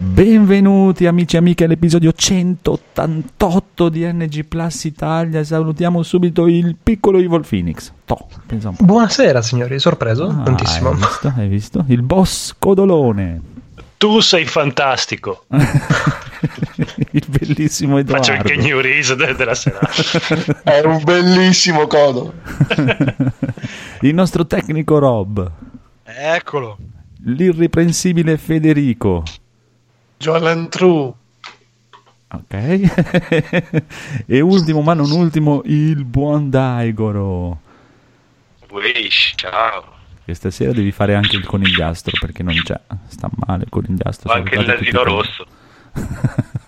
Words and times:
Benvenuti 0.00 1.06
amici 1.06 1.34
e 1.34 1.38
amiche 1.40 1.64
all'episodio 1.64 2.12
188 2.12 3.88
di 3.88 4.04
NG 4.06 4.44
Plus 4.44 4.84
Italia. 4.84 5.42
Salutiamo 5.42 6.04
subito 6.04 6.46
il 6.46 6.76
piccolo 6.80 7.18
Evil 7.18 7.44
Phoenix. 7.44 7.90
To, 8.04 8.28
Buonasera 8.78 9.42
signori, 9.42 9.80
sorpreso? 9.80 10.28
Ah, 10.28 10.42
Tantissimo. 10.44 10.90
Hai 10.90 10.94
visto? 10.96 11.32
Hai 11.36 11.48
visto? 11.48 11.84
Il 11.88 12.02
boss 12.02 12.54
Codolone. 12.56 13.40
Tu 13.96 14.20
sei 14.20 14.44
fantastico. 14.46 15.46
il 17.10 17.24
bellissimo 17.26 17.98
Edoardo. 17.98 18.24
Faccio 18.24 18.52
il 18.52 18.60
New 18.60 18.78
Reese 18.78 19.16
de- 19.16 19.34
della 19.34 19.56
serata. 19.56 19.90
È 20.62 20.80
un 20.84 21.02
bellissimo 21.02 21.88
codo. 21.88 22.34
il 24.02 24.14
nostro 24.14 24.46
tecnico 24.46 25.00
Rob. 25.00 25.50
Eccolo. 26.04 26.78
L'irreprensibile 27.24 28.36
Federico. 28.36 29.24
Jolan 30.18 30.68
True. 30.68 31.12
Ok. 32.30 32.52
e 34.26 34.40
ultimo, 34.40 34.82
ma 34.82 34.94
non 34.94 35.10
ultimo, 35.12 35.62
il 35.64 36.04
buon 36.04 36.50
Daigoro. 36.50 37.60
Wish, 38.70 39.34
ciao. 39.36 39.96
Che 40.24 40.34
stasera 40.34 40.72
devi 40.72 40.92
fare 40.92 41.14
anche 41.14 41.36
il 41.36 41.46
conigliastro 41.46 42.12
perché 42.20 42.42
non 42.42 42.54
c'è. 42.54 42.78
Sta 43.06 43.30
male 43.46 43.62
il 43.62 43.70
conigliastro. 43.70 44.30
Ho 44.30 44.34
anche 44.34 44.56
il 44.56 44.66
nasino 44.66 45.04
rosso. 45.04 45.46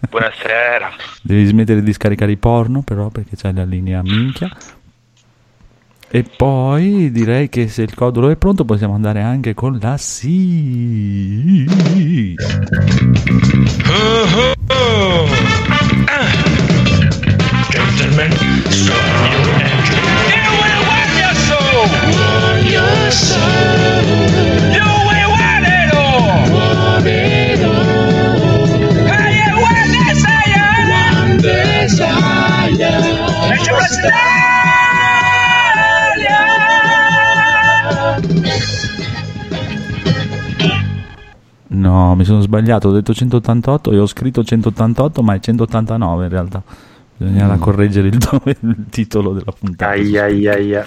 Buonasera. 0.08 0.92
Devi 1.20 1.44
smettere 1.44 1.82
di 1.82 1.92
scaricare 1.92 2.32
i 2.32 2.36
porno 2.36 2.82
però 2.82 3.08
perché 3.08 3.36
c'è 3.36 3.52
la 3.52 3.64
linea 3.64 4.00
minchia. 4.02 4.48
E 6.12 6.24
poi 6.24 7.12
direi 7.12 7.48
che 7.48 7.68
se 7.68 7.82
il 7.82 7.94
codolo 7.94 8.30
è 8.30 8.36
pronto 8.36 8.64
possiamo 8.64 8.94
andare 8.94 9.22
anche 9.22 9.54
con 9.54 9.78
la 9.80 9.96
sì. 9.96 11.64
Oh, 13.86 14.26
oh, 14.36 14.56
oh. 14.74 15.28
Ah. 16.06 16.48
Desire. 23.00 23.50
Desire. 33.48 34.79
No, 41.68 42.14
mi 42.16 42.24
sono 42.24 42.40
sbagliato, 42.40 42.88
ho 42.88 42.92
detto 42.92 43.14
188 43.14 43.92
e 43.92 43.98
ho 43.98 44.06
scritto 44.06 44.42
188, 44.42 45.22
ma 45.22 45.34
è 45.34 45.40
189 45.40 46.24
in 46.24 46.30
realtà. 46.30 46.62
Bisognava 47.16 47.56
mm. 47.56 47.60
correggere 47.60 48.08
il, 48.08 48.18
il, 48.60 48.76
titolo 48.90 49.32
della 49.32 49.52
puntata. 49.56 49.92
Ai, 49.92 50.18
ai, 50.18 50.46
ai, 50.48 50.84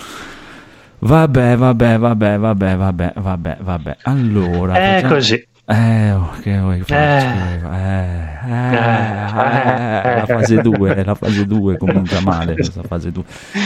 Vabbè, 0.99 1.57
vabbè, 1.57 1.97
vabbè, 1.97 2.37
vabbè, 2.37 2.77
vabbè, 2.77 3.13
vabbè, 3.17 3.57
vabbè. 3.61 3.97
Allora, 4.03 4.73
è 4.75 4.93
facciamo... 4.95 5.13
così. 5.13 5.47
Eh, 5.65 6.11
ok, 6.11 6.59
vuoi 6.59 6.81
farci? 6.81 7.25
Eh, 7.25 7.61
eh, 7.71 8.51
eh, 8.51 10.17
la 10.17 10.25
fase 10.27 10.61
2, 10.61 11.03
la 11.05 11.15
fase 11.15 11.45
2 11.45 11.77
comincia 11.77 12.19
male 12.19 12.55
questa 12.55 12.83
fase 12.83 13.13
2. 13.13 13.23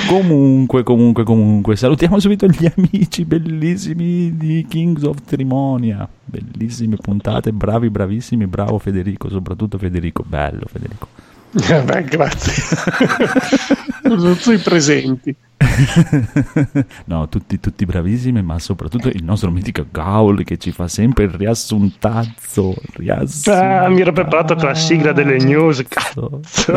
Comunque, 0.07 0.83
comunque, 0.83 1.23
comunque, 1.23 1.75
salutiamo 1.75 2.19
subito 2.19 2.45
gli 2.45 2.71
amici 2.75 3.25
bellissimi 3.25 4.37
di 4.37 4.63
Kings 4.69 5.01
of 5.03 5.23
Trimonia. 5.25 6.07
Bellissime 6.23 6.97
puntate, 6.97 7.51
bravi, 7.51 7.89
bravissimi, 7.89 8.45
bravo 8.45 8.77
Federico, 8.77 9.27
soprattutto 9.29 9.79
Federico, 9.79 10.23
bello 10.23 10.67
Federico. 10.71 11.07
Beh, 11.49 12.03
grazie. 12.03 12.53
Sono 14.03 14.53
i 14.53 14.57
presenti. 14.59 15.35
no, 17.05 17.27
tutti, 17.29 17.59
tutti 17.59 17.85
bravissimi, 17.85 18.41
ma 18.41 18.59
soprattutto 18.59 19.07
il 19.09 19.23
nostro 19.23 19.49
mitico 19.49 19.85
Gaul 19.89 20.43
che 20.43 20.57
ci 20.57 20.71
fa 20.71 20.87
sempre 20.87 21.25
il 21.25 21.31
riassuntazzo. 21.31 22.75
riassuntazzo. 22.93 23.85
Ah, 23.85 23.89
mi 23.89 24.01
ero 24.01 24.11
preparato 24.11 24.55
con 24.55 24.65
la 24.65 24.75
sigla 24.75 25.11
delle 25.11 25.37
news. 25.37 25.83
Cazzo. 25.87 26.41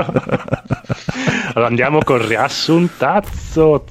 allora 1.55 1.67
andiamo 1.67 1.99
col 2.03 2.21
riassuntazzo. 2.21 3.85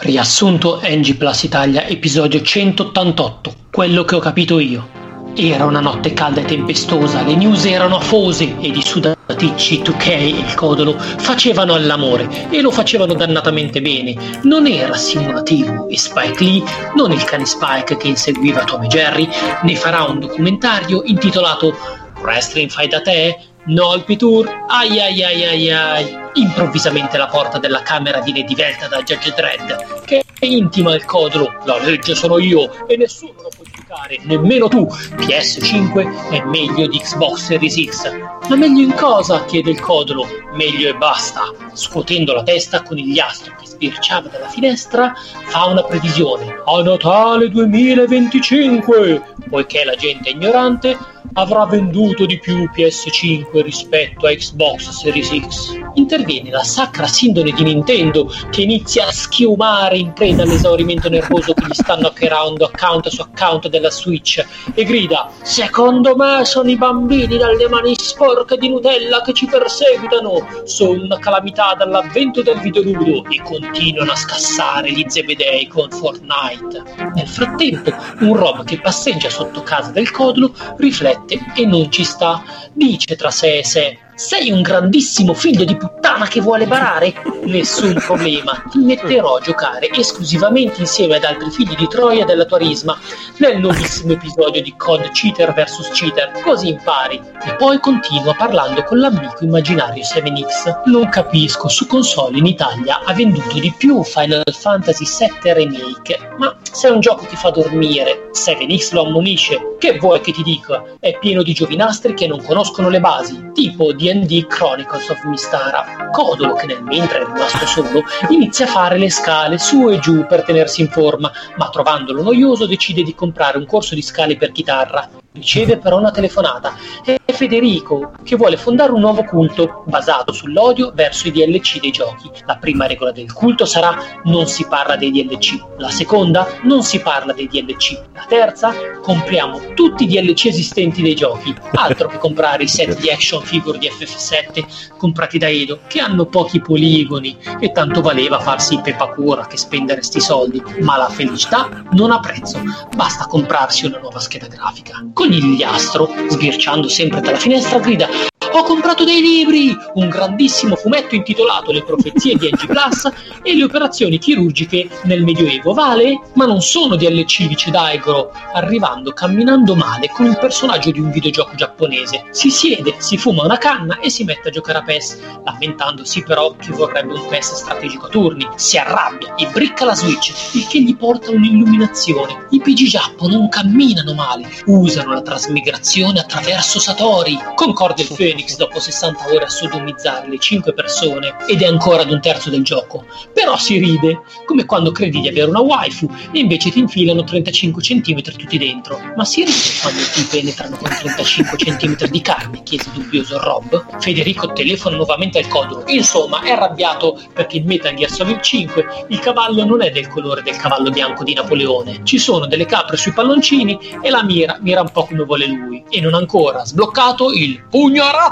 Riassunto 0.00 0.80
NG 0.84 1.16
Plus 1.16 1.42
Italia, 1.42 1.86
episodio 1.86 2.40
188. 2.40 3.54
Quello 3.70 4.04
che 4.04 4.14
ho 4.14 4.20
capito 4.20 4.58
io. 4.58 5.07
Era 5.40 5.66
una 5.66 5.78
notte 5.78 6.14
calda 6.14 6.40
e 6.40 6.44
tempestosa, 6.46 7.22
le 7.22 7.36
news 7.36 7.64
erano 7.64 7.98
afose 7.98 8.56
ed 8.58 8.74
i 8.74 8.82
sudaticci 8.82 9.82
2K 9.82 10.08
e 10.08 10.28
il 10.30 10.54
codolo 10.56 10.98
facevano 10.98 11.74
all'amore 11.74 12.50
e 12.50 12.60
lo 12.60 12.72
facevano 12.72 13.14
dannatamente 13.14 13.80
bene. 13.80 14.16
Non 14.42 14.66
era 14.66 14.96
simulativo 14.96 15.88
e 15.88 15.96
Spike 15.96 16.42
Lee, 16.42 16.64
non 16.96 17.12
il 17.12 17.22
cane 17.22 17.46
Spike 17.46 17.96
che 17.96 18.08
inseguiva 18.08 18.64
Tom 18.64 18.82
e 18.82 18.88
Jerry, 18.88 19.28
ne 19.62 19.76
farà 19.76 20.02
un 20.02 20.18
documentario 20.18 21.02
intitolato 21.04 21.72
Wrestling 22.20 22.68
Fai 22.68 22.88
da 22.88 23.00
te? 23.00 23.38
No 23.66 23.90
al 23.90 24.04
Tour? 24.04 24.64
Ai 24.66 25.00
ai 25.00 25.22
ai 25.22 25.44
ai 25.44 25.70
ai. 25.70 26.18
Improvvisamente 26.32 27.16
la 27.16 27.28
porta 27.28 27.58
della 27.58 27.82
camera 27.82 28.20
viene 28.22 28.42
divelta 28.42 28.88
da 28.88 29.02
Judge 29.02 29.32
Dredd, 29.36 30.04
che 30.04 30.24
intima 30.40 30.96
il 30.96 31.04
codolo. 31.04 31.52
La 31.64 31.78
legge 31.78 32.16
sono 32.16 32.38
io 32.38 32.88
e 32.88 32.96
nessuno 32.96 33.34
lo 33.40 33.50
può 33.54 33.64
giocare, 33.88 34.18
nemmeno 34.24 34.68
tu. 34.68 34.86
PS5 34.86 36.30
è 36.30 36.44
meglio 36.44 36.86
di 36.86 36.98
Xbox 36.98 37.46
Series 37.46 37.82
X. 37.88 38.12
Ma 38.48 38.56
meglio 38.56 38.82
in 38.82 38.94
cosa? 38.94 39.44
chiede 39.46 39.70
il 39.70 39.80
codolo. 39.80 40.26
Meglio 40.52 40.90
e 40.90 40.94
basta. 40.94 41.50
Scuotendo 41.72 42.34
la 42.34 42.42
testa 42.42 42.82
con 42.82 42.98
il 42.98 43.06
gliastro 43.06 43.54
che 43.58 43.66
sbirciava 43.66 44.28
dalla 44.28 44.48
finestra, 44.48 45.14
fa 45.46 45.66
una 45.66 45.82
previsione. 45.82 46.56
A 46.66 46.82
Natale 46.82 47.48
2025, 47.48 49.22
poiché 49.48 49.84
la 49.84 49.94
gente 49.94 50.28
è 50.28 50.32
ignorante, 50.32 50.96
avrà 51.34 51.66
venduto 51.66 52.26
di 52.26 52.38
più 52.38 52.68
PS5 52.74 53.62
rispetto 53.62 54.26
a 54.26 54.30
Xbox 54.30 54.90
Series 54.90 55.28
X. 55.46 55.80
Interviene 55.94 56.50
la 56.50 56.62
sacra 56.62 57.06
sindone 57.06 57.50
di 57.52 57.62
Nintendo 57.62 58.32
che 58.50 58.62
inizia 58.62 59.06
a 59.06 59.12
schiumare 59.12 59.98
in 59.98 60.12
preda 60.12 60.42
all'esaurimento 60.42 61.08
nervoso 61.08 61.54
che 61.54 61.66
gli 61.66 61.74
stanno 61.74 62.08
hackerando 62.08 62.64
account 62.64 63.08
su 63.08 63.20
account 63.20 63.68
della 63.68 63.90
Switch 63.90 64.44
e 64.74 64.84
grida 64.84 65.30
Secondo 65.42 66.14
me 66.16 66.44
sono 66.44 66.70
i 66.70 66.76
bambini 66.76 67.36
dalle 67.36 67.68
mani 67.68 67.94
sporche 67.96 68.56
di 68.56 68.68
Nutella 68.68 69.22
che 69.22 69.32
ci 69.32 69.46
perseguitano. 69.46 70.46
Sono 70.64 71.02
una 71.02 71.18
calamità 71.18 71.74
dall'avvento 71.74 72.42
del 72.42 72.58
videoludo 72.60 73.28
e 73.28 73.42
continuano 73.42 74.12
a 74.12 74.16
scassare 74.16 74.92
gli 74.92 75.04
zebedei 75.08 75.66
con 75.66 75.90
Fortnite. 75.90 76.82
Nel 77.14 77.26
frattempo, 77.26 77.92
un 78.20 78.36
Rob 78.36 78.64
che 78.64 78.80
passeggia 78.80 79.30
sotto 79.30 79.62
casa 79.62 79.90
del 79.90 80.10
codolo 80.10 80.54
riflette 80.76 81.07
e 81.10 81.66
non 81.66 81.90
ci 81.90 82.04
sta. 82.04 82.42
Dice 82.72 83.16
tra 83.16 83.30
sé 83.30 83.58
e 83.58 83.64
sé: 83.64 83.98
Sei 84.18 84.50
un 84.50 84.62
grandissimo 84.62 85.32
figlio 85.32 85.64
di 85.64 85.76
puttana 85.76 86.26
che 86.26 86.40
vuole 86.40 86.66
barare? 86.66 87.14
Nessun 87.44 87.94
problema, 88.04 88.64
ti 88.68 88.78
metterò 88.78 89.36
a 89.36 89.40
giocare 89.40 89.88
esclusivamente 89.92 90.80
insieme 90.80 91.14
ad 91.14 91.22
altri 91.22 91.52
figli 91.52 91.76
di 91.76 91.86
Troia 91.86 92.24
della 92.24 92.44
tua 92.44 92.58
risma 92.58 92.98
nel 93.36 93.60
nuovissimo 93.60 94.14
episodio 94.14 94.60
di 94.60 94.74
COD 94.76 95.12
Cheater 95.12 95.52
vs 95.54 95.90
Cheater, 95.92 96.32
così 96.42 96.70
impari. 96.70 97.22
E 97.44 97.54
poi 97.54 97.78
continua 97.78 98.34
parlando 98.34 98.82
con 98.82 98.98
l'amico 98.98 99.44
immaginario 99.44 100.02
7X. 100.02 100.82
Non 100.86 101.08
capisco, 101.10 101.68
su 101.68 101.86
console 101.86 102.38
in 102.38 102.46
Italia 102.46 103.00
ha 103.04 103.14
venduto 103.14 103.60
di 103.60 103.72
più 103.78 104.02
Final 104.02 104.42
Fantasy 104.50 105.04
VII 105.04 105.52
Remake, 105.52 106.18
ma 106.38 106.56
se 106.72 106.88
è 106.88 106.90
un 106.90 106.98
gioco 106.98 107.24
che 107.24 107.36
fa 107.36 107.50
dormire, 107.50 108.30
7X 108.32 108.94
lo 108.94 109.06
ammonisce. 109.06 109.76
Che 109.78 109.96
vuoi 109.98 110.20
che 110.20 110.32
ti 110.32 110.42
dica? 110.42 110.82
È 110.98 111.16
pieno 111.20 111.44
di 111.44 111.52
giovinastri 111.52 112.14
che 112.14 112.26
non 112.26 112.42
conoscono 112.42 112.88
le 112.88 112.98
basi, 112.98 113.52
tipo 113.54 113.92
D&D 114.08 114.46
Chronicles 114.46 115.08
of 115.10 115.22
Mistara. 115.24 116.08
Codolo, 116.10 116.54
che 116.54 116.66
nel 116.66 116.82
mentre 116.82 117.20
è 117.20 117.24
rimasto 117.24 117.66
solo, 117.66 118.02
inizia 118.30 118.66
a 118.66 118.70
fare 118.70 118.96
le 118.96 119.10
scale 119.10 119.58
su 119.58 119.88
e 119.90 119.98
giù 119.98 120.24
per 120.26 120.44
tenersi 120.44 120.80
in 120.80 120.88
forma, 120.88 121.30
ma 121.56 121.68
trovandolo 121.68 122.22
noioso 122.22 122.66
decide 122.66 123.02
di 123.02 123.14
comprare 123.14 123.58
un 123.58 123.66
corso 123.66 123.94
di 123.94 124.02
scale 124.02 124.36
per 124.36 124.52
chitarra. 124.52 125.10
Riceve 125.38 125.78
però 125.78 125.98
una 125.98 126.10
telefonata. 126.10 126.74
È 127.04 127.18
Federico 127.38 128.14
che 128.24 128.34
vuole 128.34 128.56
fondare 128.56 128.90
un 128.90 128.98
nuovo 128.98 129.22
culto 129.22 129.84
basato 129.86 130.32
sull'odio 130.32 130.90
verso 130.92 131.28
i 131.28 131.30
DLC 131.30 131.78
dei 131.78 131.92
giochi. 131.92 132.28
La 132.46 132.56
prima 132.56 132.86
regola 132.86 133.12
del 133.12 133.32
culto 133.32 133.64
sarà 133.64 133.96
non 134.24 134.48
si 134.48 134.66
parla 134.66 134.96
dei 134.96 135.12
DLC. 135.12 135.56
La 135.76 135.90
seconda, 135.90 136.48
non 136.62 136.82
si 136.82 136.98
parla 137.00 137.32
dei 137.32 137.46
DLC. 137.46 138.02
La 138.12 138.24
terza, 138.28 138.74
compriamo 139.00 139.74
tutti 139.74 140.02
i 140.02 140.06
DLC 140.08 140.46
esistenti 140.46 141.00
dei 141.00 141.14
giochi. 141.14 141.54
Altro 141.74 142.08
che 142.08 142.18
comprare 142.18 142.64
i 142.64 142.68
set 142.68 142.98
di 142.98 143.08
action 143.08 143.40
figure 143.42 143.78
di 143.78 143.88
FF7 143.88 144.96
comprati 144.96 145.38
da 145.38 145.48
Edo, 145.48 145.78
che 145.86 146.00
hanno 146.00 146.26
pochi 146.26 146.60
poligoni 146.60 147.36
e 147.60 147.70
tanto 147.70 148.00
valeva 148.00 148.40
farsi 148.40 148.80
pepacura 148.80 149.46
che 149.46 149.56
spendere 149.56 150.02
sti 150.02 150.20
soldi. 150.20 150.60
Ma 150.80 150.96
la 150.96 151.08
felicità 151.08 151.84
non 151.92 152.10
ha 152.10 152.18
prezzo, 152.18 152.60
basta 152.96 153.26
comprarsi 153.26 153.86
una 153.86 153.98
nuova 153.98 154.18
scheda 154.18 154.48
grafica. 154.48 155.06
Conigliastro, 155.28 156.08
sbirciando 156.30 156.88
sempre 156.88 157.20
dalla 157.20 157.36
finestra, 157.36 157.78
grida 157.78 158.08
ho 158.52 158.62
comprato 158.62 159.04
dei 159.04 159.20
libri! 159.20 159.76
Un 159.94 160.08
grandissimo 160.08 160.74
fumetto 160.76 161.14
intitolato 161.14 161.72
Le 161.72 161.82
profezie 161.82 162.36
di 162.36 162.48
NG 162.48 162.66
Plus 162.66 163.10
e 163.42 163.54
le 163.54 163.64
operazioni 163.64 164.18
chirurgiche 164.18 164.88
nel 165.04 165.22
Medioevo. 165.22 165.74
Vale? 165.74 166.20
Ma 166.34 166.46
non 166.46 166.60
sono 166.62 166.96
DLC, 166.96 167.46
dice 167.46 167.70
Daigoro, 167.70 168.32
arrivando 168.52 169.12
camminando 169.12 169.74
male 169.74 170.08
con 170.08 170.26
il 170.26 170.38
personaggio 170.38 170.90
di 170.90 171.00
un 171.00 171.10
videogioco 171.10 171.54
giapponese. 171.54 172.26
Si 172.30 172.50
siede, 172.50 172.96
si 172.98 173.16
fuma 173.16 173.44
una 173.44 173.58
canna 173.58 173.98
e 174.00 174.10
si 174.10 174.24
mette 174.24 174.48
a 174.48 174.52
giocare 174.52 174.78
a 174.78 174.82
PES, 174.82 175.18
lamentandosi 175.44 176.22
però 176.22 176.54
che 176.56 176.72
vorrebbe 176.72 177.14
un 177.14 177.26
PES 177.28 177.54
strategico 177.54 178.06
a 178.06 178.10
turni. 178.10 178.48
Si 178.56 178.78
arrabbia 178.78 179.34
e 179.34 179.46
bricca 179.46 179.84
la 179.84 179.94
Switch, 179.94 180.32
il 180.54 180.66
che 180.66 180.80
gli 180.80 180.96
porta 180.96 181.30
un'illuminazione. 181.30 182.46
I 182.50 182.60
PG 182.60 182.86
Giappo 182.86 183.28
non 183.28 183.48
camminano 183.48 184.14
male, 184.14 184.48
usano 184.66 185.12
la 185.12 185.22
trasmigrazione 185.22 186.20
attraverso 186.20 186.78
Satori. 186.78 187.38
Concorde 187.54 188.02
il 188.02 188.08
Phoenix 188.38 188.56
dopo 188.56 188.78
60 188.78 189.26
ore 189.32 189.44
a 189.44 189.48
sodomizzare 189.48 190.28
le 190.28 190.38
5 190.38 190.72
persone 190.72 191.34
ed 191.48 191.62
è 191.62 191.66
ancora 191.66 192.02
ad 192.02 192.10
un 192.10 192.20
terzo 192.20 192.50
del 192.50 192.62
gioco. 192.62 193.04
Però 193.32 193.56
si 193.56 193.78
ride, 193.78 194.20
come 194.44 194.64
quando 194.64 194.92
credi 194.92 195.20
di 195.20 195.28
avere 195.28 195.50
una 195.50 195.60
waifu 195.60 196.08
e 196.30 196.38
invece 196.38 196.70
ti 196.70 196.78
infilano 196.78 197.24
35 197.24 197.82
cm 197.82 198.20
tutti 198.22 198.56
dentro. 198.56 199.00
Ma 199.16 199.24
si 199.24 199.44
ride 199.44 199.58
quando 199.82 200.00
ti 200.12 200.22
penetrano 200.30 200.76
con 200.76 200.88
35 200.88 201.56
cm 201.58 202.08
di 202.08 202.20
carne, 202.20 202.62
chiese 202.62 202.90
dubbioso 202.92 203.40
Rob. 203.40 203.98
Federico 203.98 204.52
telefona 204.52 204.96
nuovamente 204.96 205.38
al 205.38 205.48
codolo. 205.48 205.82
Insomma, 205.88 206.42
è 206.42 206.52
arrabbiato 206.52 207.20
perché 207.32 207.56
in 207.56 207.66
Metal 207.66 207.94
Gear 207.94 208.10
Solid 208.10 208.40
5 208.40 209.06
il 209.08 209.18
cavallo 209.18 209.64
non 209.64 209.82
è 209.82 209.90
del 209.90 210.08
colore 210.08 210.42
del 210.42 210.56
cavallo 210.56 210.90
bianco 210.90 211.24
di 211.24 211.34
Napoleone. 211.34 212.00
Ci 212.04 212.18
sono 212.18 212.46
delle 212.46 212.66
capre 212.66 212.96
sui 212.96 213.12
palloncini 213.12 213.78
e 214.00 214.10
la 214.10 214.22
mira 214.22 214.58
mira 214.60 214.80
un 214.80 214.90
po' 214.90 215.06
come 215.06 215.24
vuole 215.24 215.46
lui. 215.46 215.82
E 215.88 216.00
non 216.00 216.14
ancora 216.14 216.64
sbloccato 216.64 217.32
il 217.32 217.64
pugno 217.68 218.04
a 218.04 218.10
razzo! 218.10 218.27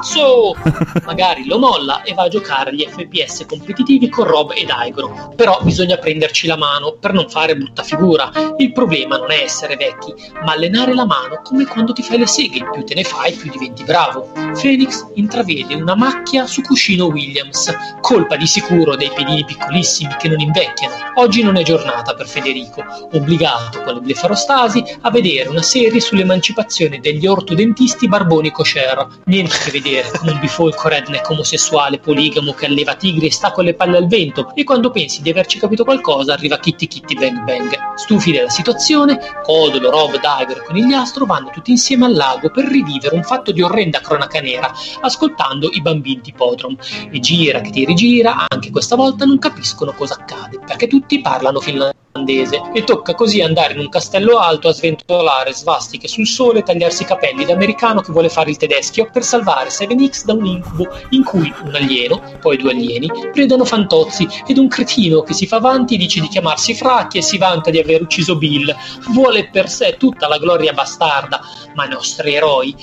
Magari 1.04 1.46
lo 1.46 1.58
molla 1.58 2.02
e 2.02 2.14
va 2.14 2.24
a 2.24 2.28
giocare 2.28 2.70
agli 2.70 2.86
FPS 2.86 3.44
competitivi 3.46 4.08
con 4.08 4.24
Rob 4.24 4.52
ed 4.54 4.70
Aigro. 4.70 5.32
Però 5.34 5.58
bisogna 5.62 5.96
prenderci 5.96 6.46
la 6.46 6.56
mano 6.56 6.92
per 6.92 7.12
non 7.12 7.28
fare 7.28 7.56
brutta 7.56 7.82
figura. 7.82 8.30
Il 8.58 8.72
problema 8.72 9.16
non 9.16 9.30
è 9.30 9.42
essere 9.42 9.76
vecchi, 9.76 10.14
ma 10.44 10.52
allenare 10.52 10.94
la 10.94 11.06
mano 11.06 11.40
come 11.42 11.64
quando 11.66 11.92
ti 11.92 12.02
fai 12.02 12.18
le 12.18 12.26
seghe. 12.26 12.68
Più 12.70 12.84
te 12.84 12.94
ne 12.94 13.04
fai, 13.04 13.32
più 13.32 13.50
diventi 13.50 13.84
bravo. 13.84 14.32
Phoenix 14.60 15.04
intravede 15.14 15.74
una 15.74 15.94
macchia 15.94 16.46
su 16.46 16.62
cuscino 16.62 17.06
Williams, 17.06 17.74
colpa 18.00 18.36
di 18.36 18.46
sicuro 18.46 18.96
dei 18.96 19.10
pedini 19.14 19.44
piccolissimi 19.44 20.14
che 20.18 20.28
non 20.28 20.40
invecchiano. 20.40 20.94
Oggi 21.14 21.42
non 21.42 21.56
è 21.56 21.62
giornata 21.62 22.14
per 22.14 22.26
Federico, 22.26 22.84
obbligato 23.12 23.82
con 23.82 23.94
le 23.94 24.00
blefarostasi 24.00 24.98
a 25.02 25.10
vedere 25.10 25.48
una 25.48 25.62
serie 25.62 26.00
sull'emancipazione 26.00 27.00
degli 27.00 27.26
ortodentisti 27.26 28.08
barboni 28.08 28.50
kosher. 28.50 29.06
Niente 29.24 29.56
che 29.64 29.70
vedere 29.70 29.85
con 30.18 30.28
un 30.28 30.40
bifolco 30.40 30.88
redneck 30.88 31.30
omosessuale 31.30 31.98
poligamo 31.98 32.52
che 32.52 32.66
alleva 32.66 32.94
tigri 32.94 33.26
e 33.26 33.32
sta 33.32 33.52
con 33.52 33.64
le 33.64 33.74
palle 33.74 33.98
al 33.98 34.06
vento 34.06 34.50
e 34.54 34.64
quando 34.64 34.90
pensi 34.90 35.22
di 35.22 35.30
averci 35.30 35.58
capito 35.58 35.84
qualcosa 35.84 36.32
arriva 36.32 36.58
Kitty 36.58 36.88
Kitty 36.88 37.14
Bang 37.14 37.44
Bang. 37.44 37.94
Stufi 37.94 38.32
della 38.32 38.48
situazione, 38.48 39.18
Codolo, 39.44 39.90
Rob, 39.90 40.12
Diver 40.12 40.58
e 40.58 40.64
Conigliastro 40.64 41.24
vanno 41.24 41.50
tutti 41.50 41.70
insieme 41.70 42.06
al 42.06 42.14
lago 42.14 42.50
per 42.50 42.64
rivivere 42.64 43.14
un 43.14 43.22
fatto 43.22 43.52
di 43.52 43.62
orrenda 43.62 44.00
cronaca 44.00 44.40
nera, 44.40 44.72
ascoltando 45.00 45.68
i 45.72 45.80
bambini 45.80 46.20
di 46.20 46.32
Podrom. 46.32 46.76
E 47.10 47.20
gira 47.20 47.60
che 47.60 47.70
ti 47.70 47.84
rigira, 47.84 48.46
anche 48.48 48.70
questa 48.70 48.96
volta 48.96 49.24
non 49.24 49.38
capiscono 49.38 49.92
cosa 49.92 50.14
accade, 50.14 50.58
perché 50.66 50.88
tutti 50.88 51.20
parlano 51.20 51.60
finlandese 51.60 52.04
e 52.24 52.84
tocca 52.84 53.14
così 53.14 53.40
andare 53.42 53.74
in 53.74 53.80
un 53.80 53.88
castello 53.88 54.38
alto 54.38 54.68
a 54.68 54.72
sventolare 54.72 55.52
svastiche 55.52 56.08
sul 56.08 56.26
sole 56.26 56.60
e 56.60 56.62
tagliarsi 56.62 57.02
i 57.02 57.06
capelli 57.06 57.44
da 57.44 57.52
americano 57.52 58.00
che 58.00 58.12
vuole 58.12 58.28
fare 58.28 58.50
il 58.50 58.56
tedeschio 58.56 59.10
per 59.12 59.22
salvare 59.22 59.68
7X 59.68 60.24
da 60.24 60.32
un 60.32 60.46
incubo 60.46 60.88
in 61.10 61.24
cui 61.24 61.52
un 61.64 61.74
alieno, 61.74 62.22
poi 62.40 62.56
due 62.56 62.72
alieni, 62.72 63.10
predano 63.32 63.64
fantozzi 63.64 64.26
ed 64.46 64.58
un 64.58 64.68
cretino 64.68 65.22
che 65.22 65.34
si 65.34 65.46
fa 65.46 65.56
avanti 65.56 65.96
dice 65.96 66.20
di 66.20 66.28
chiamarsi 66.28 66.74
Fracchi 66.74 67.18
e 67.18 67.22
si 67.22 67.38
vanta 67.38 67.70
di 67.70 67.78
aver 67.78 68.02
ucciso 68.02 68.36
Bill. 68.36 68.74
Vuole 69.10 69.48
per 69.50 69.68
sé 69.68 69.96
tutta 69.98 70.28
la 70.28 70.38
gloria 70.38 70.72
bastarda, 70.72 71.40
ma 71.74 71.84
i 71.84 71.88
nostri 71.88 72.34
eroi 72.34 72.74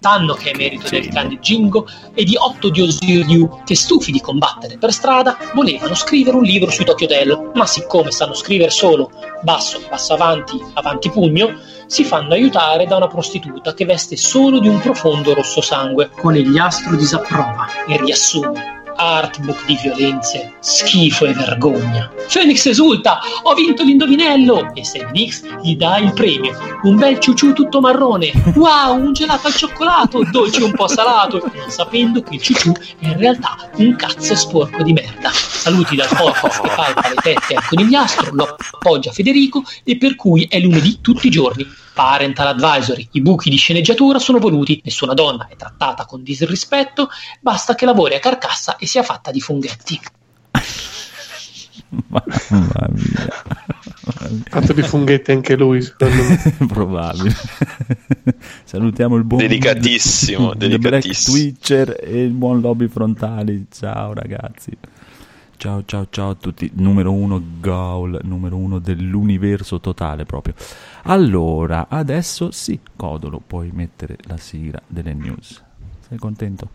sanno 0.00 0.32
che 0.32 0.50
è 0.50 0.56
merito 0.56 0.88
del 0.88 1.08
grande 1.08 1.38
Jingo 1.40 1.86
e 2.14 2.24
di 2.24 2.34
otto 2.34 2.70
di 2.70 2.80
Osiryu 2.80 3.60
che 3.64 3.76
stufi 3.76 4.10
di 4.10 4.20
combattere 4.20 4.78
per 4.78 4.92
strada 4.92 5.36
volevano 5.54 5.94
scrivere 5.94 6.36
un 6.36 6.42
libro 6.42 6.70
sui 6.70 6.86
Tokyo 6.86 7.06
Del 7.06 7.50
ma 7.54 7.66
siccome 7.66 8.10
sanno 8.10 8.32
scrivere 8.32 8.70
solo 8.70 9.10
basso, 9.42 9.82
basso 9.90 10.14
avanti, 10.14 10.58
avanti 10.72 11.10
pugno 11.10 11.54
si 11.86 12.04
fanno 12.04 12.32
aiutare 12.32 12.86
da 12.86 12.96
una 12.96 13.08
prostituta 13.08 13.74
che 13.74 13.84
veste 13.84 14.16
solo 14.16 14.58
di 14.58 14.68
un 14.68 14.80
profondo 14.80 15.34
rosso 15.34 15.60
sangue 15.60 16.08
Conigliastro 16.08 16.96
disapprova 16.96 17.66
e 17.86 17.98
riassume 17.98 18.79
artbook 19.00 19.64
di 19.64 19.78
violenze, 19.82 20.52
schifo 20.60 21.24
e 21.24 21.32
vergogna. 21.32 22.12
Phoenix 22.30 22.66
esulta, 22.66 23.18
ho 23.42 23.54
vinto 23.54 23.82
l'indovinello! 23.82 24.74
E 24.74 24.82
Phoenix 24.82 25.42
gli 25.62 25.74
dà 25.76 25.96
il 25.98 26.12
premio, 26.12 26.56
un 26.82 26.96
bel 26.96 27.18
ciuciù 27.18 27.54
tutto 27.54 27.80
marrone, 27.80 28.30
wow, 28.54 29.00
un 29.00 29.12
gelato 29.14 29.46
al 29.46 29.54
cioccolato, 29.54 30.22
dolce 30.30 30.62
un 30.62 30.72
po' 30.72 30.86
salato, 30.86 31.40
non 31.54 31.70
sapendo 31.70 32.22
che 32.22 32.34
il 32.34 32.42
ciuciù 32.42 32.72
è 32.72 33.06
in 33.06 33.16
realtà 33.16 33.56
un 33.76 33.96
cazzo 33.96 34.34
sporco 34.34 34.82
di 34.82 34.92
merda. 34.92 35.30
Saluti 35.32 35.96
dal 35.96 36.08
porco 36.14 36.48
che 36.48 36.70
palpa 36.74 37.08
le 37.08 37.14
tette 37.22 37.54
al 37.54 37.64
conigliastro, 37.64 38.34
lo 38.34 38.56
appoggia 38.72 39.12
Federico 39.12 39.62
e 39.82 39.96
per 39.96 40.14
cui 40.14 40.46
è 40.48 40.58
lunedì 40.58 40.98
tutti 41.00 41.28
i 41.28 41.30
giorni. 41.30 41.66
Parental 41.92 42.46
Advisory, 42.48 43.08
i 43.12 43.20
buchi 43.20 43.50
di 43.50 43.56
sceneggiatura 43.56 44.18
sono 44.18 44.38
voluti, 44.38 44.80
nessuna 44.84 45.14
donna 45.14 45.48
è 45.48 45.56
trattata 45.56 46.06
con 46.06 46.22
disrispetto, 46.22 47.08
basta 47.40 47.74
che 47.74 47.84
lavori 47.84 48.14
a 48.14 48.20
carcassa 48.20 48.76
e 48.76 48.86
sia 48.86 49.02
fatta 49.02 49.30
di 49.30 49.40
funghetti. 49.40 50.00
Mamma 52.08 52.22
mia. 52.90 53.28
Fatto 54.48 54.72
di 54.72 54.82
funghetti 54.82 55.32
anche 55.32 55.56
lui, 55.56 55.82
secondo 55.82 56.22
me. 56.22 56.38
Probabile. 56.66 57.34
Salutiamo 58.64 59.16
il 59.16 59.24
buon 59.24 59.40
Delicatissimo, 59.40 60.52
il 60.52 60.56
Black 60.56 60.58
delicatissimo. 60.58 61.36
Twitcher 61.36 61.96
e 62.00 62.22
il 62.22 62.30
buon 62.30 62.60
Lobby 62.60 62.88
Frontali. 62.88 63.66
Ciao 63.70 64.12
ragazzi. 64.12 64.70
Ciao 65.56 65.82
ciao 65.84 66.06
ciao 66.08 66.30
a 66.30 66.34
tutti. 66.34 66.70
Numero 66.74 67.12
uno 67.12 67.42
Gaul, 67.60 68.20
numero 68.22 68.56
uno 68.56 68.78
dell'universo 68.78 69.80
totale 69.80 70.24
proprio. 70.24 70.54
Allora, 71.04 71.86
adesso 71.88 72.50
sì, 72.50 72.78
Codolo, 72.96 73.40
puoi 73.44 73.70
mettere 73.72 74.16
la 74.22 74.36
sigla 74.36 74.80
delle 74.86 75.14
news. 75.14 75.62
Sei 76.06 76.18
contento? 76.18 76.68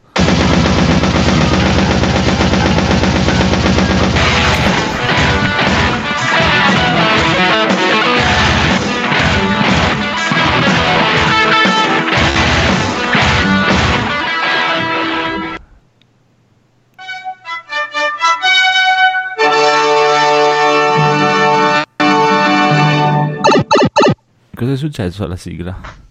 Cosa 24.55 24.71
è 24.73 24.77
successo 24.77 25.23
alla 25.23 25.35
sigla? 25.35 26.03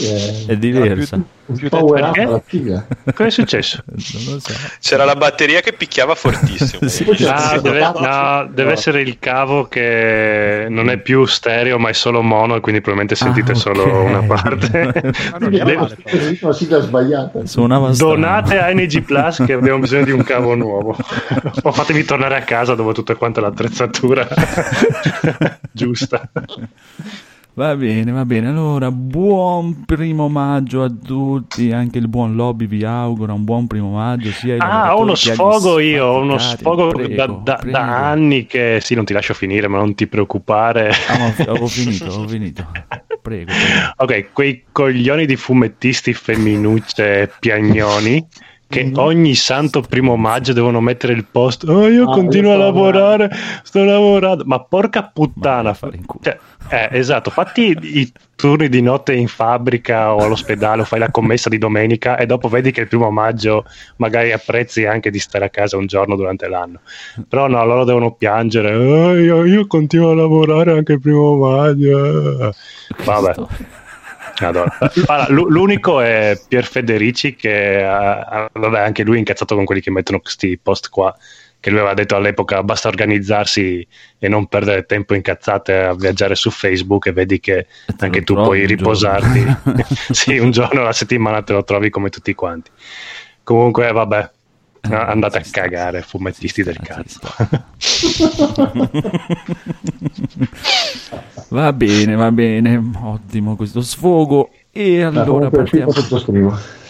Eh, 0.00 0.44
È 0.46 0.56
diversa. 0.56 1.18
power 1.68 2.02
up 2.04 2.12
Perché? 2.12 2.20
alla 2.22 2.42
figa. 2.44 2.86
Cosa 3.12 3.24
è 3.24 3.30
successo? 3.30 3.82
Non 4.24 4.34
lo 4.34 4.38
so. 4.40 4.52
C'era 4.80 5.04
la 5.04 5.16
batteria 5.16 5.60
che 5.60 5.72
picchiava 5.72 6.14
fortissimo. 6.14 6.86
Sì. 6.88 7.04
Ah, 7.26 7.58
deve, 7.58 7.80
no, 7.80 8.48
deve 8.52 8.72
essere 8.72 9.00
il 9.00 9.18
cavo 9.18 9.64
che 9.66 10.66
non 10.68 10.88
è 10.88 10.98
più 10.98 11.24
stereo 11.24 11.78
ma 11.80 11.88
è 11.88 11.92
solo 11.94 12.22
mono 12.22 12.54
e 12.54 12.60
quindi 12.60 12.80
probabilmente 12.80 13.16
sentite 13.16 13.50
Ah, 13.52 13.54
ok. 13.56 13.60
solo 13.60 14.02
una 14.04 14.22
parte. 14.40 15.12
Una 16.40 16.52
sigla 16.52 16.80
sbagliata. 16.80 17.40
Donate 17.96 18.60
a 18.60 18.72
NG 18.72 19.02
Plus 19.02 19.42
che 19.44 19.52
abbiamo 19.54 19.80
bisogno 19.80 20.04
di 20.04 20.12
un 20.12 20.22
cavo 20.22 20.54
nuovo. 20.54 20.96
o 21.62 21.72
fatemi 21.72 22.04
tornare 22.04 22.36
a 22.36 22.42
casa 22.42 22.76
dove 22.76 22.90
ho 22.90 22.94
tutta 22.94 23.16
quanta 23.16 23.40
l'attrezzatura 23.40 24.28
giusta. 25.72 26.30
Va 27.54 27.76
bene, 27.76 28.10
va 28.12 28.24
bene. 28.24 28.48
Allora, 28.48 28.90
buon 28.90 29.84
primo 29.84 30.28
maggio 30.28 30.82
a 30.84 30.90
tutti. 30.90 31.70
Anche 31.70 31.98
il 31.98 32.08
buon 32.08 32.34
lobby 32.34 32.66
vi 32.66 32.82
augura 32.82 33.34
un 33.34 33.44
buon 33.44 33.66
primo 33.66 33.90
maggio. 33.92 34.30
Sia 34.30 34.56
Ah, 34.58 34.94
ho 34.96 35.02
uno 35.02 35.14
sfogo 35.14 35.78
io, 35.78 36.06
ho 36.06 36.20
uno 36.22 36.38
sfogo 36.38 36.88
Prego, 36.88 37.14
da, 37.14 37.26
da- 37.26 37.56
prego. 37.56 37.76
da 37.76 38.08
anni 38.10 38.46
che 38.46 38.78
sì, 38.80 38.94
non 38.94 39.04
ti 39.04 39.12
lascio 39.12 39.34
finire, 39.34 39.68
ma 39.68 39.76
non 39.76 39.94
ti 39.94 40.06
preoccupare. 40.06 40.92
Ah, 41.08 41.52
ho- 41.52 41.66
finito, 41.68 42.04
avevo 42.04 42.26
finito. 42.28 42.66
Prego, 43.20 43.52
prego. 43.52 43.92
Ok, 43.96 44.32
quei 44.32 44.64
coglioni 44.72 45.26
di 45.26 45.36
fumettisti 45.36 46.14
femminucce 46.14 47.30
piagnoni 47.38 48.26
che 48.72 48.84
Mm-hmm. 48.84 48.96
ogni 48.98 49.34
santo 49.34 49.82
primo 49.82 50.16
maggio 50.16 50.54
devono 50.54 50.80
mettere 50.80 51.12
il 51.12 51.26
post. 51.30 51.64
Oh, 51.68 51.88
io 51.88 52.08
Ah, 52.08 52.14
continuo 52.14 52.52
a 52.52 52.54
io 52.54 52.60
sto 52.60 52.72
lavorare, 52.72 53.30
sto 53.62 53.84
lavorando. 53.84 54.44
Ma 54.46 54.60
porca 54.60 55.02
puttana. 55.12 55.76
Ma. 55.78 55.90
Cioè, 56.22 56.38
eh, 56.70 56.88
esatto, 56.92 57.28
fatti 57.30 57.76
i 57.80 58.10
turni 58.34 58.70
di 58.70 58.80
notte 58.80 59.12
in 59.14 59.28
fabbrica 59.28 60.14
o 60.14 60.24
all'ospedale 60.24 60.82
o 60.82 60.84
fai 60.86 60.98
la 61.00 61.10
commessa 61.10 61.48
di 61.50 61.58
domenica 61.58 62.16
e 62.16 62.24
dopo 62.24 62.48
vedi 62.48 62.70
che 62.72 62.80
il 62.80 62.88
primo 62.88 63.10
maggio 63.10 63.64
magari 63.96 64.32
apprezzi 64.32 64.86
anche 64.86 65.10
di 65.10 65.18
stare 65.18 65.44
a 65.44 65.50
casa 65.50 65.76
un 65.76 65.86
giorno 65.86 66.16
durante 66.16 66.48
l'anno. 66.48 66.80
Però 67.28 67.46
no, 67.48 67.64
loro 67.66 67.84
devono 67.84 68.12
piangere. 68.12 68.74
"Oh, 68.74 69.14
io, 69.14 69.44
io 69.44 69.66
continuo 69.66 70.10
a 70.12 70.14
lavorare 70.14 70.72
anche 70.72 70.94
il 70.94 71.00
primo 71.00 71.36
maggio. 71.36 72.54
Vabbè. 73.04 73.34
Allora, 74.46 74.76
l'u- 75.28 75.48
l'unico 75.48 76.00
è 76.00 76.38
Pier 76.48 76.64
Federici 76.64 77.34
che 77.34 77.80
eh, 77.80 78.48
vabbè, 78.52 78.80
anche 78.80 79.02
lui 79.02 79.16
è 79.16 79.18
incazzato 79.18 79.54
con 79.54 79.64
quelli 79.64 79.80
che 79.80 79.90
mettono 79.90 80.20
questi 80.20 80.58
post 80.58 80.88
qua 80.88 81.14
che 81.62 81.70
lui 81.70 81.78
aveva 81.78 81.94
detto 81.94 82.16
all'epoca 82.16 82.60
basta 82.64 82.88
organizzarsi 82.88 83.86
e 84.18 84.28
non 84.28 84.48
perdere 84.48 84.84
tempo 84.84 85.14
incazzate 85.14 85.74
a 85.76 85.94
viaggiare 85.94 86.34
su 86.34 86.50
Facebook 86.50 87.06
e 87.06 87.12
vedi 87.12 87.38
che 87.38 87.68
te 87.86 88.04
anche 88.04 88.24
tu 88.24 88.34
puoi 88.34 88.66
riposarti. 88.66 89.46
Sì 90.10 90.38
un 90.38 90.50
giorno 90.50 90.80
alla 90.80 90.92
settimana 90.92 91.42
te 91.42 91.52
lo 91.52 91.62
trovi 91.62 91.88
come 91.88 92.08
tutti 92.08 92.34
quanti. 92.34 92.68
Comunque 93.44 93.92
vabbè 93.92 94.30
Eh, 94.84 94.92
andate 94.94 95.38
a 95.38 95.44
cagare 95.48 96.02
fumettisti 96.02 96.64
del 96.64 96.76
cazzo 96.80 97.20
va 101.50 101.72
bene, 101.72 102.14
va 102.16 102.32
bene. 102.32 102.90
Ottimo 103.00 103.54
questo 103.56 103.80
sfogo. 103.80 104.50
E 104.72 105.08
Ma 105.08 105.22
allora 105.22 105.50
partiamo. 105.50 105.92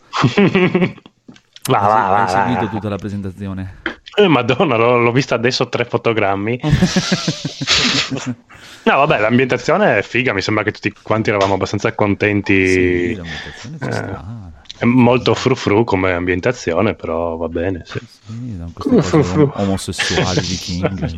va, 1.69 1.79
va, 1.81 1.87
va, 1.87 2.25
Hai 2.25 2.29
seguito 2.29 2.65
va. 2.65 2.71
tutta 2.71 2.89
la 2.89 2.97
presentazione? 2.97 3.77
Eh, 4.19 4.29
Madonna, 4.29 4.77
l'ho, 4.77 4.99
l'ho 4.99 5.13
vista 5.13 5.35
adesso 5.35 5.69
tre 5.69 5.85
fotogrammi. 5.85 6.61
No, 8.87 8.99
vabbè, 8.99 9.19
l'ambientazione 9.19 9.99
è 9.99 10.03
figa, 10.03 10.33
mi 10.33 10.41
sembra 10.41 10.63
che 10.63 10.71
tutti 10.71 10.95
quanti 11.03 11.31
eravamo 11.31 11.55
abbastanza 11.55 11.93
contenti. 11.93 12.69
Sì, 12.69 13.15
l'ambientazione 13.17 13.79
Eh. 13.81 14.79
È 14.79 14.85
molto 14.85 15.35
frufru 15.35 15.83
come 15.83 16.13
ambientazione, 16.13 16.95
però 16.95 17.35
va 17.35 17.49
bene. 17.49 17.83
sì. 17.85 17.99
Sì, 17.99 18.57
omosessuali 19.55 20.41
vichinghe. 20.41 21.09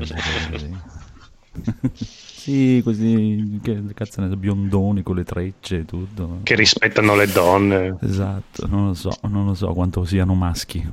così. 2.48 2.76
sì, 2.76 2.80
così, 2.82 3.60
che 3.62 3.82
cazzo 3.94 4.20
ne 4.20 4.28
so, 4.28 4.36
biondoni 4.36 5.02
con 5.02 5.16
le 5.16 5.24
trecce 5.24 5.78
e 5.78 5.84
tutto. 5.84 6.40
Che 6.42 6.54
rispettano 6.54 7.14
le 7.14 7.26
donne. 7.26 7.96
Esatto, 8.00 8.66
non 8.66 8.86
lo 8.88 8.94
so, 8.94 9.10
non 9.28 9.46
lo 9.46 9.54
so 9.54 9.72
quanto 9.72 10.04
siano 10.04 10.34
maschi. 10.34 10.86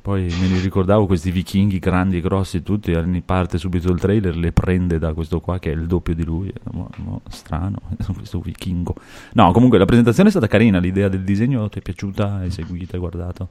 Poi 0.00 0.22
me 0.22 0.46
li 0.46 0.58
ricordavo 0.60 1.06
questi 1.06 1.30
vichinghi 1.30 1.78
grandi 1.78 2.18
e 2.18 2.20
grossi 2.20 2.62
tutti, 2.62 2.92
e 2.92 3.22
parte 3.24 3.58
subito 3.58 3.90
il 3.90 4.00
trailer, 4.00 4.36
le 4.36 4.52
prende 4.52 4.98
da 4.98 5.12
questo 5.12 5.40
qua 5.40 5.58
che 5.58 5.70
è 5.70 5.74
il 5.74 5.86
doppio 5.86 6.14
di 6.14 6.24
lui, 6.24 6.52
Mo- 6.72 6.90
mo- 6.96 7.22
strano, 7.28 7.78
questo 8.16 8.40
vichingo. 8.40 8.94
No, 9.32 9.52
comunque 9.52 9.78
la 9.78 9.84
presentazione 9.84 10.28
è 10.28 10.32
stata 10.32 10.46
carina, 10.46 10.78
l'idea 10.78 11.08
del 11.08 11.24
disegno 11.24 11.68
ti 11.68 11.78
è 11.78 11.82
piaciuta, 11.82 12.36
hai 12.36 12.50
seguito, 12.50 12.94
hai 12.94 13.00
guardato. 13.00 13.48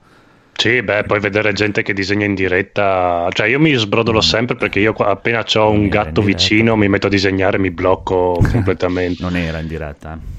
Sì, 0.57 0.81
beh, 0.81 1.03
poi 1.03 1.19
vedere 1.19 1.53
gente 1.53 1.83
che 1.83 1.93
disegna 1.93 2.25
in 2.25 2.33
diretta. 2.33 3.27
Cioè, 3.31 3.47
io 3.47 3.59
mi 3.59 3.73
sbrodolo 3.73 4.21
sempre 4.21 4.55
perché 4.55 4.79
io 4.79 4.91
appena 4.93 5.45
ho 5.55 5.69
un 5.69 5.83
Mm. 5.83 5.87
Gatto 5.89 6.21
vicino 6.21 6.75
mi 6.75 6.87
metto 6.89 7.07
a 7.07 7.09
disegnare 7.11 7.57
e 7.57 7.59
mi 7.59 7.69
blocco 7.71 8.39
completamente. 8.51 9.21
Non 9.21 9.35
era 9.35 9.59
in 9.59 9.67
diretta. 9.67 10.13
eh. 10.13 10.35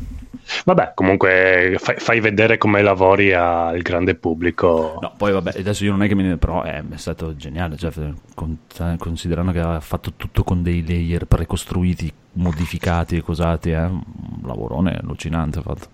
Vabbè, 0.64 0.92
comunque 0.94 1.76
fai, 1.78 1.96
fai 1.98 2.20
vedere 2.20 2.56
come 2.58 2.80
lavori 2.82 3.32
al 3.34 3.80
grande 3.82 4.14
pubblico. 4.14 4.98
No, 5.00 5.12
poi 5.16 5.30
vabbè, 5.32 5.52
adesso 5.58 5.84
io 5.84 5.90
non 5.90 6.02
è 6.02 6.08
che 6.08 6.14
mi... 6.14 6.36
però 6.36 6.62
è, 6.62 6.82
è 6.82 6.96
stato 6.96 7.36
geniale, 7.36 7.76
cioè, 7.76 7.92
con- 8.34 8.58
considerando 8.98 9.52
che 9.52 9.60
aveva 9.60 9.80
fatto 9.80 10.14
tutto 10.16 10.44
con 10.44 10.62
dei 10.62 10.84
layer 10.86 11.26
precostruiti, 11.26 12.10
modificati 12.32 13.16
e 13.16 13.20
cosati, 13.22 13.70
è 13.70 13.84
un 13.84 14.02
lavorone 14.44 14.98
allucinante 15.00 15.58
ha 15.58 15.62
fatto. 15.62 15.88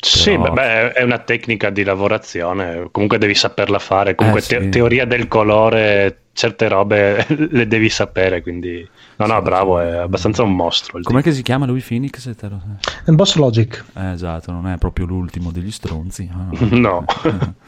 Sì, 0.00 0.30
Però- 0.38 0.52
beh, 0.52 0.92
è 0.92 1.02
una 1.02 1.18
tecnica 1.18 1.70
di 1.70 1.82
lavorazione, 1.82 2.88
comunque 2.92 3.18
devi 3.18 3.34
saperla 3.34 3.78
fare, 3.80 4.14
comunque 4.14 4.40
Eh, 4.40 4.44
sì. 4.44 4.56
te- 4.56 4.68
teoria 4.68 5.04
del 5.06 5.26
colore, 5.26 6.18
certe 6.32 6.68
robe 6.68 7.26
le 7.50 7.66
devi 7.66 7.88
sapere, 7.88 8.40
quindi 8.40 8.88
no, 9.16 9.26
no, 9.26 9.42
bravo, 9.42 9.80
è 9.80 9.96
abbastanza 9.96 10.44
un 10.44 10.54
mostro. 10.54 11.00
Com'è 11.02 11.20
che 11.20 11.32
si 11.32 11.42
chiama 11.42 11.66
lui 11.66 11.80
Phoenix? 11.86 12.32
Te 12.36 12.48
lo- 12.48 12.62
Il 13.06 13.14
boss 13.16 13.34
logic. 13.34 13.84
Eh, 13.96 14.12
esatto, 14.12 14.52
non 14.52 14.68
è 14.68 14.76
proprio 14.78 15.04
l'ultimo 15.06 15.50
degli 15.50 15.72
stronzi. 15.72 16.30
ah. 16.32 16.46
No. 16.70 17.04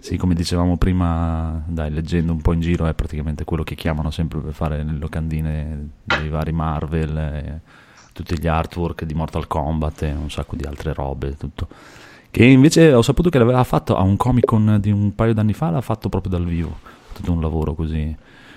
Sì, 0.00 0.16
come 0.16 0.34
dicevamo 0.34 0.76
prima, 0.76 1.60
dai, 1.66 1.90
leggendo 1.90 2.30
un 2.32 2.40
po' 2.40 2.52
in 2.52 2.60
giro, 2.60 2.86
è 2.86 2.94
praticamente 2.94 3.42
quello 3.42 3.64
che 3.64 3.74
chiamano 3.74 4.12
sempre 4.12 4.38
per 4.38 4.52
fare 4.52 4.84
le 4.84 4.92
locandine 4.96 5.88
dei 6.04 6.28
vari 6.28 6.52
Marvel, 6.52 7.16
e 7.16 7.60
tutti 8.22 8.36
gli 8.40 8.48
artwork 8.48 9.04
di 9.04 9.14
Mortal 9.14 9.46
Kombat 9.46 10.02
e 10.02 10.10
un 10.12 10.28
sacco 10.28 10.56
di 10.56 10.64
altre 10.64 10.92
robe, 10.92 11.36
tutto. 11.36 11.68
Che 12.30 12.44
invece 12.44 12.92
ho 12.92 13.00
saputo 13.00 13.30
che 13.30 13.38
l'aveva 13.38 13.62
fatto 13.62 13.96
a 13.96 14.02
un 14.02 14.16
Comic 14.16 14.44
Con 14.44 14.78
di 14.80 14.90
un 14.90 15.14
paio 15.14 15.32
d'anni 15.34 15.52
fa, 15.52 15.70
l'ha 15.70 15.80
fatto 15.80 16.08
proprio 16.08 16.32
dal 16.32 16.44
vivo, 16.44 16.78
tutto 17.14 17.30
un 17.30 17.40
lavoro 17.40 17.74
così. 17.74 18.14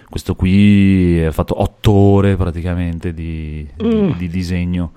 Questo 0.10 0.36
qui 0.36 1.24
ha 1.24 1.32
fatto 1.32 1.62
otto 1.62 1.92
ore 1.92 2.36
praticamente 2.36 3.14
di, 3.14 3.68
di- 3.78 4.16
di 4.18 4.28
disegno. 4.30 4.92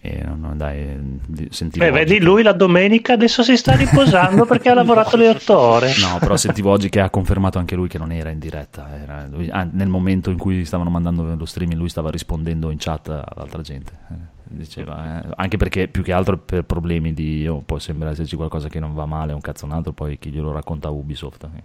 E 0.00 0.22
no, 0.24 0.54
dai, 0.54 0.96
di- 1.26 1.48
sentivo 1.50 1.84
Eh, 1.84 1.88
oggi 1.88 1.98
vedi, 1.98 2.20
lui 2.20 2.42
la 2.42 2.52
domenica 2.52 3.14
adesso 3.14 3.42
si 3.42 3.56
sta 3.56 3.74
riposando 3.74 4.46
perché 4.46 4.68
ha 4.70 4.74
lavorato 4.74 5.16
le 5.16 5.28
otto 5.28 5.58
ore. 5.58 5.92
No, 6.00 6.18
però 6.18 6.36
sentivo 6.36 6.70
oggi 6.70 6.88
che 6.88 7.00
ha 7.00 7.10
confermato 7.10 7.58
anche 7.58 7.74
lui 7.74 7.88
che 7.88 7.98
non 7.98 8.12
era 8.12 8.30
in 8.30 8.38
diretta. 8.38 8.88
Era 8.96 9.26
lui- 9.28 9.50
ah, 9.50 9.68
nel 9.70 9.88
momento 9.88 10.30
in 10.30 10.38
cui 10.38 10.64
stavano 10.64 10.90
mandando 10.90 11.34
lo 11.34 11.44
streaming, 11.44 11.78
lui 11.78 11.88
stava 11.88 12.10
rispondendo 12.10 12.70
in 12.70 12.78
chat 12.78 13.08
ad 13.08 13.24
altra 13.36 13.62
gente. 13.62 13.92
Eh, 14.10 14.14
diceva, 14.44 15.22
eh, 15.22 15.28
anche 15.36 15.56
perché 15.56 15.88
più 15.88 16.02
che 16.02 16.12
altro 16.12 16.38
per 16.38 16.62
problemi 16.64 17.12
di 17.12 17.46
oh, 17.48 17.60
poi 17.64 17.80
sembra 17.80 18.10
esserci 18.10 18.36
qualcosa 18.36 18.68
che 18.68 18.78
non 18.80 18.94
va 18.94 19.06
male, 19.06 19.32
un 19.32 19.40
cazzo 19.40 19.64
un 19.64 19.72
altro, 19.72 19.92
poi 19.92 20.18
chi 20.18 20.30
glielo 20.30 20.52
racconta 20.52 20.88
Ubisoft. 20.90 21.44
eh. 21.44 21.62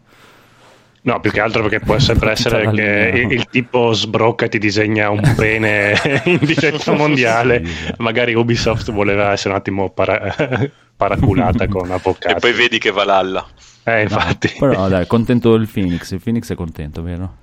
No, 1.06 1.20
più 1.20 1.30
che 1.30 1.40
altro 1.40 1.62
perché 1.62 1.80
può 1.82 2.00
sempre 2.00 2.32
essere 2.32 2.68
che 2.72 3.12
il, 3.14 3.32
il 3.34 3.46
tipo 3.48 3.94
sbrocca 3.94 4.46
e 4.46 4.50
ti 4.50 4.58
disegna 4.58 5.10
un 5.12 5.34
pene 5.36 5.94
in 6.26 6.40
diretta 6.42 6.94
mondiale. 6.94 7.64
Sì. 7.64 7.94
Magari 7.98 8.34
Ubisoft 8.34 8.92
voleva 8.92 9.32
essere 9.32 9.50
un 9.54 9.60
attimo 9.60 9.92
para- 9.92 10.36
paraculata 10.98 11.68
con 11.68 11.90
E 11.92 11.94
avvocati. 11.94 12.40
poi 12.40 12.54
vedi 12.54 12.80
che 12.80 12.90
Valhalla. 12.92 13.46
Eh, 13.84 14.02
infatti. 14.02 14.52
Però 14.58 14.88
dai, 14.88 15.06
contento 15.06 15.54
il 15.54 15.70
Phoenix. 15.72 16.12
Il 16.12 16.22
Phoenix 16.24 16.52
è 16.52 16.56
contento, 16.56 17.04
vero? 17.04 17.36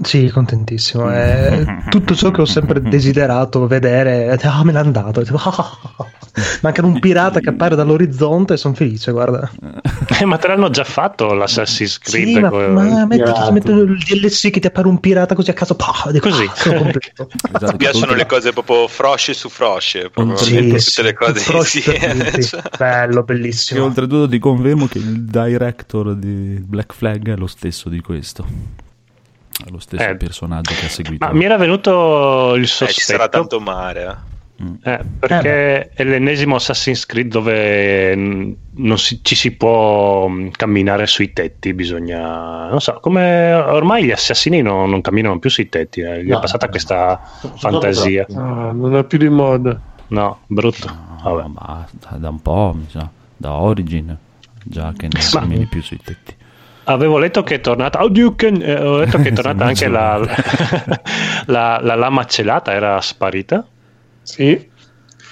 Sì, 0.00 0.30
contentissimo. 0.30 1.10
È 1.10 1.64
tutto 1.90 2.14
ciò 2.14 2.30
che 2.30 2.42
ho 2.42 2.46
sempre 2.46 2.80
desiderato 2.80 3.66
vedere. 3.66 4.38
Ah, 4.42 4.62
me 4.64 4.72
l'ha 4.72 4.82
dato. 4.82 5.22
Manca 6.62 6.86
un 6.86 7.00
pirata 7.00 7.40
che 7.40 7.48
appare 7.48 7.74
dall'orizzonte 7.74 8.54
e 8.54 8.56
sono 8.56 8.74
felice, 8.74 9.10
guarda. 9.10 9.50
Eh, 10.20 10.24
ma 10.24 10.36
te 10.36 10.46
l'hanno 10.46 10.70
già 10.70 10.84
fatto 10.84 11.32
l'Assassin's 11.32 11.98
Creed? 11.98 12.28
Sì, 12.28 12.38
ma, 12.38 12.50
ma 12.50 13.06
metti, 13.06 13.52
mettono 13.52 13.80
il 13.80 13.98
DLC 13.98 14.50
che 14.50 14.60
ti 14.60 14.68
appare 14.68 14.86
un 14.86 15.00
pirata 15.00 15.34
così 15.34 15.50
a 15.50 15.52
caso. 15.52 15.74
Pah, 15.74 16.10
dico, 16.12 16.28
Così. 16.28 16.44
ah. 16.44 16.90
Esatto, 17.58 17.72
Mi 17.72 17.76
piacciono 17.76 18.14
le 18.14 18.26
cose 18.26 18.52
proprio 18.52 18.86
frosce 18.86 19.34
su 19.34 19.48
frosce, 19.48 20.10
proprio 20.10 20.36
Sì, 20.36 20.68
tutte 20.68 20.78
sì, 20.78 21.02
le 21.02 21.12
cose 21.12 21.56
insieme. 21.56 22.40
Cioè, 22.40 22.62
Bello, 22.78 23.24
bellissimo. 23.24 23.84
oltretutto 23.84 24.28
ti 24.28 24.38
confermo 24.38 24.86
che 24.86 24.98
il 24.98 25.24
director 25.24 26.14
di 26.14 26.62
Black 26.64 26.94
Flag 26.94 27.30
è 27.30 27.36
lo 27.36 27.48
stesso 27.48 27.88
di 27.88 28.00
questo. 28.00 28.86
È 29.64 29.70
lo 29.70 29.78
stesso 29.80 30.02
Eh, 30.08 30.16
personaggio 30.16 30.72
che 30.74 30.86
ha 30.86 30.88
seguito. 30.88 31.24
Ma 31.26 31.32
mi 31.32 31.44
era 31.44 31.56
venuto 31.56 32.54
il 32.54 32.62
eh, 32.62 32.66
ci 32.66 32.74
sarà 32.76 32.90
sospetto. 33.24 33.28
tanto 33.28 33.60
mare. 33.60 34.02
eh. 34.04 34.26
Eh, 34.82 35.00
perché 35.20 35.90
è 35.90 36.02
l'ennesimo 36.02 36.56
Assassin's 36.56 37.06
Creed 37.06 37.28
dove 37.30 38.16
mh, 38.16 38.56
non 38.78 38.98
si- 38.98 39.20
ci 39.22 39.36
si 39.36 39.52
può 39.52 40.26
mh, 40.26 40.50
camminare 40.50 41.06
sui 41.06 41.32
tetti, 41.32 41.72
bisogna... 41.74 42.68
Non 42.68 42.80
so, 42.80 42.98
come 43.00 43.52
ormai 43.54 44.04
gli 44.04 44.10
assassini 44.10 44.60
non, 44.60 44.90
non 44.90 45.00
camminano 45.00 45.38
più 45.38 45.48
sui 45.48 45.68
tetti, 45.68 46.00
eh, 46.00 46.24
gli 46.24 46.28
è 46.28 46.32
No. 46.32 46.40
passata 46.40 46.68
questa 46.68 47.20
fantasia. 47.54 48.26
Ah, 48.34 48.72
non 48.72 48.96
è 48.96 49.04
più 49.04 49.18
di 49.18 49.28
moda. 49.28 49.80
No, 50.08 50.40
brutto. 50.48 50.88
Vabbè. 51.22 51.42
No, 51.42 51.48
ma 51.54 51.86
da- 52.16 52.28
un 52.28 52.42
po', 52.42 52.74
mi 52.76 52.86
sa, 52.90 53.08
da 53.36 53.52
Origin, 53.52 54.16
già 54.64 54.92
che 54.96 55.08
non 55.08 55.22
Ma- 55.34 55.40
cammini 55.40 55.66
più 55.66 55.82
sui 55.82 55.98
tetti. 56.02 56.34
Avevo 56.90 57.18
letto 57.18 57.42
che 57.42 57.56
è 57.56 57.60
tornata. 57.60 58.02
Oh, 58.02 58.08
Duke, 58.08 58.46
eh, 58.48 58.80
ho 58.80 58.98
letto 58.98 59.18
che 59.18 59.28
è 59.28 59.32
tornata 59.34 59.74
Sì, 59.74 59.84
anche 59.84 59.88
la, 59.92 60.18
la, 61.46 61.80
la 61.82 61.94
lama 61.94 62.24
celata, 62.24 62.72
era 62.72 63.00
sparita. 63.00 63.66
Sì, 64.22 64.68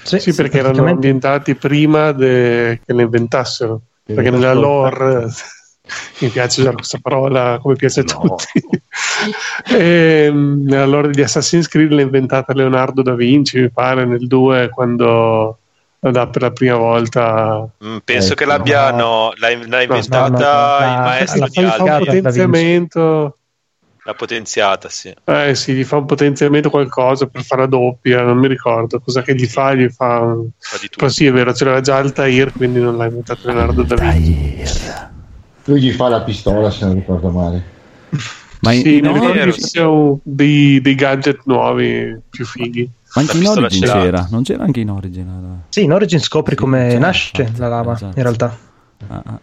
sì, 0.03 0.33
perché 0.33 0.59
erano 0.59 0.85
ambientati 0.85 1.55
prima 1.55 2.11
de- 2.11 2.79
che 2.85 2.93
le 2.93 3.03
inventassero. 3.03 3.81
Perché 4.03 4.29
nella 4.29 4.53
lore 4.53 5.25
mi 6.21 6.29
piace 6.29 6.61
usare 6.61 6.75
questa 6.75 6.99
parola 7.01 7.59
come 7.61 7.75
piace 7.75 8.01
a 8.01 8.03
tutti. 8.03 8.63
Ehm, 9.75 10.63
nella 10.63 10.85
lore 10.85 11.09
di 11.09 11.21
Assassin's 11.21 11.67
Creed 11.67 11.91
l'ha 11.91 12.01
inventata 12.01 12.53
Leonardo 12.53 13.01
da 13.01 13.15
Vinci, 13.15 13.59
mi 13.59 13.69
pare, 13.69 14.05
nel 14.05 14.27
2 14.27 14.69
quando 14.69 15.57
la 15.99 16.11
dà 16.11 16.27
per 16.27 16.41
la 16.43 16.51
prima 16.51 16.75
volta. 16.75 17.67
Mm, 17.83 17.97
penso 18.03 18.33
Eh, 18.33 18.35
che 18.35 18.45
l'abbia, 18.45 18.91
no. 18.91 18.97
no, 18.97 19.33
l'ha, 19.37 19.49
l'ha 19.67 19.81
inventata 19.81 20.29
no, 20.29 20.37
no, 20.37 20.39
no, 20.39 20.45
il 20.45 20.93
la- 20.95 21.01
maestro 21.03 21.39
la 21.39 21.47
di 21.47 21.59
Gli 21.61 21.65
fa 21.69 21.83
un 21.83 21.97
potenziamento. 21.97 23.37
l'ha 24.03 24.13
potenziata, 24.13 24.89
sì. 24.89 25.13
Eh 25.25 25.55
sì, 25.55 25.73
gli 25.73 25.83
fa 25.83 25.97
un 25.97 26.05
potenziamento 26.05 26.69
qualcosa 26.69 27.25
per 27.25 27.43
fare 27.43 27.61
la 27.61 27.67
doppia, 27.67 28.21
non 28.21 28.37
mi 28.37 28.47
ricordo 28.47 28.99
cosa 28.99 29.21
che 29.21 29.35
gli 29.35 29.45
fa, 29.45 29.73
gli 29.73 29.89
fa 29.89 30.19
un... 30.19 30.47
Fa 30.57 30.77
di 30.77 30.83
tutto. 30.83 30.97
Però 30.97 31.09
sì, 31.09 31.25
è 31.25 31.31
vero, 31.31 31.53
ce 31.53 31.65
l'aveva 31.65 31.81
già 31.81 31.97
Altair, 31.97 32.53
quindi 32.53 32.79
non 32.79 32.95
l'ha 32.95 33.05
inventato 33.05 33.47
Leonardo 33.47 33.83
da 33.83 33.95
Vinci. 33.95 34.63
Lui 35.65 35.81
gli 35.81 35.91
fa 35.91 36.07
la 36.07 36.21
pistola, 36.21 36.71
se 36.71 36.85
non 36.85 36.95
ricordo 36.95 37.29
male. 37.29 37.75
Ma 38.61 38.71
in, 38.71 38.81
sì, 38.81 38.97
in 38.97 39.05
mi 39.05 39.13
ricordo 39.13 39.33
che 39.43 39.51
ci 39.53 39.61
siano 39.61 40.19
dei, 40.23 40.79
dei 40.81 40.95
gadget 40.95 41.41
nuovi 41.43 42.17
più 42.29 42.45
fighi. 42.45 42.89
Ma 43.17 43.21
anche 43.21 43.37
La 43.37 43.43
in 43.51 43.57
Origin 43.57 43.81
celata. 43.81 43.99
c'era, 44.01 44.27
non 44.31 44.43
c'era 44.43 44.63
anche 44.63 44.79
in 44.79 44.89
Origin? 44.89 45.25
la- 45.25 45.65
Sì, 45.69 45.83
in 45.83 45.91
Origin 45.93 46.19
scopri 46.19 46.55
come 46.55 46.89
Sì, 46.91 46.97
nasce 46.97 47.41
infatti, 47.41 47.59
la 47.59 47.67
lama, 47.67 47.93
esatto. 47.93 48.17
in 48.17 48.23
realtà. 48.23 48.57
Ah, 49.07 49.21
ah. 49.25 49.39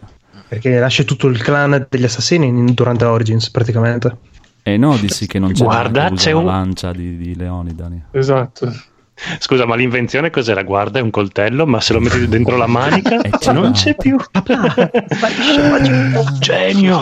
Perché 0.47 0.79
nasce 0.79 1.05
tutto 1.05 1.27
il 1.27 1.41
clan 1.41 1.87
degli 1.89 2.03
assassini 2.03 2.47
in- 2.47 2.73
durante 2.73 3.03
Origins, 3.05 3.49
praticamente. 3.49 4.17
Eh 4.63 4.77
no, 4.77 4.95
dissi 4.97 5.27
che 5.27 5.37
non 5.39 5.51
c'era 5.51 5.65
Guarda, 5.65 6.11
c'è 6.11 6.31
la 6.31 6.37
un- 6.37 6.45
lancia 6.45 6.91
di, 6.91 7.17
di 7.17 7.35
Leonidani. 7.35 8.03
Esatto. 8.11 8.71
Scusa, 9.39 9.65
ma 9.65 9.75
l'invenzione 9.75 10.29
cos'era? 10.29 10.63
Guarda, 10.63 10.99
è 10.99 11.01
un 11.01 11.09
coltello, 11.09 11.65
ma 11.65 11.79
se 11.79 11.93
lo 11.93 11.99
metti 12.01 12.27
dentro 12.27 12.57
la 12.57 12.67
manica 12.67 13.21
Eh, 13.25 13.51
non 13.51 13.71
c'è 13.71 13.95
più. 13.95 14.17
Genio! 16.39 17.01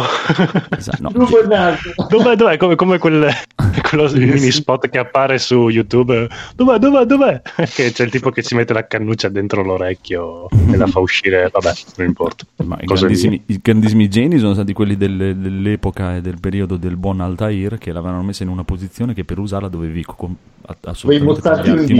Esatto, 0.77 0.98
no, 1.01 1.10
Lui 1.13 1.27
Bernardo. 1.32 1.93
Dov'è, 2.08 2.36
dov'è? 2.36 2.58
Come, 2.58 2.75
come 2.75 2.98
quel, 2.98 3.27
quello 3.89 4.12
mini 4.13 4.51
spot 4.51 4.89
che 4.89 5.00
appare 5.00 5.39
su 5.39 5.70
YouTube. 5.70 6.27
Dov'è, 6.55 6.77
dov'è, 6.77 7.05
dov'è? 7.05 7.41
Che 7.74 7.91
c'è 7.91 8.03
il 8.03 8.12
tipo 8.12 8.29
che 8.29 8.43
ci 8.43 8.55
mette 8.55 8.74
la 8.74 8.86
cannuccia 8.86 9.29
dentro 9.29 9.63
l'orecchio 9.63 10.50
e 10.50 10.77
la 10.77 10.88
fa 10.88 11.00
uscire. 11.00 11.50
Vabbè, 11.51 11.74
non 11.98 12.08
importa. 12.08 12.46
Ma 12.63 12.77
i 12.79 12.86
grandissimi, 12.86 13.41
i 13.48 13.60
grandissimi 13.62 14.08
geni 14.10 14.38
sono 14.38 14.53
stati 14.53 14.74
quelli 14.74 14.98
delle- 14.98 15.38
dell'epoca 15.38 16.15
e 16.17 16.22
del 16.22 16.39
periodo 16.39 16.77
del 16.77 16.96
buon 16.98 17.22
Altair 17.22 17.77
che 17.77 17.91
l'avevano 17.91 18.22
messa 18.24 18.43
in 18.43 18.50
una 18.50 18.63
posizione 18.63 19.13
che 19.13 19.24
per 19.24 19.39
usarla 19.39 19.67
dovevi 19.67 20.03
con, 20.03 20.36
a- 20.67 20.75
assolutamente 20.91 21.41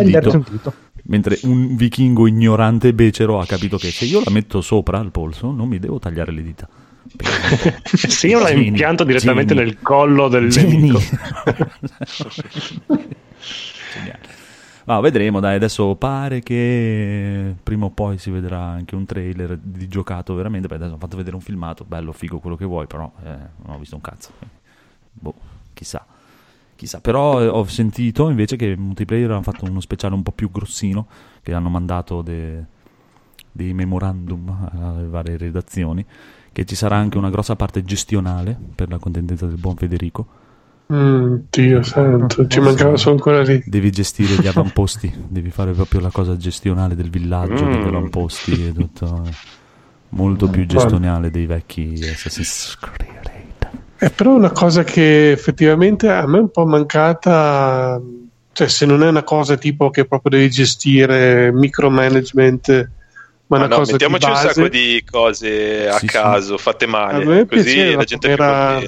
un 0.03 0.12
dito, 0.12 0.31
un 0.31 0.43
dito. 0.50 0.74
mentre 1.03 1.39
un 1.43 1.75
vichingo 1.75 2.27
ignorante 2.27 2.89
e 2.89 2.93
becero 2.93 3.39
ha 3.39 3.45
capito 3.45 3.77
che 3.77 3.91
se 3.91 4.05
io 4.05 4.22
la 4.24 4.31
metto 4.31 4.62
sopra 4.62 5.00
al 5.00 5.12
polso 5.12 5.51
non 5.51 5.67
mi 5.67 5.79
devo 5.79 6.00
tagliare 6.00 6.31
le 6.31 6.43
dita. 6.43 6.67
Sì, 7.83 8.27
io 8.27 8.39
la 8.39 8.48
Geni, 8.48 8.67
impianto 8.67 9.03
direttamente 9.03 9.53
geni. 9.53 9.65
nel 9.67 9.81
collo 9.81 10.27
del 10.29 10.50
Geni. 10.50 10.91
Ma 14.86 15.00
vedremo, 15.00 15.39
dai, 15.39 15.55
adesso 15.55 15.95
pare 15.95 16.41
che 16.41 17.55
prima 17.63 17.86
o 17.86 17.89
poi 17.91 18.17
si 18.17 18.29
vedrà 18.31 18.60
anche 18.60 18.95
un 18.95 19.05
trailer 19.05 19.57
di 19.57 19.88
giocato 19.88 20.33
veramente. 20.36 20.67
Beh, 20.67 20.75
adesso 20.75 20.93
ho 20.93 20.98
fatto 20.98 21.15
vedere 21.15 21.36
un 21.36 21.41
filmato, 21.41 21.86
bello, 21.86 22.12
figo, 22.12 22.39
quello 22.39 22.57
che 22.57 22.65
vuoi, 22.65 22.86
però 22.88 23.10
eh, 23.24 23.29
non 23.65 23.75
ho 23.75 23.79
visto 23.79 23.95
un 23.95 24.01
cazzo. 24.01 24.31
Boh, 25.13 25.36
chissà. 25.74 26.05
Chissà, 26.83 26.99
però 26.99 27.41
eh, 27.41 27.47
ho 27.47 27.63
sentito 27.63 28.27
invece 28.27 28.57
che 28.57 28.75
Multiplayer 28.75 29.31
hanno 29.31 29.41
fatto 29.41 29.63
uno 29.63 29.79
speciale 29.79 30.15
un 30.15 30.21
po' 30.21 30.33
più 30.33 30.51
grossino, 30.51 31.07
che 31.41 31.53
hanno 31.53 31.69
mandato 31.69 32.21
de- 32.21 32.61
dei 33.49 33.73
memorandum 33.73 34.69
alle 34.77 35.07
varie 35.07 35.37
redazioni, 35.37 36.05
che 36.51 36.65
ci 36.65 36.75
sarà 36.75 36.97
anche 36.97 37.17
una 37.17 37.29
grossa 37.29 37.55
parte 37.55 37.83
gestionale 37.85 38.59
per 38.75 38.89
la 38.89 38.97
contendenza 38.97 39.45
del 39.45 39.55
buon 39.55 39.77
Federico. 39.77 40.27
Mm, 40.91 41.35
Dio 41.49 41.81
santo, 41.83 42.47
ci 42.47 42.59
mancava 42.59 42.97
solo 42.97 43.15
ancora 43.15 43.41
lì. 43.43 43.63
Devi 43.65 43.89
gestire 43.89 44.35
gli 44.35 44.47
avamposti, 44.51 45.09
devi 45.29 45.51
fare 45.51 45.71
proprio 45.71 46.01
la 46.01 46.11
cosa 46.11 46.35
gestionale 46.35 46.95
del 46.95 47.09
villaggio, 47.09 47.63
Mm. 47.65 47.72
degli 47.72 47.87
avamposti 47.87 48.67
e 48.67 48.74
tutto. 48.74 49.24
Molto 50.09 50.50
più 50.50 50.65
gestionale 50.65 51.31
dei 51.31 51.46
vecchi 51.46 51.93
Assassin's 52.11 52.77
Creed. 52.77 53.31
È 54.03 54.09
però 54.11 54.35
una 54.35 54.51
cosa 54.51 54.83
che 54.83 55.31
effettivamente 55.31 56.09
a 56.09 56.27
me 56.27 56.37
è 56.39 56.42
un 56.42 56.51
po' 56.51 56.66
mancata, 56.66 58.01
cioè 58.51 58.68
se 58.68 58.85
non 58.85 59.01
è 59.01 59.07
una 59.07 59.24
cosa 59.24 59.55
tipo 59.55 59.89
che 59.92 60.03
proprio 60.03 60.31
devi 60.39 60.50
gestire 60.50 61.53
micromanagement, 61.53 62.68
ma 63.48 63.57
Ma 63.57 63.57
una 63.59 63.68
no, 63.68 63.75
cosa 63.77 63.96
di 63.96 64.03
mettiamoci 64.03 64.29
un 64.29 64.35
sacco 64.35 64.68
di 64.68 65.01
cose 65.09 65.87
a 65.87 65.94
Sì, 66.00 66.00
sì. 66.00 66.05
caso, 66.07 66.57
fatte 66.57 66.83
A 66.83 66.87
male, 66.89 67.24
così 67.46 67.63
piaceva 67.63 67.96
la 67.96 68.03
gente 68.03 68.27
contenta. 68.35 68.81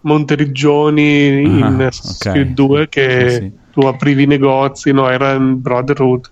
Monteriggioni 0.00 1.26
in 1.58 1.62
Ah, 1.62 1.86
Assassin's 1.88 2.24
ok. 2.24 2.32
Creed 2.32 2.54
2 2.54 2.88
che 2.88 3.28
Sì, 3.28 3.36
sì. 3.36 3.52
tu 3.72 3.80
aprivi 3.80 4.22
i 4.22 4.26
negozi, 4.26 4.90
no, 4.90 5.10
era 5.10 5.32
in 5.32 5.60
Brotherhood, 5.60 6.30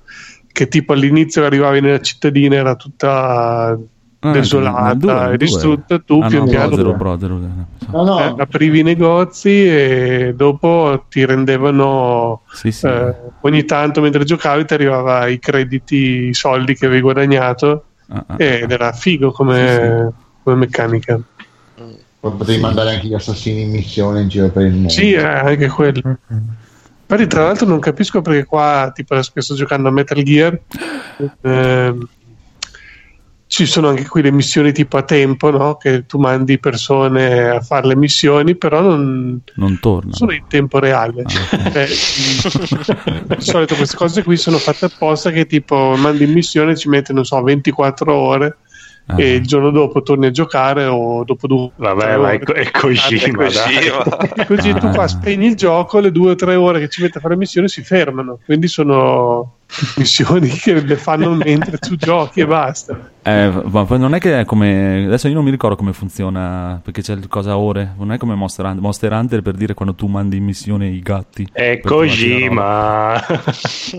che 0.51 0.67
tipo 0.69 0.95
all'inizio 0.95 1.45
arrivavi 1.45 1.83
nella 1.83 2.01
cittadina 2.01 2.55
era 2.55 2.75
tutta 2.75 3.79
Ah, 4.27 4.31
desolata 4.33 4.83
nel 4.87 4.97
due, 4.97 5.13
e 5.25 5.27
due. 5.27 5.37
distrutta, 5.37 5.99
tu 5.99 6.19
Ah, 6.23 6.29
pian 6.29 6.45
no, 6.45 6.51
piano 6.51 6.69
Brotherhood, 6.69 6.97
Brotherhood, 6.97 7.43
eh. 7.45 7.87
No, 7.93 8.05
no, 8.05 8.19
eh, 8.21 8.35
aprivi 8.41 8.79
i 8.79 8.83
negozi 8.83 9.51
e 9.69 10.33
dopo 10.35 11.05
ti 11.11 11.27
rendevano 11.27 12.41
Sì, 12.53 12.73
sì. 12.73 12.87
eh, 12.87 13.15
ogni 13.43 13.65
tanto 13.67 14.01
mentre 14.01 14.25
giocavi 14.25 14.65
ti 14.65 14.73
arrivava 14.73 15.27
i 15.27 15.39
crediti, 15.39 16.29
i 16.29 16.35
soldi 16.35 16.75
che 16.75 16.87
avevi 16.87 17.03
guadagnato 17.03 17.85
Ah, 18.09 18.25
ah, 18.29 18.35
ed 18.39 18.71
ah. 18.71 18.75
era 18.75 18.93
figo 18.93 19.31
come, 19.31 20.13
come 20.43 20.57
meccanica. 20.57 21.21
poi 22.21 22.33
potevi 22.33 22.61
mandare 22.63 22.95
anche 22.95 23.07
gli 23.09 23.15
assassini 23.15 23.63
in 23.63 23.71
missione 23.73 24.23
in 24.23 24.29
giro 24.29 24.49
per 24.49 24.63
il 24.65 24.73
mondo. 24.73 24.89
Sì, 24.89 25.13
eh, 25.13 25.23
anche 25.23 25.69
quello. 25.69 26.17
Infatti, 27.07 27.27
tra 27.29 27.43
l'altro, 27.45 27.67
non 27.67 27.79
capisco 27.81 28.23
perché 28.23 28.45
qua, 28.47 28.91
tipo, 28.95 29.13
adesso 29.13 29.33
che 29.35 29.43
sto 29.43 29.55
giocando 29.55 29.89
a 29.89 29.91
Metal 29.93 30.23
Gear, 30.23 30.59
ehm, 31.43 32.09
ci 33.55 33.67
sono 33.67 33.87
anche 33.89 34.09
qui 34.09 34.21
le 34.21 34.33
missioni 34.33 34.73
tipo 34.73 34.97
a 34.97 35.03
tempo, 35.03 35.49
no? 35.51 35.77
Che 35.77 36.07
tu 36.07 36.19
mandi 36.19 36.59
persone 36.59 37.51
a 37.51 37.61
fare 37.61 37.87
le 37.87 37.95
missioni, 37.95 38.57
però 38.57 38.81
non, 38.81 39.41
Non 39.55 39.79
torna. 39.79 40.13
sono 40.13 40.33
in 40.33 40.43
tempo 40.49 40.81
reale. 40.81 41.23
Ah, 41.23 41.69
ok. 41.69 41.75
Eh, 41.77 41.87
di 43.37 43.41
solito 43.43 43.77
queste 43.77 43.97
cose 43.97 44.25
qui 44.25 44.37
sono 44.37 44.59
fatte 44.59 44.87
apposta 44.87 45.31
che 45.31 45.47
tipo 45.47 45.95
mandi 45.97 46.25
in 46.25 46.33
missione 46.33 46.77
ci 46.77 46.89
mette, 46.89 47.13
non 47.13 47.25
so, 47.25 47.41
24 47.43 48.13
ore 48.13 48.57
Ah. 49.07 49.21
e 49.21 49.35
il 49.35 49.47
giorno 49.47 49.69
dopo 49.71 50.01
torni 50.03 50.25
a 50.25 50.31
giocare 50.31 50.87
o 50.87 51.25
dopo 51.25 51.47
due 51.47 51.71
Vabbè, 51.77 52.17
ma 52.17 52.31
è, 52.31 52.37
ore. 52.37 52.39
co- 52.43 52.53
è 52.55 52.71
Kojima, 52.71 53.45
È 53.45 53.51
dai. 53.53 53.91
Kojima. 53.91 54.17
E 54.35 54.47
così 54.49 54.73
tu 54.73 54.87
Ah. 54.87 54.91
qua 54.95 55.07
spegni 55.09 55.47
il 55.49 55.57
gioco, 55.57 55.99
le 56.01 56.11
due 56.11 56.31
o 56.31 56.35
tre 56.35 56.55
ore 56.55 56.81
che 56.81 56.89
ci 56.89 57.03
mette 57.03 57.19
a 57.19 57.21
fare 57.21 57.37
missioni 57.37 57.69
si 57.69 57.83
fermano. 57.85 58.39
Quindi 58.47 58.67
sono 58.67 59.57
missioni 59.97 60.49
che 60.49 60.81
le 60.81 60.97
fanno 60.97 61.31
mentre 61.35 61.79
tu 61.79 61.97
giochi 61.97 62.41
e 62.41 62.47
basta. 62.47 63.11
Eh, 63.27 63.51
ma 63.71 63.85
poi 63.87 63.99
non 63.99 64.15
è 64.15 64.19
che 64.19 64.41
è 64.41 64.45
come. 64.45 65.05
Adesso 65.07 65.29
io 65.29 65.35
non 65.35 65.45
mi 65.45 65.51
ricordo 65.51 65.77
come 65.77 65.93
funziona. 65.95 66.79
Perché 66.85 67.01
c'è 67.01 67.15
il 67.15 67.27
cosa 67.29 67.57
ore. 67.57 67.95
Non 67.97 68.13
è 68.13 68.19
come 68.19 68.35
Monster 68.35 68.67
Hunter, 68.67 68.83
Monster 68.83 69.13
Hunter 69.13 69.41
per 69.41 69.55
dire 69.55 69.73
quando 69.73 69.95
tu 69.95 70.07
mandi 70.09 70.37
in 70.37 70.45
missione 70.45 70.89
i 70.89 71.01
gatti. 71.01 71.49
È 71.51 71.81
roba. 71.83 71.95
Kojima. 71.97 73.23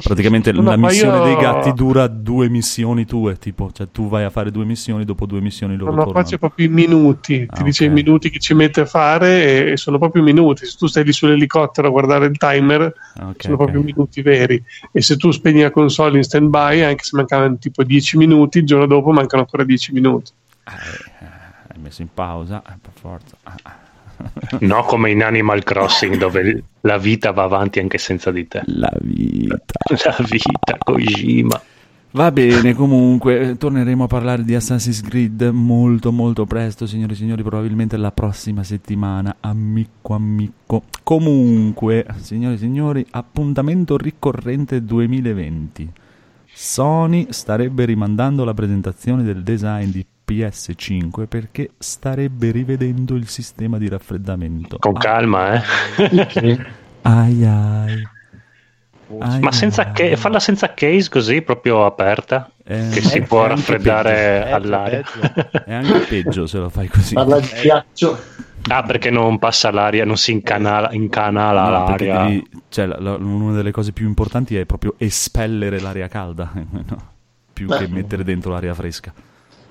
Praticamente 0.04 0.52
No, 0.52 0.62
la 0.62 0.78
ma 0.78 0.88
missione 0.90 1.18
io- 1.18 1.24
dei 1.24 1.36
gatti 1.38 1.74
dura 1.74 2.06
due 2.08 2.50
missioni 2.50 3.06
tue. 3.06 3.38
Tipo, 3.38 3.72
cioè 3.74 3.88
tu 3.92 4.08
vai 4.10 4.24
a 4.26 4.30
fare 4.30 4.52
due 4.52 4.64
missioni, 4.66 5.06
dopo 5.06 5.26
due 5.26 5.42
missioni 5.42 5.76
loro 5.76 5.92
No, 5.92 6.04
no, 6.04 6.12
qua 6.12 6.24
c'è 6.24 6.38
proprio 6.38 6.68
i 6.68 6.70
minuti, 6.70 7.40
ti 7.40 7.62
Ah, 7.62 7.64
dice 7.64 7.86
ok. 7.86 7.90
i 7.90 7.94
minuti 7.94 8.30
che 8.30 8.38
ci 8.40 8.54
mette 8.54 8.82
a 8.82 8.86
fare 8.86 9.72
e, 9.72 9.78
sono 9.78 9.98
proprio 9.98 10.22
minuti. 10.22 10.66
Se 10.68 10.76
tu 10.78 10.86
stai 10.88 11.04
lì 11.04 11.12
sull'elicottero 11.12 11.88
a 11.88 11.92
guardare 11.92 12.28
il 12.28 12.38
timer, 12.38 12.94
Ah, 13.18 13.30
ok, 13.30 13.36
sono 13.42 13.56
ok. 13.56 13.64
proprio 13.64 13.82
minuti 13.82 14.22
veri. 14.22 14.64
E 14.92 15.02
se 15.02 15.18
tu 15.18 15.32
spegni 15.32 15.55
la 15.62 15.72
console 15.72 16.18
in 16.18 16.24
stand 16.24 16.50
by, 16.50 16.82
anche 16.82 17.04
se 17.04 17.16
mancavano 17.16 17.58
tipo 17.58 17.84
10 17.84 18.18
minuti, 18.18 18.60
il 18.60 18.66
giorno 18.66 18.86
dopo 18.86 19.12
mancano 19.12 19.44
ancora 19.44 19.64
10 19.64 19.94
minuti. 19.94 20.32
Eh, 20.68 21.26
hai 21.68 21.80
messo 21.80 22.02
in 22.02 22.10
pausa, 22.14 22.62
eh, 22.68 22.78
per 22.82 22.92
forza. 22.94 23.36
Ah, 23.44 23.56
ah. 23.64 23.84
No, 24.62 24.84
come 24.84 25.12
in 25.12 25.24
Animal 25.24 25.64
Crossing 25.64 26.18
dove 26.18 26.64
la 26.82 26.98
vita 26.98 27.32
va 27.32 27.44
avanti 27.44 27.80
anche 27.80 27.98
senza 27.98 28.32
di 28.32 28.48
te. 28.48 28.62
La 28.66 28.92
vita. 29.02 29.58
La 30.04 30.18
vita, 30.20 30.78
Kojima. 30.78 31.62
Va 32.16 32.32
bene, 32.32 32.74
comunque, 32.74 33.42
eh, 33.42 33.58
torneremo 33.58 34.06
a 34.06 34.08
parlare 34.08 34.46
di 34.46 34.56
Assassin's 34.56 35.02
Creed 35.02 35.50
molto 35.52 36.14
molto 36.14 36.46
presto, 36.46 36.88
signori 36.88 37.12
e 37.12 37.16
signori, 37.18 37.44
probabilmente 37.44 37.98
la 37.98 38.14
prossima 38.14 38.64
settimana, 38.64 39.36
amico 39.42 40.14
amico. 40.14 40.84
Comunque, 41.04 42.06
signori 42.22 42.56
e 42.56 42.58
signori, 42.58 43.06
appuntamento 43.10 43.98
ricorrente 43.98 44.82
2020. 44.82 45.92
Sony 46.54 47.28
starebbe 47.32 47.84
rimandando 47.84 48.46
la 48.46 48.54
presentazione 48.54 49.22
del 49.22 49.44
design 49.44 49.90
di 49.90 50.06
PS5 50.26 51.28
perché 51.28 51.72
starebbe 51.78 52.50
rivedendo 52.52 53.16
il 53.16 53.28
sistema 53.28 53.78
di 53.78 53.90
raffreddamento. 53.90 54.78
Con 54.80 54.94
calma, 54.94 55.56
eh. 55.56 56.60
Ai 57.02 57.44
ai. 57.44 58.14
Ma 59.40 59.52
senza 59.52 59.92
che, 59.92 60.16
farla 60.18 60.40
senza 60.40 60.74
case 60.74 61.10
così, 61.10 61.42
proprio 61.42 61.86
aperta, 61.86 62.50
Eh, 62.66 62.90
che 62.92 63.02
si 63.02 63.22
può 63.22 63.46
raffreddare 63.46 64.42
peggio, 64.44 64.56
all'aria. 64.56 65.04
È 65.66 65.74
anche 65.74 66.00
peggio 66.00 66.48
se 66.48 66.58
lo 66.58 66.70
fai 66.70 66.88
così. 66.88 67.14
Parla 67.14 67.40
di 67.40 67.48
ghiaccio. 67.62 68.20
Ah, 68.68 68.82
perché 68.82 69.12
non 69.12 69.38
passa 69.38 69.70
l'aria, 69.70 70.06
non 70.06 70.18
si 70.18 70.32
incanala, 70.32 70.92
incanala 70.92 71.64
No, 71.66 71.70
l'aria. 71.70 72.24
devi- 72.24 72.50
cioè, 72.70 72.88
la- 72.88 72.98
la- 73.00 73.16
una 73.16 73.54
delle 73.56 73.70
cose 73.70 73.92
più 73.92 74.08
importanti 74.08 74.58
è 74.58 74.66
proprio 74.66 74.96
espellere 74.98 75.80
l'aria 75.80 76.08
calda, 76.08 76.50
no? 76.56 77.14
più 77.54 77.68
Beh. 77.68 77.78
che 77.78 77.88
mettere 77.88 78.24
dentro 78.24 78.52
l'aria 78.54 78.74
fresca. 78.74 79.14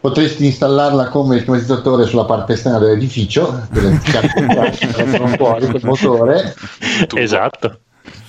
Potresti 0.00 0.44
installarla 0.44 1.08
come 1.08 1.42
climatizzatore 1.42 2.04
sulla 2.04 2.24
parte 2.26 2.52
esterna 2.52 2.78
dell'edificio, 2.78 3.66
delle 3.70 3.98
carte 4.04 5.36
fuori 5.36 5.66
col 5.66 5.80
motore, 5.82 6.54
Esatto. 7.14 7.78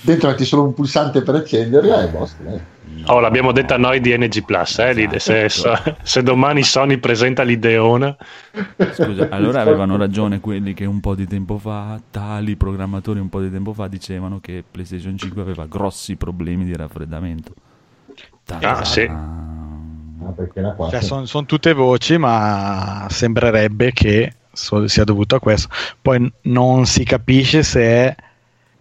Dentro 0.06 0.28
metti 0.28 0.44
solo 0.44 0.62
un 0.62 0.72
pulsante 0.72 1.20
per 1.22 1.34
accenderla 1.34 2.04
e 2.04 2.08
basta. 2.08 2.42
eh. 2.44 2.74
Oh, 3.08 3.20
l'abbiamo 3.20 3.52
detta 3.52 3.76
noi 3.76 4.00
di 4.00 4.16
NG 4.16 4.44
Plus, 4.44 4.78
eh, 4.78 4.94
l'ide- 4.94 5.18
se, 5.18 5.48
se- 5.48 5.96
se 6.02 6.22
domani 6.22 6.62
Sony 6.62 6.96
presenta 6.98 7.42
l'ideona, 7.42 8.16
Scusa, 8.92 9.28
allora 9.30 9.60
avevano 9.60 9.96
ragione 9.96 10.40
quelli 10.40 10.72
che 10.72 10.84
un 10.86 11.00
po' 11.00 11.14
di 11.14 11.26
tempo 11.26 11.58
fa, 11.58 12.00
tali 12.10 12.56
programmatori 12.56 13.20
un 13.20 13.28
po' 13.28 13.40
di 13.40 13.50
tempo 13.50 13.72
fa, 13.74 13.86
dicevano 13.86 14.40
che 14.40 14.64
PlayStation 14.68 15.16
5 15.16 15.42
aveva 15.42 15.66
grossi 15.66 16.16
problemi 16.16 16.64
di 16.64 16.74
raffreddamento. 16.74 17.52
Ah, 18.62 18.84
sì. 18.84 19.02
Ah. 19.02 19.54
Cioè, 20.90 21.02
sono 21.26 21.44
tutte 21.44 21.72
voci, 21.74 22.16
ma 22.18 23.06
sembrerebbe 23.10 23.92
che 23.92 24.32
so- 24.52 24.88
sia 24.88 25.04
dovuto 25.04 25.36
a 25.36 25.40
questo. 25.40 25.68
Poi 26.00 26.20
n- 26.20 26.32
non 26.42 26.86
si 26.86 27.04
capisce 27.04 27.62
se 27.62 27.80
è 27.82 28.16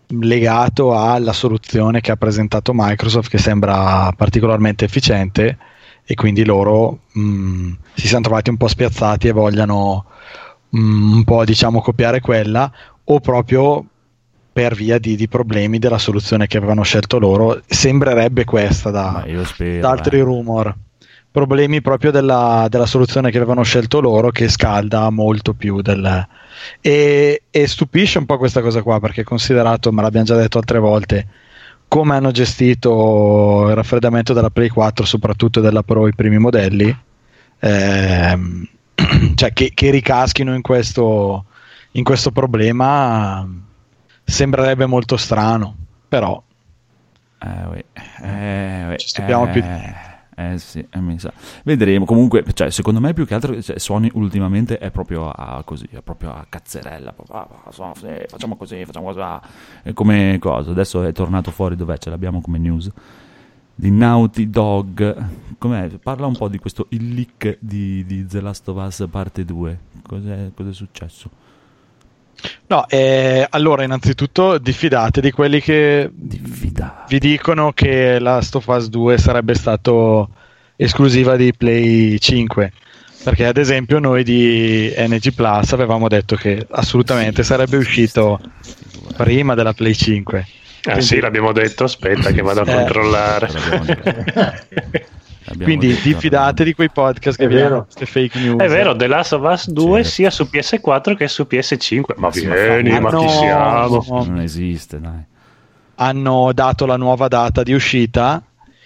legato 0.08 0.98
alla 0.98 1.34
soluzione 1.34 2.02
che 2.02 2.12
ha 2.12 2.16
presentato 2.16 2.72
Microsoft, 2.74 3.30
che 3.30 3.38
sembra 3.38 4.12
particolarmente 4.16 4.86
efficiente, 4.86 5.58
e 6.04 6.14
quindi 6.14 6.46
loro 6.46 7.00
mh, 7.12 7.72
si 7.96 8.08
sono 8.08 8.22
trovati 8.22 8.50
un 8.50 8.58
po' 8.58 8.68
spiazzati 8.68 9.28
e 9.28 9.32
vogliano 9.32 10.06
mh, 10.70 11.14
un 11.14 11.24
po' 11.24 11.44
diciamo 11.44 11.82
copiare 11.82 12.20
quella, 12.22 12.72
o 13.04 13.20
proprio 13.20 13.86
per 14.56 14.74
via 14.74 15.00
di, 15.00 15.18
di 15.18 15.28
problemi 15.28 15.80
della 15.80 15.98
soluzione 15.98 16.48
che 16.48 16.58
avevano 16.58 16.84
scelto 16.84 17.20
loro. 17.20 17.62
Sembrerebbe 17.66 18.46
questa 18.46 18.90
da, 18.90 19.26
spero. 19.44 19.82
da 19.82 19.90
altri 19.90 20.20
eh. 20.20 20.24
rumor. 20.24 20.74
Problemi 21.36 21.82
proprio 21.82 22.12
della, 22.12 22.68
della 22.70 22.86
soluzione 22.86 23.30
che 23.30 23.36
avevano 23.36 23.62
scelto 23.64 24.00
loro 24.00 24.32
che 24.32 24.48
scalda 24.48 25.10
molto 25.10 25.54
più 25.54 25.82
del... 25.82 26.26
E, 26.80 27.42
e 27.50 27.68
stupisce 27.68 28.20
un 28.20 28.26
po' 28.26 28.38
questa 28.38 28.62
cosa 28.62 28.82
qua 28.82 29.02
perché 29.02 29.26
considerato, 29.26 29.92
me 29.92 30.02
l'abbiamo 30.02 30.26
già 30.28 30.38
detto 30.38 30.60
altre 30.60 30.80
volte, 30.80 31.28
come 31.90 32.16
hanno 32.16 32.32
gestito 32.32 33.66
il 33.68 33.76
raffreddamento 33.76 34.32
della 34.32 34.50
Play 34.50 34.70
4, 34.70 35.04
soprattutto 35.04 35.60
della 35.60 35.84
Pro, 35.84 36.08
i 36.08 36.16
primi 36.16 36.38
modelli, 36.38 36.98
ehm, 37.60 38.68
cioè 39.36 39.52
che, 39.52 39.72
che 39.74 39.90
ricaschino 39.90 40.56
in 40.56 40.62
questo, 40.62 41.44
in 41.92 42.06
questo 42.06 42.32
problema 42.32 43.46
sembrerebbe 44.24 44.86
molto 44.86 45.18
strano, 45.18 45.76
però 46.08 46.42
Eh, 47.42 47.66
uè, 47.68 47.86
eh, 48.22 48.86
uè, 48.88 48.96
Ci 48.96 49.08
stupiamo 49.10 49.48
eh, 49.48 49.50
più- 49.50 49.64
Eh 50.38 50.58
sì, 50.58 50.86
eh, 50.90 51.00
mi 51.00 51.18
sa. 51.18 51.32
Vedremo. 51.64 52.04
Comunque, 52.04 52.44
cioè, 52.54 52.70
secondo 52.70 53.00
me 53.00 53.14
più 53.14 53.26
che 53.26 53.34
altro 53.34 53.62
cioè, 53.62 53.80
Sony 53.80 54.10
ultimamente 54.14 54.78
è 54.78 54.92
proprio 54.92 55.30
a 55.30 55.64
così, 55.64 55.88
è 55.90 56.02
proprio 56.02 56.32
a 56.32 56.46
cazzerella. 56.48 57.16
ah, 57.30 57.48
facciamo 57.64 57.94
così, 58.58 58.84
facciamo 58.86 59.06
così. 59.06 59.20
ah. 59.22 59.42
È 59.82 59.94
come 59.94 60.38
cosa. 60.40 60.72
Adesso 60.72 61.04
è 61.04 61.14
tornato 61.14 61.52
fuori 61.52 61.78
dov'è? 61.78 61.98
Ce 61.98 62.10
l'abbiamo 62.10 62.42
come 62.42 62.58
news. 62.58 62.92
Di 63.74 63.90
Naughty 63.92 64.50
Dog. 64.50 65.26
Com'è? 65.58 65.88
Parla 66.00 66.26
un 66.26 66.36
po' 66.36 66.50
di 66.50 66.60
questo 66.60 66.88
il 66.90 67.14
leak 67.14 67.58
di, 67.62 68.06
di 68.06 68.26
The 68.26 68.42
Last 68.42 68.68
of 68.68 68.78
Us 68.86 69.08
parte 69.10 69.46
2. 69.46 69.80
Cos'è, 70.06 70.52
cos'è 70.54 70.74
successo? 70.74 71.30
No, 72.68 72.88
eh, 72.88 73.46
allora 73.50 73.84
innanzitutto 73.84 74.58
diffidate 74.58 75.22
di 75.22 75.32
quelli 75.32 75.60
che 75.62 76.10
Diffidate. 76.12 77.04
vi 77.10 77.20
dicono 77.20 77.72
che 77.74 78.20
Last 78.20 78.56
of 78.56 78.66
Us 78.68 78.88
2 78.90 79.18
sarebbe 79.18 79.54
stato 79.56 80.30
esclusiva 80.76 81.36
di 81.36 81.54
Play 81.56 82.18
5. 82.20 82.72
Perché 83.24 83.46
ad 83.48 83.58
esempio 83.58 83.98
noi 84.00 84.24
di 84.24 84.94
NG 84.96 85.34
Plus 85.34 85.72
avevamo 85.74 86.08
detto 86.08 86.36
che 86.36 86.66
assolutamente 86.72 87.42
sarebbe 87.44 87.78
uscito 87.78 88.40
prima 89.18 89.56
della 89.56 89.74
Play 89.74 89.96
5. 89.96 90.48
Ah 90.84 91.02
sì, 91.02 91.20
l'abbiamo 91.20 91.52
detto, 91.52 91.86
aspetta 91.86 92.32
che 92.32 92.44
vado 92.44 92.62
a 92.62 92.70
Eh. 92.72 92.76
controllare. 92.76 93.50
Quindi 95.64 95.88
detto, 95.88 96.02
diffidate 96.04 96.64
di 96.64 96.74
quei 96.74 96.90
podcast 96.90 97.38
che 97.38 97.46
È 97.46 97.48
vi 97.48 97.54
vero. 97.56 97.70
danno 97.70 97.84
queste 97.84 98.06
fake 98.06 98.40
news. 98.40 98.62
È 98.62 98.68
vero, 98.68 98.96
The 98.96 99.08
Last 99.08 99.34
of 99.34 99.42
Us 99.52 99.70
2 99.70 99.94
Certo. 100.04 100.10
sia 100.10 100.30
su 100.30 100.48
PS4 100.52 101.16
che 101.16 101.28
su 101.28 101.46
PS5. 101.50 102.02
Ma 102.18 102.32
Sì, 102.32 102.46
ma 102.48 102.54
vieni, 102.56 103.00
ma 103.00 103.10
Ah, 103.10 103.18
chi 103.18 103.24
no. 103.26 103.30
siamo? 103.30 104.24
Non 104.26 104.40
esiste, 104.40 105.00
dai. 105.00 105.24
Hanno 105.96 106.52
dato 106.54 106.86
la 106.86 106.98
nuova 106.98 107.28
data 107.30 107.64
di 107.64 107.74
uscita 107.74 108.42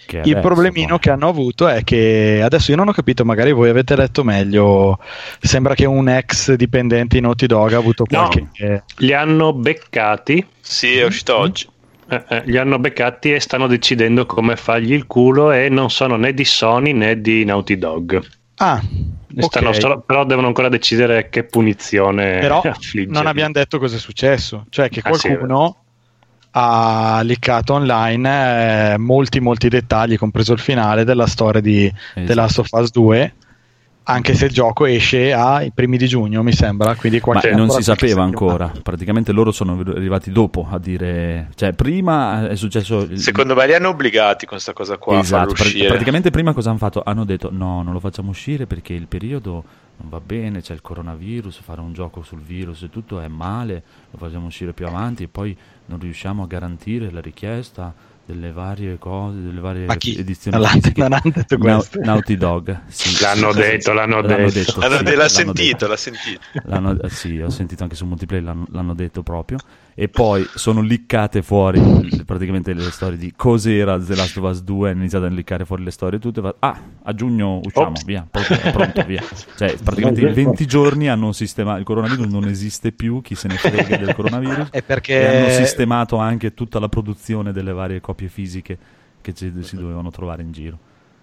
Che 0.06 0.16
Il 0.16 0.22
adesso, 0.22 0.40
problemino 0.40 0.88
poi. 0.88 0.98
che 0.98 1.10
hanno 1.10 1.28
avuto 1.28 1.68
è 1.68 1.84
che 1.84 2.40
adesso 2.42 2.72
io 2.72 2.76
non 2.76 2.88
ho 2.88 2.92
capito, 2.92 3.24
magari 3.24 3.52
voi 3.52 3.68
avete 3.68 3.94
letto 3.94 4.24
meglio. 4.24 4.98
Sembra 5.38 5.74
che 5.74 5.84
un 5.86 6.08
ex 6.08 6.54
dipendente 6.54 7.16
in 7.18 7.22
Naughty 7.24 7.46
Dog 7.46 7.72
ha 7.74 7.76
avuto 7.78 8.04
No. 8.08 8.28
qualche. 8.28 8.48
eh, 8.56 8.82
Li 8.96 9.12
hanno 9.12 9.52
beccati. 9.52 10.44
Sì, 10.60 10.96
è 10.96 11.04
uscito 11.04 11.36
oggi. 11.36 11.66
Eh, 12.10 12.42
li 12.46 12.56
hanno 12.56 12.78
beccati 12.78 13.32
e 13.32 13.40
stanno 13.40 13.66
decidendo 13.66 14.26
come 14.26 14.56
fargli 14.56 14.92
il 14.92 15.06
culo 15.06 15.52
e 15.52 15.68
non 15.68 15.90
sono 15.90 16.16
né 16.16 16.34
di 16.34 16.44
Sony 16.44 16.92
né 16.92 17.20
di 17.20 17.44
Naughty 17.44 17.78
Dog. 17.78 18.20
Ah, 18.56 18.80
E 19.34 19.42
stanno 19.42 19.68
ok. 19.70 19.80
solo- 19.80 20.00
però 20.00 20.24
devono 20.24 20.48
ancora 20.48 20.68
decidere 20.68 21.28
che 21.30 21.44
punizione 21.44 22.40
però 22.40 22.60
affliggere. 22.60 23.12
non 23.16 23.26
abbiamo 23.26 23.52
detto 23.52 23.78
cosa 23.78 23.96
è 23.96 23.98
successo. 23.98 24.66
Cioè, 24.68 24.88
che 24.88 25.00
Ah, 25.02 25.12
sì, 25.14 25.28
qualcuno 25.28 25.76
ha 26.52 27.20
liccato 27.22 27.74
online 27.74 28.94
eh, 28.94 28.98
molti, 28.98 29.38
molti 29.40 29.68
dettagli, 29.68 30.18
compreso 30.18 30.52
il 30.52 30.58
finale 30.58 31.04
della 31.04 31.26
storia 31.28 31.60
di 31.60 31.88
The 32.14 32.20
Esatto. 32.22 32.34
Last 32.40 32.58
of 32.58 32.68
Us 32.72 32.90
2. 32.90 33.34
Anche 34.10 34.34
se 34.34 34.46
il 34.46 34.52
gioco 34.52 34.86
esce 34.86 35.32
ai 35.32 35.70
primi 35.72 35.96
di 35.96 36.06
giugno, 36.08 36.42
mi 36.42 36.52
sembra. 36.52 36.94
Quindi 36.96 37.18
Ma 37.18 37.24
qualche 37.24 37.50
non 37.50 37.60
ancora 37.62 37.78
si 37.78 37.84
sapeva 37.84 38.14
qualche 38.14 38.36
settimana. 38.36 38.62
ancora, 38.64 38.80
praticamente 38.82 39.32
loro 39.32 39.52
sono 39.52 39.78
arrivati 39.78 40.30
dopo 40.32 40.66
a 40.70 40.78
dire, 40.78 41.48
cioè 41.54 41.72
prima 41.72 42.48
è 42.48 42.56
successo... 42.56 43.00
il- 43.02 43.18
Secondo 43.18 43.54
me 43.54 43.66
li 43.66 43.74
hanno 43.74 43.88
obbligati 43.88 44.46
con 44.46 44.54
questa 44.54 44.72
cosa 44.72 44.96
qua 44.98 45.16
a 45.16 45.20
esatto, 45.20 45.52
pra- 45.54 45.62
uscire. 45.64 45.88
praticamente 45.88 46.30
prima 46.30 46.52
cosa 46.52 46.70
hanno 46.70 46.78
fatto? 46.78 47.02
Hanno 47.04 47.24
detto 47.24 47.48
no, 47.52 47.82
non 47.82 47.92
lo 47.92 48.00
facciamo 48.00 48.30
uscire 48.30 48.66
perché 48.66 48.92
il 48.94 49.06
periodo 49.06 49.64
non 49.98 50.08
va 50.08 50.20
bene, 50.20 50.60
c'è 50.62 50.72
il 50.72 50.80
coronavirus, 50.80 51.60
fare 51.60 51.80
un 51.80 51.92
gioco 51.92 52.22
sul 52.22 52.40
virus 52.40 52.82
e 52.82 52.88
tutto 52.90 53.20
è 53.20 53.28
male, 53.28 53.82
lo 54.10 54.18
facciamo 54.18 54.46
uscire 54.46 54.72
più 54.72 54.86
avanti 54.86 55.24
e 55.24 55.28
poi 55.28 55.54
non 55.86 55.98
riusciamo 56.00 56.42
a 56.42 56.46
garantire 56.46 57.10
la 57.10 57.20
richiesta 57.20 57.92
delle 58.30 58.52
varie 58.52 58.98
cose, 58.98 59.40
delle 59.42 59.60
varie 59.60 59.86
Ma 59.86 59.96
chi? 59.96 60.16
edizioni 60.16 60.56
Non 60.56 60.66
l'ha- 60.66 60.80
non 60.96 61.12
hanno 61.12 61.32
detto 61.34 61.58
questo. 61.58 62.00
Naughty 62.00 62.36
Dog, 62.36 62.80
sì. 62.88 63.20
L'hanno 63.22 63.52
Sì, 63.52 63.58
detto, 63.58 63.92
l'hanno 63.92 64.22
detto. 64.22 64.80
L'hanno- 64.80 64.96
sì, 64.98 65.04
l'ha 65.04 65.10
l'hanno 65.14 65.28
sentito, 65.28 65.62
detto. 65.62 65.86
l'ha 65.88 65.96
sentito. 65.96 66.40
L'hanno- 66.64 66.96
sì, 67.08 67.40
ho 67.40 67.50
sentito 67.50 67.82
anche 67.82 67.94
su 67.96 68.06
multiplayer, 68.06 68.44
l'hanno, 68.44 68.66
l'hanno 68.70 68.94
detto 68.94 69.22
proprio. 69.22 69.58
E 70.00 70.08
poi 70.08 70.46
sono 70.54 70.80
liccate 70.80 71.42
fuori 71.42 71.78
praticamente 72.24 72.72
le 72.72 72.90
storie 72.90 73.18
di 73.18 73.34
cos'era 73.36 74.02
The 74.02 74.14
Last 74.14 74.38
of 74.38 74.50
Us 74.50 74.62
2. 74.62 74.88
Hanno 74.90 75.00
iniziato 75.00 75.26
a 75.26 75.28
liccare 75.28 75.66
fuori 75.66 75.84
le 75.84 75.90
storie 75.90 76.18
tutte. 76.18 76.40
va- 76.40 76.54
Ah, 76.60 76.80
a 77.02 77.12
giugno 77.14 77.60
usciamo, 77.62 77.88
Ops. 77.88 78.04
via. 78.04 78.26
Pronto, 78.30 78.54
pronto, 78.72 79.04
via. 79.04 79.22
Cioè, 79.58 79.76
praticamente 79.84 80.22
in 80.22 80.32
20 80.32 80.64
giorni 80.64 81.10
hanno 81.10 81.32
sistemato. 81.32 81.80
Il 81.80 81.84
coronavirus 81.84 82.26
non 82.28 82.46
esiste 82.48 82.92
più. 82.92 83.20
Chi 83.20 83.34
se 83.34 83.48
ne 83.48 83.56
frega 83.56 83.98
del 83.98 84.14
coronavirus. 84.14 84.68
È 84.72 84.78
E 84.78 84.82
perché 84.82 85.26
hanno 85.36 85.50
sistemato 85.50 86.16
anche 86.16 86.54
tutta 86.54 86.78
la 86.78 86.88
produzione 86.88 87.52
delle 87.52 87.72
varie 87.72 88.00
copie 88.00 88.28
fisiche 88.28 88.78
che 89.20 89.34
ci- 89.34 89.52
si 89.60 89.76
dovevano 89.76 90.10
trovare 90.10 90.40
in 90.40 90.52
giro. 90.52 90.78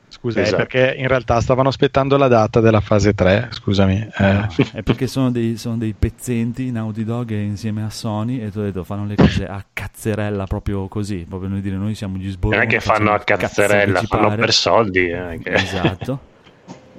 Scusa, 0.10 0.40
è 0.40 0.44
Esatto. 0.44 0.58
perché 0.66 0.96
in 0.98 1.08
realtà 1.08 1.40
stavano 1.42 1.68
aspettando 1.70 2.16
la 2.18 2.28
data 2.30 2.60
della 2.62 2.80
fase 2.80 3.14
3, 3.14 3.50
scusami. 3.52 4.08
eh. 4.18 4.48
È 4.74 4.82
perché 4.82 5.06
sono 5.06 5.32
dei, 5.32 5.58
sono 5.58 5.78
dei 5.78 5.94
pezzenti 5.98 6.72
Naughty 6.72 7.04
Dog 7.04 7.30
insieme 7.32 7.84
a 7.84 7.90
Sony 7.90 8.40
e 8.40 8.50
tu 8.50 8.60
hai 8.60 8.66
detto 8.66 8.84
fanno 8.86 9.06
le 9.06 9.16
cose 9.16 9.46
a 9.46 9.64
cazzerella 9.72 10.46
proprio 10.46 10.88
così, 10.88 11.26
proprio 11.28 11.50
noi 11.50 11.62
dire 11.62 11.76
noi 11.76 11.94
siamo 11.94 12.16
gli 12.18 12.24
Non 12.24 12.32
sboroni. 12.32 12.64
è 12.66 12.68
che 12.68 12.80
fanno 12.80 13.12
a 13.12 13.20
cazzerella, 13.20 14.02
fanno 14.04 14.34
per 14.36 14.54
soldi. 14.54 15.10
eh, 15.10 15.40
che- 15.44 15.54
Esatto. 15.54 16.20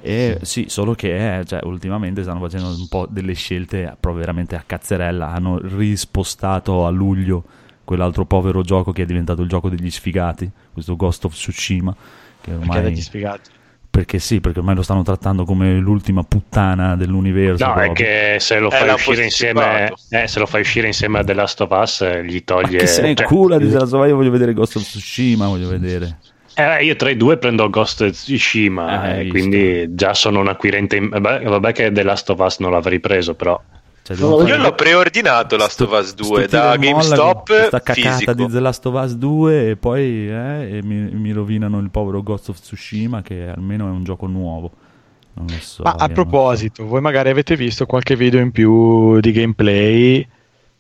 E 0.01 0.39
sì, 0.43 0.67
solo 0.69 0.95
che 0.95 1.39
eh, 1.41 1.45
cioè, 1.45 1.59
ultimamente 1.65 2.23
stanno 2.23 2.39
facendo 2.39 2.69
un 2.69 2.87
po' 2.89 3.07
delle 3.11 3.33
scelte 3.33 3.97
proprio 3.99 4.21
veramente 4.23 4.55
a 4.55 4.63
cazzerella. 4.65 5.33
Hanno 5.33 5.59
rispostato 5.61 6.87
a 6.87 6.91
luglio 6.91 7.43
quell'altro 7.83 8.25
povero 8.25 8.63
gioco 8.63 8.93
che 8.93 9.03
è 9.03 9.07
diventato 9.07 9.43
il 9.43 9.49
gioco 9.49 9.69
degli 9.69 9.91
sfigati, 9.91 10.49
questo 10.73 10.95
Ghost 10.95 11.25
of 11.25 11.33
Tsushima. 11.35 11.95
Che 12.41 12.51
Perché 12.53 12.79
ormai... 12.79 12.97
sfigati. 12.97 13.51
Perché 13.91 14.19
sì, 14.21 14.41
perché 14.41 14.61
ormai 14.61 14.77
lo 14.77 14.83
stanno 14.83 15.03
trattando 15.03 15.45
come 15.45 15.75
l'ultima 15.79 16.23
puttana 16.23 16.95
dell'universo. 16.95 17.65
No, 17.67 17.73
è 17.75 17.85
proprio. 17.87 17.95
che 18.07 18.37
se 18.39 18.59
lo 18.61 18.71
Eh, 18.71 18.77
fai 18.77 18.91
uscire 18.91 19.25
insieme, 19.25 19.93
eh, 20.11 20.29
se 20.29 20.39
lo 20.39 20.47
fai 20.47 20.61
uscire 20.61 20.87
insieme 20.87 21.19
a 21.19 21.25
The 21.25 21.33
Last 21.35 21.61
of 21.63 21.71
Us, 21.71 22.01
eh, 22.03 22.25
gli 22.25 22.45
toglie. 22.45 22.79
Che 22.79 22.87
se 22.87 23.03
ne 23.03 23.15
cioè, 23.15 23.27
cura 23.27 23.59
di 23.59 23.69
Zelda 23.71 24.07
io 24.07 24.15
voglio 24.15 24.31
vedere 24.31 24.53
Ghost 24.53 24.77
of 24.77 24.83
Tsushima, 24.83 25.49
voglio 25.49 25.69
vedere. 25.69 26.19
eh, 26.55 26.85
io 26.85 26.95
tra 26.95 27.11
i 27.11 27.17
due 27.17 27.39
prendo 27.39 27.69
Ghost 27.71 28.03
of 28.03 28.11
Tsushima, 28.11 28.89
Eh, 28.89 29.09
hai 29.09 29.19
eh, 29.21 29.23
visto. 29.31 29.49
quindi 29.49 29.95
già 29.95 30.15
sono 30.15 30.39
un 30.41 30.49
acquirente. 30.49 30.95
In... 30.97 31.09
Vabbè, 31.09 31.43
vabbè 31.43 31.73
che 31.73 31.91
The 31.91 32.03
Last 32.05 32.31
of 32.31 32.39
Us 32.39 32.59
non 32.61 32.71
l'avrei 32.71 33.01
preso, 33.01 33.35
però. 33.35 33.61
Cioè, 34.15 34.17
Non 34.17 34.31
lo 34.31 34.39
fare- 34.39 34.51
Io 34.51 34.63
l'ho 34.63 34.75
preordinato 34.75 35.57
Last 35.57 35.81
of 35.83 35.91
Us 35.93 36.15
2 36.15 36.43
sto 36.49 36.57
da 36.57 36.77
GameStop 36.77 37.45
Questa 37.47 37.81
cacata 37.81 38.11
fisico. 38.13 38.33
di 38.35 38.47
The 38.49 38.61
Last 38.61 38.87
of 38.87 39.03
Us 39.03 39.13
2 39.15 39.71
e 39.71 39.77
poi 39.77 40.03
eh, 40.29 40.77
e 40.79 40.83
mi, 40.83 40.97
mi 41.13 41.33
rovinano 41.33 41.79
il 41.79 41.91
povero 41.91 42.23
Ghost 42.23 42.49
of 42.49 42.59
Tsushima 42.61 43.23
che 43.23 43.49
almeno 43.49 43.87
è 43.87 43.91
un 43.91 44.05
gioco 44.05 44.27
nuovo. 44.27 44.71
Non 45.35 45.47
lo 45.47 45.57
so. 45.61 45.83
Ma 45.83 45.91
io 45.91 45.97
a 45.97 46.05
non- 46.07 46.15
proposito, 46.15 46.85
voi 46.87 47.01
magari 47.01 47.29
avete 47.31 47.55
visto 47.57 47.87
qualche 47.87 48.17
video 48.17 48.41
in 48.41 48.51
più 48.51 49.21
di 49.21 49.31
gameplay? 49.33 50.27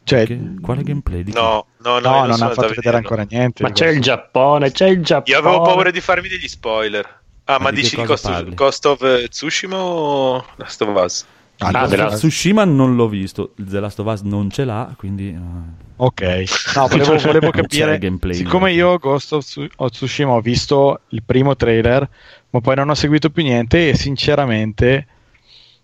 Cioè, 0.02 0.24
Che- 0.26 0.54
quale 0.62 0.82
gameplay? 0.82 1.22
Di 1.22 1.32
No, 1.32 1.66
no, 1.82 1.98
no, 1.98 2.08
no, 2.08 2.16
io 2.16 2.24
non 2.26 2.32
sono 2.36 2.50
ha 2.50 2.54
fatto 2.54 2.68
vedere 2.74 2.96
ancora 2.96 3.26
niente. 3.28 3.62
Ma 3.62 3.70
c'è 3.72 3.88
il 3.88 4.00
Giappone, 4.00 4.70
c'è 4.72 4.86
il 4.88 5.04
Giappone. 5.04 5.36
Io 5.36 5.38
avevo 5.46 5.62
paura 5.62 5.90
di 5.90 6.00
farmi 6.00 6.28
degli 6.28 6.48
spoiler. 6.48 7.04
Ah, 7.44 7.58
Ma 7.58 7.64
ma, 7.64 7.70
di 7.70 7.82
dici 7.82 7.94
di 7.96 8.02
of? 8.02 8.54
Ghost 8.54 8.86
of 8.86 9.02
eh, 9.02 9.28
Tsushima 9.28 9.76
o 9.78 10.44
Last 10.56 10.80
of 10.82 11.02
Us? 11.02 11.26
Ah, 11.58 11.70
Ah, 11.72 11.86
della- 11.88 12.08
Tsushima 12.14 12.64
non 12.64 12.94
l'ho 12.94 13.08
visto, 13.08 13.52
The 13.56 13.80
Last 13.80 13.98
of 13.98 14.06
Us 14.06 14.20
non 14.22 14.48
ce 14.50 14.64
l'ha, 14.64 14.92
quindi... 14.96 15.30
eh, 15.30 15.86
Ok, 16.00 16.22
no, 16.76 16.86
volevo, 16.86 17.16
volevo 17.18 17.50
capire. 17.50 17.98
gameplay, 17.98 18.34
siccome 18.34 18.70
no. 18.70 18.76
io 18.76 18.98
Ghost 18.98 19.32
of, 19.32 19.44
Tsu- 19.44 19.66
of 19.76 19.90
Tsushima 19.90 20.30
ho 20.30 20.40
visto 20.40 21.00
il 21.08 21.22
primo 21.26 21.56
trailer, 21.56 22.08
ma 22.50 22.60
poi 22.60 22.76
non 22.76 22.88
ho 22.90 22.94
seguito 22.94 23.30
più 23.30 23.42
niente 23.42 23.88
e 23.88 23.96
sinceramente 23.96 25.06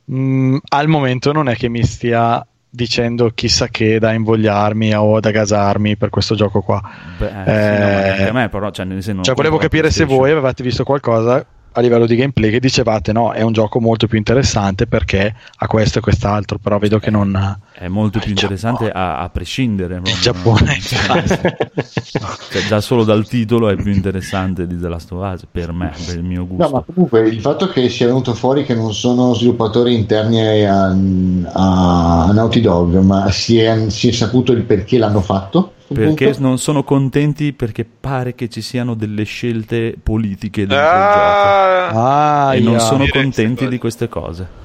mh, 0.05 0.57
al 0.69 0.87
momento 0.87 1.33
non 1.33 1.49
è 1.49 1.57
che 1.57 1.69
mi 1.69 1.83
stia 1.83 2.47
dicendo 2.71 3.31
chissà 3.35 3.69
che 3.69 3.99
da 3.99 4.13
invogliarmi 4.13 4.95
o 4.95 5.19
da 5.21 5.31
gasarmi 5.33 5.97
per 5.97 6.11
questo 6.11 6.35
gioco 6.37 6.61
qua. 6.61 6.81
beh, 7.19 7.29
sì, 7.29 7.35
no, 7.35 7.51
Eh, 7.53 8.29
a 8.29 8.33
me 8.33 8.49
però... 8.49 8.71
Cioè, 8.71 8.87
Cioè, 9.21 9.35
volevo 9.35 9.59
capire 9.59 9.91
se 9.91 10.05
voi 10.05 10.31
avevate 10.31 10.63
visto 10.63 10.85
qualcosa 10.85 11.45
a 11.77 11.81
livello 11.81 12.07
di 12.07 12.15
gameplay 12.15 12.51
che 12.51 12.61
dicevate 12.61 13.13
no, 13.13 13.33
è 13.33 13.43
un 13.43 13.53
gioco 13.53 13.81
molto 13.81 14.07
più 14.07 14.17
interessante 14.17 14.87
perché 14.87 15.35
ha 15.57 15.67
questo 15.67 15.99
e 15.99 16.03
quest'altro, 16.03 16.59
però 16.59 16.79
vedo 16.79 16.99
che 16.99 17.11
non... 17.11 17.59
È 17.77 17.89
molto 17.89 18.21
più 18.21 18.31
Il 18.31 18.39
interessante 18.39 18.89
a, 18.89 19.19
a 19.19 19.29
prescindere. 19.29 19.97
Il 19.97 20.03
proprio, 20.03 20.23
Giappone, 20.23 20.79
no? 21.09 21.23
Cioè, 22.51 22.67
già 22.69 22.81
solo 22.81 23.03
dal 23.03 23.27
titolo 23.27 23.69
è 23.69 23.75
più 23.75 23.91
interessante 23.91 24.69
di 24.69 24.79
The 24.79 24.89
Last 24.89 25.11
of 25.11 25.33
Us, 25.33 25.47
per 25.51 25.73
me, 25.73 25.93
per 26.07 26.17
il 26.17 26.23
mio 26.23 26.47
gusto. 26.47 26.65
No, 26.65 26.71
ma 26.71 26.85
comunque 26.87 27.29
il 27.29 27.41
fatto 27.41 27.69
che 27.69 27.89
sia 27.89 28.07
venuto 28.07 28.33
fuori 28.35 28.65
che 28.65 28.75
non 28.75 28.95
sono 28.95 29.35
sviluppatori 29.35 29.93
interni 29.93 30.65
a, 30.65 30.87
a 30.87 32.31
Naughty 32.33 32.61
Dog, 32.61 32.99
ma 32.99 33.29
si 33.33 33.59
è, 33.59 33.91
si 33.91 34.09
è 34.09 34.13
saputo 34.13 34.53
il 34.53 34.63
perché 34.63 34.97
l'hanno 34.97 35.21
fatto. 35.21 35.73
Perché 35.87 36.25
punto? 36.31 36.41
non 36.41 36.59
sono 36.59 36.83
contenti 36.83 37.53
perché 37.53 37.85
pare 37.85 38.35
che 38.35 38.49
ci 38.49 38.63
siano 38.63 38.95
delle 38.95 39.25
scelte 39.25 39.95
politiche 40.03 40.67
dentro 40.67 40.87
Ah, 40.89 42.53
il 42.55 42.61
gioco 42.61 42.61
e 42.61 42.61
non 42.61 42.75
Aia, 42.75 42.79
sono 42.79 43.07
contenti 43.11 43.69
di 43.69 43.79
queste 43.79 44.09
cose. 44.09 44.63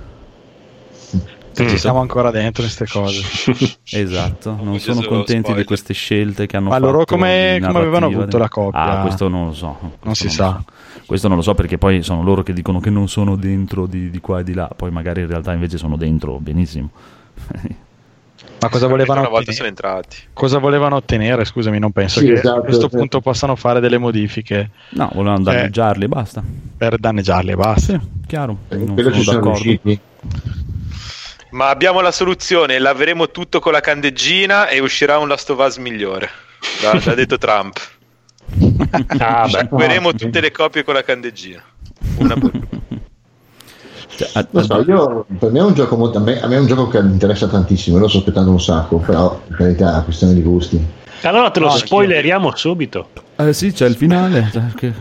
se 1.51 1.67
ci 1.67 1.77
siamo 1.77 1.99
ancora 1.99 2.31
dentro 2.31 2.63
queste 2.63 2.85
cose. 2.87 3.21
Esatto, 3.91 4.51
non 4.51 4.65
Voglio 4.65 4.79
sono 4.79 5.01
contenti 5.01 5.39
spoiler. 5.39 5.57
di 5.61 5.63
queste 5.65 5.93
scelte 5.93 6.45
che 6.45 6.55
hanno 6.55 6.69
Ma 6.69 6.75
fatto. 6.75 6.85
loro 6.85 7.03
come- 7.05 7.59
come 7.61 7.77
avevano 7.79 8.05
avuto 8.05 8.37
la 8.37 8.47
coppia? 8.47 8.79
Ah, 8.99 9.01
questo 9.01 9.27
non 9.27 9.47
lo 9.47 9.53
so. 9.53 9.75
questo 9.79 9.97
Non 10.03 10.15
si 10.15 10.23
lo 10.25 10.29
sa. 10.29 10.61
so. 10.65 11.01
Questo 11.05 11.27
non 11.27 11.37
lo 11.37 11.43
so 11.43 11.53
perché 11.55 11.77
poi 11.77 12.01
sono 12.01 12.23
loro 12.23 12.43
che 12.43 12.53
dicono 12.53 12.79
che 12.79 12.89
non 12.91 13.09
sono 13.09 13.35
dentro 13.35 13.87
di, 13.87 14.09
di 14.09 14.19
qua 14.21 14.39
e 14.39 14.43
di 14.43 14.53
là, 14.53 14.69
poi 14.73 14.89
magari 14.91 15.21
in 15.21 15.27
realtà 15.27 15.51
invece 15.53 15.77
sono 15.77 15.97
dentro 15.97 16.37
benissimo. 16.39 16.89
Ma 18.61 18.69
cosa 18.69 18.87
volevano, 18.87 19.21
una 19.21 19.29
volta 19.29 19.51
ottenere? 19.51 19.55
sono 19.55 19.67
entrati. 19.67 20.17
cosa 20.33 20.57
volevano 20.59 20.95
ottenere? 20.95 21.45
Scusami, 21.45 21.79
non 21.79 21.91
penso 21.91 22.19
Sì, 22.19 22.25
che 22.27 22.33
esatto, 22.33 22.57
a 22.59 22.61
questo 22.61 22.85
esatto. 22.85 22.97
punto 22.97 23.21
possano 23.21 23.55
fare 23.55 23.79
delle 23.79 23.97
modifiche 23.97 24.71
No, 24.91 25.09
volevano 25.13 25.43
Cioè- 25.43 25.53
danneggiarli 25.55 26.03
e 26.03 26.07
basta. 26.07 26.43
per 26.77 26.97
danneggiarli 26.97 27.51
e 27.51 27.55
basta. 27.55 27.93
Sì, 27.93 27.99
chiaro. 28.27 28.57
Non 28.69 28.93
quello 28.93 29.11
ci 29.11 29.23
sono 29.23 29.41
riusciti. 29.51 29.99
Ma 31.51 31.69
abbiamo 31.69 32.01
la 32.01 32.11
soluzione, 32.11 32.77
laveremo 32.79 33.31
tutto 33.31 33.59
con 33.59 33.71
la 33.71 33.79
candeggina 33.79 34.67
e 34.67 34.79
uscirà 34.79 35.17
un 35.17 35.27
Last 35.27 35.49
of 35.49 35.59
Us 35.65 35.77
migliore. 35.77 36.29
L'ha, 36.83 37.01
l'ha 37.03 37.13
detto 37.15 37.37
Trump. 37.37 37.79
Ah, 39.19 39.43
beh. 39.43 39.49
Sciacqueremo 39.49 40.11
no. 40.11 40.17
tutte 40.17 40.39
le 40.41 40.51
copie 40.51 40.83
con 40.83 40.93
la 40.95 41.03
candeggina. 41.03 41.61
Una 42.17 42.33
per 42.35 42.51
Cioè, 44.19 44.29
a- 44.33 44.47
Non 44.51 44.63
so, 44.65 44.83
io, 44.85 45.25
per 45.39 45.49
me 45.51 45.59
è 45.59 45.63
un 45.63 45.73
gioco 45.73 45.95
molto, 45.95 46.17
a, 46.17 46.21
me, 46.21 46.41
a 46.41 46.47
me 46.47 46.55
è 46.55 46.59
un 46.59 46.67
gioco 46.67 46.89
che 46.89 47.01
mi 47.01 47.11
interessa 47.13 47.47
tantissimo, 47.47 47.97
lo 47.97 48.09
sto 48.09 48.17
aspettando 48.17 48.51
un 48.51 48.59
sacco, 48.59 48.97
però 48.97 49.39
in 49.47 49.55
realtà 49.55 49.87
è 49.87 49.91
una 49.93 50.01
questione 50.03 50.33
di 50.33 50.41
gusti. 50.41 50.85
Allora 51.21 51.49
te 51.51 51.59
lo 51.61 51.67
No, 51.67 51.71
spoileriamo 51.71 52.53
subito. 52.55 53.07
Eh 53.37 53.53
sì, 53.53 53.71
c'è 53.71 53.87
il 53.87 53.95
finale. 53.95 54.49
cioè, 54.51 54.63
che- 54.75 54.93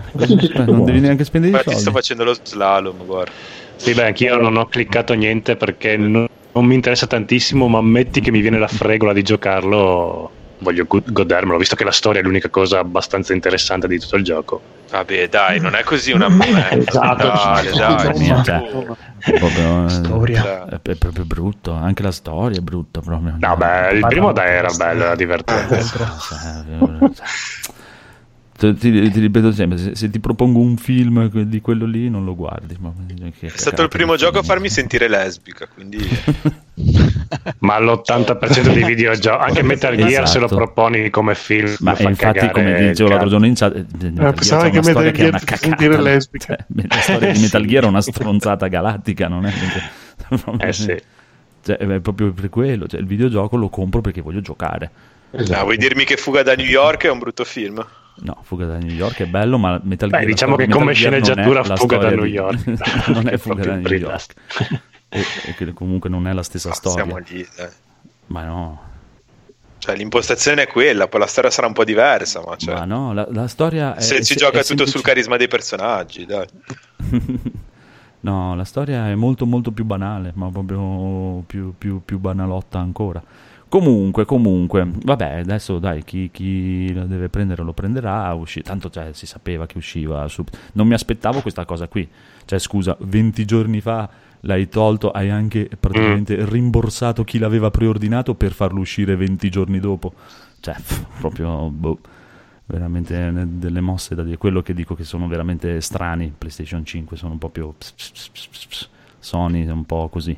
non 0.66 0.85
devi 0.85 1.00
neanche 1.00 1.24
spendere 1.24 1.52
i 1.52 1.57
ti 1.57 1.70
sto 1.70 1.78
soldi. 1.78 1.90
facendo 1.90 2.22
lo 2.24 2.37
slalom, 2.40 3.04
guarda. 3.04 3.33
Sì, 3.74 3.92
beh, 3.92 4.04
anch'io 4.07 4.37
non 4.40 4.57
ho 4.57 4.66
cliccato 4.66 5.14
niente 5.14 5.57
perché 5.57 5.96
non, 5.96 6.26
non 6.52 6.64
mi 6.64 6.74
interessa 6.76 7.07
tantissimo, 7.09 7.66
ma 7.66 7.78
ammetti 7.78 8.20
che 8.20 8.31
mi 8.31 8.40
viene 8.40 8.59
la 8.59 8.68
fregola 8.68 9.12
di 9.12 9.22
giocarlo. 9.22 10.31
Voglio 10.61 10.85
go- 10.87 11.03
godermelo, 11.05 11.57
visto 11.59 11.77
che 11.77 11.85
la 11.85 11.92
storia 11.92 12.21
è 12.21 12.25
l'unica 12.25 12.49
cosa 12.49 12.81
abbastanza 12.81 13.33
interessante 13.33 13.87
di 13.87 13.99
tutto 13.99 14.16
il 14.16 14.25
gioco. 14.25 14.61
Vabbè, 14.90 15.29
dai, 15.29 15.61
non 15.61 15.75
è 15.75 15.85
così 15.85 16.12
una 16.12 16.29
merda. 16.31 16.71
Esatto, 16.71 17.27
Dai, 17.27 17.71
dai, 17.77 18.44
cioè, 18.44 18.62
È 19.18 19.38
proprio, 19.38 19.85
eh, 19.85 19.88
Storia. 19.88 20.64
È, 20.66 20.81
è 20.83 20.94
proprio 20.94 21.25
brutto. 21.25 21.73
Anche 21.73 22.03
la 22.03 22.12
storia 22.12 22.59
è 22.59 22.62
brutta 22.62 23.01
proprio. 23.01 23.37
No, 23.38 23.57
beh, 23.57 23.90
il 23.92 24.07
primo 24.07 24.33
dai 24.33 24.51
era 24.51 24.71
bello, 24.77 25.05
era 25.05 25.14
divertente. 25.14 25.83
Cioè, 28.61 28.75
Ti, 28.75 29.11
ti- 29.11 29.21
ripeto 29.21 29.53
sempre, 29.53 29.79
se, 29.79 29.94
se 29.94 30.11
ti 30.11 30.18
propongo 30.18 30.59
un 30.59 30.77
film 30.77 31.29
di 31.44 31.61
quello 31.61 31.87
lì 31.87 32.11
non 32.11 32.25
lo 32.25 32.35
guardi. 32.35 32.77
ma- 32.81 32.92
che 33.38 33.47
È 33.47 33.53
stato 33.55 33.83
il 33.83 33.88
primo 33.88 34.16
gioco 34.16 34.38
a 34.40 34.42
farmi 34.42 34.68
sentire 34.68 35.09
lesbica, 35.09 35.68
quindi 35.73 35.99
Ma 37.61 37.79
l'80% 37.79 38.73
dei 38.73 38.85
videogiochi, 38.85 39.42
anche 39.44 39.62
Metal 39.62 39.94
Gear, 39.94 40.29
se 40.29 40.38
lo 40.38 40.47
Esatto. 40.47 40.57
proponi 40.57 41.09
come 41.11 41.35
film, 41.37 41.73
Ma 41.81 41.94
fa 41.94 42.09
infatti, 42.09 42.51
come 42.51 42.81
il 42.81 42.88
dicevo 42.88 43.11
l'altro 43.11 43.29
giorno 43.29 43.47
in 43.47 43.55
chat, 43.55 43.77
eh, 43.77 43.85
Metal 44.11 44.35
pensavo 44.35 44.62
che 44.64 44.79
una 44.79 44.81
Metal 44.87 45.03
una 45.03 45.11
Gear 45.12 45.31
fa 45.31 45.38
cacata. 45.38 45.57
sentire 45.57 46.03
lesbica. 46.03 46.57
Cioè, 46.57 46.66
la 46.88 46.97
storia 47.01 47.33
di 47.33 47.40
Metal 47.40 47.64
Gear 47.66 47.85
è 47.85 47.87
una 47.87 48.01
stronzata 48.01 48.66
galattica, 48.66 49.29
non 49.29 49.47
è? 49.47 49.53
Eh 50.59 50.73
sì. 50.73 50.97
Cioè, 51.64 51.77
è 51.77 52.01
proprio 52.01 52.33
per 52.33 52.49
quello. 52.49 52.87
Cioè, 52.88 52.99
il 52.99 53.07
videogioco 53.07 53.57
lo 53.57 53.68
compro 53.68 54.01
perché 54.01 54.21
voglio 54.21 54.40
giocare. 54.40 54.90
Esatto. 55.31 55.61
Ah, 55.61 55.62
vuoi 55.62 55.77
dirmi 55.77 56.05
che 56.05 56.16
Fuga 56.16 56.42
da 56.42 56.55
New 56.55 56.66
York 56.66 57.05
è 57.05 57.11
un 57.11 57.18
brutto 57.18 57.44
film? 57.44 57.85
No, 58.20 58.38
Fuga 58.42 58.66
da 58.66 58.78
New 58.78 58.92
York 58.94 59.18
è 59.22 59.26
bello, 59.26 59.59
ma 59.59 59.81
Metal 59.83 60.09
Beh, 60.09 60.18
Gear 60.18 60.28
diciamo 60.31 60.57
che 60.57 60.66
come 60.68 60.92
di 60.92 61.00
Metal 61.04 61.20
Gear 61.20 61.22
sceneggiatura 61.24 61.76
Fuga 61.76 61.96
da 61.98 62.11
New 62.11 62.24
di- 62.24 62.31
York. 62.31 62.66
non 63.09 63.28
è 63.28 63.37
Fuga 63.37 63.64
da 63.64 63.74
New 63.76 63.92
York. 63.92 64.35
e, 65.09 65.20
e 65.46 65.54
che 65.54 65.72
comunque 65.72 66.11
non 66.11 66.26
è 66.26 66.33
la 66.33 66.42
stessa 66.42 66.70
Ah, 66.70 66.74
storia. 66.74 67.04
Siamo 67.04 67.18
lì, 67.28 67.46
dai. 67.57 67.68
Ma 68.26 68.44
no, 68.44 68.81
Cioè, 69.78 69.96
l'impostazione 69.96 70.62
è 70.62 70.66
quella, 70.66 71.07
poi 71.09 71.20
la 71.20 71.26
storia 71.26 71.50
sarà 71.50 71.66
un 71.68 71.72
po' 71.72 71.85
diversa, 71.85 72.42
ma, 72.44 72.57
cioè, 72.57 72.74
ma 72.74 72.85
no, 72.85 73.12
la, 73.14 73.26
la 73.31 73.46
storia 73.46 73.94
è, 73.94 74.00
se 74.00 74.22
si 74.24 74.33
è 74.33 74.37
gioca 74.37 74.50
tutto 74.59 74.64
semplice- 74.66 74.90
sul 74.90 75.02
carisma 75.02 75.37
dei 75.37 75.48
personaggi, 75.48 76.26
dai. 76.26 76.46
No, 78.20 78.57
la 78.57 78.64
storia 78.64 79.09
è 79.09 79.14
molto 79.14 79.46
molto 79.46 79.70
più 79.70 79.85
banale, 79.85 80.33
ma 80.35 80.50
proprio 80.50 81.42
più, 81.46 81.72
più, 81.78 82.02
più 82.04 82.18
banalotta 82.18 82.78
ancora. 82.81 83.22
Comunque, 83.68 84.24
comunque, 84.24 84.88
vabbè, 85.04 85.40
adesso 85.40 85.78
dai, 85.78 86.02
chi, 86.02 86.31
chi 86.33 86.90
la 86.94 87.04
deve 87.04 87.28
prendere 87.28 87.62
lo 87.62 87.74
prenderà, 87.74 88.33
usci- 88.33 88.62
tanto 88.62 88.88
cioè, 88.88 89.11
si 89.12 89.26
sapeva 89.26 89.66
che 89.66 89.76
usciva. 89.76 90.26
su- 90.28 90.44
Non 90.72 90.87
mi 90.87 90.94
aspettavo 90.94 91.42
questa 91.42 91.64
cosa 91.66 91.87
qui. 91.87 92.09
Cioè, 92.46 92.59
scusa, 92.59 92.96
20 93.00 93.44
giorni 93.44 93.81
fa 93.83 94.09
l'hai 94.42 94.68
tolto, 94.68 95.11
hai 95.11 95.28
anche 95.28 95.68
praticamente 95.78 96.44
rimborsato 96.48 97.24
chi 97.24 97.38
l'aveva 97.38 97.70
preordinato 97.70 98.35
per 98.35 98.52
farlo 98.52 98.81
uscire 98.81 99.16
20 99.16 99.50
giorni 99.50 99.81
dopo. 99.81 100.14
Cioè, 100.61 100.74
pff, 100.74 101.04
proprio... 101.20 101.68
boh. 101.68 101.98
veramente 102.66 103.33
delle 103.59 103.81
mosse 103.81 104.14
da 104.14 104.22
dire. 104.22 104.38
Quello 104.38 104.62
che 104.62 104.72
dico 104.72 104.94
che 104.94 105.04
sono 105.04 105.26
veramente 105.28 105.81
strani. 105.83 106.33
PlayStation 106.37 106.85
5 106.87 107.16
sono 107.18 107.33
un 107.33 107.38
po' 107.38 107.48
più. 107.50 107.70
ps- 107.76 107.92
ps- 107.92 108.11
ps- 108.12 108.28
ps- 108.31 108.46
ps- 108.48 108.66
ps. 108.66 108.88
Sony 109.18 109.66
è 109.66 109.70
un 109.70 109.85
po' 109.85 110.09
così. 110.09 110.37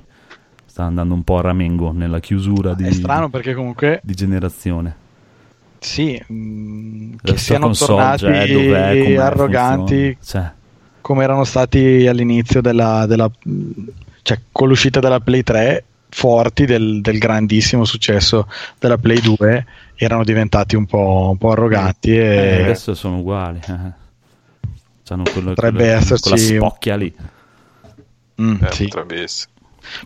Sta 0.81 0.89
andando 0.89 1.13
un 1.13 1.23
po' 1.25 1.37
a 1.37 1.43
ramengo 1.43 1.93
nella 1.93 2.21
chiusura 2.21 2.73
di, 2.73 2.85
È 2.85 2.93
strano 2.93 3.29
perché 3.29 3.53
comunque 3.53 4.01
di 4.03 4.15
generazione. 4.15 4.97
sì, 5.79 6.19
mh, 6.27 7.17
La 7.21 7.33
che 7.33 7.39
siano 7.39 7.67
console, 7.67 8.17
tornati 8.17 8.19
cioè, 8.19 8.53
dov'è, 8.53 9.17
arroganti. 9.17 10.17
Cioè, 10.25 10.51
come 11.03 11.23
erano 11.23 11.45
stati 11.45 12.07
all'inizio 12.07 12.63
della, 12.63 13.05
della- 13.05 13.31
cioè 14.23 14.41
con 14.51 14.69
l'uscita 14.69 15.01
della 15.01 15.21
Play 15.21 15.43
3 15.43 15.85
forti 16.09 16.65
del, 16.65 17.03
del 17.03 17.19
grandissimo 17.19 17.85
successo 17.85 18.49
della 18.79 18.97
Play 18.97 19.21
2 19.21 19.67
erano 19.97 20.25
diventati 20.25 20.77
un 20.77 20.87
po', 20.87 21.29
un 21.33 21.37
po' 21.37 21.51
arroganti 21.51 22.17
eh, 22.17 22.23
e 22.59 22.63
adesso 22.63 22.95
sono 22.95 23.19
uguali. 23.19 23.61
eh. 23.69 23.99
Quello, 25.05 25.23
Potrebbe 25.49 25.77
quello- 25.79 25.93
esserci 25.93 26.23
quella 26.31 26.37
spocchia 26.69 26.97
lì. 26.97 27.15
Mm, 28.41 28.57
Eh, 28.63 28.73
sì. 28.73 28.85
potrebbe 28.85 29.23
essere. 29.25 29.50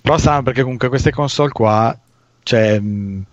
Però 0.02 0.16
strano 0.18 0.42
perché 0.42 0.62
comunque 0.62 0.88
queste 0.88 1.10
console 1.10 1.50
qua, 1.50 1.96
cioè, 2.42 2.78
mh, 2.78 3.24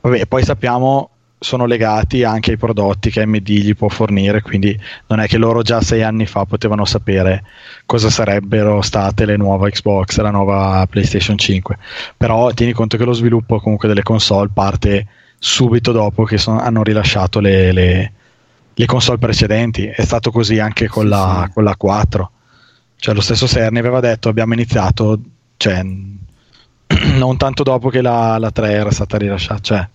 vabbè, 0.00 0.26
poi 0.26 0.44
sappiamo 0.44 1.08
sono 1.38 1.66
legati 1.66 2.24
anche 2.24 2.52
ai 2.52 2.56
prodotti 2.56 3.10
che 3.10 3.20
AMD 3.20 3.46
gli 3.46 3.74
può 3.76 3.88
fornire, 3.88 4.40
quindi 4.40 4.78
non 5.08 5.20
è 5.20 5.26
che 5.26 5.36
loro 5.36 5.60
già 5.60 5.82
sei 5.82 6.02
anni 6.02 6.24
fa 6.24 6.46
potevano 6.46 6.86
sapere 6.86 7.44
cosa 7.84 8.08
sarebbero 8.08 8.80
state 8.80 9.26
le 9.26 9.36
nuove 9.36 9.70
Xbox, 9.70 10.18
la 10.20 10.30
nuova 10.30 10.86
PlayStation 10.88 11.36
5. 11.36 11.76
Però 12.16 12.50
tieni 12.52 12.72
conto 12.72 12.96
che 12.96 13.04
lo 13.04 13.12
sviluppo 13.12 13.60
comunque 13.60 13.88
delle 13.88 14.02
console 14.02 14.48
parte 14.54 15.06
subito 15.38 15.92
dopo 15.92 16.24
che 16.24 16.38
son- 16.38 16.58
hanno 16.60 16.82
rilasciato 16.82 17.40
le, 17.40 17.72
le- 17.72 18.12
le 18.72 18.86
console 18.86 19.18
precedenti. 19.18 19.84
È 19.86 20.02
stato 20.02 20.30
così 20.30 20.58
anche 20.58 20.88
con, 20.88 21.02
Sì, 21.04 21.08
la, 21.10 21.42
sì. 21.46 21.52
con 21.52 21.64
la 21.64 21.76
4. 21.76 22.30
Cioè 22.96 23.14
lo 23.14 23.20
stesso 23.20 23.46
Cerny 23.46 23.78
aveva 23.78 24.00
detto 24.00 24.30
abbiamo 24.30 24.54
iniziato 24.54 25.18
cioè, 25.56 25.82
non 27.16 27.36
tanto 27.36 27.62
dopo 27.62 27.88
che 27.88 28.02
la, 28.02 28.38
la 28.38 28.50
3 28.50 28.72
era 28.72 28.90
stata 28.90 29.16
rilasciata. 29.16 29.60
Cioè, 29.60 29.88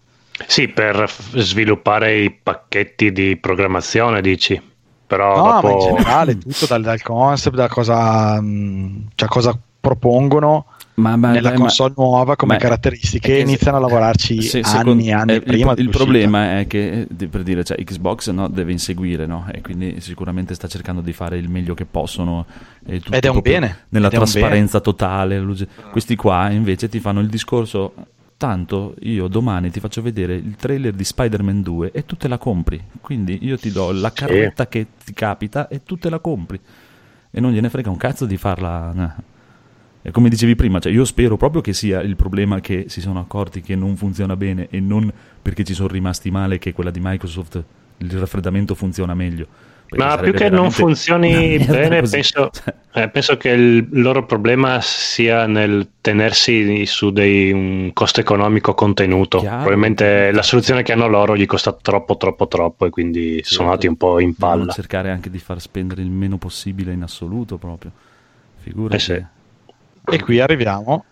Sì, 0.48 0.68
per 0.68 1.10
sviluppare 1.34 2.18
i 2.18 2.32
pacchetti 2.32 3.12
di 3.12 3.38
programmazione, 3.38 4.22
dici. 4.22 4.62
Però 5.08 5.36
no, 5.36 5.44
ma 5.44 5.72
in 5.72 5.78
dopo... 5.78 5.96
generale 5.96 6.38
tutto 6.38 6.66
dal, 6.68 6.84
dal 6.84 7.02
concept, 7.02 7.56
da 7.56 7.68
cosa, 7.68 8.40
mh, 8.40 9.08
cioè 9.16 9.28
cosa 9.28 9.58
propongono 9.80 10.66
Ma, 11.00 11.16
ma- 11.16 11.32
nella 11.32 11.52
ma- 11.52 11.56
console 11.58 11.94
nuova 11.98 12.36
come 12.36 12.54
ma- 12.54 12.60
caratteristiche 12.60 13.28
che 13.34 13.40
iniziano 13.40 13.78
a 13.78 13.80
lavorarci 13.80 14.42
se- 14.42 14.60
anni 14.64 15.08
e 15.08 15.14
anni 15.14 15.32
eh, 15.32 15.36
il- 15.36 15.44
prima 15.44 15.72
Il, 15.72 15.76
dell'uscita. 15.78 16.04
problema 16.04 16.60
è 16.60 16.68
che, 16.68 17.08
per 17.30 17.44
dire, 17.44 17.64
cioè, 17.64 17.84
Xbox 17.84 18.30
no, 18.32 18.48
deve 18.48 18.72
inseguire, 18.72 19.26
no? 19.26 19.46
E 19.52 19.62
quindi 19.62 20.00
sicuramente 20.02 20.54
sta 20.54 20.68
cercando 20.68 21.02
di 21.02 21.14
fare 21.14 21.38
il 21.38 21.50
meglio 21.50 21.74
che 21.74 21.86
possono. 21.86 22.46
e 22.86 23.02
Ed 23.10 23.26
è 23.26 23.28
un 23.30 23.40
bene, 23.42 23.78
Nella 23.90 24.10
trasparenza 24.10 24.80
totale. 24.80 25.40
luce- 25.40 25.68
Questi 25.92 26.16
qua 26.16 26.50
invece 26.50 26.90
ti 26.90 27.00
fanno 27.00 27.20
il 27.22 27.28
discorso. 27.28 27.94
Tanto 28.40 28.96
io 29.02 29.28
domani 29.28 29.70
ti 29.70 29.82
faccio 29.82 30.02
vedere 30.02 30.34
il 30.36 30.56
trailer 30.56 30.94
di 30.94 31.04
Spider-Man 31.04 31.62
2 31.62 31.92
e 31.92 32.06
tu 32.06 32.16
te 32.16 32.30
la 32.30 32.38
compri. 32.38 32.82
Quindi 33.02 33.40
io 33.42 33.58
ti 33.58 33.70
do 33.70 33.92
la 33.92 34.14
carretta 34.14 34.68
che 34.68 34.88
ti 35.04 35.14
capita 35.14 35.68
e 35.68 35.84
tu 35.84 35.98
te 35.98 36.10
la 36.10 36.20
compri. 36.20 36.58
E 37.32 37.40
non 37.42 37.52
gliene 37.52 37.70
frega 37.70 37.90
un 37.90 37.98
cazzo 37.98 38.26
di 38.26 38.38
farla. 38.38 38.94
eh. 39.18 39.24
Come 40.12 40.30
dicevi 40.30 40.56
prima, 40.56 40.80
cioè 40.80 40.92
io 40.92 41.06
spero 41.06 41.38
proprio 41.38 41.62
che 41.62 41.74
sia 41.74 42.02
il 42.02 42.16
problema 42.16 42.60
che 42.60 42.86
si 42.88 43.02
sono 43.02 43.20
accorti 43.20 43.62
che 43.62 43.76
non 43.76 43.96
funziona 43.96 44.36
bene 44.36 44.68
e 44.70 44.80
non 44.80 45.12
perché 45.42 45.64
ci 45.64 45.74
sono 45.74 45.88
rimasti 45.88 46.32
male 46.32 46.60
che 46.60 46.74
quella 46.74 46.92
di 46.92 47.00
Microsoft 47.02 47.64
il 47.98 48.12
raffreddamento 48.12 48.76
funziona 48.76 49.14
meglio. 49.14 49.48
Ma 49.92 50.18
più 50.18 50.34
che 50.34 50.50
non 50.50 50.70
funzioni 50.70 51.58
bene, 51.58 52.02
penso, 52.04 52.52
Cioè, 52.54 52.74
eh, 52.94 53.10
penso 53.10 53.38
che 53.38 53.50
il 53.50 53.88
loro 53.92 54.24
problema 54.26 54.80
sia 54.82 55.48
nel 55.48 55.88
tenersi 56.00 56.86
su 56.86 57.10
dei, 57.10 57.52
un 57.52 57.92
costo 57.94 58.20
economico 58.20 58.76
contenuto. 58.76 59.40
Chiaro. 59.40 59.58
Probabilmente 59.58 60.32
la 60.32 60.44
soluzione 60.44 60.84
che 60.84 60.92
hanno 60.92 61.08
loro 61.08 61.36
gli 61.36 61.48
costa 61.48 61.74
troppo, 61.74 62.18
troppo, 62.18 62.48
troppo 62.48 62.86
e 62.86 62.90
quindi 62.92 63.38
Certo. 63.38 63.50
sono 63.50 63.70
andati 63.70 63.88
un 63.88 63.96
po' 63.96 64.20
in 64.20 64.36
devono 64.38 64.58
palla. 64.58 64.72
cercare 64.72 65.10
anche 65.10 65.32
di 65.32 65.40
far 65.40 65.60
spendere 65.60 66.02
il 66.02 66.12
meno 66.12 66.38
possibile 66.38 66.94
in 66.94 67.02
assoluto 67.02 67.58
proprio. 67.58 67.92
Figurati. 68.58 68.96
Eh 68.96 69.00
sì. 69.00 69.26
E 70.06 70.22
qui 70.22 70.40
arriviamo 70.40 71.06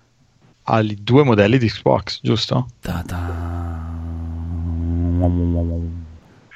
ai 0.64 0.98
due 1.02 1.24
modelli 1.24 1.58
di 1.58 1.68
Xbox, 1.68 2.20
giusto? 2.22 2.68
Ta-ta. 2.82 3.86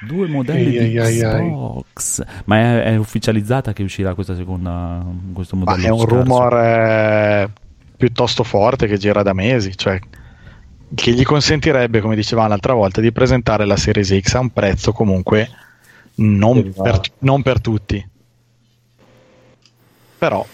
Due 0.04 0.26
modelli 0.26 0.78
Ai, 0.78 0.88
di 0.90 0.98
ai. 0.98 1.18
Xbox. 1.18 2.22
Ma 2.46 2.56
è, 2.58 2.82
è 2.92 2.96
ufficializzata 2.96 3.72
che 3.72 3.82
uscirà 3.84 4.14
questa 4.14 4.34
seconda 4.34 5.04
questo 5.32 5.56
Ma 5.56 5.64
modello 5.64 5.86
è 5.86 5.90
un 5.90 5.98
scarso? 5.98 6.14
rumor 6.14 6.58
eh, 6.58 7.50
piuttosto 7.96 8.42
forte 8.42 8.86
che 8.88 8.98
gira 8.98 9.22
da 9.22 9.32
mesi, 9.32 9.76
cioè 9.76 9.98
che 10.94 11.12
gli 11.12 11.22
consentirebbe, 11.22 12.00
come 12.00 12.16
dicevamo 12.16 12.48
l'altra 12.48 12.74
volta, 12.74 13.00
di 13.00 13.12
presentare 13.12 13.64
la 13.64 13.76
Series 13.76 14.18
X 14.20 14.34
a 14.34 14.40
un 14.40 14.50
prezzo 14.50 14.92
comunque 14.92 15.48
non 16.16 16.72
per, 16.72 17.00
non 17.20 17.42
per 17.42 17.60
tutti. 17.60 18.04
Però 20.18 20.44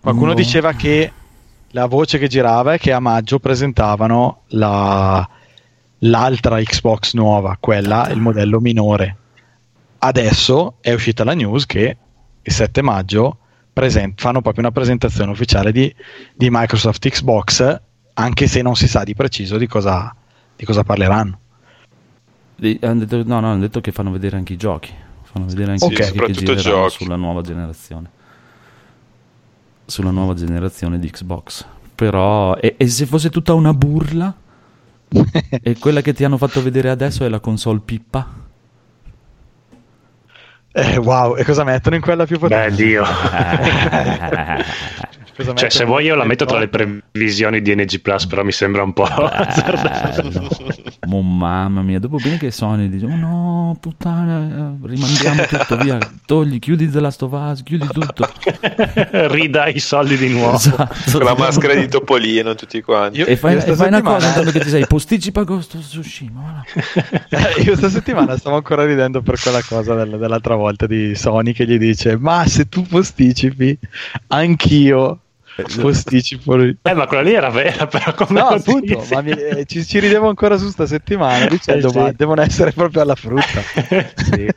qualcuno 0.00 0.28
No. 0.28 0.34
diceva 0.34 0.72
che 0.72 1.12
la 1.72 1.86
voce 1.86 2.18
che 2.18 2.28
girava 2.28 2.74
è 2.74 2.78
che 2.78 2.92
a 2.92 3.00
maggio 3.00 3.38
presentavano 3.38 4.42
la- 4.48 5.28
l'altra 5.98 6.60
Xbox 6.60 7.14
nuova, 7.14 7.56
quella, 7.60 8.08
il 8.10 8.20
modello 8.20 8.60
minore. 8.60 9.16
Adesso 9.98 10.76
è 10.80 10.92
uscita 10.92 11.24
la 11.24 11.34
news 11.34 11.66
che 11.66 11.96
il 12.42 12.52
7 12.52 12.80
maggio 12.82 13.36
present- 13.72 14.18
fanno 14.20 14.40
proprio 14.40 14.64
una 14.64 14.72
presentazione 14.72 15.30
ufficiale 15.30 15.72
di, 15.72 15.94
di 16.34 16.48
Microsoft 16.50 17.06
Xbox, 17.06 17.80
anche 18.14 18.46
se 18.48 18.62
non 18.62 18.74
si 18.76 18.88
sa 18.88 19.04
di 19.04 19.14
preciso 19.14 19.58
di 19.58 19.66
cosa, 19.66 20.14
di 20.56 20.64
cosa 20.64 20.82
parleranno. 20.82 21.38
Di- 22.56 22.78
hanno 22.82 23.00
detto- 23.04 23.22
no, 23.24 23.40
no, 23.40 23.50
hanno 23.52 23.60
detto 23.60 23.80
che 23.80 23.92
fanno 23.92 24.10
vedere 24.10 24.36
anche 24.36 24.54
i 24.54 24.56
giochi. 24.56 24.92
Fanno 25.22 25.46
vedere 25.46 25.72
anche 25.72 25.84
Sì, 25.86 25.92
i 25.92 25.94
giochi 26.16 26.32
che 26.32 26.32
gireranno 26.32 26.60
giochi. 26.88 27.04
sulla 27.04 27.16
nuova 27.16 27.42
generazione. 27.42 28.10
Sulla 29.90 30.12
nuova 30.12 30.34
generazione 30.34 31.00
di 31.00 31.10
Xbox. 31.10 31.66
Però, 31.96 32.54
e, 32.54 32.76
e 32.78 32.86
se 32.86 33.06
fosse 33.06 33.28
tutta 33.28 33.54
una 33.54 33.74
burla? 33.74 34.32
e 35.62 35.78
quella 35.78 36.00
che 36.00 36.12
ti 36.12 36.22
hanno 36.22 36.36
fatto 36.36 36.62
vedere 36.62 36.90
adesso 36.90 37.24
è 37.24 37.28
la 37.28 37.40
console 37.40 37.80
pippa? 37.84 38.26
Eh, 40.72 40.96
wow, 40.98 41.34
e 41.34 41.44
cosa 41.44 41.64
mettono 41.64 41.96
in 41.96 42.02
quella 42.02 42.24
più 42.24 42.38
potente? 42.38 42.70
Beh, 42.70 42.76
Dio. 42.76 43.02
Cosa 45.40 45.54
Cioè, 45.54 45.70
se 45.70 45.84
vuoi 45.84 46.04
io 46.04 46.14
la 46.14 46.24
metto 46.24 46.44
tra 46.44 46.58
le 46.58 46.68
previsioni 46.68 47.62
di 47.62 47.74
NG 47.74 48.00
Plus, 48.00 48.26
però 48.26 48.42
mi 48.44 48.52
sembra 48.52 48.82
un 48.82 48.92
po'... 48.92 49.06
Bello. 49.08 50.48
Oh, 51.12 51.22
mamma 51.22 51.82
mia, 51.82 51.98
dopo 51.98 52.16
bene 52.16 52.36
che 52.38 52.50
Sony 52.50 52.88
dice, 52.88 53.06
oh 53.06 53.16
no, 53.16 53.76
puttana, 53.80 54.74
eh, 54.82 54.86
rimandiamo 54.86 55.42
tutto 55.44 55.76
via, 55.78 55.98
togli, 56.26 56.58
chiudi 56.58 56.88
The 56.90 57.00
Last 57.00 57.22
of 57.22 57.32
Us, 57.32 57.62
chiudi 57.62 57.86
tutto. 57.86 58.28
Ridai 59.28 59.74
i 59.76 59.80
soldi 59.80 60.16
di 60.16 60.28
nuovo. 60.28 60.56
Esatto. 60.56 61.10
Con 61.12 61.22
la 61.22 61.34
maschera 61.36 61.74
di 61.74 61.88
Topolino, 61.88 62.54
tutti 62.54 62.80
quanti. 62.82 63.18
Io- 63.18 63.26
E 63.26 63.36
fai, 63.36 63.56
e 63.56 63.74
fai 63.74 63.88
una 63.88 64.02
cosa 64.02 64.28
intanto 64.28 64.50
che 64.50 64.60
ti 64.60 64.68
sei, 64.68 64.86
posticipa 64.86 65.42
Ghost 65.42 65.74
of 65.74 65.86
Tsushima, 65.86 66.40
voilà. 66.40 66.64
Eh, 67.28 67.60
io 67.62 67.64
questa 67.64 67.88
settimana 67.88 68.36
stavo 68.36 68.56
ancora 68.56 68.84
ridendo 68.84 69.20
per 69.22 69.40
quella 69.40 69.62
cosa 69.66 69.94
del- 69.94 70.18
dell'altra 70.18 70.54
volta 70.54 70.86
di 70.86 71.14
Sony 71.14 71.52
che 71.52 71.64
gli 71.66 71.78
dice 71.78 72.16
ma 72.16 72.46
se 72.46 72.68
tu 72.68 72.82
posticipi 72.82 73.76
anch'io 74.28 75.18
posticipo 75.80 76.56
Eh, 76.60 76.76
ma 76.94 77.06
quella 77.06 77.22
lì 77.22 77.32
era 77.32 77.50
vera, 77.50 77.86
però 77.86 78.14
come 78.14 78.40
no 78.40 78.46
appunto 78.48 79.04
ma 79.12 79.20
mi- 79.22 79.30
eh, 79.32 79.64
ci, 79.66 79.84
ci 79.84 79.98
ridevo 80.00 80.28
ancora 80.28 80.56
su 80.56 80.68
sta 80.68 80.86
settimana 80.86 81.46
dicendo 81.46 81.88
Eh, 81.88 81.90
sì. 81.90 81.98
ma 81.98 82.12
devono 82.12 82.42
essere 82.42 82.72
proprio 82.72 83.02
alla 83.02 83.14
frutta 83.14 83.60
Sì. 84.16 84.48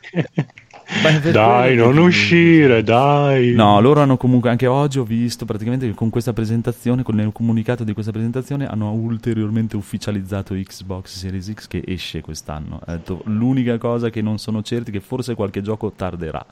Dai, 1.32 1.76
non 1.76 1.94
che- 1.94 2.00
uscire, 2.00 2.82
dai. 2.82 3.52
No, 3.54 3.80
loro 3.80 4.00
hanno 4.02 4.16
comunque, 4.16 4.50
anche 4.50 4.66
oggi 4.66 4.98
ho 4.98 5.04
visto 5.04 5.44
praticamente 5.44 5.86
che 5.86 5.94
con 5.94 6.10
questa 6.10 6.32
presentazione, 6.32 7.02
con 7.02 7.18
il 7.18 7.30
comunicato 7.32 7.84
di 7.84 7.92
questa 7.94 8.12
presentazione, 8.12 8.66
hanno 8.66 8.90
ulteriormente 8.92 9.76
ufficializzato 9.76 10.54
Xbox 10.54 11.16
Series 11.16 11.52
X 11.52 11.66
che 11.68 11.82
esce 11.86 12.20
quest'anno. 12.20 12.80
Ha 12.84 12.92
detto, 12.92 13.22
l'unica 13.24 13.78
cosa 13.78 14.10
che 14.10 14.20
non 14.20 14.38
sono 14.38 14.62
certi 14.62 14.90
è 14.90 14.92
che 14.92 15.00
forse 15.00 15.34
qualche 15.34 15.62
gioco 15.62 15.90
tarderà, 15.90 16.44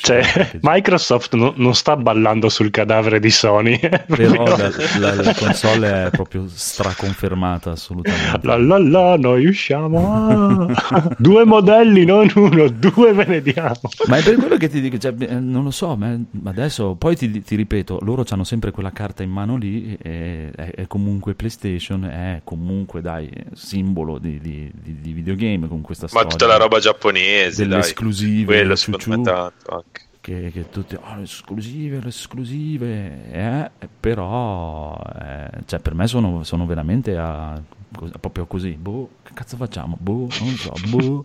Cioè, 0.00 0.16
anche- 0.18 0.58
Microsoft 0.62 1.34
non, 1.34 1.52
non 1.56 1.74
sta 1.74 1.96
ballando 1.96 2.48
sul 2.48 2.70
cadavere 2.70 3.20
di 3.20 3.30
Sony. 3.30 3.78
Però 4.06 4.44
la, 4.44 4.70
la- 4.98 5.14
la 5.14 5.34
console 5.34 6.06
è 6.06 6.10
proprio 6.10 6.46
straconfermata 6.52 7.70
assolutamente. 7.70 8.40
La 8.46 8.56
la 8.58 8.78
la, 8.78 9.16
noi 9.16 9.46
usciamo. 9.46 10.68
ah. 10.68 11.14
due 11.18 11.44
modelli, 11.44 12.04
non 12.04 12.30
uno, 12.34 12.68
due 12.68 13.12
ve 13.12 13.24
ne 13.26 13.42
diamo. 13.42 13.78
Ma 14.08 14.16
è 14.18 14.22
per 14.22 14.36
quello 14.36 14.56
che 14.56 14.68
ti 14.68 14.80
dico, 14.80 14.98
cioè, 14.98 15.14
eh, 15.18 15.34
non 15.38 15.64
lo 15.64 15.70
so, 15.70 15.96
ma 15.96 16.18
ma 16.42 16.50
adesso 16.50 16.94
poi 16.96 17.16
ti, 17.16 17.42
ti 17.42 17.54
ripeto, 17.56 17.98
loro 18.02 18.24
hanno 18.30 18.44
sempre 18.44 18.70
quella 18.70 18.92
carta 18.92 19.22
in 19.22 19.30
mano 19.30 19.56
lì, 19.56 19.96
e, 20.00 20.50
è, 20.54 20.70
è 20.74 20.86
comunque 20.86 21.34
PlayStation, 21.34 22.04
è 22.04 22.40
comunque 22.44 23.00
dai, 23.00 23.30
simbolo 23.54 24.18
di, 24.18 24.38
di- 24.40 24.70
di- 24.74 25.00
di 25.00 25.12
videogame 25.12 25.68
con 25.68 25.80
questa 25.80 26.04
Ma 26.04 26.20
storia. 26.20 26.30
tutta 26.30 26.46
la 26.46 26.56
roba 26.56 26.78
giapponese, 26.78 27.62
delle 27.62 27.76
dai. 27.76 27.80
esclusive, 27.80 28.44
Quello 28.44 28.76
ciu 28.76 28.90
me 29.12 29.18
ciu. 29.24 29.34
tanto 29.34 29.70
anche. 29.74 30.02
che, 30.20 30.50
che 30.52 30.68
tutti, 30.68 30.94
oh, 30.94 31.16
le 31.16 31.22
esclusive, 31.22 32.00
le 32.00 32.08
esclusive, 32.08 33.30
eh, 33.32 33.70
però, 34.00 34.96
eh, 35.20 35.62
cioè, 35.66 35.80
per 35.80 35.94
me 35.94 36.06
sono, 36.06 36.44
sono 36.44 36.66
veramente 36.66 37.16
a, 37.16 37.60
cos- 37.94 38.12
proprio 38.20 38.46
così, 38.46 38.72
boh, 38.72 39.10
che 39.22 39.32
cazzo 39.34 39.56
facciamo, 39.56 39.96
boh, 40.00 40.28
non 40.40 40.56
so, 40.56 40.72
boh, 40.88 41.24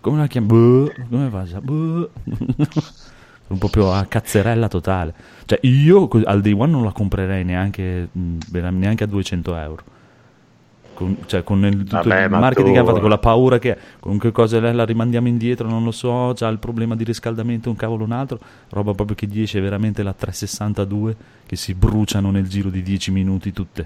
come 0.00 0.18
la 0.18 0.26
chiamiamo, 0.26 0.84
boh, 0.84 0.92
come 1.08 1.28
faccio, 1.30 1.60
boh, 1.62 2.10
sono 3.46 3.58
proprio 3.58 3.92
a 3.92 4.04
cazzerella 4.04 4.68
totale, 4.68 5.14
cioè 5.46 5.58
io 5.62 6.08
al 6.24 6.40
day 6.42 6.52
one 6.52 6.70
non 6.72 6.84
la 6.84 6.92
comprerei 6.92 7.44
neanche, 7.44 8.08
neanche 8.12 9.04
a 9.04 9.06
200 9.06 9.56
euro. 9.56 9.84
Con, 10.96 11.16
cioè 11.26 11.44
con 11.44 11.62
il, 11.66 11.76
tutto 11.84 11.96
Vabbè, 12.08 12.22
il 12.24 12.30
ma 12.30 12.38
marketing 12.38 12.72
che 12.74 12.80
ha 12.80 12.84
fatto, 12.84 13.00
con 13.00 13.10
la 13.10 13.18
paura 13.18 13.58
che 13.58 13.76
comunque 14.00 14.32
cose 14.32 14.58
la, 14.60 14.72
la 14.72 14.84
rimandiamo 14.86 15.28
indietro, 15.28 15.68
non 15.68 15.84
lo 15.84 15.90
so, 15.90 16.32
c'ha 16.34 16.48
il 16.48 16.58
problema 16.58 16.96
di 16.96 17.04
riscaldamento, 17.04 17.68
un 17.68 17.76
cavolo 17.76 18.02
un 18.04 18.12
altro, 18.12 18.38
roba 18.70 18.94
proprio 18.94 19.14
che 19.14 19.26
gli 19.26 19.42
esce 19.42 19.60
veramente 19.60 20.02
la 20.02 20.14
362 20.14 21.16
che 21.46 21.54
si 21.56 21.74
bruciano 21.74 22.30
nel 22.30 22.48
giro 22.48 22.70
di 22.70 22.80
10 22.82 23.10
minuti 23.10 23.52
tutte. 23.52 23.84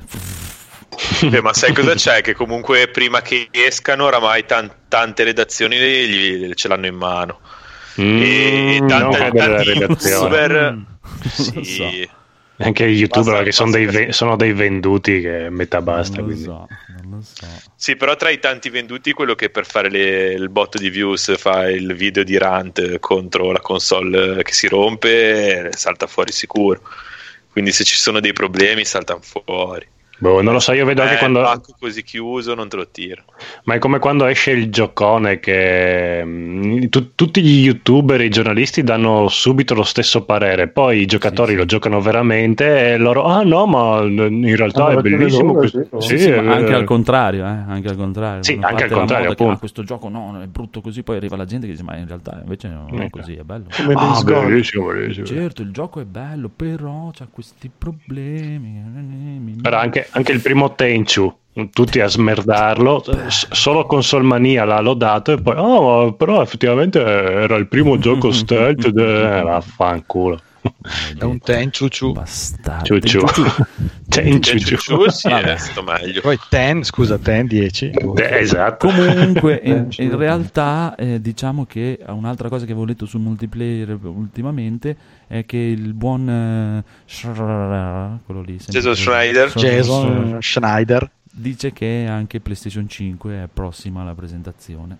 Beh, 1.28 1.40
ma 1.42 1.52
sai 1.52 1.72
cosa 1.72 1.94
c'è? 1.94 2.20
Che 2.20 2.34
comunque 2.34 2.88
prima 2.88 3.20
che 3.22 3.48
escano 3.50 4.04
oramai 4.04 4.44
tan- 4.46 4.70
tante 4.88 5.24
redazioni 5.24 5.76
gli- 5.76 6.54
ce 6.54 6.68
l'hanno 6.68 6.86
in 6.86 6.94
mano. 6.96 7.40
e 7.96 8.78
Mm, 8.80 8.86
tante- 8.86 9.18
no, 9.18 9.30
tanti 9.32 9.68
youtuber 9.70 10.72
Mm. 10.74 10.82
sì, 11.28 11.64
so. 11.64 11.84
Anche 12.62 12.90
gli 12.90 12.98
youtuber 13.00 13.24
Basta- 13.32 13.42
che 13.44 13.52
sono 13.52 13.70
basta 13.70 13.84
dei, 13.86 13.94
che- 13.94 14.06
ve- 14.06 14.12
sono 14.12 14.36
dei 14.36 14.52
venduti 14.52 15.20
che 15.22 15.48
metà 15.50 15.80
basta. 15.80 16.16
non 16.20 16.26
lo 16.28 16.32
quindi. 16.32 16.44
so, 16.44 16.66
non 17.10 17.22
so. 17.22 17.46
Sì, 17.76 17.96
però 17.96 18.16
tra 18.16 18.30
i 18.30 18.38
tanti 18.38 18.70
venduti 18.70 19.12
quello 19.12 19.34
che 19.34 19.50
per 19.50 19.66
fare 19.66 19.90
le- 19.90 20.32
il 20.32 20.48
botto 20.48 20.78
di 20.78 20.88
views 20.88 21.36
fa 21.38 21.68
il 21.68 21.94
video 21.94 22.22
di 22.22 22.38
rant 22.38 22.98
contro 22.98 23.50
la 23.52 23.60
console 23.60 24.42
che 24.42 24.52
si 24.52 24.68
rompe 24.68 25.70
salta 25.74 26.06
fuori 26.06 26.32
sicuro. 26.32 26.80
Quindi 27.50 27.72
se 27.72 27.84
ci 27.84 27.96
sono 27.96 28.20
dei 28.20 28.32
problemi 28.32 28.84
saltano 28.84 29.20
fuori. 29.20 29.86
Boh, 30.20 30.42
non 30.42 30.52
lo 30.52 30.60
so, 30.60 30.72
io 30.72 30.84
vedo 30.84 31.00
anche 31.02 31.14
Eh, 31.14 31.18
quando. 31.18 31.38
il 31.40 31.44
pacco 31.46 31.74
così 31.78 32.02
chiuso 32.02 32.54
non 32.54 32.68
te 32.68 32.76
lo 32.76 32.88
tiro. 32.90 33.24
Ma 33.64 33.74
è 33.74 33.78
come 33.78 33.98
quando 33.98 34.26
esce 34.26 34.50
il 34.50 34.70
giocone 34.70 35.40
che 35.40 36.22
mm, 36.24 36.84
tu- 36.90 37.14
tutti 37.14 37.40
gli 37.42 37.64
youtuber 37.64 38.20
e 38.20 38.24
i 38.26 38.28
giornalisti 38.30 38.82
danno 38.82 39.28
subito 39.28 39.74
lo 39.74 39.82
stesso 39.82 40.24
parere, 40.24 40.68
poi 40.68 41.00
i 41.00 41.06
giocatori 41.06 41.52
sì. 41.52 41.56
lo 41.56 41.64
giocano 41.64 42.00
veramente 42.02 42.92
e 42.92 42.96
loro, 42.98 43.24
ah 43.24 43.42
no, 43.42 43.64
ma 43.66 44.02
in 44.02 44.56
realtà 44.56 44.86
Hanno 44.86 44.98
è 44.98 45.02
bellissimo. 45.02 45.54
questo." 45.54 45.78
sì. 46.00 46.08
Sì, 46.10 46.16
Sì, 46.18 46.24
sì, 46.24 46.30
è- 46.30 46.40
ma 46.40 46.54
anche 46.54 46.74
al 46.74 46.84
contrario, 46.84 47.44
eh, 47.44 47.48
anche 47.48 47.88
al 47.88 47.96
contrario. 47.96 48.42
Sì, 48.42 48.54
Una 48.54 48.68
anche 48.68 48.84
al 48.84 48.90
contrario, 48.90 49.28
moda 49.28 49.34
che. 49.36 49.44
"Ah, 49.44 49.56
questo 49.56 49.82
gioco 49.84 50.08
no, 50.10 50.38
è 50.42 50.46
brutto 50.46 50.80
così, 50.82 51.02
poi 51.02 51.16
arriva 51.16 51.36
la 51.36 51.44
gente 51.46 51.64
che 51.66 51.72
dice, 51.72 51.82
ma 51.84 51.96
in 51.96 52.06
realtà 52.06 52.38
invece 52.42 52.68
non 52.68 53.00
è 53.00 53.04
Ecco. 53.04 53.20
così, 53.20 53.34
è 53.36 53.42
bello. 53.42 53.64
Come 53.74 53.94
Ah, 53.94 54.22
bellissimo, 54.22 54.86
bellissimo. 54.88 55.24
Certo, 55.26 55.62
il 55.62 55.70
gioco 55.70 56.00
è 56.00 56.04
bello, 56.04 56.50
però 56.54 57.10
c'ha 57.14 57.26
questi 57.30 57.70
problemi. 57.76 59.58
Però 59.62 59.78
anche, 59.78 60.08
anche 60.10 60.32
il 60.32 60.40
primo 60.40 60.74
Tenchu, 60.74 61.32
tutti 61.72 62.00
a 62.00 62.06
smerdarlo, 62.06 63.04
solo 63.28 63.84
Consolmania 63.84 64.64
l'ha 64.64 64.80
lodato 64.80 65.32
e 65.32 65.40
poi, 65.40 65.54
oh, 65.56 66.12
però 66.12 66.42
effettivamente 66.42 67.00
era 67.00 67.56
il 67.56 67.66
primo 67.66 67.98
gioco 67.98 68.30
stealth, 68.32 68.88
de... 68.88 69.38
eh, 69.38 69.42
vaffanculo. 69.42 70.40
È 71.18 71.24
un 71.24 71.38
ten 71.38 71.70
ciuciu. 71.70 72.12
Bastardo. 72.12 72.84
Ciu 72.84 72.98
ciu. 73.00 73.24
Tenchu. 74.08 74.58
Ciu, 74.58 75.08
sì, 75.08 75.28
è 75.28 75.56
stato 75.56 75.82
meglio. 75.82 76.20
Poi 76.20 76.38
ten, 76.48 76.82
scusa, 76.82 77.16
ten 77.18 77.46
10. 77.46 77.90
Eh, 77.90 78.38
Esatto. 78.38 78.88
Comunque, 78.88 79.60
in, 79.64 79.88
in 79.96 80.16
realtà, 80.16 80.94
eh, 80.96 81.20
diciamo 81.20 81.64
che 81.64 82.00
un'altra 82.06 82.48
cosa 82.48 82.64
che 82.64 82.72
avevo 82.72 82.86
letto 82.86 83.06
sul 83.06 83.20
multiplayer 83.20 83.96
ultimamente 84.02 84.96
è 85.28 85.46
che 85.46 85.56
il 85.56 85.94
buon 85.94 86.28
eh, 86.28 86.84
Schreier, 87.06 88.18
quello 88.26 88.42
lì, 88.42 88.56
Jason 88.56 88.94
Schneider. 88.96 89.52
Jason 89.54 90.38
Schneider. 90.40 91.10
dice 91.30 91.72
che 91.72 92.06
anche 92.08 92.40
PlayStation 92.40 92.88
5 92.88 93.44
è 93.44 93.48
prossima 93.52 94.00
alla 94.02 94.14
presentazione. 94.14 94.98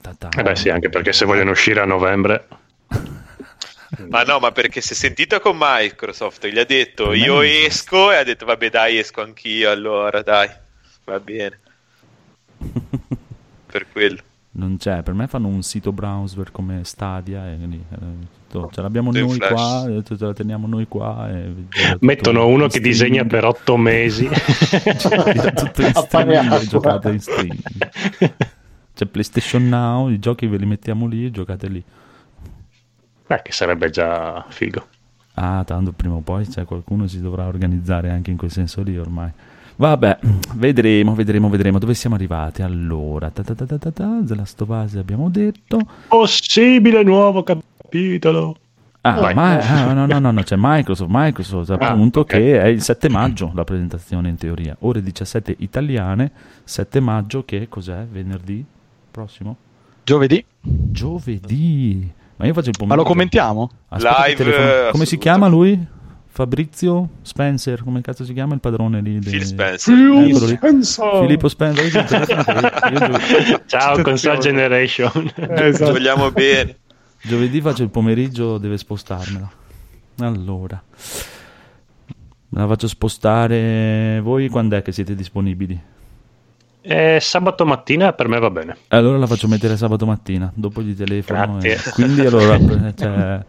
Ta-ta. 0.00 0.28
Eh 0.36 0.42
beh 0.42 0.56
sì, 0.56 0.68
anche 0.68 0.88
perché 0.88 1.12
se 1.12 1.24
vogliono 1.24 1.50
uscire 1.50 1.80
a 1.80 1.84
novembre... 1.84 2.46
Ma 4.08 4.22
no, 4.22 4.38
ma 4.38 4.52
perché 4.52 4.80
si 4.80 4.92
è 4.94 4.96
sentita 4.96 5.38
con 5.40 5.56
Microsoft, 5.58 6.46
gli 6.46 6.58
ha 6.58 6.64
detto 6.64 7.08
Per 7.08 7.18
me 7.18 7.24
io 7.24 7.40
esco 7.42 8.10
e 8.10 8.16
ha 8.16 8.24
detto 8.24 8.46
vabbè 8.46 8.70
dai 8.70 8.96
esco 8.98 9.20
anch'io 9.20 9.70
allora 9.70 10.22
dai, 10.22 10.48
va 11.04 11.20
bene. 11.20 11.58
per 13.66 13.86
quello. 13.90 14.20
Non 14.54 14.76
c'è, 14.76 15.02
per 15.02 15.14
me 15.14 15.26
fanno 15.28 15.48
un 15.48 15.62
sito 15.62 15.92
browser 15.92 16.50
come 16.50 16.84
Stadia 16.84 17.48
e 17.50 17.56
lì, 17.56 17.82
eh, 17.90 17.96
tutto- 18.50 18.70
ce 18.72 18.82
l'abbiamo 18.82 19.10
in 19.16 19.24
noi 19.24 19.36
flash. 19.36 19.50
qua, 19.50 19.88
eh, 19.88 20.02
ce 20.04 20.16
la 20.18 20.32
teniamo 20.34 20.66
noi 20.66 20.86
qua. 20.88 21.30
E 21.30 21.52
Mettono 22.00 22.46
uno 22.46 22.66
che 22.68 22.80
disegna 22.80 23.24
per 23.24 23.44
otto 23.46 23.76
mesi. 23.78 24.28
tutto 24.28 25.80
in 25.82 25.92
streaming, 25.96 26.66
giocate 26.68 27.08
in 27.10 27.20
streaming. 27.20 27.62
C'è 28.94 29.06
PlayStation 29.06 29.68
Now, 29.68 30.10
i 30.10 30.18
giochi 30.18 30.46
ve 30.46 30.58
li 30.58 30.66
mettiamo 30.66 31.06
lì 31.06 31.24
e 31.26 31.30
giocate 31.30 31.68
lì. 31.68 31.82
Beh, 33.32 33.40
che 33.42 33.52
sarebbe 33.52 33.88
già 33.88 34.44
figo. 34.50 34.86
Ah, 35.34 35.64
tanto 35.64 35.92
prima 35.92 36.16
o 36.16 36.20
poi 36.20 36.46
c'è 36.46 36.66
qualcuno 36.66 37.06
si 37.06 37.18
dovrà 37.22 37.46
organizzare 37.46 38.10
anche 38.10 38.30
in 38.30 38.36
quel 38.36 38.50
senso 38.50 38.82
lì 38.82 38.98
ormai. 38.98 39.30
Vabbè, 39.76 40.18
vedremo, 40.52 41.14
vedremo, 41.14 41.48
vedremo 41.48 41.78
dove 41.78 41.94
siamo 41.94 42.14
arrivati. 42.14 42.60
Allora, 42.60 43.30
ta 43.30 43.42
ta 43.42 43.54
abbiamo 44.98 45.30
detto. 45.30 45.78
Possibile 46.08 47.02
nuovo 47.02 47.42
capitolo. 47.42 48.56
Ah, 49.00 49.32
ma, 49.32 49.58
ah, 49.58 49.92
no, 49.94 50.04
no, 50.04 50.18
no, 50.18 50.30
no, 50.30 50.42
c'è 50.42 50.56
Microsoft, 50.58 51.10
Microsoft 51.10 51.70
appunto 51.70 52.20
ok. 52.20 52.26
che 52.26 52.60
è 52.60 52.66
il 52.66 52.82
7 52.82 53.08
maggio 53.08 53.50
la 53.54 53.64
presentazione 53.64 54.28
in 54.28 54.36
teoria. 54.36 54.76
Ore 54.80 55.02
17 55.02 55.56
italiane, 55.60 56.30
7 56.64 57.00
maggio 57.00 57.46
che 57.46 57.66
cos'è? 57.70 58.04
Venerdì 58.04 58.62
prossimo? 59.10 59.56
Giovedì. 60.04 60.44
Giovedì. 60.60 62.20
Ma 62.42 62.48
io 62.48 62.54
faccio 62.54 62.70
il 62.70 62.74
Ma 62.76 62.86
pomeriggio. 62.86 62.96
lo 62.96 63.04
commentiamo? 63.08 63.70
Aspetta 63.88 64.24
Live, 64.26 64.36
telefono- 64.36 64.66
eh, 64.66 64.88
Come 64.90 65.06
si 65.06 65.16
chiama 65.16 65.46
lui? 65.46 65.86
Fabrizio 66.26 67.08
Spencer, 67.22 67.84
come 67.84 68.00
cazzo 68.00 68.24
si 68.24 68.32
chiama 68.32 68.54
il 68.54 68.60
padrone 68.60 69.00
lì? 69.00 69.18
Phil 69.18 69.38
dei- 69.38 69.44
Spencer. 69.44 69.94
Eh. 69.94 70.34
Spencer. 70.56 71.18
Filippo 71.20 71.48
Spencer. 71.48 73.62
Ciao, 73.66 74.02
Console 74.02 74.38
Generation. 74.38 75.30
Eh, 75.36 75.66
esatto. 75.66 75.86
Ci 75.86 75.92
vogliamo 75.92 76.32
bene. 76.32 76.78
giovedì 77.22 77.60
faccio 77.60 77.84
il 77.84 77.90
pomeriggio, 77.90 78.58
deve 78.58 78.76
spostarmela. 78.78 79.48
Allora, 80.18 80.82
me 82.48 82.60
la 82.60 82.66
faccio 82.66 82.88
spostare. 82.88 84.18
Voi 84.20 84.48
quando 84.48 84.74
è 84.76 84.82
che 84.82 84.90
siete 84.90 85.14
disponibili? 85.14 85.80
Eh, 86.82 87.18
sabato 87.20 87.64
mattina 87.64 88.12
per 88.12 88.26
me 88.28 88.38
va 88.40 88.50
bene. 88.50 88.76
Allora 88.88 89.16
la 89.16 89.26
faccio 89.26 89.46
mettere 89.46 89.76
sabato 89.76 90.04
mattina, 90.04 90.50
dopo 90.54 90.82
gli 90.82 90.94
telefono. 90.94 91.60
E- 91.62 91.78
quindi 91.92 92.26
allora, 92.26 92.56
eh, 92.88 92.94
cioè, 92.96 93.40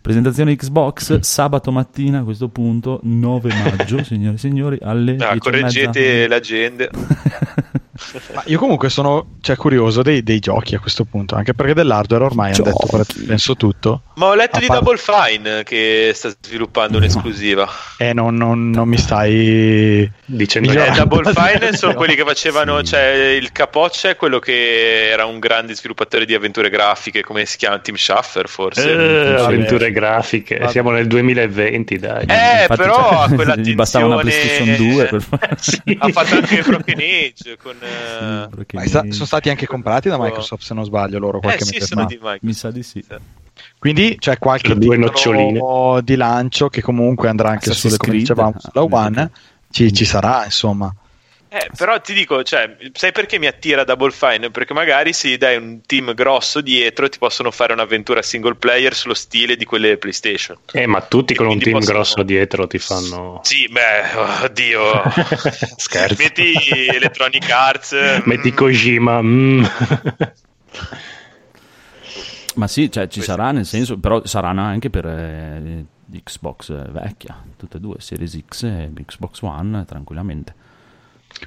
presentazione 0.00 0.54
Xbox 0.56 1.20
sabato 1.20 1.70
mattina 1.70 2.20
a 2.20 2.24
questo 2.24 2.48
punto, 2.48 2.98
9 3.02 3.50
maggio, 3.54 4.02
signore 4.04 4.34
e 4.34 4.38
signori, 4.38 4.78
alle 4.82 5.14
10 5.14 5.32
e 5.32 5.38
correggete 5.38 6.00
mezza. 6.00 6.28
l'agenda. 6.28 6.88
Ma 8.34 8.42
io 8.46 8.58
comunque 8.58 8.88
sono 8.88 9.36
cioè, 9.40 9.56
curioso 9.56 10.02
dei, 10.02 10.22
dei 10.22 10.38
giochi 10.38 10.74
a 10.74 10.78
questo 10.80 11.04
punto, 11.04 11.34
anche 11.34 11.54
perché 11.54 11.74
dell'hardware 11.74 12.24
ormai 12.24 12.52
hanno 12.52 12.64
detto 12.64 13.04
penso 13.26 13.56
tutto. 13.56 14.02
Ma 14.16 14.26
ho 14.26 14.34
letto 14.34 14.58
di 14.58 14.66
parte- 14.66 14.82
Double 14.84 14.98
Fine 14.98 15.62
che 15.64 16.12
sta 16.14 16.30
sviluppando 16.40 16.98
un'esclusiva. 16.98 17.68
E 17.98 18.12
non, 18.12 18.34
non- 18.34 18.70
non 18.70 18.88
mi 18.88 18.96
stai 18.98 20.10
Dicendo 20.24 20.72
Eh. 20.72 20.90
Double 20.90 21.32
Fine 21.34 21.72
sono 21.76 21.94
quelli 21.94 22.14
che 22.14 22.24
facevano, 22.24 22.82
cioè 22.82 23.36
il 23.38 23.52
capoccia 23.52 24.08
è 24.10 24.16
quello 24.16 24.38
che 24.38 25.08
era 25.10 25.24
un 25.26 25.38
grande 25.38 25.74
sviluppatore 25.74 26.24
di 26.24 26.34
avventure 26.34 26.70
grafiche, 26.70 27.22
come 27.22 27.44
si 27.46 27.56
chiama? 27.56 27.78
Team 27.78 27.96
Shaffer 27.96 28.48
forse. 28.48 28.90
Eh, 28.90 29.34
avventure 29.40 29.90
grafiche, 29.92 30.58
Vabbè. 30.58 30.70
siamo 30.70 30.90
nel 30.90 31.06
2020, 31.06 31.98
dai. 31.98 32.24
Eh, 32.26 32.60
Infatti, 32.62 32.76
però 32.76 32.94
cioè, 33.10 33.24
ha 33.24 33.34
quella 33.34 33.56
gli 33.56 33.74
bastava 33.74 34.06
una 34.06 34.16
PlayStation 34.18 34.76
2 34.76 35.04
per 35.06 35.22
fare- 35.22 35.56
Sì. 35.60 35.80
Ha 35.98 36.08
fatto 36.08 36.34
anche 36.34 36.62
Broken 36.66 36.98
Age 36.98 37.56
con... 37.62 37.74
eh, 37.96 38.66
Ma 38.72 38.86
sa- 38.86 39.04
sono 39.10 39.24
stati 39.26 39.48
anche 39.50 39.66
comprati 39.66 40.08
da 40.08 40.18
Microsoft, 40.18 40.62
se 40.62 40.74
non 40.74 40.84
sbaglio, 40.84 41.18
loro 41.18 41.40
qualche 41.40 41.62
Eh 41.62 41.66
sì, 41.66 41.74
mese 41.78 41.94
fa. 41.94 42.04
di 42.04 42.14
Microsoft. 42.14 42.42
Mi 42.42 42.52
sa 42.52 42.70
di 42.70 42.82
sì. 42.82 43.04
Quindi 43.78 44.16
c'è 44.18 44.38
qualche 44.38 44.74
Le 44.74 44.78
due 44.78 44.96
noccioline. 44.96 45.60
di 46.02 46.16
lancio 46.16 46.68
che 46.68 46.82
comunque 46.82 47.28
andrà 47.28 47.48
anche 47.50 47.70
Assassin's 47.70 47.94
sulle, 47.94 47.96
come 47.96 48.10
Creed. 48.10 48.20
dicevamo, 48.22 48.54
sulla 48.58 48.84
Ah, 49.00 49.06
One. 49.06 49.30
Ci, 49.70 49.92
ci 49.92 50.04
sarà, 50.04 50.44
insomma. 50.44 50.94
Eh, 51.56 51.70
però 51.74 51.98
ti 52.02 52.12
dico, 52.12 52.42
cioè, 52.42 52.76
sai 52.92 53.12
perché 53.12 53.38
mi 53.38 53.46
attira 53.46 53.82
Double 53.82 54.10
Fine? 54.10 54.50
Perché 54.50 54.74
magari 54.74 55.14
se 55.14 55.38
dai 55.38 55.56
un 55.56 55.80
team 55.86 56.12
grosso 56.12 56.60
dietro 56.60 57.08
ti 57.08 57.16
possono 57.16 57.50
fare 57.50 57.72
un'avventura 57.72 58.20
single 58.20 58.56
player 58.56 58.94
sullo 58.94 59.14
stile 59.14 59.56
di 59.56 59.64
quelle 59.64 59.96
PlayStation. 59.96 60.58
Eh, 60.72 60.86
ma 60.86 61.00
tutti 61.00 61.34
con 61.34 61.46
un 61.46 61.58
team 61.58 61.78
possono- 61.78 61.94
grosso 61.94 62.22
dietro 62.24 62.66
ti 62.66 62.78
fanno... 62.78 63.40
Sì, 63.42 63.66
beh, 63.68 64.42
oddio. 64.44 65.02
Scherzo. 65.78 66.22
Metti 66.22 66.52
Electronic 66.92 67.50
Arts. 67.50 67.92
Metti 68.24 68.52
mm, 68.52 68.54
Kojima. 68.54 69.22
mm. 69.22 69.64
Ma 72.56 72.66
sì, 72.66 72.90
cioè, 72.90 73.04
ci 73.08 73.20
Questo- 73.20 73.34
sarà 73.34 73.50
nel 73.52 73.64
senso, 73.64 73.96
però 73.98 74.26
saranno 74.26 74.60
anche 74.62 74.90
per 74.90 75.06
eh, 75.06 75.84
Xbox 76.22 76.68
eh, 76.68 76.84
vecchia, 76.90 77.42
tutte 77.56 77.78
e 77.78 77.80
due, 77.80 77.96
Series 77.98 78.38
X 78.46 78.62
e 78.64 78.90
Xbox 79.06 79.40
One, 79.40 79.86
tranquillamente. 79.86 80.64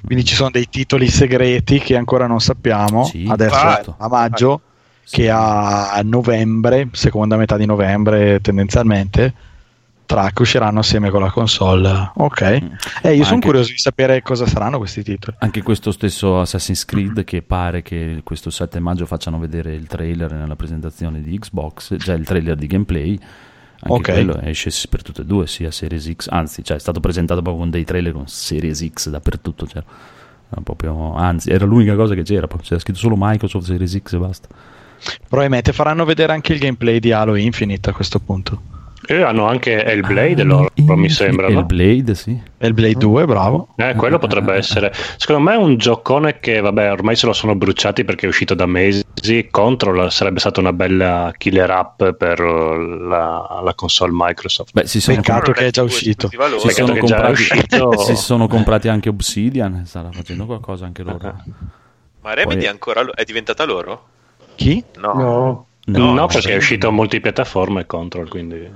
Quindi 0.04 0.24
ci 0.24 0.34
sono 0.34 0.50
dei 0.50 0.68
titoli 0.68 1.08
segreti 1.08 1.78
che 1.78 1.96
ancora 1.96 2.26
non 2.26 2.40
sappiamo. 2.40 3.04
Sì, 3.04 3.26
Adesso 3.28 3.54
certo. 3.58 3.94
a 3.98 4.08
maggio, 4.08 4.60
Sì. 5.02 5.16
che 5.16 5.30
a 5.30 6.00
novembre, 6.04 6.88
seconda 6.92 7.36
metà 7.36 7.56
di 7.56 7.66
novembre 7.66 8.40
tendenzialmente, 8.40 9.34
track 10.06 10.40
usciranno 10.40 10.80
assieme 10.80 11.08
con 11.10 11.20
la 11.20 11.30
console. 11.30 12.10
Ok. 12.14 12.60
Mm. 12.62 12.72
Eh, 13.02 13.14
io 13.14 13.24
sono 13.24 13.38
curioso 13.40 13.70
di 13.70 13.78
sapere 13.78 14.22
cosa 14.22 14.44
saranno 14.46 14.78
questi 14.78 15.04
titoli. 15.04 15.36
Anche 15.40 15.62
questo 15.62 15.92
stesso 15.92 16.40
Assassin's 16.40 16.84
Creed 16.84 17.22
che 17.22 17.42
pare 17.42 17.82
che 17.82 18.20
questo 18.24 18.50
7 18.50 18.80
maggio 18.80 19.06
facciano 19.06 19.38
vedere 19.38 19.72
il 19.72 19.86
trailer 19.86 20.32
nella 20.32 20.56
presentazione 20.56 21.22
di 21.22 21.38
Xbox, 21.38 21.94
già 21.96 22.12
il 22.14 22.24
trailer 22.24 22.56
di 22.56 22.66
gameplay. 22.66 23.20
Anche 23.82 23.94
Ok. 23.94 24.12
quello 24.12 24.40
esce 24.42 24.70
per 24.88 25.02
tutte 25.02 25.22
e 25.22 25.24
due, 25.24 25.46
sia 25.46 25.70
Series 25.70 26.10
X, 26.14 26.28
anzi, 26.28 26.62
cioè, 26.62 26.76
è 26.76 26.80
stato 26.80 27.00
presentato 27.00 27.40
proprio 27.40 27.62
con 27.62 27.70
dei 27.70 27.84
trailer 27.84 28.12
con 28.12 28.26
Series 28.28 28.86
X 28.92 29.08
dappertutto. 29.08 29.66
Era 29.72 29.84
proprio, 30.62 31.14
anzi, 31.14 31.50
era 31.50 31.64
l'unica 31.64 31.94
cosa 31.94 32.14
che 32.14 32.22
c'era, 32.22 32.46
c'era 32.46 32.80
scritto 32.80 32.98
solo 32.98 33.14
Microsoft 33.18 33.66
Series 33.66 33.98
X 34.02 34.12
e 34.14 34.18
basta. 34.18 34.48
Probabilmente 35.28 35.72
faranno 35.72 36.04
vedere 36.04 36.32
anche 36.32 36.52
il 36.52 36.58
gameplay 36.58 36.98
di 36.98 37.12
Halo 37.12 37.36
Infinite 37.36 37.90
a 37.90 37.92
questo 37.92 38.18
punto. 38.18 38.60
E 39.06 39.22
hanno 39.22 39.46
anche 39.46 39.82
Hellblade 39.82 40.42
loro, 40.42 40.70
mi 40.74 41.08
sembra. 41.08 41.48
Il 41.48 41.54
no? 41.54 41.64
Blade, 41.64 42.14
sì. 42.14 42.38
E 42.58 42.66
il 42.66 42.74
Blade 42.74 42.94
2, 42.98 43.24
bravo. 43.24 43.68
Eh, 43.76 43.94
quello 43.94 44.18
potrebbe 44.18 44.54
essere. 44.54 44.92
Secondo 45.16 45.42
me 45.42 45.54
è 45.54 45.56
un 45.56 45.78
giocone 45.78 46.38
che, 46.38 46.60
vabbè, 46.60 46.92
ormai 46.92 47.16
se 47.16 47.26
lo 47.26 47.32
sono 47.32 47.54
bruciati 47.56 48.04
perché 48.04 48.26
è 48.26 48.28
uscito 48.28 48.54
da 48.54 48.66
mesi. 48.66 49.02
Control 49.50 50.10
sarebbe 50.10 50.38
stata 50.40 50.60
una 50.60 50.72
bella 50.72 51.32
killer 51.36 51.70
app 51.70 52.02
per 52.16 52.40
la, 52.40 53.60
la 53.62 53.74
console 53.74 54.12
Microsoft. 54.14 54.72
Beh, 54.72 54.86
si 54.86 55.00
sono, 55.00 55.16
Peccato 55.16 55.52
che 55.52 55.66
è 55.66 55.70
già 55.70 55.82
uscito. 55.82 56.28
si 56.28 56.36
Peccato 56.36 56.58
sono 56.58 56.92
che 56.92 57.00
già 57.06 57.16
è 57.16 57.20
comprati, 57.20 57.32
uscito. 57.32 57.98
si 57.98 58.16
sono 58.16 58.46
comprati 58.48 58.88
anche 58.88 59.08
Obsidian, 59.08 59.84
starà 59.86 60.10
facendo 60.10 60.46
qualcosa 60.46 60.86
anche 60.86 61.02
loro. 61.02 61.18
Ma 62.22 62.34
Remedy 62.34 62.60
Poi- 62.60 62.68
ancora 62.68 63.02
lo- 63.02 63.12
è 63.12 63.24
diventata 63.24 63.64
loro? 63.64 64.06
Chi? 64.56 64.82
No. 64.98 65.12
No, 65.14 65.66
No, 65.86 66.12
No, 66.14 66.26
perché 66.26 66.52
è 66.52 66.56
uscito 66.56 66.92
multipiattaforme 66.92 67.86
Control, 67.86 68.28
quindi... 68.28 68.70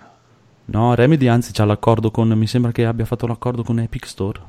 No, 0.67 0.95
Remedy 0.95 1.27
anzi 1.29 1.53
c'ha 1.53 1.65
l'accordo 1.67 2.11
con. 2.11 2.29
Mi 2.31 2.47
sembra 2.47 2.73
che 2.73 2.87
abbia 2.87 3.05
fatto 3.05 3.27
l'accordo 3.27 3.63
con 3.63 3.79
Epic 3.79 4.07
Store. 4.07 4.41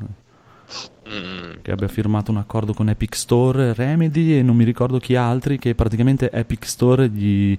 Mm. 1.07 1.51
Che 1.61 1.71
abbia 1.71 1.87
firmato 1.87 2.31
un 2.31 2.37
accordo 2.37 2.73
con 2.73 2.89
Epic 2.89 3.15
Store 3.15 3.73
Remedy 3.73 4.37
e 4.37 4.41
non 4.41 4.55
mi 4.55 4.63
ricordo 4.63 4.97
chi 4.97 5.15
altri. 5.15 5.59
Che 5.59 5.75
praticamente 5.75 6.31
Epic 6.31 6.65
Store 6.65 7.07
gli, 7.09 7.55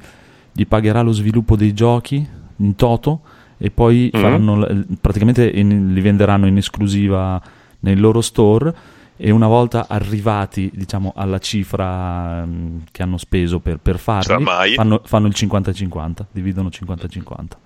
gli 0.53 0.67
pagherà 0.67 1.01
lo 1.03 1.13
sviluppo 1.13 1.55
dei 1.57 1.73
giochi 1.73 2.27
in 2.57 2.75
toto 2.75 3.21
e 3.59 3.71
poi 3.71 4.11
Mhm. 4.13 4.21
faranno 4.21 4.85
praticamente 5.01 5.49
in- 5.49 5.93
li 5.93 6.01
venderanno 6.01 6.47
in 6.47 6.57
esclusiva 6.57 7.41
nei 7.81 7.97
loro 7.97 8.21
store. 8.21 8.75
E 9.19 9.31
una 9.31 9.47
volta 9.47 9.87
arrivati, 9.89 10.71
diciamo, 10.75 11.13
alla 11.17 11.39
cifra 11.39 12.45
mm, 12.45 12.79
che 12.93 13.03
hanno 13.03 13.17
speso 13.17 13.61
per, 13.61 13.79
per 13.79 13.99
farli, 13.99 14.45
fanno, 14.75 15.01
fanno 15.05 15.27
il 15.27 15.35
50-50, 15.35 16.27
dividono 16.33 16.69
50-50. 16.69 17.57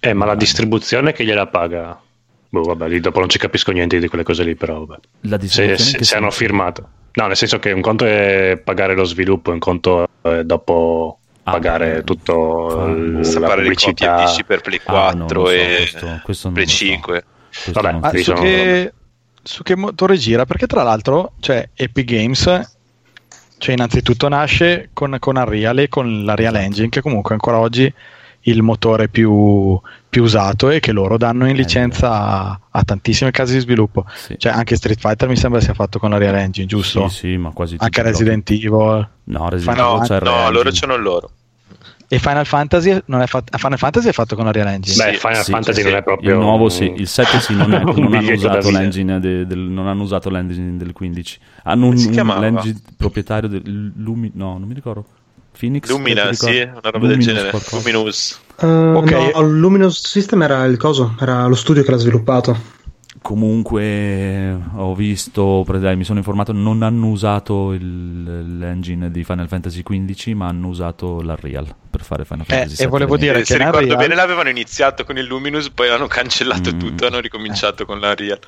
Eh, 0.00 0.14
ma 0.14 0.24
la 0.24 0.34
distribuzione 0.34 1.12
che 1.12 1.24
gliela 1.24 1.46
paga? 1.46 2.00
Boh, 2.54 2.62
vabbè, 2.62 2.86
lì 2.88 3.00
dopo 3.00 3.18
non 3.18 3.28
ci 3.28 3.38
capisco 3.38 3.72
niente 3.72 3.98
di 3.98 4.06
quelle 4.06 4.22
cose 4.22 4.44
lì, 4.44 4.54
però 4.54 4.84
vabbè. 4.84 5.00
La 5.22 5.40
Se, 5.40 5.76
se- 5.76 6.04
se 6.04 6.16
hanno 6.16 6.30
firmato. 6.30 6.88
No, 7.14 7.26
nel 7.26 7.36
senso 7.36 7.58
che 7.58 7.72
un 7.72 7.80
conto 7.80 8.04
è 8.04 8.60
pagare 8.62 8.94
lo 8.94 9.02
sviluppo, 9.04 9.50
un 9.50 9.58
conto 9.58 10.06
è 10.22 10.42
dopo 10.44 11.18
Ah, 11.42 11.50
pagare 11.52 11.94
beh, 11.96 12.04
tutto 12.04 12.68
fa- 12.70 12.86
l- 12.86 13.24
Sta 13.24 13.40
la 13.40 13.48
fare 13.48 13.62
le 13.62 13.68
pubblicità. 13.68 14.22
PC 14.24 14.44
per 14.44 14.60
Play 14.60 14.80
Ah, 14.84 15.10
non 15.10 15.26
4 15.26 15.40
lo 15.40 15.46
so, 15.46 15.52
e 15.52 15.76
questo- 15.76 16.20
questo 16.24 16.50
Play 16.50 16.64
lo 16.64 16.70
so. 16.70 16.76
5. 16.76 17.24
Questo 17.50 17.80
Vabbè, 17.80 18.08
Sì, 18.10 18.16
su 18.18 18.22
sono- 18.24 18.40
che, 18.40 18.92
su 19.42 19.62
che 19.64 19.76
motore 19.76 20.16
gira? 20.16 20.44
Perché 20.46 20.66
tra 20.68 20.82
l'altro, 20.84 21.32
cioè, 21.40 21.68
Epic 21.74 22.04
Games, 22.06 22.42
cioè 23.58 23.74
innanzitutto 23.74 24.28
nasce 24.28 24.90
con, 24.92 25.16
con 25.18 25.36
Unreal 25.36 25.78
e 25.80 25.88
con 25.88 26.24
la 26.24 26.34
Real 26.34 26.54
Engine, 26.56 26.88
che 26.88 27.00
comunque 27.00 27.34
ancora 27.34 27.58
oggi 27.58 27.92
il 28.44 28.62
motore 28.62 29.08
più, 29.08 29.78
più 30.08 30.22
usato 30.22 30.70
e 30.70 30.80
che 30.80 30.92
loro 30.92 31.16
danno 31.16 31.48
in 31.48 31.56
licenza 31.56 32.10
a, 32.10 32.60
a 32.70 32.82
tantissime 32.82 33.30
case 33.30 33.54
di 33.54 33.60
sviluppo. 33.60 34.04
Sì. 34.14 34.34
Cioè 34.38 34.52
anche 34.52 34.76
Street 34.76 34.98
Fighter 34.98 35.28
mi 35.28 35.36
sembra 35.36 35.60
sia 35.60 35.74
fatto 35.74 35.98
con 35.98 36.10
la 36.10 36.18
Real 36.18 36.34
Engine, 36.34 36.66
giusto? 36.66 37.08
Sì, 37.08 37.16
sì, 37.16 37.36
ma 37.36 37.50
quasi 37.50 37.76
anche. 37.78 38.02
Resident 38.02 38.50
Evil. 38.50 39.08
No, 39.24 39.48
Resident 39.48 39.78
Evil 39.78 40.00
c'è 40.06 40.20
No, 40.20 40.46
Re 40.46 40.52
loro 40.52 40.70
c'hanno 40.72 40.96
loro. 40.96 41.30
E 42.06 42.18
Final 42.18 42.44
Fantasy, 42.44 42.96
non 43.06 43.22
è 43.22 43.26
fatto, 43.26 43.56
Final 43.56 43.78
Fantasy 43.78 44.08
è 44.08 44.12
fatto 44.12 44.36
con 44.36 44.44
la 44.44 44.52
Real 44.52 44.68
Engine. 44.68 45.10
Beh, 45.10 45.16
Final 45.16 45.42
sì, 45.42 45.50
Fantasy 45.50 45.80
sì, 45.80 45.88
non 45.88 45.96
è 45.96 46.02
proprio. 46.02 46.32
Il 46.32 46.38
nuovo 46.38 46.68
sì, 46.68 46.92
il 46.96 47.08
7 47.08 47.40
sì, 47.40 47.54
non, 47.56 47.72
è, 47.72 47.80
non 47.82 48.14
hanno 48.14 48.32
usato 48.32 48.70
de- 48.70 49.46
del, 49.46 49.58
non 49.58 49.86
hanno 49.86 50.02
usato 50.02 50.28
l'engine 50.28 50.76
del 50.76 50.92
15. 50.92 51.38
Hanno 51.64 51.86
un, 51.86 51.96
un- 51.96 52.40
l'engine 52.40 52.78
proprietario 52.96 53.48
del 53.48 53.92
Lumi, 53.96 54.30
no, 54.34 54.58
non 54.58 54.68
mi 54.68 54.74
ricordo. 54.74 55.06
Phoenix? 55.58 55.88
Lumina, 55.88 56.32
sì, 56.32 56.60
una 56.60 56.80
roba 56.90 57.06
del 57.06 57.16
Luminous 57.16 57.24
genere. 57.26 57.50
qualcosa. 57.50 57.76
Luminous. 57.76 58.40
Eh, 58.60 58.66
Ok. 58.66 59.10
no, 59.10 59.40
il 59.40 59.58
Luminous 59.58 60.06
System 60.06 60.42
era 60.42 60.64
il 60.64 60.76
coso, 60.76 61.16
era 61.20 61.46
lo 61.46 61.54
studio 61.54 61.82
che 61.82 61.90
l'ha 61.90 61.96
sviluppato. 61.96 62.72
Comunque 63.22 64.58
ho 64.76 64.94
visto, 64.94 65.64
dai, 65.78 65.96
mi 65.96 66.04
sono 66.04 66.18
informato, 66.18 66.52
non 66.52 66.82
hanno 66.82 67.08
usato 67.08 67.72
il- 67.72 68.58
l'engine 68.58 69.10
di 69.10 69.24
Final 69.24 69.48
Fantasy 69.48 69.82
XV, 69.82 70.32
ma 70.34 70.48
hanno 70.48 70.68
usato 70.68 71.20
l'Unreal 71.22 71.66
per 71.90 72.02
fare 72.02 72.24
Final 72.24 72.44
Eh, 72.48 72.52
Fantasy 72.54 72.82
e 72.82 72.86
volevo 72.86 73.16
dire 73.16 73.40
Eh, 73.40 73.44
se 73.44 73.56
ricordo 73.56 73.78
Unreal- 73.78 73.96
bene 73.98 74.14
l'avevano 74.14 74.48
iniziato 74.50 75.04
con 75.04 75.16
il 75.16 75.24
Luminous, 75.24 75.70
poi 75.70 75.88
l'hanno 75.88 76.06
cancellato 76.06 76.74
Mm. 76.74 76.78
tutto, 76.78 77.06
hanno 77.06 77.20
ricominciato 77.20 77.84
con 77.86 77.98
la 78.00 78.14
Real. 78.14 78.38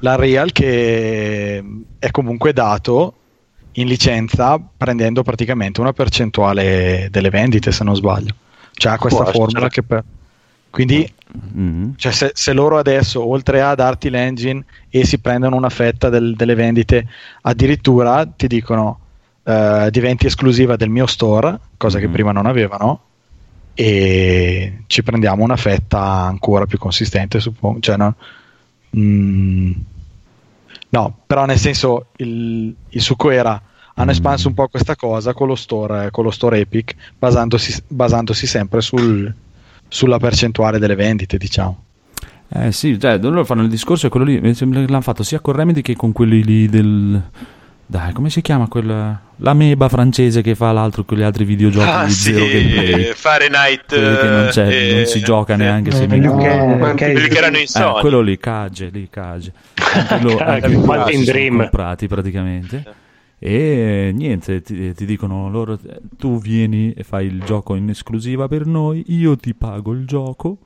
la 0.00 0.16
Real 0.16 0.50
che 0.52 1.62
è 1.98 2.10
comunque 2.10 2.52
dato 2.52 3.14
in 3.74 3.86
licenza 3.86 4.60
prendendo 4.76 5.22
praticamente 5.22 5.80
una 5.80 5.92
percentuale 5.92 7.08
delle 7.10 7.30
vendite 7.30 7.70
se 7.72 7.84
non 7.84 7.94
sbaglio 7.96 8.34
cioè 8.72 8.92
ha 8.92 8.98
questa 8.98 9.22
Può 9.24 9.32
formula 9.32 9.68
che 9.68 9.82
per... 9.82 10.04
quindi 10.70 11.12
Mhm. 11.32 11.92
cioè, 11.96 12.10
se, 12.10 12.32
se 12.34 12.52
loro 12.52 12.76
adesso 12.76 13.24
oltre 13.24 13.62
a 13.62 13.76
darti 13.76 14.10
l'engine 14.10 14.64
e 14.88 15.04
si 15.06 15.18
prendono 15.20 15.54
una 15.54 15.68
fetta 15.70 16.08
del- 16.08 16.34
delle 16.34 16.56
vendite 16.56 17.06
addirittura 17.42 18.26
ti 18.26 18.48
dicono 18.48 18.98
eh, 19.44 19.88
diventi 19.92 20.26
esclusiva 20.26 20.74
del 20.74 20.88
mio 20.88 21.06
store 21.06 21.56
cosa 21.76 22.00
che 22.00 22.06
Mhm. 22.06 22.12
prima 22.12 22.32
non 22.32 22.46
avevano 22.46 23.00
e 23.74 24.82
ci 24.88 25.02
prendiamo 25.04 25.44
una 25.44 25.56
fetta 25.56 26.00
ancora 26.00 26.66
più 26.66 26.78
consistente 26.78 27.38
suppongo 27.38 27.78
cioè 27.80 27.96
no, 27.96 28.14
Mm, 28.96 29.70
no 30.90 31.18
però 31.26 31.44
nel 31.44 31.58
senso 31.58 32.06
il, 32.16 32.74
il 32.88 33.00
succo 33.00 33.30
era 33.30 33.60
hanno 33.94 34.12
espanso 34.12 34.48
un 34.48 34.54
po' 34.54 34.68
questa 34.68 34.96
cosa 34.96 35.34
con 35.34 35.46
lo 35.46 35.54
store, 35.54 36.10
con 36.10 36.24
lo 36.24 36.30
store 36.30 36.60
Epic 36.60 36.94
basandosi, 37.18 37.82
basandosi 37.86 38.46
sempre 38.46 38.80
sul- 38.80 39.32
sulla 39.88 40.18
percentuale 40.18 40.78
delle 40.78 40.94
vendite 40.94 41.36
diciamo. 41.36 41.84
Eh 42.52 42.72
sì, 42.72 42.98
cioè, 42.98 43.18
loro 43.18 43.44
fanno 43.44 43.62
il 43.62 43.68
discorso 43.68 44.08
quello 44.08 44.26
lì, 44.26 44.40
l'hanno 44.40 45.00
fatto 45.02 45.22
sia 45.22 45.40
con 45.40 45.54
Remedy 45.54 45.82
che 45.82 45.94
con 45.94 46.12
quelli 46.12 46.42
lì 46.42 46.68
del, 46.68 47.22
Dai, 47.90 48.12
come 48.12 48.30
si 48.30 48.40
chiama 48.40 48.68
quella... 48.68 49.20
L'ameba 49.38 49.88
francese 49.88 50.42
che 50.42 50.54
fa 50.54 50.70
l'altro 50.70 51.02
con 51.04 51.18
gli 51.18 51.22
altri 51.22 51.42
videogiochi 51.44 51.88
Ah, 51.88 52.04
di 52.04 52.10
sì, 52.12 52.32
zero 52.32 52.44
gameplay. 52.46 53.12
Fahrenheit. 53.14 53.86
Quelli 53.88 54.16
che 54.16 54.28
non, 54.28 54.46
c'è, 54.50 54.68
eh, 54.68 54.94
non 54.94 55.04
si 55.06 55.20
gioca 55.20 55.56
neanche 55.56 55.90
se 55.90 56.04
Eh, 56.04 56.06
mi 56.06 56.20
Luke- 56.22 56.56
No, 56.76 56.78
Cage. 56.94 57.12
quelli 57.14 57.28
che 57.28 57.36
erano 57.38 57.56
in 57.56 57.62
Eh, 57.64 57.66
Sony. 57.66 58.00
quello 58.00 58.20
lì, 58.20 58.38
Cage, 58.38 58.90
lì, 58.92 59.08
Cage. 59.10 59.52
Anche 60.08 60.20
lo- 60.22 60.38
anche 60.38 60.60
Cage, 60.60 60.74
quello 60.76 61.06
si 61.06 61.12
sono 61.14 61.24
Dream. 61.24 61.56
comprati 61.56 62.06
praticamente. 62.06 62.84
E 63.40 64.12
niente, 64.14 64.60
ti, 64.62 64.94
ti 64.94 65.04
dicono 65.06 65.50
loro, 65.50 65.72
eh, 65.84 66.00
tu 66.16 66.38
vieni 66.38 66.92
e 66.92 67.02
fai 67.02 67.26
il 67.26 67.42
gioco 67.44 67.74
in 67.74 67.88
esclusiva 67.88 68.46
per 68.46 68.66
noi, 68.66 69.02
io 69.08 69.36
ti 69.36 69.52
pago 69.54 69.92
il 69.92 70.04
gioco, 70.06 70.58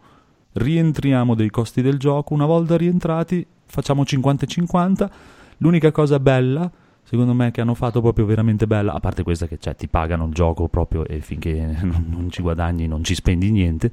rientriamo 0.53 1.35
dei 1.35 1.49
costi 1.49 1.81
del 1.81 1.97
gioco, 1.99 2.35
una 2.35 2.45
volta 2.47 2.77
rientrati 2.77 3.47
facciamo 3.67 4.05
50 4.05 4.45
e 4.45 4.49
50, 4.49 5.11
l'unica 5.59 5.91
cosa 5.93 6.19
bella, 6.19 6.69
secondo 7.15 7.35
me, 7.35 7.51
che 7.51 7.61
hanno 7.61 7.75
fatto 7.75 8.01
proprio 8.01 8.27
veramente 8.27 8.67
bella, 8.67 8.93
a 8.93 9.01
parte 9.01 9.23
questa 9.23 9.47
che 9.47 9.59
cioè, 9.59 9.75
ti 9.77 9.89
pagano 9.89 10.27
il 10.27 10.33
gioco 10.33 10.69
proprio 10.69 11.07
e 11.07 11.21
finché 11.21 11.55
non, 11.83 12.07
non 12.09 12.31
ci 12.31 12.43
guadagni 12.43 12.87
non 12.87 13.05
ci 13.05 13.15
spendi 13.15 13.51
niente, 13.51 13.93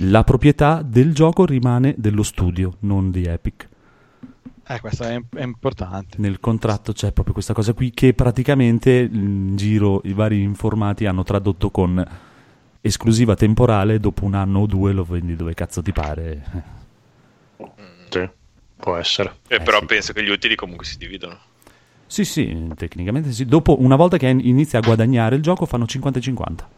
la 0.00 0.24
proprietà 0.24 0.82
del 0.82 1.14
gioco 1.14 1.44
rimane 1.44 1.94
dello 1.98 2.22
studio, 2.22 2.76
non 2.80 3.10
di 3.10 3.24
Epic. 3.24 3.68
Eh, 4.66 4.80
questo 4.80 5.04
è, 5.04 5.20
è 5.34 5.42
importante. 5.42 6.16
Nel 6.20 6.40
contratto 6.40 6.92
c'è 6.92 7.12
proprio 7.12 7.34
questa 7.34 7.52
cosa 7.52 7.72
qui 7.74 7.90
che 7.90 8.14
praticamente 8.14 8.90
in 9.10 9.56
giro 9.56 10.00
i 10.04 10.12
vari 10.12 10.42
informati 10.42 11.06
hanno 11.06 11.22
tradotto 11.24 11.70
con 11.70 12.04
esclusiva 12.80 13.34
temporale, 13.34 14.00
dopo 14.00 14.24
un 14.24 14.34
anno 14.34 14.60
o 14.60 14.66
due 14.66 14.92
lo 14.92 15.04
vendi 15.04 15.36
dove 15.36 15.54
cazzo 15.54 15.82
ti 15.82 15.92
pare. 15.92 16.42
Sì, 18.10 18.28
può 18.76 18.96
essere. 18.96 19.40
Eh, 19.48 19.58
Eh, 19.58 19.60
però 19.60 19.78
sì. 19.78 19.86
penso 19.86 20.12
che 20.12 20.22
gli 20.22 20.30
utili 20.30 20.54
comunque 20.54 20.86
si 20.86 20.96
dividono. 20.98 21.38
Sì, 22.12 22.26
sì, 22.26 22.68
tecnicamente 22.76 23.32
sì. 23.32 23.46
Dopo, 23.46 23.80
una 23.80 23.96
volta 23.96 24.18
che 24.18 24.26
inizia 24.28 24.80
a 24.80 24.82
guadagnare 24.82 25.34
il 25.36 25.40
gioco, 25.40 25.64
fanno 25.64 25.86
50 25.86 26.18
e 26.18 26.22
50. 26.22 26.68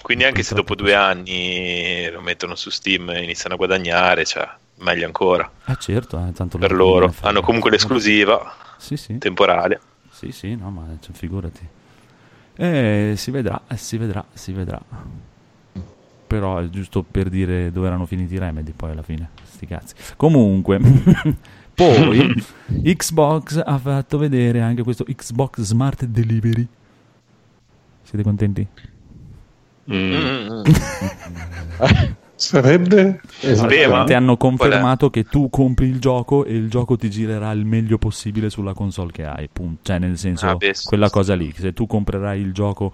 Quindi 0.00 0.22
anche 0.22 0.44
se 0.44 0.54
dopo 0.54 0.76
due 0.76 0.94
anni 0.94 2.08
lo 2.12 2.20
mettono 2.20 2.54
su 2.54 2.70
Steam 2.70 3.10
e 3.10 3.24
iniziano 3.24 3.54
a 3.54 3.56
guadagnare, 3.56 4.24
cioè, 4.24 4.48
meglio 4.78 5.04
ancora. 5.04 5.50
Eh 5.66 5.74
certo, 5.80 6.24
eh, 6.28 6.32
tanto 6.32 6.58
Per 6.58 6.70
loro 6.72 7.12
Hanno 7.22 7.40
comunque 7.40 7.70
l'esclusiva 7.72 8.54
Sì, 8.78 8.96
sì. 8.96 9.18
temporale. 9.18 9.80
Sì, 10.12 10.30
sì, 10.30 10.54
no, 10.54 10.70
ma 10.70 10.86
cioè, 11.00 11.12
figurati. 11.12 11.66
Eh, 12.54 13.14
si 13.16 13.32
vedrà, 13.32 13.62
eh, 13.66 13.76
si 13.76 13.96
vedrà, 13.96 14.24
si 14.32 14.52
vedrà. 14.52 14.80
Però 16.24 16.58
è 16.58 16.68
giusto 16.68 17.02
per 17.02 17.28
dire 17.28 17.72
dove 17.72 17.88
erano 17.88 18.06
finiti 18.06 18.34
i 18.34 18.38
Remedy 18.38 18.70
poi 18.70 18.92
alla 18.92 19.02
fine. 19.02 19.30
Sti 19.42 19.66
cazzi. 19.66 19.94
Comunque, 20.16 20.78
poi 21.80 22.44
Xbox 22.94 23.62
ha 23.64 23.78
fatto 23.78 24.18
vedere 24.18 24.60
anche 24.60 24.82
questo 24.82 25.04
Xbox 25.04 25.60
Smart 25.62 26.04
Delivery. 26.04 26.66
Siete 28.02 28.22
contenti? 28.22 28.66
Mm. 29.90 30.62
Sarebbe 32.34 33.20
Esatto. 33.40 34.04
Ti 34.04 34.14
hanno 34.14 34.36
confermato 34.36 35.10
che 35.10 35.24
tu 35.24 35.50
compri 35.50 35.88
il 35.88 36.00
gioco 36.00 36.44
e 36.44 36.54
il 36.54 36.70
gioco 36.70 36.96
ti 36.96 37.10
girerà 37.10 37.50
il 37.52 37.64
meglio 37.66 37.98
possibile 37.98 38.48
sulla 38.50 38.72
console 38.72 39.12
che 39.12 39.24
hai. 39.26 39.48
punto. 39.52 39.80
Cioè, 39.82 39.98
nel 39.98 40.16
senso, 40.16 40.46
Ah, 40.46 40.56
beh, 40.56 40.74
sì, 40.74 40.86
quella 40.86 41.06
sì. 41.06 41.12
cosa 41.12 41.34
lì. 41.34 41.52
Se 41.54 41.72
tu 41.72 41.86
comprerai 41.86 42.40
il 42.40 42.52
gioco, 42.52 42.92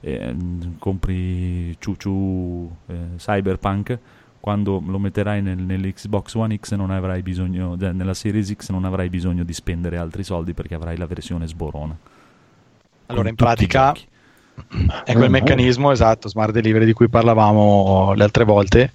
eh, 0.00 0.34
compri 0.78 1.76
Ciuciu 1.78 2.70
eh, 2.86 2.94
Cyberpunk, 3.16 3.98
quando 4.44 4.82
lo 4.84 4.98
metterai 4.98 5.40
nel- 5.40 5.56
nell'Xbox 5.56 6.34
One 6.34 6.58
X 6.58 6.74
non 6.74 6.90
avrai 6.90 7.22
bisogno, 7.22 7.76
nella 7.76 8.12
Series 8.12 8.52
X 8.54 8.68
non 8.68 8.84
avrai 8.84 9.08
bisogno 9.08 9.42
di 9.42 9.54
spendere 9.54 9.96
altri 9.96 10.22
soldi 10.22 10.52
perché 10.52 10.74
avrai 10.74 10.98
la 10.98 11.06
versione 11.06 11.46
sborona. 11.46 11.96
Allora, 13.06 13.30
in 13.30 13.36
pratica 13.36 13.94
è 15.02 15.14
quel 15.14 15.30
meccanismo 15.30 15.92
esatto, 15.92 16.28
smart 16.28 16.52
delivery 16.52 16.84
di 16.84 16.92
cui 16.92 17.08
parlavamo 17.08 18.12
le 18.12 18.22
altre 18.22 18.44
volte. 18.44 18.92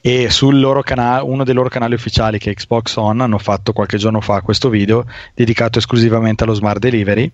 E 0.00 0.30
sul 0.30 0.58
loro 0.58 0.82
canale, 0.82 1.22
uno 1.22 1.44
dei 1.44 1.54
loro 1.54 1.68
canali 1.68 1.94
ufficiali, 1.94 2.40
che 2.40 2.50
è 2.50 2.54
Xbox 2.54 2.96
On, 2.96 3.20
hanno 3.20 3.38
fatto 3.38 3.72
qualche 3.72 3.98
giorno 3.98 4.20
fa 4.20 4.40
questo 4.40 4.68
video 4.68 5.06
dedicato 5.32 5.78
esclusivamente 5.78 6.42
allo 6.42 6.54
smart 6.54 6.80
delivery 6.80 7.30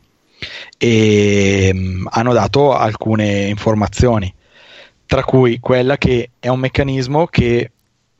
e 0.76 1.70
mm, 1.72 2.08
hanno 2.10 2.34
dato 2.34 2.74
alcune 2.74 3.46
informazioni, 3.46 4.30
tra 5.06 5.22
cui 5.24 5.58
quella 5.60 5.96
che 5.96 6.30
è 6.38 6.48
un 6.48 6.60
meccanismo 6.60 7.26
che 7.26 7.70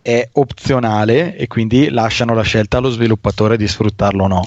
è 0.02 0.28
opzionale 0.32 1.34
e 1.36 1.46
quindi 1.46 1.88
lasciano 1.88 2.34
la 2.34 2.42
scelta 2.42 2.76
allo 2.78 2.90
sviluppatore 2.90 3.56
di 3.56 3.66
sfruttarlo 3.66 4.24
o 4.24 4.26
no. 4.28 4.46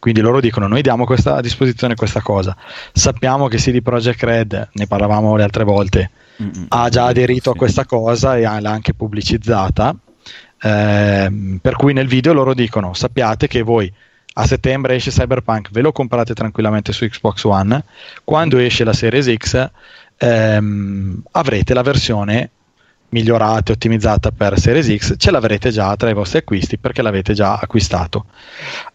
Quindi 0.00 0.20
loro 0.20 0.40
dicono: 0.40 0.66
Noi 0.68 0.82
diamo 0.82 1.04
questa, 1.04 1.36
a 1.36 1.40
disposizione 1.40 1.94
questa 1.94 2.20
cosa. 2.20 2.56
Sappiamo 2.92 3.48
che 3.48 3.56
CD 3.58 3.82
Projekt 3.82 4.22
Red, 4.22 4.68
ne 4.72 4.86
parlavamo 4.86 5.36
le 5.36 5.42
altre 5.42 5.64
volte, 5.64 6.10
Mm-mm. 6.42 6.66
ha 6.68 6.88
già 6.88 7.06
aderito 7.06 7.50
a 7.50 7.52
Sì. 7.52 7.58
questa 7.58 7.84
cosa 7.84 8.36
e 8.36 8.44
ha- 8.44 8.60
l'ha 8.60 8.70
anche 8.70 8.94
pubblicizzata. 8.94 9.94
Ehm, 10.60 11.58
per 11.62 11.74
cui 11.76 11.92
nel 11.92 12.06
video 12.08 12.32
loro 12.32 12.54
dicono: 12.54 12.94
Sappiate 12.94 13.46
che 13.46 13.62
voi 13.62 13.92
a 14.34 14.46
settembre 14.46 14.94
esce 14.94 15.10
Cyberpunk, 15.10 15.70
ve 15.72 15.80
lo 15.80 15.90
comprate 15.92 16.32
tranquillamente 16.34 16.92
su 16.92 17.04
Xbox 17.06 17.42
One. 17.44 17.82
Quando 18.22 18.58
esce 18.58 18.84
la 18.84 18.92
Series 18.92 19.32
X, 19.36 19.70
ehm, 20.18 21.22
avrete 21.32 21.74
la 21.74 21.82
versione 21.82 22.50
migliorata 23.10 23.70
e 23.70 23.74
ottimizzata 23.74 24.30
per 24.30 24.58
Series 24.58 24.94
X, 24.96 25.14
ce 25.16 25.30
l'avrete 25.30 25.70
già 25.70 25.96
tra 25.96 26.10
i 26.10 26.14
vostri 26.14 26.38
acquisti 26.38 26.78
perché 26.78 27.02
l'avete 27.02 27.32
già 27.32 27.56
acquistato. 27.56 28.26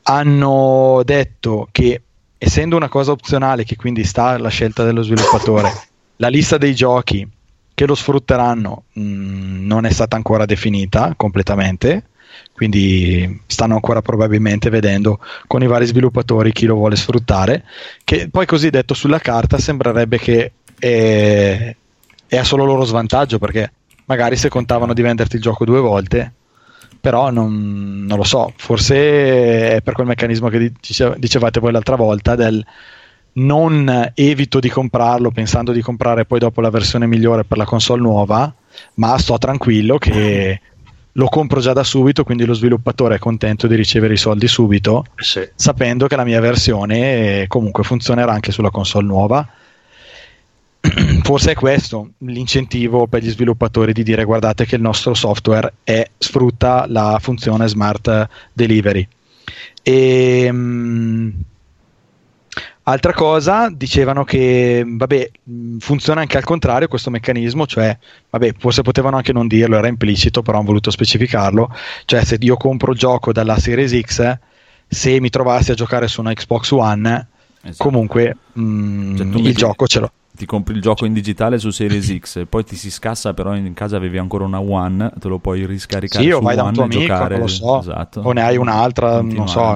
Hanno 0.04 1.02
detto 1.04 1.68
che 1.72 2.02
essendo 2.38 2.76
una 2.76 2.90
cosa 2.90 3.12
opzionale 3.12 3.64
che 3.64 3.76
quindi 3.76 4.04
sta 4.04 4.28
alla 4.28 4.50
scelta 4.50 4.84
dello 4.84 5.02
sviluppatore, 5.02 5.72
la 6.18 6.28
lista 6.28 6.58
dei 6.58 6.76
giochi 6.76 7.28
che 7.74 7.86
lo 7.88 7.96
sfrutteranno 7.96 8.84
mh, 8.94 9.66
non 9.66 9.86
è 9.86 9.92
stata 9.92 10.16
ancora 10.16 10.46
definita 10.46 11.14
completamente, 11.16 12.10
quindi 12.52 13.42
stanno 13.48 13.74
ancora 13.74 14.02
probabilmente 14.02 14.70
vedendo 14.70 15.20
con 15.48 15.64
i 15.64 15.68
vari 15.68 15.86
sviluppatori 15.86 16.52
chi 16.52 16.66
lo 16.66 16.76
vuole 16.76 16.96
sfruttare, 16.96 17.66
che 18.04 18.30
poi 18.30 18.46
così 18.46 18.70
detto 18.70 18.94
sulla 18.94 19.20
carta 19.20 19.58
sembrerebbe 19.58 20.20
che 20.20 20.52
è, 20.84 21.76
è 22.28 22.38
a 22.38 22.44
solo 22.44 22.66
loro 22.66 22.84
svantaggio 22.84 23.40
perché 23.40 23.72
magari 24.06 24.36
se 24.36 24.50
contavano 24.50 24.94
di 24.94 25.02
venderti 25.02 25.38
il 25.38 25.42
gioco 25.42 25.64
due 25.64 25.80
volte 25.80 26.34
però 27.00 27.32
non, 27.32 28.06
non 28.06 28.18
lo 28.18 28.24
so, 28.24 28.54
forse 28.56 29.76
è 29.76 29.82
per 29.82 29.94
quel 29.94 30.08
meccanismo 30.08 30.48
che 30.50 30.72
dice- 30.80 31.16
dicevate 31.18 31.60
voi 31.60 31.72
l'altra 31.72 31.96
volta 31.96 32.36
del 32.36 32.66
non 33.36 34.12
evito 34.14 34.60
di 34.60 34.70
comprarlo 34.70 35.32
pensando 35.32 35.72
di 35.72 35.82
comprare 35.82 36.26
poi 36.26 36.40
dopo 36.40 36.62
la 36.62 36.70
versione 36.70 37.08
migliore 37.08 37.44
per 37.44 37.58
la 37.58 37.66
console 37.66 38.02
nuova, 38.02 38.54
ma 38.96 39.18
sto 39.18 39.38
tranquillo 39.38 39.98
che 39.98 40.62
lo 41.12 41.28
compro 41.28 41.60
già 41.60 41.74
da 41.74 41.84
subito, 41.84 42.24
quindi 42.24 42.46
lo 42.46 42.54
sviluppatore 42.54 43.16
è 43.16 43.20
contento 43.20 43.68
di 43.68 43.76
ricevere 43.76 44.14
i 44.14 44.18
soldi 44.18 44.48
subito, 44.48 45.06
Sì. 45.16 45.48
sapendo 45.56 46.08
che 46.08 46.16
la 46.16 46.24
mia 46.24 46.40
versione 46.40 47.46
comunque 47.48 47.84
funzionerà 47.84 48.32
anche 48.32 48.52
sulla 48.52 48.70
console 48.72 49.06
nuova. 49.08 49.48
Forse 51.24 51.52
è 51.52 51.56
questo 51.56 52.10
l'incentivo 52.20 53.08
per 53.08 53.24
gli 53.24 53.30
sviluppatori 53.30 53.94
di 53.94 54.04
dire 54.04 54.26
guardate 54.26 54.66
che 54.66 54.76
il 54.76 54.82
nostro 54.82 55.14
software 55.14 55.74
è- 55.84 56.10
sfrutta 56.18 56.86
la 56.88 57.18
funzione 57.22 57.68
smart 57.70 58.28
delivery. 58.52 59.08
E, 59.82 60.50
mm, 60.52 61.30
altra 62.84 63.14
cosa, 63.14 63.70
dicevano 63.74 64.26
che 64.26 64.84
vabbè, 64.86 65.32
mh, 65.44 65.78
funziona 65.78 66.20
anche 66.22 66.36
al 66.38 66.44
contrario 66.44 66.88
questo 66.90 67.10
meccanismo, 67.10 67.66
cioè 67.66 67.98
vabbè, 68.30 68.56
forse 68.58 68.82
potevano 68.82 69.16
anche 69.16 69.32
non 69.34 69.48
dirlo, 69.48 69.78
era 69.78 69.88
implicito, 69.88 70.42
però 70.42 70.58
hanno 70.58 70.68
voluto 70.68 70.92
specificarlo, 70.92 71.74
cioè 72.06 72.26
se 72.26 72.38
io 72.42 72.58
compro 72.58 72.92
il 72.92 72.98
gioco 72.98 73.32
dalla 73.32 73.58
Series 73.58 73.98
X, 74.02 74.38
se 74.88 75.20
mi 75.22 75.30
trovassi 75.30 75.72
a 75.72 75.76
giocare 75.76 76.08
su 76.10 76.20
una 76.20 76.34
Xbox 76.34 76.72
One, 76.72 77.28
Esatto. 77.66 77.82
comunque 77.90 78.36
mh, 78.52 79.16
Cioè, 79.16 79.30
tu 79.30 79.38
il 79.38 79.44
metti- 79.44 79.54
gioco 79.56 79.88
ce 79.88 80.00
l'ho. 80.02 80.12
Ti 80.36 80.46
compri 80.48 80.74
il 80.74 80.82
gioco 80.82 81.06
in 81.06 81.14
digitale 81.14 81.60
su 81.60 81.70
Series 81.70 82.14
X, 82.20 82.46
poi 82.50 82.64
ti 82.64 82.76
si 82.76 82.90
scassa, 82.90 83.34
però 83.34 83.56
in 83.56 83.74
casa 83.74 83.98
avevi 83.98 84.18
ancora 84.18 84.44
una 84.46 84.60
One, 84.60 85.12
te 85.20 85.28
lo 85.28 85.38
puoi 85.40 85.66
riscaricare 85.66 86.24
Sì, 86.24 86.32
o 86.32 86.38
su 86.38 86.44
vai 86.44 86.56
da 86.56 86.64
un 86.64 86.68
One 86.70 86.76
tuo 86.76 86.84
e 86.84 86.86
amico, 86.86 87.02
giocare. 87.14 87.38
lo 87.38 87.48
so, 87.48 87.80
Esatto. 87.80 88.22
o 88.22 88.32
ne 88.32 88.42
hai 88.42 88.58
un'altra, 88.58 89.22
non 89.22 89.48
so. 89.48 89.76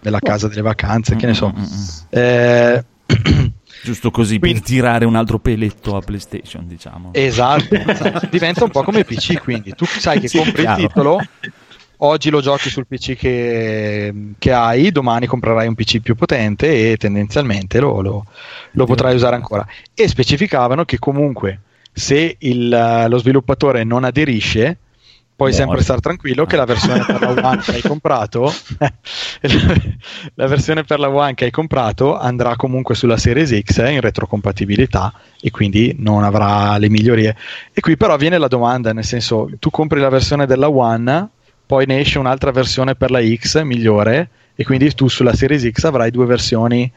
Nella 0.00 0.20
casa 0.20 0.46
delle 0.46 0.62
vacanze, 0.62 1.16
che 1.16 1.26
ne 1.26 1.34
so. 1.34 1.48
Mm, 1.48 1.58
mm, 1.60 1.62
mm. 1.64 1.86
Eh, 2.10 2.84
Giusto 3.82 4.10
così 4.10 4.38
Quindi- 4.38 4.60
per 4.60 4.68
tirare 4.68 5.04
un 5.04 5.14
altro 5.16 5.38
peletto 5.38 5.96
a 5.96 6.00
PlayStation, 6.00 6.66
diciamo. 6.66 7.10
Esatto, 7.12 7.76
diventa 8.30 8.64
un 8.64 8.70
po' 8.70 8.82
come 8.82 9.04
PC, 9.04 9.40
quindi 9.40 9.72
tu 9.74 9.84
sai 9.86 10.20
che 10.20 10.28
Sì, 10.28 10.36
compri 10.38 10.62
chiaro. 10.62 10.80
il 10.82 10.86
titolo, 10.88 11.18
oggi 11.98 12.30
lo 12.30 12.40
giochi 12.40 12.70
sul 12.70 12.86
PC 12.86 13.16
che, 13.16 14.12
che 14.38 14.52
hai, 14.52 14.90
domani 14.90 15.26
comprerai 15.26 15.66
un 15.66 15.74
PC 15.74 16.00
più 16.00 16.14
potente 16.14 16.90
e 16.92 16.96
tendenzialmente 16.96 17.80
lo, 17.80 18.00
lo- 18.00 18.24
lo 18.72 18.84
potrai 18.86 19.14
usare 19.14 19.36
ancora. 19.36 19.66
E 19.94 20.08
specificavano 20.08 20.84
che 20.84 20.98
comunque 20.98 21.60
se 21.92 22.36
il- 22.38 23.06
lo 23.08 23.18
sviluppatore 23.18 23.84
non 23.84 24.04
aderisce, 24.04 24.78
puoi 25.38 25.50
Muore. 25.50 25.64
sempre 25.66 25.84
stare 25.84 26.00
tranquillo 26.00 26.46
che 26.46 26.56
la 26.56 26.64
versione 26.64 27.04
per 27.04 27.20
la 27.20 27.30
One 27.30 27.60
che 27.62 27.70
hai 27.74 27.80
comprato 27.80 28.52
la 30.34 30.46
versione 30.48 30.82
per 30.84 30.98
la 30.98 31.08
One 31.08 31.34
che 31.34 31.44
hai 31.44 31.50
comprato 31.52 32.18
andrà 32.18 32.56
comunque 32.56 32.96
sulla 32.96 33.16
Series 33.16 33.56
X 33.60 33.78
in 33.88 34.00
retrocompatibilità 34.00 35.12
e 35.40 35.50
quindi 35.52 35.94
non 35.98 36.24
avrà 36.24 36.76
le 36.78 36.88
migliorie 36.88 37.36
e 37.72 37.80
qui 37.80 37.96
però 37.96 38.16
viene 38.16 38.36
la 38.38 38.48
domanda 38.48 38.92
nel 38.92 39.04
senso 39.04 39.48
tu 39.60 39.70
compri 39.70 40.00
la 40.00 40.08
versione 40.08 40.44
della 40.46 40.68
One 40.68 41.28
poi 41.68 41.84
ne 41.86 42.00
esce 42.00 42.18
un'altra 42.18 42.50
versione 42.50 42.94
per 42.94 43.10
la 43.10 43.20
X 43.22 43.60
migliore 43.62 44.30
e 44.54 44.64
quindi 44.64 44.92
tu 44.94 45.06
sulla 45.08 45.34
Series 45.34 45.68
X 45.70 45.84
avrai 45.84 46.10
due 46.10 46.24
versioni 46.24 46.90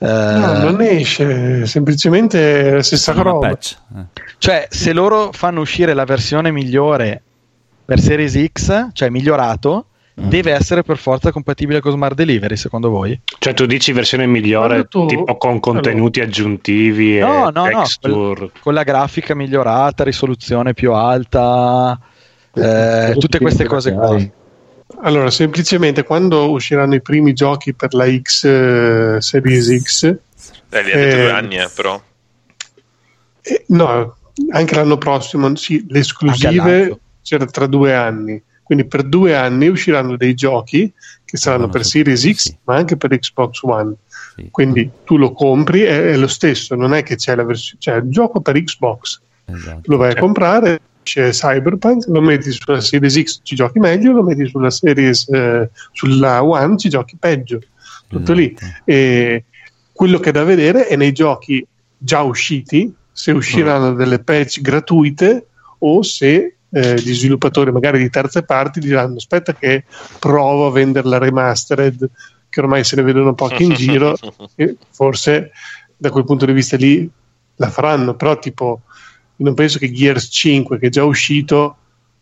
eh, 0.00 0.06
No, 0.06 0.58
non 0.58 0.80
esce, 0.82 1.66
semplicemente 1.66 2.72
la 2.74 2.82
stessa 2.82 3.12
roba. 3.12 3.48
patch. 3.48 3.76
eh. 3.96 4.02
cioè, 4.38 4.66
se 4.70 4.92
loro 4.92 5.30
fanno 5.32 5.60
uscire 5.62 5.94
la 5.94 6.04
versione 6.04 6.52
migliore 6.52 7.22
per 7.84 7.98
Series 7.98 8.38
X, 8.52 8.88
cioè 8.92 9.08
migliorato, 9.08 9.86
Mm. 10.20 10.28
deve 10.30 10.50
essere 10.50 10.82
per 10.82 10.96
forza 10.96 11.30
compatibile 11.30 11.78
con 11.80 11.92
Smart 11.92 12.16
Delivery, 12.16 12.56
secondo 12.56 12.90
voi? 12.90 13.20
Cioè, 13.38 13.54
tu 13.54 13.66
dici 13.66 13.92
versione 13.92 14.26
migliore, 14.26 14.86
tu- 14.88 15.06
tipo 15.06 15.36
con 15.36 15.60
contenuti 15.60 16.20
aggiuntivi 16.20 17.20
No, 17.20 17.48
e 17.48 17.52
no, 17.52 17.62
no, 17.62 17.68
texture. 17.68 18.50
Con 18.60 18.74
la 18.74 18.82
grafica 18.82 19.36
migliorata, 19.36 20.02
risoluzione 20.02 20.74
più 20.74 20.92
alta, 20.92 21.96
eh, 22.54 23.14
tutte 23.18 23.38
queste 23.38 23.64
cose 23.66 23.92
qua. 23.92 24.18
Allora, 25.02 25.30
semplicemente 25.30 26.02
quando 26.02 26.50
usciranno 26.50 26.94
i 26.94 27.02
primi 27.02 27.32
giochi 27.34 27.74
per 27.74 27.92
la 27.94 28.06
X 28.10 28.44
eh, 28.44 29.16
Series 29.20 29.82
X, 29.82 30.02
Eh, 30.70 30.82
li 30.82 30.92
ha 30.92 30.96
detto 30.96 31.16
Eh, 31.16 31.20
due 31.20 31.30
anni, 31.30 31.56
eh, 31.56 31.68
però. 31.74 32.00
eh, 33.42 33.64
no, 33.68 34.16
anche 34.50 34.74
l'anno 34.74 34.96
prossimo, 34.98 35.54
sì, 35.56 35.84
le 35.88 36.00
esclusive 36.00 36.98
c'era 37.22 37.44
tra 37.46 37.66
due 37.66 37.94
anni. 37.94 38.42
Quindi 38.62 38.84
per 38.86 39.02
due 39.02 39.34
anni 39.34 39.68
usciranno 39.68 40.16
dei 40.16 40.34
giochi 40.34 40.92
che 41.24 41.36
saranno 41.36 41.62
Vanno 41.66 41.72
per 41.72 41.84
su- 41.84 41.90
Series 41.90 42.20
X, 42.30 42.34
sì. 42.36 42.56
ma 42.64 42.76
anche 42.76 42.96
per 42.96 43.16
Xbox 43.18 43.60
One. 43.62 43.94
Sì. 44.36 44.48
Quindi 44.50 44.90
tu 45.04 45.16
lo 45.16 45.32
compri, 45.32 45.82
è, 45.82 46.10
è 46.12 46.16
lo 46.16 46.26
stesso, 46.28 46.74
non 46.74 46.92
è 46.94 47.02
che 47.02 47.16
c'è 47.16 47.34
la 47.34 47.44
versione, 47.44 47.80
cioè 47.80 47.96
il 47.96 48.10
gioco 48.10 48.40
per 48.40 48.62
Xbox, 48.62 49.20
Esatto. 49.46 49.80
lo 49.84 49.96
vai 49.96 50.08
a 50.08 50.10
Certo. 50.12 50.24
comprare, 50.26 50.80
c'è 51.08 51.30
Cyberpunk, 51.30 52.06
lo 52.08 52.20
metti 52.20 52.52
sulla 52.52 52.82
Series 52.82 53.22
X, 53.22 53.40
ci 53.42 53.54
giochi 53.54 53.78
meglio, 53.78 54.12
lo 54.12 54.22
metti 54.22 54.46
sulla 54.46 54.70
Series 54.70 55.26
eh, 55.30 55.70
sulla 55.92 56.44
One, 56.44 56.76
ci 56.76 56.90
giochi 56.90 57.16
peggio. 57.18 57.60
Tutto 58.06 58.32
lì. 58.34 58.54
Esatto. 58.54 58.82
E 58.84 59.44
quello 59.92 60.18
che 60.20 60.28
è 60.28 60.32
da 60.32 60.44
vedere 60.44 60.86
è 60.86 60.96
nei 60.96 61.12
giochi 61.12 61.66
già 61.96 62.20
usciti, 62.20 62.92
se 63.10 63.32
usciranno 63.32 63.94
delle 63.94 64.18
patch 64.18 64.60
gratuite 64.60 65.46
o 65.78 66.02
se 66.02 66.56
eh, 66.70 66.94
gli 66.96 67.14
sviluppatori 67.14 67.72
magari 67.72 67.98
di 67.98 68.10
terze 68.10 68.42
parti 68.42 68.78
diranno 68.78 69.16
aspetta 69.16 69.54
che 69.54 69.84
provo 70.18 70.66
a 70.66 70.70
vendere 70.70 71.08
la 71.08 71.16
remastered 71.16 72.10
che 72.50 72.60
ormai 72.60 72.84
se 72.84 72.96
ne 72.96 73.02
vedono 73.02 73.34
pochi 73.34 73.64
in 73.64 73.72
giro 73.74 74.14
e 74.54 74.76
forse 74.90 75.52
da 75.96 76.10
quel 76.10 76.24
punto 76.24 76.44
di 76.44 76.52
vista 76.52 76.76
lì 76.76 77.10
la 77.56 77.70
faranno 77.70 78.14
però 78.14 78.38
tipo 78.38 78.82
non 79.38 79.54
penso 79.54 79.78
che 79.78 79.90
Gears 79.92 80.28
5 80.30 80.78
che 80.78 80.86
è 80.86 80.90
già 80.90 81.04
uscito 81.04 81.76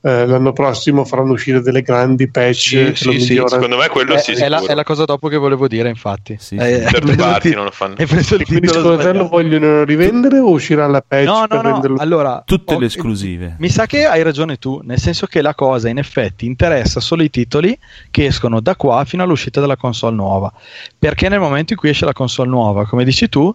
eh, 0.07 0.25
l'anno 0.25 0.53
prossimo 0.53 1.05
faranno 1.05 1.33
uscire 1.33 1.61
delle 1.61 1.83
grandi 1.83 2.31
patch 2.31 2.55
Sì, 2.55 2.77
che 2.77 2.95
sì, 2.95 3.05
lo 3.07 3.13
sì, 3.49 3.55
secondo 3.55 3.77
me 3.77 3.89
quello 3.89 4.15
È, 4.15 4.19
sì, 4.19 4.33
è 4.33 4.49
la, 4.49 4.65
è 4.65 4.73
la 4.75 4.85
cosa 4.85 5.05
dopo 5.05 5.27
che 5.27 5.37
volevo 5.37 5.67
dire, 5.67 5.89
infatti. 5.89 6.37
Sì, 6.39 6.55
Eh, 6.55 6.87
party 7.17 7.41
tit- 7.41 7.55
non 7.57 7.65
lo 7.65 7.71
fanno. 7.73 7.95
Il 7.99 8.07
quindi 8.47 8.69
secondo 8.69 8.99
te 8.99 9.13
lo 9.13 9.27
vogliono 9.27 9.83
rivendere 9.83 10.39
o 10.39 10.51
uscirà 10.51 10.87
la 10.87 11.03
patch 11.03 11.25
No, 11.25 11.41
no, 11.41 11.47
per 11.49 11.89
no. 11.91 11.97
Allora, 11.97 12.43
Tutte 12.47 12.75
ho- 12.75 12.79
le 12.79 12.87
esclusive. 12.87 13.57
Mi 13.59 13.69
sa 13.69 13.87
che 13.87 14.05
hai 14.05 14.23
ragione 14.23 14.59
tu, 14.59 14.81
nel 14.85 15.01
senso 15.01 15.27
che 15.27 15.43
la 15.43 15.57
cosa 15.57 15.89
in 15.89 15.99
effetti 15.99 16.47
interessa 16.47 17.01
solo 17.01 17.25
i 17.25 17.31
titoli 17.31 17.77
che 18.13 18.27
escono 18.27 18.61
da 18.61 18.77
qua 18.77 19.05
fino 19.05 19.25
all'uscita 19.25 19.61
della 19.61 19.77
console 19.77 20.15
nuova. 20.15 20.53
Perché 20.97 21.29
nel 21.29 21.41
momento 21.41 21.73
in 21.73 21.79
cui 21.81 21.89
esce 21.89 22.05
la 22.05 22.13
console 22.13 22.49
nuova, 22.49 22.87
come 22.87 23.03
dici 23.03 23.29
tu, 23.29 23.53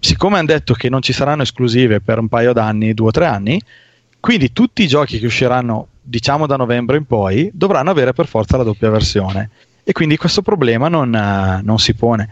siccome 0.00 0.38
hanno 0.38 0.46
detto 0.46 0.74
che 0.74 0.88
non 0.88 1.02
ci 1.02 1.12
saranno 1.12 1.42
esclusive 1.42 2.00
per 2.00 2.18
un 2.18 2.28
paio 2.28 2.52
d'anni, 2.52 2.94
due 2.94 3.08
o 3.08 3.12
tre 3.12 3.26
anni, 3.26 3.60
quindi 4.18 4.52
tutti 4.52 4.82
i 4.82 4.88
giochi 4.88 5.18
che 5.18 5.26
usciranno, 5.26 5.88
diciamo 6.02 6.46
da 6.46 6.56
novembre 6.56 6.96
in 6.96 7.04
poi, 7.04 7.50
dovranno 7.52 7.90
avere 7.90 8.12
per 8.12 8.26
forza 8.26 8.56
la 8.56 8.62
doppia 8.62 8.90
versione. 8.90 9.50
E 9.84 9.92
quindi 9.92 10.16
questo 10.16 10.42
problema 10.42 10.88
non, 10.88 11.14
eh, 11.14 11.60
non 11.62 11.78
si 11.78 11.94
pone. 11.94 12.28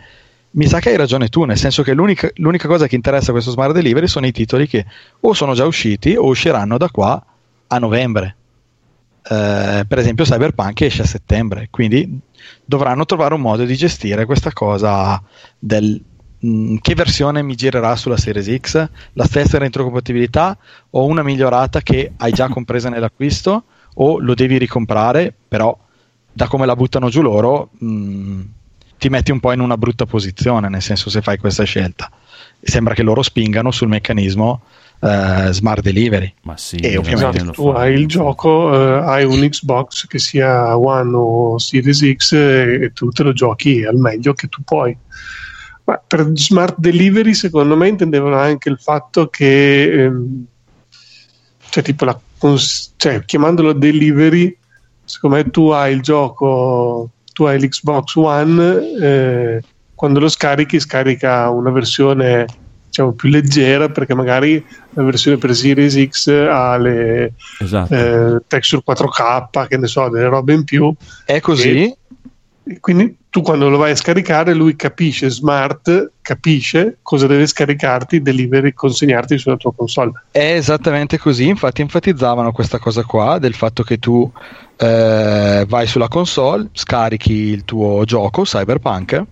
Mi 0.51 0.67
sa 0.67 0.81
che 0.81 0.91
hai 0.91 0.97
ragione 0.97 1.29
tu, 1.29 1.45
nel 1.45 1.57
senso 1.57 1.83
che 1.83 1.93
l'unica, 1.93 2.31
l'unica 2.37 2.69
cosa 2.69 2.87
che 2.87 2.95
interessa 2.95 3.31
a 3.31 3.33
questo 3.33 3.51
Smart 3.51 3.73
Delivery 3.73 4.07
sono 4.07 4.27
i 4.27 4.33
titoli 4.33 4.67
che 4.67 4.85
o 5.21 5.33
sono 5.35 5.55
già 5.55 5.65
usciti 5.67 6.15
o 6.15 6.27
usciranno 6.27 6.79
da 6.79 6.89
qua 6.89 7.23
a 7.67 7.79
novembre. 7.79 8.37
Eh, 9.31 9.85
per 9.87 9.99
esempio 9.99 10.25
Cyberpunk 10.25 10.81
esce 10.81 11.03
a 11.03 11.07
settembre, 11.07 11.69
quindi 11.71 12.19
dovranno 12.65 13.05
trovare 13.05 13.35
un 13.35 13.41
modo 13.41 13.65
di 13.65 13.77
gestire 13.77 14.25
questa 14.25 14.53
cosa 14.53 15.23
del 15.59 16.01
mh, 16.39 16.77
che 16.81 16.95
versione 16.95 17.43
mi 17.43 17.55
girerà 17.55 17.97
sulla 17.97 18.17
Series 18.17 18.55
X, 18.61 18.89
la 19.13 19.25
stessa 19.25 19.59
retrocompatibilità 19.59 20.57
o 20.91 21.05
una 21.05 21.23
migliorata 21.23 21.81
che 21.81 22.13
hai 22.17 22.33
già 22.33 22.49
compresa 22.49 22.89
nell'acquisto 22.89 23.65
o 23.95 24.19
lo 24.19 24.35
devi 24.35 24.59
ricomprare, 24.59 25.35
però 25.49 25.77
da 26.33 26.47
come 26.47 26.67
la 26.67 26.77
buttano 26.77 27.09
giù 27.09 27.21
loro 27.23 27.71
mh, 27.79 28.41
ti 28.99 29.09
metti 29.09 29.31
un 29.31 29.41
po' 29.41 29.53
in 29.53 29.61
una 29.61 29.77
brutta 29.77 30.07
posizione, 30.07 30.69
nel 30.69 30.83
senso 30.83 31.11
se 31.11 31.23
fai 31.23 31.39
questa 31.39 31.65
scelta. 31.65 32.11
Sembra 32.61 32.95
che 32.95 33.03
loro 33.03 33.23
spingano 33.23 33.71
sul 33.71 33.89
meccanismo 33.89 34.63
eh, 35.01 35.49
smart 35.53 35.83
delivery. 35.83 36.33
Ma 36.43 36.57
sì, 36.57 36.77
E 36.77 36.97
ovviamente 36.97 37.39
Esatto, 37.39 37.53
tu 37.53 37.69
hai 37.69 37.95
il 37.95 38.07
gioco, 38.07 38.75
eh, 38.75 38.99
hai 39.05 39.25
un 39.25 39.49
Xbox 39.49 40.07
che 40.07 40.19
sia 40.19 40.77
One 40.77 41.11
o 41.15 41.59
Series 41.59 42.13
X 42.15 42.33
e, 42.33 42.79
e 42.83 42.93
tu 42.93 43.09
te 43.11 43.23
lo 43.23 43.33
giochi 43.33 43.85
al 43.85 43.97
meglio 43.97 44.33
che 44.33 44.49
tu 44.49 44.63
puoi. 44.63 44.97
Ma 45.89 45.99
per 46.07 46.31
smart 46.35 46.75
delivery, 46.77 47.33
secondo 47.33 47.75
me, 47.75 47.89
intendevano 47.89 48.37
anche 48.37 48.69
il 48.69 48.79
fatto 48.79 49.29
che, 49.29 50.05
ehm, 50.05 50.45
cioè, 51.71 51.83
tipo 51.83 52.05
la 52.05 52.21
cons- 52.37 52.93
cioè, 52.97 53.25
chiamandolo 53.25 53.73
delivery, 53.73 54.55
secondo 55.03 55.37
me 55.37 55.51
tu 55.51 55.71
hai 55.71 55.95
il 55.95 56.03
gioco, 56.03 57.09
tu 57.33 57.45
hai 57.45 57.59
l'Xbox 57.59 58.15
One, 58.17 58.99
eh, 59.01 59.63
quando 59.95 60.21
lo 60.21 60.29
scarichi, 60.29 60.79
scarica 60.79 61.49
una 61.49 61.71
versione 61.71 62.45
diciamo 62.87 63.13
più 63.13 63.31
leggera 63.31 63.89
perché 63.89 64.15
magari 64.15 64.63
la 64.91 65.03
versione 65.03 65.39
per 65.39 65.55
Series 65.55 66.07
X 66.07 66.29
ha 66.29 66.77
le 66.77 67.33
Esatto. 67.61 67.95
eh, 67.95 68.43
texture 68.47 68.83
4K, 68.85 69.67
che 69.69 69.79
ne 69.79 69.87
so, 69.87 70.11
delle 70.11 70.29
robe 70.29 70.53
in 70.53 70.65
più. 70.65 70.93
È 71.25 71.41
così? 71.41 71.71
E 71.71 71.97
quindi 72.81 73.17
tu 73.31 73.43
quando 73.43 73.69
lo 73.69 73.77
vai 73.77 73.93
a 73.93 73.97
scaricare, 73.97 74.55
lui 74.55 74.77
capisce, 74.77 75.31
smart, 75.31 76.13
capisce 76.21 76.99
cosa 77.03 77.27
deve 77.27 77.47
scaricarti, 77.47 78.21
delivery, 78.23 78.73
consegnarti 78.73 79.39
sulla 79.39 79.57
tua 79.57 79.73
console. 79.75 80.13
È 80.31 80.55
esattamente 80.55 81.19
così, 81.19 81.47
infatti 81.49 81.81
enfatizzavano 81.83 82.53
questa 82.53 82.79
cosa 82.79 83.03
qua 83.05 83.39
del 83.39 83.55
fatto 83.55 83.83
che 83.83 83.99
tu 83.99 84.31
eh, 84.77 85.65
vai 85.69 85.87
sulla 85.87 86.09
console, 86.09 86.69
scarichi 86.73 87.33
il 87.33 87.65
tuo 87.65 88.05
gioco 88.05 88.43
Cyberpunk 88.43 89.23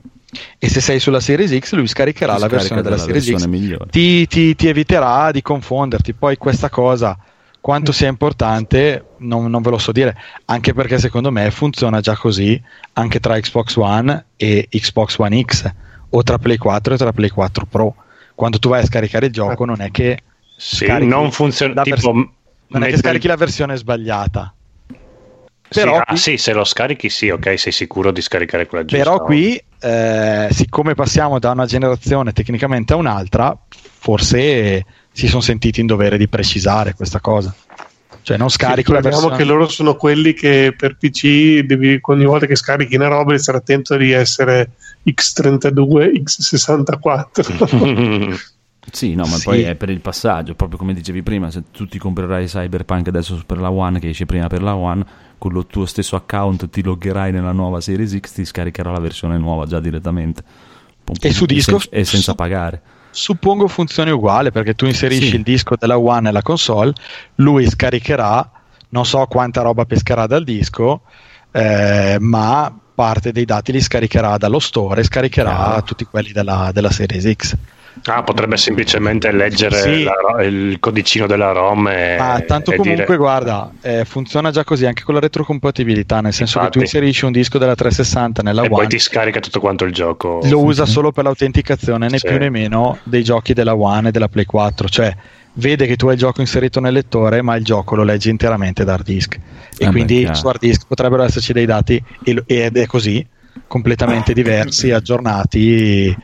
e 0.58 0.68
se 0.68 0.80
sei 0.80 0.98
sulla 1.00 1.20
Series 1.20 1.56
X 1.58 1.72
lui 1.72 1.86
scaricherà 1.86 2.34
Si 2.34 2.40
la 2.40 2.46
scarica 2.48 2.74
versione 2.74 2.82
della 2.82 2.94
della 2.96 3.06
Series 3.06 3.24
X. 3.24 3.30
versione 3.30 3.56
migliore. 3.58 3.86
Ti, 3.90 4.26
ti- 4.26 4.54
ti 4.54 4.68
eviterà 4.68 5.30
di 5.30 5.40
confonderti. 5.42 6.12
Poi 6.12 6.36
questa 6.36 6.68
cosa, 6.68 7.16
quanto 7.66 7.90
sia 7.90 8.06
importante, 8.06 9.06
non, 9.16 9.50
non 9.50 9.60
ve 9.60 9.70
lo 9.70 9.78
so 9.78 9.90
dire, 9.90 10.16
anche 10.44 10.72
perché 10.72 11.00
secondo 11.00 11.32
me 11.32 11.50
funziona 11.50 11.98
già 11.98 12.16
così 12.16 12.62
anche 12.92 13.18
tra 13.18 13.36
Xbox 13.40 13.74
One 13.74 14.26
e 14.36 14.68
Xbox 14.70 15.18
One 15.18 15.42
X 15.42 15.68
o 16.10 16.22
tra 16.22 16.38
Play 16.38 16.58
4 16.58 16.94
e 16.94 16.96
tra 16.96 17.12
Play 17.12 17.28
4 17.28 17.66
Pro. 17.66 17.96
Quando 18.36 18.60
tu 18.60 18.68
vai 18.68 18.82
a 18.82 18.86
scaricare 18.86 19.26
il 19.26 19.32
gioco 19.32 19.64
non 19.64 19.80
è 19.80 19.90
che 19.90 20.20
Sì, 20.54 20.86
non 20.86 21.32
funziona 21.32 21.74
la 21.74 21.82
tipo 21.82 22.12
vers- 22.12 22.28
non 22.68 22.84
è 22.84 22.90
che 22.90 22.98
scarichi 22.98 23.26
la 23.26 23.34
versione 23.34 23.74
sbagliata. 23.74 24.54
Sì, 25.68 25.80
Però 25.80 25.96
ah, 25.96 26.04
qui- 26.04 26.16
sì, 26.18 26.36
se 26.36 26.52
lo 26.52 26.62
scarichi, 26.62 27.10
sì, 27.10 27.30
ok, 27.30 27.58
sei 27.58 27.72
sicuro 27.72 28.12
di 28.12 28.20
scaricare 28.20 28.66
quella 28.66 28.84
giusta. 28.84 29.02
Però 29.02 29.24
qui, 29.24 29.60
eh, 29.80 30.46
siccome 30.52 30.94
passiamo 30.94 31.40
da 31.40 31.50
una 31.50 31.66
generazione 31.66 32.32
tecnicamente 32.32 32.92
a 32.92 32.96
un'altra, 32.96 33.58
forse 33.68 34.84
si 35.16 35.28
sono 35.28 35.40
sentiti 35.40 35.80
in 35.80 35.86
dovere 35.86 36.18
di 36.18 36.28
precisare 36.28 36.92
questa 36.94 37.20
cosa. 37.20 37.54
Cioè 38.20 38.36
non 38.36 38.50
scarichi 38.50 38.90
la 38.90 38.96
Ricordiamo 38.98 39.28
versione... 39.28 39.36
che 39.36 39.44
loro 39.44 39.68
sono 39.68 39.94
quelli 39.94 40.34
che 40.34 40.74
per 40.76 40.96
PC 40.96 41.60
devi, 41.60 41.98
ogni 42.02 42.24
volta 42.24 42.46
che 42.46 42.56
scarichi 42.56 42.96
una 42.96 43.06
roba 43.08 43.30
devi 43.30 43.40
stare 43.42 43.58
attento 43.58 43.96
di 43.96 44.10
essere 44.10 44.70
X32, 45.06 46.22
X64. 46.22 48.40
Sì, 48.88 49.16
no, 49.16 49.26
ma 49.26 49.34
Sì. 49.36 49.46
poi 49.46 49.62
è 49.62 49.74
per 49.74 49.90
il 49.90 49.98
passaggio, 50.00 50.54
proprio 50.54 50.78
come 50.78 50.94
dicevi 50.94 51.20
prima, 51.22 51.50
se 51.50 51.64
tu 51.72 51.88
ti 51.88 51.98
comprerai 51.98 52.46
Cyberpunk 52.46 53.08
adesso 53.08 53.42
per 53.44 53.58
la 53.58 53.68
One, 53.68 53.98
che 53.98 54.10
esce 54.10 54.26
prima 54.26 54.46
per 54.46 54.62
la 54.62 54.76
One, 54.76 55.04
con 55.38 55.56
il 55.56 55.66
tuo 55.68 55.86
stesso 55.86 56.14
account 56.14 56.70
ti 56.70 56.84
loggerai 56.84 57.32
nella 57.32 57.50
nuova 57.50 57.80
Series 57.80 58.16
X, 58.16 58.34
ti 58.34 58.44
scaricherà 58.44 58.92
la 58.92 59.00
versione 59.00 59.38
nuova 59.38 59.66
già 59.66 59.80
direttamente. 59.80 60.40
Pum, 61.02 61.16
E 61.20 61.32
su 61.32 61.46
disco- 61.46 61.80
sen- 61.80 61.88
e 61.90 62.04
senza 62.04 62.36
pagare. 62.36 62.80
Suppongo 63.16 63.66
funzioni 63.66 64.10
uguale 64.10 64.50
perché 64.50 64.74
tu 64.74 64.84
inserisci 64.84 65.28
Sì. 65.30 65.36
il 65.36 65.42
disco 65.42 65.74
della 65.78 65.96
One 65.98 66.20
nella 66.20 66.42
console, 66.42 66.92
lui 67.36 67.66
scaricherà 67.66 68.50
non 68.90 69.06
so 69.06 69.24
quanta 69.26 69.62
roba 69.62 69.86
pescherà 69.86 70.26
dal 70.26 70.44
disco, 70.44 71.00
eh, 71.50 72.18
ma 72.20 72.70
parte 72.94 73.32
dei 73.32 73.46
dati 73.46 73.72
li 73.72 73.80
scaricherà 73.80 74.36
dallo 74.36 74.58
store 74.58 75.00
e 75.00 75.04
scaricherà 75.04 75.76
Ah. 75.76 75.82
tutti 75.82 76.04
quelli 76.04 76.32
della, 76.32 76.70
della 76.74 76.90
Series 76.90 77.30
X. 77.34 77.56
Ah, 78.04 78.22
potrebbe 78.22 78.56
semplicemente 78.56 79.32
leggere 79.32 79.76
Sì. 79.80 80.02
la- 80.04 80.42
il 80.44 80.76
codicino 80.78 81.26
della 81.26 81.50
ROM 81.52 81.88
e, 81.88 82.16
Ah, 82.16 82.40
tanto 82.40 82.70
e 82.72 82.76
comunque, 82.76 83.04
dire- 83.04 83.16
guarda, 83.16 83.72
eh, 83.80 84.04
funziona 84.04 84.50
già 84.50 84.62
così 84.64 84.86
anche 84.86 85.02
con 85.02 85.14
la 85.14 85.20
retrocompatibilità, 85.20 86.20
nel 86.20 86.32
senso 86.32 86.60
che 86.60 86.68
tu 86.68 86.78
Infatti. 86.78 86.96
inserisci 86.96 87.24
un 87.24 87.32
disco 87.32 87.58
della 87.58 87.74
360 87.74 88.42
nella 88.42 88.62
e 88.62 88.68
poi 88.68 88.78
One, 88.80 88.88
ti 88.88 88.98
scarica 88.98 89.40
tutto 89.40 89.58
quanto 89.60 89.84
il 89.84 89.92
gioco. 89.92 90.40
lo 90.44 90.62
usa 90.62 90.84
solo 90.86 91.10
per 91.10 91.24
l'autenticazione, 91.24 92.08
né 92.08 92.18
Sì. 92.18 92.28
più 92.28 92.38
né 92.38 92.50
meno 92.50 92.98
dei 93.02 93.24
giochi 93.24 93.54
della 93.54 93.74
One 93.74 94.08
e 94.08 94.12
della 94.12 94.28
Play 94.28 94.44
4, 94.44 94.88
cioè 94.88 95.12
vede 95.54 95.86
che 95.86 95.96
tu 95.96 96.06
hai 96.06 96.12
il 96.12 96.18
gioco 96.18 96.42
inserito 96.42 96.78
nel 96.80 96.92
lettore, 96.92 97.40
ma 97.42 97.56
il 97.56 97.64
gioco 97.64 97.96
lo 97.96 98.04
leggi 98.04 98.28
interamente 98.30 98.84
da 98.84 98.92
hard 98.92 99.04
disk. 99.04 99.34
E 99.78 99.84
beh, 99.86 99.90
quindi 99.90 100.18
chiaro. 100.20 100.34
su 100.34 100.46
hard 100.46 100.60
disk 100.60 100.82
potrebbero 100.86 101.22
esserci 101.24 101.52
dei 101.52 101.66
dati 101.66 102.00
e 102.22 102.42
ed 102.46 102.76
è 102.76 102.86
così, 102.86 103.26
completamente 103.66 104.32
diversi, 104.34 104.92
aggiornati. 104.92 106.16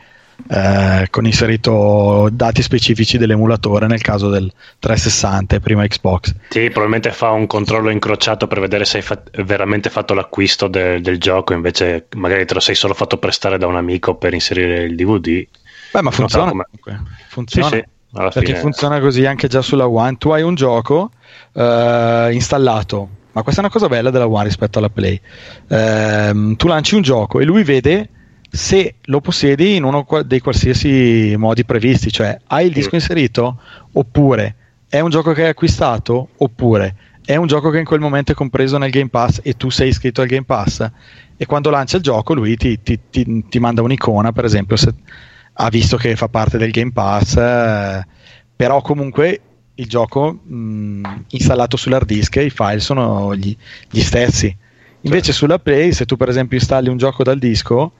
Eh, 0.49 1.07
con 1.09 1.25
inserito 1.25 2.27
dati 2.31 2.61
specifici 2.61 3.17
dell'emulatore 3.17 3.87
nel 3.87 4.01
caso 4.01 4.29
del 4.29 4.51
360 4.79 5.55
e 5.55 5.59
prima 5.59 5.85
Xbox 5.87 6.33
Sì, 6.49 6.69
probabilmente 6.69 7.11
fa 7.11 7.29
un 7.31 7.47
controllo 7.47 7.89
incrociato 7.89 8.47
per 8.47 8.59
vedere 8.59 8.85
se 8.85 8.97
hai 8.97 9.03
fa- 9.03 9.21
veramente 9.43 9.89
fatto 9.89 10.13
l'acquisto 10.13 10.67
de- 10.67 11.01
del 11.01 11.19
gioco, 11.19 11.53
invece 11.53 12.07
magari 12.15 12.45
te 12.45 12.53
lo 12.55 12.59
sei 12.59 12.75
solo 12.75 12.93
fatto 12.93 13.17
prestare 13.17 13.57
da 13.57 13.67
un 13.67 13.75
amico 13.75 14.15
per 14.15 14.33
inserire 14.33 14.83
il 14.83 14.95
DVD. 14.95 15.45
Beh, 15.91 16.01
ma 16.01 16.11
funziona 16.11 16.49
come- 16.49 16.65
comunque. 16.81 17.11
Funziona. 17.29 17.67
Sì, 17.69 17.75
sì, 17.75 17.83
Perché 18.13 18.45
fine- 18.45 18.57
funziona 18.59 18.99
così 18.99 19.25
anche 19.25 19.47
già 19.47 19.61
sulla 19.61 19.87
One. 19.87 20.17
Tu 20.17 20.29
hai 20.29 20.43
un 20.43 20.53
gioco 20.55 21.11
eh, 21.53 22.29
installato, 22.31 23.09
ma 23.31 23.41
questa 23.41 23.61
è 23.61 23.63
una 23.63 23.73
cosa 23.73 23.87
bella 23.87 24.09
della 24.11 24.27
One 24.27 24.43
rispetto 24.43 24.77
alla 24.79 24.89
Play. 24.89 25.19
Ehm, 25.69 26.55
tu 26.55 26.67
lanci 26.67 26.95
un 26.95 27.01
gioco 27.01 27.39
e 27.39 27.45
lui 27.45 27.63
vede 27.63 28.09
se 28.55 28.95
lo 29.05 29.19
possiedi 29.19 29.75
in 29.77 29.83
uno 29.83 30.05
dei 30.23 30.39
qualsiasi 30.39 31.33
modi 31.37 31.65
previsti, 31.65 32.11
cioè 32.11 32.37
hai 32.47 32.67
il 32.67 32.73
disco 32.73 32.93
inserito 32.93 33.59
oppure 33.93 34.55
è 34.87 34.99
un 34.99 35.09
gioco 35.09 35.33
che 35.33 35.41
hai 35.41 35.49
acquistato 35.49 36.29
oppure 36.37 36.95
è 37.25 37.35
un 37.35 37.47
gioco 37.47 37.71
che 37.71 37.79
in 37.79 37.85
quel 37.85 37.99
momento 37.99 38.31
è 38.31 38.35
compreso 38.35 38.77
nel 38.77 38.91
Game 38.91 39.09
Pass 39.09 39.39
e 39.41 39.57
tu 39.57 39.71
sei 39.71 39.87
iscritto 39.87 40.21
al 40.21 40.27
Game 40.27 40.43
Pass 40.43 40.87
e 41.35 41.45
quando 41.47 41.71
lancia 41.71 41.97
il 41.97 42.03
gioco 42.03 42.35
lui 42.35 42.55
ti, 42.55 42.79
ti- 42.83 42.99
ti- 43.09 43.45
ti 43.49 43.59
manda 43.59 43.81
un'icona 43.81 44.31
per 44.31 44.45
esempio 44.45 44.75
se 44.75 44.93
ha 45.53 45.69
visto 45.69 45.97
che 45.97 46.15
fa 46.15 46.27
parte 46.27 46.59
del 46.59 46.69
Game 46.69 46.91
Pass 46.91 47.35
eh, 47.37 48.05
però 48.55 48.81
comunque 48.81 49.41
il 49.73 49.87
gioco 49.87 50.31
mh, 50.31 51.23
installato 51.29 51.75
sull'hard 51.75 52.05
disk 52.05 52.35
i 52.35 52.51
file 52.51 52.79
sono 52.79 53.35
gli, 53.35 53.57
gli 53.89 54.01
stessi. 54.01 54.55
Invece 55.01 55.33
sulla 55.33 55.57
Play 55.57 55.91
se 55.91 56.05
tu 56.05 56.17
per 56.17 56.29
esempio 56.29 56.59
installi 56.59 56.89
un 56.89 56.97
gioco 56.97 57.23
dal 57.23 57.39
disco 57.39 57.93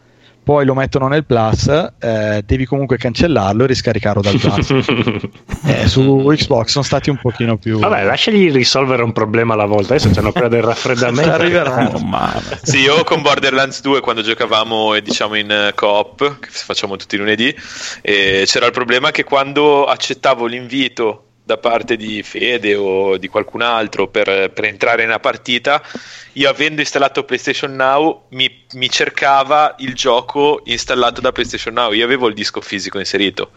poi 0.43 0.65
lo 0.65 0.73
mettono 0.73 1.07
nel 1.07 1.25
Plus 1.25 1.67
eh, 1.99 2.43
devi 2.45 2.65
comunque 2.65 2.97
cancellarlo 2.97 3.63
e 3.63 3.67
riscaricarlo 3.67 4.21
dal 4.21 4.39
Plus 4.39 5.29
Eh, 5.65 5.87
su 5.87 6.25
Xbox 6.27 6.67
sono 6.69 6.83
stati 6.83 7.09
un 7.09 7.17
pochino 7.17 7.57
più 7.57 7.79
Vabbè, 7.79 8.03
lasciagli 8.03 8.51
risolvere 8.51 9.03
un 9.03 9.11
problema 9.11 9.53
alla 9.53 9.65
volta. 9.65 9.93
Adesso 9.93 10.09
c'hanno 10.11 10.31
quella 10.31 10.49
del 10.49 10.61
raffreddamento. 10.61 11.31
Arriverà. 11.31 11.89
Oh, 11.93 11.99
mamma. 11.99 12.41
Sì, 12.61 12.79
io 12.79 13.03
con 13.03 13.21
Borderlands 13.21 13.81
2 13.81 14.01
quando 14.01 14.21
giocavamo 14.21 14.95
eh, 14.95 15.01
diciamo 15.01 15.35
in 15.35 15.49
eh, 15.49 15.71
coop, 15.73 16.39
che 16.39 16.49
facciamo 16.49 16.95
tutti 16.95 17.15
i 17.15 17.17
lunedì, 17.17 17.55
eh, 18.01 18.43
c'era 18.45 18.65
il 18.65 18.71
problema 18.71 19.11
che 19.11 19.23
quando 19.23 19.85
accettavo 19.85 20.45
l'invito 20.45 21.27
da 21.43 21.57
parte 21.57 21.97
di 21.97 22.23
Fede 22.23 22.73
o 22.75 23.17
di 23.17 23.27
qualcun 23.27 23.61
altro 23.61 24.07
per, 24.07 24.51
per 24.51 24.63
entrare 24.63 25.03
in 25.03 25.09
una 25.09 25.19
partita, 25.19 25.81
io 26.33 26.49
avendo 26.49 26.79
installato 26.79 27.25
PlayStation 27.25 27.75
Now 27.75 28.27
mi, 28.29 28.65
mi 28.73 28.89
cercava 28.89 29.75
il 29.79 29.93
gioco 29.93 30.61
installato 30.65 31.19
da 31.19 31.33
PlayStation 31.33 31.73
Now, 31.73 31.91
io 31.91 32.05
avevo 32.05 32.27
il 32.27 32.33
disco 32.33 32.61
fisico 32.61 32.97
inserito. 32.97 33.51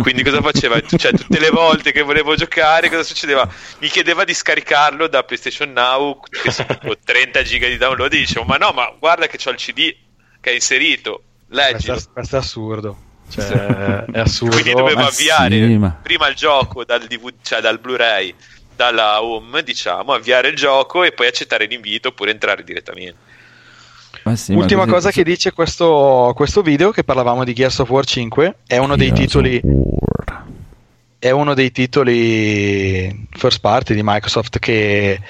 Quindi 0.00 0.22
cosa 0.22 0.40
faceva? 0.40 0.80
Cioè, 0.80 1.12
tutte 1.12 1.38
le 1.38 1.50
volte 1.50 1.92
che 1.92 2.02
volevo 2.02 2.34
giocare, 2.34 2.88
cosa 2.88 3.02
succedeva? 3.02 3.46
Mi 3.78 3.88
chiedeva 3.88 4.24
di 4.24 4.32
scaricarlo 4.32 5.06
da 5.08 5.24
PlayStation 5.24 5.72
Now, 5.72 6.20
che 6.20 6.50
sono 6.50 6.68
tipo 6.68 6.96
30 6.96 7.42
giga 7.42 7.68
di 7.68 7.76
download, 7.76 8.12
e 8.12 8.18
dicevo, 8.18 8.44
ma 8.46 8.56
no, 8.56 8.70
ma 8.70 8.94
guarda 8.98 9.26
che 9.26 9.36
c'ho 9.36 9.50
il 9.50 9.56
CD 9.56 9.94
che 10.40 10.50
è 10.50 10.54
inserito, 10.54 11.22
questo, 11.46 11.72
leggilo. 11.72 11.96
è- 11.96 12.12
questo 12.12 12.36
è 12.36 12.38
assurdo 12.38 13.08
cioè, 13.30 14.04
è 14.12 14.18
assurdo 14.18 14.56
Quindi 14.56 14.72
dovevo 14.74 15.00
Ma 15.00 15.06
avviare 15.06 15.56
sì, 15.56 15.76
ma- 15.78 15.96
prima 16.02 16.28
il 16.28 16.34
gioco 16.34 16.84
dal, 16.84 17.00
DVD, 17.06 17.34
cioè 17.42 17.60
dal 17.60 17.78
Blu-ray, 17.78 18.34
dalla 18.76 19.22
home, 19.22 19.62
diciamo, 19.62 20.12
avviare 20.12 20.48
il 20.48 20.56
gioco 20.56 21.04
e 21.04 21.12
poi 21.12 21.26
accettare 21.28 21.66
l'invito 21.66 22.08
oppure 22.08 22.30
entrare 22.32 22.64
direttamente. 22.64 23.28
Ma 24.24 24.34
sì, 24.36 24.52
ma 24.52 24.58
Ultima 24.58 24.80
così- 24.82 24.92
cosa 24.94 25.10
che 25.12 25.22
dice 25.24 25.52
questo, 25.52 26.32
questo 26.34 26.62
video, 26.62 26.90
che 26.90 27.04
parlavamo 27.04 27.44
di 27.44 27.52
Gears 27.54 27.78
of 27.78 27.88
War 27.90 28.04
5, 28.04 28.56
è 28.66 28.76
uno 28.76 28.96
dei 28.96 29.12
Gears 29.12 29.20
titoli 29.32 29.60
of 29.62 29.70
War. 29.72 30.44
è 31.18 31.30
uno 31.30 31.54
dei 31.54 31.70
titoli 31.70 33.26
first 33.32 33.60
party 33.60 33.94
di 33.94 34.00
Microsoft 34.02 34.58
che 34.58 35.20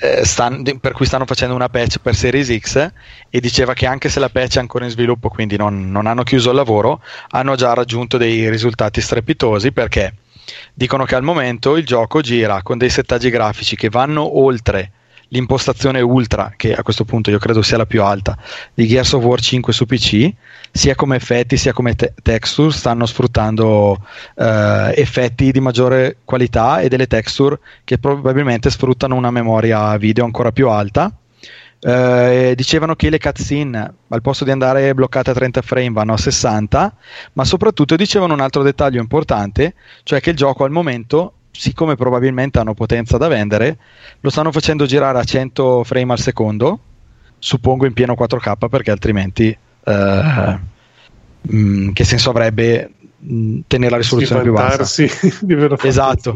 eh, 0.00 0.24
stan- 0.24 0.78
per 0.80 0.92
cui 0.92 1.04
stanno 1.06 1.26
facendo 1.26 1.54
una 1.54 1.68
patch 1.68 1.98
per 1.98 2.14
Series 2.14 2.56
X 2.58 2.90
e 3.28 3.40
diceva 3.40 3.74
che 3.74 3.86
anche 3.86 4.08
se 4.08 4.18
la 4.18 4.30
patch 4.30 4.56
è 4.56 4.60
ancora 4.60 4.84
in 4.86 4.90
sviluppo 4.90 5.28
quindi 5.28 5.56
non, 5.56 5.90
non 5.90 6.06
hanno 6.06 6.22
chiuso 6.22 6.50
il 6.50 6.56
lavoro 6.56 7.02
hanno 7.30 7.54
già 7.54 7.74
raggiunto 7.74 8.16
dei 8.16 8.48
risultati 8.48 9.00
strepitosi 9.00 9.72
perché 9.72 10.14
dicono 10.72 11.04
che 11.04 11.14
al 11.14 11.22
momento 11.22 11.76
il 11.76 11.84
gioco 11.84 12.20
gira 12.20 12.62
con 12.62 12.78
dei 12.78 12.88
settaggi 12.88 13.28
grafici 13.28 13.76
che 13.76 13.90
vanno 13.90 14.38
oltre 14.38 14.92
l'impostazione 15.30 16.00
ultra, 16.00 16.52
che 16.56 16.74
a 16.74 16.82
questo 16.82 17.04
punto 17.04 17.30
io 17.30 17.38
credo 17.38 17.62
sia 17.62 17.76
la 17.76 17.86
più 17.86 18.02
alta, 18.02 18.36
di 18.74 18.86
Gears 18.86 19.12
of 19.12 19.24
War 19.24 19.40
5 19.40 19.72
su 19.72 19.86
PC, 19.86 20.32
sia 20.72 20.94
come 20.94 21.16
effetti 21.16 21.56
sia 21.56 21.72
come 21.72 21.94
te- 21.94 22.14
texture 22.22 22.72
stanno 22.72 23.06
sfruttando 23.06 23.98
eh, 24.36 24.94
effetti 24.96 25.50
di 25.50 25.60
maggiore 25.60 26.18
qualità 26.24 26.80
e 26.80 26.88
delle 26.88 27.06
texture 27.06 27.58
che 27.84 27.98
probabilmente 27.98 28.70
sfruttano 28.70 29.14
una 29.14 29.30
memoria 29.30 29.96
video 29.96 30.24
ancora 30.24 30.52
più 30.52 30.68
alta. 30.68 31.12
Eh, 31.82 32.52
dicevano 32.56 32.94
che 32.94 33.08
le 33.08 33.18
cutscene 33.18 33.94
al 34.08 34.20
posto 34.20 34.44
di 34.44 34.50
andare 34.50 34.92
bloccate 34.92 35.30
a 35.30 35.32
30 35.32 35.62
frame 35.62 35.92
vanno 35.92 36.12
a 36.12 36.18
60 36.18 36.94
ma 37.32 37.44
soprattutto 37.46 37.96
dicevano 37.96 38.34
un 38.34 38.40
altro 38.40 38.62
dettaglio 38.62 39.00
importante 39.00 39.72
cioè 40.02 40.20
che 40.20 40.28
il 40.28 40.36
gioco 40.36 40.64
al 40.64 40.72
momento 40.72 41.36
siccome 41.50 41.96
probabilmente 41.96 42.58
hanno 42.58 42.74
potenza 42.74 43.16
da 43.16 43.28
vendere 43.28 43.76
lo 44.20 44.30
stanno 44.30 44.52
facendo 44.52 44.86
girare 44.86 45.18
a 45.18 45.24
100 45.24 45.84
frame 45.84 46.12
al 46.12 46.18
secondo 46.18 46.78
suppongo 47.38 47.86
in 47.86 47.92
pieno 47.92 48.14
4K 48.18 48.68
perché 48.68 48.90
altrimenti 48.90 49.56
eh, 49.84 50.58
mh, 51.40 51.92
che 51.92 52.04
senso 52.04 52.30
avrebbe 52.30 52.92
mh, 53.18 53.60
tenere 53.66 53.90
la 53.90 53.96
risoluzione 53.96 54.42
più 54.42 54.52
bassa 54.52 54.84
Esatto. 55.82 56.32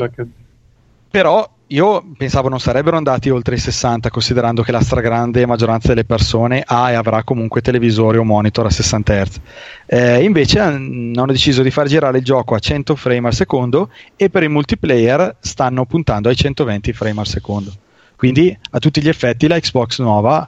però 1.11 1.54
io 1.69 2.05
pensavo 2.19 2.49
non 2.51 2.61
sarebbero 2.61 2.97
andati 2.99 3.31
oltre 3.31 3.55
i 3.55 3.59
60 3.59 4.11
considerando 4.11 4.63
che 4.63 4.71
la 4.71 4.83
stragrande 4.83 5.47
maggioranza 5.47 5.89
delle 5.89 6.05
persone 6.05 6.63
ha 6.65 6.91
e 6.91 6.95
avrà 6.95 7.25
comunque 7.25 7.63
televisori 7.63 8.19
o 8.19 8.25
monitor 8.25 8.67
a 8.67 8.71
60 8.71 9.25
Hz 9.25 9.41
Eh, 9.87 10.23
invece 10.23 10.61
han- 10.61 11.13
hanno 11.17 11.33
deciso 11.33 11.63
di 11.63 11.71
far 11.71 11.87
girare 11.87 12.19
il 12.19 12.25
gioco 12.25 12.55
a 12.55 12.59
100 12.59 12.95
frame 12.97 13.29
al 13.29 13.35
secondo 13.35 13.89
e 14.15 14.29
per 14.29 14.43
il 14.43 14.51
multiplayer 14.51 15.37
stanno 15.41 15.87
puntando 15.87 16.29
ai 16.29 16.37
120 16.37 16.93
frame 16.93 17.21
al 17.21 17.27
secondo 17.27 17.73
quindi 18.17 18.57
a 18.71 18.79
tutti 18.79 19.01
gli 19.01 19.09
effetti 19.09 19.47
la 19.49 19.59
Xbox 19.59 20.01
nuova 20.01 20.47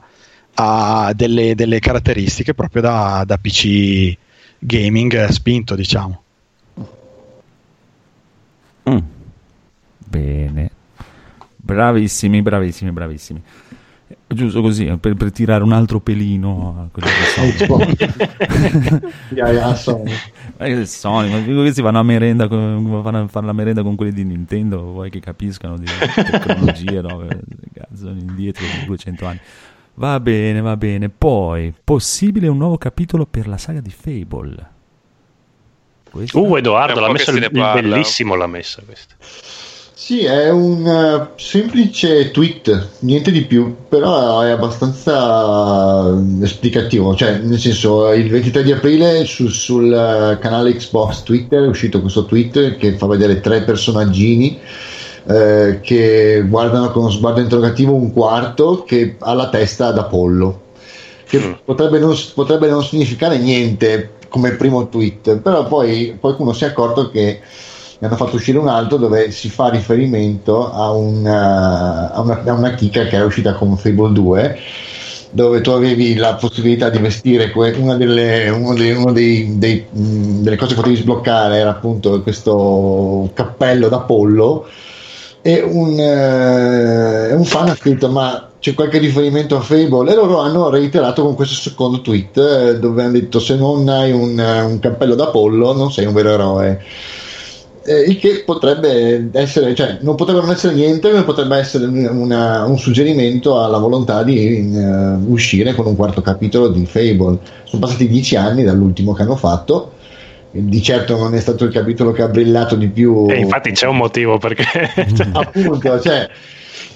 ha 0.58 1.12
delle, 1.14 1.54
delle 1.54 1.78
caratteristiche 1.80 2.52
proprio 2.54 2.82
da, 2.82 3.24
da 3.26 3.38
PC 3.38 4.16
gaming 4.58 5.14
eh, 5.14 5.32
spinto 5.32 5.74
diciamo 5.74 6.20
Mm. 8.88 8.98
Bene. 9.98 10.70
Bravissimi, 11.66 12.42
bravissimi, 12.42 12.92
bravissimi. 12.92 13.42
Giusto 14.28 14.62
così, 14.62 14.84
per, 15.00 15.16
per 15.16 15.32
tirare 15.32 15.64
un 15.64 15.72
altro 15.72 15.98
pelino 15.98 16.76
a 16.78 16.88
quello 16.92 17.08
che 17.08 17.56
sono. 17.64 17.84
Yeah, 19.34 19.50
yeah, 19.50 19.74
Sony. 19.74 20.12
Ma 20.58 20.66
che 20.66 20.86
Sony, 20.86 21.28
ma 21.28 21.40
dico 21.40 21.64
che 21.64 21.72
si 21.72 21.82
vanno 21.82 21.98
a 21.98 22.04
merenda 22.04 22.46
con, 22.46 23.02
vanno 23.02 23.24
a 23.24 23.26
fare 23.26 23.46
la 23.46 23.52
merenda 23.52 23.82
con 23.82 23.96
quelli 23.96 24.12
di 24.12 24.22
Nintendo, 24.22 24.80
vuoi 24.80 25.10
che 25.10 25.18
capiscano 25.18 25.76
di 25.76 25.86
tecnologia, 26.14 27.00
no? 27.00 27.26
Cazzo, 27.72 27.96
sono 27.96 28.18
indietro 28.18 28.64
di 28.64 28.86
200 28.86 29.26
anni. 29.26 29.40
Va 29.94 30.20
bene, 30.20 30.60
va 30.60 30.76
bene. 30.76 31.08
Poi, 31.08 31.74
possibile 31.82 32.46
un 32.46 32.58
nuovo 32.58 32.78
capitolo 32.78 33.26
per 33.26 33.48
la 33.48 33.58
saga 33.58 33.80
di 33.80 33.90
Fable. 33.90 34.70
Questo? 36.08 36.40
Uh, 36.40 36.56
Edoardo 36.56 37.00
l'ha 37.00 37.12
che 37.12 37.30
il, 37.32 37.42
il 37.42 37.50
bellissimo 37.50 38.36
l'ha 38.36 38.46
messa 38.46 38.82
questa. 38.82 39.16
Sì, 40.06 40.22
è 40.24 40.50
un 40.50 40.86
eh, 40.86 41.30
semplice 41.34 42.30
tweet, 42.30 42.90
niente 43.00 43.32
di 43.32 43.42
più, 43.44 43.74
però 43.88 44.40
è 44.40 44.50
abbastanza 44.50 46.06
eh, 46.06 46.44
esplicativo, 46.44 47.16
cioè 47.16 47.38
nel 47.38 47.58
senso 47.58 48.12
il 48.12 48.30
23 48.30 48.62
di 48.62 48.70
aprile 48.70 49.24
su- 49.24 49.48
sul 49.48 49.92
eh, 49.92 50.38
canale 50.38 50.76
Xbox 50.76 51.24
Twitter 51.24 51.64
è 51.64 51.66
uscito 51.66 52.00
questo 52.00 52.24
tweet 52.24 52.76
che 52.76 52.92
fa 52.92 53.08
vedere 53.08 53.40
tre 53.40 53.62
personaggini 53.62 54.60
eh, 55.26 55.80
che 55.82 56.44
guardano 56.46 56.92
con 56.92 57.02
uno 57.02 57.10
sguardo 57.10 57.40
interrogativo 57.40 57.92
un 57.92 58.12
quarto 58.12 58.84
che 58.84 59.16
ha 59.18 59.34
la 59.34 59.48
testa 59.48 59.90
d'Apollo 59.90 60.60
che 61.26 61.38
Mm. 61.40 61.52
potrebbe, 61.64 61.98
non, 61.98 62.16
potrebbe 62.32 62.68
non 62.68 62.84
significare 62.84 63.38
niente 63.38 64.12
come 64.28 64.52
primo 64.52 64.88
tweet 64.88 65.38
però 65.38 65.66
poi 65.66 66.16
qualcuno 66.20 66.52
si 66.52 66.62
è 66.62 66.68
accorto 66.68 67.10
che 67.10 67.40
ne 67.98 68.06
hanno 68.06 68.16
fatto 68.16 68.36
uscire 68.36 68.58
un 68.58 68.68
altro 68.68 68.98
dove 68.98 69.30
si 69.30 69.48
fa 69.48 69.68
riferimento 69.68 70.70
a 70.70 70.90
una, 70.92 72.12
a 72.12 72.20
una, 72.20 72.42
a 72.44 72.52
una 72.52 72.74
chicca 72.74 73.04
che 73.06 73.16
era 73.16 73.24
uscita 73.24 73.54
con 73.54 73.76
Fable 73.76 74.12
2 74.12 74.58
dove 75.30 75.60
tu 75.60 75.70
avevi 75.70 76.14
la 76.14 76.34
possibilità 76.34 76.88
di 76.88 76.98
vestire 76.98 77.52
una 77.76 77.96
delle, 77.96 78.48
uno 78.48 78.74
dei, 78.74 78.92
uno 78.92 79.12
dei- 79.12 79.58
dei, 79.58 79.84
mh, 79.90 80.42
delle 80.42 80.56
cose 80.56 80.74
che 80.74 80.80
potevi 80.80 80.96
sbloccare 80.96 81.56
era 81.58 81.70
appunto 81.70 82.22
questo 82.22 83.30
cappello 83.34 83.88
d'Apollo 83.88 84.66
e 85.42 85.60
un, 85.62 85.98
eh, 85.98 87.32
un 87.34 87.44
fan 87.44 87.68
ha 87.68 87.76
scritto 87.76 88.08
ma 88.08 88.50
c'è 88.58 88.74
qualche 88.74 88.98
riferimento 88.98 89.56
a 89.56 89.60
Fable? 89.60 90.10
E 90.10 90.14
loro 90.14 90.38
hanno 90.40 90.70
reiterato 90.70 91.22
con 91.22 91.34
questo 91.34 91.54
secondo 91.54 92.00
tweet 92.00 92.36
eh, 92.38 92.78
dove 92.78 93.02
hanno 93.02 93.12
detto 93.12 93.38
se 93.38 93.56
non 93.56 93.88
hai 93.88 94.10
un, 94.12 94.38
eh, 94.40 94.62
un 94.62 94.78
cappello 94.78 95.14
d'Apollo 95.14 95.72
non 95.74 95.92
sei 95.92 96.06
un 96.06 96.14
vero 96.14 96.30
eroe 96.30 96.82
eh, 97.86 98.00
il 98.00 98.18
che 98.18 98.42
potrebbe 98.44 99.28
essere, 99.32 99.74
cioè 99.74 99.98
non 100.00 100.14
potrebbe 100.16 100.40
non 100.40 100.50
essere 100.50 100.74
niente, 100.74 101.12
ma 101.12 101.22
potrebbe 101.24 101.56
essere 101.56 101.86
una- 101.86 102.64
un 102.64 102.78
suggerimento 102.78 103.62
alla 103.62 103.78
volontà 103.78 104.22
di 104.22 104.72
eh, 104.74 105.14
uscire 105.26 105.74
con 105.74 105.86
un 105.86 105.96
quarto 105.96 106.20
capitolo 106.20 106.68
di 106.68 106.84
Fable. 106.86 107.38
Sono 107.64 107.80
passati 107.80 108.08
dieci 108.08 108.36
anni 108.36 108.62
dall'ultimo 108.64 109.12
che 109.12 109.22
hanno 109.22 109.36
fatto, 109.36 109.92
di 110.50 110.82
certo 110.82 111.16
non 111.18 111.34
è 111.34 111.40
stato 111.40 111.64
il 111.64 111.72
capitolo 111.72 112.12
che 112.12 112.22
ha 112.22 112.28
brillato 112.28 112.76
di 112.76 112.88
più. 112.88 113.26
E 113.28 113.38
infatti 113.38 113.70
c'è 113.72 113.86
un 113.86 113.96
motivo 113.96 114.38
perché 114.38 114.64
appunto, 115.32 116.00
cioè, 116.00 116.28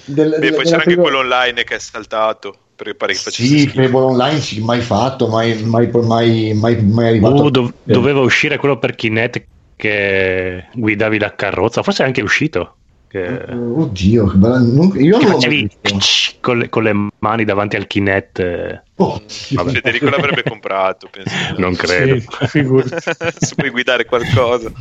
del- 0.05 0.29
Beh, 0.29 0.39
del- 0.39 0.53
poi 0.55 0.63
c'era 0.65 0.77
anche 0.77 0.95
quello 0.95 1.19
online 1.19 1.63
che 1.63 1.75
è 1.75 1.79
saltato. 1.79 2.55
Perché 2.81 2.95
pare 2.97 3.13
che 3.13 3.19
facesse 3.19 3.57
Sì. 3.57 3.67
Fable 3.67 3.99
Online 3.99 4.39
sì, 4.39 4.59
mai 4.59 4.79
fatto, 4.81 5.27
mai, 5.27 5.61
mai, 5.61 5.87
mai, 5.91 6.51
mai, 6.55 6.81
mai 6.81 7.07
arrivato. 7.09 7.43
Uh, 7.43 7.49
dov- 7.51 7.73
doveva 7.83 8.21
uscire 8.21 8.57
quello 8.57 8.79
per 8.79 8.95
Kinect 8.95 9.43
che 9.81 10.65
guidavi 10.73 11.17
la 11.17 11.33
carrozza, 11.33 11.81
forse 11.81 12.03
è 12.03 12.05
anche 12.05 12.21
uscito. 12.21 12.75
Che... 13.07 13.27
Oddio, 13.49 14.27
che 14.27 14.37
bella- 14.37 14.59
non- 14.59 14.93
io 14.95 15.17
che 15.17 15.25
non 15.25 15.33
facevi 15.33 15.69
con 16.39 16.59
le, 16.59 16.69
con 16.69 16.83
le 16.83 16.93
mani 17.19 17.43
davanti 17.43 17.75
al 17.75 17.85
Kinect. 17.87 18.39
eh, 18.39 18.81
Oh, 19.01 19.19
vabbè. 19.49 19.71
Federico 19.71 20.09
l'avrebbe 20.09 20.43
comprato, 20.43 21.09
penso. 21.11 21.33
Non 21.57 21.73
credo. 21.75 22.19
Sì, 22.19 22.47
figurati. 22.47 22.89
Se 23.39 23.55
puoi 23.55 23.69
guidare 23.71 24.05
qualcosa. 24.05 24.71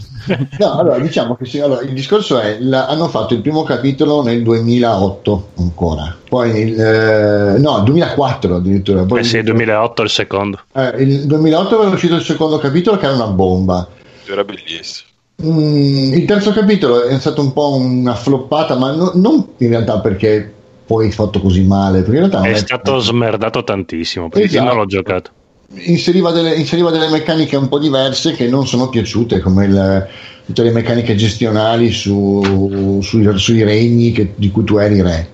No, 0.58 0.78
allora 0.78 0.98
diciamo 1.00 1.34
che 1.34 1.46
sì, 1.46 1.58
allora, 1.58 1.80
il 1.80 1.92
discorso 1.94 2.38
è 2.38 2.58
la- 2.60 2.86
hanno 2.86 3.08
fatto 3.08 3.32
il 3.34 3.40
primo 3.40 3.62
capitolo 3.64 4.22
nel 4.22 4.42
2008 4.44 5.48
ancora, 5.58 6.16
poi 6.28 6.52
nel, 6.52 6.78
eh, 6.78 7.58
no, 7.58 7.80
2004 7.80 8.56
addirittura. 8.56 9.02
Poi 9.04 9.20
Eh 9.20 9.24
sì, 9.24 9.42
2008 9.42 10.02
il 10.02 10.10
secondo. 10.10 10.60
eh, 10.74 11.02
il 11.02 11.26
2008 11.26 11.80
era 11.82 11.90
uscito 11.90 12.14
il 12.14 12.22
secondo 12.22 12.58
capitolo 12.58 12.96
che 12.98 13.06
era 13.06 13.14
una 13.14 13.26
bomba. 13.26 13.88
Era 14.30 14.44
bellissimo. 14.44 15.08
Mm, 15.42 16.12
il 16.14 16.24
terzo 16.26 16.52
capitolo 16.52 17.02
è 17.04 17.18
stato 17.18 17.40
un 17.40 17.52
po' 17.52 17.74
una 17.74 18.14
floppata, 18.14 18.76
ma 18.76 18.92
no- 18.94 19.12
non 19.14 19.46
in 19.58 19.68
realtà 19.68 19.98
perché 20.00 20.52
poi 20.86 21.08
è 21.08 21.10
fatto 21.10 21.40
così 21.40 21.62
male, 21.62 21.98
perché 22.00 22.12
in 22.12 22.18
realtà 22.18 22.38
non 22.40 22.48
È 22.48 22.54
stato 22.56 22.98
smerdato 22.98 23.64
tantissimo 23.64 24.28
perché 24.28 24.46
Esatto. 24.46 24.64
non 24.64 24.76
l'ho 24.76 24.86
giocato. 24.86 25.30
inseriva 25.72 26.32
delle, 26.32 26.54
inseriva 26.56 26.90
delle 26.90 27.08
meccaniche 27.08 27.56
un 27.56 27.68
po' 27.68 27.78
diverse 27.78 28.32
che 28.32 28.48
non 28.48 28.66
sono 28.66 28.88
piaciute, 28.88 29.38
come 29.40 29.64
il- 29.66 30.06
tutte 30.46 30.62
le 30.64 30.72
meccaniche 30.72 31.14
gestionali 31.14 31.90
su- 31.92 32.98
sui, 33.02 33.38
sui 33.38 33.62
regni 33.62 34.10
che- 34.12 34.32
di 34.34 34.50
cui 34.50 34.64
tu 34.64 34.76
eri 34.78 35.00
re. 35.00 35.28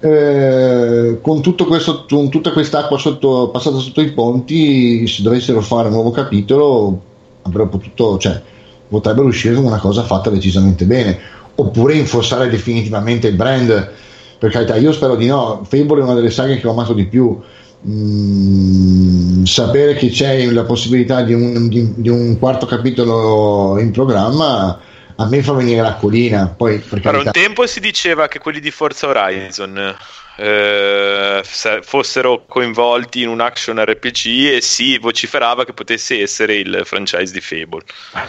Eh, 0.00 1.18
con, 1.20 1.42
tutto 1.42 1.66
questo, 1.66 2.06
con 2.08 2.30
tutta 2.30 2.52
quest'acqua 2.52 2.96
sotto, 2.98 3.50
passata 3.52 3.76
sotto 3.78 4.00
i 4.00 4.12
ponti, 4.12 5.06
se 5.06 5.22
dovessero 5.22 5.60
fare 5.60 5.88
un 5.88 5.94
nuovo 5.94 6.10
capitolo, 6.10 7.02
avrebbero 7.42 7.68
potuto, 7.68 8.18
cioè, 8.18 8.40
potrebbero 8.88 9.26
uscire 9.26 9.54
con 9.54 9.64
una 9.64 9.78
cosa 9.78 10.02
fatta 10.02 10.30
decisamente 10.30 10.84
bene, 10.84 11.18
oppure 11.54 11.94
infossare 11.94 12.48
definitivamente 12.48 13.28
il 13.28 13.36
brand. 13.36 13.90
Per 14.38 14.50
carità, 14.50 14.76
io 14.76 14.92
spero 14.92 15.16
di 15.16 15.26
no. 15.26 15.62
Fable 15.68 16.00
è 16.00 16.04
una 16.04 16.14
delle 16.14 16.30
saghe 16.30 16.58
che 16.58 16.66
ho 16.66 16.72
amato 16.72 16.92
di 16.94 17.06
più. 17.06 17.38
Mm, 17.86 19.44
sapere 19.44 19.94
che 19.94 20.08
c'è 20.10 20.50
la 20.50 20.64
possibilità 20.64 21.22
di 21.22 21.32
un, 21.32 21.68
di- 21.68 21.94
di 21.96 22.08
un 22.08 22.38
quarto 22.38 22.66
capitolo 22.66 23.78
in 23.78 23.90
programma 23.90 24.78
a 25.20 25.26
me 25.28 25.42
fa 25.42 25.52
venire 25.52 25.82
l'acquolina. 25.82 26.54
Poi, 26.56 26.78
per 26.78 27.00
Per 27.00 27.14
un 27.14 27.22
carità, 27.22 27.30
tempo 27.30 27.66
si 27.66 27.78
diceva 27.78 28.26
che 28.26 28.38
quelli 28.38 28.58
di 28.58 28.70
Forza 28.70 29.06
Horizon 29.06 29.96
eh, 30.36 31.40
se- 31.44 31.80
fossero 31.82 32.44
coinvolti 32.48 33.20
in 33.20 33.28
un 33.28 33.40
action 33.40 33.78
RPG 33.78 34.54
e 34.54 34.60
si 34.62 34.96
vociferava 34.96 35.66
che 35.66 35.74
potesse 35.74 36.20
essere 36.20 36.54
il 36.56 36.82
franchise 36.84 37.32
di 37.32 37.40
Fable. 37.40 37.82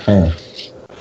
eh, 0.05 0.33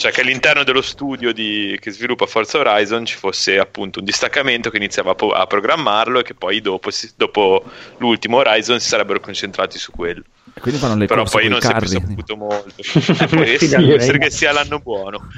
Cioè 0.00 0.12
che 0.12 0.22
all'interno 0.22 0.64
dello 0.64 0.80
studio 0.80 1.30
di- 1.30 1.76
che 1.78 1.90
sviluppa 1.90 2.24
Forza 2.24 2.56
Horizon 2.58 3.04
ci 3.04 3.16
fosse 3.18 3.58
appunto 3.58 3.98
un 3.98 4.06
distaccamento 4.06 4.70
che 4.70 4.78
iniziava 4.78 5.10
a, 5.10 5.14
po- 5.14 5.32
a 5.32 5.46
programmarlo 5.46 6.20
e 6.20 6.22
che 6.22 6.32
poi 6.32 6.62
dopo, 6.62 6.90
si- 6.90 7.10
dopo 7.16 7.62
l'ultimo 7.98 8.38
Horizon 8.38 8.80
si 8.80 8.88
sarebbero 8.88 9.20
concentrati 9.20 9.78
su 9.78 9.92
quello. 9.92 10.22
Quindi 10.58 10.80
fanno 10.80 10.96
le 10.96 11.04
Però 11.04 11.24
poi 11.24 11.48
non 11.48 11.60
si 11.60 11.66
è 11.66 11.76
più 11.76 11.86
carri. 11.86 12.00
saputo 12.06 12.36
molto. 12.36 12.72
Eh, 12.78 13.26
può 13.28 13.42
essere, 13.42 14.18
che 14.18 14.30
sia 14.30 14.52
l'anno 14.52 14.78
buono. 14.78 15.28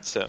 Sì. 0.00 0.20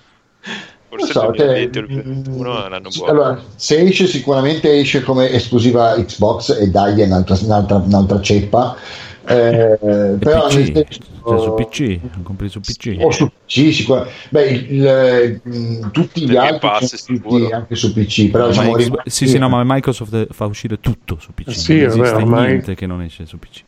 Forse 0.89 1.11
so, 1.11 1.29
il 1.31 1.37
cioè, 1.37 1.45
2020 1.67 1.77
o 1.77 1.81
il 1.81 1.87
2021 1.87 2.65
è 2.65 2.69
l'anno 2.69 2.89
buono. 2.89 3.11
allora, 3.11 3.41
se 3.55 3.79
esce 3.81 4.05
sicuramente 4.05 4.71
esce 4.77 5.01
come 5.01 5.31
esclusiva 5.31 5.95
Xbox 5.95 6.59
e 6.61 6.67
dai 6.67 7.01
è 7.01 7.05
un'altra, 7.05 7.35
un'altra, 7.41 7.77
un'altra 7.77 8.21
ceppa. 8.21 8.77
Eh, 9.25 9.33
E 9.81 10.15
però 10.19 10.45
PC, 10.47 10.53
nel 10.55 10.65
senso- 10.87 11.11
cioè 11.25 11.39
su 11.39 11.53
PC, 11.53 11.99
compri 12.23 12.49
su 12.49 12.59
PC. 12.59 12.97
o 12.99 13.11
su 13.11 13.27
PC 13.45 13.73
sicuramente. 13.73 14.13
Beh, 14.29 14.43
il- 14.49 15.39
il- 15.43 15.51
mh, 15.79 15.91
tutti 15.91 16.21
gli 16.21 16.33
Perché 16.33 16.39
altri 16.39 16.67
Pass 16.69 16.95
sono 16.95 17.17
sicuro. 17.17 17.35
usciti 17.35 17.51
anche 17.53 17.75
su 17.75 17.93
PC, 17.93 18.29
però 18.31 18.47
diciamo, 18.47 18.71
Xbox- 18.71 18.83
rimasti- 18.83 19.09
sì, 19.09 19.27
sì, 19.27 19.37
no, 19.37 19.49
ma 19.49 19.61
Microsoft 19.65 20.13
eh, 20.13 20.27
fa 20.31 20.45
uscire 20.45 20.79
tutto 20.79 21.17
su 21.19 21.31
PC. 21.33 21.51
Sì, 21.55 21.79
non 21.81 21.89
esiste 21.89 22.15
ormai- 22.15 22.47
niente 22.47 22.75
che 22.75 22.85
non 22.85 23.01
esce 23.01 23.25
su 23.25 23.37
PC. 23.39 23.63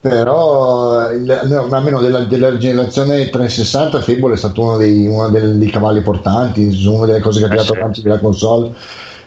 però 0.00 1.10
il- 1.12 1.40
no, 1.44 1.66
almeno 1.70 2.00
della, 2.00 2.20
della 2.24 2.56
generazione 2.56 3.28
360 3.28 4.00
Fable 4.00 4.32
è 4.32 4.36
stato 4.36 4.62
uno 4.62 4.76
dei, 4.78 5.06
uno 5.06 5.28
dei 5.28 5.70
cavalli 5.70 6.00
portanti 6.00 6.64
una 6.86 7.04
delle 7.06 7.20
cose 7.20 7.40
che 7.40 7.44
ha 7.44 7.48
Eh, 7.48 7.50
tirato 7.50 7.72
sì. 7.74 7.78
avanti 7.78 8.02
della 8.02 8.18
console 8.18 8.72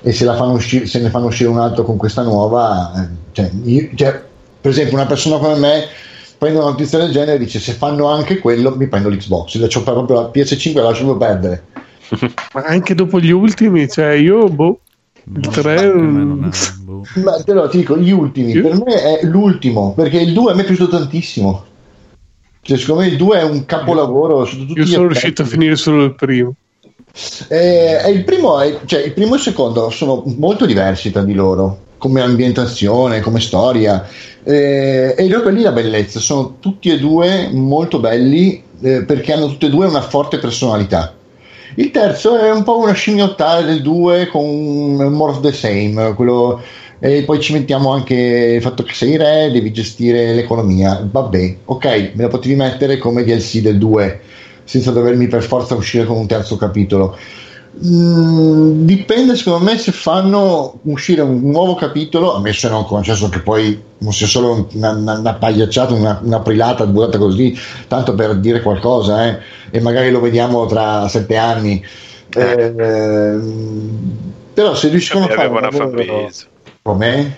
e 0.02 0.12
se, 0.12 0.26
la 0.26 0.36
fanno 0.36 0.54
uscire, 0.54 0.88
se 0.88 1.00
ne 1.00 1.10
fanno 1.12 1.28
uscire 1.28 1.50
un 1.50 1.60
altro 1.60 1.84
con 1.84 1.96
questa 1.98 2.24
nuova 2.24 2.92
eh, 3.04 3.08
cioè, 3.34 3.52
io- 3.66 3.90
cioè, 3.94 4.20
per 4.60 4.72
esempio 4.72 4.96
una 4.96 5.06
persona 5.06 5.38
come 5.38 5.56
me 5.60 5.84
prende 6.44 6.60
una 6.60 6.72
notizia 6.72 6.98
del 6.98 7.12
genere 7.12 7.36
e 7.36 7.40
dice 7.40 7.60
se 7.60 7.72
fanno 7.72 8.08
anche 8.08 8.40
quello 8.40 8.76
mi 8.76 8.88
prendo 8.88 9.08
l'Xbox 9.08 9.56
lascio 9.60 9.82
proprio 9.82 10.22
la 10.22 10.32
PS5 10.34 10.74
la 10.76 10.84
lascio 10.84 11.06
proprio 11.06 11.28
perdere. 11.30 11.64
Ma 12.54 12.62
anche 12.64 12.94
dopo 12.94 13.20
gli 13.20 13.32
ultimi, 13.32 13.90
cioè 13.90 14.12
io, 14.12 14.50
boh, 14.50 14.80
il 15.36 15.48
3... 15.48 15.76
Per 15.76 15.96
me 15.96 16.24
non 16.24 16.44
è- 16.52 16.82
boh. 16.82 17.02
ma 17.24 17.42
te 17.42 17.54
lo 17.54 17.68
dico 17.68 17.98
gli 17.98 18.12
ultimi 18.12 18.52
Io- 18.52 18.62
per 18.62 18.76
me 18.76 19.20
è 19.20 19.26
l'ultimo 19.26 19.94
perché 19.94 20.18
il 20.20 20.34
2 20.34 20.52
a 20.52 20.56
me 20.56 20.64
è 20.64 20.66
piaciuto 20.66 20.98
tantissimo. 20.98 21.64
Cioè, 22.62 22.78
secondo 22.78 23.02
me 23.02 23.08
il 23.08 23.18
2 23.18 23.40
è 23.40 23.44
un 23.44 23.66
capolavoro 23.66 24.48
Io 24.76 24.86
sono 24.86 25.08
riuscito 25.08 25.42
a 25.42 25.46
finire 25.46 25.76
solo 25.78 26.04
il 26.04 26.14
primo. 26.14 26.54
Eh, 27.48 28.02
e 28.04 28.10
il, 28.10 28.24
primo 28.26 28.60
è- 28.60 28.80
cioè, 28.86 29.02
il 29.02 29.14
primo 29.14 29.34
e 29.34 29.38
il 29.38 29.42
secondo 29.42 29.90
sono 29.90 30.24
molto 30.38 30.66
diversi 30.66 31.10
tra 31.12 31.24
di 31.24 31.34
loro 31.34 31.80
come 31.98 32.22
ambientazione, 32.22 33.22
come 33.22 33.40
storia 33.40 34.06
eh, 34.44 35.16
e 35.18 35.28
proprio 35.28 35.52
lì 35.52 35.62
la 35.62 35.72
bellezza 35.72 36.20
sono 36.20 36.56
tutti 36.60 36.90
e 36.90 37.00
due 37.00 37.50
molto 37.52 38.00
belli 38.00 38.62
eh, 38.82 39.04
perché 39.04 39.34
hanno 39.34 39.48
tutti 39.48 39.66
e 39.66 39.70
due 39.70 39.88
una 39.88 40.02
forte 40.02 40.38
personalità 40.38 41.14
il 41.76 41.92
terzo 41.92 42.38
è 42.38 42.52
un 42.52 42.64
po' 42.64 42.78
una 42.78 42.94
scimmiottare 42.94 43.66
del 43.66 43.82
2 43.82 44.28
con 44.28 44.96
more 44.96 45.32
of 45.32 45.42
the 45.42 45.52
same 45.52 46.14
quello- 46.14 46.62
e 47.00 47.24
poi 47.24 47.42
ci 47.42 47.52
mettiamo 47.52 47.92
anche 47.92 48.16
il 48.16 48.62
fatto 48.62 48.84
che 48.84 48.94
sei 48.94 49.18
re 49.18 49.50
devi 49.52 49.72
gestire 49.74 50.34
l'economia 50.34 51.06
vabbè 51.10 51.56
ok 51.66 51.86
me 52.14 52.24
la 52.24 52.28
potevi 52.30 52.56
mettere 52.56 52.98
come 52.98 53.24
DLC 53.24 53.60
del 53.60 53.78
2 53.78 54.22
senza 54.64 54.92
dovermi 54.92 55.28
per 55.28 55.44
forza 55.44 55.76
uscire 55.76 56.06
con 56.06 56.18
un 56.18 56.28
terzo 56.28 56.56
capitolo. 56.56 57.18
Mm, 57.76 58.86
dipende 58.86 59.36
secondo 59.36 59.66
me 59.66 59.78
se 59.80 59.92
fanno 59.92 60.78
uscire 60.84 61.22
un 61.22 61.42
nuovo 61.42 61.74
capitolo, 61.74 62.36
ammesso 62.36 62.68
e 62.68 62.70
non 62.70 62.86
concesso 62.86 63.30
che 63.30 63.40
poi 63.40 63.82
non 63.98 64.14
sia 64.14 64.28
solo 64.28 64.68
una, 64.74 64.92
una, 64.92 65.18
una 65.18 65.34
pagliacciata, 65.34 65.94
una, 65.94 66.20
una 66.22 66.40
prilata 66.42 66.86
buttata 66.86 67.18
così, 67.18 67.58
tanto 67.88 68.14
per 68.14 68.36
dire 68.36 68.62
qualcosa, 68.62 69.26
eh, 69.28 69.40
e 69.72 69.82
magari 69.82 70.12
lo 70.12 70.20
vediamo 70.20 70.66
tra 70.68 71.08
sette 71.08 71.36
anni. 71.36 71.84
Eh, 72.30 73.40
però 74.54 74.76
se 74.76 74.90
riescono 74.90 75.26
a 75.26 75.30
fare 75.30 75.48
aveva 75.48 75.60
un 75.60 75.66
una 75.66 75.72
fanbase. 75.72 76.48
come 76.84 77.38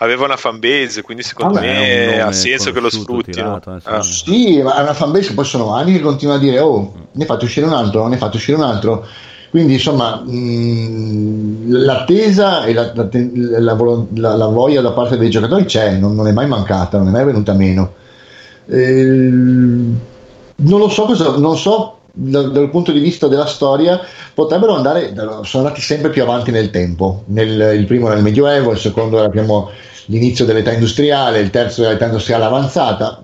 Aveva 0.00 0.26
una 0.26 0.36
fanbase, 0.36 1.02
quindi 1.02 1.22
secondo 1.22 1.58
un 1.58 1.64
me 1.64 2.20
ha 2.20 2.32
senso 2.32 2.70
che 2.70 2.80
lo 2.80 2.90
sfruttino. 2.90 3.60
tirato, 3.60 3.74
eh, 3.74 3.80
Ah. 3.82 4.02
sì. 4.02 4.12
Sì, 4.24 4.62
ma 4.62 4.76
è 4.78 4.82
una 4.82 4.94
fanbase 4.94 5.28
che 5.28 5.34
poi 5.34 5.44
sono 5.44 5.74
anni 5.74 5.92
che 5.92 6.00
continua 6.00 6.34
a 6.34 6.38
dire: 6.38 6.60
Oh, 6.60 6.92
ne 7.12 7.24
fate 7.24 7.46
uscire 7.46 7.66
un 7.66 7.72
altro, 7.72 8.06
ne 8.06 8.16
fate 8.18 8.36
uscire 8.36 8.56
un 8.58 8.64
altro. 8.64 9.06
Quindi 9.50 9.74
insomma 9.74 10.16
mh, 10.24 11.70
l'attesa 11.70 12.64
e 12.64 12.74
la, 12.74 12.92
la, 12.94 13.08
la, 14.14 14.36
la- 14.36 14.46
voglia 14.46 14.80
da 14.82 14.92
parte 14.92 15.16
dei 15.16 15.30
giocatori 15.30 15.64
c'è, 15.64 15.92
non, 15.96 16.14
non 16.14 16.28
è 16.28 16.32
mai 16.32 16.46
mancata, 16.46 16.98
non 16.98 17.08
è 17.08 17.10
mai 17.10 17.24
venuta 17.24 17.52
meno. 17.54 17.94
Eh, 18.66 19.30
non 20.60 20.78
lo 20.80 20.88
so 20.88 21.04
cosa, 21.04 21.36
non 21.38 21.56
so 21.56 21.98
dal, 22.12 22.50
dal 22.52 22.68
punto 22.70 22.92
di 22.92 22.98
vista 23.00 23.28
della 23.28 23.46
storia 23.46 24.00
potrebbero 24.34 24.74
andare, 24.74 25.14
sono 25.42 25.64
andati 25.64 25.80
sempre 25.80 26.10
più 26.10 26.22
avanti 26.22 26.50
nel 26.50 26.70
tempo. 26.70 27.22
Nel- 27.26 27.76
il 27.78 27.86
primo 27.86 28.06
era 28.08 28.16
il 28.16 28.22
Medioevo, 28.22 28.72
il 28.72 28.78
secondo 28.78 29.16
era 29.18 29.26
abbiamo 29.26 29.70
l'inizio 30.06 30.44
dell'età 30.44 30.72
industriale, 30.72 31.40
il 31.40 31.50
terzo 31.50 31.82
era 31.82 31.92
l'età 31.92 32.06
industriale 32.06 32.44
avanzata. 32.44 33.22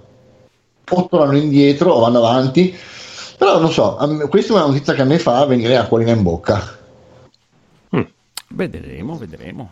O 0.91 1.07
tornano 1.09 1.37
indietro 1.39 1.93
o 1.93 2.01
vanno 2.01 2.19
avanti, 2.19 2.75
però 3.45 3.61
non 3.61 3.71
so, 3.71 3.97
questa 4.31 4.55
è 4.55 4.57
una 4.57 4.67
notizia 4.67 4.95
che 4.95 5.03
a 5.03 5.05
me 5.05 5.19
fa 5.19 5.45
venire 5.45 5.77
acquolina 5.77 6.13
in 6.13 6.23
bocca. 6.23 6.79
Vedremo, 8.47 9.17
vedremo, 9.17 9.71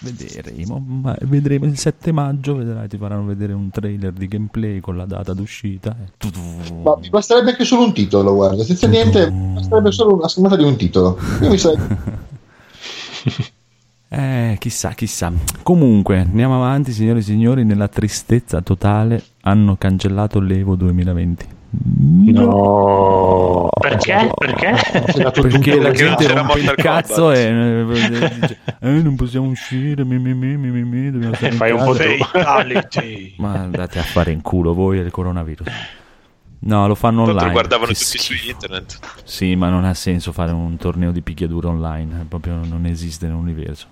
vedremo, 0.00 0.78
ma 0.78 1.14
vedremo 1.22 1.66
il 1.66 1.76
7 1.76 2.12
maggio, 2.12 2.56
vedrai, 2.56 2.88
ti 2.88 2.96
faranno 2.96 3.26
vedere 3.26 3.52
un 3.52 3.68
trailer 3.68 4.12
di 4.12 4.26
gameplay 4.26 4.80
con 4.80 4.96
la 4.96 5.04
data 5.04 5.34
d'uscita. 5.34 5.94
e 6.02 6.12
tu- 6.16 6.30
Ma 6.82 6.96
mi 6.98 7.10
basterebbe 7.10 7.50
anche 7.50 7.64
solo 7.64 7.84
un 7.84 7.92
titolo, 7.92 8.34
guarda, 8.34 8.64
senza 8.64 8.86
niente, 8.86 9.30
basterebbe 9.30 9.92
solo 9.92 10.14
una 10.14 10.28
schermata 10.28 10.56
di 10.56 10.64
un 10.64 10.76
titolo. 10.76 11.18
Io 11.42 11.50
mi 11.50 11.58
sarei... 11.58 11.78
Eh, 14.08 14.56
chissà, 14.60 14.90
chissà. 14.90 15.32
Comunque, 15.62 16.20
andiamo 16.20 16.54
avanti, 16.54 16.92
signore 16.92 17.18
e 17.18 17.22
signori, 17.22 17.64
nella 17.64 17.88
tristezza 17.88 18.62
totale 18.62 19.22
hanno 19.42 19.76
cancellato 19.76 20.38
l'Evo 20.38 20.76
2020. 20.76 21.55
No, 21.78 23.68
perché? 23.80 24.30
Perché? 24.34 24.74
Perché 25.40 25.80
la 25.80 25.90
gente 25.90 26.26
c'era 26.26 26.40
rompe 26.40 26.58
il 26.58 26.74
cazzo 26.74 27.30
e 27.32 27.40
eh, 27.40 28.58
"Eh, 28.80 29.02
non 29.02 29.14
possiamo 29.16 29.48
uscire, 29.48 30.04
mi, 30.04 30.18
mi, 30.18 30.34
mi, 30.34 30.56
mi, 30.56 30.70
mi, 30.70 30.82
mi, 30.82 31.10
dobbiamo 31.10 31.34
stare 31.34 31.52
in 31.52 31.58
Fai 31.58 31.70
un 31.72 31.84
po' 31.84 31.92
casa." 31.92 32.04
tu. 32.04 32.24
Fatality. 32.24 33.34
Ma 33.38 33.52
andate 33.54 33.98
a 33.98 34.02
fare 34.02 34.32
in 34.32 34.42
culo 34.42 34.74
voi 34.74 34.98
il 34.98 35.10
coronavirus. 35.10 35.66
No, 36.58 36.86
lo 36.88 36.94
fanno 36.94 37.18
Tanto 37.24 37.30
online. 37.32 37.46
lo 37.46 37.52
guardavano 37.52 37.92
tutti 37.92 38.04
su 38.04 38.18
schifo. 38.18 38.50
internet. 38.50 38.98
Sì, 39.24 39.54
ma 39.54 39.68
non 39.68 39.84
ha 39.84 39.94
senso 39.94 40.32
fare 40.32 40.52
un 40.52 40.76
torneo 40.76 41.12
di 41.12 41.20
picchiaduro 41.22 41.68
online, 41.68 42.22
eh, 42.22 42.24
proprio 42.24 42.60
non 42.64 42.86
esiste 42.86 43.26
nell'universo. 43.26 43.86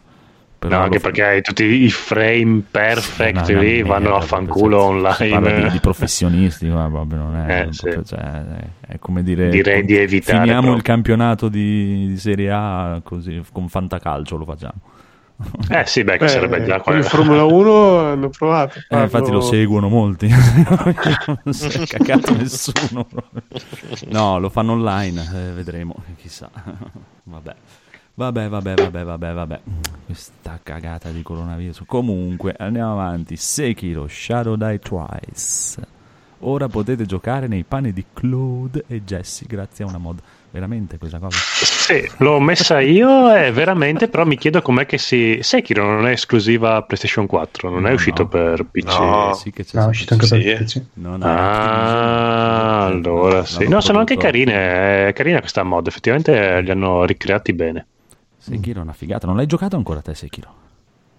Però 0.68 0.78
No, 0.78 0.82
anche 0.84 0.98
perché 0.98 1.22
hai 1.24 1.42
tutti 1.42 1.62
i 1.64 1.90
frame 1.90 2.62
perfect 2.70 3.50
No, 3.50 3.60
lì, 3.60 3.82
merda, 3.82 3.88
vanno 3.88 4.16
a 4.16 4.20
fanculo 4.20 4.78
cioè, 5.10 5.30
online. 5.32 5.62
Di, 5.64 5.70
di 5.70 5.80
professionisti, 5.80 6.66
ma 6.68 6.88
proprio 6.88 7.18
non 7.18 7.36
è, 7.36 7.66
Eh, 7.66 7.72
sì. 7.72 7.80
proprio, 7.82 8.02
cioè, 8.04 8.18
è, 8.20 8.68
è 8.92 8.98
come 8.98 9.22
dire 9.22 9.48
Direi 9.50 9.84
di 9.84 9.96
evitare 9.96 10.38
finiamo 10.40 10.72
proprio. 10.72 10.76
il 10.76 10.82
campionato 10.82 11.48
di, 11.48 12.06
di 12.08 12.16
Serie 12.18 12.50
A 12.50 13.00
così 13.02 13.42
con 13.52 13.68
fantacalcio 13.68 14.36
lo 14.36 14.44
facciamo. 14.46 14.80
Eh 15.68 15.84
sì, 15.84 16.04
beh, 16.04 16.16
che 16.16 16.24
Eh, 16.24 16.28
sarebbe 16.28 16.62
già 16.64 16.80
con 16.80 16.82
quello. 16.84 17.00
il 17.00 17.04
Formula 17.04 17.44
1 17.44 17.98
hanno 17.98 18.28
provato. 18.30 18.78
Eh, 18.88 19.02
infatti 19.02 19.30
lo 19.30 19.40
seguono 19.40 19.88
molti, 19.88 20.28
non 21.44 21.52
si 21.52 21.66
è 21.82 21.86
cagato 21.86 22.32
nessuno. 22.38 23.06
No, 24.08 24.38
lo 24.38 24.48
fanno 24.48 24.72
online, 24.72 25.20
eh, 25.34 25.52
vedremo, 25.52 25.94
chissà. 26.16 26.50
Vabbè. 27.24 27.54
Vabbè, 28.16 28.48
vabbè, 28.48 28.74
vabbè, 28.74 29.02
vabbè, 29.04 29.32
vabbè. 29.32 29.60
Questa 30.06 30.60
cagata 30.62 31.10
di 31.10 31.22
coronavirus. 31.22 31.82
Comunque, 31.86 32.54
andiamo 32.56 32.92
avanti. 32.92 33.36
Sekiro 33.36 34.06
Shadow 34.08 34.54
Die 34.54 34.78
Twice. 34.78 35.82
Ora 36.46 36.68
potete 36.68 37.06
giocare 37.06 37.48
nei 37.48 37.64
panni 37.64 37.92
di 37.92 38.04
Claude 38.12 38.84
e 38.86 39.02
Jesse 39.02 39.46
grazie 39.48 39.84
a 39.84 39.88
una 39.88 39.98
mod. 39.98 40.18
Veramente 40.50 40.98
questa 40.98 41.18
cosa? 41.18 41.36
Sì, 41.38 42.08
l'ho 42.18 42.38
messa 42.38 42.78
io 42.78 43.34
e 43.34 43.50
veramente, 43.50 44.06
però 44.06 44.24
mi 44.24 44.36
chiedo 44.36 44.62
com'è 44.62 44.86
che 44.86 44.98
si... 44.98 45.38
Sekiro 45.42 45.84
non 45.84 46.06
è 46.06 46.12
esclusiva 46.12 46.80
PlayStation 46.82 47.26
4, 47.26 47.70
non 47.70 47.86
è 47.86 47.88
No, 47.88 47.94
uscito 47.96 48.22
no. 48.22 48.28
per 48.28 48.64
PC. 48.70 48.98
No. 49.00 49.32
Sì 49.34 49.50
che 49.50 49.64
c'è 49.64 49.76
No, 49.78 49.86
è 49.86 49.88
uscito 49.88 50.12
anche 50.12 50.26
Sì. 50.26 50.40
per 50.40 50.62
PC. 50.62 50.82
No, 50.94 51.16
no, 51.16 51.24
Ah, 51.26 52.84
allora 52.84 53.44
sì. 53.44 53.66
No, 53.66 53.80
sono 53.80 53.98
anche 53.98 54.16
carine. 54.16 55.08
È 55.08 55.12
carina 55.12 55.40
questa 55.40 55.64
mod. 55.64 55.88
Effettivamente 55.88 56.60
li 56.60 56.70
hanno 56.70 57.04
ricreati 57.04 57.52
bene. 57.52 57.86
Sekiro 58.44 58.80
è 58.80 58.82
una 58.82 58.92
figata. 58.92 59.26
Non 59.26 59.36
l'hai 59.36 59.46
giocato 59.46 59.76
ancora 59.76 60.00
te, 60.00 60.14
Sekiro? 60.14 60.62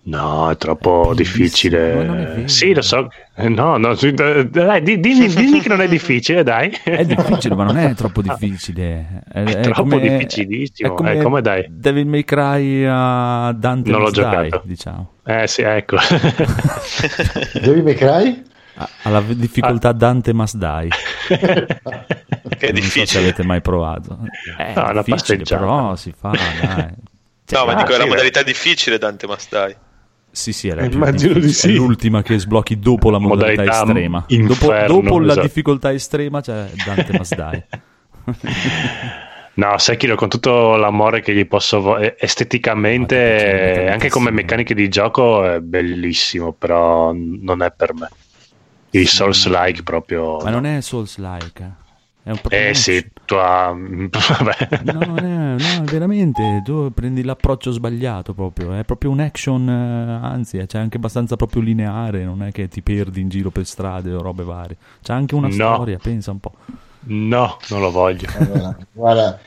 No, 0.07 0.51
è 0.51 0.57
troppo 0.57 1.13
È 1.13 1.15
difficile. 1.15 1.91
è 1.93 2.05
vero. 2.05 2.47
sì, 2.47 2.75
lo 2.75 2.83
so. 2.83 3.09
No, 3.37 3.77
no, 3.77 3.95
sì, 3.95 4.11
dai, 4.13 4.47
dai, 4.51 4.83
di- 4.83 4.99
dimmi, 4.99 5.27
dimmi 5.33 5.61
che 5.61 5.67
non 5.69 5.81
è 5.81 5.87
difficile, 5.87 6.43
dai. 6.43 6.69
È 6.83 7.03
difficile, 7.03 7.55
ma 7.55 7.63
non 7.63 7.77
è 7.77 7.91
troppo 7.95 8.21
difficile. 8.21 9.23
È, 9.27 9.41
È 9.43 9.59
troppo 9.61 9.97
difficilissimo, 9.97 10.93
È 10.93 10.95
come 10.95 11.13
eh, 11.13 11.21
come 11.23 11.41
dai? 11.41 11.65
Devil 11.67 12.05
May 12.05 12.23
Cry 12.23 12.83
a 12.87 13.51
Dante 13.53 13.89
Non 13.89 14.01
l'ho 14.01 14.11
Die, 14.11 14.21
giocato. 14.21 14.61
diciamo. 14.65 15.11
Eh 15.25 15.47
sì, 15.47 15.63
ecco. 15.63 15.97
Devi 17.59 17.81
May 17.81 17.95
Cry? 17.95 18.43
Alla 19.03 19.21
difficoltà 19.21 19.91
Dante 19.91 20.33
Must 20.33 20.57
Die. 20.57 20.89
Che 21.27 21.37
è 21.37 21.65
Non 21.65 21.77
so 22.47 22.57
se 22.57 22.71
difficile. 22.73 23.23
avete 23.23 23.43
mai 23.43 23.61
provato. 23.61 24.19
È 24.57 24.73
No, 24.75 24.85
è 24.85 24.91
una 24.91 25.01
difficile, 25.01 25.15
passeggiata. 25.39 25.57
però 25.63 25.95
si 25.95 26.13
fa, 26.15 26.29
dai. 26.29 26.93
Cioè, 27.45 27.59
No, 27.59 27.65
ma 27.65 27.73
Ah, 27.73 27.75
dico, 27.75 27.93
è 27.93 27.97
la 27.97 28.03
sì, 28.03 28.09
modalità 28.09 28.43
difficile 28.43 28.97
Dante 28.97 29.27
Mastai. 29.27 29.75
Sì, 30.31 30.51
sì, 30.51 30.67
era 30.67 30.81
Eh, 30.83 30.89
più 30.89 30.97
immagino 30.97 31.39
di 31.39 31.51
sì. 31.53 31.69
È 31.69 31.71
l'ultima 31.71 32.21
che 32.21 32.37
sblocchi 32.37 32.77
dopo 32.79 33.09
la 33.09 33.19
modalità, 33.19 33.61
Modalità 33.61 33.83
estrema. 33.85 34.19
Dopo, 34.27 34.33
inferno, 34.35 35.01
dopo 35.01 35.19
la 35.19 35.31
esatto. 35.31 35.47
difficoltà 35.47 35.93
estrema 35.93 36.41
c'è 36.41 36.69
Dante 36.85 37.13
Must 37.13 37.35
Die. 37.35 37.67
No, 39.57 39.77
Sekiro 39.77 40.15
con 40.15 40.27
tutto 40.27 40.75
l'amore 40.75 41.21
che 41.21 41.33
gli 41.33 41.47
posso 41.47 41.79
vo- 41.79 41.97
eh, 41.97 42.17
esteticamente, 42.19 43.83
eh, 43.85 43.89
anche 43.89 44.09
come 44.09 44.29
meccaniche 44.29 44.73
di 44.73 44.89
gioco 44.89 45.45
è 45.49 45.61
bellissimo, 45.61 46.51
però 46.51 47.13
non 47.13 47.61
è 47.61 47.71
per 47.71 47.93
me. 47.93 48.09
Il 48.89 49.07
Souls-like 49.07 49.83
proprio. 49.83 50.39
Ma 50.43 50.49
non 50.49 50.65
è 50.65 50.81
Souls-like. 50.81 51.71
È 52.25 52.31
un 52.31 52.39
Eh 52.49 52.73
sì, 52.73 53.07
tua... 53.23 53.71
vabbè. 53.77 54.81
No, 54.83 54.99
no, 55.03 55.83
è 55.83 55.87
veramente, 55.87 56.61
tu 56.63 56.91
prendi 56.91 57.21
l'approccio 57.23 57.69
sbagliato 57.69 58.33
proprio, 58.33 58.73
è 58.73 58.83
proprio 58.83 59.11
un 59.11 59.19
action, 59.19 59.69
eh, 59.69 60.25
anzi, 60.25 60.57
eh, 60.57 60.65
c'è 60.65 60.79
anche 60.79 60.97
abbastanza 60.97 61.35
proprio 61.35 61.61
lineare, 61.61 62.23
non 62.25 62.41
è 62.41 62.51
che 62.51 62.67
ti 62.67 62.81
perdi 62.81 63.21
in 63.21 63.29
giro 63.29 63.51
per 63.51 63.67
strade 63.67 64.11
o 64.11 64.23
robe 64.23 64.43
varie, 64.43 64.75
c'è 65.03 65.13
anche 65.13 65.35
una 65.35 65.49
No. 65.49 65.51
storia, 65.51 65.99
pensa 65.99 66.31
un 66.31 66.39
po'. 66.39 66.53
No, 67.07 67.57
non 67.69 67.81
lo 67.81 67.91
voglio. 67.91 68.27
Allora, 68.33 68.75
guarda, 68.91 69.39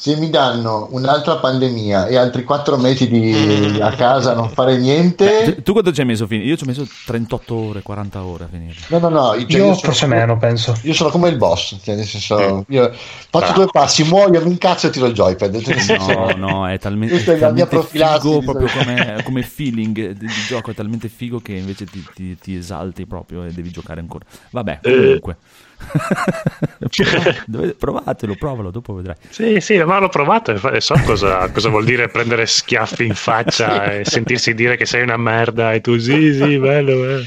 se 0.00 0.16
mi 0.16 0.30
danno 0.30 0.88
un'altra 0.92 1.36
pandemia 1.36 2.06
e 2.06 2.16
altri 2.16 2.42
quattro 2.42 2.78
mesi 2.78 3.06
di, 3.06 3.78
a 3.82 3.90
casa 3.90 4.32
non 4.32 4.48
fare 4.48 4.78
niente, 4.78 5.56
Tu, 5.56 5.62
tu 5.62 5.72
quanto 5.72 5.92
ci 5.92 6.00
hai 6.00 6.06
messo 6.06 6.24
a 6.24 6.26
finire? 6.26 6.48
Io 6.48 6.56
ci 6.56 6.64
ho 6.64 6.66
messo 6.66 6.86
38 7.04 7.54
ore, 7.54 7.82
40 7.82 8.22
ore 8.24 8.44
a 8.44 8.48
finire. 8.50 8.74
no, 8.88 8.98
no, 8.98 9.08
no, 9.10 9.34
cioè, 9.46 9.60
Io 9.60 9.74
forse 9.74 10.06
come- 10.06 10.16
meno, 10.18 10.38
penso. 10.38 10.74
Io 10.84 10.94
sono 10.94 11.10
come 11.10 11.28
il 11.28 11.36
boss, 11.36 11.76
cioè, 11.82 11.96
nel 11.96 12.06
senso, 12.06 12.64
io 12.68 12.90
faccio 13.28 13.50
Ah. 13.50 13.54
due 13.54 13.66
passi, 13.70 14.04
muoio, 14.04 14.40
mi 14.42 14.52
incazzo 14.52 14.86
e 14.86 14.90
tiro 14.90 15.04
il 15.04 15.12
joypad. 15.12 15.60
Cioè, 15.60 15.98
No, 15.98 16.32
no, 16.34 16.66
è 16.68 16.78
talmente, 16.78 17.16
è 17.22 17.22
è 17.22 17.38
la 17.38 17.50
mia 17.50 17.66
talmente 17.66 17.98
figo 17.98 18.40
proprio 18.40 18.68
come, 18.68 19.20
come 19.22 19.42
feeling 19.42 20.12
di, 20.12 20.26
di 20.26 20.32
gioco, 20.48 20.70
è 20.70 20.74
talmente 20.74 21.08
figo 21.08 21.40
che 21.40 21.52
invece 21.52 21.84
ti, 21.84 22.02
ti- 22.14 22.38
ti 22.38 22.56
esalti 22.56 23.04
proprio 23.04 23.44
e 23.44 23.52
devi 23.52 23.70
giocare 23.70 24.00
ancora. 24.00 24.24
Vabbè, 24.50 24.78
Eh. 24.82 24.90
comunque. 24.90 25.36
Dovete- 25.36 25.68
provatelo, 27.78 28.34
provalo, 28.36 28.70
dopo 28.70 28.94
vedrai. 28.94 29.16
Sì, 29.28 29.60
sì, 29.60 29.78
ma 29.82 29.98
l'ho 29.98 30.08
provato 30.08 30.52
e 30.70 30.80
so 30.80 30.94
cosa, 31.04 31.48
cosa 31.50 31.68
vuol 31.68 31.84
dire 31.84 32.08
prendere 32.08 32.46
schiaffi 32.46 33.06
in 33.06 33.14
faccia 33.14 33.92
e 33.92 34.04
sentirsi 34.04 34.54
dire 34.54 34.76
che 34.76 34.86
sei 34.86 35.02
una 35.02 35.16
merda 35.16 35.72
e 35.72 35.80
tu 35.80 35.98
sì, 35.98 36.32
sì, 36.34 36.58
bello, 36.58 37.00
bello. 37.00 37.24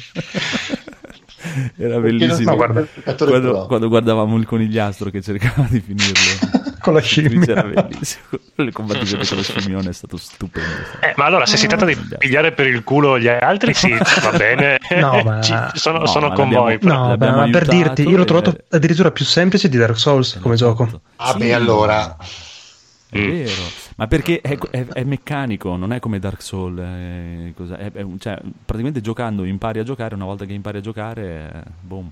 Era 1.78 1.99
bellissimo. 1.99 2.56
so, 2.58 2.88
giocatore 2.95 3.32
quando- 3.32 3.66
quando 3.68 3.88
guardavamo 3.89 4.38
il 4.38 4.45
conigliastro 4.45 5.10
che 5.10 5.22
cercava 5.22 5.68
di 5.70 5.82
finirlo. 5.82 6.62
Con 6.84 6.93
la 6.93 6.99
scimmia. 7.01 7.63
bellissimo. 7.63 8.25
Le 8.55 8.71
combattute 8.73 9.15
con 9.25 9.38
lo 9.38 9.41
scimmione 9.43 9.89
è 9.89 9.93
stato 9.93 10.17
stupendo. 10.17 10.69
Eh, 10.99 11.13
ma 11.15 11.25
allora, 11.25 11.45
se 11.45 11.55
si 11.57 11.65
tratta 11.65 11.86
di 11.86 11.97
pigliare 12.17 12.51
per 12.51 12.67
il 12.67 12.84
culo 12.84 13.17
gli 13.17 13.27
altri, 13.27 13.73
sì, 13.73 13.89
va 13.91 14.31
bene. 14.38 14.79
No, 14.99 15.21
ma- 15.23 15.41
Ci- 15.41 15.55
sono 15.73 15.99
No, 15.99 16.05
sono 16.05 16.27
ma 16.27 16.34
con 16.36 16.49
voi. 16.49 16.77
No, 16.81 17.15
beh, 17.17 17.31
ma 17.31 17.49
per 17.49 17.65
dirti, 17.67 18.01
io 18.07 18.17
l'ho 18.17 18.23
e- 18.23 18.25
trovato 18.25 18.55
addirittura 18.69 19.11
più 19.11 19.23
semplice 19.25 19.69
di 19.69 19.77
Dark 19.77 19.97
Souls 19.97 20.38
come 20.41 20.55
gioco. 20.55 21.01
Ah, 21.15 21.34
beh, 21.34 21.53
allora, 21.53 22.15
È 23.09 23.17
Mm. 23.19 23.29
vero, 23.29 23.51
ma 23.97 24.07
perché 24.07 24.41
è, 24.41 24.57
è- 24.71 24.86
è 24.88 25.03
meccanico, 25.03 25.75
non 25.75 25.93
è 25.93 25.99
come 25.99 26.17
Dark 26.19 26.41
Souls. 26.41 26.79
È, 26.79 28.05
cioè, 28.19 28.39
praticamente 28.65 29.01
giocando 29.01 29.43
impari 29.45 29.79
a 29.79 29.84
giocare, 29.84 30.15
una 30.15 30.25
volta 30.25 30.45
che 30.45 30.53
impari 30.53 30.79
a 30.79 30.81
giocare, 30.81 31.51
eh, 31.53 31.69
boom. 31.79 32.09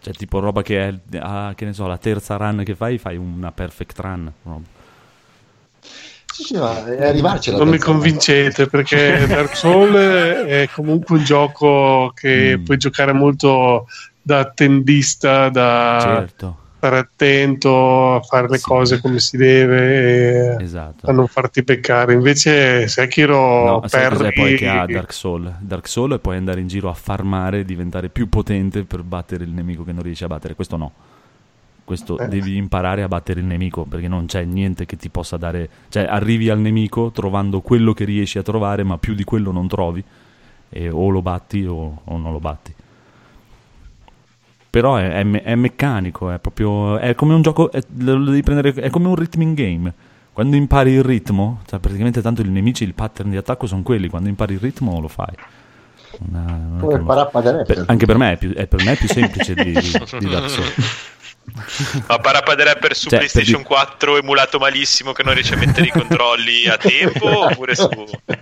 Cioè, 0.00 0.12
tipo 0.14 0.38
roba 0.38 0.62
che 0.62 0.88
è, 0.88 1.18
ah, 1.18 1.52
che 1.56 1.64
ne 1.64 1.72
so, 1.72 1.86
la 1.86 1.98
terza 1.98 2.36
run 2.36 2.62
che 2.64 2.74
fai, 2.74 2.98
fai 2.98 3.16
una 3.16 3.50
perfect 3.52 3.98
run. 3.98 4.32
no? 4.42 4.62
sì, 6.32 6.42
sì, 6.44 6.56
ma 6.56 6.84
è 6.86 7.06
arrivarci 7.06 7.50
Non 7.56 7.68
mi 7.68 7.78
convincete 7.78 8.68
perché 8.68 9.26
Dark 9.26 9.56
Souls 9.56 9.94
è 9.96 10.68
comunque 10.72 11.16
un 11.18 11.24
gioco 11.24 12.12
che 12.14 12.56
Mm. 12.58 12.64
puoi 12.64 12.76
giocare 12.76 13.12
molto 13.12 13.86
da 14.22 14.48
tendista, 14.50 15.48
da... 15.48 15.98
Certo. 16.00 16.56
Stare 16.78 16.98
attento 16.98 18.14
a 18.14 18.20
fare 18.22 18.48
le 18.48 18.60
cose 18.60 19.00
come 19.00 19.18
si 19.18 19.36
deve 19.36 20.56
e 20.58 20.62
Esatto. 20.62 21.06
a 21.10 21.12
non 21.12 21.26
farti 21.26 21.62
peccare. 21.64 22.12
Invece 22.14 22.86
Sekiro 22.88 23.64
No, 23.64 23.80
perdi 23.80 24.32
poi 24.32 24.56
che 24.56 24.68
ha 24.68 24.86
Dark 24.86 25.12
Soul? 25.12 25.52
Dark 25.58 25.86
Soul 25.88 26.14
è 26.14 26.18
poi 26.18 26.36
andare 26.36 26.60
in 26.60 26.68
giro 26.68 26.88
a 26.88 26.94
farmare, 26.94 27.64
diventare 27.64 28.08
più 28.08 28.28
potente 28.28 28.84
per 28.84 29.02
battere 29.02 29.44
il 29.44 29.50
nemico 29.50 29.84
che 29.84 29.92
non 29.92 30.02
riesci 30.02 30.24
a 30.24 30.28
battere. 30.28 30.54
Questo 30.54 30.76
no. 30.76 30.92
Questo 31.84 32.18
Eh. 32.18 32.28
devi 32.28 32.56
imparare 32.56 33.02
a 33.02 33.08
battere 33.08 33.40
il 33.40 33.46
nemico 33.46 33.84
perché 33.84 34.08
non 34.08 34.26
c'è 34.26 34.44
niente 34.44 34.86
che 34.86 34.96
ti 34.96 35.08
possa 35.08 35.36
dare. 35.36 35.68
Cioè, 35.88 36.04
arrivi 36.04 36.48
al 36.50 36.58
nemico 36.60 37.10
trovando 37.12 37.60
quello 37.60 37.92
che 37.94 38.04
riesci 38.04 38.38
a 38.38 38.42
trovare, 38.42 38.82
ma 38.84 38.98
più 38.98 39.14
di 39.14 39.24
quello 39.24 39.50
non 39.52 39.66
trovi. 39.68 40.04
E 40.70 40.90
o 40.90 41.08
lo 41.08 41.22
batti 41.22 41.64
o, 41.64 42.02
o 42.04 42.16
non 42.18 42.30
lo 42.30 42.40
batti. 42.40 42.74
Però 44.70 44.96
è, 44.96 45.10
è 45.12 45.22
me- 45.24 45.42
è 45.42 45.54
meccanico, 45.54 46.30
è 46.30 46.38
proprio. 46.38 46.98
È 46.98 47.14
come 47.14 47.34
un 47.34 47.42
gioco. 47.42 47.70
È, 47.70 47.80
lo 47.98 48.24
devi 48.24 48.42
prendere, 48.42 48.72
è 48.74 48.90
come 48.90 49.08
un 49.08 49.14
rhythm 49.14 49.54
game. 49.54 49.92
Quando 50.32 50.56
impari 50.56 50.92
il 50.92 51.02
ritmo, 51.02 51.62
cioè 51.66 51.80
praticamente 51.80 52.22
tanto 52.22 52.42
i 52.42 52.48
nemici, 52.48 52.84
il 52.84 52.94
pattern 52.94 53.30
di 53.30 53.36
attacco 53.36 53.66
sono 53.66 53.82
quelli. 53.82 54.08
Quando 54.08 54.28
impari 54.28 54.54
il 54.54 54.60
ritmo 54.60 55.00
lo 55.00 55.08
fai. 55.08 55.34
Una- 56.28 56.78
Rapper. 56.80 57.64
per- 57.64 57.84
anche 57.86 58.06
per 58.06 58.16
me 58.16 58.32
è 58.32 58.36
più, 58.36 58.52
è, 58.54 58.66
per 58.66 58.84
me 58.84 58.92
è 58.92 58.96
più 58.96 59.08
semplice 59.08 59.54
di, 59.54 59.72
di, 59.72 59.92
di 60.18 60.28
Dark 60.28 60.48
Souls. 60.48 61.16
Ma 62.06 62.18
Parappa 62.18 62.54
Rapper 62.54 62.94
su 62.94 63.08
Cioè, 63.08 63.18
PlayStation 63.20 63.62
per 63.62 63.68
4 63.68 64.18
emulato 64.18 64.58
malissimo 64.58 65.12
che 65.12 65.22
non 65.22 65.34
riesce 65.34 65.54
a 65.54 65.56
mettere 65.56 65.86
i 65.86 65.90
controlli 65.90 66.66
a 66.66 66.76
tempo 66.76 67.26
oppure 67.48 67.74
su 67.74 67.88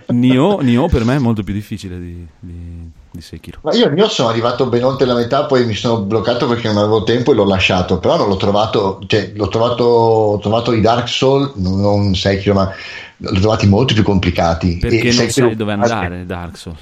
Nioh, 0.07 0.59
Nioh 0.59 0.87
per 0.87 1.05
me 1.05 1.15
è 1.15 1.19
molto 1.19 1.43
più 1.43 1.53
difficile 1.53 1.99
di, 1.99 2.27
di, 2.39 2.91
di 3.17 3.21
Sekiro. 3.23 3.59
Ma 3.63 3.73
io 3.73 3.87
il 3.87 3.93
mio 3.93 4.07
sono 4.07 4.29
arrivato 4.29 4.67
ben 4.67 4.83
oltre 4.83 5.05
la 5.05 5.15
metà, 5.15 5.45
poi 5.45 5.65
mi 5.65 5.73
sono 5.73 5.99
bloccato 6.01 6.47
perché 6.47 6.67
non 6.67 6.77
avevo 6.77 7.03
tempo 7.03 7.31
e 7.31 7.35
l'ho 7.35 7.45
lasciato. 7.45 7.99
Però 7.99 8.15
non 8.17 8.27
l'ho 8.29 8.37
trovato, 8.37 9.01
cioè 9.07 9.31
l'ho 9.35 9.47
trovato, 9.49 9.83
ho 9.83 10.39
trovato 10.39 10.71
i 10.71 10.81
Dark 10.81 11.07
Souls, 11.09 11.53
non, 11.55 11.79
non 11.81 12.15
Sekiro, 12.15 12.53
ma 12.53 12.71
l'ho 13.17 13.39
trovati 13.39 13.67
molto 13.67 13.93
più 13.93 14.03
complicati. 14.03 14.77
Perché 14.77 14.99
E 14.99 15.03
non 15.03 15.11
Sekiro- 15.13 15.47
sai 15.47 15.55
dove 15.55 15.71
andare 15.73 16.25
Dark 16.25 16.57
Souls. 16.57 16.79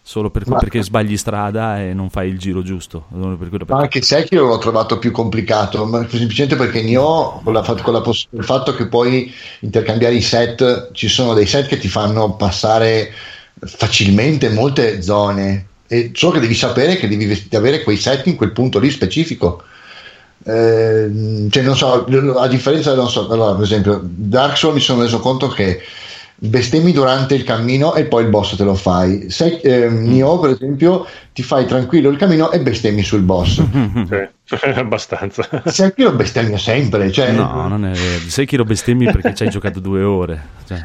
Solo 0.00 0.30
per- 0.30 0.46
Ma- 0.46 0.58
perché 0.58 0.84
sbagli 0.84 1.16
strada 1.16 1.80
e 1.82 1.92
non 1.92 2.10
fai 2.10 2.28
il 2.28 2.38
giro 2.38 2.62
giusto. 2.62 3.06
Per 3.10 3.48
quello 3.48 3.64
Ma 3.66 3.78
anche 3.78 4.00
Sekiro 4.02 4.46
l'ho 4.46 4.58
trovato 4.58 5.00
più 5.00 5.10
complicato, 5.10 5.84
ma 5.84 6.06
semplicemente 6.08 6.54
perché 6.54 6.80
Nioh, 6.82 7.40
con, 7.42 7.52
la, 7.52 7.62
con 7.82 7.92
la 7.92 8.00
poss- 8.00 8.28
il 8.30 8.44
fatto 8.44 8.72
che 8.72 8.86
puoi 8.86 9.34
intercambiare 9.62 10.14
i 10.14 10.22
set, 10.22 10.90
ci 10.92 11.08
sono 11.08 11.34
dei 11.34 11.46
set 11.46 11.66
che 11.66 11.78
ti 11.78 11.88
fanno 11.88 12.36
passare 12.36 13.10
facilmente 13.60 14.50
molte 14.50 15.02
zone, 15.02 15.66
e 15.86 16.10
solo 16.14 16.32
che 16.32 16.40
devi 16.40 16.54
sapere 16.54 16.96
che 16.96 17.08
devi 17.08 17.48
avere 17.52 17.82
quei 17.82 17.96
set 17.96 18.26
in 18.26 18.36
quel 18.36 18.52
punto 18.52 18.78
lì 18.78 18.90
specifico. 18.90 19.62
Eh, 20.44 21.48
cioè, 21.50 21.62
non 21.62 21.76
so, 21.76 22.04
a 22.38 22.48
differenza, 22.48 22.94
non 22.94 23.08
so, 23.08 23.28
allora, 23.28 23.54
per 23.54 23.64
esempio, 23.64 24.00
Dark 24.02 24.56
Souls 24.56 24.74
mi 24.76 24.80
sono 24.80 25.02
reso 25.02 25.18
conto 25.20 25.48
che 25.48 25.80
bestemmi 26.38 26.92
durante 26.92 27.34
il 27.34 27.44
cammino 27.44 27.94
e 27.94 28.04
poi 28.04 28.24
il 28.24 28.30
boss 28.30 28.56
te 28.56 28.64
lo 28.64 28.74
fai. 28.74 29.30
Se, 29.30 29.58
eh, 29.62 29.88
Nioh, 29.88 30.38
per 30.38 30.50
esempio, 30.50 31.06
ti 31.32 31.42
fai 31.42 31.66
tranquillo 31.66 32.10
il 32.10 32.16
cammino 32.16 32.50
e 32.50 32.60
bestemmi 32.60 33.02
sul 33.02 33.22
boss. 33.22 33.62
Sì, 34.46 34.54
abbastanza. 34.78 35.44
Sekiro 35.64 36.12
bestemmia 36.12 36.56
sempre, 36.56 37.10
cioè, 37.10 37.32
No, 37.32 37.66
non 37.66 37.84
è 37.84 37.90
vero. 37.90 38.28
Sekiro 38.28 38.62
bestemmi 38.62 39.06
perché 39.06 39.34
ci 39.34 39.42
hai 39.42 39.50
giocato 39.50 39.80
due 39.80 40.02
ore. 40.04 40.40
Cioè, 40.64 40.80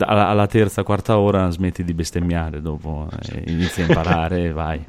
alla, 0.00 0.28
alla 0.28 0.46
terza, 0.46 0.82
quarta 0.82 1.18
ora 1.18 1.48
smetti 1.48 1.84
di 1.84 1.94
bestemmiare, 1.94 2.60
dopo 2.60 3.08
eh, 3.30 3.44
inizi 3.46 3.80
a 3.80 3.86
imparare 3.86 4.44
e 4.44 4.52
vai. 4.52 4.84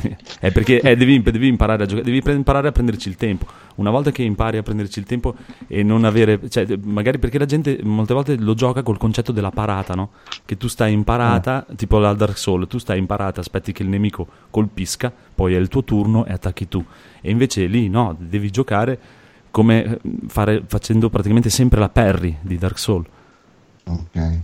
È 0.40 0.50
perché 0.52 0.80
eh, 0.80 0.96
devi, 0.96 1.20
devi 1.22 1.48
imparare 1.48 1.84
a 1.84 1.86
giocare, 1.86 2.04
devi 2.06 2.22
pre- 2.22 2.34
imparare 2.34 2.68
a 2.68 2.72
prenderci 2.72 3.08
il 3.08 3.16
tempo. 3.16 3.46
Una 3.76 3.90
volta 3.90 4.10
che 4.10 4.22
impari 4.22 4.58
a 4.58 4.62
prenderci 4.62 4.98
il 4.98 5.06
tempo 5.06 5.34
e 5.66 5.82
non 5.82 6.04
avere, 6.04 6.48
cioè, 6.48 6.66
magari 6.82 7.18
perché 7.18 7.38
la 7.38 7.46
gente 7.46 7.78
molte 7.82 8.14
volte 8.14 8.36
lo 8.36 8.54
gioca 8.54 8.82
col 8.82 8.98
concetto 8.98 9.32
della 9.32 9.50
parata, 9.50 9.94
no? 9.94 10.10
Che 10.44 10.56
tu 10.56 10.68
stai 10.68 10.92
in 10.92 11.04
parata, 11.04 11.66
tipo 11.76 11.98
la 11.98 12.12
Dark 12.12 12.36
Soul, 12.36 12.66
tu 12.66 12.78
stai 12.78 12.98
in 12.98 13.06
parata, 13.06 13.40
aspetti 13.40 13.72
che 13.72 13.82
il 13.82 13.88
nemico 13.88 14.26
colpisca, 14.50 15.12
poi 15.34 15.54
è 15.54 15.58
il 15.58 15.68
tuo 15.68 15.84
turno 15.84 16.26
e 16.26 16.32
attacchi 16.32 16.68
tu. 16.68 16.84
E 17.20 17.30
invece 17.30 17.66
lì 17.66 17.88
no, 17.88 18.16
devi 18.18 18.50
giocare 18.50 18.98
come 19.50 19.84
eh, 19.84 20.00
fare, 20.26 20.62
facendo 20.66 21.08
praticamente 21.10 21.50
sempre 21.50 21.80
la 21.80 21.88
parry 21.88 22.36
di 22.40 22.58
Dark 22.58 22.78
Soul. 22.78 23.06
ok. 23.84 24.40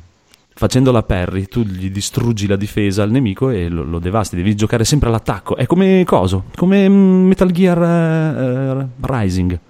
Facendo 0.59 0.91
la 0.91 1.05
parry, 1.05 1.47
tu 1.47 1.63
gli 1.63 1.89
distruggi 1.89 2.49
la 2.49 2.57
difesa 2.57 3.05
al 3.05 3.13
nemico 3.13 3.51
e 3.51 3.69
lo, 3.69 3.85
lo 3.85 4.01
devasti. 4.01 4.35
Devi 4.35 4.57
giocare 4.57 4.85
sempre 4.85 5.09
all'attacco. 5.09 5.55
È 5.55 5.67
come 5.67 6.03
coso? 6.05 6.47
Come 6.57 6.89
mm, 6.89 7.27
Metal 7.29 7.49
Gear 7.53 7.81
eh, 7.81 8.89
Rising. 8.99 9.61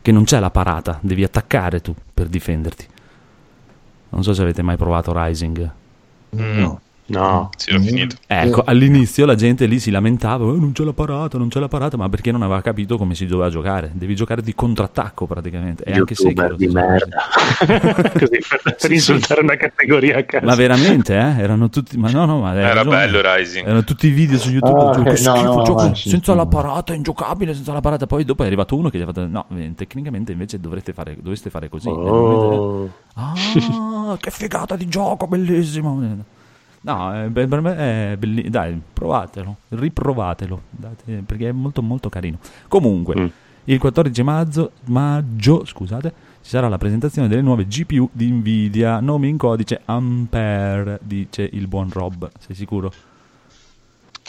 Che 0.00 0.12
non 0.12 0.24
c'è 0.24 0.40
la 0.40 0.48
parata, 0.48 0.98
devi 1.02 1.24
attaccare 1.24 1.82
tu 1.82 1.94
per 2.14 2.28
difenderti. 2.28 2.86
Non 4.08 4.22
so 4.22 4.32
se 4.32 4.40
avete 4.40 4.62
mai 4.62 4.78
provato 4.78 5.12
Rising. 5.14 5.70
No. 6.30 6.80
No, 7.06 7.50
sì 7.58 7.70
l'ho 7.70 7.80
finito 7.80 8.16
Ecco, 8.26 8.62
all'inizio 8.64 9.26
la 9.26 9.34
gente 9.34 9.66
lì 9.66 9.78
si 9.78 9.90
lamentava, 9.90 10.50
"Eh, 10.50 10.56
non 10.56 10.72
c'è 10.72 10.84
la 10.84 10.94
parata, 10.94 11.36
non 11.36 11.48
c'è 11.48 11.60
la 11.60 11.68
parata, 11.68 11.98
ma 11.98 12.08
perché 12.08 12.32
non 12.32 12.40
aveva 12.40 12.62
capito 12.62 12.96
come 12.96 13.14
si 13.14 13.26
doveva 13.26 13.50
giocare. 13.50 13.90
Devi 13.92 14.14
giocare 14.14 14.40
di 14.40 14.54
contrattacco 14.54 15.26
praticamente. 15.26 15.84
E 15.84 15.92
anche 15.92 16.14
Sekiro 16.14 16.54
di 16.56 16.66
merda. 16.68 17.18
Così 18.10 18.38
per, 18.48 18.60
per 18.62 18.74
Sì, 18.78 18.86
sì. 18.86 18.92
insultare 18.94 19.42
una 19.42 19.56
categoria 19.56 20.16
a 20.18 20.22
caso. 20.24 20.46
Ma 20.46 20.54
veramente, 20.54 21.14
eh? 21.14 21.40
Erano 21.42 21.68
tutti. 21.68 21.98
Ma 21.98 22.10
no, 22.10 22.24
no, 22.24 22.40
ma 22.40 22.54
era 22.54 22.72
ragione. 22.72 22.96
bello 22.96 23.20
Rising 23.22 23.66
Erano 23.66 23.84
tutti 23.84 24.06
i 24.06 24.10
video 24.10 24.38
su 24.38 24.50
YouTube. 24.50 24.80
Ah, 24.80 24.92
gioco 24.94 25.10
ok, 25.10 25.18
schifo, 25.18 25.42
no, 25.42 25.54
no, 25.56 25.62
gioco 25.62 25.94
sì, 25.94 26.08
senza 26.08 26.32
sì. 26.32 26.38
la 26.38 26.46
parata, 26.46 26.94
ingiocabile 26.94 27.52
senza 27.54 27.72
la 27.74 27.80
parata. 27.82 28.06
Poi 28.06 28.24
dopo 28.24 28.44
è 28.44 28.46
arrivato 28.46 28.76
uno 28.76 28.88
che 28.88 28.96
gli 28.96 29.02
ha 29.02 29.06
fatto: 29.06 29.26
No, 29.26 29.44
eh, 29.54 29.72
tecnicamente 29.76 30.32
invece 30.32 30.58
dovreste 30.58 30.94
fare, 30.94 31.16
dovreste 31.20 31.50
fare 31.50 31.68
così. 31.68 31.88
Oh. 31.88 32.88
Ah, 33.14 34.16
che 34.18 34.30
figata 34.30 34.74
di 34.74 34.88
gioco, 34.88 35.26
bellissimo. 35.26 36.00
No, 36.86 37.24
eh, 37.24 37.30
per 37.30 37.60
me 37.62 37.76
è 38.12 38.16
bellissimo. 38.18 38.50
Dai, 38.50 38.78
provatelo, 38.92 39.56
riprovatelo, 39.70 40.60
date- 40.70 41.22
perché 41.24 41.48
è 41.48 41.52
molto 41.52 41.80
molto 41.82 42.10
carino. 42.10 42.38
Comunque, 42.68 43.18
Mm. 43.18 43.26
il 43.64 43.78
14 43.78 44.22
maggio, 44.22 44.72
maggio, 44.86 45.64
scusate, 45.64 46.12
ci 46.42 46.50
sarà 46.50 46.68
la 46.68 46.76
presentazione 46.76 47.26
delle 47.26 47.40
nuove 47.40 47.66
GPU 47.66 48.10
di 48.12 48.30
Nvidia, 48.30 49.00
nome 49.00 49.28
in 49.28 49.38
codice 49.38 49.80
Ampere, 49.86 50.98
dice 51.02 51.48
il 51.52 51.68
buon 51.68 51.88
Rob. 51.90 52.30
Sei 52.38 52.54
sicuro? 52.54 52.92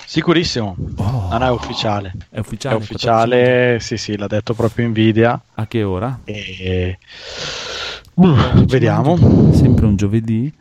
Sicurissimo. 0.06 0.78
Oh. 0.98 1.28
Non 1.32 1.44
è 1.44 1.50
ufficiale. 1.50 2.14
È 2.30 2.40
ufficiale? 2.40 2.76
È 2.76 2.78
ufficiale, 2.80 3.78
sì, 3.82 3.98
sì, 3.98 4.16
l'ha 4.18 4.28
detto 4.28 4.54
proprio 4.54 4.88
Nvidia. 4.88 5.42
A 5.56 5.68
che 5.68 5.84
ora? 5.84 6.20
E... 6.24 6.98
Uh, 8.14 8.64
vediamo. 8.66 9.18
Sempre 9.52 9.86
un 9.86 9.96
giovedì. 9.98 10.54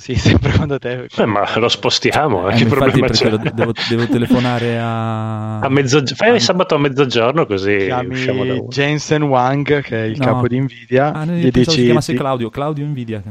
Sì, 0.00 0.14
sempre 0.18 0.52
quando 0.52 0.78
te... 0.78 1.06
Eh, 1.14 1.26
ma 1.26 1.44
lo 1.58 1.68
spostiamo, 1.68 2.48
eh, 2.48 2.54
Eh, 2.54 2.56
che 2.56 2.64
problema 2.64 3.06
perché 3.06 3.28
c'è? 3.28 3.36
devo, 3.52 3.72
devo 3.88 4.06
telefonare 4.08 4.78
a... 4.78 5.58
A 5.58 5.68
mezzogiorno, 5.68 6.16
fai 6.16 6.34
il 6.36 6.40
sabato 6.40 6.74
a 6.74 6.78
mezzogiorno 6.78 7.44
così 7.44 7.76
Chiami 7.84 8.14
usciamo 8.14 8.44
da 8.46 8.54
uno. 8.54 8.66
Jensen 8.68 9.22
Wang, 9.24 9.82
che 9.82 10.02
è 10.04 10.06
il 10.06 10.16
No. 10.18 10.24
capo 10.24 10.48
di 10.48 10.58
Nvidia. 10.58 11.12
Ah, 11.12 11.24
gli 11.26 11.50
dici... 11.50 11.70
si 11.70 11.84
chiamasse 11.84 12.14
Claudio, 12.14 12.48
Claudio 12.48 12.86
Nvidia. 12.86 13.22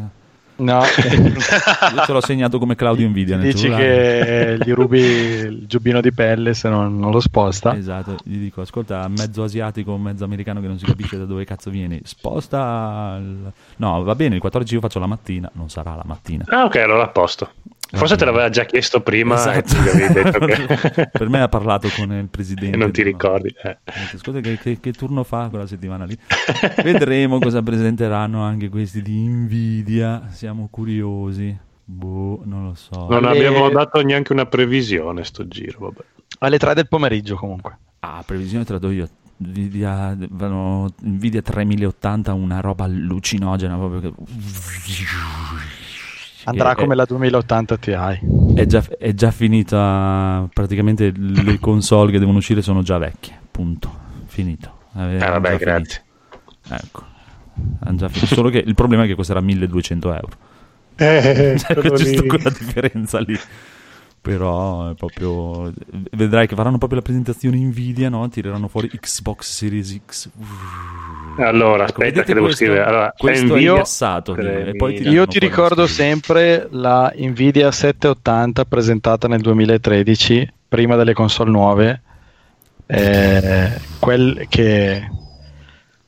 No, 0.60 0.82
Io 1.96 2.04
ce 2.06 2.12
l'ho 2.12 2.22
segnato 2.22 2.60
come 2.60 2.76
Claudio 2.76 3.08
Nvidia 3.08 3.38
nel 3.38 3.46
dici 3.46 3.70
cellulare. 3.70 4.58
che 4.58 4.64
gli 4.66 4.74
rubi 4.74 5.00
il 5.00 5.64
giubbino 5.68 6.02
di 6.02 6.12
pelle 6.12 6.54
se 6.54 6.68
non, 6.70 6.98
non 7.00 7.12
lo 7.12 7.20
sposta. 7.20 7.76
Esatto, 7.76 8.18
gli 8.24 8.38
dico, 8.38 8.62
ascolta, 8.62 9.08
mezzo 9.08 9.44
asiatico, 9.44 9.96
mezzo 9.98 10.24
americano 10.26 10.60
che 10.62 10.68
non 10.68 10.78
si 10.78 10.86
capisce 10.86 11.18
da 11.18 11.26
dove 11.26 11.46
cazzo 11.46 11.70
vieni, 11.70 12.00
sposta... 12.04 13.18
il- 13.20 13.52
No, 13.78 14.04
va 14.04 14.16
bene, 14.16 14.36
il 14.36 14.42
14 14.42 14.74
io 14.76 14.80
faccio 14.82 15.00
la 15.00 15.08
mattina, 15.08 15.50
non 15.54 15.70
sarà 15.70 15.96
la 15.96 16.04
mattina. 16.06 16.44
Ah, 16.50 16.66
ok, 16.66 16.76
allora 16.76 17.04
a 17.04 17.08
posto. 17.10 17.50
Forse 17.92 18.16
te 18.18 18.26
l'aveva 18.26 18.50
già 18.50 18.66
chiesto 18.66 19.02
prima 19.02 19.36
Esatto. 19.36 19.76
e 19.90 20.32
che... 20.94 21.10
per 21.12 21.28
me 21.28 21.42
ha 21.42 21.48
parlato 21.48 21.90
con 21.96 22.12
il 22.12 22.28
presidente. 22.30 22.76
e 22.76 22.78
non 22.80 22.92
ti 22.92 23.02
di- 23.04 23.10
ricordi. 23.10 23.54
eh. 23.64 23.78
Ascolta, 24.14 24.40
che, 24.42 24.58
che- 24.60 24.80
che 24.80 24.92
turno 24.94 25.24
fa 25.24 25.48
quella 25.50 25.66
settimana 25.66 26.06
lì? 26.06 26.16
Vedremo 26.84 27.40
cosa 27.40 27.62
presenteranno 27.64 28.44
anche 28.44 28.70
questi 28.70 29.02
di 29.02 29.18
Nvidia. 29.28 30.28
Siamo 30.30 30.68
curiosi. 30.70 31.58
Boh, 31.84 32.42
non 32.46 32.66
lo 32.66 32.76
so. 32.76 33.08
Non 33.10 33.22
Le- 33.24 33.30
abbiamo 33.30 33.68
dato 33.70 34.02
neanche 34.04 34.34
una 34.34 34.46
previsione 34.46 35.24
sto 35.24 35.48
giro, 35.48 35.80
vabbè. 35.80 36.02
Alle 36.40 36.58
3 36.60 36.76
del 36.76 36.88
pomeriggio 36.88 37.36
comunque. 37.38 37.76
Ah, 38.02 38.22
previsione 38.24 38.64
te 38.66 38.74
la 38.74 38.78
do 38.80 38.92
io. 38.92 39.10
Nvidia, 39.38 40.16
vanno- 40.30 40.94
Nvidia 41.02 41.42
3080, 41.42 42.34
una 42.34 42.60
roba 42.60 42.84
allucinogena. 42.84 43.76
Proprio 43.78 44.00
che... 44.02 44.14
Andrà 46.46 46.74
che 46.76 46.82
come 46.82 46.96
la 46.96 47.06
2080 47.06 47.78
Ti. 47.78 47.92
È 48.56 48.66
già, 48.66 48.84
è 48.98 49.14
già 49.14 49.32
finita. 49.32 50.48
Praticamente 50.54 51.12
le 51.16 51.60
console 51.60 52.12
che 52.12 52.20
devono 52.20 52.38
uscire 52.38 52.62
sono 52.62 52.82
già 52.82 52.98
vecchie. 52.98 53.38
Punto. 53.52 53.92
Finito. 54.26 54.72
Eh, 54.96 55.18
Ah, 55.20 55.32
vabbè, 55.32 55.58
grazie. 55.58 56.04
finito. 56.64 56.86
Ecco. 56.86 57.04
Solo 58.26 58.50
che 58.50 58.60
il 58.60 58.76
problema 58.76 59.04
è 59.04 59.08
che 59.08 59.16
costerà 59.16 59.42
1200 59.42 60.14
euro. 60.14 60.30
Eh, 60.96 61.56
Cioè, 61.60 61.76
c'è 61.76 61.82
giusto 61.90 62.22
lì. 62.22 62.28
quella 62.28 62.50
differenza 62.50 63.20
lì. 63.20 63.38
Però 64.22 64.92
è 64.92 64.96
proprio. 64.96 65.72
Vedrai 66.12 66.46
che 66.48 66.56
faranno 66.56 66.78
proprio 66.78 67.00
la 67.00 67.06
presentazione 67.06 67.58
Nvidia, 67.58 68.10
no? 68.10 68.28
Tireranno 68.28 68.68
fuori 68.68 68.90
Xbox 68.90 69.50
Series 69.50 69.98
X. 70.06 70.30
Allora, 71.38 71.84
Ecco, 71.84 72.02
aspetta 72.02 72.24
che 72.24 72.34
devo 72.34 72.46
questo? 72.48 72.66
scrivere. 72.66 72.84
Allora, 72.86 73.14
Questo 73.18 73.56
è 73.56 73.60
ti 74.94 75.08
Io 75.10 75.26
ti 75.26 75.40
ricordo 75.40 75.88
sempre 75.88 76.68
la 76.72 77.14
Nvidia 77.16 77.72
780 77.72 78.66
presentata 78.66 79.28
nel 79.30 79.40
2013, 79.42 80.52
prima 80.68 80.96
delle 80.98 81.14
console 81.14 81.50
nuove. 81.52 82.02
eh, 82.88 83.80
quel 84.00 84.46
che, 84.50 85.08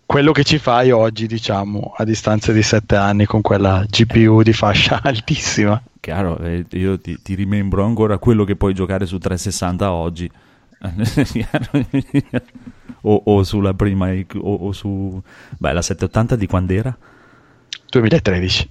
quello 0.05 0.31
che 0.33 0.43
ci 0.43 0.57
fai 0.57 0.91
oggi, 0.91 1.27
diciamo, 1.27 1.93
a 1.95 2.03
distanza 2.03 2.51
di 2.51 2.61
7 2.63 2.95
anni 2.95 3.25
con 3.25 3.41
quella 3.41 3.85
GPU 3.87 4.41
di 4.41 4.53
fascia 4.53 4.99
altissima. 5.03 5.81
Chiaro, 6.01 6.39
eh, 6.39 6.65
io 6.71 6.99
ti, 6.99 7.21
ti 7.21 7.35
rimembro 7.35 7.85
ancora 7.85 8.17
quello 8.17 8.43
che 8.43 8.55
puoi 8.55 8.73
giocare 8.73 9.05
su 9.05 9.19
360 9.19 9.91
oggi. 9.91 10.29
o, 13.01 13.21
o 13.23 13.43
sulla 13.43 13.75
prima 13.75 14.09
o, 14.09 14.53
o 14.53 14.71
su 14.71 15.21
beh 15.59 15.73
la 15.73 15.81
780 15.83 16.35
di 16.35 16.47
quando 16.47 16.73
era? 16.73 16.97
2013. 17.91 18.69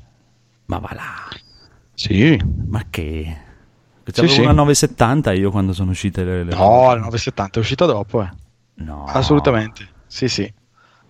Ma 0.66 0.78
va 0.78 0.90
là. 0.92 1.28
Sì. 1.94 2.36
Ma 2.66 2.84
che? 2.90 3.36
C'avevo 4.02 4.32
sì. 4.32 4.40
una 4.40 4.50
970 4.50 5.32
io 5.32 5.52
quando 5.52 5.72
sono 5.72 5.92
uscite 5.92 6.24
le, 6.24 6.42
le 6.42 6.52
No, 6.52 6.88
la 6.88 6.96
970 6.96 7.58
è 7.58 7.60
uscita 7.60 7.86
dopo, 7.86 8.22
eh. 8.22 8.30
No. 8.74 9.04
Assolutamente. 9.04 9.86
Sì, 10.08 10.26
sì. 10.26 10.52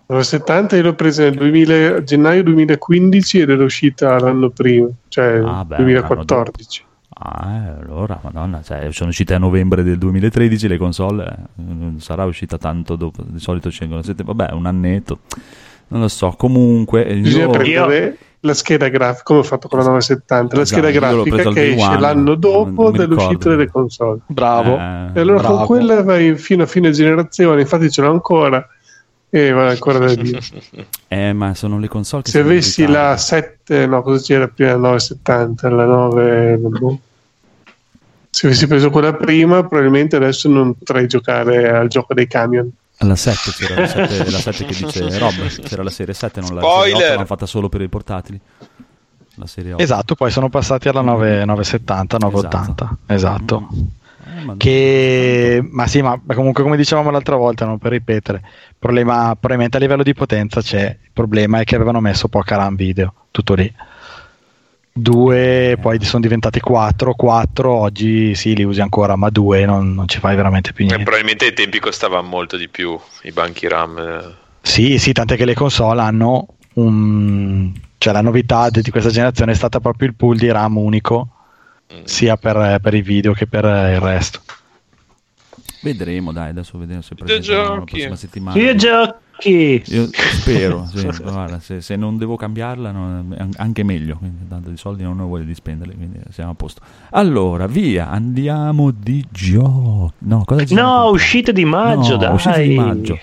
La 0.07 0.23
70 0.23 0.77
io 0.77 0.83
l'ho 0.83 0.95
presa 0.95 1.23
nel 1.23 1.37
2000 1.37 2.03
gennaio 2.03 2.43
2015 2.43 3.41
ed 3.41 3.49
era 3.49 3.65
uscita 3.65 4.19
l'anno 4.19 4.51
prima, 4.51 4.89
cioè 5.11 5.43
Ah, 5.45 5.65
beh, 5.67 5.77
2014. 5.77 6.85
Ah, 7.23 7.51
eh, 7.67 7.83
allora, 7.83 8.19
madonna, 8.23 8.63
cioè, 8.63 8.89
sono 8.93 9.11
uscite 9.11 9.35
a 9.35 9.39
novembre 9.39 9.83
del 9.83 9.99
2013 9.99 10.69
le 10.69 10.79
console, 10.79 11.25
eh, 11.27 11.63
non 11.63 11.97
sarà 12.01 12.25
uscita 12.25 12.57
tanto 12.57 12.97
dopo, 12.97 13.23
di 13.27 13.41
solito 13.41 13.69
scendono 13.69 14.01
siete, 14.03 14.23
vabbè, 14.23 14.53
un 14.53 14.65
annetto, 14.65 15.19
non 15.89 16.01
lo 16.01 16.09
so, 16.09 16.31
comunque... 16.39 17.05
eh, 17.05 17.17
Bisogna 17.17 17.45
io- 17.45 17.51
prendere 17.51 18.17
la 18.43 18.55
scheda 18.55 18.89
grafica, 18.89 19.23
come 19.25 19.41
ho 19.41 19.43
fatto 19.43 19.69
con 19.69 19.81
la 19.81 19.85
970, 19.87 20.57
la 20.57 20.63
Esatto, 20.63 20.81
scheda 20.81 20.99
grafica 20.99 21.51
che 21.51 21.73
esce 21.75 21.87
one, 21.89 22.01
l'anno 22.01 22.35
dopo 22.37 22.83
non 22.85 22.93
dell'uscita 22.93 23.51
delle 23.51 23.69
console. 23.69 24.21
Bravo. 24.29 24.79
Eh, 24.79 25.11
E 25.13 25.21
allora 25.21 25.41
Bravo. 25.41 25.57
con 25.57 25.67
quella 25.67 26.03
vai 26.03 26.37
fino 26.37 26.63
a 26.63 26.67
fine 26.67 26.91
generazione, 26.93 27.61
infatti 27.61 27.91
ce 27.91 28.01
l'ho 28.01 28.13
ancora 28.13 28.67
e 29.31 29.51
va 29.53 29.69
ancora 29.71 29.99
da 29.99 30.15
dire. 30.15 30.41
Eh, 31.13 31.33
ma 31.33 31.55
sono 31.55 31.79
le 31.81 31.89
console 31.89 32.23
che 32.23 32.31
Se 32.31 32.39
avessi 32.39 32.87
la 32.87 33.17
7, 33.17 33.87
no, 33.87 34.01
cosa 34.03 34.23
c'era 34.23 34.47
prima? 34.47 34.71
La 34.73 34.77
970, 34.77 35.69
la 35.71 35.85
9. 35.85 36.57
boh. 36.59 36.99
Se 38.31 38.47
avessi 38.47 38.69
preso 38.69 38.91
quella 38.91 39.13
prima, 39.15 39.65
probabilmente 39.67 40.15
adesso 40.15 40.49
non 40.49 40.75
potrei 40.75 41.09
giocare 41.09 41.69
al 41.69 41.89
gioco 41.89 42.15
dei 42.15 42.29
camion. 42.29 42.71
La 42.99 43.17
7 43.17 43.51
c'era 43.51 43.81
la 43.81 43.87
7, 43.89 44.31
la 44.31 44.39
7 44.39 44.65
che 44.67 44.85
dice 44.85 45.19
Rob, 45.19 45.47
c'era 45.63 45.83
la 45.83 45.91
serie 45.91 46.15
7, 46.15 46.41
non 46.41 46.55
la 46.55 46.61
Spoiler! 46.61 46.91
serie 46.91 47.05
8, 47.07 47.15
l'hanno 47.15 47.27
fatta 47.27 47.47
solo 47.47 47.69
per 47.69 47.81
i 47.81 47.89
portatili. 47.89 48.41
La 49.35 49.47
serie 49.47 49.73
8. 49.73 49.83
Esatto, 49.83 50.15
poi 50.15 50.31
sono 50.31 50.49
passati 50.49 50.89
alla 50.89 51.01
9, 51.01 51.45
970, 51.45 52.19
980. 52.19 52.97
Esatto. 53.07 53.57
Eh, 53.57 53.61
ma- 53.61 53.85
Che, 54.57 55.61
ma 55.71 55.87
sì, 55.87 56.03
ma 56.03 56.21
comunque, 56.35 56.63
come 56.63 56.77
dicevamo 56.77 57.11
l'altra 57.11 57.37
volta, 57.37 57.65
non 57.67 57.79
per 57.79 57.93
ripetere, 57.93 58.43
problema, 58.79 59.31
probabilmente 59.39 59.77
a 59.77 59.81
livello 59.81 60.03
di 60.03 60.15
potenza 60.15 60.61
c'è. 60.61 60.87
Il 61.03 61.11
problema 61.13 61.61
è 61.61 61.65
che 61.65 61.75
avevano 61.75 62.01
messo 62.01 62.29
poca 62.29 62.57
RAM 62.57 62.77
video, 62.77 63.13
tutto 63.31 63.55
lì. 63.55 63.73
Due, 64.93 65.79
poi 65.81 66.03
sono 66.03 66.21
diventati 66.21 66.61
quattro. 66.61 67.15
Quattro 67.15 67.73
oggi 67.73 68.35
sì, 68.35 68.55
li 68.57 68.65
usi 68.65 68.81
ancora, 68.81 69.15
ma 69.17 69.31
due 69.31 69.65
non, 69.65 69.95
non 69.95 70.09
ci 70.09 70.19
fai 70.19 70.35
veramente 70.37 70.73
più 70.73 70.85
Eh, 70.85 70.89
niente. 70.89 71.05
probabilmente 71.05 71.45
ai 71.47 71.53
tempi 71.55 71.79
costavano 71.79 72.27
molto 72.27 72.57
di 72.57 72.69
più 72.69 72.99
i 73.23 73.31
banchi 73.33 73.69
RAM. 73.69 73.99
eh. 73.99 74.35
Sì, 74.63 74.99
sì, 74.99 75.13
tant'è 75.13 75.37
che 75.37 75.45
le 75.45 75.55
console 75.55 76.01
hanno 76.01 76.47
un. 76.75 77.73
cioè 77.99 78.13
la 78.13 78.21
novità 78.21 78.69
di 78.69 78.91
questa 78.91 79.11
generazione 79.11 79.53
è 79.53 79.55
stata 79.55 79.81
proprio 79.81 80.09
il 80.09 80.15
pool 80.17 80.37
di 80.37 80.51
RAM 80.51 80.77
unico. 80.77 81.29
Sia 82.05 82.37
per, 82.37 82.79
per 82.81 82.95
i 82.95 83.03
video 83.03 83.33
che 83.33 83.47
per 83.47 83.65
eh, 83.65 83.95
il 83.95 84.01
resto. 84.01 84.41
Vedremo, 85.83 86.31
dai, 86.33 86.51
adesso 86.51 86.77
vediamo 86.77 87.01
se 87.01 87.15
presenteranno 87.15 87.77
la 87.77 87.85
prossima 87.85 88.17
settimana. 88.17 88.59
Videogiochi! 88.59 89.83
Io 89.87 90.09
spero, 90.13 90.87
sì, 90.95 91.09
guarda, 91.23 91.59
se, 91.61 91.81
se 91.81 91.97
non 91.97 92.19
devo 92.19 92.37
cambiarla 92.37 92.91
an- 92.91 93.51
anche 93.57 93.83
meglio, 93.83 94.17
quindi 94.17 94.47
tanto 94.47 94.69
di 94.69 94.77
soldi 94.77 95.03
non 95.03 95.19
ho 95.21 95.27
voglia 95.27 95.45
di 95.45 95.55
spenderli, 95.55 95.95
quindi 95.95 96.21
siamo 96.31 96.51
a 96.51 96.55
posto. 96.55 96.83
Allora, 97.13 97.67
via, 97.67 98.11
andiamo 98.11 98.91
di 98.91 99.25
giochi. 99.31 100.13
No, 100.19 100.45
cosa 100.45 100.67
ci 100.67 100.75
No, 100.75 101.09
uscite 101.09 101.53
di 101.55 101.65
maggio, 101.65 102.13
No, 102.13 102.19
dai. 102.19 102.35
uscite 102.35 102.63
di 102.63 102.75
maggio. 102.75 103.19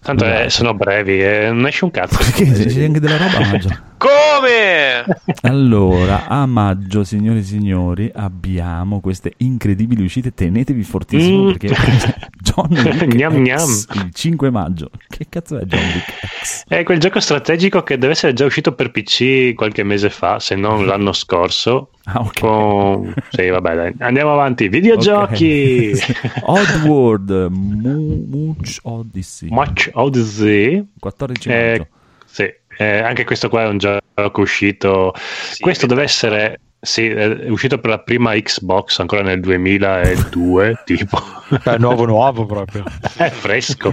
Tanto 0.00 0.24
eh, 0.24 0.48
sono 0.50 0.74
brevi, 0.74 1.20
eh, 1.20 1.50
non 1.50 1.66
esce 1.66 1.84
un 1.84 1.90
cazzo. 1.90 2.16
Perché 2.16 2.44
c'è 2.66 2.84
anche 2.84 3.00
della 3.00 3.16
roba 3.16 3.38
a 3.38 3.50
maggio. 3.50 3.78
Come? 3.98 5.04
Allora, 5.42 6.26
a 6.26 6.46
maggio, 6.46 7.02
signore 7.04 7.40
e 7.40 7.42
signori, 7.42 8.10
abbiamo 8.14 9.00
queste 9.00 9.32
incredibili 9.38 10.04
uscite. 10.04 10.32
Tenetevi 10.32 10.82
fortissimo 10.84 11.44
Mm. 11.44 11.46
perché 11.52 11.68
John 12.40 12.68
Wick 12.70 13.06
Gnam 13.06 13.44
X, 13.56 13.86
il 13.94 14.10
5 14.14 14.50
maggio. 14.50 14.90
Che 15.08 15.26
cazzo 15.28 15.58
è 15.58 15.64
John 15.64 15.80
Wick 15.80 16.12
X? 16.42 16.64
È 16.68 16.82
quel 16.84 16.98
gioco 17.00 17.18
strategico 17.20 17.82
che 17.82 17.98
deve 17.98 18.12
essere 18.12 18.32
già 18.34 18.44
uscito 18.44 18.72
per 18.72 18.90
PC 18.92 19.54
qualche 19.54 19.82
mese 19.82 20.10
fa, 20.10 20.38
se 20.38 20.54
non 20.54 20.86
l'anno 20.86 21.12
scorso. 21.12 21.90
Ah, 22.04 22.20
ok. 22.20 22.40
Con... 22.40 23.14
Sì, 23.30 23.48
vabbè, 23.48 23.74
dai. 23.74 23.94
Andiamo 23.98 24.32
avanti. 24.32 24.68
Videogiochi! 24.68 25.90
Ok. 25.92 26.42
Oddworld, 26.44 27.30
Mu- 27.50 28.24
Much 28.28 28.78
Odyssey. 28.82 29.48
Much 29.50 29.90
Odyssey. 29.92 30.86
14 30.98 31.48
Eh, 31.50 31.68
maggio. 31.78 31.86
sì, 32.24 32.44
eh, 32.78 32.98
anche 33.00 33.24
questo 33.24 33.48
qua 33.48 33.64
è 33.64 33.66
un 33.66 33.78
gioco 33.78 34.40
uscito. 34.40 35.12
Sì, 35.16 35.60
questo 35.60 35.86
deve 35.86 36.02
essere. 36.04 36.60
Sì, 36.80 37.08
è 37.08 37.50
uscito 37.50 37.78
per 37.78 37.90
la 37.90 37.98
prima 37.98 38.34
Xbox 38.34 39.00
ancora 39.00 39.22
nel 39.22 39.40
2002, 39.40 40.82
tipo. 40.86 41.20
È 41.62 41.76
nuovo, 41.76 42.04
nuovo 42.04 42.46
proprio. 42.46 42.84
è 43.18 43.30
fresco, 43.30 43.92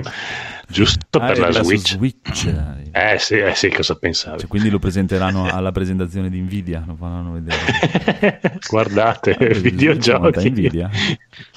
giusto 0.68 1.18
Ah, 1.20 1.26
per 1.26 1.40
la 1.40 1.52
Switch. 1.52 1.94
Switch. 1.94 2.54
Eh 2.92 3.18
sì, 3.18 3.38
eh 3.40 3.56
sì, 3.56 3.70
cosa 3.70 3.96
pensavi? 3.96 4.40
Cioè, 4.40 4.48
quindi 4.48 4.70
lo 4.70 4.78
presenteranno 4.78 5.50
alla 5.52 5.72
presentazione 5.72 6.30
di 6.30 6.40
Nvidia, 6.40 6.84
lo 6.86 6.96
faranno 6.96 7.32
vedere. 7.34 8.40
Guardate, 8.70 9.36
Monta 9.40 9.60
videogiochi. 9.60 10.50
Nvidia. 10.52 10.90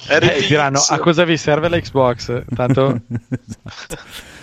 Eh, 0.09 0.47
diranno 0.49 0.81
a 0.89 0.99
cosa 0.99 1.25
vi 1.25 1.37
serve 1.37 1.69
la 1.69 1.79
Xbox? 1.79 2.43
Tanto 2.55 3.03
Esatto. 3.47 3.97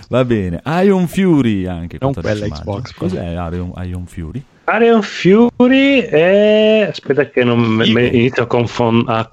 Va 0.10 0.24
bene, 0.26 0.62
Ion 0.84 1.08
Fury 1.08 1.66
anche. 1.66 1.98
Non 2.00 2.14
14 2.14 2.22
quella 2.40 2.48
maggio. 2.48 2.62
Xbox, 2.82 2.94
Cos'è 2.94 3.32
Ion, 3.34 3.74
Ion 3.84 4.06
Fury? 4.06 4.44
Iron 4.82 5.02
Fury 5.04 6.00
è. 6.00 6.88
Aspetta, 6.90 7.30
che 7.30 7.44
non 7.44 7.60
me, 7.60 7.88
me- 7.92 8.08
inizio 8.08 8.44
a 8.44 8.48
confondere. 8.48 9.24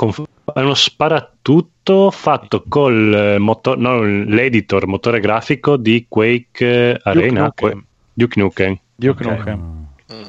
È 0.54 0.60
uno 0.60 0.74
sparatutto 0.74 2.10
fatto 2.10 2.64
col 2.68 3.14
eh, 3.14 3.38
moto- 3.38 3.76
no, 3.76 4.02
l'editor, 4.02 4.86
motore 4.86 5.20
grafico 5.20 5.76
di 5.76 6.06
Quake 6.08 6.90
eh, 6.90 7.00
Arena. 7.02 7.44
Nukem. 7.44 7.70
Que- 7.70 7.82
Duke 8.14 8.40
Nukem. 8.40 8.78
Duke 8.94 9.24
Ok. 9.26 9.30
Nukem. 9.36 9.80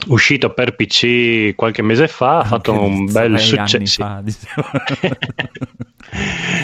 Uscito 0.08 0.54
per 0.54 0.76
PC 0.78 1.56
qualche 1.56 1.82
mese 1.82 2.08
fa, 2.08 2.40
ha 2.40 2.44
fatto 2.46 2.72
un 2.72 3.12
bel 3.12 3.38
successo. 3.38 4.02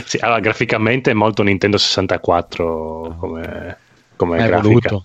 Sì, 0.06 0.18
allora, 0.20 0.40
graficamente 0.40 1.12
è 1.12 1.14
molto 1.14 1.44
Nintendo 1.44 1.78
64 1.78 3.16
come, 3.20 3.78
come 4.16 4.38
È 4.38 4.48
grafica. 4.48 4.62
voluto. 4.68 5.04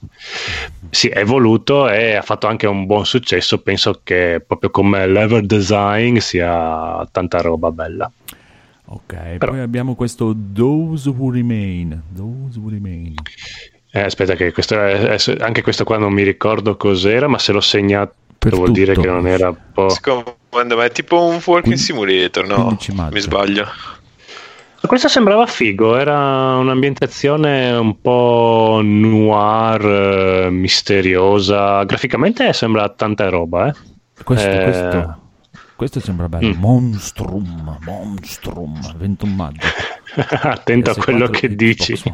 Sì, 0.91 1.09
è 1.09 1.25
voluto 1.25 1.89
e 1.89 2.15
ha 2.15 2.23
fatto 2.23 2.47
anche 2.47 2.67
un 2.67 2.87
buon 2.87 3.05
successo. 3.07 3.61
Penso 3.61 4.01
che 4.03 4.43
proprio 4.47 4.71
come 4.71 5.07
level 5.07 5.47
design 5.47 6.19
sia 6.19 7.07
tanta 7.11 7.41
roba 7.41 7.71
bella. 7.71 8.11
Ok, 8.87 9.15
Però- 9.39 9.53
poi 9.53 9.61
abbiamo 9.61 9.95
questo 9.95 10.35
Those 10.53 11.09
Who 11.09 11.31
Remain. 11.33 12.03
Those 12.15 12.59
Who 12.59 12.69
Remain. 12.71 13.15
Eh, 13.91 14.01
aspetta, 14.01 14.35
che 14.35 14.53
questo 14.53 14.79
è- 14.81 15.17
anche 15.41 15.63
questo 15.63 15.85
qua 15.85 15.97
non 15.99 16.13
mi 16.13 16.23
ricordo 16.23 16.77
cos'era, 16.77 17.29
ma 17.29 17.39
se 17.39 17.53
l'ho 17.53 17.61
segnato 17.61 18.15
Per 18.39 18.53
vuol 18.55 18.73
dire 18.73 18.93
tutto. 18.93 19.07
che 19.07 19.13
non 19.13 19.27
era 19.27 19.49
un 19.49 19.57
po'. 19.73 19.89
Secondo 19.89 20.37
me 20.77 20.85
è 20.85 20.91
tipo 20.91 21.25
un 21.25 21.41
walking 21.45 21.77
simulator, 21.77 22.47
no? 22.47 22.55
15 22.57 22.93
maggio. 22.93 23.15
Mi 23.15 23.21
sbaglio. 23.21 23.67
Questo 24.87 25.09
sembrava 25.09 25.47
figo, 25.47 25.97
era 25.97 26.57
un'ambientazione 26.57 27.73
un 27.73 28.01
po' 28.01 28.81
noir, 28.83 29.85
eh, 30.47 30.51
misteriosa. 30.51 31.83
Graficamente 31.85 32.53
sembra 32.53 32.89
tanta 32.91 33.29
roba, 33.29 33.69
eh. 33.69 33.75
Questo, 34.23 34.49
Eh. 34.49 34.63
questo, 34.63 35.19
questo 35.77 36.01
sembra 36.01 36.29
bello. 36.29 36.55
Mm. 36.55 36.59
Monstrum, 36.61 37.79
Monstrum, 37.85 38.97
21 38.97 39.35
maggio. 39.35 39.67
Attento 40.43 40.91
a 40.91 40.95
PS4 40.95 41.03
quello 41.03 41.29
che 41.29 41.55
dici. 41.55 42.01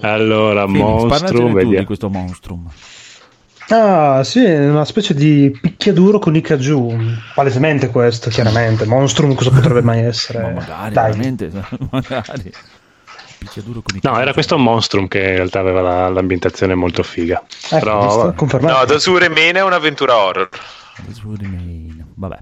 Allora, 0.00 0.64
Phoenix, 0.64 0.80
Monstrum, 0.82 1.52
vediamo. 1.52 1.78
di 1.78 1.84
questo 1.84 2.08
Monstrum. 2.08 2.68
Ah, 3.70 4.22
sì, 4.24 4.42
una 4.44 4.84
specie 4.86 5.12
di 5.14 5.56
picchiaduro 5.60 6.18
con 6.18 6.34
Ikaju. 6.34 6.96
Palesemente 7.34 7.88
questo, 7.90 8.30
chiaramente. 8.30 8.86
Monstrum 8.86 9.34
cosa 9.34 9.50
potrebbe 9.50 9.82
mai 9.82 10.00
essere? 10.04 10.40
Ma 10.42 10.50
magari, 10.50 10.94
Dai. 10.94 11.10
veramente, 11.10 11.50
magari. 11.90 12.52
Picchiaduro 13.38 13.82
con 13.82 13.96
i 13.96 14.00
No, 14.02 14.18
era 14.18 14.32
questo 14.32 14.58
Monstrum 14.58 15.06
che 15.06 15.18
in 15.20 15.36
realtà 15.36 15.60
aveva 15.60 15.80
la- 15.80 16.08
l'ambientazione 16.08 16.74
molto 16.74 17.02
figa. 17.02 17.42
Ecco, 17.70 17.78
Però 17.78 18.32
Confermato. 18.32 18.92
No, 18.94 18.98
Zoo 18.98 19.18
Remain 19.18 19.54
è 19.56 19.62
un'avventura 19.62 20.16
horror. 20.16 20.48
Vabbè. 22.14 22.36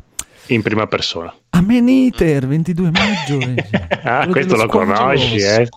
in 0.47 0.62
prima 0.62 0.86
persona. 0.86 1.35
Ameniter, 1.51 2.47
22 2.47 2.90
maggio. 2.93 3.39
Ah, 4.09 4.28
questo 4.28 4.55
lo 4.55 4.66
conosci, 4.69 5.39
eh? 5.39 5.62
È, 5.65 5.69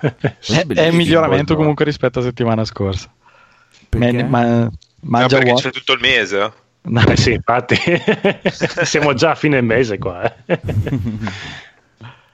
è 0.00 0.64
bellissimo, 0.64 0.96
miglioramento 0.96 1.54
comunque 1.54 1.84
rispetto 1.84 2.18
a 2.18 2.22
settimana 2.22 2.64
scorsa. 2.64 3.08
Perché? 3.88 4.22
Ma, 4.24 4.40
ma- 4.42 4.58
No, 4.60 4.70
mangia 5.00 5.38
perché 5.38 5.54
c'è 5.54 5.70
tutto 5.70 5.92
il 5.92 6.00
mese. 6.00 6.40
eh. 6.42 6.52
No, 6.88 7.04
Eh 7.06 7.16
sì, 7.16 7.32
infatti, 7.32 7.76
siamo 8.84 9.12
già 9.12 9.32
a 9.32 9.34
fine 9.34 9.60
mese 9.60 9.98
qua. 9.98 10.22
eh. 10.46 10.58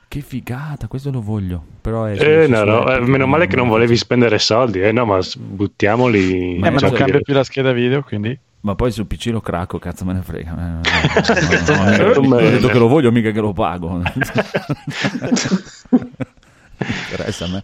Che 0.07 0.21
figata, 0.21 0.87
questo 0.87 1.11
lo 1.11 1.21
voglio. 1.21 1.61
Però 1.81 2.05
è 2.05 2.13
Eh, 2.21 2.47
no, 2.47 2.63
no, 2.63 2.89
eh, 2.89 3.01
meno 3.01 3.27
male 3.27 3.49
che 3.49 3.57
non 3.57 3.67
volevi 3.67 3.97
spendere 3.97 4.39
soldi, 4.39 4.81
eh, 4.81 4.93
no, 4.93 5.05
ma 5.07 5.19
buttiamoli. 5.37 6.57
Eh, 6.57 6.71
ma 6.71 6.79
non 6.79 6.93
cambia 6.93 7.19
più 7.21 7.35
la 7.35 7.43
scheda 7.43 7.73
video, 7.73 8.03
quindi 8.03 8.39
Ma 8.61 8.77
poi 8.77 8.93
sul 8.93 9.07
PC 9.07 9.27
lo 9.33 9.41
cracco, 9.41 9.79
cazzo 9.81 10.05
me 10.05 10.13
ne 10.13 10.23
frega. 10.23 10.53
No, 10.55 10.81
no, 10.81 12.21
no, 12.21 12.37
ho 12.37 12.41
detto 12.41 12.69
che 12.69 12.79
lo 12.79 12.87
voglio, 12.87 13.11
mica 13.11 13.33
che 13.33 13.41
lo 13.41 13.53
pago. 13.53 14.01
Interessa 16.79 17.45
a 17.45 17.49
me. 17.49 17.63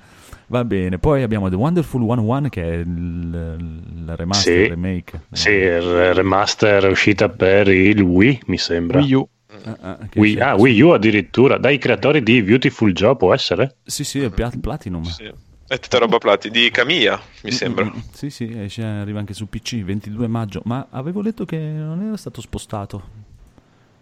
Va 0.50 0.64
bene, 0.64 0.98
poi 0.98 1.22
abbiamo 1.22 1.48
The 1.48 1.54
Wonderful 1.54 2.00
101 2.00 2.48
che 2.48 2.62
è 2.64 2.74
il, 2.78 2.84
il 2.88 4.12
remaster, 4.16 4.62
Sì. 4.64 4.68
remake. 4.68 5.20
Sì, 5.30 5.50
il 5.50 6.12
remaster 6.12 6.82
è 6.86 6.90
uscita 6.90 7.28
per 7.28 7.68
il 7.68 8.00
Wii, 8.00 8.40
mi 8.46 8.58
sembra. 8.58 8.98
Wii 8.98 9.12
U. 9.14 9.28
Ah, 9.64 9.76
ah, 9.80 9.98
Wii, 10.16 10.40
ah, 10.40 10.54
Wii 10.56 10.80
U 10.80 10.88
addirittura, 10.88 11.56
dai 11.56 11.78
creatori 11.78 12.20
di 12.24 12.42
Beautiful 12.42 12.92
Joe, 12.92 13.14
può 13.14 13.32
essere? 13.32 13.76
Sì, 13.84 14.02
sì, 14.02 14.20
è 14.22 14.30
Plat- 14.30 14.58
Platinum. 14.58 15.02
Sì. 15.04 15.30
È 15.68 15.78
tutta 15.78 15.98
roba 15.98 16.18
plati 16.18 16.50
di 16.50 16.68
Camilla, 16.72 17.20
mi 17.44 17.52
sembra. 17.52 17.84
Mm, 17.84 17.90
Sì, 18.12 18.28
sì, 18.28 18.52
esce, 18.60 18.82
arriva 18.82 19.20
anche 19.20 19.34
su 19.34 19.48
PC 19.48 19.84
22 19.84 20.26
maggio, 20.26 20.62
ma 20.64 20.88
avevo 20.90 21.20
letto 21.20 21.44
che 21.44 21.56
non 21.58 22.02
era 22.02 22.16
stato 22.16 22.40
spostato. 22.40 23.02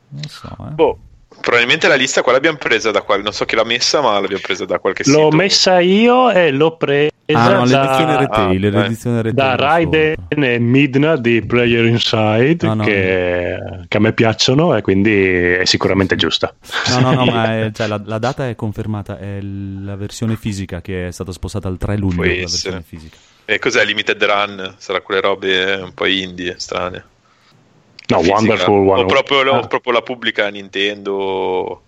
Non 0.08 0.22
so, 0.22 0.48
eh. 0.66 0.72
Boh, 0.72 0.98
probabilmente 1.40 1.88
la 1.88 1.94
lista 1.94 2.22
qua 2.22 2.32
l'abbiamo 2.32 2.58
presa 2.58 2.90
da 2.90 3.02
quale, 3.02 3.22
non 3.22 3.32
so 3.32 3.44
chi 3.44 3.54
l'ha 3.54 3.64
messa, 3.64 4.00
ma 4.00 4.18
l'abbiamo 4.20 4.42
presa 4.42 4.64
da 4.64 4.78
qualche 4.78 5.02
L'ho 5.06 5.24
sito. 5.24 5.36
messa 5.36 5.78
io 5.80 6.30
e 6.30 6.50
l'ho 6.50 6.76
presa 6.76 7.10
Ah, 7.30 7.50
no, 7.52 7.64
l'edizione 7.66 8.04
da, 8.14 8.18
retail, 8.20 8.64
ah, 8.74 8.80
l'edizione 8.80 9.16
retail. 9.20 9.34
da 9.34 9.54
Raiden 9.54 10.14
e 10.30 10.58
Midna 10.58 11.16
di 11.16 11.44
Player 11.44 11.84
Inside 11.84 12.56
No, 12.66 12.72
no. 12.72 12.84
Che, 12.84 13.58
che 13.86 13.96
a 13.98 14.00
me 14.00 14.14
piacciono 14.14 14.74
e 14.74 14.80
quindi 14.80 15.12
è 15.14 15.66
sicuramente 15.66 16.16
giusta. 16.16 16.54
No, 16.88 17.00
no, 17.00 17.12
no, 17.12 17.24
ma 17.26 17.60
è- 17.66 17.70
cioè, 17.74 17.86
la, 17.86 18.00
la 18.02 18.16
data 18.18 18.48
è 18.48 18.54
confermata, 18.54 19.18
è 19.18 19.40
la 19.42 19.94
versione 19.96 20.36
fisica 20.36 20.80
che 20.80 21.08
è 21.08 21.10
stata 21.12 21.30
spostata 21.30 21.68
al 21.68 21.76
3 21.76 21.98
luglio. 21.98 22.14
Può 22.16 22.24
La 22.24 22.30
essere. 22.30 22.46
versione 22.48 22.82
fisica. 22.82 23.16
E 23.44 23.58
cos'è 23.58 23.84
Limited 23.84 24.24
Run? 24.24 24.74
Sarà 24.78 25.02
quelle 25.02 25.20
robe 25.20 25.74
un 25.82 25.92
po' 25.92 26.06
indie, 26.06 26.54
strane. 26.56 27.04
No, 28.08 28.18
Fisica. 28.18 28.34
Wonderful 28.36 28.74
O 28.88 28.92
One. 28.92 29.04
proprio, 29.06 29.42
lo- 29.42 29.54
Ah. 29.54 29.66
proprio 29.66 29.92
la 29.92 30.02
pubblica 30.02 30.48
Nintendo. 30.48 31.82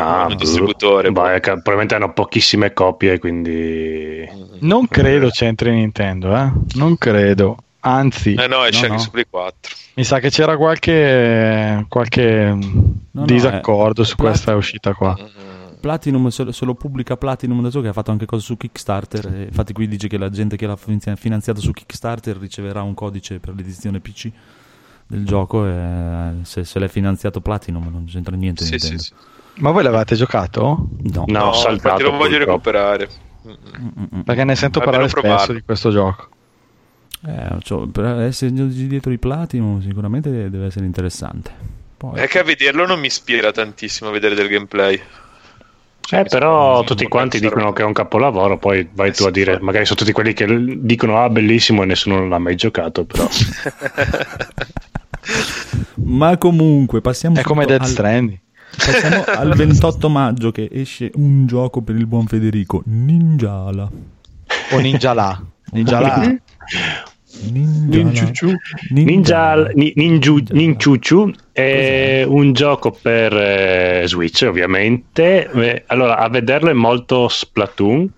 Ah, 0.00 0.26
un 0.28 0.36
distributore, 0.36 1.10
boh. 1.10 1.22
beh, 1.22 1.40
che 1.40 1.50
probabilmente 1.52 1.96
hanno 1.96 2.12
pochissime 2.12 2.72
copie, 2.72 3.18
quindi 3.18 4.24
Non 4.60 4.86
credo 4.86 5.28
c'entri 5.30 5.72
Nintendo, 5.72 6.36
eh? 6.36 6.52
Non 6.74 6.96
credo. 6.96 7.56
Anzi, 7.80 8.34
Eh 8.34 8.46
no, 8.46 8.64
esce 8.64 8.82
No, 8.86 8.92
anche 8.92 8.96
no. 8.96 8.98
su 8.98 9.10
Play 9.10 9.24
4. 9.28 9.74
mi 9.94 10.04
sa 10.04 10.20
che 10.20 10.30
c'era 10.30 10.56
qualche, 10.56 11.84
qualche 11.88 12.56
no, 13.10 13.24
disaccordo 13.24 14.02
è- 14.02 14.04
su 14.04 14.12
è 14.12 14.16
plat- 14.16 14.30
questa 14.32 14.54
uscita 14.54 14.94
qua. 14.94 15.16
Platinum 15.80 16.28
se 16.28 16.42
lo, 16.44 16.52
se 16.52 16.64
lo 16.64 16.74
pubblica 16.74 17.16
Platinum 17.16 17.62
da 17.62 17.70
so 17.70 17.80
che 17.80 17.88
ha 17.88 17.92
fatto 17.92 18.10
anche 18.12 18.26
cose 18.26 18.44
su 18.44 18.56
Kickstarter. 18.56 19.26
e 19.26 19.42
infatti, 19.44 19.72
qui 19.72 19.88
dice 19.88 20.06
che 20.08 20.18
la 20.18 20.28
gente 20.28 20.56
che 20.56 20.66
l'ha 20.66 20.76
fin- 20.76 21.00
finanziato 21.16 21.60
su 21.60 21.72
Kickstarter 21.72 22.36
riceverà 22.36 22.82
un 22.82 22.94
codice 22.94 23.38
per 23.40 23.54
l'edizione 23.54 23.98
PC 24.00 24.30
del 25.08 25.24
gioco. 25.26 25.66
E 25.66 26.30
se, 26.42 26.64
se 26.64 26.78
l'è 26.78 26.88
finanziato 26.88 27.40
Platinum, 27.40 27.88
non 27.90 28.04
c'entra 28.06 28.36
niente. 28.36 28.64
Sì, 28.64 28.78
sì, 28.78 28.96
sì. 28.98 29.12
Ma 29.56 29.70
voi 29.72 29.82
l'avete 29.82 30.14
giocato? 30.14 30.88
No, 31.02 31.24
no, 31.26 31.40
ho 31.40 31.46
No, 31.46 31.52
saltato. 31.52 32.02
lo 32.04 32.10
voglio 32.12 32.36
purtroppo. 32.38 32.70
recuperare. 32.70 33.08
Mm-mm. 33.46 34.22
Perché 34.22 34.44
ne 34.44 34.54
sento 34.54 34.78
Almeno 34.80 34.98
parlare 34.98 35.08
provarlo. 35.08 35.38
spesso 35.38 35.52
di 35.52 35.62
questo 35.64 35.90
gioco. 35.90 36.28
Eh, 37.26 37.56
cioè, 37.62 37.88
per 37.88 38.04
esserci 38.20 38.86
dietro 38.86 39.10
i 39.10 39.18
Platinum, 39.18 39.80
sicuramente 39.80 40.30
deve 40.50 40.66
essere 40.66 40.84
interessante. 40.86 41.50
Poi, 41.96 42.20
È 42.20 42.28
che 42.28 42.38
a 42.38 42.44
vederlo 42.44 42.86
non 42.86 43.00
mi 43.00 43.06
ispira 43.06 43.50
tantissimo 43.50 44.10
a 44.10 44.12
vedere 44.12 44.36
del 44.36 44.48
gameplay. 44.48 45.00
Cioè, 46.00 46.20
Eh, 46.20 46.24
però 46.24 46.84
tutti 46.84 47.06
quanti 47.08 47.40
dicono 47.40 47.72
che 47.72 47.82
è 47.82 47.84
un 47.84 47.92
capolavoro, 47.92 48.56
poi 48.58 48.88
vai 48.92 49.08
Eh 49.08 49.12
tu 49.12 49.24
a 49.24 49.26
sì, 49.26 49.32
dire, 49.32 49.46
infatti. 49.50 49.64
magari 49.64 49.84
sono 49.84 49.98
tutti 49.98 50.12
quelli 50.12 50.32
che 50.32 50.78
dicono 50.80 51.20
ah 51.22 51.28
bellissimo 51.28 51.82
e 51.82 51.86
nessuno 51.86 52.26
l'ha 52.28 52.38
mai 52.38 52.54
giocato, 52.54 53.04
però 53.04 53.26
Ma 55.94 56.36
comunque, 56.38 57.00
passiamo 57.00 57.36
È 57.36 57.42
come 57.42 57.64
Death 57.66 57.82
al- 57.82 57.88
Stranding. 57.88 58.38
Passiamo 58.76 59.24
al 59.34 59.54
28 59.54 60.08
maggio 60.08 60.50
che 60.52 60.68
esce 60.72 61.10
un 61.14 61.46
gioco 61.46 61.80
per 61.82 61.96
il 61.96 62.06
buon 62.06 62.26
Federico, 62.26 62.82
Ninjala. 62.86 63.90
O 64.72 64.78
Ninja 64.78 65.12
là. 65.12 65.42
Ninja 65.72 66.00
là. 66.00 66.16
Ninjala. 66.16 66.38
Ninja, 68.90 69.68
Ni- 69.74 69.92
Ninju, 69.94 70.42
Ninchuchu 70.50 71.30
è 71.52 72.24
un 72.26 72.52
gioco 72.52 72.90
per 72.90 73.32
eh, 73.36 74.02
Switch 74.06 74.44
ovviamente, 74.48 75.48
Eh, 75.50 75.84
allora 75.86 76.18
a 76.18 76.28
vederlo 76.28 76.70
è 76.70 76.72
molto 76.72 77.28
Splatoon, 77.28 78.08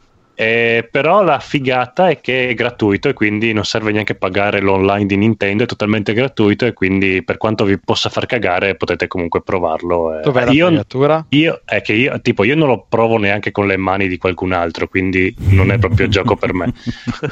eh, 0.41 0.89
però 0.91 1.23
la 1.23 1.39
figata 1.39 2.09
è 2.09 2.19
che 2.23 2.49
è 2.49 2.55
gratuito 2.55 3.11
e 3.11 3.13
quindi 3.13 3.53
non 3.53 3.65
serve 3.67 3.93
neanche 3.93 4.15
pagare 4.15 4.61
l'online 4.61 5.05
di 5.05 5.17
Nintendo, 5.17 5.65
è 5.65 5.67
totalmente 5.67 6.15
gratuito 6.15 6.65
e 6.65 6.73
quindi 6.73 7.23
per 7.23 7.37
quanto 7.37 7.65
vi 7.65 7.79
possa 7.79 8.09
far 8.09 8.25
cagare 8.25 8.75
potete 8.75 9.07
comunque 9.07 9.43
provarlo. 9.43 10.19
eh. 10.19 10.23
Dov'è 10.23 10.47
la 10.47 10.51
io, 10.53 10.67
fregatura? 10.69 11.27
io, 11.29 11.61
è 11.67 11.83
che 11.83 11.93
io, 11.93 12.19
tipo, 12.23 12.45
io 12.45 12.57
non 12.57 12.69
lo 12.69 12.87
provo 12.89 13.19
neanche 13.19 13.51
con 13.51 13.67
le 13.67 13.77
mani 13.77 14.09
di 14.09 14.17
qualcun 14.17 14.53
altro, 14.53 14.89
quindi 14.89 15.35
non 15.51 15.71
è 15.71 15.79
proprio 15.79 16.09
gioco 16.09 16.37
per 16.37 16.55
me. 16.55 16.73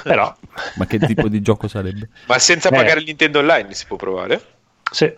Però 0.03 0.37
Ma 0.75 0.85
che 0.85 0.99
tipo 0.99 1.29
di 1.29 1.41
gioco 1.41 1.67
sarebbe? 1.67 2.11
Ma 2.27 2.39
senza 2.39 2.69
Eh. 2.69 2.73
pagare 2.77 2.99
il 3.01 3.07
Nintendo 3.07 3.39
Online 3.39 3.73
si 3.73 3.87
può 3.87 3.97
provare? 3.97 4.39
Sì. 4.91 5.11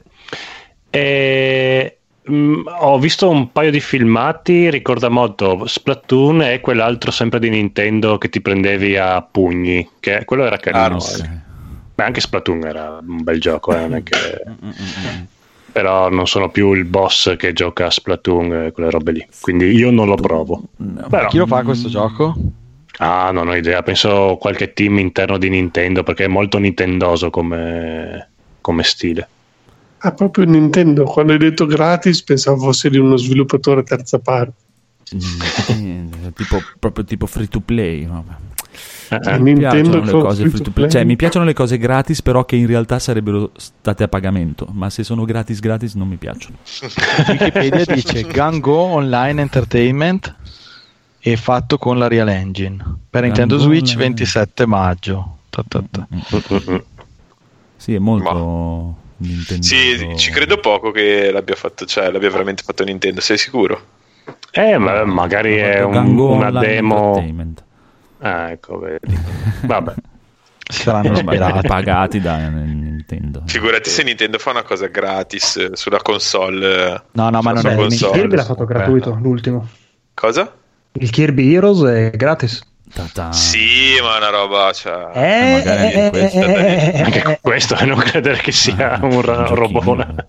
E, 0.91 2.00
mm, 2.31 2.67
ho 2.81 2.99
visto 2.99 3.29
un 3.29 3.53
paio 3.53 3.71
di 3.71 3.81
filmati, 3.81 4.71
ricorda 4.71 5.09
molto 5.09 5.67
Splatoon 5.67 6.43
e 6.43 6.61
quell'altro 6.61 7.11
sempre 7.11 7.39
di 7.39 7.51
Nintendo 7.51 8.19
che 8.19 8.29
ti 8.29 8.41
prendevi 8.41 8.97
a 8.97 9.23
pugni, 9.23 9.89
che 10.01 10.25
quello 10.25 10.45
era 10.45 10.57
carino. 10.57 10.97
Ah, 10.97 11.17
eh. 11.19 11.39
Beh, 11.95 12.05
anche 12.05 12.21
Splatoon 12.21 12.65
era 12.65 12.99
un 13.07 13.23
bel 13.23 13.41
gioco, 13.41 13.75
eh, 13.75 13.87
non 13.87 14.03
che- 14.03 14.45
però 15.73 16.09
non 16.09 16.27
sono 16.27 16.49
più 16.49 16.73
il 16.73 16.85
boss 16.85 17.37
che 17.37 17.53
gioca 17.53 17.87
a 17.87 17.91
Splatoon 17.91 18.53
e 18.65 18.73
quelle 18.73 18.91
robe 18.91 19.13
lì, 19.13 19.27
quindi 19.41 19.67
io 19.67 19.91
non 19.91 20.07
lo 20.07 20.17
provo. 20.17 20.63
No. 20.77 21.07
Però, 21.09 21.29
Chi 21.29 21.39
lo 21.39 21.47
fa 21.47 21.63
questo 21.63 21.89
gioco? 21.89 22.35
ah, 22.99 23.31
non 23.31 23.49
ho 23.49 23.55
idea, 23.55 23.83
penso 23.83 24.37
qualche 24.41 24.73
team 24.73 24.99
interno 24.99 25.39
di 25.39 25.49
Nintendo 25.49 26.03
perché 26.03 26.25
è 26.25 26.29
molto 26.29 26.59
nintendoso 26.59 27.31
come, 27.31 28.31
come 28.61 28.83
stile. 28.83 29.29
Ah, 30.03 30.13
proprio 30.13 30.45
Nintendo. 30.45 31.05
Quando 31.05 31.33
hai 31.33 31.39
detto 31.39 31.67
gratis 31.67 32.23
pensavo 32.23 32.59
fosse 32.59 32.89
di 32.89 32.97
uno 32.97 33.17
sviluppatore 33.17 33.83
terza 33.83 34.19
parte. 34.19 34.69
Mm, 35.15 36.13
tipo, 36.35 36.63
proprio 36.79 37.05
tipo 37.05 37.27
free 37.27 37.49
to 37.49 37.61
play. 37.61 38.07
vabbè. 38.07 38.33
Eh, 39.11 39.19
eh. 39.23 39.39
Mi 39.39 39.53
Nintendo 39.53 40.01
piacciono 40.01 40.05
le 40.05 40.11
cose 40.13 40.49
free 40.49 40.63
to 40.63 40.71
play. 40.71 40.89
Cioè, 40.89 41.05
mi 41.05 41.17
piacciono 41.17 41.45
le 41.45 41.53
cose 41.53 41.77
gratis, 41.77 42.23
però 42.23 42.45
che 42.47 42.57
in 42.57 42.67
realtà 42.67 42.99
sarebbero 42.99 43.51
state 43.57 44.05
a 44.05 44.09
pagamento. 44.09 44.67
Ma 44.73 44.89
se 44.89 45.05
sono 45.05 45.25
gratis 45.25 45.61
gratis 45.61 45.95
non 45.95 46.09
mi 46.09 46.17
piacciono. 46.17 46.57
Wikipedia 47.29 47.85
dice 47.85 48.23
Gango 48.23 48.77
Online 48.77 49.43
Entertainment 49.43 50.35
e 51.19 51.37
fatto 51.37 51.77
con 51.77 51.99
la 51.99 52.09
Real 52.09 52.29
Engine 52.29 52.83
per 53.11 53.25
Nintendo 53.25 53.57
Gango 53.57 53.71
Switch 53.71 53.91
Online. 53.91 54.15
27 54.15 54.67
maggio. 54.67 55.37
Ta 55.51 55.63
ta 55.69 55.83
ta. 55.91 56.09
Sì, 57.77 57.95
è 57.95 57.99
molto 57.99 59.09
Nintendo. 59.21 59.63
Sì, 59.63 60.13
ci 60.17 60.31
credo 60.31 60.59
poco 60.59 60.91
che 60.91 61.31
l'abbia 61.31 61.55
fatto, 61.55 61.85
cioè 61.85 62.11
l'abbia 62.11 62.31
veramente 62.31 62.63
fatto 62.63 62.85
Nintendo, 62.85 63.21
sei 63.21 63.37
sicuro? 63.39 63.81
Eh, 64.53 64.79
ma 64.79 65.05
magari 65.05 65.57
è 65.57 65.83
un- 65.83 66.17
una 66.19 66.51
demo. 66.61 67.23
Ah, 68.19 68.51
ecco, 68.51 68.79
vedi. 68.79 69.19
Vabbè. 69.65 69.95
Saranno 70.71 71.09
Roba 71.15 71.35
ispirati. 71.35 71.67
pagati 71.67 72.21
da 72.21 72.37
Nintendo. 72.49 73.43
Figurati 73.47 73.91
se 73.91 74.03
Nintendo 74.05 74.39
fa 74.39 74.51
una 74.51 74.63
cosa 74.63 74.87
gratis 74.87 75.57
eh, 75.57 75.71
sulla 75.73 76.01
console. 76.01 76.93
eh, 76.95 77.03
No, 77.13 77.29
no, 77.31 77.41
ma 77.43 77.53
non 77.53 77.67
è 77.67 77.75
console. 77.75 78.13
Kirby 78.13 78.37
l'ha 78.37 78.45
fatto 78.45 78.65
gratuito, 78.65 79.19
l'ultimo. 79.21 79.67
Cosa? 80.15 80.55
Il 80.93 81.11
Kirby 81.11 81.55
Heroes 81.55 81.83
è 81.83 82.11
gratis. 82.17 82.61
Ta-ta. 82.93 83.33
Sì, 83.33 83.95
ma 84.03 84.15
è 84.15 84.19
una 84.19 84.31
roba. 84.31 84.73
Cioè... 84.73 85.11
Eh, 85.15 85.53
magari 85.53 85.93
eh, 85.93 86.11
questo 86.11 86.39
eh, 86.39 87.03
Anche 87.05 87.23
eh, 87.23 87.39
questo, 87.41 87.77
e 87.77 87.85
non 87.85 87.99
credere 87.99 88.37
che 88.39 88.53
sia 88.53 88.93
Ah, 88.99 89.05
un, 89.05 89.21
ra- 89.23 89.47
robone. 89.47 90.29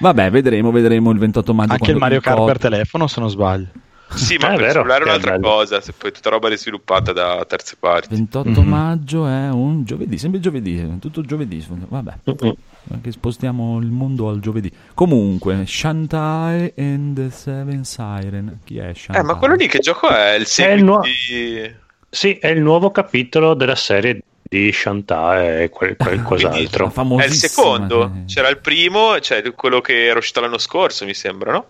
Vabbè, 0.00 0.30
vedremo, 0.30 0.70
vedremo 0.70 1.10
il 1.10 1.18
28 1.18 1.54
maggio. 1.54 1.72
Anche 1.72 1.90
il 1.90 1.96
Mario 1.96 2.20
Kart 2.20 2.44
per 2.44 2.58
telefono, 2.58 3.06
se 3.06 3.20
non 3.20 3.30
sbaglio. 3.30 3.66
Sì, 4.14 4.36
ma 4.38 4.50
Eh, 4.50 4.54
è 4.54 4.56
per 4.56 4.66
vero, 4.66 4.72
cellulare 4.72 5.00
è 5.00 5.06
è 5.06 5.08
un'altra 5.10 5.30
bello. 5.32 5.48
cosa. 5.48 5.80
Se 5.80 5.92
poi 5.92 6.10
è 6.10 6.12
tutta 6.12 6.30
roba 6.30 6.48
risviluppata 6.48 7.12
da 7.12 7.44
terze 7.46 7.76
parti. 7.78 8.14
28 8.14 8.62
Mhm. 8.62 8.68
maggio 8.68 9.26
è 9.26 9.48
un 9.50 9.84
giovedì, 9.84 10.18
sempre 10.18 10.40
giovedì, 10.40 10.78
è 10.78 10.98
tutto 10.98 11.20
giovedì. 11.22 11.64
Vabbè, 11.68 12.12
Mm-mm. 12.30 12.54
anche 12.92 13.12
spostiamo 13.12 13.78
il 13.80 13.86
mondo 13.88 14.28
al 14.28 14.40
giovedì. 14.40 14.72
Comunque, 14.94 15.64
Shantae 15.66 16.72
and 16.76 17.14
the 17.16 17.30
Seven 17.30 17.84
Siren. 17.84 18.60
Chi 18.64 18.78
è 18.78 18.92
Shantae? 18.94 19.20
Eh, 19.22 19.24
ma 19.24 19.34
quello 19.36 19.54
lì 19.54 19.66
che 19.68 19.78
gioco 19.78 20.08
è? 20.08 20.34
Il 20.34 20.40
il 20.42 20.46
seguito 20.46 20.84
nuovo- 20.84 21.02
di. 21.02 21.74
Sì, 22.10 22.32
è 22.40 22.48
il 22.48 22.60
nuovo 22.62 22.90
capitolo 22.90 23.52
della 23.52 23.74
serie 23.74 24.22
di 24.42 24.72
Shantae 24.72 25.64
e 25.64 25.68
quel, 25.68 25.96
qualcos'altro. 25.96 26.90
La 26.94 27.22
È 27.22 27.26
il 27.26 27.32
secondo. 27.34 28.04
eh. 28.04 28.24
C'era 28.24 28.48
il 28.48 28.56
primo, 28.58 29.20
cioè 29.20 29.42
quello 29.52 29.82
che 29.82 30.06
era 30.06 30.18
uscito 30.18 30.40
l'anno 30.40 30.56
scorso, 30.56 31.04
mi 31.04 31.12
sembra, 31.12 31.52
no? 31.52 31.66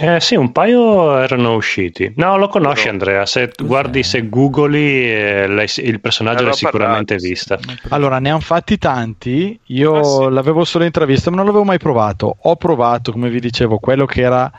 Eh 0.00 0.20
sì, 0.20 0.34
un 0.36 0.52
paio 0.52 1.18
erano 1.18 1.54
usciti. 1.54 2.12
No, 2.16 2.36
lo 2.38 2.48
conosci 2.48 2.86
No. 2.86 2.92
Andrea, 2.92 3.26
se 3.26 3.50
Cos'è? 3.54 3.68
guardi, 3.68 4.02
se 4.02 4.28
googli 4.28 4.76
eh, 4.76 5.66
il 5.76 6.00
personaggio 6.00 6.44
l'hai 6.44 6.54
sicuramente 6.54 7.14
parlato, 7.16 7.18
sì. 7.18 7.28
vista. 7.28 7.58
Allora, 7.90 8.18
ne 8.18 8.30
hanno 8.30 8.40
fatti 8.40 8.78
tanti. 8.78 9.58
Io 9.66 9.94
Ah, 9.96 10.02
sì. 10.28 10.30
l'avevo 10.34 10.64
solo 10.64 10.84
intravisto, 10.84 11.30
ma 11.30 11.36
non 11.36 11.44
l'avevo 11.46 11.64
mai 11.64 11.78
provato. 11.78 12.36
Ho 12.40 12.56
provato, 12.56 13.12
come 13.12 13.28
vi 13.28 13.38
dicevo, 13.40 13.78
quello 13.78 14.06
che 14.06 14.22
era 14.22 14.50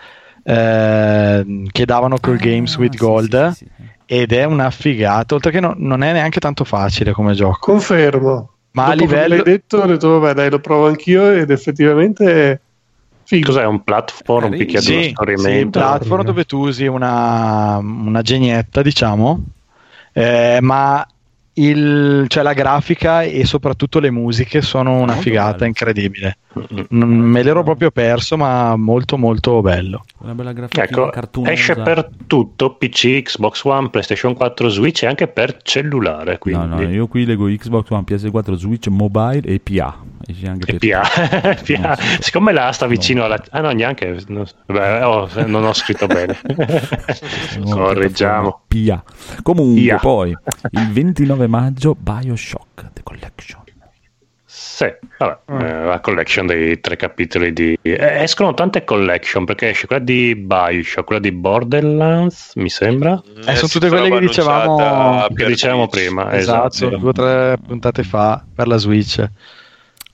ehm, 0.44 1.68
che 1.72 1.86
davano 1.86 2.18
col 2.20 2.36
Ah, 2.36 2.38
Games 2.38 2.78
with 2.78 2.92
sì, 2.94 2.98
Gold. 2.98 3.50
sì, 3.52 3.56
sì, 3.66 3.72
sì. 3.76 3.92
Ed 4.06 4.32
è 4.34 4.44
una 4.44 4.70
figata. 4.70 5.34
Oltre 5.36 5.52
che 5.52 5.60
no- 5.60 5.74
non 5.78 6.04
è 6.04 6.12
neanche 6.14 6.40
tanto 6.40 6.64
facile 6.64 7.12
come 7.12 7.34
gioco. 7.34 7.58
Confermo. 7.72 8.52
Ma 8.72 8.86
a 8.86 8.96
Dopo 8.96 9.08
che 9.08 9.16
me 9.16 9.22
livello. 9.28 9.36
l'hai 9.36 9.44
detto, 9.54 9.78
ho 9.78 9.86
detto, 9.86 10.20
vabbè, 10.20 10.34
dai, 10.34 10.50
lo 10.50 10.60
provo 10.60 10.88
anch'io 10.88 11.32
ed 11.32 11.50
effettivamente 11.52 12.60
figo. 13.24 13.48
Cos'è 13.48 13.66
un 13.66 13.84
platform, 13.84 14.52
un 14.52 14.58
picchiaduro 14.58 15.02
Sì, 15.02 15.14
sì, 15.36 15.62
un 15.62 15.70
platform 15.70 16.24
dove 16.24 16.46
tu 16.46 16.60
usi 16.66 16.86
una, 16.88 17.78
una 17.78 18.22
genietta, 18.22 18.82
diciamo, 18.82 19.44
eh, 20.14 20.60
ma 20.62 21.06
il- 21.54 22.26
cioè 22.28 22.44
la 22.44 22.54
grafica 22.54 23.22
e 23.24 23.46
soprattutto 23.46 24.00
le 24.00 24.10
musiche 24.12 24.62
sono 24.62 24.94
una 24.94 25.14
Molto 25.14 25.22
figata 25.22 25.52
bello. 25.52 25.66
incredibile. 25.66 26.38
Me 26.90 27.42
l'ero 27.42 27.64
proprio 27.64 27.90
perso, 27.90 28.38
ma 28.38 28.76
molto 28.76 29.18
molto 29.18 29.62
bello. 29.62 30.04
Una 30.20 30.36
bella 30.36 30.54
grafica 30.54 30.84
Ecco, 30.84 31.10
cartunosa. 31.10 31.52
esce 31.52 31.76
per 31.76 32.10
tutto, 32.28 32.76
PC, 32.76 33.24
Xbox 33.24 33.64
One, 33.64 33.90
PlayStation 33.90 34.34
4, 34.36 34.70
Switch 34.70 35.04
e 35.04 35.08
anche 35.08 35.28
per 35.28 35.62
cellulare, 35.64 36.38
quindi. 36.38 36.68
No, 36.68 36.76
no, 36.76 36.90
io 36.90 37.08
qui 37.08 37.26
leggo 37.26 37.46
Xbox 37.48 37.90
One, 37.90 38.04
PS4, 38.08 38.54
Switch, 38.54 38.88
Mobile 38.88 39.42
e 39.42 39.60
PA. 39.60 39.98
Esce 40.26 40.48
anche 40.48 40.76
E 40.76 40.78
PA. 40.78 41.02
PA. 41.66 41.90
No, 41.90 41.96
sì. 41.96 42.18
Siccome 42.22 42.54
la 42.54 42.72
sta 42.72 42.88
vicino 42.88 43.24
alla... 43.24 43.42
Ah 43.50 43.62
no, 43.62 43.72
neanche... 43.72 44.18
no, 44.28 44.46
vabbè, 44.68 45.06
oh, 45.06 45.28
non 45.48 45.66
ho 45.66 45.74
scritto 45.74 46.06
bene. 46.08 46.40
Correggiamo. 47.70 48.62
PA. 48.68 49.04
Comunque, 49.42 49.88
PA. 49.88 49.98
poi 49.98 50.30
il 50.30 50.92
29 50.92 51.48
maggio 51.48 51.96
Bioshock 52.00 52.92
The 52.94 53.04
Collection. 53.04 53.63
Sì, 54.84 55.08
vabbè, 55.18 55.40
eh, 55.64 55.84
la 55.86 56.00
collection 56.02 56.46
dei 56.46 56.80
tre 56.82 56.96
capitoli 56.96 57.54
di... 57.54 57.78
eh, 57.82 58.22
escono 58.24 58.54
tante 58.54 58.84
collection 58.84 59.46
perché 59.46 59.70
esce 59.70 59.88
quella 59.88 60.04
di 60.04 60.36
Bioshock, 60.36 61.06
quella 61.06 61.22
di 61.22 61.32
Borderlands, 61.32 62.56
mi 62.56 62.70
sembra. 62.70 63.22
Eh, 63.46 63.56
sono 63.56 63.68
sì, 63.68 63.80
tutte 63.80 63.90
quelle 63.90 64.10
che 64.10 64.20
dicevamo- 64.20 65.28
Che 65.34 65.46
dicevamo 65.46 65.88
prima. 65.88 66.34
Esatto, 66.34 66.68
esatto. 66.68 66.98
due 66.98 67.10
o 67.10 67.14
tre 67.14 67.58
puntate 67.66 68.04
fa 68.04 68.44
per 68.54 68.68
la 68.68 68.78
Switch. 68.78 69.26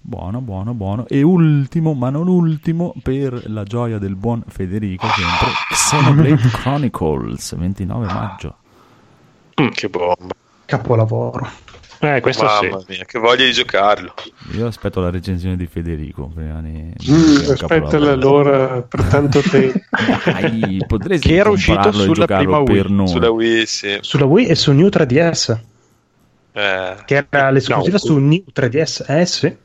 Buono, 0.01 0.39
buono, 0.41 0.73
buono. 0.73 1.05
E 1.07 1.21
ultimo, 1.21 1.93
ma 1.93 2.09
non 2.09 2.27
ultimo, 2.27 2.93
per 3.03 3.43
la 3.47 3.63
gioia 3.63 3.97
del 3.97 4.15
buon 4.15 4.43
Federico, 4.47 5.05
sempre 5.07 5.47
Xenoblade 5.71 6.49
Chronicles, 6.53 7.55
29 7.55 8.05
maggio. 8.05 8.55
Che 9.53 9.89
bomba. 9.89 10.33
Capolavoro. 10.65 11.47
Eh, 12.01 12.21
questo 12.21 12.45
Mamma 12.45 12.79
sì. 12.79 12.85
mia, 12.89 13.03
che 13.05 13.19
voglia 13.19 13.43
di 13.45 13.51
giocarlo. 13.51 14.13
Io 14.53 14.67
aspetto 14.67 15.01
la 15.01 15.09
recensione 15.09 15.57
di 15.57 15.65
Federico. 15.67 16.31
Prima 16.33 16.61
di 16.61 16.69
Mm, 16.69 16.93
dire 16.95 17.53
aspetta 17.53 17.67
capolavoro. 17.67 18.11
allora 18.11 18.81
per 18.81 19.03
tanto 19.03 19.41
tempo. 19.41 19.79
Dai, 20.25 21.19
Che 21.19 21.35
era 21.35 21.49
uscito 21.49 21.91
sulla 21.91 22.25
prima 22.25 22.59
Wii. 22.59 23.07
Sulla 23.07 23.29
Wii, 23.29 23.65
sì. 23.65 23.97
Sulla 24.01 24.25
Wii 24.25 24.45
e 24.47 24.55
su 24.55 24.71
New 24.71 24.87
3DS, 24.87 25.57
Eh, 26.53 26.95
che 27.05 27.25
era 27.29 27.51
l'esclusiva 27.51 27.93
No. 27.93 27.99
su 27.99 28.17
New 28.17 28.43
3DS. 28.53 29.03
Eh 29.07 29.25
sì. 29.25 29.55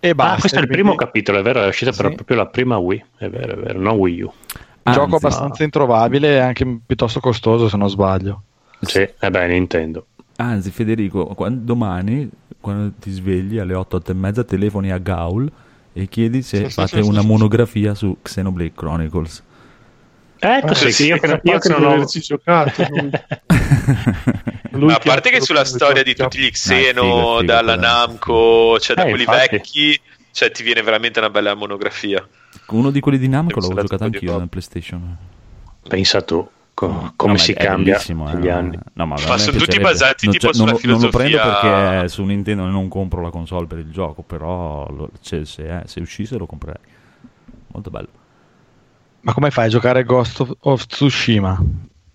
E 0.00 0.14
basta. 0.14 0.34
Ah, 0.34 0.38
questo 0.38 0.58
è 0.58 0.60
il 0.60 0.66
quindi 0.66 0.82
primo 0.84 0.96
capitolo, 0.98 1.38
è 1.38 1.42
vero, 1.42 1.62
è 1.62 1.66
uscita 1.68 1.92
però 1.92 2.08
Sì. 2.10 2.14
proprio 2.16 2.36
la 2.36 2.46
prima 2.46 2.76
Wii, 2.78 3.04
è 3.18 3.28
vero, 3.28 3.52
è 3.54 3.56
vero, 3.56 3.78
non 3.80 3.96
Wii 3.96 4.20
U. 4.22 4.26
Un 4.82 4.92
gioco 4.92 5.14
Anzi, 5.14 5.26
abbastanza 5.26 5.62
introvabile 5.64 6.34
e 6.34 6.38
anche 6.38 6.78
piuttosto 6.84 7.20
costoso, 7.20 7.68
se 7.68 7.76
non 7.76 7.88
sbaglio. 7.88 8.42
Sì, 8.80 8.98
eh 8.98 9.30
beh, 9.30 9.46
Nintendo. 9.48 10.06
Anzi, 10.36 10.70
Federico, 10.70 11.26
quando- 11.28 11.64
domani, 11.64 12.28
quando 12.60 12.92
ti 12.98 13.10
svegli 13.10 13.58
alle 13.58 13.74
8, 13.74 13.96
8 13.96 14.10
e 14.10 14.14
mezza, 14.14 14.44
telefoni 14.44 14.92
a 14.92 14.98
Gaul 14.98 15.50
e 15.92 16.08
chiedi 16.08 16.42
se 16.42 16.68
fate 16.68 17.00
una 17.00 17.22
monografia 17.22 17.94
su 17.94 18.18
Xenoblade 18.20 18.72
Chronicles. 18.74 19.42
Ecco 20.38 20.66
Ah, 20.66 20.74
sì, 20.74 20.92
sì, 20.92 21.06
io, 21.06 21.16
che, 21.18 21.40
io 21.42 21.58
che 21.58 21.68
non 21.70 21.78
di 21.80 21.84
ho... 21.86 21.90
averci 21.92 22.20
giocato. 22.20 22.86
lui. 22.90 23.10
Lui 24.72 24.86
Ma 24.88 24.96
a 24.96 24.98
parte 24.98 25.30
che 25.30 25.40
sulla 25.40 25.64
storia 25.64 26.02
di 26.02 26.14
tutti 26.14 26.38
gli 26.38 26.50
Xeno, 26.50 27.00
figo, 27.02 27.16
figo, 27.38 27.42
dalla. 27.42 27.76
Namco, 27.76 28.78
cioè 28.78 28.94
da 28.94 29.04
Eh, 29.04 29.08
quelli 29.08 29.24
infatti. 29.24 29.48
vecchi, 29.56 30.00
cioè 30.32 30.50
ti 30.50 30.62
viene 30.62 30.82
veramente 30.82 31.18
una 31.18 31.30
bella 31.30 31.54
monografia. 31.54 32.26
Uno 32.68 32.90
di 32.90 33.00
quelli 33.00 33.16
di 33.16 33.28
Namco 33.28 33.60
l'ho 33.60 33.74
giocato 33.74 34.04
anch'io 34.04 34.38
nel 34.38 34.48
PlayStation. 34.50 35.16
Pensa 35.88 36.20
tu 36.20 36.46
co- 36.76 36.86
No, 36.88 37.12
come 37.16 37.32
ma 37.32 37.38
si 37.38 37.54
cambia 37.54 37.98
negli 38.06 38.46
eh. 38.46 38.50
anni. 38.50 38.78
No, 38.92 39.06
ma, 39.06 39.14
Ma 39.14 39.18
sono 39.18 39.36
tutti 39.38 39.56
piacerebbe. 39.56 39.82
basati 39.82 40.26
non, 40.26 40.34
tipo 40.34 40.46
c'è- 40.48 40.54
sulla 40.54 40.70
non, 40.72 40.80
non 40.84 41.00
lo 41.00 41.08
prendo 41.08 41.38
filosofia- 41.38 41.70
perché 41.90 42.08
su 42.08 42.22
Nintendo 42.24 42.66
non 42.66 42.88
compro 42.88 43.20
la 43.22 43.30
console 43.30 43.66
per 43.66 43.78
il 43.78 43.90
gioco, 43.90 44.22
però 44.22 44.86
lo- 44.90 45.10
cioè, 45.22 45.44
se, 45.46 45.78
eh, 45.78 45.82
se 45.86 46.00
uscisse 46.00 46.36
lo 46.36 46.44
comprerei. 46.46 46.80
Molto 47.68 47.90
bello. 47.90 48.08
Ma 49.22 49.32
come 49.32 49.50
fai 49.50 49.66
a 49.66 49.68
giocare 49.70 50.04
Ghost 50.04 50.40
of, 50.40 50.52
of 50.60 50.86
Tsushima? 50.86 51.60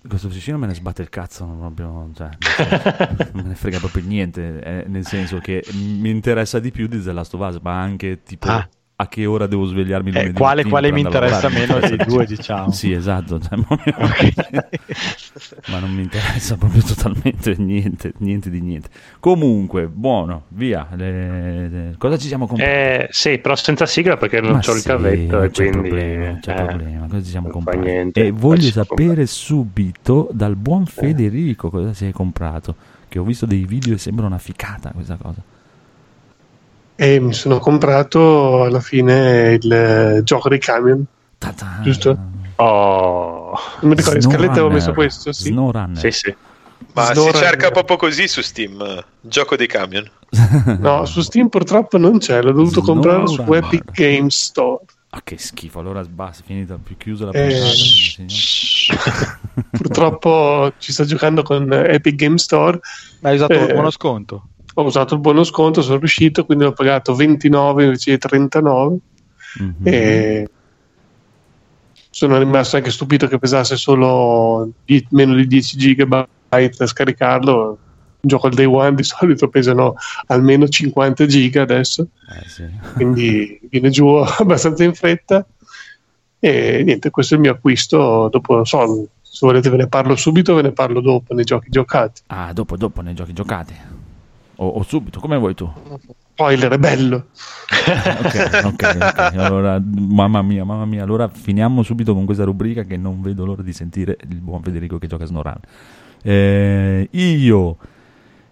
Questo 0.07 0.29
Tsushima 0.29 0.57
me 0.57 0.67
ne 0.67 0.73
sbatte 0.75 1.01
il 1.01 1.09
cazzo, 1.09 1.45
non, 1.45 1.57
proprio, 1.73 2.09
cioè, 2.15 2.29
non 3.33 3.43
me 3.43 3.49
ne 3.49 3.55
frega 3.55 3.79
proprio 3.79 4.03
niente, 4.05 4.59
eh, 4.61 4.83
nel 4.87 5.05
senso 5.05 5.39
che 5.39 5.63
mi 5.73 6.09
interessa 6.09 6.59
di 6.59 6.71
più 6.71 6.87
di 6.87 7.01
The 7.01 7.11
Last 7.11 7.33
of 7.33 7.41
Us, 7.47 7.59
ma 7.61 7.79
anche 7.79 8.21
tipo 8.23 8.47
Ah. 8.47 8.67
A 9.01 9.07
che 9.07 9.25
ora 9.25 9.47
devo 9.47 9.65
svegliarmi 9.65 10.09
Eh, 10.11 10.13
lunedì 10.13 10.33
quale, 10.33 10.63
quale 10.65 10.91
mi 10.91 11.01
interessa 11.01 11.49
meno 11.49 11.79
dei 11.79 11.97
due, 11.97 12.25
diciamo. 12.25 12.71
Sì, 12.71 12.91
esatto, 12.91 13.39
cioè, 13.39 13.57
ma 15.67 15.79
non 15.79 15.93
mi 15.93 16.03
interessa 16.03 16.55
proprio 16.57 16.81
totalmente 16.83 17.55
niente, 17.57 18.13
niente 18.17 18.49
di 18.49 18.61
niente. 18.61 18.89
Comunque, 19.19 19.87
buono, 19.87 20.43
via. 20.49 20.87
le- 20.95 21.69
le- 21.69 21.95
Cosa 21.97 22.17
ci 22.17 22.27
siamo 22.27 22.47
comprati? 22.47 22.71
Eh, 22.71 23.07
sì, 23.11 23.37
però 23.39 23.55
senza 23.55 23.85
sigla 23.85 24.17
perché 24.17 24.41
non 24.41 24.51
Ma 24.51 24.59
c'ho 24.59 24.73
il 24.75 24.81
sì, 24.81 24.83
cavetto 24.83 25.37
non 25.37 25.49
c'è 25.51 25.51
quindi... 25.51 25.77
problema, 25.89 26.25
non 26.25 26.39
c'è 26.39 26.51
eh, 26.51 26.55
problema. 26.55 27.07
Cosa 27.07 27.23
ci 27.23 27.29
siamo 27.29 27.49
comprati? 27.49 27.77
niente. 27.77 28.25
E 28.25 28.31
voglio 28.31 28.69
sapere 28.71 29.05
comprare. 29.07 29.25
subito 29.25 30.29
dal 30.31 30.55
buon 30.55 30.85
Federico 30.85 31.69
cosa 31.69 31.93
si 31.93 32.05
è 32.07 32.11
comprato. 32.11 32.75
Che 33.07 33.19
ho 33.19 33.23
visto 33.23 33.45
dei 33.45 33.65
video 33.65 33.95
e 33.95 33.97
sembra 33.97 34.25
una 34.25 34.37
ficata 34.37 34.91
questa 34.93 35.17
cosa. 35.17 35.41
E 36.95 37.19
mi 37.19 37.33
sono 37.33 37.57
comprato 37.59 38.63
alla 38.63 38.79
fine 38.79 39.57
il 39.61 39.71
eh, 39.71 40.21
gioco 40.23 40.49
dei 40.49 40.59
camion. 40.59 41.03
Ta-ta. 41.37 41.79
Giusto? 41.81 42.17
Oh, 42.57 43.57
Non 43.81 43.89
mi 43.89 43.95
ricordo, 43.95 44.17
in 44.17 44.21
scaletta 44.23 44.51
avevo 44.53 44.69
messo 44.69 44.93
questo, 44.93 45.31
sì. 45.31 45.45
Snow 45.45 45.71
Runner. 45.71 45.97
sì, 45.97 46.11
sì. 46.11 46.35
Ma 46.93 47.05
Snowrunner. 47.05 47.35
si 47.35 47.41
cerca 47.43 47.71
proprio 47.71 47.97
così 47.97 48.27
su 48.27 48.41
Steam, 48.41 48.79
eh, 48.81 49.03
gioco 49.21 49.55
dei 49.55 49.67
camion. 49.67 50.07
No, 50.79 51.05
su 51.05 51.21
Steam 51.21 51.49
purtroppo 51.49 51.97
non 51.97 52.19
c'è, 52.19 52.41
l'ho 52.41 52.51
dovuto 52.51 52.81
Snow 52.81 52.93
comprare 52.93 53.27
su. 53.27 53.41
Epic 53.53 53.91
Games 53.91 54.43
Store. 54.43 54.83
Ah, 55.09 55.21
che 55.23 55.37
schifo. 55.37 55.79
Allora 55.79 56.01
basta, 56.03 56.43
finita, 56.45 56.77
più 56.81 56.95
chiusa 56.97 57.25
la 57.25 57.31
Eh, 57.31 57.47
puntata. 57.49 57.73
signor. 57.73 59.39
Purtroppo 59.71 60.71
ci 60.77 60.91
sto 60.93 61.03
giocando 61.05 61.41
con 61.43 61.71
eh, 61.73 61.95
Epic 61.95 62.15
Games 62.15 62.43
Store. 62.43 62.79
Ma 63.19 63.29
hai 63.29 63.35
usato 63.35 63.53
Eh. 63.53 63.63
il 63.65 63.73
buono 63.73 63.89
sconto? 63.89 64.47
Ho 64.81 64.85
usato 64.85 65.13
il 65.15 65.19
buono 65.19 65.43
sconto, 65.43 65.81
sono 65.81 65.99
riuscito, 65.99 66.45
quindi 66.45 66.65
ho 66.65 66.71
pagato 66.73 67.13
29 67.15 67.83
invece 67.83 68.11
di 68.11 68.17
39. 68.17 68.97
Mhm. 69.59 69.75
E 69.83 70.49
sono 72.09 72.37
rimasto 72.37 72.75
anche 72.75 72.91
stupito 72.91 73.27
che 73.27 73.39
pesasse 73.39 73.75
solo 73.77 74.69
die- 74.85 75.05
meno 75.11 75.33
di 75.35 75.47
10 75.47 75.77
gigabyte 75.77 76.83
a 76.83 76.87
scaricarlo. 76.87 77.77
Un 78.23 78.29
gioco 78.29 78.47
al 78.47 78.53
day 78.53 78.65
one 78.65 78.93
di 78.95 79.03
solito 79.03 79.47
pesano 79.47 79.95
almeno 80.27 80.67
50 80.67 81.25
giga 81.25 81.61
adesso, 81.63 82.07
Eh, 82.29 82.47
sì. 82.47 82.65
quindi 82.95 83.59
viene 83.69 83.89
giù 83.89 84.07
abbastanza 84.37 84.83
in 84.83 84.93
fretta. 84.93 85.45
E 86.43 86.81
niente, 86.83 87.09
questo 87.11 87.33
è 87.35 87.37
il 87.37 87.43
mio 87.43 87.51
acquisto 87.51 88.27
dopo, 88.31 88.55
non 88.55 88.65
so, 88.65 89.07
Se 89.21 89.45
volete 89.45 89.69
ve 89.69 89.77
ne 89.77 89.87
parlo 89.87 90.15
subito, 90.15 90.55
ve 90.55 90.63
ne 90.63 90.71
parlo 90.71 90.99
dopo 91.01 91.33
nei 91.35 91.43
giochi 91.45 91.69
giocati. 91.69 92.21
Ah, 92.27 92.51
dopo, 92.51 92.75
dopo 92.77 93.01
nei 93.01 93.13
giochi 93.13 93.31
giocati. 93.33 93.75
O, 94.61 94.67
o 94.67 94.83
subito, 94.83 95.19
come 95.19 95.37
vuoi 95.37 95.55
tu. 95.55 95.67
Spoiler 96.33 96.71
è 96.73 96.77
bello. 96.77 97.25
Ok, 97.81 98.61
ok, 98.65 98.97
ok. 99.01 99.33
Allora, 99.37 99.81
mamma 99.83 100.41
mia, 100.43 100.63
mamma 100.63 100.85
mia. 100.85 101.01
Allora 101.03 101.27
finiamo 101.29 101.81
subito 101.81 102.13
con 102.13 102.25
questa 102.25 102.43
rubrica 102.43 102.83
che 102.83 102.95
non 102.95 103.21
vedo 103.23 103.43
l'ora 103.45 103.63
di 103.63 103.73
sentire 103.73 104.17
il 104.29 104.39
buon 104.39 104.61
Federico 104.61 104.99
che 104.99 105.07
gioca 105.07 105.23
a 105.23 105.27
Snoran. 105.27 105.57
Eh, 106.21 107.07
io 107.11 107.77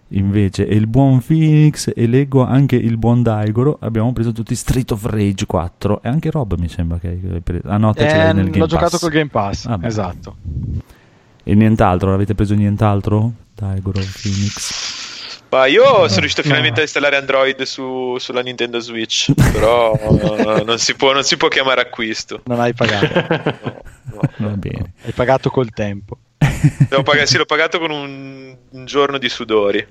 invece 0.10 0.65
e 0.68 0.76
il 0.76 0.88
buon 0.88 1.19
Phoenix 1.22 1.91
e 1.95 2.07
leggo 2.07 2.44
anche 2.44 2.76
il 2.76 2.98
buon 2.98 3.22
Daigoro 3.22 3.77
abbiamo 3.80 4.11
preso 4.14 4.31
tutti 4.31 4.56
Street 4.56 4.90
of 4.90 5.06
Rage 5.06 5.45
4 5.45 6.02
e 6.02 6.10
anche 6.10 6.31
Rob 6.31 6.57
mi 6.57 6.68
sembra 6.68 6.98
che 6.98 7.10
hai 7.10 7.41
preso 7.41 7.68
ah 7.68 7.77
no 7.77 7.94
te 7.94 8.10
ce 8.10 8.18
l'hai 8.18 8.30
Eh, 8.30 8.34
nel 8.34 8.45
l'ho 8.45 8.52
Game 8.52 8.65
giocato 8.65 8.90
Pass. 8.91 8.99
col 9.02 9.11
Game 9.11 9.27
Pass. 9.30 9.65
Ah, 9.68 9.77
esatto. 9.84 10.36
e 11.44 11.53
nient'altro 11.53 12.11
avete 12.11 12.34
preso 12.34 12.56
nient'altro 12.56 13.31
Daigoro 13.53 13.99
Phoenix 13.99 15.09
Ma 15.49 15.65
io 15.65 15.84
sono 16.07 16.19
riuscito 16.19 16.43
finalmente 16.43 16.80
a 16.80 16.84
installare 16.84 17.15
Android 17.17 17.61
su- 17.63 18.17
sulla 18.19 18.41
Nintendo 18.41 18.80
Switch, 18.80 19.31
però 19.51 19.93
eh, 19.95 20.63
non, 20.65 20.77
si 20.77 20.95
può, 20.95 21.11
non 21.13 21.23
si 21.23 21.38
può 21.38 21.47
chiamare 21.47 21.81
acquisto. 21.81 22.41
Non 22.45 22.59
hai 22.59 22.73
pagato. 22.73 23.07
va 24.38 24.49
bene 24.49 24.93
hai 25.03 25.11
pagato 25.11 25.49
col 25.49 25.69
tempo. 25.71 26.17
Devo 26.89 27.03
pagare- 27.03 27.26
sì, 27.27 27.38
l'ho 27.38 27.45
pagato 27.45 27.80
con 27.80 27.91
un, 27.91 28.55
un 28.69 28.85
giorno 28.85 29.17
di 29.17 29.30
sudori. 29.30 29.85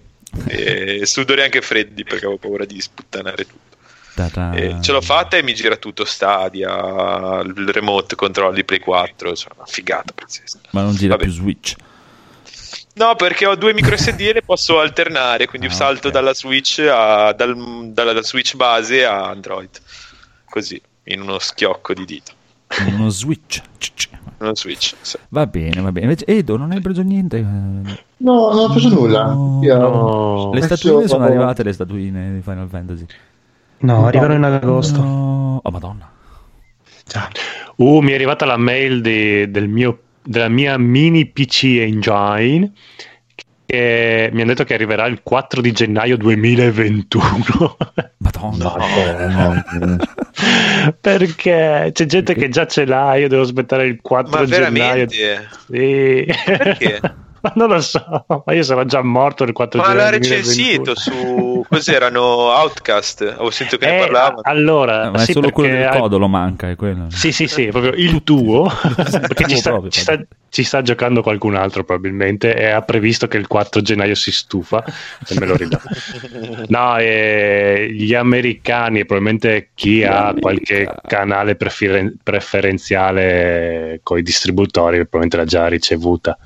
E 0.47 1.07
sudori 1.07 1.41
anche 1.43 1.63
freddi 1.63 2.03
perché 2.05 2.25
avevo 2.27 2.37
paura 2.39 2.65
di 2.67 2.79
sputtanare 2.81 3.47
tutto. 3.47 3.77
Ta-ta. 4.15 4.53
E 4.53 4.77
ce 4.83 4.93
l'ho 4.93 5.01
fatta 5.01 5.37
e 5.37 5.43
mi 5.43 5.55
gira 5.55 5.77
tutto 5.77 6.05
Stadia, 6.05 7.41
il 7.41 7.69
remote 7.73 8.15
control 8.17 8.53
di 8.53 8.65
Play 8.65 8.81
4, 8.81 9.35
cioè 9.37 9.53
una 9.57 9.65
figata 9.65 10.13
pazzesca. 10.13 10.59
ma 10.73 10.83
non 10.83 10.95
gira 10.95 11.15
Vabbè. 11.17 11.25
più 11.25 11.33
Switch 11.33 11.75
No, 12.99 13.15
perché 13.17 13.47
ho 13.47 13.55
due 13.55 13.73
micro 13.75 13.97
SD 13.97 14.21
e 14.21 14.33
le 14.35 14.43
posso 14.43 14.81
alternare, 14.81 15.47
quindi 15.47 15.69
Ah, 15.69 15.71
salto 15.73 16.09
ok. 16.09 16.13
dalla 16.13 16.35
Switch, 16.35 16.81
a- 16.91 17.33
dal- 17.33 17.91
dalla 17.93 18.23
Switch 18.23 18.57
base 18.57 19.05
a 19.05 19.29
Android. 19.29 19.71
Così, 20.49 20.81
in 21.05 21.21
uno 21.23 21.39
schiocco 21.39 21.95
di 21.95 22.05
dito. 22.05 22.33
uno 22.95 23.09
Switch. 23.11 23.63
Uno 24.41 24.55
Switch. 24.55 24.95
sì. 25.01 25.17
va 25.31 25.47
bene 25.49 25.81
va 25.81 25.91
bene 25.91 26.07
invece 26.13 26.25
Edo 26.27 26.57
non 26.57 26.71
hai 26.71 26.81
preso 26.81 27.03
niente 27.03 27.41
No, 27.41 27.85
non 28.19 28.59
ho 28.59 28.69
preso 28.71 28.89
nulla. 28.89 29.25
No. 29.33 29.59
Io- 29.65 29.77
No. 29.79 30.51
le 30.53 30.63
statuine 30.63 31.09
sono 31.09 31.25
arrivate 31.25 31.65
le 31.65 31.73
statuine 31.73 32.35
di 32.35 32.41
Final 32.43 32.69
Fantasy 32.69 33.05
No, 33.79 34.07
arrivano 34.07 34.35
in 34.35 34.45
agosto. 34.45 35.01
no. 35.01 35.61
oh 35.63 35.71
madonna 35.73 36.09
Uh, 37.77 37.99
mi 38.01 38.11
è 38.13 38.15
arrivata 38.15 38.45
la 38.45 38.57
mail 38.57 39.01
di- 39.01 39.51
del 39.51 39.67
mio- 39.69 39.99
della 40.29 40.49
mia 40.49 40.77
mini 40.77 41.25
PC 41.27 41.65
Engine 41.81 42.71
che 43.65 44.29
mi 44.33 44.41
hanno 44.41 44.51
detto 44.51 44.65
che 44.65 44.75
arriverà 44.75 45.07
il 45.07 45.23
4 45.23 45.63
di 45.63 45.73
gennaio 45.73 46.19
2021 46.19 47.77
madonna 48.19 48.75
No, 49.27 49.65
no, 49.79 50.03
perché 51.01 51.91
c'è 51.93 52.07
gente 52.07 52.35
che 52.35 52.51
già 52.51 52.67
ce 52.67 52.85
l'ha 52.85 53.17
io 53.17 53.29
devo 53.29 53.43
aspettare 53.43 53.87
il 53.87 53.99
4 54.03 54.39
Ma 54.39 54.45
gennaio 54.45 55.07
veramente? 55.07 55.49
Sì. 55.67 56.35
Perché? 56.45 57.01
Ma 57.41 57.53
non 57.55 57.69
lo 57.69 57.81
so 57.81 58.25
ma 58.45 58.53
io 58.53 58.63
sarò 58.63 58.85
già 58.85 59.03
morto 59.03 59.45
il 59.45 59.53
4 59.53 59.81
Ma 59.81 59.87
gennaio 59.89 60.11
l'ha 60.11 60.19
2021. 60.19 60.85
recensito 60.85 60.95
su... 60.95 61.65
cos'erano? 61.69 62.21
Outcast? 62.23 63.23
Avevo 63.23 63.51
sentito 63.51 63.77
che 63.79 63.87
ne 63.87 63.97
Eh, 63.97 63.99
parlavano. 64.01 64.41
allora 64.43 65.07
Eh, 65.07 65.11
ma 65.11 65.23
è 65.23 65.25
sì, 65.25 65.33
solo 65.33 65.51
quello 65.51 65.77
del 65.77 65.89
codolo 65.89 66.27
manca 66.29 66.69
è 66.71 66.77
quello 66.77 67.07
Sì, 67.11 67.31
sì, 67.33 67.47
sì, 67.47 67.67
proprio 67.69 67.93
il 67.93 68.23
tuo, 68.25 68.69
perché 69.27 69.47
ci 69.47 69.57
sta, 69.57 69.71
proprio, 69.71 69.91
ci, 69.91 70.01
sta, 70.01 70.19
ci 70.49 70.65
sta 70.65 70.83
giocando 70.83 71.23
qualcun 71.23 71.55
altro 71.55 71.85
probabilmente 71.85 72.55
e 72.57 72.67
ha 72.71 72.83
previsto 72.83 73.29
che 73.29 73.37
il 73.37 73.47
4 73.47 73.81
gennaio 73.83 74.15
si 74.15 74.33
stufa 74.33 74.83
e 75.29 75.39
me 75.39 75.47
lo 75.47 75.57
ridà. 75.57 75.81
No, 76.69 76.97
eh, 76.99 77.89
gli 77.93 78.15
americani 78.15 79.01
e 79.01 79.05
probabilmente 79.05 79.71
chi 79.75 80.03
ha 80.05 80.35
qualche 80.39 80.89
canale 81.07 81.55
preferen- 81.57 82.17
preferenziale 82.23 84.01
con 84.03 84.19
i 84.19 84.23
distributori 84.23 84.97
probabilmente 85.07 85.37
l'ha 85.37 85.45
già 85.45 85.67
ricevuta. 85.69 86.37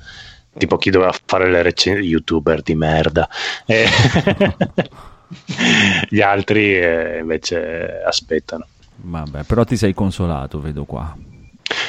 Tipo 0.57 0.77
chi 0.77 0.89
doveva 0.89 1.13
fare 1.25 1.49
le 1.49 1.61
recensioni, 1.61 2.07
youtuber 2.07 2.61
di 2.61 2.75
merda. 2.75 3.27
E- 3.65 3.87
Gli 6.09 6.21
altri 6.21 6.75
eh, 6.77 7.17
invece 7.19 8.01
aspettano. 8.05 8.67
vabbè 8.97 9.43
però 9.43 9.63
ti 9.63 9.75
sei 9.75 9.93
consolato 9.93 10.61
vedo 10.61 10.85
qua 10.85 11.15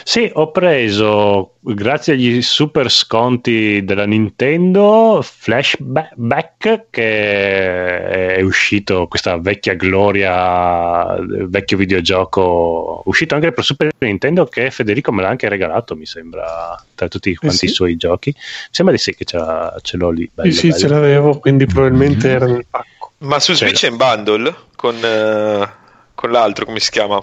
Sì, 0.07 0.31
ho 0.35 0.51
preso, 0.51 1.55
grazie 1.61 2.13
agli 2.13 2.43
super 2.43 2.91
sconti 2.91 3.83
della 3.85 4.05
Nintendo, 4.05 5.21
Flashback, 5.23 6.89
che 6.91 8.35
è 8.35 8.41
uscito, 8.43 9.07
questa 9.09 9.39
vecchia 9.39 9.73
gloria, 9.73 11.17
vecchio 11.19 11.79
videogioco, 11.79 13.01
uscito 13.07 13.35
anche 13.35 13.53
per 13.53 13.65
Super 13.65 13.93
Nintendo, 13.97 14.45
che 14.45 14.71
Federico 14.71 15.11
me 15.11 15.23
l'ha 15.23 15.29
anche 15.29 15.49
regalato, 15.49 15.97
mi 15.97 16.05
sembra, 16.05 16.79
tra 16.95 17.09
tutti 17.09 17.35
quanti 17.35 17.57
sì? 17.57 17.65
i 17.65 17.69
suoi 17.69 17.97
giochi. 17.97 18.29
Mi 18.37 18.69
sembra 18.71 18.95
di 18.95 19.01
sì 19.01 19.15
che 19.15 19.25
ce, 19.25 19.97
l'ho 19.97 20.11
lì. 20.11 20.25
Sì, 20.25 20.31
bello, 20.35 20.53
sì, 20.53 20.69
bello. 20.69 20.79
ce 20.81 20.89
l'avevo, 20.89 21.39
quindi 21.39 21.65
probabilmente 21.65 22.29
era 22.29 22.45
nel 22.45 22.67
pacco. 22.69 23.13
Ma 23.19 23.41
su 23.41 23.55
Switch 23.55 23.87
è 23.87 23.89
in 23.89 23.97
bundle 23.97 24.55
con, 24.77 24.97
eh, 25.03 25.73
con 26.15 26.31
l'altro, 26.31 26.67
come 26.67 26.81
si 26.81 26.91
chiama? 26.91 27.23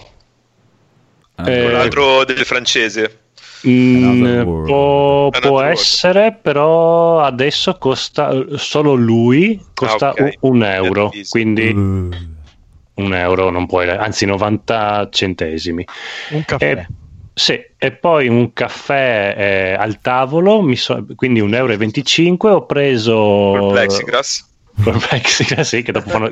Eh, 1.48 1.62
Con 1.62 1.72
l'altro 1.72 2.24
del 2.26 2.46
francese. 2.46 3.20
Mm, 3.68 4.64
può, 4.66 5.30
può 5.30 5.62
essere, 5.62 6.34
però 6.34 7.20
adesso 7.22 7.78
costa 7.78 8.32
solo 8.58 8.94
lui 8.94 9.64
costa 9.74 10.08
Ah, 10.08 10.12
ok. 10.14 10.38
un, 10.42 10.56
un 10.56 10.64
euro, 10.64 11.12
quindi 11.30 11.68
Eh, 11.68 11.74
un 11.74 13.14
euro 13.14 13.50
non 13.52 13.68
puoi, 13.68 13.88
anzi 13.90 14.26
90 14.26 15.10
centesimi. 15.12 15.86
Un 16.32 16.44
caffè. 16.44 16.72
E, 16.72 16.88
sì, 17.34 17.60
e 17.78 17.92
poi 17.92 18.28
un 18.28 18.52
caffè 18.54 19.36
eh, 19.38 19.74
al 19.74 20.02
tavolo, 20.02 20.62
mi 20.62 20.76
so- 20.76 21.06
quindi 21.16 21.40
1,25 21.40 22.50
euro. 22.50 22.56
Ho 22.62 22.66
preso 22.66 23.14
Col 23.14 23.72
plexiglass. 23.72 24.50
sì, 25.64 25.82
che 25.82 25.92
dopo 25.92 26.10
fanno 26.10 26.32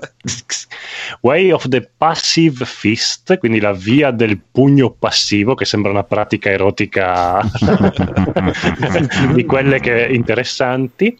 Way 1.21 1.51
of 1.51 1.67
the 1.67 1.87
Passive 1.97 2.65
Fist, 2.65 3.37
quindi 3.37 3.59
la 3.59 3.73
via 3.73 4.11
del 4.11 4.39
pugno 4.39 4.91
passivo, 4.91 5.55
che 5.55 5.65
sembra 5.65 5.91
una 5.91 6.03
pratica 6.03 6.49
erotica 6.49 7.41
di 9.33 9.45
quelle 9.45 9.79
che 9.79 10.07
interessanti, 10.11 11.17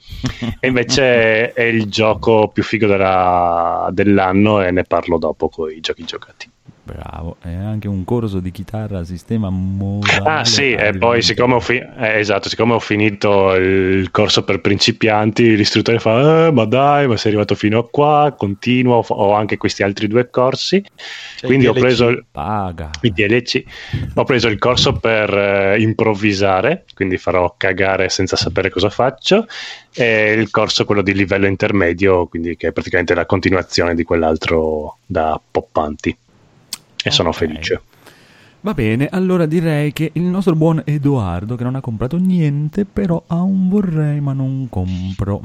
e 0.60 0.68
invece 0.68 1.54
è 1.54 1.64
il 1.64 1.86
gioco 1.88 2.50
più 2.50 2.64
figo 2.64 2.88
della- 2.88 3.90
dell'anno 3.92 4.62
e 4.62 4.72
ne 4.72 4.84
parlo 4.84 5.18
dopo 5.18 5.50
con 5.50 5.72
i 5.72 5.80
giochi 5.80 6.04
giocati. 6.04 6.49
Bravo. 6.92 7.38
È 7.42 7.54
anche 7.54 7.88
un 7.88 8.04
corso 8.04 8.40
di 8.40 8.52
chitarra 8.52 9.00
a 9.00 9.04
sistema 9.04 9.50
modale. 9.50 10.30
Ah 10.30 10.46
sì, 10.46 10.72
e 10.72 10.98
poi 10.98 11.22
siccome 11.22 11.54
ho, 11.54 11.60
fi- 11.60 11.78
eh, 11.78 12.20
esatto, 12.20 12.50
siccome 12.50 12.74
ho 12.74 12.80
finito 12.80 13.54
il 13.56 14.10
corso 14.12 14.44
per 14.44 14.60
principianti, 14.62 15.56
l'istruttore 15.56 16.00
fa, 16.00 16.48
"Eh, 16.48 16.52
ma 16.52 16.66
dai, 16.66 17.08
ma 17.08 17.18
sei 17.18 17.32
arrivato 17.32 17.56
fino 17.56 17.80
a 17.80 17.88
qua, 17.90 18.34
continua, 18.38 18.98
ho, 18.98 19.34
anche 19.34 19.58
questi 19.58 19.84
altri 19.84 20.08
due 20.08 20.30
corsi, 20.30 20.82
C'è 20.82 21.46
quindi 21.46 21.68
ho 21.68 21.74
preso 21.74 22.08
il, 22.08 22.26
DLC, 23.02 23.64
ho 24.16 24.24
preso 24.24 24.48
il 24.48 24.58
corso 24.58 24.94
per 24.94 25.32
eh, 25.36 25.80
improvvisare, 25.80 26.86
quindi 26.96 27.18
farò 27.18 27.54
cagare 27.58 28.10
senza 28.10 28.36
sapere 28.36 28.70
cosa 28.70 28.90
faccio, 28.90 29.46
e 29.94 30.34
il 30.34 30.50
corso 30.50 30.86
quello 30.86 31.02
di 31.02 31.14
livello 31.14 31.46
intermedio, 31.46 32.28
quindi 32.28 32.56
che 32.56 32.70
è 32.70 32.72
praticamente 32.72 33.14
la 33.14 33.26
continuazione 33.26 33.96
di 33.96 34.04
quell'altro 34.04 34.98
da 35.06 35.40
poppanti. 35.52 36.16
E 37.04 37.12
sono 37.12 37.30
Ok. 37.30 37.36
felice. 37.36 37.82
Va 38.62 38.74
bene, 38.74 39.08
allora 39.10 39.46
direi 39.46 39.94
che 39.94 40.10
il 40.14 40.24
nostro 40.24 40.54
buon 40.54 40.82
Edoardo, 40.86 41.56
che 41.56 41.64
non 41.64 41.76
ha 41.76 41.82
comprato 41.82 42.18
niente, 42.18 42.84
però 42.86 43.24
ha 43.28 43.42
un 43.42 43.70
vorrei 43.70 44.20
ma 44.20 44.34
non 44.34 44.68
compro. 44.70 45.42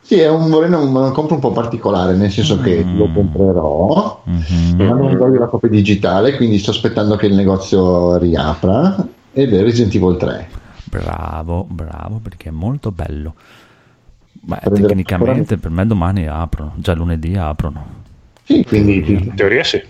Sì, 0.00 0.14
è 0.20 0.28
un 0.30 0.48
vorrei 0.48 0.70
non, 0.70 0.90
non 0.92 1.12
compro 1.12 1.34
un 1.34 1.40
po' 1.40 1.52
particolare, 1.52 2.14
nel 2.16 2.30
senso 2.30 2.58
che 2.60 2.82
Mm. 2.82 2.96
lo 2.96 3.08
comprerò, 3.12 4.22
Mhm. 4.24 4.76
ma 4.76 4.94
non 4.94 5.16
voglio 5.16 5.40
la 5.40 5.46
copia 5.46 5.68
digitale, 5.68 6.36
quindi 6.36 6.58
sto 6.58 6.70
aspettando 6.70 7.16
che 7.16 7.26
il 7.26 7.34
negozio 7.34 8.16
riapra 8.16 8.96
ed 9.32 9.52
è 9.52 9.62
Resident 9.62 9.94
Evil 9.94 10.16
3. 10.16 10.48
Bravo, 10.84 11.66
bravo, 11.68 12.18
perché 12.22 12.48
è 12.48 12.52
molto 12.52 12.92
bello. 12.92 13.34
Beh, 14.32 14.60
tecnicamente 14.72 15.58
per 15.58 15.70
me 15.70 15.84
domani 15.86 16.26
aprono, 16.28 16.72
già 16.76 16.94
lunedì 16.94 17.36
aprono. 17.36 18.04
Sì, 18.44 18.64
quindi 18.64 19.02
In 19.12 19.34
teoria 19.34 19.64
sì. 19.64 19.82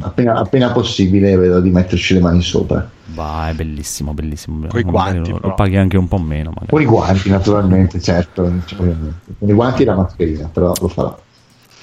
Appena, 0.00 0.34
appena 0.34 0.72
possibile 0.72 1.36
vedo 1.36 1.60
di 1.60 1.70
metterci 1.70 2.14
le 2.14 2.20
mani 2.20 2.42
sopra. 2.42 2.88
Va, 3.14 3.50
è 3.50 3.54
bellissimo, 3.54 4.14
bellissimo. 4.14 4.66
Coi 4.68 4.82
Magari 4.84 5.12
guanti, 5.14 5.30
lo, 5.30 5.38
lo 5.42 5.54
paghi 5.54 5.76
anche 5.76 5.98
un 5.98 6.08
po' 6.08 6.18
meno. 6.18 6.50
Magari. 6.50 6.70
Con 6.70 6.80
i 6.80 6.86
guanti, 6.86 7.30
naturalmente, 7.30 8.00
certo. 8.00 8.42
Con 8.76 9.48
i 9.48 9.52
guanti 9.52 9.82
e 9.82 9.84
la 9.84 9.94
mascherina, 9.94 10.48
però 10.52 10.72
lo 10.80 10.88
farò. 10.88 11.20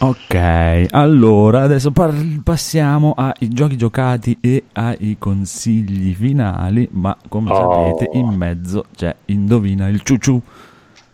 Ok, 0.02 0.86
allora 0.91 1.64
adesso 1.64 1.91
par- 1.91 2.14
passiamo 2.41 3.14
ai 3.18 3.49
giochi 3.49 3.76
giocati 3.76 4.38
e 4.40 4.64
ai 4.72 5.18
consigli 5.20 6.14
finali, 6.14 6.88
ma 6.91 7.18
come 7.28 7.52
Oh. 7.52 7.98
sapete 7.98 8.18
in 8.18 8.28
mezzo 8.30 8.86
c'è 8.95 9.14
Indovina 9.26 9.90
il 9.90 10.02
ciuciù. 10.02 10.41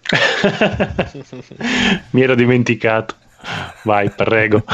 Mi 2.12 2.22
ero 2.22 2.36
dimenticato. 2.36 3.16
Vai, 3.84 4.10
prego. 4.12 4.64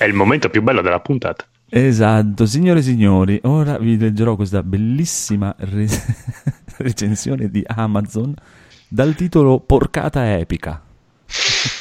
È 0.00 0.06
il 0.06 0.14
momento 0.14 0.48
più 0.48 0.62
bello 0.62 0.80
della 0.80 1.00
puntata. 1.00 1.44
Esatto, 1.68 2.46
signore 2.46 2.78
e 2.78 2.82
signori, 2.82 3.38
ora 3.42 3.76
vi 3.76 3.98
leggerò 3.98 4.34
questa 4.34 4.62
bellissima 4.62 5.54
re- 5.58 5.86
recensione 6.78 7.50
di 7.50 7.62
Amazon 7.66 8.34
dal 8.88 9.14
titolo 9.14 9.60
Porcata 9.60 10.38
epica. 10.38 10.82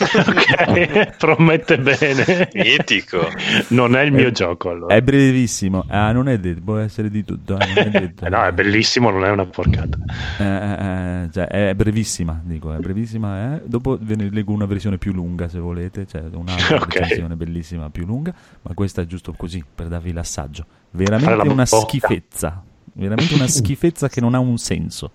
Ok, 0.01 1.15
promette 1.17 1.77
bene. 1.79 2.49
Mitico. 2.53 3.27
Non 3.69 3.95
è 3.95 4.01
il 4.01 4.11
mio 4.11 4.27
Eh, 4.27 4.31
gioco 4.31 4.69
allora. 4.69 4.93
È 4.95 5.01
brevissimo, 5.01 5.85
ah, 5.87 6.11
non 6.11 6.27
è 6.29 6.37
detto, 6.37 6.61
può 6.63 6.77
essere 6.77 7.09
di 7.09 7.23
tutto. 7.25 7.57
eh, 7.57 7.65
non 7.65 7.77
è 7.77 7.89
detto. 7.89 8.25
Eh 8.27 8.29
no, 8.29 8.43
è 8.43 8.51
bellissimo, 8.51 9.09
non 9.09 9.25
è 9.25 9.29
una 9.29 9.45
porcata. 9.45 9.97
Eh, 10.39 10.43
eh, 10.43 11.23
eh, 11.23 11.29
cioè, 11.31 11.47
è 11.47 11.73
brevissima, 11.75 12.39
dico, 12.43 12.73
è 12.73 12.77
brevissima. 12.77 13.55
eh. 13.55 13.61
Dopo 13.65 13.97
ve 13.99 14.15
ne 14.15 14.29
leggo 14.29 14.51
una 14.53 14.65
versione 14.65 14.97
più 14.97 15.13
lunga 15.13 15.47
se 15.49 15.59
volete, 15.59 16.05
cioè 16.05 16.21
un'altra 16.31 16.77
Ok. 16.81 16.93
recensione 16.95 17.35
bellissima 17.35 17.89
più 17.89 18.05
lunga, 18.05 18.33
ma 18.61 18.73
questa 18.73 19.01
è 19.01 19.05
giusto 19.05 19.33
così 19.33 19.63
per 19.73 19.87
darvi 19.87 20.11
l'assaggio. 20.13 20.65
Veramente 20.91 21.35
la 21.35 21.43
una 21.43 21.63
bocca. 21.69 21.87
schifezza, 21.87 22.63
veramente 22.93 23.33
una 23.33 23.47
schifezza 23.49 24.09
che 24.09 24.21
non 24.21 24.33
ha 24.35 24.39
un 24.39 24.57
senso. 24.57 25.11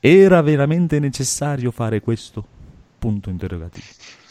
Era 0.00 0.40
veramente 0.42 1.00
necessario 1.00 1.70
fare 1.72 2.00
questo? 2.00 2.46
Punto 2.98 3.30
interrogativo. 3.30 3.86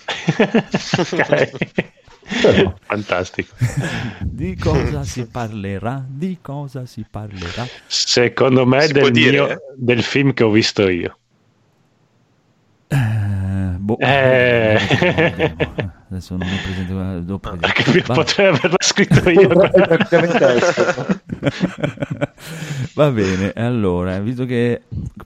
Fantastico. 2.85 3.53
Di 4.23 4.55
cosa 4.57 5.03
si 5.03 5.25
parlerà? 5.25 6.05
Di 6.07 6.37
cosa 6.41 6.85
si 6.85 7.05
parlerà? 7.09 7.65
Secondo 7.87 8.65
me 8.65 8.87
del, 8.87 9.11
mio- 9.11 9.57
del 9.75 10.03
film 10.03 10.33
che 10.33 10.43
ho 10.43 10.51
visto 10.51 10.87
io. 10.89 11.17
Eh, 13.95 13.95
boh, 13.95 13.97
Eh. 13.99 15.55
adesso 16.09 16.35
non 16.35 16.47
ho 16.47 16.51
presente. 16.63 16.93
ma 16.93 17.17
Dopo 17.19 17.49
Perché 17.57 18.01
Va- 18.01 18.13
potrei 18.15 18.47
averla 18.47 18.75
scritto 18.79 19.29
io. 19.29 19.47
Va 22.93 23.11
bene, 23.11 23.53
allora, 23.55 24.19
visto 24.19 24.45
che 24.45 24.81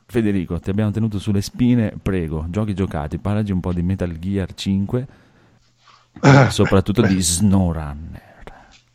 Federico 0.07 0.59
ti 0.59 0.69
abbiamo 0.69 0.91
tenuto 0.91 1.19
sulle 1.19 1.41
spine, 1.41 1.93
prego, 2.01 2.45
giochi 2.49 2.73
giocati, 2.73 3.17
parlaci 3.17 3.51
un 3.51 3.59
po' 3.61 3.71
di 3.73 3.81
Metal 3.81 4.11
Gear 4.19 4.53
5, 4.53 5.07
Ah. 6.21 6.49
soprattutto 6.49 7.01
di 7.01 7.21
SnowRunner. 7.21 8.21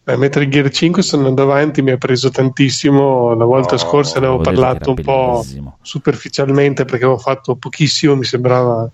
Eh, 0.08 0.16
Metal 0.16 0.46
Gear 0.46 0.68
5 0.70 1.02
sto 1.02 1.16
andando 1.16 1.42
avanti, 1.42 1.82
mi 1.82 1.90
ha 1.90 1.96
preso 1.96 2.30
tantissimo. 2.30 3.34
La 3.34 3.44
volta 3.44 3.74
Oh, 3.74 3.78
scorsa 3.78 4.20
ne 4.20 4.26
avevo 4.26 4.40
parlato 4.42 4.90
un 4.90 4.96
po' 5.02 5.44
superficialmente 5.80 6.84
perché 6.84 7.04
avevo 7.04 7.18
fatto 7.18 7.56
pochissimo, 7.56 8.14
mi 8.14 8.24
sembrava 8.24 8.88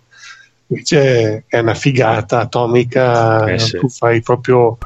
invece 0.72 1.44
è 1.46 1.58
una 1.58 1.74
figata 1.74 2.40
atomica. 2.40 3.46
Eh 3.46 3.58
sì. 3.58 3.78
Tu 3.78 3.88
fai 3.88 4.22
proprio 4.22 4.78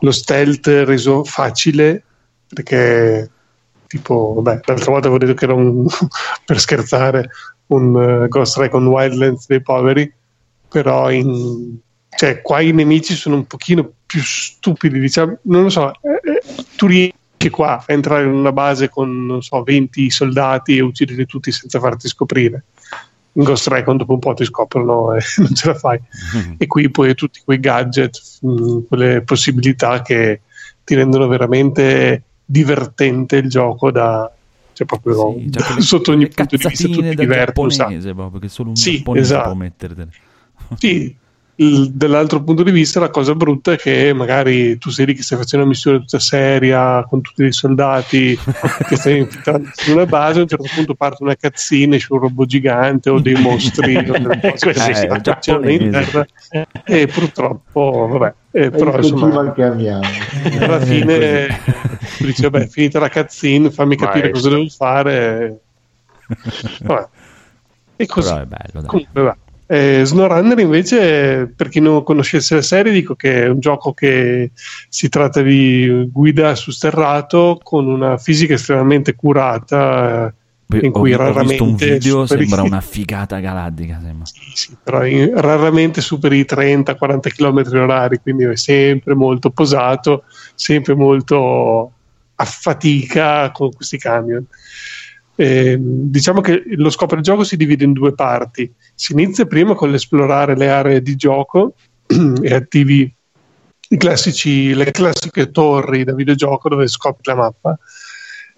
lo 0.00 0.10
stealth 0.10 0.66
reso 0.66 1.24
facile 1.24 2.02
perché 2.48 3.30
tipo, 3.86 4.34
vabbè, 4.40 4.60
l'altra 4.64 4.90
volta 4.90 5.08
avevo 5.08 5.18
detto 5.18 5.34
che 5.34 5.44
era 5.44 5.54
un 5.54 5.86
per 6.44 6.60
scherzare 6.60 7.30
un 7.68 8.24
eh, 8.24 8.28
Ghost 8.28 8.56
Recon 8.58 8.86
Wildlands 8.86 9.46
dei 9.46 9.62
poveri, 9.62 10.12
però 10.68 11.10
in, 11.10 11.76
cioè, 12.16 12.42
qua 12.42 12.60
i 12.60 12.72
nemici 12.72 13.14
sono 13.14 13.36
un 13.36 13.46
pochino 13.46 13.90
più 14.06 14.22
stupidi, 14.22 14.98
diciamo, 15.00 15.38
non 15.42 15.64
lo 15.64 15.70
so, 15.70 15.92
eh, 15.92 16.20
eh, 16.22 16.64
tu 16.76 16.86
riesci 16.86 17.14
qua 17.50 17.76
a 17.78 17.84
entrare 17.92 18.24
in 18.24 18.32
una 18.32 18.52
base 18.52 18.88
con, 18.88 19.26
non 19.26 19.42
so, 19.42 19.62
20 19.62 20.10
soldati 20.10 20.76
e 20.76 20.82
uccidere 20.82 21.26
tutti 21.26 21.50
senza 21.50 21.80
farti 21.80 22.08
scoprire. 22.08 22.64
In 23.36 23.42
Ghost 23.44 23.66
Recon 23.68 23.96
dopo 23.98 24.14
un 24.14 24.18
po' 24.18 24.34
ti 24.34 24.44
scoprono 24.44 25.14
e 25.14 25.20
non 25.38 25.54
ce 25.54 25.66
la 25.68 25.74
fai. 25.74 26.00
E 26.58 26.66
qui 26.66 26.90
poi 26.90 27.14
tutti 27.14 27.40
quei 27.44 27.60
gadget, 27.60 28.18
mh, 28.40 28.78
quelle 28.88 29.22
possibilità 29.22 30.00
che 30.02 30.40
ti 30.84 30.94
rendono 30.94 31.26
veramente 31.28 32.22
divertente 32.44 33.36
il 33.36 33.48
gioco 33.48 33.90
da, 33.90 34.30
cioè 34.72 34.86
proprio 34.86 35.34
Sì, 35.34 35.50
cioè 35.50 35.62
quelle- 35.64 35.80
sotto 35.82 36.12
ogni 36.12 36.28
punto 36.28 36.56
di 36.56 36.62
vista 36.62 36.86
tu 36.88 37.00
ti 37.02 37.14
da 37.14 37.22
diverti 37.22 37.60
giapponese 37.68 38.14
proprio, 38.14 38.40
che 38.40 38.48
solo 38.48 38.68
un 38.70 38.76
Sì, 38.76 38.96
giapponese 38.96 39.24
esatto. 39.24 39.44
può 39.44 39.54
mettertene. 39.54 40.10
Sì, 40.78 41.16
dall'altro 41.58 42.42
punto 42.42 42.62
di 42.62 42.70
vista 42.70 43.00
la 43.00 43.08
cosa 43.08 43.34
brutta 43.34 43.72
è 43.72 43.76
che 43.76 44.12
magari 44.12 44.76
tu 44.76 44.90
sei 44.90 45.06
lì 45.06 45.14
che 45.14 45.22
stai 45.22 45.38
facendo 45.38 45.64
una 45.64 45.74
missione 45.74 46.00
tutta 46.00 46.18
seria 46.18 47.02
con 47.08 47.22
tutti 47.22 47.40
dei 47.42 47.52
soldati 47.52 48.38
che 48.86 48.96
stai 48.96 49.18
infiltrando 49.20 49.70
in 49.86 49.92
una 49.94 50.04
base 50.04 50.38
a 50.38 50.42
un 50.42 50.48
certo 50.48 50.68
punto 50.74 50.94
parte 50.94 51.22
una 51.22 51.34
cazzina 51.34 51.96
esce 51.96 52.12
un 52.12 52.18
robot 52.18 52.46
gigante 52.46 53.08
o 53.08 53.20
dei 53.20 53.40
mostri 53.40 53.96
o 53.96 54.02
delle 54.02 54.38
cose 54.52 54.66
Così, 54.72 54.88
che 54.88 54.94
si 54.94 55.04
eh, 55.04 55.08
affacciano 55.08 55.70
in 55.70 55.90
terra 55.90 56.26
e 56.84 57.06
purtroppo 57.06 58.06
vabbè 58.10 58.34
eh, 58.50 58.66
È 58.66 58.70
però 58.70 58.90
il 58.98 59.04
insomma 59.04 59.20
festival 59.26 59.54
che 59.54 59.62
abbiamo. 59.62 60.02
alla 60.60 60.80
fine 60.80 61.46
tu 62.18 62.24
dici 62.26 62.42
vabbè 62.42 62.66
finita 62.66 62.98
la 62.98 63.08
cazzina 63.08 63.70
fammi 63.70 63.96
capire 63.96 64.30
Maestro. 64.30 64.50
cosa 64.50 64.56
devo 64.56 64.68
fare 64.68 65.60
vabbè. 66.82 67.08
e 67.96 68.06
così 68.06 68.28
Però 68.28 68.42
è 68.42 68.46
bello, 68.46 68.80
dai. 68.80 68.84
Comunque 68.86 69.22
va. 69.22 69.36
Eh, 69.68 70.04
SnowRunner 70.04 70.58
invece, 70.60 71.52
per 71.54 71.68
chi 71.68 71.80
non 71.80 72.04
conoscesse 72.04 72.54
la 72.54 72.62
serie, 72.62 72.92
dico 72.92 73.16
che 73.16 73.44
è 73.44 73.48
un 73.48 73.58
gioco 73.58 73.92
che 73.92 74.52
si 74.88 75.08
tratta 75.08 75.42
di 75.42 76.08
guida 76.12 76.54
su 76.54 76.70
sterrato 76.70 77.58
con 77.62 77.88
una 77.88 78.16
fisica 78.16 78.54
estremamente 78.54 79.16
curata, 79.16 80.32
in 80.68 80.86
Ho- 80.86 80.90
cui 80.90 81.12
ho, 81.12 81.18
visto 81.18 81.22
un 81.22 81.34
raramente 81.34 81.90
video, 81.94 82.26
superi- 82.26 82.46
sembra 82.46 82.62
una 82.66 82.80
figata 82.80 83.38
galattica. 83.40 84.00
Sembra. 84.02 84.26
Sì, 84.26 84.40
sì, 84.54 84.76
però 84.82 85.04
in- 85.04 85.32
raramente 85.34 86.00
superi 86.00 86.38
i 86.38 86.46
30-40 86.48 87.28
km 87.28 87.62
orari, 87.80 88.18
quindi 88.20 88.44
è 88.44 88.56
sempre 88.56 89.14
molto 89.14 89.50
posato, 89.50 90.24
sempre 90.54 90.94
molto 90.94 91.92
a 92.36 92.44
fatica 92.44 93.50
con 93.50 93.72
questi 93.72 93.98
camion. 93.98 94.44
Eh, 95.38 95.76
diciamo 95.78 96.40
che 96.40 96.62
lo 96.64 96.88
scopo 96.88 97.14
del 97.14 97.22
gioco 97.22 97.44
si 97.44 97.56
divide 97.56 97.84
in 97.84 97.92
due 97.92 98.14
parti. 98.14 98.72
Si 98.94 99.12
inizia 99.12 99.46
prima 99.46 99.74
con 99.74 99.90
l'esplorare 99.90 100.56
le 100.56 100.70
aree 100.70 101.02
di 101.02 101.14
gioco 101.14 101.74
e 102.42 102.54
attivi 102.54 103.12
classici, 103.98 104.74
le 104.74 104.90
classiche 104.90 105.50
torri 105.50 106.04
da 106.04 106.14
videogioco 106.14 106.68
dove 106.68 106.88
scopri 106.88 107.22
la 107.24 107.34
mappa. 107.34 107.78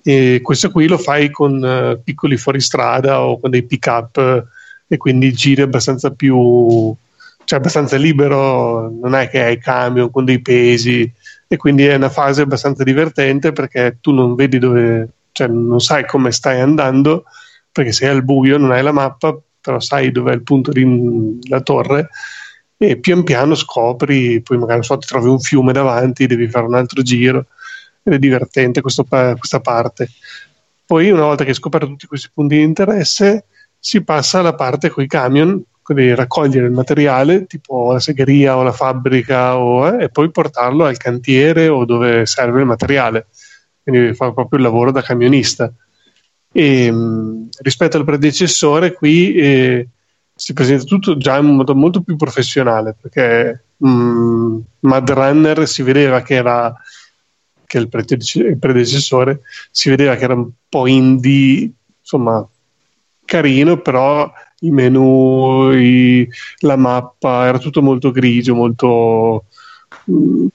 E 0.03 0.41
questo 0.43 0.71
qui 0.71 0.87
lo 0.87 0.97
fai 0.97 1.31
con 1.31 1.63
eh, 1.65 2.01
piccoli 2.03 2.37
fuoristrada 2.37 3.23
o 3.23 3.39
con 3.39 3.51
dei 3.51 3.65
pick 3.65 3.87
up 3.87 4.47
e 4.87 4.97
quindi 4.97 5.33
giri 5.33 5.61
abbastanza 5.61 6.13
più 6.13 6.97
cioè 7.49 7.61
abbastanza 7.61 7.97
libero, 7.97 8.91
non 8.91 9.15
è 9.15 9.31
che 9.31 9.43
hai 9.43 9.59
camion 9.59 10.11
con 10.11 10.27
dei 10.27 10.43
pesi 10.43 11.11
e 11.47 11.57
quindi 11.57 11.87
è 11.87 11.95
una 11.95 12.11
fase 12.11 12.43
abbastanza 12.43 12.85
divertente 12.85 13.53
perché 13.53 13.97
tu 14.03 14.13
non 14.13 14.35
vedi 14.35 14.59
dove, 14.59 15.09
cioè 15.33 15.47
non 15.49 15.81
sai 15.81 16.07
come 16.07 16.33
stai 16.33 16.61
andando 16.61 17.25
perché 17.71 17.93
sei 17.93 18.09
al 18.09 18.25
buio, 18.25 18.59
non 18.59 18.73
hai 18.73 18.83
la 18.83 18.93
mappa, 18.93 19.39
però 19.61 19.81
sai 19.81 20.11
dove 20.11 20.33
è 20.33 20.35
il 20.35 20.43
punto 20.43 20.73
della 20.73 21.61
torre 21.61 22.09
e 22.77 22.97
pian 22.99 23.25
piano 23.25 23.55
scopri, 23.55 24.41
poi 24.41 24.57
magari 24.57 24.85
so, 24.85 24.97
ti 24.99 25.07
trovi 25.07 25.29
un 25.29 25.41
fiume 25.41 25.73
davanti, 25.73 26.27
devi 26.27 26.49
fare 26.49 26.67
un 26.67 26.75
altro 26.75 27.03
giro 27.03 27.47
ed 28.03 28.13
è 28.15 28.19
divertente 28.19 28.81
questo 28.81 29.05
questa 29.05 29.61
parte. 29.61 30.09
Poi 30.87 31.11
una 31.11 31.25
volta 31.25 31.43
che 31.43 31.51
hai 31.51 31.57
scoperto 31.57 31.89
tutti 31.89 32.07
questi 32.07 32.31
punti 32.33 32.57
di 32.57 32.63
interesse 32.63 33.45
si 33.79 34.03
passa 34.03 34.39
alla 34.39 34.55
parte 34.55 34.91
con 34.91 35.05
i 35.05 35.07
camion, 35.07 35.63
quindi 35.83 36.15
raccogliere 36.15 36.67
il 36.67 36.73
materiale 36.73 37.47
tipo 37.47 37.93
la 37.93 38.01
segheria 38.01 38.57
o 38.57 38.63
la 38.63 38.73
fabbrica 38.73 39.59
o, 39.59 39.87
eh, 39.87 40.05
e 40.05 40.09
poi 40.09 40.31
portarlo 40.31 40.85
al 40.85 40.97
cantiere 40.97 41.69
o 41.69 41.85
dove 41.85 42.27
serve 42.27 42.61
il 42.61 42.67
materiale. 42.67 43.27
Quindi 43.89 44.15
fa 44.15 44.33
proprio 44.33 44.59
il 44.59 44.65
lavoro 44.65 44.91
da 44.93 45.03
camionista. 45.03 45.73
E, 46.53 46.91
mh, 46.91 47.49
rispetto 47.61 47.97
al 47.97 48.05
predecessore, 48.05 48.93
qui 48.93 49.35
eh, 49.35 49.89
si 50.35 50.53
presenta 50.53 50.85
tutto 50.85 51.17
già 51.17 51.39
in 51.39 51.47
modo 51.47 51.75
molto 51.75 52.03
più 52.03 52.17
professionale 52.17 52.95
perché 53.01 53.65
mh, 53.77 54.59
Mad 54.81 55.11
Runner 55.11 55.67
si 55.67 55.83
vedeva 55.83 56.23
che 56.23 56.35
era 56.35 56.75
che 57.67 57.79
il, 57.79 57.89
predece- 57.89 58.43
il 58.45 58.59
predecessore 58.59 59.41
si 59.71 59.91
vedeva 59.91 60.17
che 60.17 60.25
era 60.25 60.35
un 60.35 60.49
po' 60.69 60.87
indie, 60.87 61.71
insomma, 62.01 62.47
carino, 63.25 63.79
però 63.81 64.31
i 64.61 64.71
menu, 64.71 65.71
i- 65.73 66.29
la 66.61 66.77
mappa 66.77 67.47
era 67.47 67.59
tutto 67.59 67.83
molto 67.83 68.11
grigio, 68.11 68.55
molto 68.55 69.45
mh, 70.05 70.47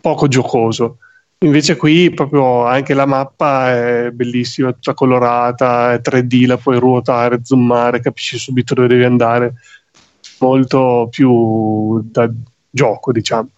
poco 0.00 0.28
giocoso. 0.28 0.98
Invece 1.42 1.76
qui 1.76 2.10
proprio 2.12 2.66
anche 2.66 2.92
la 2.92 3.06
mappa 3.06 3.70
è 3.70 4.10
bellissima, 4.10 4.72
tutta 4.72 4.92
colorata, 4.92 5.94
è 5.94 6.00
3D, 6.00 6.46
la 6.46 6.58
puoi 6.58 6.78
ruotare, 6.78 7.40
zoomare, 7.42 8.00
capisci 8.00 8.38
subito 8.38 8.74
dove 8.74 8.88
devi 8.88 9.04
andare. 9.04 9.54
molto 10.40 11.08
più 11.10 12.00
da 12.10 12.30
gioco, 12.70 13.12
diciamo. 13.12 13.48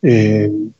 E 0.00 0.70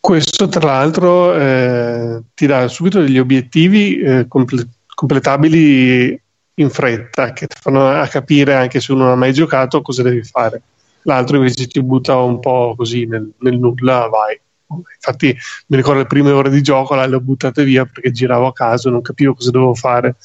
questo, 0.00 0.48
tra 0.48 0.66
l'altro, 0.66 1.34
eh, 1.34 2.22
ti 2.34 2.46
dà 2.46 2.68
subito 2.68 3.00
degli 3.00 3.18
obiettivi 3.18 3.98
eh, 3.98 4.26
comple- 4.28 4.68
completabili 4.94 6.20
in 6.58 6.70
fretta 6.70 7.32
che 7.32 7.46
ti 7.48 7.56
fanno 7.60 8.06
capire 8.08 8.54
anche 8.54 8.80
se 8.80 8.92
uno 8.92 9.04
non 9.04 9.12
ha 9.12 9.16
mai 9.16 9.32
giocato 9.32 9.82
cosa 9.82 10.02
devi 10.02 10.22
fare. 10.22 10.62
L'altro 11.02 11.36
invece 11.36 11.66
ti 11.66 11.82
butta 11.82 12.16
un 12.16 12.40
po' 12.40 12.74
così 12.76 13.06
nel, 13.06 13.32
nel 13.40 13.58
nulla, 13.58 14.08
vai. 14.08 14.38
Infatti, 14.68 15.36
mi 15.68 15.76
ricordo 15.76 16.00
le 16.00 16.06
prime 16.06 16.30
ore 16.30 16.50
di 16.50 16.62
gioco 16.62 16.94
le 16.94 17.14
ho 17.14 17.20
buttate 17.20 17.64
via 17.64 17.84
perché 17.84 18.10
giravo 18.10 18.46
a 18.46 18.52
caso, 18.52 18.90
non 18.90 19.02
capivo 19.02 19.34
cosa 19.34 19.50
dovevo 19.50 19.74
fare, 19.74 20.16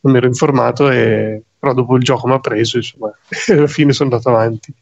non 0.00 0.12
mi 0.12 0.18
ero 0.18 0.26
informato, 0.26 0.90
e... 0.90 1.42
però 1.58 1.74
dopo 1.74 1.96
il 1.96 2.02
gioco 2.02 2.26
mi 2.26 2.34
ha 2.34 2.40
preso, 2.40 2.78
insomma, 2.78 3.12
e 3.46 3.52
alla 3.52 3.66
fine 3.66 3.92
sono 3.92 4.10
andato 4.10 4.28
avanti. 4.30 4.74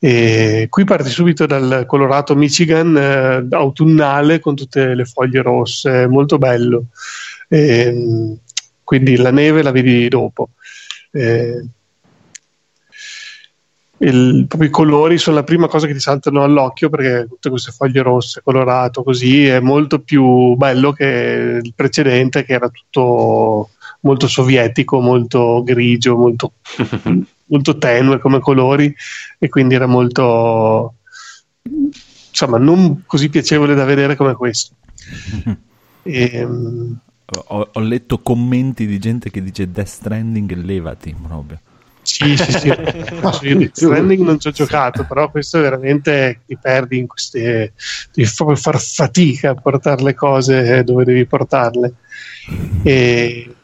E 0.00 0.68
qui 0.70 0.84
parti 0.84 1.08
subito 1.10 1.44
dal 1.44 1.84
colorato 1.84 2.36
Michigan 2.36 2.96
eh, 2.96 3.46
autunnale 3.50 4.38
con 4.38 4.54
tutte 4.54 4.94
le 4.94 5.04
foglie 5.04 5.42
rosse, 5.42 6.06
molto 6.06 6.38
bello. 6.38 6.86
E, 7.48 8.38
quindi 8.84 9.16
la 9.16 9.32
neve 9.32 9.62
la 9.62 9.72
vedi 9.72 10.08
dopo. 10.08 10.50
Eh, 11.10 11.66
il, 13.98 14.46
proprio 14.46 14.68
i 14.68 14.72
colori 14.72 15.18
sono 15.18 15.36
la 15.36 15.44
prima 15.44 15.66
cosa 15.66 15.86
che 15.86 15.92
ti 15.92 16.00
saltano 16.00 16.42
all'occhio 16.42 16.88
perché 16.88 17.26
tutte 17.28 17.50
queste 17.50 17.72
foglie 17.72 18.02
rosse, 18.02 18.42
colorato 18.42 19.02
così 19.02 19.46
è 19.46 19.60
molto 19.60 20.00
più 20.00 20.54
bello 20.54 20.92
che 20.92 21.60
il 21.62 21.72
precedente 21.74 22.44
che 22.44 22.52
era 22.52 22.68
tutto 22.68 23.70
molto 24.00 24.28
sovietico, 24.28 25.00
molto 25.00 25.62
grigio, 25.64 26.16
molto, 26.16 26.52
molto 27.46 27.78
tenue 27.78 28.18
come 28.18 28.38
colori 28.38 28.94
e 29.38 29.48
quindi 29.48 29.74
era 29.74 29.86
molto 29.86 30.94
insomma 31.62 32.58
non 32.58 33.02
così 33.04 33.28
piacevole 33.28 33.74
da 33.74 33.84
vedere 33.84 34.16
come 34.16 34.34
questo. 34.34 34.74
E, 36.08 36.42
ho, 36.42 37.68
ho, 37.70 37.80
letto 37.80 38.20
commenti 38.20 38.86
di 38.86 38.98
gente 38.98 39.30
che 39.30 39.42
dice 39.42 39.70
Death 39.70 39.86
Stranding 39.86 40.54
levati 40.54 41.14
proprio. 41.20 41.60
Sì, 42.08 42.36
sì, 42.38 42.52
sì. 42.52 42.68
Death 43.54 43.70
Stranding 43.74 44.22
non 44.22 44.40
ci 44.40 44.48
ho 44.48 44.50
giocato, 44.50 45.04
però 45.04 45.30
questo 45.30 45.58
è 45.58 45.60
veramente 45.60 46.40
ti 46.46 46.56
perdi 46.56 46.96
in 46.96 47.06
queste. 47.06 47.74
devi 48.14 48.30
proprio 48.34 48.56
far 48.56 48.80
fatica 48.80 49.50
a 49.50 49.54
portare 49.54 50.02
le 50.02 50.14
cose 50.14 50.82
dove 50.84 51.04
devi 51.04 51.26
portarle. 51.26 51.92
E 52.82 53.54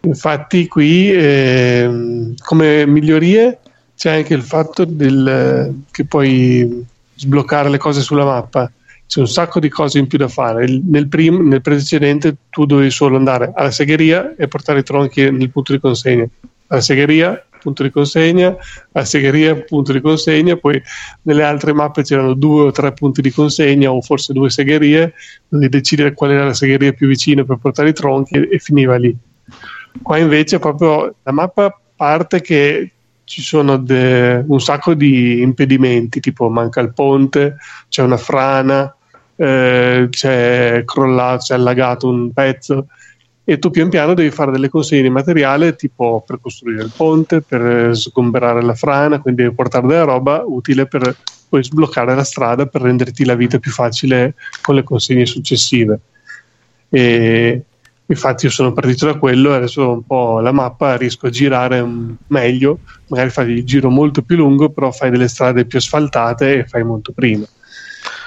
infatti, 0.00 0.66
qui 0.66 1.12
eh, 1.12 2.34
come 2.42 2.84
migliorie 2.86 3.60
c'è 3.96 4.16
anche 4.16 4.34
il 4.34 4.42
fatto 4.42 4.84
del, 4.84 5.82
che 5.92 6.04
puoi 6.04 6.84
sbloccare 7.14 7.68
le 7.68 7.78
cose 7.78 8.00
sulla 8.00 8.24
mappa 8.24 8.68
c'è 9.12 9.20
un 9.20 9.28
sacco 9.28 9.60
di 9.60 9.68
cose 9.68 9.98
in 9.98 10.06
più 10.06 10.16
da 10.16 10.26
fare. 10.26 10.66
Nel, 10.66 11.06
prim- 11.06 11.46
nel 11.46 11.60
precedente 11.60 12.34
tu 12.48 12.64
dovevi 12.64 12.90
solo 12.90 13.18
andare 13.18 13.52
alla 13.54 13.70
segheria 13.70 14.34
e 14.36 14.48
portare 14.48 14.78
i 14.78 14.82
tronchi 14.82 15.30
nel 15.30 15.50
punto 15.50 15.72
di 15.72 15.80
consegna. 15.80 16.26
Alla 16.68 16.80
segheria, 16.80 17.44
punto 17.62 17.82
di 17.82 17.90
consegna, 17.90 18.54
alla 18.92 19.04
segheria, 19.04 19.54
punto 19.62 19.92
di 19.92 20.00
consegna, 20.00 20.56
poi 20.56 20.82
nelle 21.22 21.44
altre 21.44 21.72
mappe 21.72 22.02
c'erano 22.02 22.34
due 22.34 22.64
o 22.64 22.70
tre 22.70 22.92
punti 22.92 23.22
di 23.22 23.30
consegna 23.30 23.92
o 23.92 24.00
forse 24.02 24.32
due 24.32 24.50
segherie, 24.50 25.14
dovevi 25.48 25.70
decidere 25.70 26.14
qual 26.14 26.32
era 26.32 26.44
la 26.44 26.54
segheria 26.54 26.92
più 26.92 27.06
vicina 27.06 27.44
per 27.44 27.58
portare 27.58 27.90
i 27.90 27.94
tronchi 27.94 28.34
e, 28.34 28.48
e 28.52 28.58
finiva 28.58 28.96
lì. 28.96 29.16
Qua 30.02 30.18
invece 30.18 30.58
proprio 30.58 31.14
la 31.22 31.32
mappa 31.32 31.78
parte 31.94 32.40
che 32.40 32.90
ci 33.24 33.42
sono 33.42 33.76
de- 33.76 34.44
un 34.46 34.60
sacco 34.60 34.94
di 34.94 35.40
impedimenti, 35.40 36.20
tipo 36.20 36.48
manca 36.48 36.80
il 36.80 36.92
ponte, 36.92 37.56
c'è 37.88 38.02
una 38.02 38.16
frana, 38.16 38.94
eh, 39.36 40.06
c'è 40.10 40.82
crollato, 40.84 41.38
c'è 41.38 41.54
allagato 41.54 42.08
un 42.08 42.32
pezzo 42.32 42.86
e 43.44 43.58
tu 43.58 43.70
pian 43.70 43.88
piano 43.88 44.14
devi 44.14 44.30
fare 44.30 44.52
delle 44.52 44.68
consegne 44.68 45.02
di 45.02 45.10
materiale 45.10 45.74
tipo 45.74 46.22
per 46.24 46.38
costruire 46.40 46.84
il 46.84 46.92
ponte, 46.94 47.40
per 47.40 47.96
sgomberare 47.96 48.62
la 48.62 48.74
frana, 48.74 49.20
quindi 49.20 49.42
devi 49.42 49.54
portare 49.54 49.86
della 49.86 50.04
roba 50.04 50.44
utile 50.46 50.86
per 50.86 51.16
poi 51.48 51.64
sbloccare 51.64 52.14
la 52.14 52.24
strada 52.24 52.66
per 52.66 52.82
renderti 52.82 53.24
la 53.24 53.34
vita 53.34 53.58
più 53.58 53.72
facile 53.72 54.34
con 54.62 54.76
le 54.76 54.84
consegne 54.84 55.26
successive. 55.26 55.98
E 56.88 57.62
infatti 58.06 58.44
io 58.44 58.50
sono 58.52 58.72
partito 58.72 59.06
da 59.06 59.14
quello 59.14 59.52
e 59.52 59.56
adesso 59.56 59.90
un 59.90 60.06
po' 60.06 60.40
la 60.40 60.52
mappa 60.52 60.96
riesco 60.96 61.26
a 61.26 61.30
girare 61.30 61.84
meglio, 62.28 62.78
magari 63.08 63.30
fai 63.30 63.50
il 63.50 63.64
giro 63.64 63.90
molto 63.90 64.22
più 64.22 64.36
lungo, 64.36 64.70
però 64.70 64.92
fai 64.92 65.10
delle 65.10 65.28
strade 65.28 65.64
più 65.64 65.78
asfaltate 65.78 66.58
e 66.58 66.64
fai 66.64 66.84
molto 66.84 67.10
prima. 67.12 67.44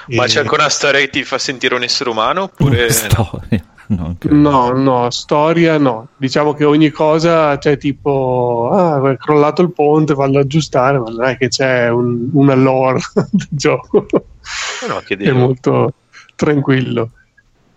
Ma 0.08 0.24
e... 0.24 0.26
c'è 0.28 0.40
ancora 0.40 0.62
una 0.62 0.70
storia 0.70 1.00
che 1.00 1.08
ti 1.08 1.24
fa 1.24 1.38
sentire 1.38 1.74
un 1.74 1.82
essere 1.82 2.10
umano? 2.10 2.42
Oppure... 2.42 2.90
storia. 2.92 3.74
No, 3.88 4.16
no, 4.22 4.70
no, 4.72 5.10
storia 5.10 5.78
no. 5.78 6.08
Diciamo 6.16 6.54
che 6.54 6.64
ogni 6.64 6.90
cosa 6.90 7.56
c'è 7.58 7.76
tipo, 7.76 8.70
ah, 8.72 9.10
è 9.10 9.16
crollato 9.16 9.62
il 9.62 9.72
ponte, 9.72 10.14
vallo 10.14 10.38
ad 10.38 10.44
aggiustare, 10.44 10.98
ma 10.98 11.10
non 11.10 11.24
è 11.24 11.36
che 11.36 11.48
c'è 11.48 11.88
un, 11.88 12.28
una 12.32 12.54
lore 12.54 13.00
del 13.30 13.48
gioco. 13.50 14.06
No, 14.10 15.02
è 15.06 15.32
molto 15.32 15.92
tranquillo. 16.34 17.10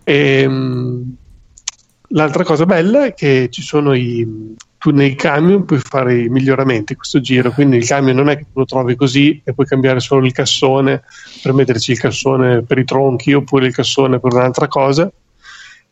E, 0.02 0.40
ehm, 0.42 1.16
l'altra 2.08 2.44
cosa 2.44 2.66
bella 2.66 3.04
è 3.04 3.14
che 3.14 3.48
ci 3.50 3.62
sono 3.62 3.94
i, 3.94 4.56
tu 4.78 4.90
nei 4.90 5.14
camion 5.14 5.64
puoi 5.64 5.78
fare 5.78 6.22
i 6.22 6.28
miglioramenti 6.28 6.94
questo 6.94 7.20
giro, 7.20 7.50
quindi 7.52 7.76
il 7.76 7.86
camion 7.86 8.16
non 8.16 8.28
è 8.28 8.36
che 8.36 8.46
lo 8.52 8.64
trovi 8.64 8.96
così 8.96 9.40
e 9.44 9.52
puoi 9.52 9.66
cambiare 9.66 10.00
solo 10.00 10.24
il 10.26 10.32
cassone 10.32 11.02
per 11.42 11.52
metterci 11.52 11.92
il 11.92 12.00
cassone 12.00 12.62
per 12.62 12.78
i 12.78 12.84
tronchi 12.84 13.32
oppure 13.32 13.66
il 13.66 13.74
cassone 13.74 14.18
per 14.18 14.32
un'altra 14.32 14.68
cosa, 14.68 15.10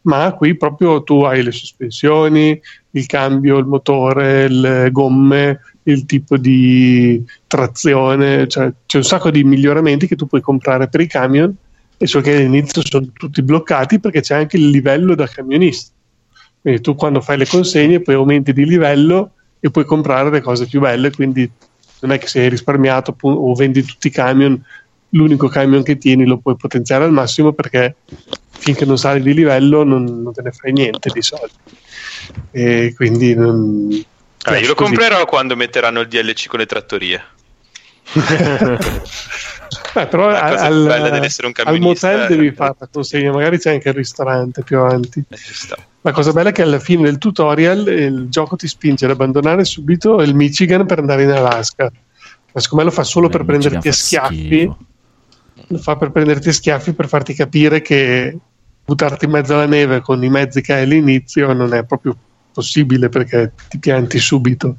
ma 0.08 0.32
qui 0.32 0.56
proprio 0.56 1.02
tu 1.02 1.22
hai 1.22 1.42
le 1.42 1.52
sospensioni, 1.52 2.58
il 2.92 3.06
cambio, 3.06 3.58
il 3.58 3.66
motore, 3.66 4.48
le 4.48 4.90
gomme, 4.90 5.60
il 5.82 6.06
tipo 6.06 6.38
di 6.38 7.22
trazione, 7.46 8.48
cioè 8.48 8.72
c'è 8.86 8.96
un 8.96 9.04
sacco 9.04 9.30
di 9.30 9.44
miglioramenti 9.44 10.06
che 10.06 10.16
tu 10.16 10.26
puoi 10.26 10.40
comprare 10.40 10.88
per 10.88 11.00
i 11.00 11.06
camion 11.06 11.54
e 11.96 12.06
so 12.06 12.20
che 12.20 12.36
all'inizio 12.36 12.82
sono 12.84 13.06
tutti 13.12 13.42
bloccati 13.42 14.00
perché 14.00 14.22
c'è 14.22 14.34
anche 14.34 14.56
il 14.56 14.70
livello 14.70 15.14
da 15.14 15.26
camionista. 15.26 15.92
Quindi 16.60 16.80
tu 16.80 16.94
quando 16.94 17.20
fai 17.20 17.36
le 17.36 17.46
consegne 17.46 18.00
poi 18.00 18.14
aumenti 18.14 18.52
di 18.54 18.64
livello 18.64 19.32
e 19.60 19.70
puoi 19.70 19.84
comprare 19.84 20.30
le 20.30 20.40
cose 20.40 20.66
più 20.66 20.80
belle, 20.80 21.10
quindi 21.10 21.48
non 22.00 22.12
è 22.12 22.18
che 22.18 22.28
se 22.28 22.40
hai 22.40 22.48
risparmiato 22.48 23.14
o 23.20 23.54
vendi 23.54 23.82
tutti 23.82 24.06
i 24.06 24.10
camion, 24.10 24.62
l'unico 25.10 25.48
camion 25.48 25.82
che 25.82 25.98
tieni 25.98 26.24
lo 26.24 26.38
puoi 26.38 26.56
potenziare 26.56 27.04
al 27.04 27.12
massimo 27.12 27.52
perché 27.52 27.96
finché 28.50 28.84
non 28.84 28.98
sali 28.98 29.22
di 29.22 29.32
livello 29.32 29.84
non, 29.84 30.04
non 30.04 30.32
te 30.32 30.42
ne 30.42 30.52
fai 30.52 30.72
niente 30.72 31.10
di 31.12 31.22
soldi. 31.22 31.52
E 32.50 32.92
quindi 32.94 33.34
non... 33.34 34.04
Ah, 34.42 34.58
io 34.58 34.68
lo 34.68 34.74
così. 34.74 34.94
comprerò 34.94 35.24
quando 35.26 35.56
metteranno 35.56 36.00
il 36.00 36.08
DLC 36.08 36.46
con 36.46 36.58
le 36.58 36.66
trattorie. 36.66 37.22
Beh, 39.92 40.06
però 40.06 40.28
al, 40.28 40.56
al, 40.86 41.78
motel 41.78 42.26
devi 42.26 42.52
fare 42.52 42.74
la 42.78 42.88
consegna, 42.90 43.32
magari 43.32 43.58
c'è 43.58 43.72
anche 43.72 43.88
il 43.88 43.94
ristorante 43.94 44.62
più 44.62 44.78
avanti. 44.78 45.22
Eh, 45.28 45.36
la 46.00 46.12
cosa 46.12 46.32
bella 46.32 46.50
è 46.50 46.52
che 46.52 46.62
alla 46.62 46.78
fine 46.78 47.02
del 47.02 47.18
tutorial 47.18 47.86
il 47.88 48.28
gioco 48.28 48.56
ti 48.56 48.66
spinge 48.66 49.04
ad 49.04 49.10
abbandonare 49.10 49.64
subito 49.64 50.22
il 50.22 50.34
Michigan 50.34 50.86
per 50.86 51.00
andare 51.00 51.24
in 51.24 51.30
Alaska. 51.30 51.90
Ma 52.52 52.60
secondo 52.60 52.84
me 52.84 52.90
lo 52.90 52.96
fa 52.96 53.04
solo 53.04 53.28
per 53.28 53.44
prenderti 53.44 53.88
a 53.88 53.92
schiaffi. 53.92 54.72
Lo 55.68 55.78
fa 55.78 55.96
per 55.96 56.10
prenderti 56.10 56.52
schiaffi 56.52 56.92
per 56.92 57.08
farti 57.08 57.34
capire 57.34 57.80
che 57.80 58.36
buttarti 58.84 59.26
in 59.26 59.30
mezzo 59.30 59.54
alla 59.54 59.66
neve 59.66 60.00
con 60.00 60.22
i 60.24 60.30
mezzi 60.30 60.62
che 60.62 60.72
hai 60.72 60.82
all'inizio 60.82 61.52
non 61.52 61.74
è 61.74 61.84
proprio 61.84 62.16
possibile 62.52 63.08
perché 63.08 63.52
ti 63.68 63.78
pianti 63.78 64.18
subito. 64.18 64.78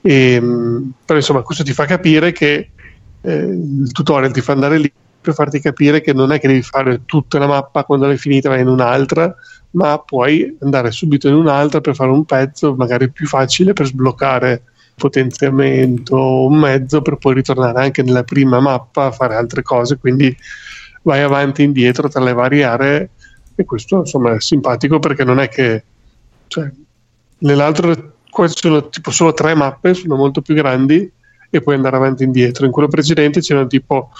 E, 0.00 0.32
ehm, 0.32 0.92
però 1.04 1.18
insomma, 1.18 1.42
questo 1.42 1.64
ti 1.64 1.72
fa 1.72 1.84
capire 1.84 2.32
che 2.32 2.70
eh, 3.20 3.34
il 3.34 3.92
tutorial 3.92 4.32
ti 4.32 4.40
fa 4.40 4.52
andare 4.52 4.78
lì 4.78 4.92
per 5.20 5.34
farti 5.34 5.60
capire 5.60 6.00
che 6.00 6.12
non 6.12 6.32
è 6.32 6.38
che 6.38 6.48
devi 6.48 6.62
fare 6.62 7.04
tutta 7.04 7.38
la 7.38 7.46
mappa 7.46 7.84
quando 7.84 8.06
l'hai 8.06 8.18
finita 8.18 8.48
vai 8.48 8.60
in 8.60 8.68
un'altra, 8.68 9.34
ma 9.72 9.98
puoi 9.98 10.56
andare 10.60 10.90
subito 10.90 11.28
in 11.28 11.34
un'altra 11.34 11.80
per 11.80 11.94
fare 11.94 12.10
un 12.10 12.24
pezzo 12.24 12.74
magari 12.74 13.10
più 13.10 13.26
facile 13.26 13.72
per 13.72 13.86
sbloccare 13.86 14.62
potenziamento, 14.98 16.44
un 16.46 16.58
mezzo 16.58 17.00
per 17.00 17.16
poi 17.16 17.34
ritornare 17.34 17.82
anche 17.82 18.02
nella 18.02 18.24
prima 18.24 18.60
mappa 18.60 19.06
a 19.06 19.10
fare 19.10 19.34
altre 19.34 19.62
cose, 19.62 19.96
quindi 19.96 20.36
vai 21.02 21.22
avanti 21.22 21.62
e 21.62 21.64
indietro 21.64 22.08
tra 22.08 22.22
le 22.22 22.34
varie 22.34 22.64
aree 22.64 23.10
e 23.54 23.64
questo 23.64 24.00
insomma 24.00 24.34
è 24.34 24.40
simpatico 24.40 24.98
perché 24.98 25.24
non 25.24 25.40
è 25.40 25.48
che 25.48 25.82
cioè, 26.48 26.70
nell'altro 27.38 28.12
queste 28.30 28.60
sono 28.60 28.88
tipo 28.88 29.10
solo 29.10 29.32
tre 29.32 29.54
mappe, 29.54 29.94
sono 29.94 30.16
molto 30.16 30.42
più 30.42 30.54
grandi 30.54 31.10
e 31.50 31.60
puoi 31.60 31.76
andare 31.76 31.96
avanti 31.96 32.22
e 32.22 32.26
indietro. 32.26 32.66
In 32.66 32.72
quello 32.72 32.88
precedente 32.88 33.40
c'erano 33.40 33.66
tipo 33.66 34.10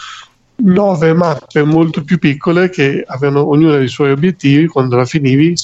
nove 0.56 1.12
mappe 1.12 1.62
molto 1.62 2.02
più 2.02 2.18
piccole 2.18 2.68
che 2.68 3.04
avevano 3.06 3.48
ognuna 3.48 3.76
dei 3.76 3.88
suoi 3.88 4.10
obiettivi. 4.10 4.66
Quando 4.66 4.96
la 4.96 5.04
finivi, 5.04 5.54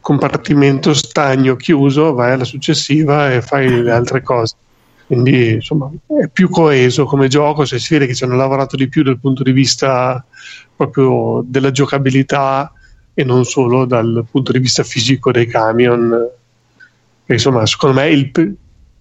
compartimento 0.00 0.94
stagno 0.94 1.56
chiuso, 1.56 2.12
vai 2.14 2.32
alla 2.32 2.44
successiva 2.44 3.32
e 3.32 3.42
fai 3.42 3.82
le 3.82 3.90
altre 3.90 4.22
cose. 4.22 4.54
Quindi 5.06 5.54
insomma 5.54 5.90
è 6.20 6.28
più 6.28 6.48
coeso 6.48 7.04
come 7.04 7.28
gioco, 7.28 7.66
cioè 7.66 7.78
si 7.78 7.94
vede 7.94 8.06
che 8.06 8.14
ci 8.14 8.24
hanno 8.24 8.36
lavorato 8.36 8.76
di 8.76 8.88
più 8.88 9.02
dal 9.02 9.18
punto 9.18 9.42
di 9.42 9.52
vista 9.52 10.24
proprio 10.76 11.42
della 11.44 11.72
giocabilità 11.72 12.72
e 13.12 13.24
non 13.24 13.44
solo 13.44 13.84
dal 13.86 14.24
punto 14.30 14.52
di 14.52 14.60
vista 14.60 14.84
fisico 14.84 15.32
dei 15.32 15.46
camion. 15.46 16.28
E, 17.26 17.32
insomma, 17.32 17.66
secondo 17.66 18.00
me 18.00 18.08
il 18.08 18.30
p- 18.30 18.52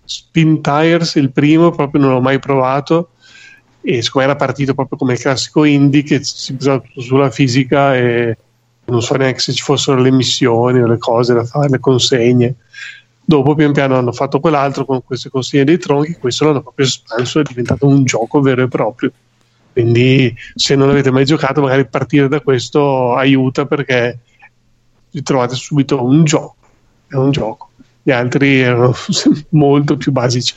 Spin 0.04 0.62
Tires, 0.62 1.16
il 1.16 1.32
primo, 1.32 1.70
proprio 1.70 2.02
non 2.02 2.12
l'ho 2.14 2.22
mai 2.22 2.40
provato 2.40 3.12
e 3.82 4.02
secondo 4.02 4.28
me 4.28 4.34
era 4.34 4.46
partito 4.46 4.74
proprio 4.74 4.98
come 4.98 5.14
il 5.14 5.20
classico 5.20 5.64
indie 5.64 6.04
che 6.04 6.24
si 6.24 6.54
basava 6.54 6.82
sulla 6.98 7.30
fisica 7.30 7.96
e 7.96 8.38
non 8.90 9.02
so 9.02 9.16
neanche 9.16 9.40
se 9.40 9.54
ci 9.54 9.64
fossero 9.64 10.02
le 10.02 10.12
missioni 10.12 10.82
o 10.82 10.88
le 10.88 10.98
cose 10.98 11.34
da 11.34 11.44
fare, 11.44 11.70
le 11.70 11.80
consegne. 11.80 12.56
Dopo 13.24 13.54
pian 13.54 13.74
piano 13.74 13.96
hanno 13.96 14.12
fatto 14.12 14.40
quell'altro 14.40 14.86
con 14.86 15.04
queste 15.04 15.30
consegne 15.30 15.64
dei 15.64 15.78
tronchi, 15.78 16.14
questo 16.14 16.46
l'hanno 16.46 16.62
proprio 16.62 16.86
espanso, 16.86 17.40
è 17.40 17.44
diventato 17.44 17.86
un 17.88 18.04
gioco 18.04 18.42
vero 18.42 18.64
e 18.64 18.68
proprio. 18.68 19.12
Quindi 19.72 20.36
se 20.56 20.76
non 20.76 20.90
avete 20.90 21.12
mai 21.12 21.26
giocato, 21.26 21.62
magari 21.62 21.86
partire 21.86 22.28
da 22.28 22.42
questo 22.42 23.16
aiuta 23.16 23.66
perché 23.66 24.18
vi 25.12 25.22
trovate 25.22 25.56
subito 25.56 26.04
un 26.04 26.24
gioco. 26.24 26.56
È 27.08 27.16
un 27.16 27.32
gioco. 27.32 27.70
Gli 28.02 28.12
altri 28.12 28.62
erano 28.62 28.94
molto 29.50 29.98
più 29.98 30.12
basici. 30.12 30.56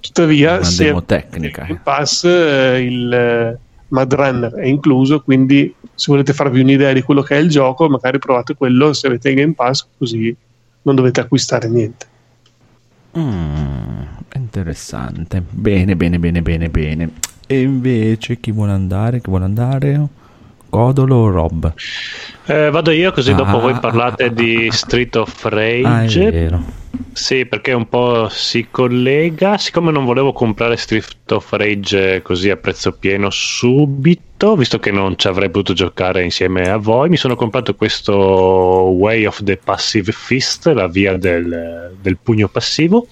Tuttavia, 0.00 0.62
se 0.62 0.94
tecnica. 1.04 1.66
il 1.68 1.80
pass, 1.82 2.24
eh, 2.24 2.82
il 2.82 3.12
eh, 3.12 3.58
Mad 3.88 4.12
Runner 4.12 4.52
è 4.52 4.66
incluso, 4.66 5.20
quindi 5.22 5.72
se 5.94 6.06
volete 6.10 6.32
farvi 6.32 6.60
un'idea 6.60 6.92
di 6.92 7.02
quello 7.02 7.22
che 7.22 7.36
è 7.36 7.40
il 7.40 7.48
gioco, 7.48 7.88
magari 7.88 8.18
provate 8.18 8.54
quello 8.54 8.92
se 8.92 9.06
avete 9.06 9.30
il 9.30 9.36
Game 9.36 9.52
Pass, 9.54 9.86
così 9.96 10.34
non 10.82 10.94
dovete 10.94 11.20
acquistare 11.20 11.68
niente. 11.68 12.06
Mm, 13.18 14.02
interessante. 14.34 15.42
Bene, 15.48 15.96
bene, 15.96 16.18
bene, 16.18 16.42
bene, 16.42 16.68
bene. 16.68 17.10
E 17.46 17.60
invece 17.60 18.38
chi 18.38 18.50
vuole 18.50 18.72
andare? 18.72 19.20
Chi 19.20 19.30
vuole 19.30 19.44
andare? 19.44 20.08
Codolo 20.68 21.16
o 21.16 21.30
Rob? 21.30 21.72
Eh, 22.46 22.70
vado 22.70 22.90
io 22.90 23.12
così 23.12 23.34
dopo 23.34 23.56
Ah, 23.56 23.60
voi 23.60 23.72
ah, 23.72 23.78
parlate 23.78 24.24
ah, 24.24 24.28
di 24.28 24.68
Street 24.70 25.14
of 25.16 25.44
Ah, 25.44 25.48
è 25.48 25.50
Rage. 25.50 26.30
vero. 26.30 26.62
Sì, 27.12 27.44
perché 27.46 27.72
un 27.72 27.88
po' 27.88 28.28
si 28.30 28.68
collega. 28.70 29.58
Siccome 29.58 29.90
non 29.90 30.04
volevo 30.04 30.32
comprare 30.32 30.76
Street 30.76 31.30
of 31.32 31.50
Rage 31.52 32.22
così 32.22 32.50
a 32.50 32.56
prezzo 32.56 32.92
pieno 32.92 33.28
subito, 33.30 34.54
visto 34.56 34.78
che 34.78 34.90
non 34.90 35.16
ci 35.16 35.26
avrei 35.28 35.48
potuto 35.50 35.72
giocare 35.72 36.22
insieme 36.22 36.68
a 36.68 36.76
voi, 36.76 37.08
mi 37.08 37.16
sono 37.16 37.36
comprato 37.36 37.74
questo 37.74 38.14
Way 38.14 39.24
of 39.26 39.42
the 39.42 39.56
Passive 39.62 40.12
Fist, 40.12 40.66
la 40.68 40.86
via 40.88 41.16
del, 41.16 41.94
del 42.00 42.16
pugno 42.22 42.48
passivo, 42.48 43.06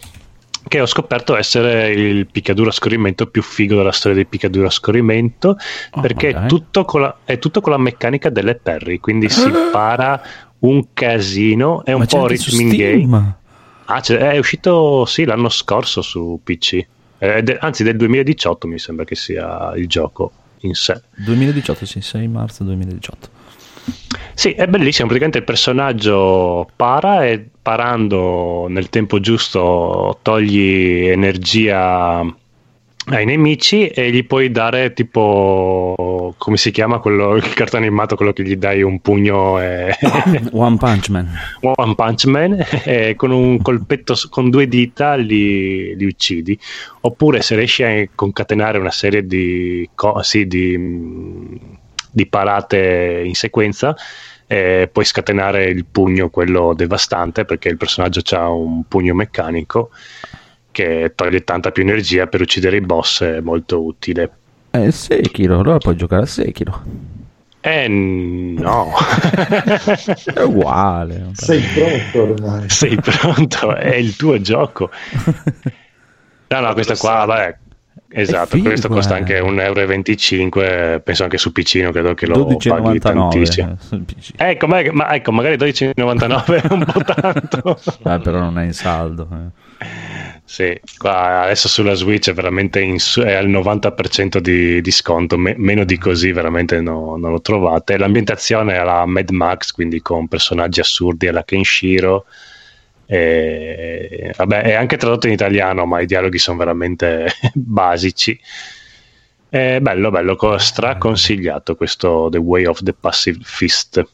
che 0.66 0.80
ho 0.80 0.86
scoperto 0.86 1.36
essere 1.36 1.92
il 1.92 2.26
picchiaduro 2.26 2.70
a 2.70 2.72
scorrimento 2.72 3.26
più 3.26 3.42
figo 3.42 3.76
della 3.76 3.92
storia 3.92 4.16
dei 4.16 4.26
picchiaduro 4.26 4.66
a 4.66 4.70
scorrimento, 4.70 5.56
Oh, 5.90 6.00
perché 6.00 6.30
è 6.30 6.46
tutto, 6.46 6.84
con 6.84 7.02
la, 7.02 7.16
è 7.24 7.38
tutto 7.38 7.60
con 7.60 7.72
la 7.72 7.78
meccanica 7.78 8.30
delle 8.30 8.54
parry, 8.56 8.98
quindi 8.98 9.28
si 9.28 9.50
para 9.70 10.20
un 10.60 10.92
casino, 10.94 11.84
è 11.84 11.92
un 11.92 12.00
Ma 12.00 12.06
po' 12.06 12.26
rhythm 12.26 12.76
game. 12.76 13.36
Ah, 13.86 14.00
è 14.00 14.38
uscito 14.38 15.04
sì 15.04 15.24
l'anno 15.24 15.50
scorso 15.50 16.00
su 16.00 16.40
PC, 16.42 16.86
Eh, 17.18 17.42
de- 17.42 17.58
anzi 17.58 17.84
del 17.84 17.96
2018 17.96 18.66
mi 18.66 18.78
sembra 18.78 19.04
che 19.04 19.14
sia 19.14 19.72
il 19.76 19.86
gioco 19.86 20.32
in 20.60 20.74
sé. 20.74 21.02
2018, 21.16 21.84
sì, 21.84 22.00
6 22.00 22.26
marzo 22.28 22.64
2018. 22.64 23.33
Sì, 24.34 24.50
è 24.52 24.66
bellissimo, 24.66 25.06
praticamente 25.06 25.38
il 25.38 25.44
personaggio 25.44 26.68
para 26.76 27.24
e 27.24 27.44
parando 27.62 28.66
nel 28.68 28.88
tempo 28.90 29.20
giusto 29.20 30.18
togli 30.22 31.06
energia 31.06 32.24
ai 33.06 33.26
nemici 33.26 33.86
e 33.88 34.10
gli 34.10 34.24
puoi 34.24 34.50
dare 34.50 34.94
tipo 34.94 36.34
come 36.38 36.56
si 36.56 36.70
chiama 36.70 37.00
quello 37.00 37.36
il 37.36 37.52
cartone 37.52 37.84
animato 37.84 38.16
quello 38.16 38.32
che 38.32 38.42
gli 38.42 38.56
dai 38.56 38.82
un 38.82 39.00
pugno 39.00 39.60
e 39.60 39.94
One 40.52 40.76
Punch 40.78 41.08
Man. 41.10 41.28
One 41.60 41.94
Punch 41.94 42.24
Man 42.24 42.64
e 42.84 43.14
con 43.16 43.30
un 43.30 43.60
colpetto 43.60 44.14
con 44.30 44.48
due 44.48 44.66
dita 44.68 45.14
li, 45.14 45.94
li 45.96 46.06
uccidi 46.06 46.58
oppure 47.00 47.42
se 47.42 47.56
riesci 47.56 47.82
a 47.82 48.08
concatenare 48.14 48.78
una 48.78 48.90
serie 48.90 49.26
di, 49.26 49.88
co- 49.94 50.22
sì, 50.22 50.46
di, 50.46 51.60
di 52.14 52.26
parate 52.26 53.22
in 53.24 53.34
sequenza 53.34 53.94
eh, 54.46 54.88
puoi 54.92 55.04
scatenare 55.04 55.64
il 55.64 55.84
pugno 55.84 56.28
quello 56.30 56.74
devastante 56.74 57.44
perché 57.44 57.68
il 57.68 57.76
personaggio 57.76 58.20
ha 58.36 58.48
un 58.50 58.84
pugno 58.86 59.14
meccanico 59.14 59.90
che 60.70 61.12
toglie 61.14 61.42
tanta 61.44 61.70
più 61.72 61.82
energia 61.82 62.26
per 62.26 62.40
uccidere 62.42 62.76
i 62.76 62.80
boss 62.80 63.22
è 63.24 63.40
molto 63.40 63.82
utile 63.82 64.30
Eh, 64.70 64.90
Sekiro, 64.92 65.58
allora 65.60 65.78
puoi 65.78 65.96
giocare 65.96 66.22
a 66.22 66.26
Sekiro. 66.26 66.82
eh 67.60 67.88
no 67.88 68.92
È 70.34 70.40
uguale. 70.42 71.30
Sei 71.34 71.60
pronto 71.62 72.22
ormai? 72.22 72.68
sei 72.68 72.96
pronto 72.96 73.74
è 73.74 73.94
il 73.96 74.14
tuo 74.16 74.40
gioco 74.40 74.90
No, 76.46 76.60
no, 76.60 76.72
questa 76.74 76.94
qua, 76.96 77.24
vabbè, 77.24 77.56
esatto, 78.14 78.58
questo 78.58 78.88
costa 78.88 79.16
eh. 79.16 79.18
anche 79.18 79.40
1,25 79.40 80.50
euro, 80.62 81.00
penso 81.00 81.22
anche 81.24 81.38
su 81.38 81.52
PC, 81.52 81.74
non 81.76 81.92
credo 81.92 82.14
che 82.14 82.26
lo 82.26 82.44
paghi 82.46 82.98
tantissimo. 82.98 83.68
12,99 83.72 83.76
sul 83.78 84.02
PC. 84.04 84.30
Ecco, 84.36 84.66
ma, 84.66 84.82
ma- 84.92 85.14
ecco, 85.14 85.32
magari 85.32 85.56
12,99 85.56 86.62
è 86.62 86.72
un 86.72 86.84
po' 86.84 87.02
tanto. 87.04 87.78
Eh, 88.04 88.20
però 88.20 88.38
non 88.38 88.58
è 88.58 88.64
in 88.64 88.72
saldo. 88.72 89.28
eh. 89.32 89.62
Sì, 90.46 90.78
qua 90.98 91.42
adesso 91.42 91.68
sulla 91.68 91.94
Switch 91.94 92.28
è 92.28 92.34
veramente 92.34 92.80
in 92.80 92.96
è 93.24 93.32
al 93.32 93.48
90% 93.48 94.38
di, 94.38 94.80
di 94.80 94.90
sconto, 94.90 95.38
me- 95.38 95.54
meno 95.56 95.84
di 95.84 95.96
così 95.98 96.32
veramente 96.32 96.80
no- 96.80 97.16
non 97.16 97.32
lo 97.32 97.40
trovate. 97.40 97.96
L'ambientazione 97.96 98.74
è 98.74 98.76
alla 98.76 99.06
Mad 99.06 99.30
Max, 99.30 99.72
quindi 99.72 100.00
con 100.00 100.28
personaggi 100.28 100.80
assurdi 100.80 101.28
alla 101.28 101.44
Kenshiro. 101.44 102.26
E, 103.14 104.32
vabbè, 104.36 104.62
è 104.62 104.72
anche 104.74 104.96
tradotto 104.96 105.28
in 105.28 105.32
italiano, 105.34 105.86
ma 105.86 106.00
i 106.00 106.06
dialoghi 106.06 106.38
sono 106.38 106.58
veramente 106.58 107.28
basici. 107.54 108.38
È 109.48 109.78
bello, 109.80 110.10
bello, 110.10 110.34
co- 110.34 110.58
straconsigliato 110.58 111.76
questo 111.76 112.28
The 112.30 112.38
Way 112.38 112.64
of 112.64 112.82
the 112.82 112.92
Passive 112.92 113.38
Fist. 113.44 114.04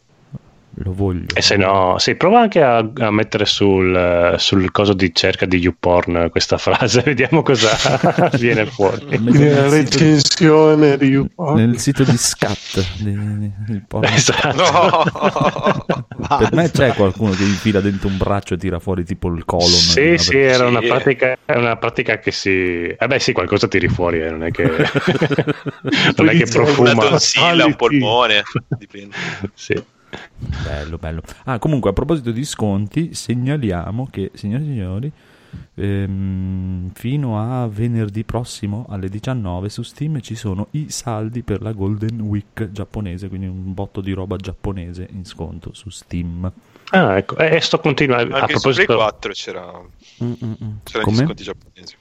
Lo 0.75 0.95
voglio. 0.95 1.27
E 1.35 1.43
se 1.43 1.57
no, 1.57 1.97
sì, 1.99 2.15
prova 2.15 2.41
anche 2.41 2.63
a, 2.63 2.79
a 2.79 3.11
mettere 3.11 3.45
sul, 3.45 3.95
eh, 3.95 4.39
sul 4.39 4.71
coso 4.71 4.95
di 4.95 5.13
cerca 5.15 5.45
di 5.45 5.59
YouPorn 5.59 6.29
questa 6.31 6.59
frase, 6.59 7.03
vediamo 7.05 7.43
cosa 7.43 7.69
viene 8.39 8.65
fuori. 8.67 9.05
La 9.11 9.69
recensione 9.69 10.97
di 10.97 11.09
YouPorn. 11.09 11.57
Nel 11.57 11.79
sito 11.79 12.05
di 12.05 12.17
Scat. 12.17 12.85
di- 12.99 13.19
di- 13.37 13.53
di. 13.67 13.83
Esatto. 14.03 15.05
Per 16.39 16.53
me 16.53 16.71
c'è 16.71 16.95
qualcuno 16.95 17.33
che 17.33 17.43
infila 17.43 17.81
dentro 17.81 18.09
un 18.09 18.17
braccio 18.17 18.55
e 18.55 18.57
tira 18.57 18.79
fuori 18.79 19.05
tipo 19.05 19.29
il 19.29 19.45
colon. 19.45 19.67
Sì, 19.69 20.01
Una- 20.11 20.19
sì, 20.19 20.39
era 20.39 20.67
una 20.67 20.81
pratica, 20.81 21.37
è 21.45 21.57
una 21.57 21.77
pratica 21.77 22.19
che 22.21 22.31
si... 22.31 22.87
Eh 22.87 23.07
beh 23.07 23.19
sì, 23.19 23.33
qualcosa 23.33 23.67
tiri 23.69 23.89
fuori, 23.89 24.21
eh, 24.23 24.31
non 24.31 24.45
è 24.45 24.51
che, 24.51 24.63
non 26.17 26.29
è 26.29 26.31
che 26.31 26.45
dice 26.45 26.57
Una 26.59 26.65
profuma. 26.67 26.95
tonsilla, 27.09 27.65
un 27.67 27.75
polmone, 27.77 28.43
dipende. 28.79 29.17
Sì. 29.55 29.83
Bello, 30.65 30.99
bello. 30.99 31.23
Ah, 31.45 31.59
comunque, 31.59 31.91
a 31.91 31.93
proposito 31.93 32.31
di 32.31 32.45
sconti, 32.45 33.15
segnaliamo 33.15 34.09
che, 34.11 34.31
signori 34.35 34.63
e 34.63 34.67
signori, 34.67 35.13
ehm, 35.75 36.91
fino 36.93 37.39
a 37.41 37.67
venerdì 37.69 38.25
prossimo 38.25 38.87
alle 38.89 39.09
19 39.09 39.69
su 39.69 39.83
Steam 39.83 40.21
ci 40.21 40.35
sono 40.35 40.69
i 40.73 40.91
saldi 40.91 41.43
per 41.43 41.63
la 41.63 41.73
Golden 41.73 42.21
Week 42.21 42.71
giapponese, 42.71 43.29
quindi 43.29 43.47
un 43.47 43.73
botto 43.75 44.01
di 44.01 44.13
roba 44.13 44.37
giapponese 44.37 45.09
in 45.11 45.25
sconto 45.25 45.73
su 45.75 45.91
Steam. 45.91 46.51
Ah, 46.91 47.17
ecco, 47.17 47.37
e 47.37 47.57
e 47.57 47.61
sto 47.61 47.79
continuando 47.79 48.35
a 48.35 48.41
Anche 48.41 48.59
su 48.59 48.61
Play 48.61 48.85
proposito 48.85 48.97
4 48.97 49.33
c'era, 49.33 49.81
Mm, 50.23 50.33
mm, 50.45 50.53
mm. 50.65 50.71
c'erano 50.83 51.11
gli 51.13 51.17
sconti 51.17 51.43
giapponesi. 51.43 51.97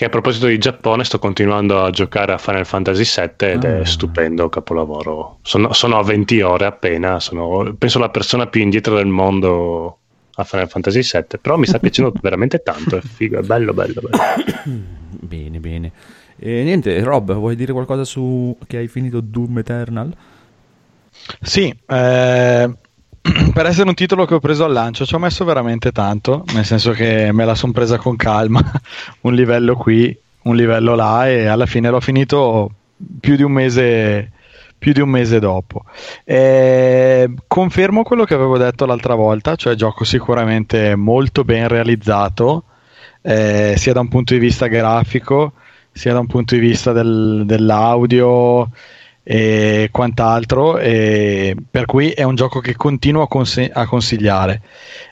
Che 0.00 0.06
a 0.06 0.08
proposito 0.08 0.46
di 0.46 0.56
Giappone 0.56 1.04
sto 1.04 1.18
continuando 1.18 1.84
a 1.84 1.90
giocare 1.90 2.32
a 2.32 2.38
Final 2.38 2.64
Fantasy 2.64 3.02
VII 3.04 3.50
ed 3.50 3.64
Ah. 3.64 3.80
è 3.80 3.84
stupendo, 3.84 4.48
capolavoro. 4.48 5.40
Sono, 5.42 5.74
sono 5.74 5.98
a 5.98 6.02
20 6.02 6.40
ore 6.40 6.64
appena, 6.64 7.20
sono 7.20 7.74
penso 7.76 7.98
la 7.98 8.08
persona 8.08 8.46
più 8.46 8.62
indietro 8.62 8.96
del 8.96 9.08
mondo 9.08 9.98
a 10.36 10.44
Final 10.44 10.70
Fantasy 10.70 11.02
VII, 11.02 11.38
però 11.38 11.58
mi 11.58 11.66
sta 11.66 11.78
piacendo 11.80 12.14
veramente 12.22 12.62
tanto, 12.62 12.96
è 12.96 13.02
figo, 13.02 13.40
è 13.40 13.42
bello, 13.42 13.74
bello, 13.74 14.00
bello. 14.00 14.16
Bene, 15.20 15.58
bene. 15.60 15.92
E 16.38 16.62
niente, 16.62 17.02
Rob, 17.02 17.34
vuoi 17.34 17.54
dire 17.54 17.74
qualcosa 17.74 18.04
su 18.04 18.56
che 18.66 18.78
hai 18.78 18.88
finito 18.88 19.20
Doom 19.20 19.58
Eternal? 19.58 20.10
Sì, 21.42 21.76
eh, 21.86 22.70
per 23.52 23.66
essere 23.66 23.88
un 23.88 23.94
titolo 23.94 24.24
che 24.24 24.34
ho 24.34 24.40
preso 24.40 24.64
al 24.64 24.72
lancio 24.72 25.04
ci 25.04 25.14
ho 25.14 25.18
messo 25.18 25.44
veramente 25.44 25.92
tanto, 25.92 26.44
nel 26.54 26.64
senso 26.64 26.92
che 26.92 27.30
me 27.32 27.44
la 27.44 27.54
sono 27.54 27.72
presa 27.72 27.98
con 27.98 28.16
calma, 28.16 28.60
un 29.22 29.34
livello 29.34 29.76
qui, 29.76 30.16
un 30.42 30.56
livello 30.56 30.94
là 30.94 31.28
e 31.28 31.46
alla 31.46 31.66
fine 31.66 31.90
l'ho 31.90 32.00
finito 32.00 32.70
più 33.20 33.36
di 33.36 33.42
un 33.42 33.52
mese, 33.52 34.32
di 34.78 35.00
un 35.00 35.08
mese 35.08 35.38
dopo. 35.38 35.84
Eh, 36.24 37.30
confermo 37.46 38.02
quello 38.02 38.24
che 38.24 38.34
avevo 38.34 38.56
detto 38.58 38.86
l'altra 38.86 39.14
volta, 39.14 39.54
cioè 39.56 39.74
gioco 39.74 40.04
sicuramente 40.04 40.94
molto 40.96 41.44
ben 41.44 41.68
realizzato. 41.68 42.64
eh, 43.22 43.74
sia 43.76 43.92
da 43.92 44.00
un 44.00 44.08
punto 44.08 44.32
di 44.32 44.40
vista 44.40 44.66
grafico, 44.66 45.52
sia 45.92 46.14
da 46.14 46.20
un 46.20 46.26
punto 46.26 46.54
di 46.54 46.60
vista 46.60 46.92
del- 46.92 47.42
dell'audio 47.44 48.70
e 49.22 49.88
quant'altro, 49.92 50.78
e 50.78 51.54
per 51.70 51.84
cui 51.86 52.10
è 52.10 52.22
un 52.22 52.34
gioco 52.34 52.60
che 52.60 52.74
continuo 52.74 53.22
a, 53.22 53.28
conse- 53.28 53.70
a 53.72 53.86
consigliare. 53.86 54.62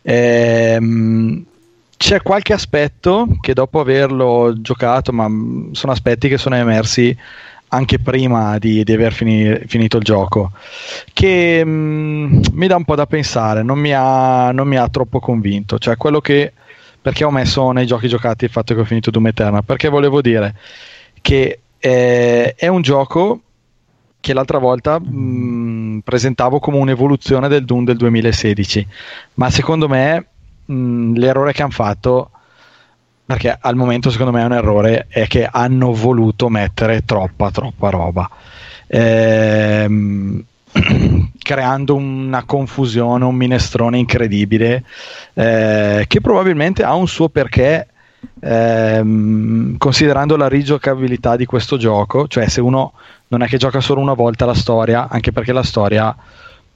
Ehm, 0.03 1.45
c'è 1.97 2.23
qualche 2.23 2.53
aspetto 2.53 3.27
che 3.41 3.53
dopo 3.55 3.81
averlo 3.81 4.55
giocato, 4.61 5.13
ma 5.13 5.29
sono 5.73 5.93
aspetti 5.93 6.29
che 6.29 6.39
sono 6.39 6.55
emersi 6.55 7.17
anche 7.71 7.99
prima 7.99 8.57
di, 8.59 8.83
di 8.83 8.93
aver 8.93 9.13
fini- 9.13 9.61
finito 9.67 9.99
il 9.99 10.05
gioco, 10.05 10.53
che 11.13 11.65
mh, 11.65 12.41
mi 12.53 12.67
dà 12.67 12.77
un 12.77 12.85
po' 12.85 12.95
da 12.95 13.07
pensare, 13.07 13.63
non 13.63 13.79
mi 13.79 13.93
ha, 13.93 14.53
non 14.53 14.69
mi 14.69 14.77
ha 14.77 14.89
troppo 14.89 15.21
convinto. 15.21 15.79
Cioè, 15.79 15.97
quello 15.97 16.21
che 16.21 16.53
perché 17.01 17.25
ho 17.25 17.31
messo 17.31 17.71
nei 17.73 17.87
giochi 17.87 18.09
giocati 18.09 18.45
il 18.45 18.51
fatto 18.51 18.75
che 18.75 18.81
ho 18.81 18.85
finito 18.85 19.11
Doom 19.11 19.29
Eternal? 19.29 19.65
Perché 19.65 19.89
volevo 19.89 20.21
dire 20.21 20.55
che 21.21 21.61
eh, 21.79 22.55
è 22.55 22.67
un 22.67 22.83
gioco 22.83 23.41
che 24.29 24.35
l'altra 24.35 24.59
volta 24.59 25.01
mh, 25.01 26.03
presentavo 26.05 26.59
come 26.59 26.77
un'evoluzione 26.77 27.49
del 27.49 27.65
Doom 27.65 27.85
del 27.85 27.97
2016, 27.97 28.87
ma 29.35 29.49
secondo 29.49 29.89
me 29.89 30.27
mh, 30.67 31.15
l'errore 31.15 31.55
che 31.55 31.63
hanno 31.63 31.71
fatto, 31.71 32.31
perché 33.25 33.57
al 33.59 33.75
momento 33.75 34.11
secondo 34.11 34.31
me 34.31 34.43
è 34.43 34.45
un 34.45 34.53
errore, 34.53 35.07
è 35.09 35.27
che 35.27 35.49
hanno 35.51 35.95
voluto 35.95 36.51
mettere 36.51 37.07
troppa, 37.07 37.51
troppa 37.51 37.89
roba. 37.89 38.31
Ehm, 38.89 40.45
creando 41.39 41.95
una 41.95 42.45
confusione, 42.45 43.25
un 43.25 43.35
minestrone 43.35 43.97
incredibile 43.97 44.85
eh, 45.33 46.05
che 46.07 46.21
probabilmente 46.21 46.83
ha 46.83 46.95
un 46.95 47.09
suo 47.09 47.31
perché 47.31 47.87
ehm, 48.41 49.79
considerando 49.79 50.37
la 50.37 50.49
rigiocabilità 50.49 51.37
di 51.37 51.47
questo 51.47 51.79
gioco, 51.79 52.29
cioè 52.29 52.47
se 52.49 52.61
uno 52.61 52.93
non 53.29 53.43
è 53.43 53.47
che 53.47 53.59
gioca 53.59 53.81
solo 53.81 54.01
una 54.01 54.15
volta 54.15 54.45
la 54.47 54.55
storia, 54.55 55.09
anche 55.09 55.33
perché 55.33 55.53
la 55.53 55.63
storia 55.63 56.15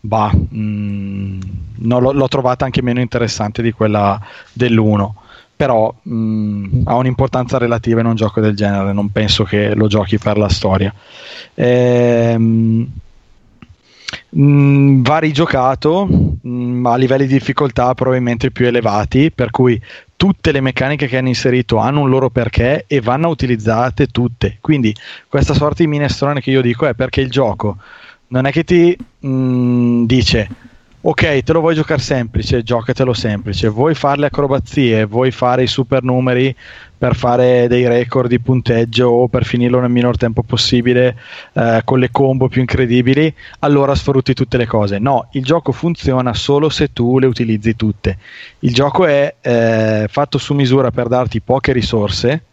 bah, 0.00 0.32
mh, 0.32 1.38
non 1.78 2.02
l'ho, 2.02 2.12
l'ho 2.12 2.28
trovata 2.28 2.64
anche 2.64 2.82
meno 2.82 3.00
interessante 3.00 3.62
di 3.62 3.72
quella 3.72 4.20
dell'1 4.52 5.10
però 5.54 5.94
mh, 6.02 6.82
ha 6.84 6.96
un'importanza 6.96 7.56
relativa 7.56 8.00
in 8.00 8.06
un 8.06 8.16
gioco 8.16 8.40
del 8.40 8.56
genere 8.56 8.92
non 8.92 9.12
penso 9.12 9.44
che 9.44 9.76
lo 9.76 9.86
giochi 9.86 10.18
per 10.18 10.36
la 10.36 10.48
storia. 10.48 10.92
Ehm, 11.54 12.90
mh, 14.30 15.02
va 15.02 15.18
rigiocato 15.18 16.08
mh, 16.42 16.84
a 16.86 16.96
livelli 16.96 17.26
di 17.26 17.34
difficoltà 17.34 17.94
probabilmente 17.94 18.50
più 18.50 18.66
elevati 18.66 19.30
per 19.30 19.50
cui 19.50 19.80
tutte 20.22 20.52
le 20.52 20.60
meccaniche 20.60 21.08
che 21.08 21.16
hanno 21.16 21.26
inserito 21.26 21.78
hanno 21.78 22.02
un 22.02 22.08
loro 22.08 22.30
perché 22.30 22.84
e 22.86 23.00
vanno 23.00 23.26
utilizzate 23.26 24.06
tutte. 24.06 24.58
Quindi 24.60 24.94
questa 25.26 25.52
sorta 25.52 25.82
di 25.82 25.88
minestrone 25.88 26.40
che 26.40 26.52
io 26.52 26.62
dico 26.62 26.86
è 26.86 26.94
perché 26.94 27.20
il 27.20 27.28
gioco 27.28 27.78
non 28.28 28.46
è 28.46 28.52
che 28.52 28.62
ti 28.62 28.96
mh, 29.18 30.04
dice 30.04 30.48
ok 31.04 31.42
te 31.42 31.52
lo 31.52 31.60
vuoi 31.60 31.74
giocare 31.74 32.00
semplice 32.00 32.62
giocatelo 32.62 33.12
semplice. 33.12 33.68
Vuoi 33.68 33.94
fare 33.94 34.20
le 34.20 34.26
acrobazie 34.26 35.04
vuoi 35.04 35.32
fare 35.32 35.64
i 35.64 35.66
super 35.66 36.02
numeri 36.02 36.54
per 36.96 37.16
fare 37.16 37.66
dei 37.66 37.88
record 37.88 38.28
di 38.28 38.38
punteggio 38.38 39.08
o 39.08 39.26
per 39.26 39.44
finirlo 39.44 39.80
nel 39.80 39.90
minor 39.90 40.16
tempo 40.16 40.44
possibile 40.44 41.18
eh, 41.54 41.82
con 41.84 41.98
le 41.98 42.10
combo 42.12 42.46
più 42.46 42.60
incredibili 42.60 43.34
allora 43.60 43.96
sfrutti 43.96 44.32
tutte 44.32 44.56
le 44.56 44.66
cose. 44.66 44.98
No 44.98 45.28
il 45.32 45.44
gioco 45.44 45.72
funziona 45.72 46.34
solo 46.34 46.68
se 46.68 46.92
tu 46.92 47.18
le 47.18 47.26
utilizzi 47.26 47.74
tutte. 47.74 48.18
Il 48.60 48.72
gioco 48.72 49.04
è 49.04 49.34
eh, 49.40 50.06
fatto 50.08 50.38
su 50.38 50.54
misura 50.54 50.92
per 50.92 51.08
darti 51.08 51.40
poche 51.40 51.72
risorse 51.72 52.44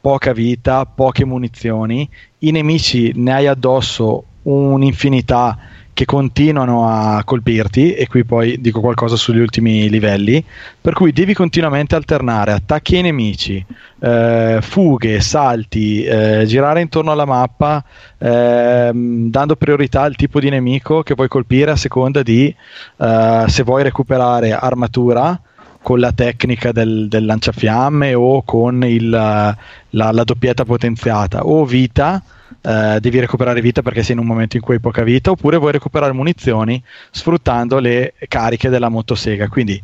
poca 0.00 0.32
vita 0.32 0.86
poche 0.86 1.24
munizioni. 1.24 2.08
I 2.38 2.52
nemici 2.52 3.12
ne 3.16 3.32
hai 3.32 3.46
addosso 3.48 4.24
un'infinità 4.42 5.58
che 5.98 6.04
continuano 6.04 6.88
a 6.88 7.24
colpirti 7.24 7.94
e 7.94 8.06
qui 8.06 8.24
poi 8.24 8.60
dico 8.60 8.78
qualcosa 8.78 9.16
sugli 9.16 9.40
ultimi 9.40 9.88
livelli 9.88 10.44
per 10.80 10.94
cui 10.94 11.10
devi 11.10 11.34
continuamente 11.34 11.96
alternare 11.96 12.52
attacchi 12.52 12.94
ai 12.94 13.02
nemici 13.02 13.66
eh, 13.98 14.58
fughe, 14.60 15.20
salti 15.20 16.04
eh, 16.04 16.44
girare 16.46 16.82
intorno 16.82 17.10
alla 17.10 17.24
mappa 17.24 17.82
ehm, 18.16 19.28
dando 19.28 19.56
priorità 19.56 20.02
al 20.02 20.14
tipo 20.14 20.38
di 20.38 20.50
nemico 20.50 21.02
che 21.02 21.14
vuoi 21.14 21.26
colpire 21.26 21.72
a 21.72 21.76
seconda 21.76 22.22
di 22.22 22.54
eh, 22.96 23.44
se 23.48 23.64
vuoi 23.64 23.82
recuperare 23.82 24.52
armatura 24.52 25.40
con 25.80 26.00
la 26.00 26.12
tecnica 26.12 26.72
del, 26.72 27.08
del 27.08 27.24
lanciafiamme 27.24 28.14
o 28.14 28.42
con 28.42 28.84
il, 28.84 29.08
la, 29.08 29.56
la 29.90 30.24
doppietta 30.24 30.64
potenziata 30.64 31.44
o 31.46 31.64
vita 31.64 32.22
eh, 32.60 32.98
devi 33.00 33.20
recuperare 33.20 33.60
vita 33.60 33.82
perché 33.82 34.02
sei 34.02 34.14
in 34.14 34.20
un 34.20 34.26
momento 34.26 34.56
in 34.56 34.62
cui 34.62 34.74
hai 34.74 34.80
poca 34.80 35.02
vita, 35.02 35.30
oppure 35.30 35.56
vuoi 35.56 35.72
recuperare 35.72 36.12
munizioni 36.12 36.82
sfruttando 37.10 37.78
le 37.78 38.14
cariche 38.28 38.68
della 38.68 38.88
motosega. 38.88 39.48
Quindi 39.48 39.80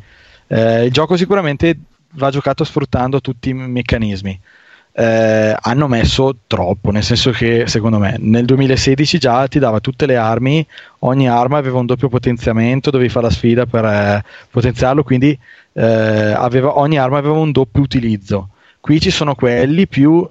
eh, 0.48 0.84
il 0.84 0.92
gioco 0.92 1.16
sicuramente 1.16 1.78
va 2.12 2.30
giocato 2.30 2.64
sfruttando 2.64 3.20
tutti 3.20 3.50
i 3.50 3.54
meccanismi. 3.54 4.40
Eh, 4.96 5.56
hanno 5.60 5.88
messo 5.88 6.36
troppo, 6.46 6.92
nel 6.92 7.02
senso 7.02 7.32
che 7.32 7.64
secondo 7.66 7.98
me 7.98 8.14
nel 8.20 8.44
2016 8.44 9.18
già 9.18 9.48
ti 9.48 9.58
dava 9.58 9.80
tutte 9.80 10.06
le 10.06 10.14
armi, 10.14 10.64
ogni 11.00 11.28
arma 11.28 11.58
aveva 11.58 11.78
un 11.78 11.86
doppio 11.86 12.08
potenziamento, 12.08 12.90
dovevi 12.90 13.10
fare 13.10 13.26
la 13.26 13.32
sfida 13.32 13.66
per 13.66 13.84
eh, 13.84 14.24
potenziarlo, 14.50 15.02
quindi 15.02 15.36
eh, 15.72 15.82
aveva, 15.82 16.78
ogni 16.78 16.96
arma 16.96 17.18
aveva 17.18 17.34
un 17.34 17.50
doppio 17.50 17.82
utilizzo. 17.82 18.50
Qui 18.78 19.00
ci 19.00 19.10
sono 19.10 19.34
quelli 19.34 19.88
più 19.88 20.24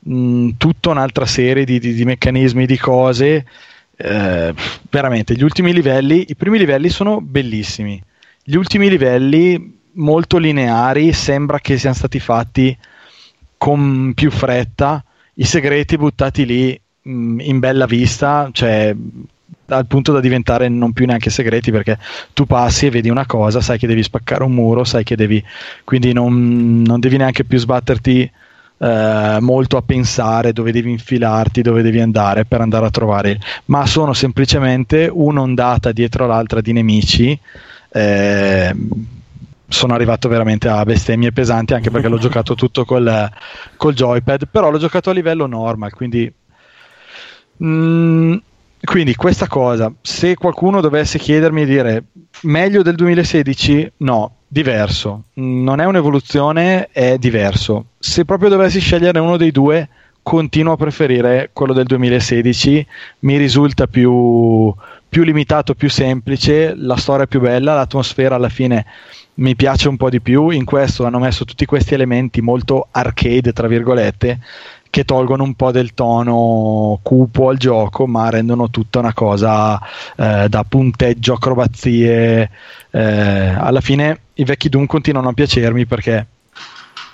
mh, 0.00 0.50
tutta 0.58 0.90
un'altra 0.90 1.24
serie 1.24 1.64
di, 1.64 1.78
di, 1.78 1.94
di 1.94 2.04
meccanismi, 2.04 2.66
di 2.66 2.76
cose. 2.76 3.46
Eh, 3.96 4.54
veramente, 4.90 5.34
gli 5.34 5.42
ultimi 5.42 5.72
livelli, 5.72 6.26
i 6.28 6.36
primi 6.36 6.58
livelli 6.58 6.90
sono 6.90 7.22
bellissimi. 7.22 7.98
Gli 8.42 8.54
ultimi 8.54 8.90
livelli, 8.90 9.78
molto 9.92 10.36
lineari, 10.36 11.12
sembra 11.14 11.58
che 11.58 11.78
siano 11.78 11.94
stati 11.94 12.18
fatti 12.20 12.76
con 13.60 14.12
più 14.14 14.30
fretta. 14.30 15.04
I 15.34 15.44
segreti 15.44 15.98
buttati 15.98 16.46
lì 16.46 16.80
mh, 17.02 17.40
in 17.40 17.58
bella 17.58 17.84
vista, 17.84 18.48
cioè 18.52 18.96
al 19.66 19.86
punto 19.86 20.12
da 20.12 20.20
diventare 20.20 20.70
non 20.70 20.94
più 20.94 21.04
neanche 21.04 21.28
segreti 21.28 21.70
perché 21.70 21.98
tu 22.32 22.46
passi 22.46 22.86
e 22.86 22.90
vedi 22.90 23.10
una 23.10 23.26
cosa, 23.26 23.60
sai 23.60 23.76
che 23.76 23.86
devi 23.86 24.02
spaccare 24.02 24.44
un 24.44 24.52
muro, 24.52 24.84
sai 24.84 25.04
che 25.04 25.14
devi 25.14 25.44
quindi 25.84 26.14
non, 26.14 26.80
non 26.80 27.00
devi 27.00 27.18
neanche 27.18 27.44
più 27.44 27.58
sbatterti 27.58 28.32
eh, 28.78 29.36
molto 29.40 29.76
a 29.76 29.82
pensare 29.82 30.54
dove 30.54 30.72
devi 30.72 30.90
infilarti, 30.90 31.60
dove 31.60 31.82
devi 31.82 32.00
andare 32.00 32.46
per 32.46 32.62
andare 32.62 32.86
a 32.86 32.90
trovare, 32.90 33.38
ma 33.66 33.84
sono 33.84 34.14
semplicemente 34.14 35.06
un'ondata 35.12 35.92
dietro 35.92 36.26
l'altra 36.26 36.62
di 36.62 36.72
nemici. 36.72 37.38
Eh, 37.92 38.74
sono 39.70 39.94
arrivato 39.94 40.28
veramente 40.28 40.68
a 40.68 40.84
bestemmie 40.84 41.32
pesanti 41.32 41.74
anche 41.74 41.90
perché 41.90 42.08
l'ho 42.08 42.18
giocato 42.20 42.54
tutto 42.54 42.84
col, 42.84 43.30
col 43.76 43.94
joypad, 43.94 44.48
però 44.50 44.70
l'ho 44.70 44.78
giocato 44.78 45.10
a 45.10 45.14
livello 45.14 45.46
normal, 45.46 45.92
quindi 45.92 46.32
mm, 47.64 48.36
quindi 48.82 49.14
questa 49.14 49.46
cosa, 49.46 49.92
se 50.00 50.34
qualcuno 50.36 50.80
dovesse 50.80 51.18
chiedermi 51.18 51.64
di 51.64 51.70
dire 51.70 52.04
meglio 52.42 52.82
del 52.82 52.94
2016, 52.94 53.92
no, 53.98 54.36
diverso. 54.48 55.24
Non 55.34 55.80
è 55.80 55.84
un'evoluzione, 55.84 56.88
è 56.90 57.18
diverso. 57.18 57.86
Se 57.98 58.24
proprio 58.24 58.48
dovessi 58.48 58.80
scegliere 58.80 59.18
uno 59.18 59.36
dei 59.36 59.50
due, 59.50 59.86
continuo 60.22 60.72
a 60.72 60.76
preferire 60.76 61.50
quello 61.52 61.74
del 61.74 61.84
2016. 61.84 62.86
Mi 63.20 63.36
risulta 63.36 63.86
più, 63.86 64.74
più 65.08 65.22
limitato, 65.24 65.74
più 65.74 65.90
semplice, 65.90 66.74
la 66.74 66.96
storia 66.96 67.24
è 67.24 67.28
più 67.28 67.40
bella, 67.40 67.74
l'atmosfera 67.74 68.36
alla 68.36 68.48
fine 68.48 68.86
mi 69.34 69.56
piace 69.56 69.88
un 69.88 69.96
po' 69.96 70.10
di 70.10 70.20
più. 70.20 70.50
In 70.50 70.64
questo 70.64 71.04
hanno 71.04 71.18
messo 71.18 71.44
tutti 71.44 71.64
questi 71.66 71.94
elementi 71.94 72.40
molto 72.40 72.88
arcade, 72.90 73.52
tra 73.52 73.66
virgolette, 73.66 74.38
che 74.90 75.04
tolgono 75.04 75.44
un 75.44 75.54
po' 75.54 75.70
del 75.70 75.94
tono 75.94 76.98
cupo 77.02 77.48
al 77.48 77.56
gioco, 77.56 78.06
ma 78.06 78.28
rendono 78.28 78.70
tutta 78.70 78.98
una 78.98 79.14
cosa 79.14 79.80
eh, 80.16 80.48
da 80.48 80.64
punteggio, 80.68 81.34
acrobazie. 81.34 82.50
Eh, 82.90 83.00
alla 83.00 83.80
fine 83.80 84.20
i 84.34 84.44
vecchi 84.44 84.68
Doom 84.68 84.86
continuano 84.86 85.28
a 85.28 85.32
piacermi 85.32 85.86
perché 85.86 86.26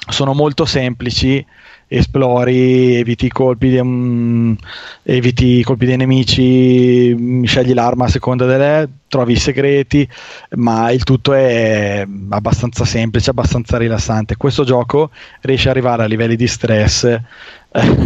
sono 0.08 0.32
molto 0.32 0.64
semplici 0.64 1.44
esplori, 1.88 2.96
eviti 2.96 3.26
i 3.26 3.30
colpi, 3.30 3.70
di, 3.70 3.78
um, 3.78 4.56
eviti 5.02 5.58
i 5.58 5.62
colpi 5.62 5.86
dei 5.86 5.96
nemici, 5.96 7.44
scegli 7.44 7.74
l'arma 7.74 8.06
a 8.06 8.08
seconda 8.08 8.44
delle, 8.44 8.88
trovi 9.08 9.32
i 9.32 9.36
segreti, 9.36 10.08
ma 10.56 10.90
il 10.90 11.04
tutto 11.04 11.32
è 11.32 12.04
abbastanza 12.30 12.84
semplice, 12.84 13.30
abbastanza 13.30 13.78
rilassante. 13.78 14.36
Questo 14.36 14.64
gioco 14.64 15.10
riesce 15.42 15.68
ad 15.68 15.76
arrivare 15.76 16.02
a 16.02 16.06
livelli 16.06 16.36
di 16.36 16.46
stress 16.46 17.04
eh, 17.04 17.20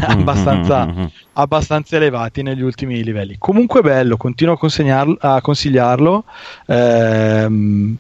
abbastanza, 0.01 1.11
abbastanza 1.35 1.97
elevati 1.97 2.43
negli 2.43 2.63
ultimi 2.63 3.03
livelli. 3.03 3.37
Comunque 3.39 3.81
bello, 3.81 4.17
continuo 4.17 4.59
a, 4.59 5.17
a 5.19 5.41
consigliarlo. 5.41 6.25
Ehm, 6.67 7.97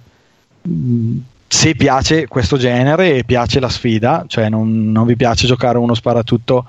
se 1.52 1.74
piace 1.74 2.28
questo 2.28 2.56
genere 2.56 3.16
e 3.16 3.24
piace 3.24 3.59
la 3.59 3.68
sfida, 3.68 4.24
cioè 4.28 4.48
non, 4.48 4.93
non 4.93 5.05
vi 5.05 5.16
piace 5.16 5.48
giocare 5.48 5.78
uno 5.78 5.94
sparatutto 5.94 6.64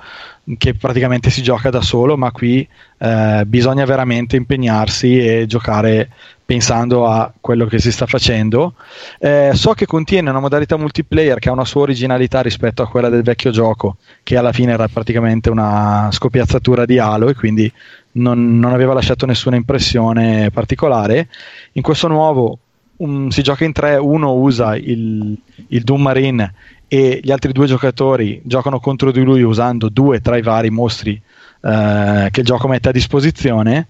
che 0.57 0.73
praticamente 0.73 1.29
si 1.29 1.43
gioca 1.43 1.69
da 1.69 1.81
solo, 1.81 2.17
ma 2.17 2.31
qui 2.31 2.67
eh, 2.97 3.43
bisogna 3.45 3.85
veramente 3.85 4.37
impegnarsi 4.37 5.23
e 5.23 5.45
giocare 5.45 6.09
pensando 6.43 7.05
a 7.05 7.31
quello 7.39 7.67
che 7.67 7.77
si 7.77 7.91
sta 7.91 8.07
facendo. 8.07 8.73
Eh, 9.19 9.51
so 9.53 9.73
che 9.73 9.85
contiene 9.85 10.31
una 10.31 10.39
modalità 10.39 10.77
multiplayer 10.77 11.37
che 11.37 11.49
ha 11.49 11.53
una 11.53 11.63
sua 11.63 11.81
originalità 11.81 12.41
rispetto 12.41 12.81
a 12.81 12.87
quella 12.87 13.09
del 13.09 13.21
vecchio 13.21 13.51
gioco, 13.51 13.97
che 14.23 14.35
alla 14.35 14.51
fine 14.51 14.71
era 14.71 14.87
praticamente 14.87 15.51
una 15.51 16.09
scopiazzatura 16.11 16.85
di 16.85 16.97
Halo 16.97 17.29
e 17.29 17.35
quindi 17.35 17.71
non, 18.13 18.57
non 18.57 18.73
aveva 18.73 18.95
lasciato 18.95 19.27
nessuna 19.27 19.57
impressione 19.57 20.49
particolare. 20.49 21.27
In 21.73 21.83
questo 21.83 22.07
nuovo 22.07 22.57
um, 23.03 23.27
si 23.29 23.41
gioca 23.41 23.63
in 23.65 23.71
tre, 23.71 23.97
uno 23.97 24.33
usa 24.33 24.75
il, 24.75 25.37
il 25.67 25.83
Doom 25.83 26.01
Marine 26.01 26.53
e 26.87 27.19
gli 27.23 27.31
altri 27.31 27.51
due 27.53 27.67
giocatori 27.67 28.41
giocano 28.43 28.79
contro 28.79 29.11
di 29.11 29.21
lui 29.21 29.41
usando 29.43 29.89
due 29.89 30.19
tra 30.19 30.37
i 30.37 30.41
vari 30.41 30.69
mostri 30.69 31.13
eh, 31.13 32.27
che 32.31 32.39
il 32.39 32.45
gioco 32.45 32.67
mette 32.67 32.89
a 32.89 32.91
disposizione. 32.91 33.87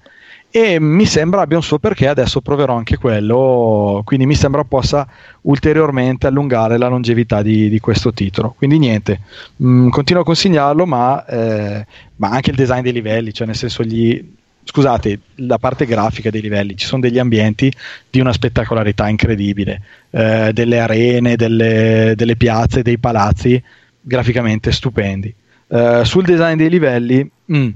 E 0.53 0.81
mi 0.81 1.05
sembra 1.05 1.41
abbia 1.41 1.55
un 1.55 1.63
suo 1.63 1.79
perché 1.79 2.09
adesso 2.09 2.41
proverò 2.41 2.75
anche 2.75 2.97
quello 2.97 4.01
quindi 4.03 4.25
mi 4.25 4.35
sembra 4.35 4.65
possa 4.65 5.07
ulteriormente 5.43 6.27
allungare 6.27 6.77
la 6.77 6.89
longevità 6.89 7.41
di, 7.41 7.69
di 7.69 7.79
questo 7.79 8.11
titolo. 8.11 8.53
Quindi 8.57 8.77
niente 8.77 9.21
mh, 9.55 9.67
mm, 9.67 9.89
continuo 9.89 10.23
a 10.23 10.25
consigliarlo 10.25 10.85
ma, 10.85 11.25
eh, 11.25 11.85
ma, 12.17 12.29
anche 12.31 12.49
il 12.49 12.57
design 12.57 12.81
dei 12.81 12.91
livelli 12.91 13.33
cioè 13.33 13.47
nel 13.47 13.55
senso 13.55 13.81
gli, 13.83 14.21
scusate, 14.63 15.19
la 15.35 15.57
parte 15.57 15.85
grafica 15.85 16.29
dei 16.29 16.41
livelli, 16.41 16.77
ci 16.77 16.85
sono 16.85 17.01
degli 17.01 17.19
ambienti 17.19 17.71
di 18.09 18.19
una 18.19 18.33
spettacolarità 18.33 19.07
incredibile, 19.09 19.81
eh, 20.11 20.51
delle 20.53 20.79
arene, 20.79 21.35
delle, 21.35 22.13
delle, 22.15 22.35
piazze, 22.35 22.81
dei 22.81 22.97
palazzi 22.97 23.61
graficamente 23.99 24.71
stupendi. 24.71 25.33
Eh, 25.67 26.01
sul 26.03 26.23
design 26.23 26.57
dei 26.57 26.69
livelli, 26.69 27.29
mm, 27.53 27.69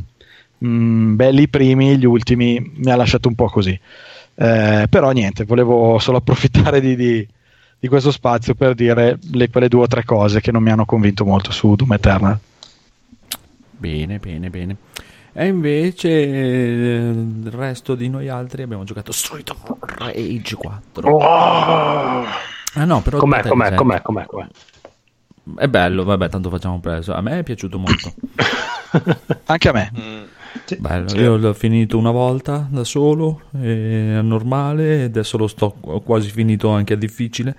mm, 0.65 1.15
belli 1.15 1.41
i 1.43 1.47
primi, 1.47 1.97
gli 1.97 2.05
ultimi 2.05 2.73
mi 2.75 2.91
ha 2.91 2.95
lasciato 2.95 3.27
un 3.27 3.35
po' 3.35 3.47
così. 3.47 3.77
Eh, 4.37 4.87
però 4.89 5.11
niente, 5.11 5.45
volevo 5.45 5.97
solo 5.99 6.17
approfittare 6.17 6.81
di, 6.81 6.95
di, 6.95 7.27
di 7.79 7.87
questo 7.87 8.11
spazio 8.11 8.53
per 8.53 8.73
dire 8.73 9.17
le, 9.31 9.49
quelle 9.49 9.69
due 9.69 9.83
o 9.83 9.87
tre 9.87 10.03
cose 10.03 10.41
che 10.41 10.51
non 10.51 10.61
mi 10.61 10.71
hanno 10.71 10.85
convinto 10.85 11.25
molto 11.25 11.51
su 11.51 11.75
Doom 11.75 11.93
Eternal. 11.93 12.39
Bene, 13.77 14.19
bene, 14.19 14.49
bene. 14.49 14.75
E 15.37 15.47
invece 15.47 16.09
eh, 16.09 17.09
il 17.09 17.51
resto 17.51 17.93
di 17.95 18.07
noi 18.07 18.29
altri 18.29 18.61
abbiamo 18.61 18.85
giocato 18.85 19.11
Street 19.11 19.49
of 19.49 19.75
Rage 19.81 20.55
4. 20.55 21.09
Oh! 21.09 22.25
Ah 22.75 22.85
no, 22.85 23.01
però 23.01 23.17
com'è, 23.17 23.41
com'è, 23.41 23.75
com'è, 23.75 24.01
com'è, 24.01 24.25
com'è? 24.25 24.47
È 25.57 25.67
bello, 25.67 26.05
vabbè, 26.05 26.29
tanto 26.29 26.49
facciamo 26.49 26.79
preso. 26.79 27.13
A 27.13 27.19
me 27.19 27.39
è 27.39 27.43
piaciuto 27.43 27.77
molto. 27.77 28.13
Anche 29.47 29.67
a 29.67 29.73
me. 29.73 29.91
Mm. 29.99 30.23
Bello, 30.77 31.19
io 31.19 31.35
l'ho 31.35 31.53
finito 31.53 31.97
una 31.97 32.11
volta 32.11 32.65
da 32.69 32.85
solo, 32.85 33.41
è 33.51 34.21
normale, 34.21 35.03
adesso 35.03 35.37
lo 35.37 35.47
sto 35.47 35.71
quasi 36.03 36.29
finito 36.29 36.69
anche 36.69 36.93
a 36.93 36.97
difficile. 36.97 37.57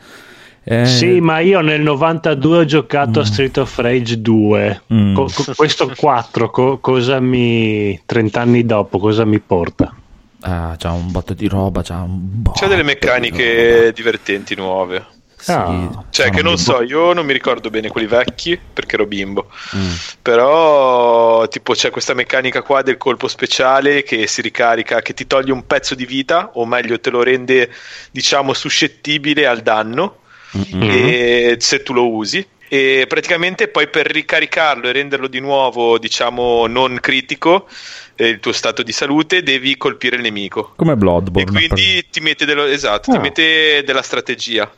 Eh... 0.68 0.84
Sì, 0.84 1.20
ma 1.20 1.38
io 1.38 1.60
nel 1.60 1.80
92 1.80 2.58
ho 2.58 2.64
giocato 2.64 3.20
mm. 3.20 3.22
a 3.22 3.24
Street 3.24 3.56
of 3.58 3.78
Rage 3.78 4.20
2. 4.20 4.82
Mm. 4.92 5.14
Co- 5.14 5.30
co- 5.32 5.52
questo 5.54 5.92
4, 5.94 6.50
co- 6.50 6.78
cosa 6.78 7.20
mi. 7.20 8.00
30 8.04 8.40
anni 8.40 8.66
dopo, 8.66 8.98
cosa 8.98 9.24
mi 9.24 9.38
porta? 9.38 9.94
Ah, 10.40 10.74
c'ha 10.76 10.90
un 10.90 11.12
botto 11.12 11.34
di 11.34 11.46
roba, 11.46 11.82
c'ha, 11.82 12.02
un 12.02 12.42
c'ha 12.52 12.66
delle 12.66 12.82
meccaniche 12.82 13.92
divertenti 13.94 14.56
nuove. 14.56 15.04
Sì, 15.36 15.52
ah. 15.52 16.04
Cioè, 16.10 16.30
che 16.30 16.42
non 16.42 16.58
so, 16.58 16.82
io 16.82 17.12
non 17.12 17.24
mi 17.24 17.32
ricordo 17.32 17.70
bene 17.70 17.88
quelli 17.88 18.08
vecchi 18.08 18.58
perché 18.58 18.96
ero 18.96 19.06
bimbo. 19.06 19.48
Mm. 19.76 19.92
Però, 20.20 21.46
tipo, 21.46 21.74
c'è 21.74 21.90
questa 21.90 22.14
meccanica 22.14 22.62
qua 22.62 22.82
del 22.82 22.96
colpo 22.96 23.28
speciale 23.28 24.02
che 24.02 24.26
si 24.26 24.42
ricarica, 24.42 25.00
che 25.00 25.14
ti 25.14 25.28
toglie 25.28 25.52
un 25.52 25.64
pezzo 25.64 25.94
di 25.94 26.06
vita, 26.06 26.50
o 26.54 26.66
meglio, 26.66 26.98
te 26.98 27.10
lo 27.10 27.22
rende, 27.22 27.70
diciamo, 28.10 28.52
suscettibile 28.52 29.46
al 29.46 29.60
danno 29.60 30.22
mm-hmm. 30.56 31.54
se 31.58 31.82
tu 31.82 31.92
lo 31.92 32.10
usi 32.10 32.46
e 32.68 33.04
praticamente 33.08 33.68
poi 33.68 33.88
per 33.88 34.06
ricaricarlo 34.06 34.88
e 34.88 34.92
renderlo 34.92 35.28
di 35.28 35.40
nuovo 35.40 35.98
diciamo 35.98 36.66
non 36.66 36.98
critico 37.00 37.68
eh, 38.16 38.28
il 38.28 38.40
tuo 38.40 38.52
stato 38.52 38.82
di 38.82 38.92
salute 38.92 39.42
devi 39.42 39.76
colpire 39.76 40.16
il 40.16 40.22
nemico 40.22 40.72
come 40.74 40.96
Bloodborne 40.96 41.48
e 41.48 41.52
quindi 41.52 42.06
ti 42.10 42.20
mette, 42.20 42.44
dello, 42.44 42.64
esatto, 42.64 43.10
oh. 43.10 43.12
ti 43.12 43.18
ah. 43.18 43.22
mette 43.22 43.82
della 43.84 44.02
strategia 44.02 44.70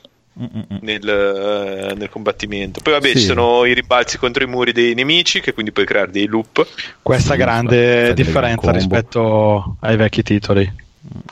nel, 0.82 1.94
nel, 1.96 2.08
combattimento. 2.08 2.80
Poi, 2.80 2.92
vabbè, 2.92 3.08
sì. 3.08 3.18
ci 3.18 3.24
sono 3.24 3.64
i 3.64 3.74
ribalzi 3.74 4.18
contro 4.18 4.44
i 4.44 4.46
muri 4.46 4.72
dei 4.72 4.94
nemici, 4.94 5.40
che 5.40 5.52
quindi 5.52 5.72
puoi 5.72 5.84
creare 5.84 6.10
dei 6.10 6.26
loop. 6.26 6.64
Questa 7.02 7.32
sì, 7.32 7.38
grande 7.38 8.14
differenza 8.14 8.70
rispetto 8.70 9.76
ai 9.80 9.96
vecchi 9.96 10.22
titoli. 10.22 10.72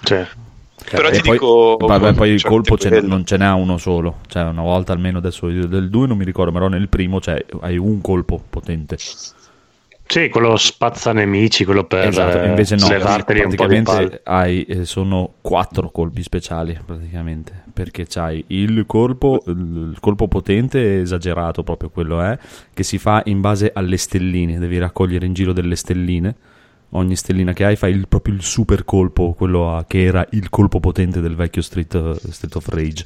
Cioè. 0.02 0.26
Però 0.90 1.10
ti 1.10 1.20
poi, 1.20 1.32
dico. 1.32 1.76
Vabbè, 1.78 2.14
poi 2.14 2.30
il 2.30 2.42
colpo 2.42 2.76
non 3.02 3.24
ce 3.24 3.36
n'ha 3.36 3.54
uno 3.54 3.76
solo. 3.78 4.18
Cioè, 4.28 4.44
una 4.44 4.62
volta 4.62 4.92
almeno 4.92 5.18
adesso 5.18 5.48
del 5.48 5.90
2 5.90 6.06
non 6.06 6.16
mi 6.16 6.24
ricordo, 6.24 6.52
però 6.52 6.68
nel 6.68 6.88
primo 6.88 7.20
cioè, 7.20 7.44
hai 7.60 7.76
un 7.76 8.00
colpo 8.00 8.42
potente. 8.48 8.96
Sì, 10.08 10.28
quello 10.28 10.56
spazza 10.56 11.12
nemici, 11.12 11.64
quello 11.64 11.82
per 11.82 12.06
esatto, 12.06 12.38
invece 12.38 12.76
no, 12.76 12.86
praticamente 12.86 14.20
hai, 14.22 14.62
eh, 14.62 14.84
sono 14.84 15.34
quattro 15.40 15.90
colpi 15.90 16.22
speciali 16.22 16.78
praticamente, 16.86 17.64
perché 17.72 18.06
c'hai 18.08 18.44
il 18.48 18.84
colpo, 18.86 19.42
il 19.46 19.96
colpo 19.98 20.28
potente 20.28 21.00
esagerato 21.00 21.64
proprio 21.64 21.90
quello 21.90 22.20
è, 22.20 22.38
che 22.72 22.84
si 22.84 22.98
fa 22.98 23.22
in 23.24 23.40
base 23.40 23.72
alle 23.74 23.96
stelline, 23.96 24.60
devi 24.60 24.78
raccogliere 24.78 25.26
in 25.26 25.32
giro 25.32 25.52
delle 25.52 25.74
stelline 25.74 26.36
ogni 26.90 27.16
stellina 27.16 27.52
che 27.52 27.64
hai 27.64 27.76
fai 27.76 27.92
il, 27.92 28.08
proprio 28.08 28.34
il 28.34 28.42
super 28.42 28.84
colpo, 28.84 29.32
quello 29.32 29.74
a, 29.74 29.84
che 29.86 30.04
era 30.04 30.26
il 30.30 30.48
colpo 30.50 30.80
potente 30.80 31.20
del 31.20 31.34
vecchio 31.34 31.62
Street, 31.62 32.30
Street 32.30 32.54
of 32.54 32.68
Rage. 32.68 33.04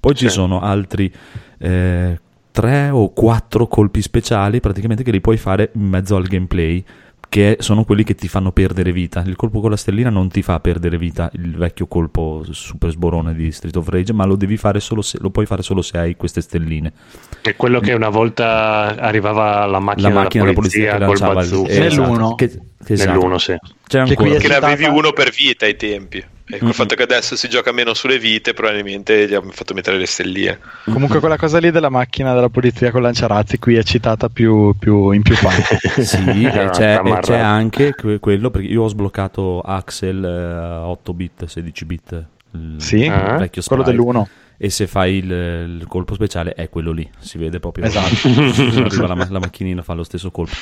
Poi 0.00 0.16
sì. 0.16 0.24
ci 0.24 0.30
sono 0.30 0.60
altri 0.60 1.12
eh, 1.58 2.20
tre 2.50 2.90
o 2.90 3.12
quattro 3.12 3.66
colpi 3.66 4.02
speciali 4.02 4.60
praticamente 4.60 5.02
che 5.02 5.10
li 5.10 5.20
puoi 5.20 5.36
fare 5.36 5.70
in 5.74 5.86
mezzo 5.86 6.16
al 6.16 6.26
gameplay 6.26 6.84
che 7.28 7.56
sono 7.60 7.84
quelli 7.84 8.04
che 8.04 8.14
ti 8.14 8.26
fanno 8.26 8.52
perdere 8.52 8.90
vita. 8.92 9.22
Il 9.26 9.36
colpo 9.36 9.60
con 9.60 9.70
la 9.70 9.76
stellina 9.76 10.10
non 10.10 10.28
ti 10.28 10.42
fa 10.42 10.58
perdere 10.60 10.96
vita, 10.96 11.30
il 11.34 11.56
vecchio 11.56 11.86
colpo 11.86 12.44
super 12.50 12.90
sborone 12.90 13.34
di 13.34 13.52
Street 13.52 13.76
of 13.76 13.88
Rage, 13.88 14.12
ma 14.12 14.24
lo 14.24 14.36
devi 14.36 14.56
fare 14.56 14.80
solo 14.80 15.02
se, 15.02 15.18
lo 15.20 15.30
puoi 15.30 15.46
fare 15.46 15.62
solo 15.62 15.82
se 15.82 15.98
hai 15.98 16.16
queste 16.16 16.40
stelline. 16.40 16.92
È 17.42 17.54
quello 17.54 17.80
che 17.80 17.92
una 17.92 18.08
volta 18.08 18.96
arrivava 18.96 19.66
la 19.66 19.78
macchina, 19.78 20.08
la 20.08 20.14
macchina 20.14 20.44
della 20.44 20.54
polizia, 20.54 20.92
della 20.92 21.06
polizia 21.06 21.26
col 21.26 21.34
bazooka. 21.34 21.72
Il, 21.72 21.82
esatto, 21.82 22.00
nell'uno. 22.00 22.34
Che, 22.34 22.60
esatto. 22.86 23.10
Nell'uno, 23.10 23.38
sì. 23.38 23.56
C'è 23.86 24.04
che, 24.04 24.14
che 24.14 24.48
ne 24.48 24.54
avevi 24.54 24.84
uno 24.84 25.12
per 25.12 25.30
vita 25.30 25.66
ai 25.66 25.76
tempi. 25.76 26.24
E 26.50 26.56
col 26.56 26.68
mm-hmm. 26.68 26.70
fatto 26.70 26.94
che 26.94 27.02
adesso 27.02 27.36
si 27.36 27.46
gioca 27.48 27.72
meno 27.72 27.92
sulle 27.92 28.18
vite, 28.18 28.54
probabilmente 28.54 29.28
gli 29.28 29.34
hanno 29.34 29.50
fatto 29.50 29.74
mettere 29.74 29.98
le 29.98 30.06
stelline. 30.06 30.58
Comunque, 30.84 31.20
quella 31.20 31.36
cosa 31.36 31.58
lì 31.58 31.70
della 31.70 31.90
macchina 31.90 32.32
della 32.32 32.48
polizia 32.48 32.90
con 32.90 33.02
lanciarazzi 33.02 33.58
qui 33.58 33.74
è 33.74 33.82
citata 33.82 34.30
più, 34.30 34.74
più 34.78 35.10
in 35.10 35.20
più 35.20 35.36
parti. 35.36 35.76
sì, 36.02 36.24
no, 36.48 36.70
c'è, 36.70 37.00
c'è, 37.20 37.36
anche 37.36 37.94
quello 38.18 38.50
perché 38.50 38.66
io 38.66 38.84
ho 38.84 38.88
sbloccato 38.88 39.60
Axel 39.60 40.82
uh, 40.82 40.88
8 40.88 41.12
bit, 41.12 41.44
16 41.44 41.84
bit. 41.84 42.24
Il, 42.52 42.76
sì, 42.78 43.00
il 43.00 43.36
vecchio 43.38 43.62
quello 43.66 43.82
dell'1 43.82 44.24
e 44.56 44.70
se 44.70 44.86
fai 44.86 45.16
il, 45.16 45.30
il, 45.30 45.84
colpo 45.86 46.14
speciale 46.14 46.54
è 46.54 46.70
quello 46.70 46.92
lì, 46.92 47.08
si 47.18 47.36
vede 47.36 47.60
proprio. 47.60 47.84
Esatto. 47.84 48.28
arriva 48.28 49.06
la, 49.06 49.26
la 49.28 49.38
macchinina, 49.38 49.82
fa 49.82 49.92
lo 49.92 50.02
stesso 50.02 50.30
colpo. 50.30 50.54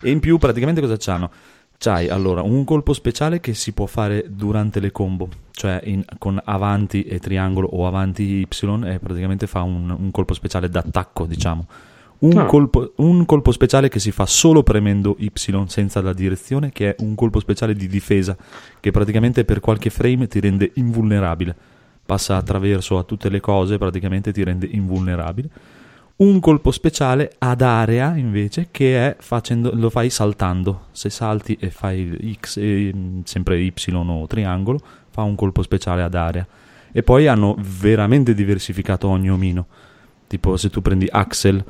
E 0.00 0.10
in 0.10 0.20
più, 0.20 0.36
praticamente, 0.38 0.80
cosa 0.80 0.96
c'hanno? 0.98 1.30
C'hai 1.80 2.08
allora 2.08 2.42
un 2.42 2.64
colpo 2.64 2.92
speciale 2.92 3.38
che 3.38 3.54
si 3.54 3.70
può 3.70 3.86
fare 3.86 4.24
durante 4.28 4.80
le 4.80 4.90
combo, 4.90 5.28
cioè 5.52 5.80
in, 5.84 6.04
con 6.18 6.40
avanti 6.44 7.04
e 7.04 7.20
triangolo 7.20 7.68
o 7.68 7.86
avanti 7.86 8.22
Y 8.22 8.48
e 8.84 8.98
praticamente 8.98 9.46
fa 9.46 9.62
un, 9.62 9.88
un 9.96 10.10
colpo 10.10 10.34
speciale 10.34 10.68
d'attacco, 10.68 11.24
diciamo. 11.24 11.66
Un. 12.18 12.36
Ah. 12.36 12.46
colpo, 12.46 12.94
un, 12.96 13.24
colpo, 13.24 13.52
speciale 13.52 13.88
che 13.88 14.00
si 14.00 14.10
fa 14.10 14.26
solo 14.26 14.64
premendo 14.64 15.14
Y 15.20 15.30
senza 15.66 16.02
la 16.02 16.12
direzione, 16.12 16.72
che 16.72 16.96
è 16.96 17.02
un 17.04 17.14
colpo 17.14 17.38
speciale 17.38 17.74
di 17.74 17.86
difesa, 17.86 18.36
che 18.80 18.90
praticamente 18.90 19.44
per 19.44 19.60
qualche 19.60 19.90
frame 19.90 20.26
ti 20.26 20.40
rende 20.40 20.72
invulnerabile. 20.74 21.54
Passa 22.04 22.34
attraverso 22.34 22.98
a 22.98 23.04
tutte 23.04 23.28
le 23.28 23.38
cose, 23.38 23.78
praticamente 23.78 24.32
ti 24.32 24.42
rende 24.42 24.66
invulnerabile 24.68 25.48
un 26.18 26.40
colpo 26.40 26.70
speciale 26.70 27.32
ad 27.38 27.60
area 27.60 28.16
invece 28.16 28.68
che 28.70 29.10
è 29.10 29.16
facendo, 29.20 29.70
lo 29.74 29.90
fai 29.90 30.10
saltando. 30.10 30.86
Se 30.92 31.10
salti 31.10 31.56
e 31.60 31.70
fai 31.70 32.36
X 32.40 32.56
e 32.56 32.92
sempre 33.24 33.60
Y 33.60 33.72
o 33.92 34.26
triangolo 34.26 34.80
fa 35.10 35.22
un 35.22 35.34
colpo 35.34 35.62
speciale 35.62 36.02
ad 36.02 36.14
area. 36.14 36.46
E 36.90 37.02
poi 37.02 37.26
hanno 37.26 37.56
veramente 37.58 38.34
diversificato 38.34 39.08
ogni 39.08 39.30
omino. 39.30 39.66
Tipo 40.26 40.56
se 40.56 40.70
tu 40.70 40.82
prendi 40.82 41.06
Axel 41.10 41.64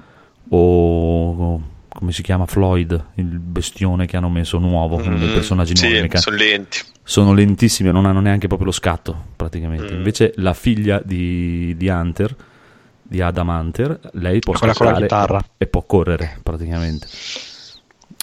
o 0.48 1.62
come 1.88 2.12
si 2.12 2.22
chiama? 2.22 2.46
Floyd 2.46 3.04
il 3.14 3.26
bestione 3.26 4.06
che 4.06 4.16
hanno 4.16 4.28
messo 4.28 4.58
nuovo 4.58 4.98
mm, 4.98 5.06
uno 5.06 5.18
dei 5.18 5.28
personaggi 5.28 5.76
sì, 5.76 5.90
nuovi 5.90 6.08
sono 6.14 6.36
lenti. 6.36 6.78
Sono 7.02 7.34
lentissimi 7.34 7.90
non 7.90 8.06
hanno 8.06 8.20
neanche 8.20 8.46
proprio 8.46 8.68
lo 8.68 8.72
scatto 8.72 9.24
praticamente. 9.36 9.92
Mm. 9.92 9.96
invece 9.96 10.32
la 10.36 10.54
figlia 10.54 11.02
di, 11.04 11.74
di 11.76 11.88
Hunter 11.88 12.34
di 13.08 13.20
Adam 13.22 13.48
Hunter, 13.48 14.00
lei 14.12 14.42
può 14.42 14.54
Quella 14.54 14.74
con 14.74 14.86
la 14.86 14.94
scattare 14.94 15.00
chitarra. 15.00 15.44
e 15.56 15.66
può 15.66 15.82
correre 15.84 16.38
praticamente. 16.42 17.06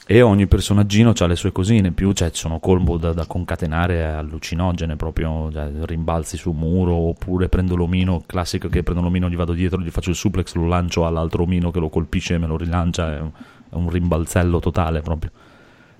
E 0.07 0.21
ogni 0.21 0.45
personaggino 0.45 1.13
ha 1.17 1.25
le 1.25 1.35
sue 1.35 1.51
cosine, 1.51 1.91
più 1.91 2.11
cioè, 2.13 2.29
ci 2.29 2.41
sono 2.41 2.59
combo 2.59 2.97
da, 2.97 3.11
da 3.11 3.25
concatenare 3.25 4.03
allucinogene, 4.03 4.95
proprio 4.97 5.51
cioè, 5.51 5.71
rimbalzi 5.81 6.37
sul 6.37 6.53
muro, 6.53 6.93
oppure 6.93 7.49
prendo 7.49 7.75
l'omino, 7.75 8.21
classico 8.27 8.69
che 8.69 8.83
prendo 8.83 9.01
l'omino, 9.01 9.27
gli 9.29 9.35
vado 9.35 9.53
dietro, 9.53 9.81
gli 9.81 9.89
faccio 9.89 10.11
il 10.11 10.15
suplex, 10.15 10.53
lo 10.53 10.67
lancio 10.67 11.07
all'altro 11.07 11.41
omino 11.43 11.71
che 11.71 11.79
lo 11.79 11.89
colpisce 11.89 12.35
e 12.35 12.37
me 12.37 12.45
lo 12.45 12.55
rilancia, 12.55 13.15
è 13.15 13.19
un, 13.19 13.31
è 13.71 13.73
un 13.75 13.89
rimbalzello 13.89 14.59
totale 14.59 15.01
proprio. 15.01 15.31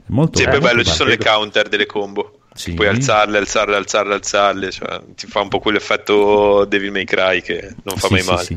È 0.05 0.11
molto, 0.11 0.37
Sì, 0.37 0.45
molto 0.45 0.59
bello, 0.59 0.83
ci 0.83 0.91
sono 0.91 1.09
le 1.09 1.17
bello. 1.17 1.31
counter 1.31 1.67
delle 1.67 1.87
combo. 1.87 2.41
Sì. 2.53 2.73
Puoi 2.75 2.87
alzarle, 2.87 3.39
alzarle, 3.39 3.75
alzarle, 3.75 4.13
alzarle. 4.13 4.69
Cioè, 4.71 5.01
ti 5.15 5.25
fa 5.25 5.41
un 5.41 5.47
po' 5.49 5.59
quell'effetto 5.59 6.65
Devil 6.65 6.91
May 6.91 7.05
Cry 7.05 7.41
che 7.41 7.75
non 7.83 7.97
fa 7.97 8.07
Sì, 8.07 8.13
mai 8.13 8.21
sì, 8.21 8.29
male. 8.29 8.53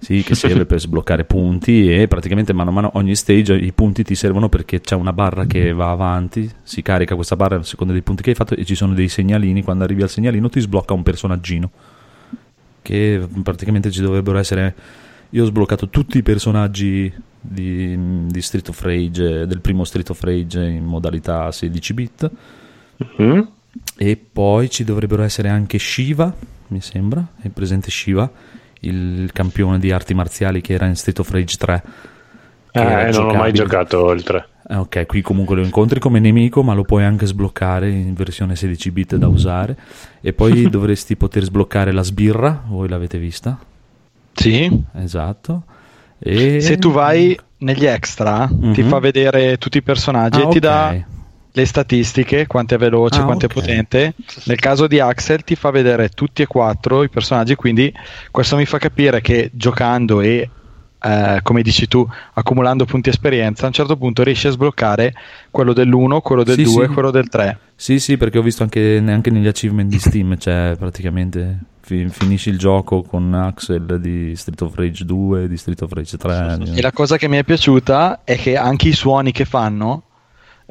Sì. 0.00 0.22
Che 0.22 0.34
serve 0.34 0.66
per 0.66 0.80
sbloccare 0.80 1.24
punti 1.24 1.92
e 1.92 2.08
praticamente 2.08 2.52
mano 2.52 2.70
a 2.70 2.72
mano 2.72 2.90
ogni 2.94 3.14
stage 3.14 3.54
i 3.54 3.72
punti 3.72 4.02
ti 4.02 4.14
servono 4.14 4.48
perché 4.48 4.80
c'è 4.80 4.96
una 4.96 5.12
barra 5.12 5.46
che 5.46 5.72
va 5.72 5.90
avanti, 5.90 6.50
si 6.62 6.82
carica 6.82 7.14
questa 7.14 7.36
barra 7.36 7.56
a 7.56 7.62
seconda 7.62 7.92
dei 7.92 8.02
punti 8.02 8.22
che 8.22 8.30
hai 8.30 8.36
fatto 8.36 8.54
e 8.54 8.64
ci 8.64 8.74
sono 8.74 8.94
dei 8.94 9.08
segnalini, 9.08 9.62
quando 9.62 9.84
arrivi 9.84 10.02
al 10.02 10.10
segnalino 10.10 10.48
ti 10.48 10.60
sblocca 10.60 10.94
un 10.94 11.02
personaggino 11.02 11.70
che 12.82 13.28
praticamente 13.42 13.90
ci 13.90 14.00
dovrebbero 14.00 14.38
essere 14.38 14.74
io 15.30 15.44
ho 15.44 15.46
sbloccato 15.46 15.88
tutti 15.90 16.18
i 16.18 16.22
personaggi 16.22 17.12
di, 17.40 18.26
di 18.26 18.42
Street 18.42 18.68
of 18.68 18.80
Rage, 18.82 19.46
del 19.46 19.60
primo 19.60 19.84
Street 19.84 20.10
of 20.10 20.20
Rage 20.22 20.60
in 20.64 20.84
modalità 20.84 21.52
16 21.52 21.94
bit 21.94 22.30
Mm? 23.22 23.40
e 23.96 24.16
poi 24.16 24.68
ci 24.68 24.84
dovrebbero 24.84 25.22
essere 25.22 25.48
anche 25.48 25.78
Shiva, 25.78 26.34
mi 26.68 26.80
sembra, 26.80 27.34
è 27.40 27.48
presente 27.48 27.90
Shiva, 27.90 28.30
il 28.80 29.30
campione 29.32 29.78
di 29.78 29.90
arti 29.92 30.14
marziali 30.14 30.60
che 30.60 30.72
era 30.74 30.86
in 30.86 30.96
Street 30.96 31.18
of 31.18 31.30
Rage 31.30 31.56
3. 31.56 31.82
che 32.72 32.78
era 32.78 33.08
Eh, 33.08 33.10
non 33.12 33.28
ho 33.30 33.34
mai 33.34 33.52
giocabile. 33.52 33.52
giocato 33.52 34.14
3. 34.22 34.48
Eh, 34.68 34.76
ok, 34.76 35.06
qui 35.06 35.20
comunque 35.22 35.56
lo 35.56 35.62
incontri 35.62 35.98
come 35.98 36.20
nemico, 36.20 36.62
ma 36.62 36.72
lo 36.74 36.84
puoi 36.84 37.02
anche 37.02 37.26
sbloccare 37.26 37.88
in 37.90 38.14
versione 38.14 38.54
16 38.54 38.90
bit 38.92 39.16
da 39.16 39.26
usare. 39.26 39.76
E 40.20 40.32
poi 40.32 40.68
dovresti 40.70 41.16
poter 41.16 41.42
sbloccare 41.42 41.90
la 41.92 42.02
sbirra, 42.02 42.62
voi 42.68 42.88
l'avete 42.88 43.18
vista? 43.18 43.58
Sì. 44.32 44.70
Esatto. 44.94 45.64
E... 46.18 46.60
Se 46.60 46.76
tu 46.78 46.92
vai 46.92 47.36
negli 47.58 47.86
extra, 47.86 48.46
ti 48.48 48.82
Mhm. 48.82 48.88
fa 48.88 48.98
vedere 49.00 49.56
tutti 49.58 49.78
i 49.78 49.82
personaggi 49.82 50.38
Ah, 50.40 50.44
e 50.44 50.48
ti 50.48 50.56
ok. 50.58 50.62
dà 50.62 50.94
le 51.52 51.64
statistiche, 51.64 52.46
quanto 52.46 52.74
è 52.74 52.78
veloce, 52.78 53.20
Ah, 53.20 53.24
quanto 53.24 53.46
ok. 53.46 53.50
è 53.50 53.54
potente. 53.54 54.14
Nel 54.44 54.58
caso 54.58 54.86
di 54.86 55.00
Axel 55.00 55.42
ti 55.42 55.56
fa 55.56 55.70
vedere 55.70 56.08
tutti 56.10 56.42
e 56.42 56.46
quattro 56.46 57.02
i 57.02 57.08
personaggi, 57.08 57.54
quindi 57.54 57.92
questo 58.30 58.56
mi 58.56 58.66
fa 58.66 58.78
capire 58.78 59.20
che 59.20 59.50
giocando 59.52 60.20
e 60.20 60.48
eh, 61.02 61.40
come 61.42 61.62
dici 61.62 61.88
tu, 61.88 62.06
accumulando 62.34 62.84
punti 62.84 63.08
esperienza, 63.08 63.64
a 63.64 63.68
un 63.68 63.72
certo 63.72 63.96
punto 63.96 64.22
riesci 64.22 64.46
a 64.48 64.50
sbloccare 64.50 65.14
quello 65.50 65.72
dell'1, 65.72 66.20
quello 66.20 66.42
del 66.44 66.56
Sì, 66.56 66.62
2 66.64 66.84
e 66.84 66.86
sì. 66.88 66.92
quello 66.92 67.10
del 67.10 67.28
3. 67.28 67.58
Sì, 67.74 67.98
sì, 67.98 68.16
perché 68.18 68.36
ho 68.38 68.42
visto 68.42 68.62
anche, 68.62 69.02
anche 69.06 69.30
negli 69.30 69.46
achievement 69.46 69.88
di 69.88 69.98
Steam, 69.98 70.36
cioè 70.36 70.76
praticamente 70.78 71.58
fi- 71.80 72.06
finisci 72.10 72.50
il 72.50 72.58
gioco 72.58 73.00
con 73.02 73.32
Axel 73.32 73.98
di 73.98 74.36
Street 74.36 74.60
of 74.60 74.74
Rage 74.74 75.04
2, 75.06 75.48
di 75.48 75.56
Street 75.56 75.80
of 75.80 75.90
Rage 75.92 76.18
3. 76.18 76.58
E 76.74 76.82
la 76.82 76.92
cosa 76.92 77.16
che 77.16 77.28
mi 77.28 77.38
è 77.38 77.44
piaciuta 77.44 78.20
è 78.22 78.36
che 78.36 78.58
anche 78.58 78.88
i 78.88 78.92
suoni 78.92 79.32
che 79.32 79.46
fanno, 79.46 80.02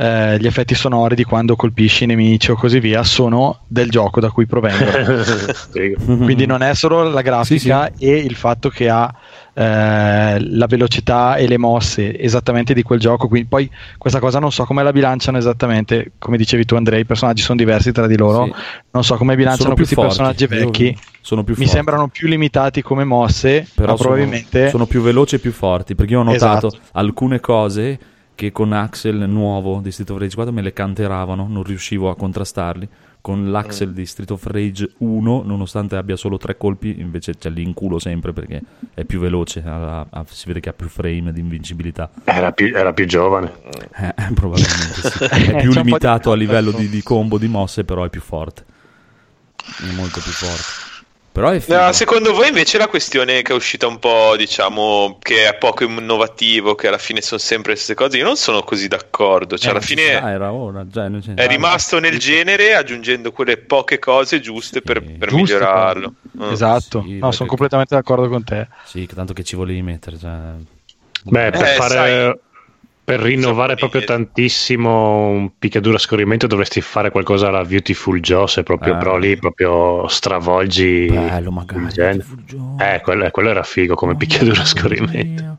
eh, 0.01 0.37
gli 0.39 0.45
effetti 0.47 0.75
sonori 0.75 1.13
di 1.13 1.25
quando 1.25 1.57
colpisci 1.57 2.05
i 2.05 2.07
nemici 2.07 2.51
o 2.51 2.55
così 2.55 2.79
via, 2.79 3.03
sono 3.03 3.59
del 3.67 3.89
gioco 3.89 4.21
da 4.21 4.31
cui 4.31 4.45
provengono. 4.45 5.23
Quindi 6.23 6.45
non 6.45 6.61
è 6.63 6.73
solo 6.73 7.03
la 7.09 7.21
grafica 7.21 7.91
e 7.97 8.15
il 8.15 8.35
fatto 8.35 8.69
che 8.69 8.87
ha 8.89 9.13
eh, 9.53 10.39
la 10.39 10.65
velocità 10.67 11.35
e 11.35 11.47
le 11.49 11.57
mosse 11.57 12.17
esattamente 12.17 12.73
di 12.73 12.81
quel 12.81 12.99
gioco. 12.99 13.27
Quindi 13.27 13.49
poi 13.49 13.69
questa 13.97 14.19
cosa 14.19 14.39
non 14.39 14.53
so 14.53 14.63
come 14.63 14.83
la 14.83 14.93
bilanciano 14.93 15.37
esattamente, 15.37 16.13
come 16.17 16.37
dicevi 16.37 16.63
tu 16.63 16.75
Andrei, 16.75 17.01
i 17.01 17.05
personaggi 17.05 17.41
sono 17.41 17.57
diversi 17.57 17.91
tra 17.91 18.07
di 18.07 18.15
loro. 18.15 18.45
Sì. 18.45 18.53
Non 18.91 19.03
so 19.03 19.15
come 19.17 19.35
bilanciano 19.35 19.75
questi 19.75 19.95
forti, 19.95 20.09
personaggi 20.11 20.43
io- 20.43 20.49
vecchi. 20.49 20.97
sono 21.19 21.43
più 21.43 21.55
Mi 21.57 21.63
forti. 21.65 21.73
sembrano 21.75 22.07
più 22.07 22.29
limitati 22.29 22.81
come 22.81 23.03
mosse, 23.03 23.67
però 23.75 23.91
ma 23.91 23.97
sono- 23.97 24.09
probabilmente 24.09 24.69
sono, 24.69 24.85
più 24.85 25.01
veloci 25.01 25.35
e 25.35 25.39
più 25.39 25.51
forti 25.51 25.93
perché 25.93 26.13
io 26.13 26.21
ho 26.21 26.23
notato 26.23 26.67
Esatto. 26.67 26.83
alcune 26.93 27.41
cose 27.41 27.99
che 28.39 28.53
con 28.53 28.71
Axel 28.71 29.27
nuovo 29.27 29.81
di 29.81 29.91
Street 29.91 30.11
of 30.11 30.17
Rage 30.17 30.35
4 30.35 30.53
me 30.53 30.61
le 30.61 30.71
canteravano 30.71 31.45
non 31.49 31.61
riuscivo 31.61 32.09
a 32.09 32.15
contrastarli. 32.15 32.87
Con 33.19 33.51
l'Axel 33.51 33.91
di 33.91 34.05
Street 34.05 34.31
of 34.31 34.45
Rage 34.45 34.91
1 34.99 35.41
nonostante 35.43 35.97
abbia 35.97 36.15
solo 36.15 36.37
tre 36.37 36.55
colpi 36.55 37.01
invece 37.01 37.35
c'è 37.35 37.49
l'inculo 37.49 37.99
sempre 37.99 38.31
perché 38.31 38.61
è 38.93 39.03
più 39.03 39.19
veloce 39.19 39.61
ha- 39.65 40.07
ha- 40.09 40.25
si 40.29 40.47
vede 40.47 40.61
che 40.61 40.69
ha 40.69 40.73
più 40.73 40.87
frame 40.87 41.33
di 41.33 41.41
invincibilità. 41.41 42.09
Era 42.23 42.53
più, 42.53 42.73
era 42.73 42.93
più 42.93 43.05
giovane. 43.05 43.51
Eh, 43.97 44.13
probabilmente 44.33 45.01
sì. 45.01 45.23
Eh, 45.25 45.51
è 45.57 45.61
più 45.61 45.73
limitato 45.73 46.31
a 46.31 46.35
livello 46.37 46.71
di, 46.71 46.87
di 46.87 47.03
combo 47.03 47.37
di 47.37 47.49
mosse 47.49 47.83
però 47.83 48.05
è 48.05 48.09
più 48.09 48.21
forte. 48.21 48.63
È 49.57 49.93
molto 49.97 50.21
più 50.21 50.31
forte 50.31 50.88
però 51.39 51.51
è. 51.51 51.61
No, 51.67 51.91
secondo 51.93 52.33
voi 52.33 52.47
invece 52.49 52.77
la 52.77 52.87
questione 52.87 53.41
che 53.41 53.53
è 53.53 53.55
uscita 53.55 53.87
un 53.87 53.97
po', 53.99 54.35
diciamo, 54.37 55.17
che 55.21 55.47
è 55.47 55.55
poco 55.55 55.83
innovativo, 55.85 56.75
che 56.75 56.87
alla 56.87 56.97
fine 56.97 57.21
sono 57.21 57.39
sempre 57.39 57.71
le 57.73 57.77
stesse 57.77 57.93
cose, 57.95 58.17
io 58.17 58.25
non 58.25 58.35
sono 58.35 58.61
così 58.63 58.87
d'accordo. 58.87 59.57
Cioè, 59.57 59.67
Eh, 59.67 59.71
alla 59.71 59.81
fine 59.81 60.01
era 60.03 60.51
ora 60.51 60.85
cioè, 60.91 61.07
nel 61.07 61.23
senso- 61.23 61.41
è 61.41 61.47
rimasto 61.47 61.99
nel 61.99 62.19
genere 62.19 62.75
aggiungendo 62.75 63.31
quelle 63.31 63.57
poche 63.57 63.99
cose 63.99 64.39
giuste 64.39 64.81
per, 64.81 65.01
Sì. 65.05 65.13
per 65.13 65.29
Giuste, 65.29 65.53
migliorarlo. 65.55 66.13
Mm. 66.41 66.51
Esatto, 66.51 67.01
Sì, 67.01 67.13
no, 67.13 67.19
perché- 67.19 67.35
sono 67.35 67.49
completamente 67.49 67.95
d'accordo 67.95 68.27
con 68.27 68.43
te. 68.43 68.67
Sì, 68.85 69.07
tanto 69.07 69.33
che 69.33 69.43
ci 69.43 69.55
volevi 69.55 69.81
mettere. 69.81 70.17
Cioè... 70.17 70.31
Beh, 71.23 71.49
per 71.51 71.61
Eh, 71.63 71.65
fare. 71.75 71.89
sai- 71.93 72.39
per 73.09 73.21
rinnovare 73.21 73.73
proprio 73.73 74.03
tantissimo 74.03 75.29
un 75.29 75.57
picchiaduro 75.57 75.95
a 75.95 75.99
scorrimento 75.99 76.45
dovresti 76.45 76.79
fare 76.79 77.09
qualcosa 77.09 77.47
alla 77.47 77.63
Beautiful 77.63 78.19
Joe 78.19 78.45
se 78.45 78.61
proprio 78.61 78.93
Eh. 78.93 78.97
però 78.97 79.17
lì 79.17 79.35
proprio 79.35 80.07
stravolgi 80.07 81.07
Bello, 81.07 81.49
magari. 81.49 82.21
eh 82.77 83.01
quello, 83.01 83.27
quello 83.31 83.49
era 83.49 83.63
figo 83.63 83.95
come 83.95 84.15
picchiaduro 84.15 84.61
a 84.61 84.65
scorrimento 84.65 85.57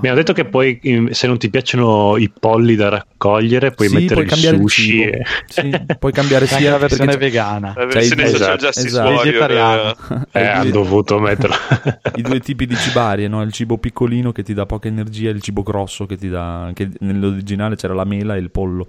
mi 0.00 0.08
hanno 0.08 0.16
detto 0.16 0.32
che 0.32 0.44
poi 0.46 0.80
se 1.10 1.26
non 1.26 1.38
ti 1.38 1.50
piacciono 1.50 2.16
i 2.16 2.30
polli 2.30 2.74
da 2.76 2.88
raccogliere 2.88 3.72
puoi 3.72 3.88
Sì, 3.88 3.94
mettere 3.94 4.22
puoi 4.22 4.24
il 4.24 4.30
il 4.30 4.38
sushi 4.38 5.02
e- 5.02 5.22
Sì, 5.46 5.70
puoi 5.98 6.12
cambiare 6.12 6.46
sia 6.48 6.70
la 6.70 6.78
versione 6.78 7.16
perché 7.16 7.24
vegana. 7.26 7.72
La 7.74 7.86
versione 7.86 8.22
Cioè, 8.22 8.26
social 8.26 8.56
esatto, 8.56 8.56
justice 8.56 8.86
esatto. 8.86 9.08
warrior, 9.14 9.24
Vegetariano. 9.24 9.94
eh, 10.32 10.40
i, 10.40 10.46
hanno 10.46 10.70
due, 10.70 10.72
dovuto 10.72 11.18
metterlo 11.18 11.56
i 12.14 12.22
due 12.22 12.40
tipi 12.40 12.66
di 12.66 12.76
cibarie, 12.76 13.28
no? 13.28 13.42
il 13.42 13.52
cibo 13.52 13.78
piccolino 13.78 14.32
che 14.32 14.42
ti 14.42 14.54
dà 14.54 14.66
poca 14.66 14.88
energia 14.88 15.28
e 15.28 15.32
il 15.32 15.42
cibo 15.42 15.62
grosso 15.62 16.06
che 16.06 16.16
ti 16.16 16.28
dà... 16.28 16.70
Che 16.74 16.90
nell'originale 17.00 17.76
c'era 17.76 17.94
la 17.94 18.04
mela 18.04 18.36
e 18.36 18.38
il 18.38 18.50
pollo. 18.50 18.88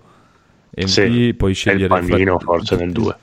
E 0.69 0.87
Sì, 0.87 1.01
qui 1.01 1.33
puoi 1.33 1.53
scegliere... 1.53 1.99
il 1.99 2.07
panino 2.07 2.37
fra- 2.39 2.45
forse 2.45 2.75
nel 2.75 2.91
2 2.91 3.15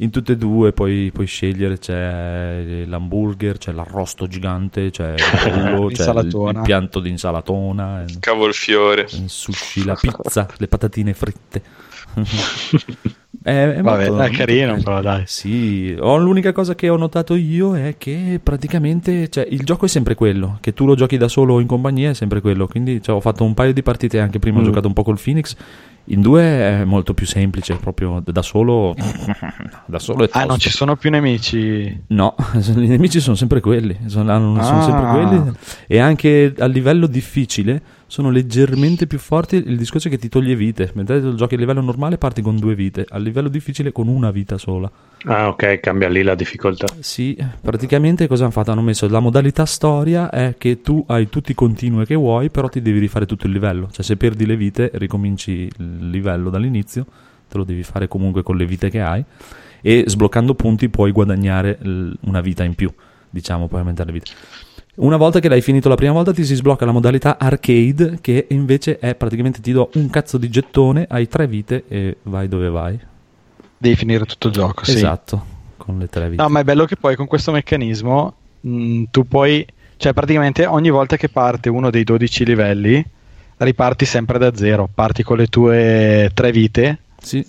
In 0.00 0.10
tutte 0.10 0.32
e 0.32 0.36
due 0.36 0.72
puoi, 0.72 1.10
puoi 1.12 1.26
scegliere, 1.26 1.78
c'è 1.78 2.84
l'hamburger, 2.86 3.58
c'è 3.58 3.72
l'arrosto 3.72 4.28
gigante, 4.28 4.90
c'è 4.90 5.14
il 5.14 5.16
pollo, 5.74 5.88
c'è 5.88 6.08
il, 6.12 6.60
pianto 6.62 7.00
di 7.00 7.10
insalatona, 7.10 8.04
il 8.06 8.18
Cavolfiore. 8.20 9.06
il 9.10 9.28
sushi, 9.28 9.84
la 9.84 9.96
pizza, 10.00 10.48
le 10.58 10.68
patatine 10.68 11.14
fritte. 11.14 11.62
è, 13.42 13.50
è 13.74 13.82
Vabbè, 13.82 14.08
molto- 14.08 14.22
è 14.22 14.30
carino, 14.30 14.68
molto 14.68 14.84
però 14.84 15.00
dai. 15.00 15.22
Sì, 15.26 15.96
ho- 15.98 16.16
l'unica 16.18 16.52
cosa 16.52 16.74
che 16.74 16.88
ho 16.88 16.96
notato 16.96 17.34
io 17.34 17.74
è 17.76 17.96
che 17.98 18.40
praticamente 18.42 19.28
cioè, 19.28 19.46
il 19.50 19.64
gioco 19.64 19.86
è 19.86 19.88
sempre 19.88 20.14
quello, 20.14 20.58
che 20.60 20.72
tu 20.74 20.86
lo 20.86 20.94
giochi 20.94 21.16
da 21.16 21.28
solo 21.28 21.54
o 21.54 21.60
in 21.60 21.66
compagnia 21.66 22.10
è 22.10 22.14
sempre 22.14 22.40
quello, 22.40 22.66
quindi 22.68 23.02
cioè, 23.02 23.16
ho 23.16 23.20
fatto 23.20 23.44
un 23.44 23.54
paio 23.54 23.72
di 23.72 23.82
partite 23.82 24.20
anche 24.20 24.38
prima, 24.38 24.58
ho 24.58 24.62
Mm. 24.62 24.64
giocato 24.66 24.86
un 24.86 24.92
po' 24.94 25.02
col 25.02 25.18
Phoenix, 25.22 25.56
in 26.10 26.20
due 26.22 26.42
è 26.42 26.84
molto 26.84 27.14
più 27.14 27.26
semplice, 27.26 27.76
proprio 27.76 28.22
da 28.24 28.42
solo, 28.42 28.94
da 29.86 29.98
solo 29.98 30.24
è 30.24 30.28
Ah, 30.32 30.40
non 30.40 30.48
tosto. 30.56 30.62
ci 30.62 30.70
sono 30.70 30.96
più 30.96 31.10
nemici. 31.10 32.02
No, 32.08 32.34
i 32.54 32.86
nemici 32.86 33.20
sono 33.20 33.36
sempre 33.36 33.60
quelli, 33.60 33.96
sono, 34.06 34.26
sono 34.62 34.78
Ah. 34.80 34.82
sempre 34.82 35.06
quelli 35.10 35.52
e 35.86 35.98
anche 35.98 36.54
a 36.58 36.66
livello 36.66 37.06
difficile 37.06 37.82
sono 38.08 38.30
leggermente 38.30 39.06
più 39.06 39.18
forti. 39.18 39.56
Il 39.56 39.76
discorso 39.76 40.08
è 40.08 40.10
che 40.10 40.18
ti 40.18 40.28
toglie 40.28 40.56
vite, 40.56 40.90
mentre 40.94 41.20
tu 41.20 41.34
giochi 41.34 41.54
a 41.54 41.58
livello 41.58 41.82
normale 41.82 42.18
parti 42.18 42.42
con 42.42 42.56
due 42.56 42.74
vite, 42.74 43.04
a 43.08 43.18
livello 43.18 43.48
difficile 43.48 43.92
con 43.92 44.08
una 44.08 44.30
vita 44.30 44.58
sola. 44.58 44.90
ah 45.24 45.48
ok 45.48 45.78
cambia 45.78 46.08
lì 46.08 46.22
la 46.22 46.34
difficoltà 46.34 46.86
Sì, 47.00 47.36
praticamente 47.60 48.26
cosa 48.26 48.44
hanno 48.44 48.52
fatto? 48.52 48.72
Hanno 48.72 48.82
messo 48.82 49.06
la 49.08 49.20
modalità 49.20 49.66
storia 49.66 50.30
è 50.30 50.56
che 50.58 50.80
tu 50.80 51.04
hai 51.06 51.28
tutti 51.28 51.52
i 51.52 51.54
continue 51.54 52.06
che 52.06 52.14
vuoi, 52.14 52.50
però 52.50 52.68
ti 52.68 52.80
devi 52.80 52.98
rifare 52.98 53.26
tutto 53.26 53.46
il 53.46 53.52
livello. 53.52 53.88
Cioè 53.92 54.04
se 54.04 54.16
perdi 54.16 54.46
le 54.46 54.56
vite 54.56 54.90
ricominci 54.94 55.70
il 55.76 56.10
livello 56.10 56.50
dall'inizio, 56.50 57.06
te 57.48 57.58
lo 57.58 57.64
devi 57.64 57.82
fare 57.82 58.08
comunque 58.08 58.42
con 58.42 58.56
le 58.56 58.64
vite 58.64 58.88
che 58.90 59.00
hai 59.00 59.22
e 59.80 60.04
sbloccando 60.06 60.54
punti 60.54 60.88
puoi 60.88 61.12
guadagnare 61.12 61.78
una 62.20 62.40
vita 62.40 62.64
in 62.64 62.74
più, 62.74 62.90
diciamo, 63.30 63.68
puoi 63.68 63.80
aumentare 63.80 64.10
le 64.10 64.18
vite. 64.18 64.32
Una 65.00 65.16
volta 65.16 65.38
che 65.38 65.48
l'hai 65.48 65.60
finito 65.60 65.88
la 65.88 65.94
prima 65.94 66.12
volta 66.12 66.32
ti 66.32 66.44
si 66.44 66.56
sblocca 66.56 66.84
la 66.84 66.90
modalità 66.90 67.38
arcade 67.38 68.18
che 68.20 68.46
invece 68.50 68.98
è 68.98 69.14
praticamente 69.14 69.60
ti 69.60 69.70
do 69.70 69.90
un 69.94 70.10
cazzo 70.10 70.38
di 70.38 70.48
gettone, 70.50 71.06
hai 71.08 71.28
tre 71.28 71.46
vite 71.46 71.84
e 71.86 72.16
vai 72.24 72.48
dove 72.48 72.68
vai. 72.68 72.98
Devi 73.76 73.94
finire 73.94 74.24
tutto 74.24 74.48
il 74.48 74.54
gioco, 74.54 74.84
sì. 74.84 74.96
Esatto, 74.96 75.44
con 75.76 75.98
le 75.98 76.08
tre 76.08 76.28
vite. 76.28 76.42
No, 76.42 76.48
ma 76.48 76.60
è 76.60 76.64
bello 76.64 76.84
che 76.84 76.96
poi 76.96 77.14
con 77.14 77.26
questo 77.28 77.52
meccanismo 77.52 78.34
mh, 78.60 79.04
tu 79.12 79.26
puoi 79.28 79.64
Cioè, 79.96 80.12
praticamente 80.12 80.66
ogni 80.66 80.90
volta 80.90 81.16
che 81.16 81.28
parte 81.28 81.68
uno 81.68 81.90
dei 81.90 82.02
12 82.02 82.44
livelli, 82.44 83.04
riparti 83.58 84.04
sempre 84.04 84.38
da 84.38 84.52
zero. 84.56 84.88
Parti 84.92 85.22
con 85.22 85.36
le 85.36 85.46
tue 85.46 86.30
tre 86.34 86.50
vite 86.50 86.98
Sì. 87.22 87.46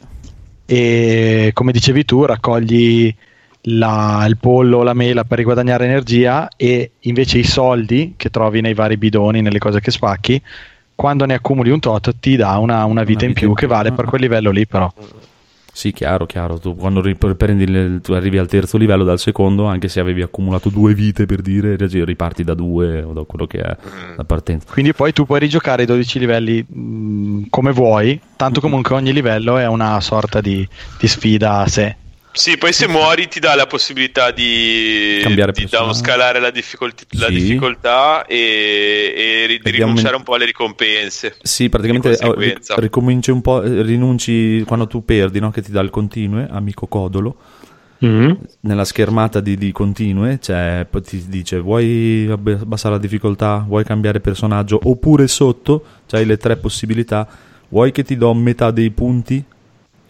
e, 0.68 1.50
come 1.54 1.72
dicevi 1.72 2.06
tu, 2.06 2.26
raccogli 2.26 3.16
la- 3.64 4.26
il 4.28 4.38
pollo 4.38 4.78
o 4.78 4.84
la 4.84 4.94
mela 4.94 5.24
per 5.24 5.38
riguadagnare 5.38 5.86
energia 5.86 6.48
e 6.56 6.92
invece 7.02 7.38
i 7.38 7.44
soldi 7.44 8.14
che 8.18 8.30
trovi 8.30 8.62
nei 8.62 8.74
vari 8.74 8.98
bidoni, 8.98 9.42
nelle 9.42 9.60
cose 9.60 9.80
che 9.80 9.92
spacchi, 9.92 10.42
quando 10.96 11.26
ne 11.26 11.36
accumuli 11.36 11.70
un 11.70 11.80
tot 11.80 12.16
ti 12.20 12.36
dà 12.36 12.58
una, 12.58 12.86
una 12.86 13.04
vita 13.04 13.24
in 13.26 13.30
vita 13.32 13.40
più 13.42 13.50
in 13.50 13.56
che 13.56 13.66
più, 13.66 13.76
vale 13.76 13.90
ah, 13.90 13.94
per 13.94 14.06
quel 14.06 14.22
livello 14.22 14.52
lì 14.52 14.66
però. 14.66 14.92
Sì, 15.72 15.94
chiaro, 15.94 16.26
chiaro. 16.26 16.60
Tu 16.60 16.76
quando 16.76 17.00
rip- 17.00 17.36
prendi 17.36 17.64
il- 17.64 18.02
tu 18.02 18.12
arrivi 18.14 18.38
al 18.38 18.48
terzo 18.48 18.78
livello 18.78 19.04
dal 19.06 19.20
secondo, 19.20 19.66
anche 19.66 19.88
se 19.88 20.00
avevi 20.02 20.22
accumulato 20.22 20.70
due 20.70 20.94
vite 20.94 21.26
per 21.26 21.42
dire, 21.42 21.78
riparti 21.78 22.44
da 22.44 22.54
due 22.54 23.02
o 23.02 23.14
da 23.14 23.24
quello 23.24 23.46
che 23.48 23.60
è 23.60 23.78
la 24.18 24.24
partenza. 24.26 24.68
Quindi 24.70 24.94
poi 24.94 25.14
tu 25.14 25.26
puoi 25.26 25.40
rigiocare 25.40 25.84
i 25.84 25.86
12 25.86 26.20
livelli 26.20 26.66
mh, 26.68 27.44
come 27.50 27.72
vuoi, 27.72 28.20
tanto 28.36 28.60
comunque 28.60 28.96
ogni 28.96 29.14
livello 29.14 29.58
è 29.58 29.68
una 29.68 30.02
sorta 30.02 30.42
di, 30.42 30.68
di 31.00 31.08
sfida 31.08 31.60
a 31.60 31.68
sé. 31.68 31.96
Sì, 32.32 32.58
poi 32.58 32.72
se 32.74 32.88
muori 32.88 33.28
ti 33.28 33.40
dà 33.40 33.56
la 33.56 33.66
possibilità 33.66 34.32
di, 34.32 35.20
Cambiare 35.22 35.52
di 35.52 35.66
downscalare 35.66 36.40
la, 36.40 36.52
difficolt- 36.52 37.06
la 37.16 37.28
Sì. 37.28 37.34
difficoltà 37.34 38.26
e, 38.26 39.14
e 39.16 39.46
ri- 39.48 39.60
di 39.62 39.72
rinunciare 39.72 40.16
un 40.16 40.24
po' 40.24 40.36
alle 40.36 40.46
ricompense. 40.46 41.36
Sì, 41.42 41.70
praticamente 41.70 42.16
ri- 42.38 42.56
ricominci 42.78 43.32
un 43.32 43.42
po', 43.42 43.62
rinunci 43.62 44.64
quando 44.66 44.88
tu 44.88 45.04
perdi, 45.04 45.40
no? 45.40 45.50
che 45.50 45.62
ti 45.62 45.72
dà 45.72 45.82
il 45.82 45.90
continue, 45.90 46.48
amico 46.50 46.88
codolo. 46.88 47.36
Mhm. 48.00 48.38
Nella 48.62 48.86
schermata 48.86 49.42
di, 49.42 49.58
di 49.58 49.74
continue 49.74 50.40
poi 50.90 51.02
ti 51.02 51.26
dice 51.28 51.60
vuoi 51.60 52.28
abbassare 52.30 52.96
la 52.96 53.00
difficoltà, 53.02 53.66
vuoi 53.68 53.84
cambiare 53.84 54.22
personaggio, 54.22 54.80
oppure 54.82 55.28
sotto 55.28 55.84
c'hai 56.08 56.26
le 56.26 56.38
tre 56.38 56.56
possibilità, 56.56 57.28
vuoi 57.68 57.92
che 57.92 58.04
ti 58.04 58.16
do 58.16 58.34
metà 58.34 58.72
dei 58.72 58.92
punti 58.92 59.44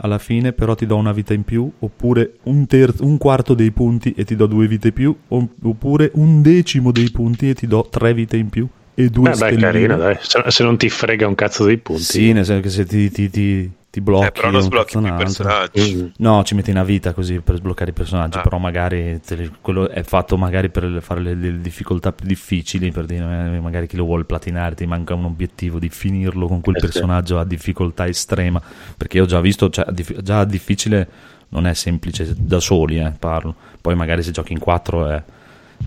alla 0.02 0.18
fine 0.18 0.54
però 0.54 0.76
ti 0.76 0.86
do 0.86 0.96
una 0.96 1.12
vita 1.12 1.34
in 1.34 1.44
più, 1.44 1.70
oppure 1.80 2.36
un, 2.44 2.66
ter- 2.68 3.02
un 3.02 3.18
quarto 3.18 3.54
dei 3.54 3.72
punti 3.72 4.14
e 4.16 4.24
ti 4.24 4.36
do 4.36 4.46
due 4.46 4.68
vite 4.68 4.88
in 4.90 4.94
più, 4.94 5.16
oppure 5.28 6.12
un 6.16 6.42
decimo 6.42 6.92
dei 6.92 7.10
punti 7.10 7.50
e 7.50 7.54
ti 7.54 7.68
do 7.68 7.88
tre 7.90 8.14
vite 8.14 8.38
in 8.38 8.50
più 8.50 8.68
e 8.94 9.10
due 9.10 9.32
Eh 9.32 9.36
beh, 9.36 9.56
carino, 9.56 9.98
dai. 9.98 10.18
Se, 10.20 10.44
se 10.48 10.64
non 10.64 10.78
ti 10.78 10.90
frega 10.90 11.28
un 11.28 11.36
cazzo 11.36 11.64
dei 11.66 11.78
punti. 11.78 12.04
Sì, 12.04 12.34
nel 12.34 12.46
senso 12.46 12.62
che 12.62 12.70
se 12.70 12.86
ti, 12.86 13.10
ti, 13.10 13.30
ti, 13.30 13.72
ti 13.92 14.02
blocchi 14.02 14.28
Eh, 14.28 14.32
però 14.32 14.52
non 14.52 14.62
sblocchi 14.62 14.98
più 14.98 15.08
i 15.08 15.14
personaggi. 15.14 16.12
No, 16.18 16.44
ci 16.44 16.54
metti 16.54 16.70
una 16.70 16.84
vita 16.84 17.12
così 17.14 17.40
per 17.40 17.56
sbloccare 17.56 17.90
i 17.90 17.94
personaggi, 17.94 18.38
Ah. 18.38 18.42
però 18.42 18.60
magari 18.60 19.20
li- 19.30 19.52
quello 19.62 19.90
è 19.90 20.04
fatto 20.04 20.38
magari 20.38 20.70
per 20.70 21.00
fare 21.02 21.22
le, 21.22 21.34
le 21.34 21.60
difficoltà 21.60 22.12
più 22.12 22.28
difficili, 22.28 22.92
per 22.92 23.06
dire, 23.06 23.24
eh, 23.56 23.60
magari 23.60 23.88
chi 23.88 23.96
lo 23.96 24.04
vuole 24.06 24.26
platinare 24.26 24.76
ti 24.76 24.86
manca 24.86 25.16
un 25.16 25.26
obiettivo 25.26 25.80
di 25.80 25.90
finirlo 25.90 26.48
con 26.48 26.62
quel 26.62 26.76
Eh 26.76 26.80
sì. 26.80 26.86
personaggio 26.86 27.40
a 27.40 27.46
difficoltà 27.46 28.08
estrema, 28.08 28.62
perché 28.96 29.20
ho 29.22 29.26
già 29.26 29.42
visto, 29.42 29.70
cioè, 29.72 29.86
già 30.22 30.44
difficile 30.46 31.08
non 31.50 31.66
è 31.66 31.74
semplice 31.74 32.36
da 32.38 32.60
soli, 32.60 33.00
eh, 33.00 33.12
parlo. 33.18 33.56
Poi 33.82 33.96
magari 33.96 34.22
se 34.22 34.30
giochi 34.30 34.54
in 34.54 34.60
quattro 34.60 35.08
è, 35.10 35.24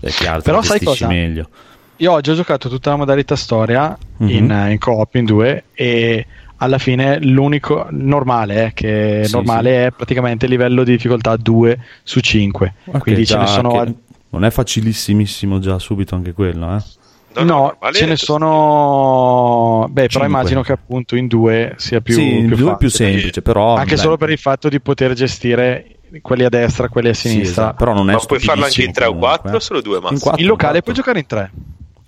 è 0.01 0.09
chiaro, 0.09 0.41
Però 0.41 0.61
sai 0.61 0.79
gestisci 0.79 1.03
cosa? 1.03 1.07
meglio. 1.07 1.47
Io 1.97 2.11
oggi 2.11 2.31
ho 2.31 2.35
giocato 2.35 2.67
tutta 2.67 2.89
la 2.89 2.95
modalità 2.97 3.37
storia 3.37 3.97
Mhm. 4.17 4.27
in, 4.29 4.67
in 4.71 4.77
co-op 4.79 5.15
in 5.15 5.23
due 5.25 5.63
e 5.73 6.25
alla 6.63 6.77
fine 6.77 7.19
l'unico 7.19 7.87
normale, 7.91 8.67
eh, 8.67 8.73
che 8.73 9.21
Sì, 9.25 9.33
normale 9.33 9.87
è 9.87 9.91
praticamente 9.91 10.47
livello 10.47 10.83
di 10.83 10.91
difficoltà 10.91 11.35
2 11.35 11.79
su 12.03 12.19
5. 12.19 12.73
Ok, 12.85 12.99
Quindi 12.99 13.25
ce 13.25 13.37
ne 13.37 13.47
sono 13.47 13.95
Non 14.29 14.45
è 14.45 14.49
facilissimissimo 14.49 15.59
già 15.59 15.77
subito 15.77 16.15
anche 16.15 16.31
quello, 16.31 16.75
eh? 16.75 16.81
No, 17.35 17.43
No, 17.43 17.75
no, 17.81 17.91
ce 17.91 18.05
ne 18.05 18.15
sono. 18.15 19.87
Beh, 19.89 20.07
però 20.07 20.07
Cinque. 20.07 20.27
immagino 20.27 20.61
che 20.61 20.71
appunto 20.71 21.15
in 21.15 21.27
due 21.27 21.73
sia 21.77 21.99
più, 21.99 22.13
sì, 22.13 22.37
in 22.37 22.47
più 22.47 22.55
due 22.55 22.73
è 22.73 22.77
più 22.77 22.89
semplice, 22.89 23.41
però... 23.41 23.75
Anche 23.75 23.95
beh, 23.95 24.01
solo 24.01 24.17
per 24.17 24.29
il 24.29 24.37
fatto 24.37 24.69
di 24.69 24.79
poter 24.79 25.13
gestire 25.13 25.97
quelli 26.21 26.43
a 26.43 26.49
destra, 26.49 26.89
quelli 26.89 27.09
a 27.09 27.13
sì, 27.13 27.29
sinistra. 27.29 27.63
esatto, 27.63 27.77
però 27.77 27.93
non 27.93 28.09
è 28.11 28.13
Ma 28.13 28.19
puoi 28.19 28.39
farlo 28.39 28.65
anche 28.65 28.83
in 28.83 28.91
3 28.91 29.05
o 29.05 29.09
stupidissimo 29.09 29.19
4 29.19 29.41
comunque, 29.41 29.57
o 29.57 29.59
solo 29.59 29.81
2 29.81 29.97
eh. 29.97 29.99
massimo? 29.99 30.13
In 30.13 30.19
quattro, 30.21 30.41
in 30.41 30.47
locale 30.47 30.77
in 30.77 30.83
puoi 30.83 30.95
giocare 30.95 31.19
in 31.19 31.25
tre. 31.25 31.51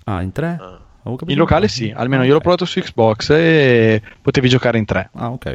Ah, 0.04 0.22
in 0.22 0.32
tre? 0.32 0.58
Ah. 0.60 0.85
In 1.26 1.36
locale 1.36 1.68
sì, 1.68 1.92
almeno 1.94 2.22
io 2.22 2.28
Ok. 2.30 2.34
l'ho 2.34 2.40
provato 2.40 2.64
su 2.64 2.80
Xbox 2.80 3.30
e 3.30 4.02
potevi 4.20 4.48
giocare 4.48 4.78
in 4.78 4.84
tre. 4.84 5.10
Ah, 5.14 5.30
ok. 5.30 5.46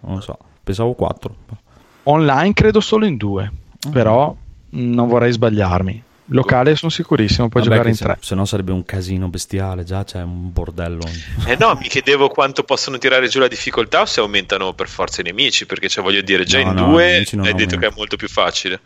Non 0.00 0.14
lo 0.16 0.20
so, 0.20 0.38
pensavo 0.62 0.92
4. 0.94 1.34
Online 2.04 2.52
credo 2.52 2.80
solo 2.80 3.04
in 3.06 3.16
due, 3.16 3.50
però 3.90 4.34
mh, 4.70 4.92
non 4.94 5.08
vorrei 5.08 5.32
sbagliarmi. 5.32 6.02
Locale 6.26 6.76
sono 6.76 6.90
sicurissimo, 6.90 7.48
puoi 7.48 7.62
giocare 7.62 7.90
in 7.90 7.96
tre. 7.96 8.16
Se 8.20 8.34
no 8.34 8.44
sarebbe 8.46 8.72
un 8.72 8.84
casino 8.84 9.28
bestiale, 9.28 9.84
già 9.84 10.02
c'è 10.04 10.22
un 10.22 10.50
bordello. 10.52 11.02
Eh 11.46 11.56
no, 11.58 11.76
mi 11.78 11.88
chiedevo 11.88 12.28
quanto 12.28 12.62
possono 12.62 12.96
tirare 12.96 13.28
giù 13.28 13.38
la 13.38 13.48
difficoltà 13.48 14.00
o 14.02 14.06
se 14.06 14.20
aumentano 14.20 14.72
per 14.72 14.88
forza 14.88 15.20
i 15.20 15.24
nemici, 15.24 15.66
perché 15.66 15.88
cioè, 15.88 16.02
voglio 16.02 16.22
dire, 16.22 16.44
già 16.44 16.62
No, 16.62 16.68
in 16.70 16.74
no, 16.74 16.86
i 16.86 16.90
2 16.90 17.04
nemici 17.12 17.36
non 17.36 17.46
hai 17.46 17.54
detto 17.54 17.76
che 17.76 17.86
è 17.88 17.92
molto 17.94 18.16
più 18.16 18.28
facile. 18.28 18.80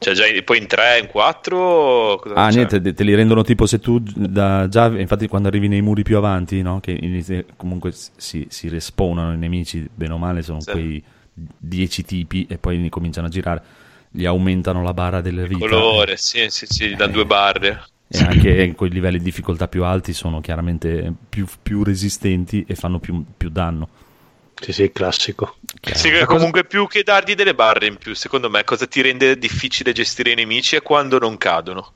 Cioè, 0.00 0.14
già 0.14 0.26
in- 0.26 0.42
poi 0.44 0.56
in 0.58 0.66
3, 0.66 0.98
in 1.00 1.06
4... 1.08 2.18
cosa 2.22 2.34
Ah, 2.34 2.48
c'è? 2.48 2.54
niente, 2.56 2.80
te 2.80 2.94
te 2.94 3.04
li 3.04 3.14
rendono 3.14 3.42
tipo 3.42 3.66
se 3.66 3.78
tu 3.80 3.98
da, 4.00 4.66
già, 4.66 4.86
infatti 4.98 5.28
quando 5.28 5.48
arrivi 5.48 5.68
nei 5.68 5.82
muri 5.82 6.02
più 6.02 6.16
avanti, 6.16 6.62
no, 6.62 6.80
che 6.80 6.96
inizi- 6.98 7.44
comunque 7.56 7.92
si, 7.92 8.46
si 8.48 8.68
respawnano 8.70 9.34
i 9.34 9.36
nemici, 9.36 9.86
bene 9.94 10.14
o 10.14 10.18
male, 10.18 10.40
sono 10.42 10.60
Sì. 10.60 10.70
quei 10.70 11.04
10 11.34 12.02
tipi 12.04 12.46
e 12.48 12.56
poi 12.56 12.88
cominciano 12.88 13.26
a 13.26 13.30
girare, 13.30 13.62
gli 14.10 14.24
aumentano 14.24 14.82
la 14.82 14.94
barra 14.94 15.20
delle 15.20 15.46
vite. 15.46 15.60
colore, 15.68 16.16
sì, 16.16 16.46
sì, 16.48 16.64
sì, 16.66 16.94
da 16.94 17.04
Eh. 17.04 17.10
due 17.10 17.26
barre. 17.26 17.84
E 18.08 18.18
anche 18.24 18.62
in 18.64 18.74
quei 18.74 18.90
livelli 18.90 19.18
di 19.18 19.24
difficoltà 19.24 19.68
più 19.68 19.84
alti 19.84 20.12
sono 20.14 20.40
chiaramente 20.40 21.12
più, 21.28 21.46
più 21.62 21.84
resistenti 21.84 22.64
e 22.66 22.74
fanno 22.74 22.98
più, 22.98 23.22
più 23.36 23.50
danno. 23.50 23.88
Sì, 24.60 24.72
sì, 24.72 24.92
classico. 24.92 25.56
Sì, 25.94 26.10
che 26.10 26.26
comunque 26.26 26.64
più 26.64 26.86
che 26.86 27.02
dargli 27.02 27.34
delle 27.34 27.54
barre 27.54 27.86
in 27.86 27.96
più, 27.96 28.14
secondo 28.14 28.50
me, 28.50 28.62
cosa 28.64 28.86
ti 28.86 29.00
rende 29.00 29.38
difficile 29.38 29.92
gestire 29.92 30.32
i 30.32 30.34
nemici 30.34 30.76
è 30.76 30.82
quando 30.82 31.18
non 31.18 31.36
cadono. 31.38 31.92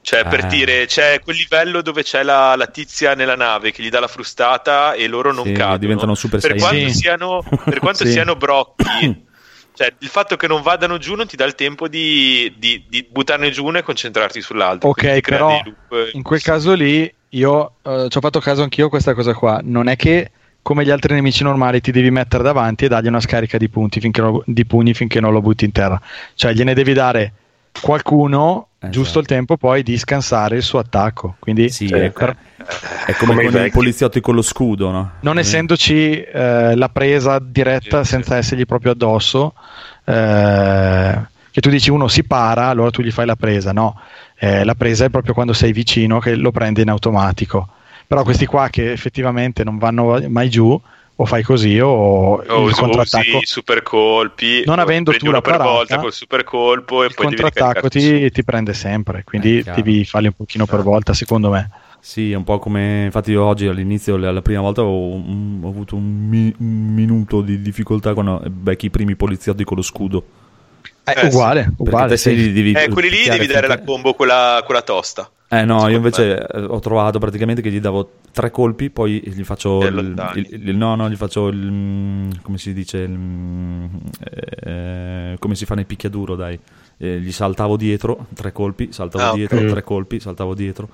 Cioè, 0.00 0.26
per 0.26 0.44
Eh. 0.44 0.48
dire, 0.48 0.86
c'è 0.86 1.18
quel 1.20 1.36
livello 1.36 1.80
dove 1.80 2.02
c'è 2.02 2.22
la, 2.22 2.54
la 2.56 2.66
tizia 2.66 3.14
nella 3.14 3.36
nave 3.36 3.72
che 3.72 3.82
gli 3.82 3.88
dà 3.88 4.00
la 4.00 4.06
frustata 4.06 4.92
e 4.92 5.06
loro 5.08 5.32
non 5.32 5.46
Sì, 5.46 5.52
cadono. 5.52 5.78
diventano 5.78 6.14
Super 6.14 6.40
per 6.40 6.50
Saiyan. 6.50 6.68
quanto 6.68 6.88
Sì. 6.88 6.94
siano, 6.98 7.42
per 7.64 7.78
quanto 7.80 8.04
Sì. 8.04 8.12
siano 8.12 8.36
brocchi, 8.36 8.84
cioè 9.74 9.92
il 9.98 10.08
fatto 10.08 10.36
che 10.36 10.46
non 10.46 10.60
vadano 10.60 10.98
giù 10.98 11.14
non 11.14 11.26
ti 11.26 11.36
dà 11.36 11.46
il 11.46 11.54
tempo 11.54 11.88
di, 11.88 12.54
di, 12.58 12.84
di 12.86 13.02
buttarne 13.10 13.50
giù 13.50 13.64
uno 13.64 13.78
e 13.78 13.82
concentrarti 13.82 14.42
sull'altro. 14.42 14.90
Ok, 14.90 15.20
però 15.20 15.58
loop 15.64 16.10
in 16.12 16.22
quel 16.22 16.42
caso 16.42 16.74
lì 16.74 17.12
io 17.30 17.72
eh, 17.82 18.06
ci 18.10 18.18
ho 18.18 18.20
fatto 18.20 18.40
caso 18.40 18.62
anch'io 18.62 18.86
a 18.86 18.90
questa 18.90 19.14
cosa 19.14 19.32
qua. 19.32 19.60
Non 19.62 19.88
è 19.88 19.96
che 19.96 20.30
come 20.64 20.82
gli 20.82 20.90
altri 20.90 21.12
nemici 21.12 21.42
normali 21.42 21.82
ti 21.82 21.92
devi 21.92 22.10
mettere 22.10 22.42
davanti 22.42 22.86
e 22.86 22.88
dargli 22.88 23.08
una 23.08 23.20
scarica 23.20 23.58
di 23.58 23.68
punti 23.68 24.00
finché 24.00 24.22
non- 24.22 24.40
di 24.46 24.64
pugni 24.64 24.94
finché 24.94 25.20
non 25.20 25.30
lo 25.34 25.42
butti 25.42 25.66
in 25.66 25.72
terra. 25.72 26.00
Cioè 26.34 26.54
gliene 26.54 26.72
devi 26.72 26.94
dare 26.94 27.32
qualcuno 27.82 28.68
Esatto. 28.78 28.92
giusto 28.92 29.18
il 29.18 29.26
tempo 29.26 29.58
poi 29.58 29.82
di 29.82 29.98
scansare 29.98 30.56
il 30.56 30.62
suo 30.62 30.78
attacco. 30.78 31.36
Quindi 31.38 31.68
Sì, 31.68 31.86
Sì. 31.88 31.92
è, 31.92 32.10
per- 32.10 32.34
è 33.06 33.12
come, 33.16 33.34
Come 33.34 33.42
i 33.44 33.50
con 33.50 33.64
i 33.66 33.70
poliziotti 33.70 34.20
con 34.20 34.34
lo 34.34 34.40
scudo, 34.40 34.90
no? 34.90 35.10
non 35.20 35.36
Eh. 35.36 35.40
essendoci 35.40 36.22
eh, 36.22 36.74
la 36.74 36.88
presa 36.88 37.38
diretta 37.38 37.98
Sì, 37.98 38.04
sì. 38.04 38.10
senza 38.12 38.36
essergli 38.38 38.64
proprio 38.64 38.92
addosso, 38.92 39.52
eh, 40.04 41.20
che 41.50 41.60
tu 41.60 41.68
dici 41.68 41.90
uno 41.90 42.08
si 42.08 42.24
para, 42.24 42.68
allora 42.68 42.90
tu 42.90 43.02
gli 43.02 43.10
fai 43.10 43.26
la 43.26 43.36
presa, 43.36 43.72
no, 43.72 44.00
Eh, 44.36 44.64
la 44.64 44.74
presa 44.74 45.04
è 45.04 45.10
proprio 45.10 45.32
quando 45.32 45.52
sei 45.52 45.72
vicino 45.72 46.18
che 46.18 46.34
lo 46.34 46.50
prende 46.50 46.82
in 46.82 46.88
automatico. 46.90 47.68
Però 48.06 48.22
questi 48.22 48.46
qua 48.46 48.68
che 48.68 48.92
effettivamente 48.92 49.64
non 49.64 49.78
vanno 49.78 50.22
mai 50.28 50.50
giù, 50.50 50.80
o 51.16 51.24
fai 51.26 51.42
così 51.42 51.78
o 51.78 52.42
O 52.46 52.68
il 52.68 52.74
contrattacco, 52.74 53.38
i 53.38 53.46
super 53.46 53.82
colpi, 53.82 54.62
Non 54.66 54.78
avendo 54.78 55.12
tu 55.12 55.30
la 55.30 55.40
parata, 55.40 55.64
volta 55.64 55.98
col 55.98 56.12
super 56.12 56.42
colpo 56.44 57.02
e 57.02 57.06
il 57.06 57.14
poi 57.14 57.26
contrattacco 57.26 57.88
ti, 57.88 58.30
ti 58.30 58.44
prende 58.44 58.72
sempre, 58.74 59.22
quindi 59.24 59.58
Eh, 59.58 59.72
devi 59.74 60.04
farli 60.04 60.26
un 60.26 60.32
pochino 60.34 60.66
per 60.66 60.82
volta 60.82 61.14
secondo 61.14 61.50
me. 61.50 61.70
Sì, 62.00 62.32
è 62.32 62.34
un 62.34 62.44
po' 62.44 62.58
come. 62.58 63.04
Infatti, 63.06 63.30
io 63.30 63.42
oggi 63.44 63.66
all'inizio, 63.66 64.18
la 64.18 64.42
prima 64.42 64.60
volta, 64.60 64.82
ho, 64.82 65.14
ho 65.14 65.68
avuto 65.68 65.96
un, 65.96 66.28
mi- 66.28 66.54
un 66.58 66.92
minuto 66.94 67.40
di 67.40 67.62
difficoltà 67.62 68.12
quando 68.12 68.42
becchi 68.46 68.86
i 68.86 68.90
primi 68.90 69.16
poliziotti 69.16 69.64
con 69.64 69.78
lo 69.78 69.82
scudo. 69.82 70.22
È 71.02 71.12
Eh, 71.16 71.20
sì. 71.20 71.26
uguale, 71.26 71.72
uguale. 71.78 72.18
sì. 72.18 72.52
devi 72.52 72.72
Eh, 72.72 72.90
quelli 72.90 73.08
lì 73.08 73.26
devi 73.26 73.46
dare 73.46 73.68
la 73.68 73.80
combo 73.80 74.12
quella, 74.12 74.62
quella 74.66 74.82
tosta. 74.82 75.30
Eh 75.56 75.64
no, 75.66 75.88
io 75.88 75.96
invece 75.96 76.46
eh, 76.46 76.60
ho 76.64 76.78
trovato 76.80 77.18
praticamente 77.18 77.60
che 77.60 77.70
gli 77.70 77.78
davo 77.80 78.12
tre 78.32 78.50
colpi, 78.50 78.88
poi 78.88 79.20
gli 79.24 79.44
faccio 79.44 79.86
il, 79.88 80.26
il- 80.32 80.68
il- 80.68 80.76
no, 80.76 80.94
no, 80.96 81.08
gli 81.10 81.16
faccio 81.16 81.48
il 81.48 81.58
mm, 81.70 82.30
come 82.42 82.56
si 82.56 82.72
dice 82.72 82.98
il, 82.98 83.10
mm, 83.10 83.84
eh, 84.64 85.36
come 85.38 85.54
si 85.54 85.66
fa 85.66 85.74
nei 85.74 85.84
picchiaduro, 85.84 86.34
dai. 86.34 86.58
Eh, 86.96 87.20
gli 87.20 87.30
saltavo 87.30 87.76
dietro, 87.76 88.26
tre 88.34 88.52
colpi, 88.52 88.90
saltavo 88.92 89.28
Ah, 89.28 89.28
dietro, 89.28 89.64
tre 89.64 89.82
colpi, 89.82 90.18
saltavo 90.18 90.54
dietro. 90.54 90.88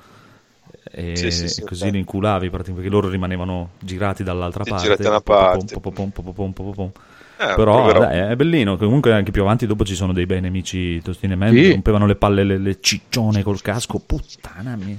E, 0.92 1.04
Sì, 1.12 1.30
sì, 1.30 1.48
sì, 1.48 1.62
così 1.64 1.90
ok. 1.90 1.92
li 1.92 1.98
inculavi 1.98 2.50
praticamente, 2.50 2.82
perché 2.82 2.90
loro 2.90 3.08
rimanevano 3.08 3.70
girati 3.80 4.22
dall'altra 4.24 4.64
parte. 4.66 4.94
girati 4.94 5.02
da 5.02 5.10
una 5.10 5.20
pom, 5.22 5.46
pom, 5.48 5.66
parte. 5.66 5.80
pom, 5.80 5.92
pom, 5.92 6.52
pom, 6.52 6.90
Eh, 7.40 7.54
Però 7.54 7.90
dai, 7.98 8.18
è 8.32 8.36
bellino. 8.36 8.76
Comunque 8.76 9.12
anche 9.14 9.30
più 9.30 9.40
avanti 9.42 9.66
dopo 9.66 9.84
ci 9.84 9.94
sono 9.94 10.12
dei 10.12 10.26
bei 10.26 10.40
nemici 10.42 11.00
tostine 11.00 11.36
me. 11.36 11.50
Sì. 11.50 11.70
Rompevano 11.70 12.04
le 12.06 12.16
palle 12.16 12.44
le, 12.44 12.58
le 12.58 12.78
ciccione 12.80 13.42
col 13.42 13.62
casco. 13.62 13.98
Puttana 14.04 14.76
mia. 14.76 14.96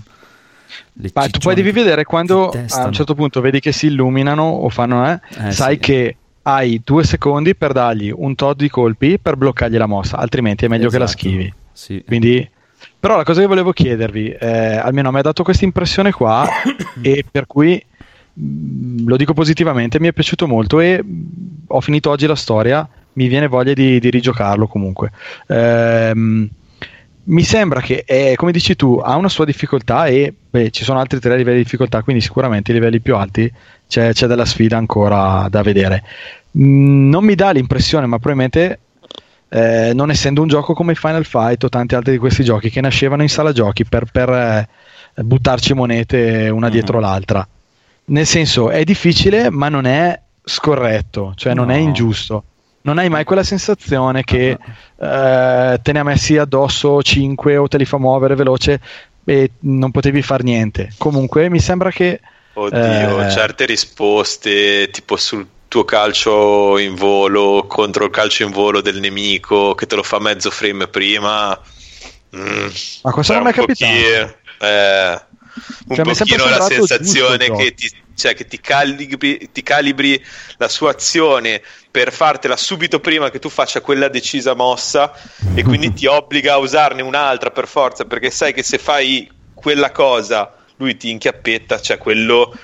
Le 0.94 1.12
Ma 1.14 1.28
tu 1.28 1.40
poi 1.40 1.54
devi 1.54 1.72
che 1.72 1.80
vedere 1.82 2.04
quando 2.04 2.50
a 2.50 2.86
un 2.86 2.94
certo 2.94 3.14
punto 3.14 3.42
vedi 3.42 3.60
che 3.60 3.72
si 3.72 3.88
illuminano 3.88 4.42
o 4.44 4.70
fanno, 4.70 5.08
eh, 5.08 5.20
Eh, 5.48 5.52
sai 5.52 5.74
sì. 5.76 5.80
che 5.80 6.16
hai 6.44 6.82
due 6.84 7.04
secondi 7.04 7.54
per 7.56 7.74
dargli 7.74 8.12
un 8.16 8.34
tot 8.36 8.58
di 8.58 8.70
colpi 8.70 9.20
per 9.20 9.36
bloccargli 9.36 9.78
la 9.78 9.86
mossa, 9.86 10.18
altrimenti 10.18 10.66
è 10.66 10.68
meglio 10.68 10.90
che 10.90 10.98
la 10.98 11.04
Esatto. 11.06 11.20
schivi. 11.20 11.54
Sì. 11.72 12.04
Quindi, 12.06 12.50
però 13.00 13.18
la 13.18 13.24
cosa 13.24 13.42
che 13.42 13.48
volevo 13.48 13.72
chiedervi, 13.72 14.30
eh, 14.32 14.76
almeno 14.78 15.12
mi 15.12 15.20
ha 15.20 15.22
dato 15.22 15.44
questa 15.44 15.66
impressione 15.66 16.12
qua 16.12 16.48
e 17.02 17.24
per 17.30 17.46
cui 17.46 17.84
lo 19.06 19.18
dico 19.18 19.34
positivamente, 19.34 20.00
mi 20.00 20.08
è 20.08 20.14
piaciuto 20.14 20.48
molto 20.48 20.80
e 20.80 21.04
ho 21.68 21.82
finito 21.82 22.10
oggi 22.10 22.26
la 22.26 22.36
storia, 22.36 22.88
mi 23.14 23.28
viene 23.28 23.48
voglia 23.48 23.74
di, 23.74 24.00
di 24.00 24.10
rigiocarlo 24.10 24.68
comunque. 24.68 25.12
Ehm, 25.48 26.50
mi 27.24 27.44
sembra 27.44 27.82
che, 27.82 28.04
è, 28.04 28.34
come 28.36 28.52
dici 28.52 28.76
tu, 28.76 29.00
ha 29.04 29.16
una 29.16 29.30
sua 29.30 29.46
difficoltà 29.46 30.08
e 30.08 30.34
beh, 30.50 30.72
ci 30.72 30.84
sono 30.84 31.00
altri 31.00 31.20
tre 31.20 31.38
livelli 31.38 31.58
di 31.58 31.64
difficoltà, 31.64 32.02
quindi 32.02 32.22
sicuramente 32.22 32.72
i 32.72 32.74
livelli 32.74 33.00
più 33.00 33.16
alti 33.16 33.52
c'è, 33.88 34.12
c'è 34.12 34.28
della 34.28 34.46
sfida 34.46 34.78
ancora 34.78 35.48
da 35.50 35.62
vedere. 35.62 36.04
Mm, 36.58 37.10
non 37.10 37.24
mi 37.24 37.36
dà 37.36 37.52
l'impressione, 37.52 38.08
ma 38.08 38.18
probabilmente 38.18 38.80
eh, 39.50 39.92
non 39.94 40.10
essendo 40.10 40.42
un 40.42 40.48
gioco 40.48 40.74
come 40.74 40.96
Final 40.96 41.26
Fight 41.26 41.64
o 41.64 41.70
tanti 41.70 41.94
altri 41.94 42.14
di 42.14 42.18
questi 42.18 42.44
giochi 42.44 42.70
che 42.72 42.82
nascevano 42.82 43.22
in 43.22 43.30
sala 43.30 43.52
giochi 43.52 43.86
per, 43.86 44.06
per, 44.12 44.30
eh, 44.30 44.68
buttarci 45.24 45.74
monete 45.74 46.50
una 46.50 46.68
Mhm. 46.68 46.72
dietro 46.72 47.00
l'altra. 47.00 47.48
Nel 48.12 48.26
senso, 48.26 48.70
è 48.70 48.84
difficile, 48.84 49.50
ma 49.50 49.70
non 49.70 49.86
è 49.86 50.20
scorretto, 50.44 51.34
cioè 51.36 51.54
non 51.54 51.70
è 51.70 51.78
No. 51.78 51.82
ingiusto. 51.82 52.44
Non 52.84 52.98
hai 52.98 53.10
mai 53.10 53.24
quella 53.24 53.44
sensazione 53.44 54.24
che 54.24 54.50
eh, 54.98 55.80
te 55.82 55.92
ne 55.92 56.00
ha 56.00 56.04
messi 56.04 56.38
addosso 56.38 57.02
5 57.02 57.56
o 57.58 57.68
te 57.68 57.78
li 57.78 57.86
fa 57.86 57.98
muovere 58.00 58.36
veloce 58.36 58.80
e 59.24 59.52
non 59.62 59.92
potevi 59.92 60.22
fare 60.24 60.44
niente. 60.44 60.90
Comunque 60.98 61.50
mi 61.50 61.60
sembra 61.60 61.92
che 61.92 62.20
Oddio, 62.54 63.22
Eh. 63.22 63.30
certe 63.30 63.66
risposte 63.66 64.90
tipo 64.92 65.16
sul 65.16 65.48
tuo 65.70 65.86
calcio 65.86 66.78
in 66.80 66.96
volo 66.96 67.66
contro 67.68 68.04
il 68.06 68.12
calcio 68.12 68.44
in 68.44 68.52
volo 68.52 68.82
del 68.82 69.00
nemico 69.00 69.74
che 69.74 69.86
te 69.86 69.96
lo 69.96 70.04
fa 70.04 70.20
mezzo 70.20 70.50
frame 70.52 70.88
prima. 70.88 71.58
mm, 72.36 72.68
Ma 73.04 73.12
cosa 73.12 73.38
non 73.38 73.48
è 73.48 73.54
capitato? 73.54 74.36
eh, 74.60 75.22
un 75.88 75.96
Cioè, 75.96 76.06
pochino 76.06 76.50
la 76.50 76.62
sensazione 76.62 77.48
giusto 77.48 77.64
che 77.64 77.74
ti, 77.74 77.92
cioè, 78.16 78.34
che 78.34 78.46
ti 78.46 78.60
calibri, 78.60 79.50
ti 79.52 79.64
calibri 79.64 80.24
la 80.58 80.68
sua 80.68 80.92
azione 80.92 81.62
per 81.90 82.12
fartela 82.12 82.56
subito 82.56 83.00
prima 83.00 83.30
che 83.30 83.40
tu 83.40 83.50
faccia 83.50 83.82
quella 83.82 84.08
decisa 84.08 84.54
mossa 84.54 85.14
e 85.54 85.64
quindi 85.64 85.92
ti 85.94 86.06
obbliga 86.06 86.54
a 86.54 86.58
usarne 86.58 87.02
un'altra 87.02 87.52
per 87.52 87.68
forza 87.68 88.06
perché 88.06 88.30
sai 88.32 88.54
che 88.54 88.64
se 88.64 88.78
fai 88.78 89.30
quella 89.54 89.92
cosa 89.92 90.56
lui 90.78 90.98
ti 90.98 91.10
inchiappetta, 91.10 91.80
cioè 91.80 91.98
quello 91.98 92.56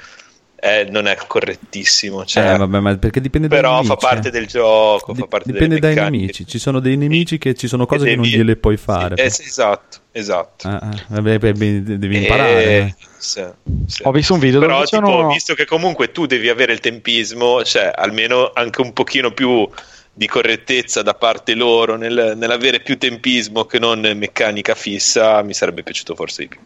eh, 0.60 0.88
non 0.90 1.08
è 1.08 1.16
correttissimo. 1.28 2.26
Cioè, 2.26 2.54
Eh, 2.54 2.58
vabbè, 2.58 2.80
ma 2.80 2.98
perché 2.98 3.22
dipende 3.22 3.48
dai 3.48 3.60
però 3.60 3.84
fa 3.84 3.96
parte 3.96 4.30
eh. 4.30 4.32
del 4.32 4.48
gioco, 4.48 5.14
Di- 5.14 5.20
fa 5.20 5.28
parte 5.28 5.52
dipende 5.52 5.80
dai 5.80 5.96
nemici. 5.96 6.46
Ci 6.48 6.60
sono 6.60 6.80
dei 6.80 6.98
nemici 6.98 7.38
che 7.38 7.54
ci 7.56 7.68
sono 7.68 7.86
cose 7.86 8.06
E 8.06 8.10
che 8.10 8.16
non 8.16 8.24
devi- 8.26 8.38
gliele 8.38 8.56
puoi 8.56 8.78
fare. 8.78 9.16
Eh, 9.16 9.26
esatto, 9.26 9.98
esatto. 10.12 10.68
Eh, 10.68 10.74
eh, 10.74 11.04
vabbè, 11.08 11.38
beh, 11.40 11.54
beh, 11.54 11.84
devi 11.98 12.18
imparare. 12.18 12.64
eh. 12.66 12.96
sì, 13.18 13.44
sì. 13.88 14.02
ho 14.04 14.12
visto 14.12 14.34
un 14.34 14.40
video 14.40 14.60
Però, 14.60 14.74
dove 14.76 14.86
tipo, 14.86 15.02
dicevano 15.06 15.28
visto 15.32 15.54
che 15.54 15.66
comunque 15.66 16.12
tu 16.12 16.26
devi 16.26 16.50
avere 16.50 16.74
il 16.74 16.80
tempismo, 16.80 17.64
cioè 17.64 17.92
almeno 17.96 18.52
anche 18.54 18.82
un 18.82 18.94
pochino 18.94 19.32
più 19.32 19.68
di 20.14 20.26
correttezza 20.28 21.04
da 21.04 21.14
parte 21.14 21.54
loro 21.54 21.96
nel- 21.96 22.34
nell'avere 22.36 22.80
più 22.80 22.98
tempismo 22.98 23.66
che 23.66 23.78
non 23.78 24.00
meccanica 24.16 24.74
fissa, 24.74 25.44
mi 25.44 25.54
sarebbe 25.54 25.84
piaciuto 25.84 26.16
forse 26.16 26.42
di 26.44 26.48
più. 26.48 26.60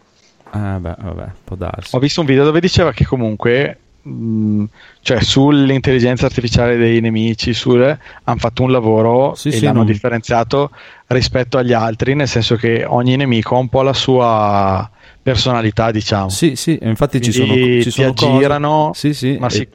Ah, 0.53 0.78
beh, 0.80 0.95
vabbè, 0.99 1.26
può 1.44 1.56
darsi. 1.56 1.95
Ho 1.95 1.99
visto 1.99 2.19
un 2.22 2.28
video 2.28 2.44
dove 2.44 2.60
diceva 2.60 2.91
che 2.91 3.06
comunque, 3.06 3.78
mh, 4.02 4.64
cioè 5.02 5.22
sull'intelligenza 5.22 6.26
artificiale 6.26 6.76
dei 6.78 6.99
nemici, 6.99 7.53
sul, 7.53 7.82
hanno 8.23 8.40
fatto 8.40 8.64
un 8.64 8.72
lavoro 8.72 9.34
Sì, 9.36 9.48
e 9.49 9.52
sì, 9.53 9.64
l'hanno 9.65 9.78
non- 9.80 9.86
differenziato 9.88 10.72
rispetto 11.07 11.57
agli 11.57 11.73
altri, 11.73 12.15
nel 12.15 12.28
senso 12.28 12.56
che 12.57 12.84
ogni 12.86 13.15
nemico 13.15 13.56
ha 13.56 13.60
un 13.60 13.69
po' 13.69 13.82
la 13.82 13.94
sua 13.94 14.90
personalità, 15.22 15.91
diciamo. 15.91 16.30
Sì, 16.30 16.56
sì, 16.56 16.78
infatti 16.82 17.22
ci 17.22 17.32
sono, 17.32 17.53
Quindi 17.53 17.84
ci 17.84 17.91
sono 17.91 18.14
ti 18.14 18.15
cose- 18.26 18.32
aggirano, 18.34 18.91
Sì, 18.94 19.14
sì, 19.14 19.38
ma 19.40 19.48
e- 19.48 19.49
sì. 19.52 19.68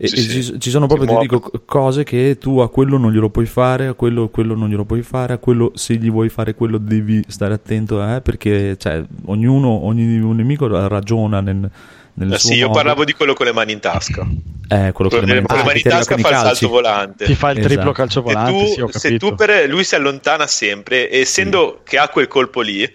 E- 0.00 0.06
Sì, 0.06 0.14
e 0.14 0.18
sì. 0.18 0.42
ci, 0.44 0.60
ci 0.60 0.70
sono 0.70 0.86
proprio, 0.86 1.08
ti 1.08 1.18
dico, 1.18 1.50
cose 1.66 2.04
che 2.04 2.38
tu 2.38 2.58
a 2.60 2.70
quello 2.70 2.96
non 2.98 3.12
glielo 3.12 3.30
puoi 3.30 3.46
fare, 3.46 3.88
a 3.88 3.94
quello, 3.94 4.28
quello 4.28 4.54
non 4.54 4.68
glielo 4.68 4.84
puoi 4.84 5.02
fare, 5.02 5.32
a 5.32 5.38
quello 5.38 5.72
se 5.74 5.94
gli 5.96 6.08
vuoi 6.10 6.28
fare 6.28 6.54
quello 6.54 6.78
devi 6.78 7.24
stare 7.26 7.54
attento, 7.54 8.00
eh, 8.02 8.20
perché 8.20 8.76
cioè, 8.78 9.02
ognuno, 9.26 9.84
ogni 9.84 10.18
un 10.20 10.36
nemico 10.36 10.68
ragiona 10.86 11.40
nel, 11.40 11.68
nel 12.14 12.32
Eh 12.32 12.38
sì, 12.38 12.54
io 12.54 12.66
modo. 12.68 12.78
parlavo 12.78 13.04
di 13.04 13.12
quello 13.12 13.34
con 13.34 13.46
le 13.46 13.52
mani 13.52 13.72
in 13.72 13.80
tasca. 13.80 14.24
Eh, 14.70 14.92
quello 14.92 15.10
con 15.10 15.20
Quello 15.20 15.26
le 15.26 15.34
mani, 15.40 15.46
con 15.46 15.58
ah, 15.58 15.64
mani 15.64 15.76
in 15.78 15.82
ti 15.82 15.88
tasca 15.88 16.16
fa 16.16 16.22
con 16.22 16.30
il 16.30 16.36
salto 16.38 16.68
volante. 16.68 17.24
Ti 17.24 17.34
fa 17.34 17.50
il 17.50 17.56
triplo 17.58 17.74
Esatto. 17.74 17.92
calcio 17.92 18.20
E 18.20 18.22
volante, 18.22 18.64
tu- 18.66 18.72
sì, 18.72 18.80
ho 18.80 18.88
se 18.92 19.18
tu 19.18 19.34
per 19.34 19.68
lui 19.68 19.82
si 19.82 19.94
allontana 19.94 20.46
sempre, 20.46 21.10
e 21.10 21.20
essendo 21.20 21.80
che 21.84 21.98
ha 21.98 22.08
quel 22.08 22.28
colpo 22.28 22.60
lì, 22.60 22.88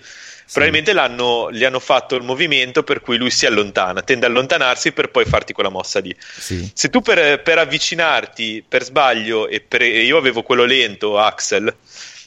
probabilmente 0.53 0.93
l'hanno, 0.93 1.51
gli 1.51 1.63
hanno 1.65 1.79
fatto 1.79 2.15
il 2.15 2.23
movimento 2.23 2.83
per 2.83 3.01
cui 3.01 3.17
lui 3.17 3.29
si 3.31 3.45
allontana, 3.45 4.01
tende 4.03 4.25
a 4.25 4.29
allontanarsi 4.29 4.91
per 4.93 5.09
poi 5.09 5.25
farti 5.25 5.51
quella 5.51 5.69
mossa 5.69 5.99
lì. 5.99 6.15
Sì. 6.19 6.69
Se 6.73 6.89
tu 6.89 7.01
per, 7.01 7.41
per 7.41 7.57
avvicinarti 7.57 8.63
per 8.67 8.83
sbaglio, 8.83 9.47
e 9.47 9.59
per- 9.61 9.81
e 9.81 10.03
io 10.03 10.17
avevo 10.17 10.43
quello 10.43 10.63
lento, 10.65 11.17
Axel, 11.19 11.73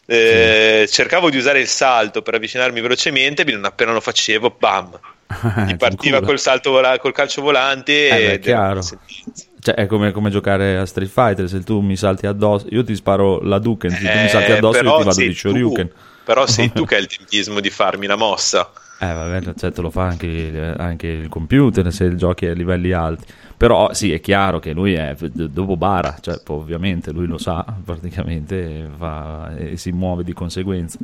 eh, 0.06 0.86
cercavo 0.90 1.30
di 1.30 1.36
usare 1.36 1.60
il 1.60 1.66
salto 1.66 2.22
per 2.22 2.34
avvicinarmi 2.34 2.80
velocemente, 2.80 3.44
non 3.44 3.64
appena 3.64 3.92
lo 3.92 4.00
facevo, 4.00 4.54
bam, 4.58 4.98
mi 5.66 5.76
partiva 5.76 6.20
col 6.20 6.38
salto 6.38 6.70
vola- 6.70 6.98
col 6.98 7.12
calcio 7.12 7.42
volante 7.42 8.08
Eh, 8.08 8.32
ed 8.34 8.40
chiaro. 8.40 8.80
Cioè, 8.82 9.74
è 9.74 9.86
come, 9.86 10.12
come 10.12 10.30
giocare 10.30 10.76
a 10.76 10.86
Street 10.86 11.10
Fighter. 11.10 11.48
Se 11.48 11.64
tu 11.64 11.80
mi 11.80 11.96
salti 11.96 12.26
addosso, 12.26 12.66
io 12.70 12.84
ti 12.84 12.94
sparo 12.94 13.40
la 13.42 13.58
Duken. 13.58 13.90
Se 13.90 13.98
tu 13.98 14.18
mi 14.20 14.28
salti 14.28 14.52
Eh, 14.52 14.56
addosso, 14.58 14.80
io 14.80 14.96
ti 14.98 15.02
vado 15.02 15.20
di 15.20 15.34
Shoryuken. 15.34 15.88
tu- 15.88 15.94
Però 16.26 16.44
sei 16.44 16.72
tu 16.74 16.84
che 16.84 16.96
hai 16.96 17.02
il 17.02 17.06
tempismo 17.06 17.60
di 17.60 17.70
farmi 17.70 18.06
la 18.06 18.16
mossa. 18.16 18.68
Eh, 18.98 19.12
vabbè, 19.12 19.54
cioè, 19.54 19.70
te 19.70 19.80
lo 19.80 19.90
fa 19.90 20.06
anche, 20.06 20.74
anche 20.76 21.06
il 21.06 21.28
computer 21.28 21.92
se 21.92 22.16
giochi 22.16 22.46
a 22.46 22.52
livelli 22.52 22.90
alti. 22.90 23.32
Però 23.56 23.94
sì, 23.94 24.12
è 24.12 24.20
chiaro 24.20 24.58
che 24.58 24.72
lui 24.72 24.94
è 24.94 25.14
dopo 25.14 25.76
bara, 25.76 26.16
cioè, 26.20 26.40
ovviamente 26.48 27.12
lui 27.12 27.26
lo 27.26 27.38
sa 27.38 27.64
praticamente 27.84 28.90
va- 28.96 29.54
e 29.56 29.76
si 29.76 29.92
muove 29.92 30.24
di 30.24 30.32
conseguenza. 30.32 30.98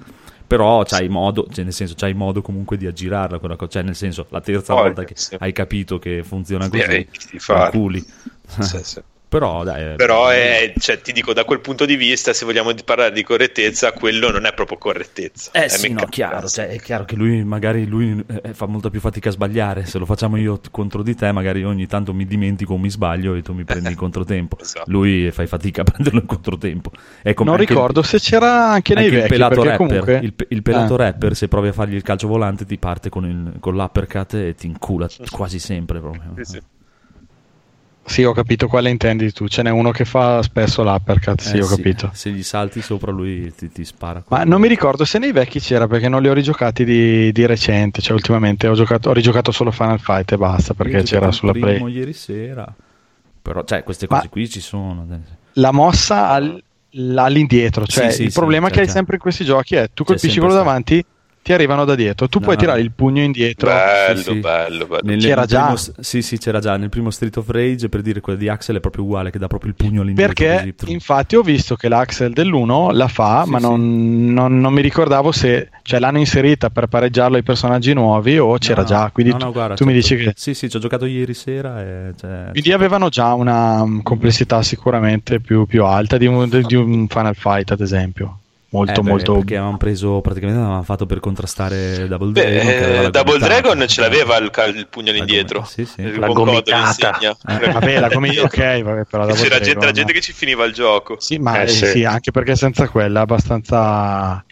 Però 0.45 0.83
c'hai 0.83 1.09
modo, 1.09 1.47
cioè, 1.53 1.63
nel 1.63 1.73
senso, 1.73 1.95
c'hai 1.97 2.15
modo 2.15 2.43
comunque 2.43 2.77
di 2.77 2.89
aggirarla 2.89 3.39
quella 3.39 3.55
cosa. 3.55 3.71
Cioè, 3.71 3.83
nel 3.83 3.95
senso, 3.95 4.27
la 4.31 4.41
terza 4.41 4.75
Poi, 4.75 4.83
volta 4.83 5.05
che 5.05 5.15
sì. 5.17 5.37
hai 5.39 5.53
capito 5.53 6.01
che 6.01 6.25
funziona 6.25 6.69
così, 6.69 7.09
farlo. 7.39 7.71
culi. 7.71 8.05
Sì, 8.59 8.79
sì. 8.83 9.01
Però 9.33 9.65
dai, 9.65 9.93
eh, 9.93 9.95
Però 9.97 10.29
è, 10.29 10.75
cioè, 10.79 11.01
ti 11.01 11.11
dico, 11.13 11.33
da 11.33 11.45
quel 11.45 11.61
punto 11.61 11.87
di 11.87 11.97
vista, 11.97 12.35
se 12.35 12.45
vogliamo 12.45 12.71
parlare 12.85 13.13
di 13.13 13.23
correttezza, 13.23 13.93
quello 13.93 14.31
non 14.31 14.45
è 14.45 14.53
proprio 14.53 14.77
correttezza. 14.77 15.53
Eh 15.53 15.65
è 15.65 15.69
sì, 15.69 15.91
no, 15.91 16.05
chiaro, 16.05 16.47
cioè, 16.49 16.69
è 16.69 16.79
chiaro 16.79 17.07
che 17.07 17.17
lui 17.17 17.43
magari 17.43 17.87
lui 17.87 18.23
eh, 18.43 18.53
fa 18.53 18.67
molta 18.67 18.91
più 18.91 19.01
fatica 19.01 19.31
a 19.31 19.33
sbagliare, 19.33 19.87
se 19.87 19.97
lo 19.99 20.05
facciamo 20.05 20.37
io 20.37 20.59
t- 20.61 20.71
contro 20.71 21.03
di 21.03 21.15
te 21.15 21.33
magari 21.33 21.65
ogni 21.65 21.87
tanto 21.87 22.13
mi 22.13 22.27
dimentico 22.27 22.75
o 22.75 22.79
mi 22.79 22.91
sbaglio 22.91 23.35
e 23.35 23.41
tu 23.41 23.55
mi 23.55 23.65
prendi 23.65 23.89
in 23.89 23.97
controtempo, 23.97 24.59
Esatto. 24.61 24.91
lui 24.91 25.31
fai 25.31 25.47
fatica 25.47 25.81
a 25.81 25.85
prenderlo 25.91 26.21
in 26.21 26.27
controtempo. 26.27 26.91
È 27.23 27.33
come 27.33 27.49
non 27.51 27.59
anche 27.59 27.73
il- 27.73 27.79
ricordo 27.79 28.03
se 28.03 28.19
c'era 28.19 28.69
anche 28.69 28.93
nei 28.95 29.05
anche 29.05 29.15
il 29.17 29.23
vecchi, 29.23 29.33
pelato 29.35 29.55
perché 29.63 29.69
rapper, 29.71 29.87
comunque... 29.89 30.19
il, 30.23 30.33
pe- 30.35 30.47
il 30.51 30.63
pelato 30.63 30.95
Ah. 30.95 30.97
rapper 30.99 31.35
se 31.35 31.49
provi 31.49 31.69
a 31.69 31.73
fargli 31.73 31.95
il 31.95 32.03
calcio 32.03 32.29
volante 32.29 32.67
ti 32.67 32.77
parte 32.77 33.09
con, 33.09 33.25
il, 33.25 33.55
con 33.61 33.75
l'uppercut 33.75 34.35
e 34.35 34.55
ti 34.55 34.67
incula 34.67 35.09
quasi 35.31 35.59
sempre 35.59 36.01
proprio. 36.01 36.35
Sì, 36.37 36.53
sì. 36.53 36.61
Sì, 38.05 38.25
ho 38.25 38.33
capito 38.33 38.67
quale 38.67 38.91
intendi 38.91 39.33
tu. 39.33 39.47
Ce 39.49 39.63
n'è 39.63 39.71
uno 39.71 39.91
che 39.91 40.05
fa 40.05 40.43
spesso 40.43 40.83
l'uppercut, 40.83 41.41
sì, 41.41 41.57
Eh 41.57 41.63
ho 41.63 41.67
capito. 41.67 42.11
Se 42.13 42.31
gli 42.31 42.43
salti 42.43 42.83
sopra 42.83 43.11
lui 43.11 43.53
ti, 43.55 43.71
ti 43.71 43.85
spara. 43.85 44.23
Ma 44.29 44.45
non 44.45 44.61
mi 44.61 44.69
ricordo 44.69 45.05
se 45.05 45.19
nei 45.19 45.33
vecchi 45.33 45.61
c'era 45.61 45.87
perché 45.87 46.09
non 46.09 46.21
li 46.21 46.29
ho 46.29 46.33
rigiocati 46.33 46.85
di, 46.85 47.33
di 47.33 47.47
recente. 47.47 48.03
Cioè, 48.03 48.13
ultimamente 48.15 48.67
ho, 48.67 48.75
giocato, 48.75 49.11
ho 49.11 49.13
rigiocato 49.13 49.51
solo 49.53 49.71
Final 49.71 50.01
Fight 50.01 50.33
e 50.33 50.37
basta 50.37 50.75
perché 50.75 51.03
c'era 51.05 51.31
sulla 51.33 51.53
il 51.53 51.61
primo 51.61 51.85
Play. 51.85 51.97
ieri 51.97 52.13
sera. 52.13 52.75
Però, 53.41 53.65
cioè, 53.65 53.83
queste 53.83 54.07
Ma- 54.11 54.17
cose 54.17 54.29
qui 54.29 54.49
ci 54.49 54.61
sono. 54.61 55.07
La 55.55 55.73
mossa 55.73 56.29
al- 56.29 56.63
all'indietro, 57.17 57.87
cioè 57.87 58.11
Sì, 58.11 58.17
sì, 58.17 58.23
il 58.25 58.33
sì, 58.33 58.39
problema 58.39 58.67
cioè, 58.67 58.75
che 58.75 58.81
hai 58.81 58.87
cioè. 58.87 58.95
sempre 58.95 59.15
in 59.15 59.21
questi 59.21 59.45
giochi 59.45 59.77
è 59.77 59.89
tu 59.95 60.05
colpisci 60.05 60.39
quello 60.39 60.55
davanti, 60.55 61.05
ti 61.43 61.53
arrivano 61.53 61.85
da 61.85 61.95
dietro. 61.97 62.29
Tu 62.29 62.39
No, 62.39 62.45
puoi 62.45 62.57
tirare 62.57 62.81
il 62.81 62.93
pugno 62.93 63.21
indietro. 63.23 63.69
Bello, 63.69 64.17
Sì, 64.19 64.23
sì. 64.23 64.39
bello, 64.39 64.87
bello. 64.87 65.01
Nel- 65.03 65.21
C'era 65.21 65.45
già. 65.45 65.63
primo- 65.75 65.95
sì, 66.01 66.23
sì, 66.23 66.39
c'era 66.39 66.61
già. 66.61 66.77
Nel 66.77 66.89
primo 66.89 67.11
Street 67.11 67.37
of 67.37 67.49
Rage, 67.49 67.89
per 67.89 68.01
dire 68.01 68.21
quella 68.21 68.39
di 68.39 68.49
Axel 68.49 68.77
è 68.77 68.81
proprio 68.81 69.05
uguale, 69.05 69.31
che 69.31 69.39
dà 69.39 69.49
proprio 69.49 69.71
il 69.71 69.77
pugno 69.77 70.03
all'indietro. 70.03 70.33
Perché 70.35 70.75
così. 70.79 70.93
infatti 70.93 71.35
ho 71.37 71.43
visto 71.43 71.75
che 71.75 71.89
l'Axel 71.89 72.33
dell'1 72.33 72.93
la 72.93 73.09
fa, 73.09 73.43
Sì, 73.45 73.51
ma 73.51 73.59
sì. 73.59 73.65
non, 73.67 74.33
non- 74.33 74.61
non 74.61 74.73
mi 74.73 74.81
ricordavo 74.83 75.33
se 75.33 75.69
cioè, 75.83 75.99
l'hanno 75.99 76.19
inserita 76.19 76.71
per 76.71 76.87
pareggiarlo 76.87 77.37
ai 77.37 77.43
personaggi 77.43 77.93
nuovi 77.93 78.39
o 78.39 78.57
c'era 78.59 78.83
No, 78.83 78.87
già. 78.89 79.11
Quindi 79.13 79.33
no, 79.33 79.39
tu, 79.39 79.45
no, 79.47 79.53
guarda, 79.53 79.75
tu 79.75 79.85
mi 79.85 79.93
dici 79.93 80.17
che. 80.17 80.33
Sì, 80.37 80.55
sì, 80.55 80.71
ci 80.71 80.77
ho 80.77 80.81
giocato 80.81 81.07
ieri 81.07 81.35
sera 81.35 81.81
e... 81.83 82.13
Cioè, 82.19 82.49
Quindi 82.53 82.73
avevano 82.73 83.09
già 83.09 83.35
una 83.35 83.85
mm, 83.85 84.01
complessità 84.03 84.63
sicuramente 84.63 85.41
più, 85.41 85.67
più 85.67 85.85
alta 85.85 86.17
di 86.19 86.27
un, 86.27 86.49
di 86.49 86.75
un 86.77 87.07
Final 87.09 87.35
Fight, 87.35 87.73
ad 87.73 87.81
esempio. 87.81 88.39
Molto, 88.73 89.01
Eh, 89.01 89.03
beh, 89.03 89.09
molto. 89.11 89.35
Perché 89.35 89.57
avevano 89.57 89.77
preso, 89.77 90.21
praticamente 90.23 90.59
l'avevano 90.61 90.85
fatto 90.85 91.05
per 91.05 91.21
contrastare 91.21 92.09
Double 92.09 92.33
Dragon. 92.33 92.67
che 92.67 92.77
aveva 92.85 92.97
Beh, 92.97 93.03
la 93.03 93.11
Double 93.11 93.33
gomitata. 93.39 93.61
Dragon 93.61 93.87
ce 93.89 94.01
l'aveva 94.01 94.37
il, 94.39 94.51
il 94.77 94.87
pugno 94.89 95.11
all'indietro. 95.11 95.59
gomita, 95.61 95.75
sì, 95.75 95.85
sì. 95.85 96.01
Il 96.01 96.19
La 96.19 96.27
gomitata. 96.29 96.87
insegna. 96.87 97.37
Eh, 97.67 97.71
Vabbè, 97.73 98.01
la 98.01 98.09
come 98.09 98.31
ok, 98.41 98.83
vabbè, 98.83 99.05
però 99.05 99.27
Double 99.27 99.35
C'era 99.43 99.57
gente, 99.57 99.65
Dragon, 99.73 99.85
la 99.85 99.93
gente 99.93 100.13
che 100.15 100.21
ci 100.23 100.33
finiva 100.33 100.65
il 100.65 100.73
gioco. 100.73 101.17
Sì, 101.21 101.37
ma 101.39 101.61
Eh, 101.61 101.65
eh, 101.65 101.69
sì. 101.69 101.87
sì, 101.87 102.05
anche 102.05 102.31
perché 102.31 102.57
senza 102.57 102.89
quella 102.89 103.19
è 103.21 103.23
abbastanza. 103.23 104.43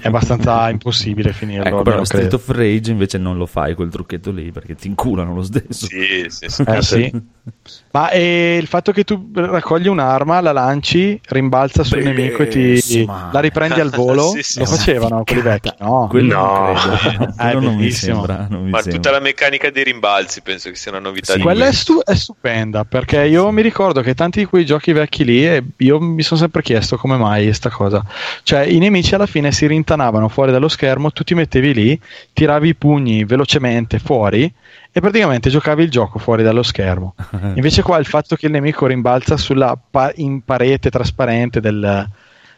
è 0.00 0.06
abbastanza 0.08 0.68
impossibile 0.70 1.32
finirlo. 1.32 1.66
Ecco, 1.68 1.82
però 1.82 2.04
Street 2.04 2.28
credo. 2.28 2.36
of 2.36 2.48
Rage 2.48 2.90
invece 2.90 3.18
non 3.18 3.36
lo 3.36 3.46
fai 3.46 3.74
quel 3.74 3.90
trucchetto 3.90 4.32
lì 4.32 4.50
perché 4.50 4.74
ti 4.74 4.88
inculano 4.88 5.32
lo 5.32 5.42
stesso. 5.42 5.86
Sì, 5.86 6.26
sì, 6.28 6.48
sì. 6.48 6.62
Eh, 6.66 6.82
sì. 6.82 7.22
Ma 7.92 8.10
eh, 8.10 8.56
il 8.60 8.66
fatto 8.68 8.92
che 8.92 9.02
tu 9.02 9.30
raccogli 9.34 9.88
un'arma, 9.88 10.40
la 10.40 10.52
lanci, 10.52 11.20
rimbalza 11.28 11.82
sul 11.82 12.02
nemico 12.02 12.42
e 12.42 12.48
ti 12.48 12.58
Bellissima. 12.60 13.30
la 13.32 13.40
riprendi 13.40 13.80
al 13.80 13.90
volo, 13.90 14.30
Sì, 14.36 14.42
sì, 14.44 14.58
lo 14.60 14.66
facevano 14.66 15.24
quelli 15.24 15.40
vecchi? 15.42 15.72
No, 15.80 16.06
Quello 16.08 16.34
No. 16.34 16.72
non 16.72 16.96
credo. 16.98 17.32
Ah, 17.36 17.52
non 17.58 17.62
mi 17.74 17.76
bellissimo. 17.78 18.24
sembra. 18.26 18.46
Non 18.48 18.62
mi 18.64 18.70
Ma 18.70 18.78
sembra. 18.80 19.00
tutta 19.00 19.10
la 19.10 19.20
meccanica 19.20 19.70
dei 19.70 19.82
rimbalzi 19.84 20.40
penso 20.42 20.68
che 20.70 20.76
sia 20.76 20.92
una 20.92 21.00
novità 21.00 21.32
Sì. 21.32 21.38
di 21.38 21.42
Quella 21.44 21.66
è, 21.66 21.72
stu- 21.72 22.02
è 22.04 22.14
stupenda 22.14 22.84
perché 22.84 23.24
io 23.26 23.50
mi 23.50 23.62
ricordo 23.62 24.02
che 24.02 24.14
tanti 24.14 24.38
di 24.40 24.44
quei 24.44 24.64
giochi 24.64 24.92
vecchi 24.92 25.24
lì 25.24 25.44
e 25.46 25.62
io 25.78 25.98
mi 26.00 26.22
sono 26.22 26.38
sempre 26.38 26.62
chiesto 26.62 26.96
come 26.96 27.16
mai 27.16 27.52
sta 27.52 27.70
cosa. 27.70 28.04
Cioè, 28.44 28.60
i 28.66 28.78
nemici 28.78 29.14
alla 29.16 29.26
fine 29.26 29.50
si 29.50 29.66
rintanavano 29.66 30.28
fuori 30.28 30.52
dallo 30.52 30.68
schermo, 30.68 31.10
tu 31.10 31.24
ti 31.24 31.34
mettevi 31.34 31.74
lì, 31.74 32.00
tiravi 32.32 32.68
i 32.68 32.74
pugni 32.76 33.24
velocemente 33.24 33.98
fuori 33.98 34.52
e 34.92 35.00
praticamente 35.00 35.50
giocavi 35.50 35.82
il 35.84 35.90
gioco 35.90 36.18
fuori 36.18 36.42
dallo 36.42 36.62
schermo. 36.62 37.14
Invece, 37.54 37.82
qua 37.82 37.98
il 37.98 38.06
fatto 38.06 38.36
che 38.36 38.46
il 38.46 38.52
nemico 38.52 38.86
rimbalza 38.86 39.36
sulla 39.36 39.78
pa- 39.90 40.12
in 40.16 40.42
parete 40.44 40.90
trasparente 40.90 41.60
del, 41.60 42.08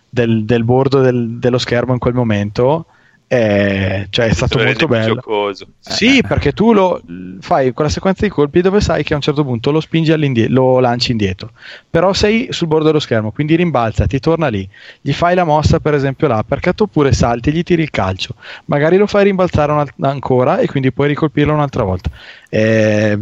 del- 0.09 0.45
del 0.45 0.65
bordo 0.65 1.01
del- 1.01 1.39
dello 1.39 1.59
schermo 1.59 1.93
in 1.93 1.99
quel 1.99 2.15
momento. 2.15 2.87
È, 3.33 4.09
cioè, 4.11 4.27
è 4.27 4.35
stato 4.35 4.59
molto 4.63 4.87
bello. 4.87 5.15
giocoso. 5.15 5.67
Sì, 5.79 6.21
perché 6.21 6.53
tu 6.53 6.75
lo 6.75 7.01
fai 7.41 7.73
quella 7.73 7.89
sequenza 7.89 8.27
di 8.27 8.31
colpi 8.31 8.61
dove 8.61 8.83
sai 8.83 9.03
che 9.05 9.15
a 9.15 9.17
un 9.17 9.23
certo 9.23 9.43
punto 9.43 9.71
lo 9.71 9.81
spingi 9.81 10.13
all'indietro, 10.13 10.53
lo 10.53 10.81
lanci 10.81 11.13
indietro. 11.13 11.53
Però 11.89 12.13
sei 12.13 12.49
sul 12.51 12.67
bordo 12.67 12.89
dello 12.89 12.99
schermo, 12.99 13.31
quindi 13.31 13.55
rimbalza, 13.55 14.07
ti 14.07 14.19
torna 14.19 14.49
lì. 14.49 14.69
Gli 15.01 15.15
fai 15.15 15.35
la 15.35 15.45
mossa, 15.45 15.81
per 15.81 15.95
esempio, 15.95 16.29
là, 16.29 16.45
perché 16.47 16.75
tu 16.75 16.83
oppure 16.83 17.15
salti 17.15 17.49
e 17.49 17.53
gli 17.53 17.63
tiri 17.63 17.81
il 17.81 17.91
calcio. 17.91 18.35
Magari 18.67 18.99
lo 18.99 19.07
fai 19.07 19.25
rimbalzare 19.25 19.87
ancora 20.01 20.59
e 20.59 20.67
quindi 20.67 20.93
puoi 20.93 21.09
ricolpirlo 21.09 21.55
un'altra 21.55 21.85
volta. 21.85 22.11
Eh, 22.51 23.19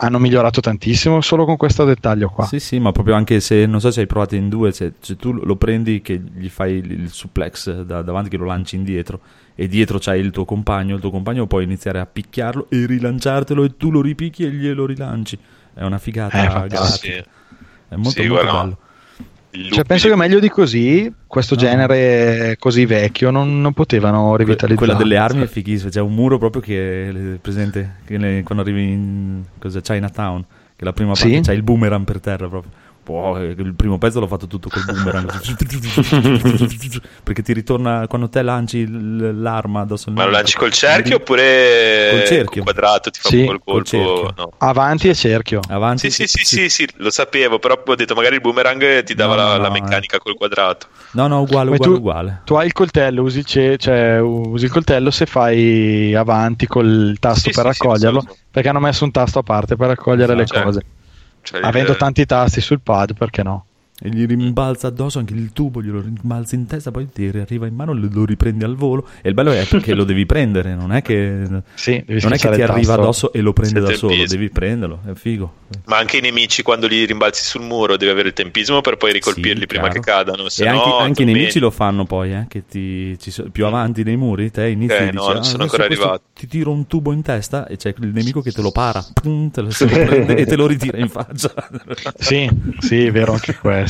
hanno 0.00 0.18
migliorato 0.18 0.60
tantissimo 0.60 1.20
solo 1.20 1.44
con 1.44 1.56
questo 1.56 1.84
dettaglio 1.84 2.28
qua. 2.28 2.46
Sì, 2.46 2.60
sì, 2.60 2.78
ma 2.78 2.92
proprio 2.92 3.14
anche 3.14 3.40
se 3.40 3.66
non 3.66 3.80
so 3.80 3.90
se 3.90 4.00
hai 4.00 4.06
provato 4.06 4.34
in 4.34 4.48
due, 4.48 4.72
se, 4.72 4.92
se 5.00 5.16
tu 5.16 5.32
lo 5.32 5.56
prendi 5.56 6.00
che 6.02 6.20
gli 6.34 6.48
fai 6.48 6.74
il, 6.74 6.90
il 6.90 7.10
suplex 7.10 7.82
da, 7.82 8.02
davanti 8.02 8.30
che 8.30 8.36
lo 8.36 8.44
lanci 8.44 8.76
indietro 8.76 9.20
e 9.54 9.66
dietro 9.66 9.98
c'hai 10.00 10.20
il 10.20 10.30
tuo 10.30 10.44
compagno, 10.44 10.94
il 10.94 11.00
tuo 11.00 11.10
compagno 11.10 11.46
può 11.46 11.60
iniziare 11.60 11.98
a 11.98 12.06
picchiarlo 12.06 12.66
e 12.70 12.86
rilanciartelo 12.86 13.64
e 13.64 13.76
tu 13.76 13.90
lo 13.90 14.00
ripicchi 14.00 14.44
e 14.44 14.50
glielo 14.50 14.86
rilanci. 14.86 15.36
È 15.74 15.82
una 15.82 15.98
figata 15.98 16.64
Eh. 16.64 16.86
Sì. 16.86 17.10
È 17.10 17.94
molto, 17.96 18.10
Sì, 18.10 18.28
molto 18.28 18.44
bello. 18.44 18.78
Cioè, 19.50 19.84
penso 19.84 20.08
che 20.08 20.16
meglio 20.16 20.40
di 20.40 20.48
così, 20.50 21.12
questo 21.26 21.54
No. 21.54 21.60
genere 21.62 22.56
così 22.58 22.84
vecchio, 22.84 23.30
non, 23.30 23.60
non 23.60 23.72
potevano 23.72 24.28
Que- 24.28 24.38
rivitalizzare. 24.38 24.74
quella 24.76 24.94
delle 24.94 25.16
armi 25.16 25.42
è 25.42 25.46
fighissima. 25.46 25.90
C'è 25.90 26.00
un 26.00 26.14
muro 26.14 26.38
proprio 26.38 26.60
che 26.60 27.08
è 27.08 27.12
presente 27.40 27.96
che 28.04 28.18
ne- 28.18 28.42
quando 28.42 28.62
arrivi 28.62 28.82
in 28.92 29.42
cos'è, 29.58 29.80
Chinatown. 29.80 30.44
Che 30.76 30.84
la 30.84 30.92
prima 30.92 31.14
Sì. 31.14 31.22
parte 31.30 31.40
c'è 31.40 31.52
il 31.54 31.62
boomerang 31.62 32.04
per 32.04 32.20
terra 32.20 32.46
proprio. 32.48 32.70
Boh, 33.08 33.38
eh, 33.38 33.54
il 33.56 33.72
primo 33.74 33.96
pezzo 33.96 34.20
l'ho 34.20 34.26
fatto 34.26 34.46
tutto 34.46 34.68
col 34.68 34.82
boomerang 34.82 35.30
perché 37.24 37.42
ti 37.42 37.54
ritorna 37.54 38.06
quando 38.06 38.28
te 38.28 38.42
lanci 38.42 38.86
l- 38.86 39.40
l'arma 39.40 39.80
addosso 39.80 40.10
al 40.10 40.14
Ma 40.16 40.24
lo 40.26 40.30
lanci 40.32 40.56
col 40.58 40.72
cerchio 40.72 41.16
oppure 41.16 42.08
Col 42.10 42.24
cerchio. 42.26 42.62
quadrato 42.64 43.10
ti 43.10 43.18
fa 43.20 43.30
Sì, 43.30 43.46
col 43.46 43.60
col 43.64 43.64
colpo? 43.64 43.88
cerchio. 43.88 44.34
No. 44.36 44.50
Avanti 44.58 45.08
e 45.08 45.14
cerchio. 45.14 45.60
avanti 45.70 46.10
Sì, 46.10 46.26
sì, 46.26 46.38
sì, 46.38 46.44
sì, 46.44 46.68
sì, 46.68 46.88
lo 46.96 47.08
sapevo, 47.10 47.58
però 47.58 47.82
ho 47.82 47.94
detto 47.94 48.14
magari 48.14 48.34
il 48.34 48.40
boomerang 48.42 49.02
ti 49.04 49.14
dava 49.14 49.34
la, 49.36 49.56
no, 49.56 49.62
la 49.62 49.68
eh. 49.68 49.70
meccanica 49.70 50.18
col 50.18 50.34
quadrato. 50.34 50.88
no 51.12 51.26
no 51.28 51.40
uguale 51.40 51.70
uguale 51.70 51.92
tu- 51.92 51.98
uguale 51.98 52.40
Tu 52.44 52.54
hai 52.56 52.66
il 52.66 52.72
coltello, 52.72 53.22
usi 53.22 53.38
il, 53.38 53.76
cioè, 53.78 54.18
usi 54.20 54.66
il 54.66 54.70
coltello 54.70 55.10
se 55.10 55.24
fai 55.24 56.14
avanti 56.14 56.66
col 56.66 57.16
tasto 57.18 57.48
Sì, 57.48 57.56
per 57.56 57.64
raccoglierlo, 57.64 58.22
perché 58.50 58.68
hanno 58.68 58.80
messo 58.80 59.04
un 59.04 59.10
tasto 59.12 59.38
a 59.38 59.42
parte 59.42 59.76
per 59.76 59.88
raccogliere 59.88 60.34
le 60.34 60.44
Certo. 60.46 60.62
cose. 60.62 60.82
Cioè, 61.48 61.62
Avendo 61.62 61.92
il- 61.92 61.96
tanti 61.96 62.26
tasti 62.26 62.60
sul 62.60 62.80
pad, 62.82 63.14
perché 63.14 63.42
no? 63.42 63.64
E 64.00 64.08
gli 64.10 64.26
rimbalza 64.26 64.86
addosso 64.86 65.18
anche 65.18 65.34
il 65.34 65.52
tubo 65.52 65.82
glielo 65.82 66.00
rimbalza 66.00 66.54
in 66.54 66.66
testa 66.66 66.90
poi 66.92 67.08
ti 67.12 67.26
arriva 67.26 67.66
in 67.66 67.74
mano 67.74 67.92
lo 67.92 68.24
riprendi 68.24 68.62
al 68.64 68.76
volo 68.76 69.08
e 69.22 69.28
il 69.28 69.34
bello 69.34 69.50
è 69.50 69.66
che 69.80 69.94
lo 69.94 70.04
devi 70.04 70.24
prendere 70.24 70.74
non 70.76 70.92
è 70.92 71.02
che 71.02 71.42
Sì, 71.74 72.02
devi 72.06 72.20
non 72.22 72.32
è 72.32 72.38
che 72.38 72.48
ti 72.50 72.62
arriva 72.62 72.94
addosso 72.94 73.32
e 73.32 73.40
lo 73.40 73.52
prende 73.52 73.80
da 73.80 73.92
solo 73.94 74.24
devi 74.26 74.50
prenderlo 74.50 75.00
è 75.04 75.14
figo 75.14 75.52
Ma 75.86 75.98
anche 75.98 76.18
i 76.18 76.20
nemici 76.20 76.62
quando 76.62 76.86
li 76.86 77.04
rimbalzi 77.04 77.44
sul 77.44 77.62
muro 77.62 77.96
devi 77.96 78.10
avere 78.10 78.28
il 78.28 78.34
tempismo 78.34 78.80
per 78.80 78.96
poi 78.96 79.12
ricolpirli 79.12 79.60
Sì, 79.60 79.66
prima 79.66 79.88
che 79.88 80.00
cadano. 80.00 80.48
Se 80.48 80.64
e 80.64 80.68
anche, 80.68 80.88
no, 80.88 80.96
anche 80.96 81.10
i 81.22 81.24
tormenti. 81.24 81.32
nemici 81.38 81.58
lo 81.58 81.70
fanno 81.70 82.04
poi, 82.04 82.32
eh, 82.32 82.44
che 82.48 82.64
ti, 82.66 83.18
ci 83.18 83.30
so- 83.30 83.48
più 83.50 83.66
avanti 83.66 84.02
nei 84.02 84.16
muri, 84.16 84.50
te 84.50 84.68
inizi 84.68 84.94
Ok, 84.94 85.00
e 85.00 85.04
no, 85.04 85.10
dici, 85.10 85.26
non 85.26 85.36
"Ah, 85.36 85.42
sono 85.42 85.62
adesso 85.62 85.62
ancora 85.62 85.84
arrivato." 85.84 86.22
Ti 86.34 86.46
tiro 86.46 86.70
un 86.72 86.86
tubo 86.86 87.12
in 87.12 87.22
testa 87.22 87.66
e 87.66 87.76
c'è 87.76 87.94
il 88.00 88.08
nemico 88.08 88.40
che 88.40 88.52
te 88.52 88.62
lo 88.62 88.70
para, 88.70 89.04
pum, 89.12 89.50
te 89.50 89.60
lo, 89.60 89.70
se 89.70 89.84
lo 89.88 90.04
prende 90.06 90.36
e 90.36 90.46
te 90.46 90.56
lo 90.56 90.66
ritira 90.66 90.98
in 90.98 91.08
faccia. 91.08 91.52
Sì, 92.18 92.48
sì, 92.78 93.04
è 93.06 93.10
vero 93.12 93.32
anche 93.32 93.54
questo. 93.60 93.87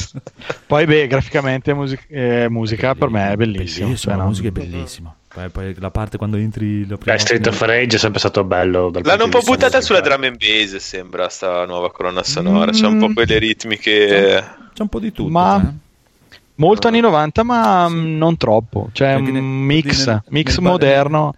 Poi, 0.66 0.84
beh, 0.86 1.06
graficamente 1.06 1.72
music- 1.74 2.06
eh, 2.10 2.48
musica 2.48 2.94
per 2.94 3.08
me 3.10 3.32
è 3.32 3.36
bellissimo. 3.36 3.86
Bellissimo, 3.86 3.96
cioè, 3.96 4.14
la 4.16 4.22
no? 4.22 4.28
musica 4.28 4.48
è 4.48 4.50
bellissima. 4.50 5.14
Poi, 5.28 5.48
poi 5.50 5.74
la 5.78 5.90
parte 5.90 6.16
quando 6.16 6.36
entri 6.36 6.86
la 6.86 6.96
prima 6.96 7.14
Beh, 7.16 7.20
Street 7.20 7.46
of 7.46 7.60
Rage 7.60 7.96
è 7.96 7.98
sempre 7.98 8.18
stato 8.18 8.44
bello. 8.44 8.90
dal 8.90 9.02
L'hanno 9.04 9.24
un 9.24 9.30
po' 9.30 9.40
buttata 9.40 9.80
sulla 9.80 10.00
drum 10.00 10.24
and 10.24 10.36
bass, 10.38 10.76
sembra, 10.76 11.28
sta 11.28 11.64
nuova 11.66 11.90
colonna 11.92 12.22
sonora. 12.22 12.70
C'è 12.72 12.88
Mm. 12.88 12.92
un 12.92 12.98
po' 12.98 13.12
quelle 13.12 13.38
ritmiche. 13.38 14.44
C'è 14.72 14.82
un 14.82 14.88
po' 14.88 14.98
di 15.00 15.12
tutto. 15.12 15.30
Ma- 15.30 15.60
eh. 15.60 15.86
Molto 16.56 16.88
anni 16.88 16.98
90, 17.00 17.44
ma 17.44 17.88
mm, 17.88 18.16
non 18.16 18.36
troppo. 18.36 18.88
Cioè, 18.92 19.14
un 19.14 19.24
ne- 19.24 19.40
mix, 19.40 20.06
nel- 20.06 20.22
mix 20.30 20.58
nel 20.58 20.70
moderno. 20.70 21.34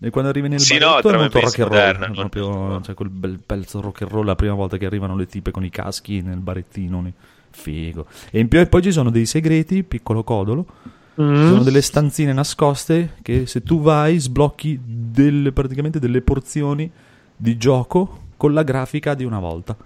E 0.00 0.10
quando 0.10 0.30
arrivi 0.30 0.48
nel 0.48 0.60
Sì, 0.60 0.74
no, 0.78 0.88
baretto 0.90 1.08
è 1.08 1.10
drum 1.10 1.20
molto 1.22 1.40
rock 1.40 1.58
and 1.58 1.68
roll, 1.68 1.78
moderna, 1.78 2.06
è 2.06 2.10
proprio, 2.12 2.80
cioè 2.82 2.94
quel 2.94 3.08
bel 3.08 3.40
pezzo 3.44 3.80
rock 3.80 4.02
and 4.02 4.10
roll 4.12 4.26
la 4.26 4.36
prima 4.36 4.54
volta 4.54 4.76
che 4.76 4.84
arrivano 4.86 5.16
le 5.16 5.26
tipe 5.26 5.50
con 5.50 5.64
i 5.64 5.70
caschi 5.70 6.20
nel 6.20 6.36
barettino, 6.38 7.00
lì. 7.02 7.12
Figo. 7.58 8.06
E 8.30 8.38
in 8.38 8.48
più 8.48 8.60
e 8.60 8.66
poi 8.66 8.82
ci 8.82 8.92
sono 8.92 9.10
dei 9.10 9.26
segreti, 9.26 9.82
piccolo 9.82 10.22
codolo, 10.22 10.66
ci 11.14 11.24
sono 11.24 11.64
delle 11.64 11.82
stanzine 11.82 12.32
nascoste 12.32 13.14
che 13.22 13.46
se 13.46 13.64
tu 13.64 13.80
vai 13.80 14.18
sblocchi 14.18 14.80
delle, 14.84 15.50
praticamente 15.50 15.98
delle 15.98 16.20
porzioni 16.20 16.88
di 17.36 17.56
gioco 17.56 18.26
con 18.36 18.52
la 18.52 18.62
grafica 18.62 19.14
di 19.14 19.24
una 19.24 19.40
volta. 19.40 19.76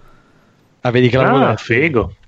Ah, 0.85 0.91
vedi 0.91 1.07
che 1.07 1.15
l'avevo 1.15 1.37
Ah, 1.45 1.55
figo. 1.55 2.13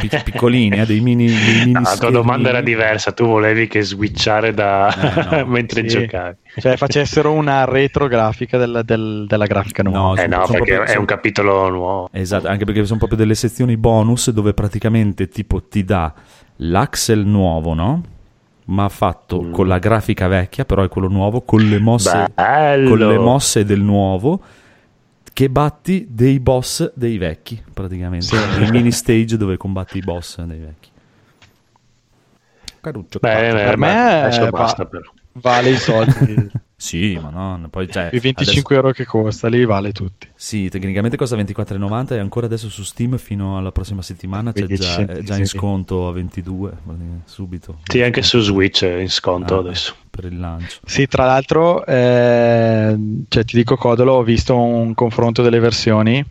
Pic- 0.00 0.22
piccolini, 0.24 0.78
eh, 0.80 0.84
dei 0.86 1.00
mini, 1.00 1.26
dei 1.26 1.54
mini 1.60 1.72
No, 1.72 1.80
la 1.80 1.96
tua 1.96 2.10
domanda 2.10 2.48
era 2.48 2.60
diversa. 2.60 3.12
Tu 3.12 3.24
volevi 3.24 3.68
che 3.68 3.82
switchare 3.82 4.52
da 4.52 5.32
Eh, 5.32 5.42
no, 5.42 5.46
mentre 5.50 5.88
sì. 5.88 5.96
giocavi. 6.00 6.36
Cioè, 6.58 6.76
facessero 6.76 7.32
una 7.32 7.64
retrografica 7.64 8.58
della, 8.58 8.82
del- 8.82 9.26
della 9.28 9.46
grafica 9.46 9.82
nuova. 9.84 9.98
No, 9.98 10.14
Eh 10.14 10.22
sono- 10.22 10.36
no, 10.36 10.46
sono 10.46 10.58
perché 10.58 10.74
proprio- 10.74 10.94
è 10.94 10.98
un 10.98 11.04
capitolo 11.04 11.68
nuovo. 11.70 12.08
Esatto, 12.12 12.48
anche 12.48 12.64
perché 12.64 12.84
sono 12.84 12.98
proprio 12.98 13.18
delle 13.18 13.34
sezioni 13.36 13.76
bonus 13.76 14.30
dove 14.30 14.52
praticamente 14.52 15.28
tipo 15.28 15.62
ti 15.62 15.84
dà 15.84 16.12
l'axel 16.56 17.24
nuovo, 17.24 17.74
no? 17.74 18.02
Ma 18.66 18.88
fatto 18.88 19.40
Mm. 19.42 19.52
con 19.52 19.68
la 19.68 19.78
grafica 19.78 20.26
vecchia, 20.26 20.64
però 20.64 20.82
è 20.82 20.88
quello 20.88 21.06
nuovo, 21.08 21.42
con 21.42 21.60
le 21.60 21.78
mosse, 21.78 22.26
con 22.34 22.98
le 22.98 23.18
mosse 23.18 23.64
del 23.64 23.80
nuovo, 23.80 24.40
che 25.36 25.50
batti 25.50 26.06
dei 26.08 26.40
boss 26.40 26.92
dei 26.94 27.18
vecchi, 27.18 27.62
praticamente. 27.74 28.34
Dei 28.58 28.70
mini 28.70 28.90
stage 28.90 29.36
dove 29.36 29.58
combatti 29.58 29.98
i 29.98 30.00
boss 30.00 30.40
dei 30.40 30.58
vecchi. 30.60 30.88
Caruccio. 32.80 33.18
Beh, 33.18 33.50
Per 33.52 33.76
me 33.76 34.34
eh, 34.34 34.48
basta 34.48 34.84
va- 34.84 34.88
però. 34.88 35.12
vale 35.32 35.68
i 35.68 35.76
soldi. 35.76 36.50
Sì, 36.78 37.18
ma 37.20 37.30
no, 37.30 37.68
poi 37.70 37.90
cioè, 37.90 38.10
I 38.12 38.18
25 38.18 38.76
euro 38.76 38.92
che 38.92 39.06
costa, 39.06 39.48
lì 39.48 39.64
vale 39.64 39.92
tutti. 39.92 40.28
Sì, 40.34 40.68
tecnicamente 40.68 41.16
costa 41.16 41.34
24,90 41.34 42.12
e 42.12 42.18
ancora 42.18 42.44
adesso 42.44 42.68
su 42.68 42.82
Steam 42.82 43.16
fino 43.16 43.56
alla 43.56 43.72
prossima 43.72 44.02
settimana 44.02 44.52
c'è 44.52 44.66
15 44.66 45.06
già, 45.06 45.06
è 45.06 45.22
già 45.22 45.36
in 45.38 45.46
sconto 45.46 46.06
a 46.06 46.12
22, 46.12 46.72
subito. 47.24 47.78
Sì, 47.84 48.02
anche 48.02 48.20
su 48.20 48.40
Switch 48.40 48.84
è 48.84 48.98
in 48.98 49.08
sconto 49.08 49.56
Ah, 49.56 49.60
adesso. 49.60 49.94
Per 50.10 50.26
il 50.26 50.38
lancio. 50.38 50.80
Sì, 50.84 51.06
tra 51.06 51.24
l'altro, 51.24 51.84
eh, 51.86 52.96
cioè, 53.28 53.44
ti 53.44 53.56
dico 53.56 53.76
Codolo, 53.76 54.12
ho 54.12 54.22
visto 54.22 54.54
un 54.54 54.92
confronto 54.92 55.40
delle 55.40 55.58
versioni 55.60 56.22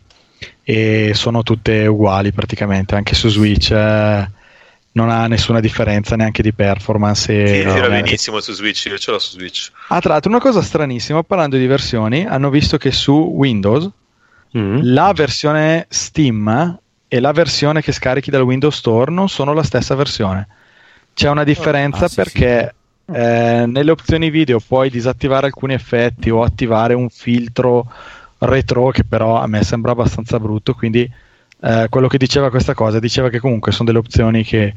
e 0.62 1.10
sono 1.14 1.42
tutte 1.42 1.86
uguali 1.86 2.30
praticamente, 2.30 2.94
anche 2.94 3.16
su 3.16 3.28
Switch 3.28 3.72
eh, 3.72 4.30
non 4.96 5.10
ha 5.10 5.26
nessuna 5.26 5.60
differenza 5.60 6.16
neanche 6.16 6.42
di 6.42 6.52
performance. 6.54 7.30
e- 7.42 7.46
Sì, 7.46 7.52
tira 7.60 7.72
neanche- 7.88 8.00
benissimo 8.02 8.40
su 8.40 8.52
Switch, 8.52 8.86
io 8.86 8.96
ce 8.98 9.10
l'ho 9.10 9.18
su 9.18 9.36
Switch. 9.38 9.70
Ah, 9.88 10.00
tra 10.00 10.12
l'altro 10.14 10.30
una 10.30 10.40
cosa 10.40 10.62
stranissima, 10.62 11.22
parlando 11.22 11.56
di 11.58 11.66
versioni, 11.66 12.24
hanno 12.26 12.48
visto 12.50 12.78
che 12.78 12.90
su 12.90 13.12
Windows 13.12 13.88
Mm. 14.56 14.78
la 14.94 15.12
versione 15.14 15.84
Steam 15.90 16.78
e 17.08 17.20
la 17.20 17.32
versione 17.32 17.82
che 17.82 17.92
scarichi 17.92 18.30
dal 18.30 18.40
Windows 18.42 18.74
Store 18.76 19.12
non 19.12 19.28
sono 19.28 19.52
la 19.52 19.62
stessa 19.62 19.94
versione. 19.94 20.48
C'è 21.12 21.28
una 21.28 21.44
differenza 21.44 22.06
Ah, 22.06 22.08
sì, 22.08 22.14
perché 22.14 22.74
eh, 23.12 23.64
nelle 23.66 23.90
opzioni 23.90 24.30
video 24.30 24.58
puoi 24.66 24.88
disattivare 24.88 25.46
alcuni 25.46 25.74
effetti 25.74 26.30
o 26.30 26.42
attivare 26.42 26.94
un 26.94 27.08
filtro 27.10 27.86
retro 28.38 28.90
che 28.90 29.04
però 29.04 29.40
a 29.40 29.46
me 29.46 29.62
sembra 29.62 29.92
abbastanza 29.92 30.38
brutto, 30.40 30.72
quindi 30.74 31.08
eh, 31.60 31.86
quello 31.88 32.08
che 32.08 32.18
diceva 32.18 32.50
questa 32.50 32.74
cosa 32.74 32.98
diceva 32.98 33.28
che 33.28 33.40
comunque 33.40 33.72
sono 33.72 33.86
delle 33.86 33.98
opzioni 33.98 34.44
che 34.44 34.74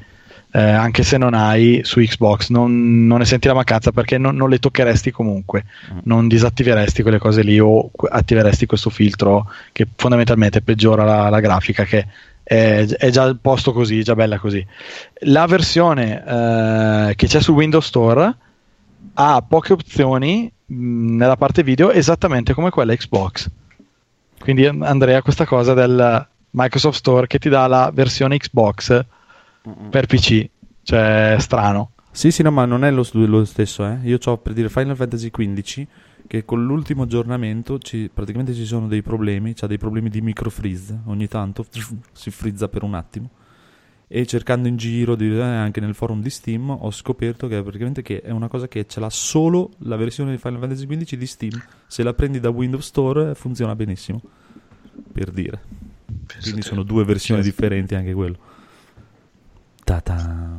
eh, 0.51 0.59
anche 0.59 1.03
se 1.03 1.17
non 1.17 1.33
hai 1.35 1.81
su 1.83 1.99
Xbox 1.99 2.49
non, 2.49 3.05
non 3.05 3.19
ne 3.19 3.25
senti 3.25 3.47
la 3.47 3.53
mancanza 3.53 3.91
perché 3.91 4.17
non, 4.17 4.35
non 4.35 4.49
le 4.49 4.57
toccheresti 4.57 5.11
comunque 5.11 5.65
non 6.03 6.27
disattiveresti 6.27 7.03
quelle 7.03 7.19
cose 7.19 7.43
lì 7.43 7.59
o 7.59 7.91
attiveresti 8.09 8.65
questo 8.65 8.89
filtro 8.89 9.51
che 9.71 9.87
fondamentalmente 9.95 10.61
peggiora 10.61 11.03
la, 11.03 11.29
la 11.29 11.39
grafica 11.39 11.83
che 11.83 12.07
è, 12.49 12.83
è 12.83 13.11
già 13.11 13.37
posto 13.39 13.71
così, 13.71 14.01
già 14.01 14.15
bella 14.15 14.39
così. 14.39 14.65
La 15.25 15.45
versione 15.45 16.23
eh, 16.25 17.15
che 17.15 17.27
c'è 17.27 17.41
su 17.41 17.53
Windows 17.53 17.85
Store 17.85 18.35
ha 19.13 19.45
poche 19.47 19.73
opzioni 19.73 20.51
mh, 20.65 21.15
nella 21.15 21.35
parte 21.35 21.61
video 21.61 21.91
esattamente 21.91 22.55
come 22.55 22.71
quella 22.71 22.95
Xbox. 22.95 23.47
Quindi 24.39 24.65
Andrea, 24.65 25.21
questa 25.21 25.45
cosa 25.45 25.75
del 25.75 26.27
Microsoft 26.51 26.97
Store 26.97 27.27
che 27.27 27.39
ti 27.39 27.49
dà 27.49 27.67
la 27.67 27.91
versione 27.93 28.37
Xbox 28.37 29.05
per 29.89 30.05
PC, 30.07 30.49
cioè 30.83 31.35
è 31.35 31.39
strano. 31.39 31.91
Sì, 32.11 32.31
sì, 32.31 32.41
no, 32.41 32.51
ma 32.51 32.65
non 32.65 32.83
è 32.83 32.91
lo, 32.91 33.07
lo 33.13 33.45
stesso, 33.45 33.85
eh. 33.85 33.99
Io 34.03 34.17
ho 34.23 34.37
per 34.37 34.53
dire 34.53 34.69
Final 34.69 34.95
Fantasy 34.95 35.29
XV 35.29 35.85
che 36.27 36.43
con 36.45 36.63
l'ultimo 36.65 37.03
aggiornamento 37.03 37.79
ci- 37.79 38.09
praticamente 38.13 38.53
ci 38.53 38.65
sono 38.65 38.87
dei 38.87 39.01
problemi, 39.01 39.53
c'ha 39.53 39.67
dei 39.67 39.77
problemi 39.77 40.09
di 40.09 40.21
micro 40.21 40.49
freeze, 40.49 40.99
ogni 41.05 41.27
tanto 41.27 41.65
si 42.11 42.29
frizza 42.31 42.67
per 42.67 42.83
un 42.83 42.93
attimo. 42.93 43.29
E 44.07 44.25
cercando 44.25 44.67
in 44.67 44.75
giro, 44.75 45.15
di- 45.15 45.35
eh, 45.35 45.41
anche 45.41 45.79
nel 45.79 45.93
forum 45.93 46.21
di 46.21 46.31
Steam, 46.31 46.69
ho 46.71 46.89
scoperto 46.91 47.47
che 47.47 47.61
praticamente 47.61 48.01
che 48.01 48.21
è 48.21 48.31
una 48.31 48.47
cosa 48.47 48.67
che 48.67 48.85
ce 48.87 48.99
l'ha 48.99 49.09
solo 49.09 49.69
la 49.79 49.95
versione 49.95 50.31
di 50.31 50.37
Final 50.39 50.59
Fantasy 50.59 50.87
XV 50.87 51.15
di 51.15 51.27
Steam. 51.27 51.63
Se 51.85 52.01
la 52.03 52.13
prendi 52.13 52.39
da 52.39 52.49
Windows 52.49 52.85
Store 52.85 53.35
funziona 53.35 53.75
benissimo, 53.75 54.21
per 55.11 55.29
dire. 55.31 55.61
Quindi 56.41 56.61
sono 56.61 56.83
due 56.83 57.03
versioni 57.03 57.41
differenti 57.41 57.95
anche 57.95 58.13
quello. 58.13 58.37
Ta-ta. 59.83 60.57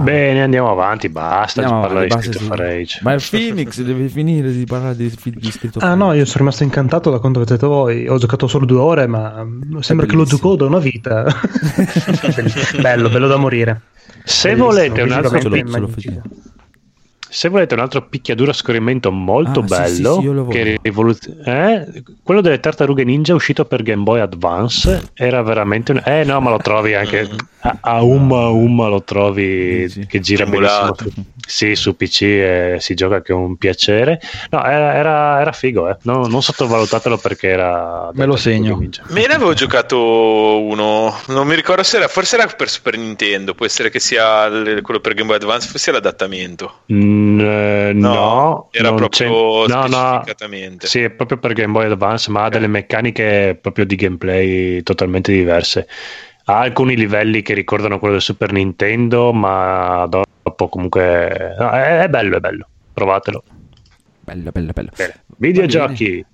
Bene, 0.00 0.42
andiamo 0.42 0.70
avanti, 0.70 1.08
basta 1.08 1.60
Andiamo 1.62 1.80
di 1.80 1.86
parlare 1.86 2.06
avanti, 2.08 2.28
di 2.28 2.36
basta, 2.36 2.54
Street. 2.54 2.70
Rage. 2.70 2.98
Ma 3.02 3.12
il 3.14 3.22
Phoenix 3.28 3.80
deve 3.80 4.08
finire 4.08 4.52
di 4.52 4.64
parlare 4.64 4.96
di, 4.96 5.04
di 5.08 5.50
Street 5.50 5.76
of 5.76 5.82
Ah 5.82 5.88
Rage. 5.88 5.98
no, 5.98 6.12
io 6.12 6.24
sono 6.24 6.38
rimasto 6.38 6.62
incantato 6.62 7.10
da 7.10 7.18
quanto 7.18 7.38
avete 7.38 7.54
detto 7.54 7.68
voi. 7.68 8.06
Ho 8.06 8.18
giocato 8.18 8.46
solo 8.46 8.66
due 8.66 8.80
ore, 8.80 9.06
ma 9.06 9.46
sembra 9.80 10.06
che 10.06 10.14
lo 10.14 10.24
gioco 10.24 10.56
da 10.56 10.66
una 10.66 10.78
vita. 10.78 11.24
bello, 12.80 13.08
bello 13.08 13.28
da 13.28 13.36
morire. 13.36 13.80
Se 14.24 14.54
Bellissimo, 14.54 14.66
volete, 14.66 15.02
un 15.02 15.12
altro, 15.12 15.38
Ce 15.38 16.20
se 17.30 17.48
volete 17.48 17.74
un 17.74 17.80
altro 17.80 18.02
picchiaduro 18.08 18.50
a 18.50 18.54
scorrimento 18.54 19.10
molto 19.12 19.60
Ah, 19.60 19.62
bello, 19.62 20.14
sì, 20.14 20.20
sì, 20.20 20.24
io 20.26 20.32
lo 20.32 20.44
voglio. 20.44 20.62
che 20.62 20.76
rivoluz- 20.82 21.28
eh, 21.44 22.02
quello 22.22 22.40
delle 22.40 22.60
tartarughe 22.60 23.04
ninja 23.04 23.34
uscito 23.34 23.64
per 23.64 23.82
Game 23.82 24.02
Boy 24.02 24.20
Advance 24.20 25.10
era 25.14 25.40
veramente 25.42 25.92
un... 25.92 26.02
eh 26.04 26.24
no 26.24 26.40
ma 26.40 26.50
lo 26.50 26.58
trovi 26.58 26.94
anche 26.94 27.28
a, 27.62 27.78
a 27.80 28.02
umma 28.02 28.48
umma 28.48 28.88
lo 28.88 29.02
trovi 29.02 29.88
Sì, 29.88 30.06
che 30.06 30.20
gira 30.20 30.44
Emulato. 30.44 30.96
benissimo 31.04 31.26
sì 31.46 31.74
su 31.74 31.96
PC 31.96 32.22
e 32.22 32.76
si 32.80 32.94
gioca 32.94 33.22
che 33.22 33.32
è 33.32 33.34
un 33.34 33.56
piacere 33.56 34.20
no 34.50 34.64
era, 34.64 34.94
era, 34.94 35.40
era 35.40 35.52
figo 35.52 35.88
eh. 35.88 35.96
No, 36.02 36.26
non 36.26 36.42
sottovalutatelo 36.42 37.16
perché 37.18 37.48
era 37.48 38.10
Me 38.12 38.24
lo 38.26 38.36
segno. 38.36 38.76
Ninja. 38.78 39.02
Me 39.08 39.26
ne 39.26 39.34
avevo 39.34 39.52
giocato 39.54 40.60
uno, 40.62 41.14
non 41.28 41.46
mi 41.46 41.54
ricordo 41.54 41.82
se 41.82 41.96
era, 41.98 42.08
forse 42.08 42.36
era 42.36 42.46
per 42.46 42.68
Super 42.68 42.96
Nintendo, 42.96 43.54
può 43.54 43.66
essere 43.66 43.90
che 43.90 43.98
sia 44.00 44.48
quello 44.82 45.00
per 45.00 45.14
Game 45.14 45.26
Boy 45.26 45.36
Advance, 45.36 45.68
forse 45.68 45.90
l'adattamento. 45.92 46.80
Mm, 46.92 47.19
eh, 47.40 47.92
no, 47.94 48.68
era 48.72 48.88
non 48.88 48.96
proprio 48.96 49.08
c'è- 49.08 49.28
no, 49.68 49.86
no. 49.86 50.22
Sì, 50.86 51.02
è 51.02 51.10
proprio 51.10 51.38
per 51.38 51.52
Game 51.52 51.72
Boy 51.72 51.90
Advance, 51.90 52.30
ma 52.30 52.44
ha 52.44 52.48
delle 52.48 52.66
meccaniche 52.66 53.58
proprio 53.60 53.84
di 53.84 53.96
gameplay 53.96 54.82
totalmente 54.82 55.32
diverse. 55.32 55.86
Ha 56.44 56.58
alcuni 56.58 56.96
livelli 56.96 57.42
che 57.42 57.54
ricordano 57.54 57.98
quello 57.98 58.14
del 58.14 58.22
Super 58.22 58.52
Nintendo, 58.52 59.32
ma 59.32 60.06
dopo 60.08 60.68
comunque 60.68 61.54
no, 61.58 61.70
è, 61.70 62.00
è 62.00 62.08
bello, 62.08 62.36
è 62.36 62.40
bello. 62.40 62.68
Provatelo. 62.92 63.44
Bello, 64.20 64.50
bello, 64.50 64.72
bello. 64.72 64.90
Bene. 64.96 65.14
Videogiochi. 65.38 66.24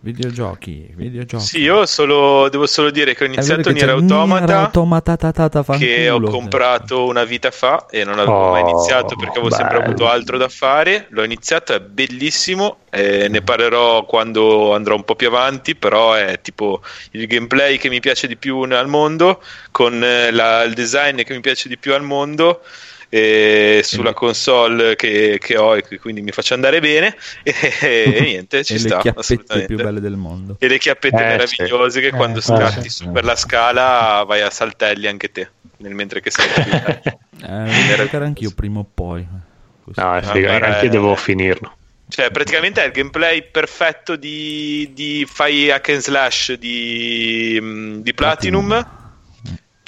Videogiochi, 0.00 0.92
videogiochi. 0.94 1.44
Sì, 1.44 1.58
io 1.60 1.84
solo, 1.84 2.48
devo 2.48 2.68
solo 2.68 2.90
dire 2.92 3.14
che 3.14 3.24
ho 3.24 3.26
iniziato 3.26 3.70
Nier 3.72 3.88
Automata, 3.90 4.60
Automata, 4.60 5.16
ta, 5.16 5.32
ta, 5.32 5.48
ta, 5.48 5.64
che 5.76 6.08
ho 6.08 6.20
comprato 6.20 7.04
una 7.04 7.24
vita 7.24 7.50
fa 7.50 7.86
e 7.90 8.04
non 8.04 8.20
avevo 8.20 8.46
mai 8.46 8.62
Oh, 8.62 8.68
iniziato 8.68 9.16
perché 9.16 9.40
avevo 9.40 9.50
sempre 9.52 9.78
bello. 9.78 9.88
avuto 9.90 10.08
altro 10.08 10.38
da 10.38 10.48
fare. 10.48 11.06
L'ho 11.10 11.24
iniziato, 11.24 11.72
è 11.74 11.80
bellissimo, 11.80 12.78
eh, 12.90 13.26
ne 13.28 13.42
parlerò 13.42 14.04
quando 14.04 14.72
andrò 14.72 14.94
un 14.94 15.02
po' 15.02 15.16
più 15.16 15.26
avanti, 15.26 15.74
però 15.74 16.12
è 16.14 16.38
tipo 16.42 16.80
il 17.12 17.26
gameplay 17.26 17.76
che 17.76 17.88
mi 17.88 17.98
piace 17.98 18.28
di 18.28 18.36
più 18.36 18.58
al 18.60 18.86
mondo, 18.86 19.42
con 19.72 20.00
eh, 20.04 20.30
la- 20.30 20.62
il 20.62 20.74
design 20.74 21.22
che 21.22 21.34
mi 21.34 21.40
piace 21.40 21.68
di 21.68 21.76
più 21.76 21.92
al 21.92 22.04
mondo. 22.04 22.60
E 23.10 23.80
sulla 23.84 24.12
console 24.12 24.94
che, 24.96 25.38
che 25.40 25.56
ho 25.56 25.76
e 25.76 25.82
che 25.82 25.98
quindi 25.98 26.20
mi 26.20 26.30
faccio 26.30 26.52
andare 26.54 26.80
bene 26.80 27.16
e, 27.42 27.54
e 27.82 28.20
niente 28.20 28.62
ci 28.64 28.74
e 28.74 28.78
sta 28.78 28.96
le 28.96 29.02
chiappette 29.02 29.64
più 29.64 29.76
belle 29.76 30.00
del 30.00 30.16
mondo. 30.16 30.56
e 30.58 30.68
le 30.68 30.78
chiappette 30.78 31.16
Eh, 31.16 31.26
meravigliose 31.26 32.00
che 32.00 32.08
Eh, 32.08 32.10
quando 32.10 32.38
eh, 32.40 32.42
scatti 32.42 32.88
sì. 32.90 33.04
su 33.04 33.10
per 33.10 33.24
la 33.24 33.36
scala 33.36 34.24
vai 34.26 34.42
a 34.42 34.50
saltelli 34.50 35.06
anche 35.06 35.32
te 35.32 35.50
nel 35.78 35.94
mentre 35.94 36.20
che 36.20 36.30
sei 36.30 36.46
Eh, 37.40 37.46
voglio 37.46 37.96
giocare 37.96 38.24
anch'io 38.24 38.50
prima 38.52 38.80
o 38.80 38.86
poi. 38.92 39.24
Così. 39.84 40.00
No, 40.00 40.16
è 40.16 40.22
figo, 40.22 40.48
Ah, 40.48 40.54
anche 40.54 40.80
io 40.80 40.86
eh. 40.86 40.88
devo 40.88 41.14
finirlo. 41.14 41.76
Cioè, 42.08 42.30
praticamente 42.32 42.82
è 42.82 42.86
il 42.86 42.92
gameplay 42.92 43.48
perfetto 43.48 44.16
di, 44.16 44.90
di 44.92 45.24
fai 45.30 45.70
hack 45.70 45.88
and 45.90 46.00
slash 46.00 46.54
di, 46.54 48.00
di 48.02 48.12
Platinum, 48.14 49.07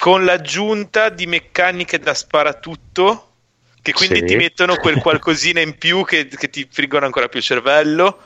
con 0.01 0.25
l'aggiunta 0.25 1.09
di 1.09 1.27
meccaniche 1.27 1.99
da 1.99 2.15
sparatutto 2.15 3.33
che 3.83 3.93
quindi 3.93 4.17
Sì. 4.17 4.25
ti 4.25 4.35
mettono 4.35 4.77
quel 4.77 4.97
qualcosina 4.97 5.59
in 5.59 5.77
più 5.77 6.03
che, 6.03 6.25
che 6.25 6.49
ti 6.49 6.67
friggono 6.67 7.05
ancora 7.05 7.27
più 7.27 7.37
il 7.37 7.45
cervello. 7.45 8.17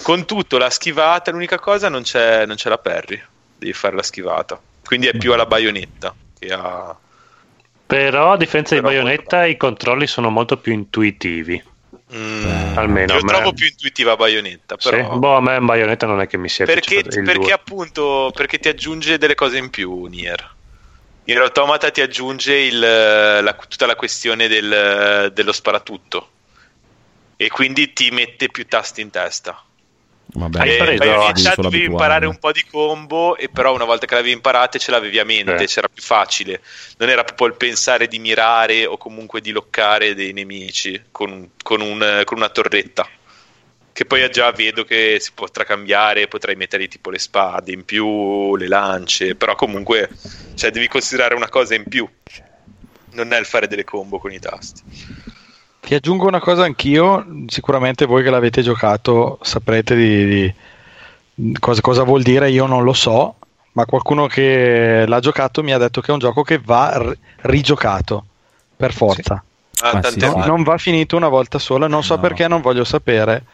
Con 0.00 0.24
tutto, 0.24 0.56
la 0.56 0.70
schivata, 0.70 1.30
l'unica 1.30 1.58
cosa 1.58 1.90
non 1.90 2.04
c'è, 2.04 2.46
non 2.46 2.56
c'è 2.56 2.70
la 2.70 2.78
parry, 2.78 3.22
devi 3.54 3.74
fare 3.74 3.96
la 3.96 4.02
schivata. 4.02 4.58
Quindi 4.82 5.08
è 5.08 5.16
più 5.18 5.34
alla 5.34 5.44
baionetta 5.44 6.14
che 6.38 6.54
a... 6.54 6.96
Però 7.84 8.32
a 8.32 8.36
differenza 8.38 8.74
di 8.74 8.80
Però 8.80 8.92
Bayonetta 8.94 9.44
i 9.44 9.58
controlli 9.58 10.06
sono 10.06 10.30
molto 10.30 10.56
più 10.56 10.72
intuitivi. 10.72 11.62
Mm, 12.14 12.78
Almeno 12.78 13.12
io 13.12 13.24
me- 13.24 13.32
trovo 13.32 13.52
più 13.52 13.66
intuitiva 13.66 14.16
Bayonetta, 14.16 14.78
però... 14.78 15.12
Sì? 15.12 15.18
Boh, 15.18 15.36
a 15.36 15.40
me 15.42 15.56
in 15.56 15.66
Bayonetta 15.66 16.06
non 16.06 16.22
è 16.22 16.26
che 16.26 16.38
mi 16.38 16.48
sia 16.48 16.64
perché, 16.64 17.02
perché 17.02 17.52
appunto 17.52 18.32
perché 18.34 18.58
ti 18.58 18.68
aggiunge 18.68 19.18
delle 19.18 19.34
cose 19.34 19.58
in 19.58 19.68
più 19.68 20.06
Nier 20.06 20.58
Nier 21.24 21.40
Automata 21.42 21.90
ti 21.90 22.00
aggiunge 22.00 22.54
il, 22.54 22.78
la- 22.78 23.56
tutta 23.68 23.86
la 23.86 23.94
questione 23.96 24.48
del- 24.48 25.30
dello 25.32 25.52
sparatutto. 25.52 26.30
E 27.36 27.48
quindi 27.48 27.92
ti 27.92 28.10
mette 28.10 28.48
più 28.48 28.66
tasti 28.66 29.00
in 29.00 29.10
testa. 29.10 29.62
Vabbè, 30.32 30.60
Hai 30.60 30.76
preso- 30.76 31.04
dovevi 31.04 31.24
abituarmi. 31.26 31.84
imparare 31.84 32.26
un 32.26 32.38
po' 32.38 32.52
di 32.52 32.64
combo 32.70 33.36
e 33.36 33.48
però 33.48 33.74
una 33.74 33.84
volta 33.84 34.06
che 34.06 34.14
l'avevi 34.14 34.32
imparate 34.32 34.78
ce 34.78 34.90
l'avevi 34.92 35.18
a 35.18 35.24
mente 35.24 35.64
Eh. 35.64 35.66
c'era 35.66 35.88
più 35.88 36.02
facile. 36.02 36.60
Non 36.98 37.08
era 37.08 37.24
proprio 37.24 37.48
il 37.48 37.54
pensare 37.54 38.06
di 38.06 38.18
mirare 38.18 38.86
o 38.86 38.96
comunque 38.96 39.40
di 39.40 39.50
loccare 39.50 40.14
dei 40.14 40.32
nemici 40.32 41.02
con, 41.10 41.50
con 41.62 41.80
un- 41.80 42.22
con 42.24 42.36
una 42.38 42.48
torretta 42.48 43.08
che 44.00 44.06
poi 44.06 44.26
già 44.30 44.50
vedo 44.50 44.82
che 44.82 45.18
si 45.20 45.30
potrà 45.34 45.62
cambiare, 45.62 46.26
potrai 46.26 46.56
mettere 46.56 46.88
tipo 46.88 47.10
le 47.10 47.18
spade 47.18 47.70
in 47.70 47.84
più, 47.84 48.56
le 48.56 48.66
lance, 48.66 49.34
però 49.34 49.54
comunque 49.54 50.08
cioè, 50.54 50.70
devi 50.70 50.88
considerare 50.88 51.34
una 51.34 51.50
cosa 51.50 51.74
in 51.74 51.84
più, 51.84 52.08
non 53.10 53.30
è 53.34 53.38
il 53.38 53.44
fare 53.44 53.68
delle 53.68 53.84
combo 53.84 54.18
con 54.18 54.32
i 54.32 54.38
tasti. 54.38 54.80
Ti 55.80 55.94
aggiungo 55.94 56.26
una 56.26 56.40
cosa 56.40 56.62
anch'io, 56.64 57.26
sicuramente 57.48 58.06
voi 58.06 58.22
che 58.22 58.30
l'avete 58.30 58.62
giocato 58.62 59.38
saprete 59.42 59.94
di, 59.94 60.54
di 61.34 61.58
cosa, 61.58 61.82
cosa 61.82 62.02
vuol 62.02 62.22
dire, 62.22 62.50
io 62.50 62.64
non 62.64 62.82
lo 62.82 62.94
so, 62.94 63.36
ma 63.72 63.84
qualcuno 63.84 64.28
che 64.28 65.04
l'ha 65.06 65.20
giocato 65.20 65.62
mi 65.62 65.74
ha 65.74 65.78
detto 65.78 66.00
che 66.00 66.08
è 66.08 66.14
un 66.14 66.20
gioco 66.20 66.40
che 66.40 66.58
va 66.58 66.96
r- 66.96 67.18
rigiocato 67.42 68.24
per 68.74 68.94
forza. 68.94 69.44
Ah, 69.82 70.02
sì, 70.02 70.18
Non, 70.18 70.42
sì. 70.42 70.48
non 70.48 70.62
va 70.62 70.76
finito 70.76 71.16
una 71.16 71.28
volta 71.28 71.58
sola, 71.58 71.86
non 71.86 72.02
so 72.02 72.16
No. 72.16 72.20
perché, 72.20 72.46
non 72.48 72.60
voglio 72.60 72.84
sapere. 72.84 73.44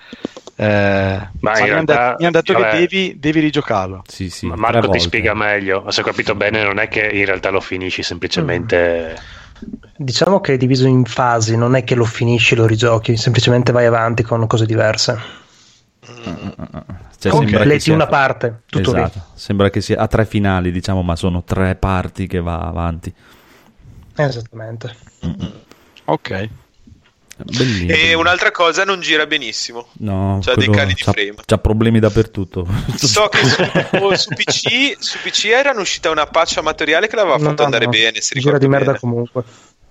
Eh, 0.57 1.28
Ma 1.41 1.53
mi 1.53 1.70
hanno 1.70 1.85
detto, 1.85 2.17
mi 2.19 2.27
han 2.27 2.33
detto 2.33 2.55
che 2.55 2.69
devi, 2.73 3.17
devi 3.19 3.41
rigiocarlo. 3.41 4.03
Sì, 4.09 4.31
sì, 4.31 4.47
Ma 4.47 4.57
Marco 4.57 4.81
ti 4.81 4.86
volte. 4.86 4.99
spiega 5.01 5.35
meglio. 5.35 5.89
Se 5.91 6.01
ho 6.01 6.05
capito 6.05 6.35
bene, 6.35 6.65
non 6.65 6.78
è 6.78 6.89
che 6.89 7.07
in 7.07 7.25
realtà 7.27 7.51
lo 7.51 7.61
finisci 7.61 8.03
semplicemente. 8.03 9.17
Diciamo 9.97 10.41
che 10.41 10.55
è 10.55 10.57
diviso 10.57 10.86
in 10.86 11.05
fasi, 11.05 11.57
non 11.57 11.77
è 11.77 11.85
che 11.85 11.95
lo 11.95 12.05
finisci 12.05 12.55
e 12.55 12.57
lo 12.57 12.67
rigiochi, 12.67 13.17
semplicemente 13.17 13.70
vai 13.73 13.86
avanti 13.86 14.23
con 14.23 14.47
cose 14.47 14.67
diverse. 14.67 15.19
Cioè, 16.01 17.33
Ok, 17.33 17.39
sembra 17.39 17.41
che 17.41 17.55
Completi 17.57 17.81
sia- 17.81 17.95
una 17.95 18.07
parte, 18.07 18.62
tutto 18.67 18.93
lì. 18.93 19.01
Esatto. 19.01 19.20
Sembra 19.35 19.70
che 19.70 19.81
sia 19.81 19.99
a 20.01 20.07
tre 20.09 20.25
finali, 20.27 20.70
diciamo, 20.73 21.03
ma 21.03 21.17
sono 21.17 21.43
tre 21.45 21.75
parti 21.77 22.27
che 22.27 22.41
va 22.41 22.61
avanti. 22.61 23.12
Esattamente. 24.17 24.95
Ok. 26.07 26.49
Bellino. 27.39 27.93
E 27.93 28.15
un'altra 28.15 28.51
cosa, 28.51 28.85
non 28.85 29.01
gira 29.01 29.26
benissimo. 29.26 29.89
No, 29.99 30.39
C'ha 30.43 30.55
dei 30.55 30.65
quello 30.68 30.81
cali 30.81 30.94
di 30.94 31.02
c'ha, 31.02 31.12
frame. 31.12 31.35
c'ha 31.44 31.59
problemi 31.59 31.99
dappertutto. 31.99 32.67
So 32.97 33.28
che 33.28 33.44
su, 33.44 34.15
su 34.15 34.31
PC, 34.35 34.97
su 34.99 35.18
PC 35.23 35.44
era 35.47 35.73
uscita 35.78 36.09
una 36.10 36.26
patch 36.26 36.57
amatoriale 36.57 37.09
che 37.09 37.17
l'aveva 37.17 37.36
No, 37.36 37.43
fatto 37.44 37.57
no, 37.59 37.65
andare 37.65 37.85
no. 37.85 37.91
bene. 37.91 38.20
Se 38.23 38.39
Gira 38.41 38.57
di 38.57 38.67
merda 38.68 38.86
bene. 38.86 38.99
comunque. 39.01 39.43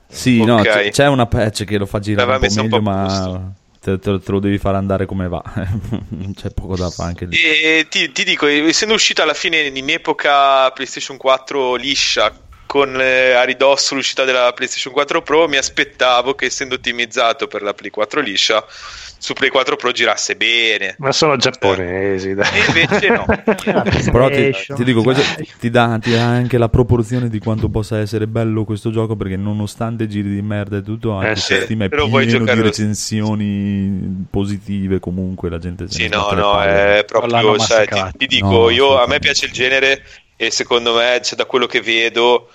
Sì, 0.08 0.44
no, 0.44 0.56
Ok. 0.56 0.64
c'è, 0.64 0.90
c'è 0.90 1.08
una 1.08 1.28
patch 1.28 1.66
che 1.66 1.78
lo 1.78 1.86
fa 1.86 2.00
girare 2.00 2.26
un 2.26 2.32
L'aveva 2.34 2.48
po' 2.48 2.62
messa 2.62 2.62
un 2.62 2.68
meglio, 2.68 2.84
po' 2.84 3.40
ma 3.40 3.54
te, 3.80 4.00
te- 4.00 4.20
te 4.20 4.32
lo 4.32 4.40
devi 4.40 4.58
fare 4.58 4.78
andare 4.78 5.06
come 5.06 5.28
va. 5.28 5.44
c'è 6.36 6.50
poco 6.50 6.76
da 6.76 6.90
fare 6.90 7.10
anche 7.10 7.26
lì. 7.26 7.38
E 7.38 7.86
ti, 7.92 8.12
ti 8.12 8.24
dico, 8.24 8.48
essendo 8.48 8.96
uscito 8.96 9.22
alla 9.22 9.36
fine 9.36 9.60
in 9.68 9.90
epoca 9.92 10.72
PlayStation 10.72 11.18
4 11.18 11.76
liscia, 11.76 12.36
con 12.76 13.00
eh, 13.00 13.32
a 13.32 13.44
ridosso 13.44 13.96
l'uscita 13.96 14.26
della 14.26 14.52
PlayStation 14.54 14.92
4 14.92 15.22
Pro, 15.22 15.48
mi 15.48 15.56
aspettavo 15.56 16.36
che 16.36 16.48
essendo 16.48 16.76
ottimizzato 16.76 17.48
per 17.48 17.62
la 17.62 17.74
Play 17.74 17.90
4 17.90 18.20
liscia, 18.20 18.66
su 18.68 19.32
Play 19.32 19.48
4 19.48 19.78
Pro 19.78 19.94
girasse 19.94 20.36
bene. 20.36 20.96
Ma 20.98 21.14
sono 21.14 21.38
giapponesi, 21.38 22.34
dai. 22.34 22.50
E 22.52 22.66
invece 22.68 23.08
no. 23.08 23.26
Però 24.12 24.30
ti, 24.30 24.54
ti 24.76 24.84
dico, 24.84 25.04
questo 25.04 25.24
ti 25.58 25.70
dà, 25.70 25.98
ti 26.02 26.12
dà 26.12 26.26
anche 26.26 26.58
la 26.58 26.68
proporzione 26.68 27.30
di 27.30 27.40
quanto 27.40 27.70
possa 27.70 28.00
essere 28.00 28.28
bello 28.28 28.66
questo 28.66 28.92
gioco 28.92 29.16
perché 29.16 29.38
nonostante 29.38 30.06
giri 30.10 30.28
di 30.28 30.42
merda 30.42 30.76
e 30.76 30.82
tutto, 30.82 31.14
anche 31.14 31.32
Eh 31.32 31.36
sì, 31.38 31.54
il 31.54 31.80
è 31.80 31.88
pieno 31.88 32.44
di 32.44 32.62
recensioni 32.62 34.26
positive 34.30 35.00
comunque, 35.00 35.50
la 35.50 35.60
gente 35.60 35.86
Sì, 35.88 36.10
no, 36.10 36.30
no, 36.32 36.62
è 36.62 37.06
proprio, 37.08 37.58
cioè, 37.58 37.88
ti, 37.88 38.18
ti 38.18 38.28
dico, 38.28 38.48
No, 38.48 38.70
io, 38.70 39.02
a 39.02 39.08
me 39.08 39.20
piace 39.20 39.46
il 39.46 39.54
genere 39.54 40.04
e 40.36 40.52
secondo 40.52 40.94
me, 40.96 41.22
cioè, 41.24 41.38
da 41.38 41.46
quello 41.46 41.66
che 41.66 41.82
vedo, 41.82 42.50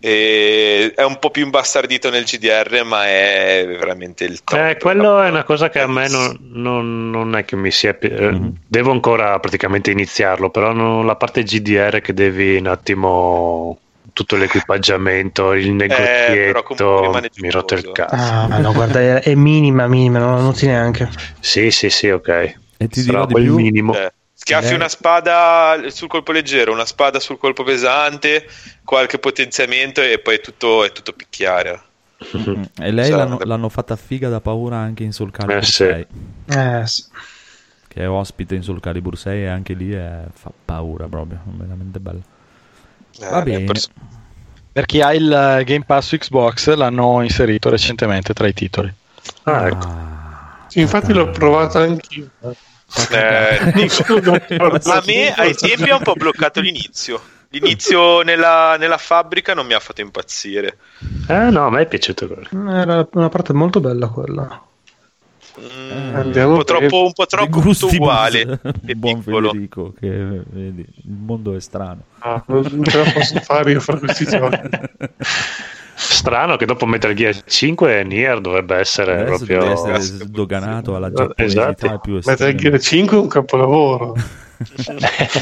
eh, 0.00 0.92
è 0.94 1.02
un 1.02 1.18
po' 1.18 1.30
più 1.30 1.42
imbastardito 1.44 2.10
nel 2.10 2.24
GDR, 2.24 2.82
ma 2.84 3.06
è 3.06 3.64
veramente 3.66 4.24
il 4.24 4.44
top. 4.44 4.58
Eh, 4.58 4.76
quello 4.78 5.20
è 5.22 5.28
una 5.30 5.44
cosa 5.44 5.68
che 5.70 5.80
a 5.80 5.86
me 5.86 6.08
non, 6.08 6.36
non- 6.52 7.10
non 7.10 7.34
è 7.36 7.44
che 7.44 7.56
mi 7.56 7.70
sia. 7.70 7.96
eh, 7.98 8.08
Mhm. 8.30 8.52
Devo 8.66 8.90
ancora 8.90 9.38
praticamente 9.40 9.90
iniziarlo, 9.90 10.50
però 10.50 10.72
non- 10.72 11.06
la 11.06 11.16
parte 11.16 11.42
GDR 11.42 12.00
che 12.00 12.12
devi 12.12 12.56
un 12.56 12.66
attimo. 12.66 13.78
Tutto 14.12 14.36
l'equipaggiamento, 14.36 15.52
il 15.52 15.64
comunque 15.64 15.88
negozietto, 15.88 17.00
rimane 17.02 17.30
mi 17.34 17.50
rotto 17.50 17.74
il 17.74 17.92
cazzo. 17.92 18.14
Ah, 18.32 18.46
no, 18.58 18.72
guarda, 18.72 19.20
è, 19.20 19.34
minima, 19.34 19.86
minima, 19.88 20.18
non 20.20 20.36
la 20.36 20.40
noti 20.40 20.66
neanche. 20.66 21.10
Sì, 21.40 21.70
sì, 21.70 21.90
sì, 21.90 22.08
ok. 22.08 22.28
E 22.78 22.88
ti 22.88 23.00
Sarà 23.02 23.26
dirò 23.26 23.40
di 23.40 23.44
più, 23.44 23.56
minimo. 23.56 23.94
Eh, 23.94 24.10
schiaffi 24.46 24.72
Eh. 24.72 24.76
una 24.76 24.88
spada 24.88 25.76
sul 25.88 26.06
colpo 26.06 26.30
leggero, 26.30 26.70
una 26.72 26.84
spada 26.86 27.18
sul 27.18 27.36
colpo 27.36 27.64
pesante, 27.64 28.46
qualche 28.84 29.18
potenziamento 29.18 30.00
e 30.00 30.20
poi 30.20 30.36
è 30.36 30.40
tutto, 30.40 30.84
è 30.84 30.92
tutto 30.92 31.12
picchiare. 31.12 31.82
E 32.78 32.92
lei 32.92 33.10
l'hanno, 33.10 33.38
l'hanno 33.42 33.68
fatta 33.68 33.96
figa 33.96 34.28
da 34.28 34.40
paura 34.40 34.76
anche 34.76 35.02
in 35.02 35.12
Soul 35.12 35.32
Calibur 35.32 35.56
Eh, 35.58 35.62
sì. 35.64 35.72
6, 35.72 36.06
Eh, 36.46 36.86
sì. 36.86 37.04
che 37.88 38.00
è 38.02 38.08
ospite 38.08 38.54
in 38.54 38.62
Soul 38.62 38.78
Calibur 38.78 39.18
6 39.18 39.42
e 39.42 39.46
anche 39.48 39.72
lì 39.74 39.90
è- 39.92 40.22
fa 40.32 40.52
paura 40.64 41.06
proprio, 41.08 41.40
veramente 41.44 41.98
bello. 41.98 42.22
Va 43.18 43.40
Eh, 43.40 43.42
bene. 43.42 43.64
pers- 43.64 43.90
Per 44.72 44.86
chi 44.86 45.00
ha 45.00 45.12
il 45.12 45.62
Game 45.64 45.84
Pass 45.84 46.06
su 46.06 46.18
Xbox 46.18 46.72
l'hanno 46.74 47.20
inserito 47.22 47.68
recentemente 47.70 48.32
tra 48.34 48.46
i 48.46 48.52
titoli. 48.52 48.92
Ah, 49.44 49.66
ecco. 49.66 49.86
Ah, 49.88 50.64
Sì, 50.68 50.80
infatti 50.80 51.12
l'ho 51.14 51.30
provato 51.30 51.78
anch'io. 51.78 52.30
Eh, 53.10 53.88
a 54.84 55.02
me 55.06 55.32
ai 55.34 55.54
tempi 55.54 55.90
ha 55.90 55.96
un 55.96 56.02
po' 56.02 56.14
bloccato 56.14 56.60
l'inizio. 56.60 57.20
L'inizio 57.50 58.22
nella, 58.22 58.76
nella 58.78 58.98
fabbrica 58.98 59.54
non 59.54 59.66
mi 59.66 59.74
ha 59.74 59.80
fatto 59.80 60.00
impazzire. 60.00 60.78
Eh, 61.28 61.50
no, 61.50 61.66
a 61.66 61.70
me 61.70 61.82
è 61.82 61.86
piaciuto 61.86 62.26
quello. 62.26 62.70
Era 62.72 63.06
una 63.12 63.28
parte 63.28 63.52
molto 63.52 63.80
bella 63.80 64.08
quella. 64.08 64.62
Mm, 65.58 66.14
Andiamo 66.14 66.52
un 66.52 66.58
po' 66.58 66.64
troppo, 66.64 67.04
un 67.04 67.12
po' 67.12 67.26
troppo 67.26 67.62
uguale. 67.92 68.60
buon 68.96 69.22
piccolo. 69.22 69.48
Federico, 69.50 69.94
che 69.98 70.08
vedi, 70.08 70.84
il 71.04 71.12
mondo 71.12 71.54
è 71.54 71.60
strano. 71.60 72.02
Ah, 72.18 72.42
non 72.46 72.84
ce 72.84 72.98
la 73.02 73.10
posso 73.10 73.40
fare 73.40 73.72
io 73.72 73.80
fra 73.80 73.98
questi 73.98 74.26
giochi. 74.26 74.58
Strano 75.98 76.56
che 76.56 76.66
dopo 76.66 76.84
Metal 76.86 77.14
Gear 77.14 77.42
5 77.42 78.04
Nier 78.04 78.40
dovrebbe 78.40 78.76
essere 78.76 79.20
Adesso 79.22 79.44
proprio. 79.44 79.58
deve 79.60 79.72
essere 79.72 80.00
sdoganato 80.26 80.94
alla 80.94 81.10
giapponesità 81.10 81.74
Esatto. 81.74 81.98
più 82.00 82.14
Metal 82.14 82.32
estrema. 82.34 82.58
Gear 82.58 82.80
5 82.80 83.16
è 83.16 83.20
un 83.20 83.28
capolavoro. 83.28 84.14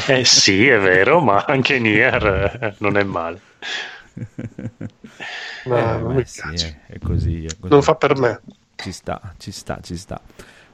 Eh, 0.07 0.23
sì, 0.25 0.67
è 0.67 0.79
vero, 0.79 1.19
ma 1.19 1.43
anche 1.47 1.79
Nier 1.79 2.57
eh, 2.61 2.75
non 2.79 2.97
è 2.97 3.03
male. 3.03 3.39
No, 5.65 5.77
Eh, 5.77 5.97
non 5.97 6.15
mi 6.15 6.25
sì, 6.25 6.41
piace. 6.41 6.81
è, 6.87 6.93
è 6.93 6.99
così, 6.99 7.45
è 7.45 7.49
così. 7.59 7.71
Non 7.73 7.81
fa 7.81 7.95
per 7.95 8.17
me. 8.17 8.41
Ci 8.75 8.91
sta, 8.91 9.33
ci 9.37 9.51
sta, 9.51 9.79
ci 9.81 9.97
sta. 9.97 10.19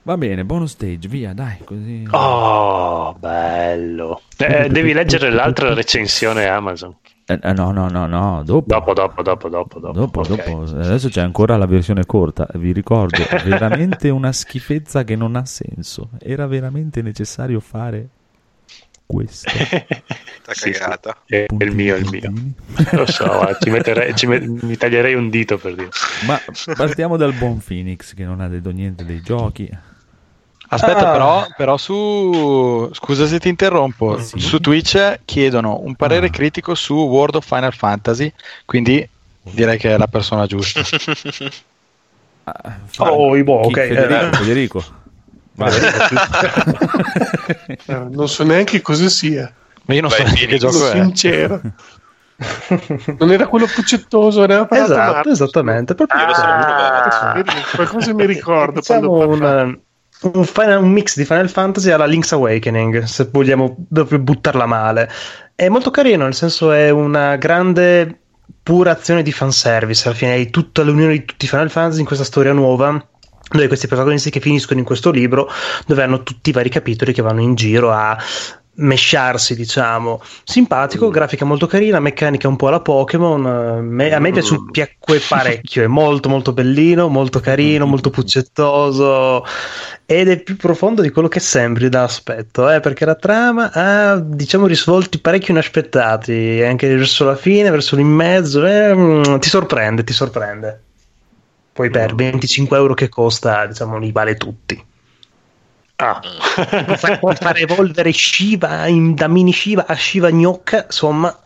Va 0.03 0.17
bene, 0.17 0.43
bonus 0.43 0.71
stage, 0.71 1.07
via, 1.07 1.33
dai, 1.33 1.57
così. 1.63 2.07
Oh, 2.11 3.13
bello. 3.19 4.21
Eh, 4.37 4.67
devi 4.69 4.93
leggere 4.93 5.29
l'altra 5.29 5.73
recensione 5.73 6.47
Amazon. 6.47 6.95
Eh, 7.31 7.39
eh, 7.41 7.53
no, 7.53 7.71
no, 7.71 7.87
no, 7.89 8.05
no, 8.07 8.43
dopo. 8.43 8.65
Dopo, 8.67 8.93
dopo, 8.93 9.21
dopo, 9.21 9.49
dopo. 9.49 9.79
Dopo, 9.79 9.91
Dopo, 9.91 10.19
ok. 10.21 10.27
dopo, 10.27 10.61
adesso 10.77 11.09
c'è 11.09 11.21
ancora 11.21 11.55
la 11.57 11.65
versione 11.65 12.05
corta, 12.05 12.47
vi 12.55 12.71
ricordo, 12.73 13.23
veramente 13.45 14.09
una 14.09 14.31
schifezza 14.31 15.03
che 15.03 15.15
non 15.15 15.35
ha 15.35 15.45
senso. 15.45 16.09
Era 16.19 16.45
veramente 16.47 17.01
necessario 17.01 17.59
fare 17.59 18.07
questo. 19.05 19.49
Sta 20.41 20.53
Sì, 20.53 20.71
sì. 20.73 20.79
cagata. 20.79 21.17
È 21.25 21.45
il 21.59 21.71
mio, 21.75 21.95
è 21.95 21.99
il 21.99 22.09
mio. 22.09 22.31
Lo 22.91 23.05
so, 23.05 23.47
ci 23.61 23.69
metterei- 23.71 24.15
ci 24.15 24.25
met- 24.27 24.45
mi 24.63 24.75
taglierei 24.75 25.13
un 25.13 25.29
dito 25.29 25.57
per 25.57 25.75
dire. 25.75 25.89
Ma 26.25 26.39
partiamo 26.75 27.15
dal 27.17 27.33
buon 27.33 27.59
Phoenix 27.59 28.13
che 28.13 28.25
non 28.25 28.41
ha 28.41 28.47
detto 28.47 28.71
niente 28.71 29.05
dei 29.05 29.21
giochi. 29.21 29.69
Aspetta, 30.73 31.09
Ah. 31.09 31.11
però, 31.11 31.45
però 31.57 31.77
su. 31.77 32.89
Scusa 32.93 33.25
se 33.27 33.39
ti 33.39 33.49
interrompo. 33.49 34.17
Sì. 34.19 34.39
Su 34.39 34.59
Twitch 34.59 35.19
chiedono 35.25 35.79
un 35.83 35.95
parere 35.95 36.27
Ah. 36.27 36.29
critico 36.29 36.75
su 36.75 36.93
World 36.95 37.35
of 37.35 37.45
Final 37.45 37.73
Fantasy. 37.73 38.31
Quindi 38.65 39.07
direi 39.41 39.77
che 39.77 39.93
è 39.93 39.97
la 39.97 40.07
persona 40.07 40.45
giusta. 40.45 40.81
Ah, 42.43 42.75
Oh, 42.97 43.35
i 43.37 43.43
boh, 43.43 43.59
ok, 43.67 43.73
Federico, 43.73 44.13
eh. 44.25 44.31
Federico. 44.35 44.83
Eh, 47.85 48.05
non 48.09 48.27
so 48.27 48.43
neanche 48.43 48.81
cosa 48.81 49.07
sia. 49.09 49.51
Ma 49.85 49.93
io 49.93 50.01
non 50.01 50.09
Vai, 50.09 50.19
so 50.19 50.23
neanche 50.25 50.45
che 50.47 50.57
gioco 50.57 50.73
Sono 50.73 50.89
è. 50.89 51.03
sincero. 51.03 51.61
Non 53.19 53.31
era 53.31 53.45
quello 53.47 53.67
puccettoso, 53.67 54.43
parlato 54.65 54.73
Esatto, 54.93 55.29
esattamente. 55.29 55.93
Proprio 55.93 56.19
Io 56.19 56.25
lo 56.27 56.33
so, 56.33 56.41
Ah, 56.43 57.43
Qualcosa 57.75 58.13
mi 58.15 58.25
ricordo 58.25 58.79
Diciamo 58.79 59.07
quando 59.25 59.79
un, 60.21 60.45
Final- 60.45 60.83
un 60.83 60.91
mix 60.91 61.15
di 61.15 61.25
Final 61.25 61.49
Fantasy 61.49 61.89
alla 61.91 62.05
Link's 62.05 62.31
Awakening, 62.31 63.03
se 63.03 63.29
vogliamo 63.31 63.75
buttarla 63.77 64.65
male. 64.65 65.09
È 65.55 65.67
molto 65.69 65.91
carino, 65.91 66.23
nel 66.23 66.33
senso 66.33 66.71
è 66.71 66.89
una 66.89 67.35
grande 67.37 68.19
pura 68.63 68.91
azione 68.91 69.23
di 69.23 69.31
fanservice. 69.31 70.07
Alla 70.07 70.17
fine 70.17 70.31
hai 70.33 70.49
tutta 70.49 70.83
l'unione 70.83 71.13
di 71.13 71.25
tutti 71.25 71.45
i 71.45 71.47
Final 71.47 71.69
Fantasy 71.69 71.99
in 71.99 72.05
questa 72.05 72.25
storia 72.25 72.53
nuova. 72.53 73.05
Dove 73.51 73.67
questi 73.67 73.87
protagonisti 73.87 74.29
che 74.29 74.39
finiscono 74.39 74.79
in 74.79 74.85
questo 74.85 75.11
libro, 75.11 75.49
dove 75.85 76.03
hanno 76.03 76.23
tutti 76.23 76.51
i 76.51 76.53
vari 76.53 76.69
capitoli 76.69 77.11
che 77.11 77.21
vanno 77.21 77.41
in 77.41 77.53
giro 77.55 77.91
a 77.91 78.17
mesciarsi, 78.75 79.55
diciamo. 79.55 80.21
Simpatico, 80.43 81.09
grafica 81.09 81.45
molto 81.45 81.67
carina, 81.67 81.99
meccanica 81.99 82.47
un 82.47 82.55
po' 82.55 82.67
alla 82.67 82.79
Pokémon. 82.79 83.45
eh, 83.45 83.81
me- 83.81 84.13
a 84.13 84.19
me 84.19 84.31
piace, 84.31 84.55
piacque 84.71 85.19
parecchio, 85.19 85.83
è 85.83 85.87
molto 85.87 86.29
molto 86.29 86.53
bellino, 86.53 87.07
molto 87.09 87.39
carino, 87.39 87.85
molto 87.85 88.09
puccettoso 88.09 89.43
ed 90.05 90.27
è 90.27 90.41
più 90.41 90.57
profondo 90.57 91.01
di 91.01 91.09
quello 91.09 91.27
che 91.29 91.39
sembri 91.39 91.87
da 91.87 92.03
aspetto, 92.03 92.69
eh, 92.69 92.81
perché 92.81 93.05
la 93.05 93.15
trama 93.15 93.71
ha 93.71 94.19
diciamo 94.19 94.67
risvolti 94.67 95.19
parecchio 95.19 95.53
inaspettati, 95.53 96.61
anche 96.63 96.93
verso 96.93 97.23
la 97.23 97.35
fine, 97.35 97.69
verso 97.69 97.95
l'in 97.95 98.07
mezzo, 98.07 98.65
eh, 98.65 98.93
mm, 98.93 99.37
ti 99.37 99.49
sorprende, 99.49 100.03
ti 100.03 100.13
sorprende. 100.13 100.81
Poi 101.73 101.89
per 101.89 102.13
25 102.13 102.77
euro 102.77 102.93
che 102.93 103.07
costa, 103.07 103.65
diciamo, 103.65 103.97
li 103.97 104.11
vale 104.11 104.35
tutti. 104.35 104.83
Ah, 106.03 106.19
Puoi 106.83 106.97
fare, 106.97 107.17
puoi 107.17 107.35
fare 107.35 107.59
evolvere 107.61 108.11
Shiva 108.11 108.87
in- 108.87 109.15
da 109.15 109.27
mini 109.27 109.51
Shiva 109.53 109.85
a 109.87 109.95
Shiva 109.95 110.31
gnocca, 110.31 110.85
insomma, 110.85 111.37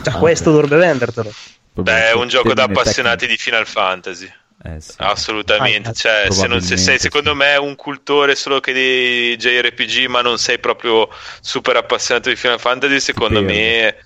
già 0.00 0.12
Ah, 0.12 0.18
questo 0.18 0.50
ok. 0.50 0.50
dovrebbe 0.50 0.76
vendertelo. 0.76 1.36
Beh, 1.74 2.08
è 2.10 2.12
un 2.14 2.28
gioco 2.28 2.54
da 2.54 2.64
appassionati 2.64 3.26
di 3.26 3.36
Final 3.36 3.66
Fantasy. 3.66 4.26
tecnico. 4.26 4.40
Eh, 4.64 4.80
sì. 4.80 4.94
Assolutamente, 4.98 5.88
Ah, 5.88 5.92
cioè, 5.92 6.30
se 6.30 6.46
non 6.46 6.60
se 6.60 6.76
sei 6.76 6.98
probabilmente, 6.98 6.98
secondo 6.98 7.30
sì. 7.30 7.36
me 7.36 7.56
un 7.56 7.74
cultore 7.76 8.34
solo 8.36 8.60
che 8.60 8.72
di 8.72 9.36
JRPG, 9.36 10.06
ma 10.06 10.20
non 10.22 10.38
sei 10.38 10.58
proprio 10.60 11.08
super 11.40 11.76
appassionato 11.76 12.28
di 12.28 12.36
Final 12.36 12.60
Fantasy, 12.60 13.00
secondo 13.00 13.42
perdi. 13.42 13.42
me. 13.42 13.96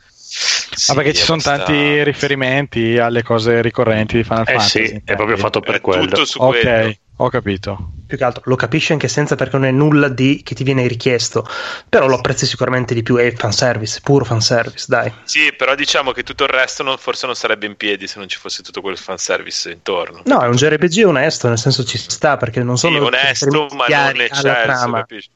Ah, 0.88 0.94
perché 0.94 1.14
ci 1.14 1.22
sono 1.22 1.38
abbastanza- 1.40 1.64
tanti 1.72 2.02
riferimenti 2.04 2.98
alle 2.98 3.22
cose 3.22 3.62
ricorrenti 3.62 4.16
di 4.16 4.24
Final 4.24 4.42
eh 4.42 4.52
Fantasy. 4.52 4.86
sì, 4.88 5.02
è 5.04 5.14
proprio 5.14 5.36
fatto 5.36 5.60
per 5.60 5.76
È 5.76 5.80
quello. 5.80 6.02
tutto 6.06 6.24
su 6.24 6.40
Ok, 6.42 6.60
quello. 6.60 6.94
ho 7.16 7.28
capito. 7.30 7.90
Più 8.06 8.16
che 8.16 8.24
altro 8.24 8.42
lo 8.46 8.56
capisci 8.56 8.92
anche 8.92 9.08
senza 9.08 9.34
perché 9.36 9.56
non 9.56 9.66
è 9.66 9.70
nulla 9.70 10.08
di 10.08 10.42
che 10.44 10.54
ti 10.54 10.62
viene 10.64 10.86
richiesto, 10.86 11.44
però 11.88 12.06
lo 12.06 12.16
apprezzi 12.16 12.46
sicuramente 12.46 12.92
di 12.94 13.02
più, 13.02 13.16
è 13.16 13.32
fanservice, 13.32 14.00
puro 14.02 14.24
fanservice, 14.24 14.84
dai. 14.88 15.12
Sì, 15.24 15.52
però 15.56 15.74
diciamo 15.74 16.12
che 16.12 16.22
tutto 16.22 16.44
il 16.44 16.50
resto 16.50 16.82
non- 16.84 16.98
forse 16.98 17.26
non 17.26 17.34
sarebbe 17.34 17.66
in 17.66 17.74
piedi 17.76 18.06
se 18.06 18.18
non 18.18 18.28
ci 18.28 18.36
fosse 18.38 18.62
tutto 18.62 18.80
quel 18.80 18.98
fanservice 18.98 19.70
intorno. 19.72 20.22
No, 20.26 20.40
è 20.42 20.46
un 20.46 20.54
JRPG 20.56 21.04
onesto, 21.06 21.48
nel 21.48 21.58
senso 21.58 21.84
ci 21.84 21.98
sta 21.98 22.36
perché 22.36 22.62
non 22.62 22.76
Sì, 22.76 22.86
sono 22.92 23.06
onesto, 23.06 23.46
riferimenti 23.46 23.74
ma 23.76 23.86
non 24.12 24.20
eccelso, 24.20 24.90
capisci? 24.92 25.30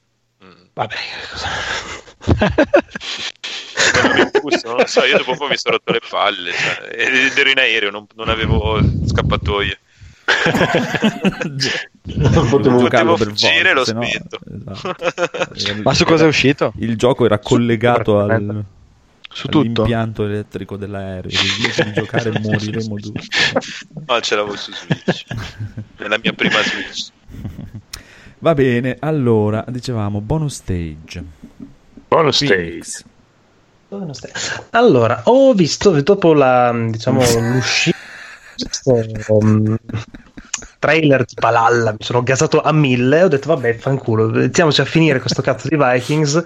Mm. 0.44 0.50
Vabbè, 0.74 0.94
cosa- 1.32 1.48
Non 4.64 4.76
lo 4.76 4.86
so, 4.86 5.04
io 5.04 5.16
dopo 5.18 5.32
un 5.32 5.36
po' 5.36 5.48
mi 5.48 5.56
sono 5.56 5.76
rotto 5.76 5.92
le 5.92 6.00
palle 6.08 6.52
cioè, 6.52 6.88
ed 6.92 7.36
ero 7.36 7.50
in 7.50 7.58
aereo, 7.58 7.90
non, 7.90 8.06
non 8.14 8.28
avevo 8.28 8.80
scappatoie. 9.06 9.78
Non 12.02 12.48
potevo 12.48 12.78
Potevo 12.78 13.16
fuggire, 13.16 13.72
l'ho 13.74 13.84
sennò- 13.84 14.02
spento. 14.02 14.38
esatto. 14.74 15.82
Ma 15.82 15.94
su 15.94 16.04
cosa 16.04 16.24
è 16.24 16.28
uscito? 16.28 16.72
Il 16.78 16.96
gioco 16.96 17.24
era 17.24 17.38
collegato 17.38 18.18
al, 18.20 18.64
Su 19.32 19.48
tutto? 19.48 19.58
all'impianto 19.60 20.24
elettrico 20.24 20.76
dell'aereo. 20.76 21.30
Invece 21.30 21.84
di 21.84 21.92
giocare 21.92 22.30
moriremo 22.40 22.94
tutti. 22.96 23.28
No, 24.06 24.20
ce 24.20 24.36
l'avevo 24.36 24.56
su 24.56 24.72
Switch. 24.72 25.24
Nella 25.98 26.18
mia 26.22 26.32
prima 26.32 26.60
Switch. 26.62 27.08
Va 28.38 28.54
bene, 28.54 28.96
allora, 29.00 29.64
dicevamo 29.68 30.20
bonus 30.20 30.54
stage. 30.54 31.22
Bonus 32.08 32.36
stage. 32.36 32.54
Phoenix. 32.54 32.86
Stai? 32.88 33.10
Allora, 34.70 35.22
ho 35.24 35.52
visto 35.52 36.00
dopo 36.02 36.32
la 36.32 36.72
diciamo 36.74 37.20
l'uscita 37.52 37.98
questo, 38.54 39.36
um, 39.36 39.76
trailer 40.78 41.24
di 41.24 41.34
Palalla, 41.34 41.92
mi 41.92 41.98
sono 42.00 42.22
gasato 42.22 42.60
a 42.60 42.72
mille, 42.72 43.22
ho 43.22 43.28
detto 43.28 43.48
vabbè, 43.48 43.74
fanculo, 43.74 44.28
mettiamoci 44.28 44.80
a 44.80 44.84
finire 44.84 45.20
questo 45.20 45.42
cazzo 45.42 45.68
di 45.68 45.76
Vikings 45.76 46.42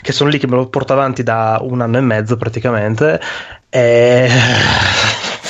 che 0.00 0.12
sono 0.12 0.30
lì 0.30 0.38
che 0.38 0.46
me 0.46 0.56
lo 0.56 0.68
porto 0.68 0.92
avanti 0.92 1.22
da 1.22 1.58
un 1.62 1.80
anno 1.80 1.98
e 1.98 2.00
mezzo 2.00 2.36
praticamente 2.36 3.20
e 3.68 4.28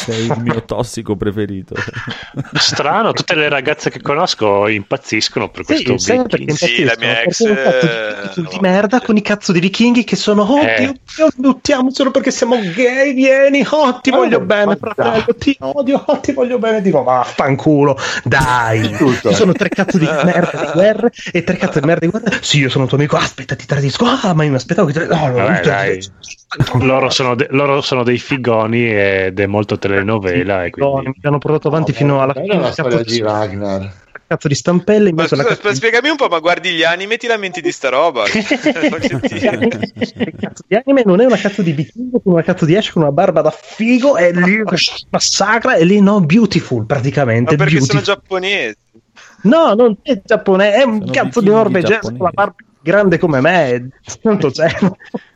Sei 0.05 0.27
il 0.27 0.41
mio 0.41 0.65
tossico 0.65 1.17
preferito. 1.17 1.75
Strano, 2.55 3.13
tutte 3.13 3.35
le 3.35 3.49
ragazze 3.49 3.91
che 3.91 4.01
conosco 4.01 4.67
impazziscono 4.69 5.51
per 5.51 5.65
Sì, 5.67 5.85
questo 5.85 5.99
sai 5.99 6.23
perché. 6.27 6.53
Sì, 6.55 6.85
la 6.85 6.95
mia 6.99 7.23
ex, 7.23 7.43
di- 7.45 7.51
eh, 7.51 8.31
di 8.49 8.55
no. 8.55 8.59
merda 8.61 9.01
con 9.01 9.17
i 9.17 9.23
cazzo 9.23 9.53
di 9.53 9.61
vichinghi 9.61 10.05
che 10.05 10.17
sono 10.17 10.43
oh 10.43 10.61
Eh. 10.63 10.77
Dio, 10.79 10.93
Dio, 11.17 11.29
buttiamocelo 11.37 12.11
perché 12.11 12.31
siamo 12.31 12.57
gay 12.59 13.13
vieni 13.15 13.65
oh 13.71 14.01
ti 14.01 14.11
Ma 14.11 14.17
voglio 14.17 14.39
no, 14.39 14.45
bene 14.45 14.77
fratello 14.77 15.35
ti 15.39 15.57
odio 15.61 16.03
oh 16.07 16.19
ti 16.21 16.33
voglio 16.33 16.59
bene 16.59 16.81
dico 16.83 17.03
vaffanculo 17.03 17.97
dai 18.25 18.91
Tutto. 18.97 19.31
ci 19.31 19.35
sono 19.35 19.53
tre 19.53 19.69
cazzo 19.69 19.99
di 19.99 20.05
merda 20.07 20.61
di 20.65 20.71
guerre 20.73 21.11
e 21.33 21.45
tre 21.45 21.57
cazzo 21.57 21.81
di 21.81 21.87
merda 21.87 22.07
di 22.07 22.11
guerre 22.13 22.39
sì 22.41 22.59
io 22.59 22.69
sono 22.69 22.87
tuo 22.87 22.97
amico 22.97 23.17
aspetta 23.17 23.55
ti 23.57 23.67
tradisco 23.67 24.05
ah 24.07 24.33
ma 24.35 24.45
io 24.45 24.51
mi 24.51 24.57
aspettavo 24.57 24.87
che 24.89 24.93
ti 25.01 25.07
no, 25.07 25.27
no, 25.29 25.33
Vabbè, 25.35 25.61
tu- 25.61 25.69
dai. 25.69 26.11
Loro 26.81 27.09
sono, 27.11 27.35
de- 27.35 27.47
loro 27.51 27.81
sono 27.81 28.03
dei 28.03 28.19
figoni 28.19 28.87
ed 28.91 29.41
è 29.41 29.47
molto 29.47 29.79
telenovela 29.79 30.65
e 30.65 30.73
No, 30.77 30.91
quindi... 30.91 31.09
mi 31.09 31.15
hanno 31.23 31.39
portato 31.39 31.69
avanti 31.69 31.93
fino 31.93 32.21
alla 32.21 32.35
fine 32.35 32.55
la 32.57 32.61
cazzo 32.69 32.73
storia 32.73 33.03
di 33.03 33.21
Ragnar. 33.23 33.95
cazzo 34.33 34.49
di 34.49 34.55
stampelle 34.55 35.09
in 35.11 35.15
Ma 35.15 35.23
mezzo 35.23 35.35
alla 35.35 35.45
scusa, 35.45 35.57
cazzo 35.57 35.75
spiegami 35.75 36.09
un 36.09 36.17
po', 36.17 36.29
ma 36.29 36.39
guardi 36.41 36.71
gli 36.73 36.83
anime 36.85 37.15
e 37.15 37.17
ti 37.19 37.27
lamenti 37.27 37.61
di 37.61 37.71
sta 37.73 37.89
roba? 37.91 38.25
Cazzo 40.41 40.65
di 40.67 40.75
anime 40.75 41.03
non 41.05 41.21
è 41.21 41.25
una 41.25 41.37
cazzo 41.37 41.63
di 41.63 41.73
vichingo 41.73 42.21
con 42.21 42.33
una 42.35 42.43
cazzo 42.43 42.65
di 42.65 42.75
esce 42.75 42.93
con 42.93 43.03
una 43.03 43.13
barba 43.13 43.41
da 43.41 43.51
figo 43.51 44.17
e 44.17 44.33
lì 44.33 44.63
massacra 45.11 45.75
e 45.77 45.85
lì 45.85 46.01
no 46.01 46.21
beautiful 46.21 46.87
praticamente 46.87 47.57
Ma 47.57 47.65
perché 47.65 47.79
beautiful. 47.79 48.03
sono 48.03 48.17
giapponesi? 48.17 48.77
no 49.43 49.75
non 49.75 49.97
è 50.03 50.21
giapponese 50.25 50.77
è 50.77 50.83
un 50.85 51.01
Sono 51.01 51.13
cazzo 51.13 51.41
di 51.41 51.49
norvegese 51.49 52.01
con 52.01 52.17
la 52.19 52.31
barba 52.33 52.55
grande 52.81 53.19
come 53.19 53.41
me 53.41 53.89
tanto 54.21 54.51
c'è 54.51 54.69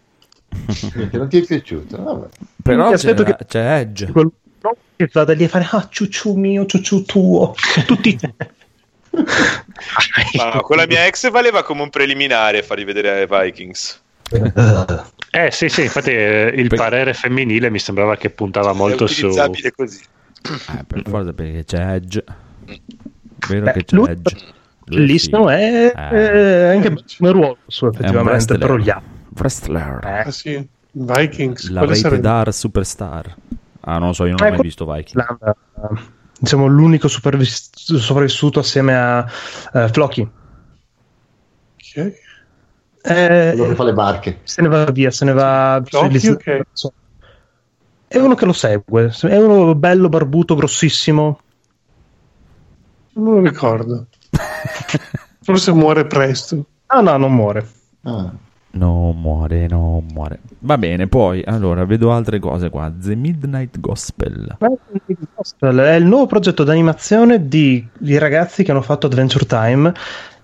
Che 1.11 1.17
non 1.17 1.29
ti 1.29 1.41
è 1.41 1.45
piaciuto? 1.45 2.03
Vabbè. 2.03 2.27
Però 2.63 2.93
c'è, 2.93 3.15
che- 3.15 3.37
c'è 3.47 3.79
Edge. 3.81 4.11
Quel- 4.13 4.31
no, 4.63 4.77
che 4.97 5.09
vada 5.13 5.33
lì 5.35 5.45
a 5.45 5.49
fare 5.49 5.67
ah 5.71 5.87
ciucciù 5.91 6.35
mio 6.35 6.67
ciucciù 6.67 7.03
tuo 7.05 7.55
tutti 7.87 8.19
Ma 10.37 10.61
con 10.63 10.77
la 10.77 10.87
mia 10.87 11.07
ex 11.07 11.31
valeva 11.31 11.63
come 11.63 11.83
un 11.83 11.91
preliminare 11.91 12.63
fargli 12.63 12.85
vedere 12.85 13.11
ai 13.11 13.27
Vikings. 13.29 14.03
Eh 15.31 15.51
sì, 15.51 15.69
sì, 15.69 15.83
infatti 15.83 16.11
eh, 16.11 16.53
il 16.55 16.69
Per- 16.69 16.79
parere 16.79 17.15
femminile 17.15 17.71
mi 17.71 17.79
sembrava 17.79 18.17
che 18.17 18.31
puntava 18.31 18.73
molto 18.73 19.05
è 19.05 19.09
su... 19.09 19.29
così. 19.75 20.01
Eh, 20.43 20.85
per 20.87 21.03
forza 21.07 21.33
perché 21.33 21.65
c'è 21.65 21.95
Edge. 21.95 22.25
Vero 23.49 23.65
Beh, 23.65 23.73
che 23.73 23.85
c'è 23.85 23.97
lui- 23.97 24.11
Edge. 24.11 24.37
Bellissimo 24.89 25.49
figo. 25.49 25.51
è, 25.51 25.93
Eh. 25.97 26.09
è 26.11 26.75
anche 26.77 26.95
come 27.19 27.31
ruolo 27.33 27.57
suo 27.67 27.87
È 27.87 27.91
un 27.91 27.95
effettivamente 28.01 28.59
però 28.59 28.77
gli 28.77 28.91
altri 28.91 29.15
Wrestler. 29.39 30.01
eh, 30.05 30.19
Ah 30.27 30.31
sì, 30.31 30.69
Vikings. 30.93 31.69
La 31.71 31.81
rated 31.81 31.97
sarebbe? 31.97 32.29
R 32.45 32.53
superstar. 32.53 33.35
Ah, 33.81 33.99
non 33.99 34.09
lo 34.09 34.13
so, 34.15 34.25
io 34.25 34.35
non 34.37 34.43
ho 34.43 34.47
Eh, 34.47 34.51
mai 34.51 34.61
visto 34.61 34.85
Viking. 34.91 35.21
Islanda, 35.23 35.57
eh, 35.77 36.01
diciamo 36.39 36.67
l'unico 36.67 37.09
supervis- 37.09 37.71
sopravvissuto 37.99 38.59
assieme 38.61 38.97
a 38.97 39.25
eh, 39.73 39.89
Floki 39.89 40.29
è? 41.95 42.13
Eh, 43.09 43.53
Quello 43.55 43.69
che 43.69 43.75
fa 43.77 43.85
le 43.85 43.93
barche. 43.93 44.41
se 44.43 44.61
ne 44.63 44.69
va 44.69 44.85
via 44.91 45.11
se 45.11 45.25
ne 45.25 45.33
va 45.33 45.81
Floki, 45.85 46.27
ok. 46.29 46.63
è 48.09 48.19
uno 48.19 48.35
che 48.35 48.45
lo 48.45 48.53
segue 48.53 49.13
è 49.23 49.37
uno 49.39 49.75
bello 49.77 50.09
barbuto 50.09 50.55
grossissimo 50.57 51.41
Non 53.13 53.35
lo 53.35 53.41
ricordo. 53.49 54.07
Forse 55.41 55.73
muore 55.73 56.07
presto. 56.07 56.65
ah 56.87 57.01
no 57.01 57.17
non 57.17 57.33
muore 57.35 57.67
Ah. 58.03 58.31
No, 58.77 59.13
muore, 59.13 59.67
no, 59.69 60.03
muore. 60.13 60.41
Va 60.61 60.77
bene, 60.77 61.07
poi, 61.09 61.43
allora, 61.47 61.87
vedo 61.87 62.13
altre 62.13 62.39
cose 62.39 62.69
qua. 62.69 62.93
The 62.95 63.15
Midnight 63.15 63.81
Gospel. 63.81 64.59
è 64.59 65.95
il 65.95 66.05
nuovo 66.05 66.27
progetto 66.27 66.63
d'animazione 66.63 67.49
di, 67.49 67.87
di 67.99 68.19
ragazzi 68.19 68.63
che 68.63 68.73
hanno 68.73 68.83
fatto 68.83 69.07
Adventure 69.07 69.47
Time 69.47 69.93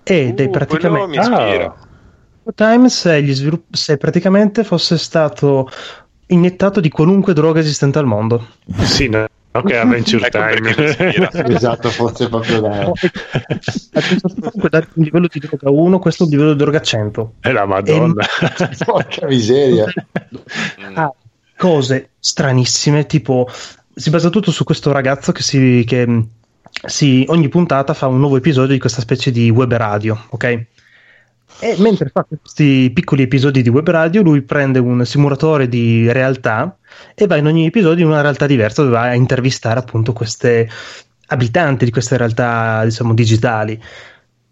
ed 0.01 0.39
è 0.39 0.45
Uh, 0.45 0.49
quello 0.49 0.51
praticamente 0.51 1.07
mi 1.07 1.17
ispira. 1.17 1.65
Ah, 1.65 2.51
Time 2.55 2.89
se, 2.89 3.21
gli 3.21 3.33
svilupp- 3.33 3.73
se 3.73 3.97
praticamente 3.97 4.63
fosse 4.63 4.97
stato 4.97 5.69
iniettato 6.27 6.79
di 6.79 6.89
qualunque 6.89 7.33
droga 7.33 7.59
esistente 7.59 7.99
al 7.99 8.05
mondo. 8.05 8.47
sì, 8.79 9.09
no, 9.09 9.27
ok, 9.53 9.71
Adventure 9.71 10.27
Ecco. 10.27 10.37
Time. 10.37 11.53
Esatto, 11.53 11.89
forse 11.89 12.27
proprio 12.29 12.59
da... 12.61 12.91
Comunque 14.21 14.69
dare 14.69 14.87
un 14.95 15.03
livello 15.03 15.27
di 15.31 15.39
droga 15.39 15.69
1, 15.69 15.99
questo 15.99 16.23
è 16.23 16.25
un 16.25 16.31
livello 16.31 16.51
di 16.53 16.57
droga 16.57 16.81
100. 16.81 17.33
È 17.39 17.51
la 17.51 17.65
Madonna. 17.65 18.25
Porca 18.85 19.27
miseria. 19.27 19.85
Mm. 20.81 20.97
Ha 20.97 21.13
cose 21.55 22.09
stranissime, 22.19 23.05
tipo 23.05 23.47
si 23.95 24.09
basa 24.09 24.29
tutto 24.29 24.51
su 24.51 24.63
questo 24.63 24.91
ragazzo 24.91 25.31
che 25.31 25.43
si 25.43 25.83
che 25.85 26.05
mh, 26.07 26.29
si- 26.85 27.25
ogni 27.29 27.47
puntata 27.47 27.93
fa 27.93 28.07
un 28.07 28.19
nuovo 28.19 28.37
episodio 28.37 28.73
di 28.73 28.79
questa 28.79 29.01
specie 29.01 29.31
di 29.31 29.49
web 29.49 29.71
radio, 29.73 30.19
ok? 30.29 30.65
E 31.59 31.75
mentre 31.79 32.09
fa 32.09 32.23
questi 32.23 32.91
piccoli 32.93 33.23
episodi 33.23 33.61
di 33.61 33.69
web 33.69 33.89
radio, 33.89 34.21
lui 34.21 34.41
prende 34.41 34.79
un 34.79 35.05
simulatore 35.05 35.69
di 35.69 36.11
realtà 36.11 36.77
e 37.15 37.25
va 37.25 37.37
in 37.37 37.45
ogni 37.45 37.65
episodio 37.65 38.05
in 38.05 38.11
una 38.11 38.21
realtà 38.21 38.45
diversa 38.47 38.81
dove 38.81 38.95
va 38.95 39.01
a 39.03 39.13
intervistare 39.13 39.79
appunto 39.79 40.13
queste 40.13 40.69
abitanti 41.27 41.85
di 41.85 41.91
queste 41.91 42.17
realtà, 42.17 42.83
diciamo, 42.83 43.13
digitali. 43.13 43.81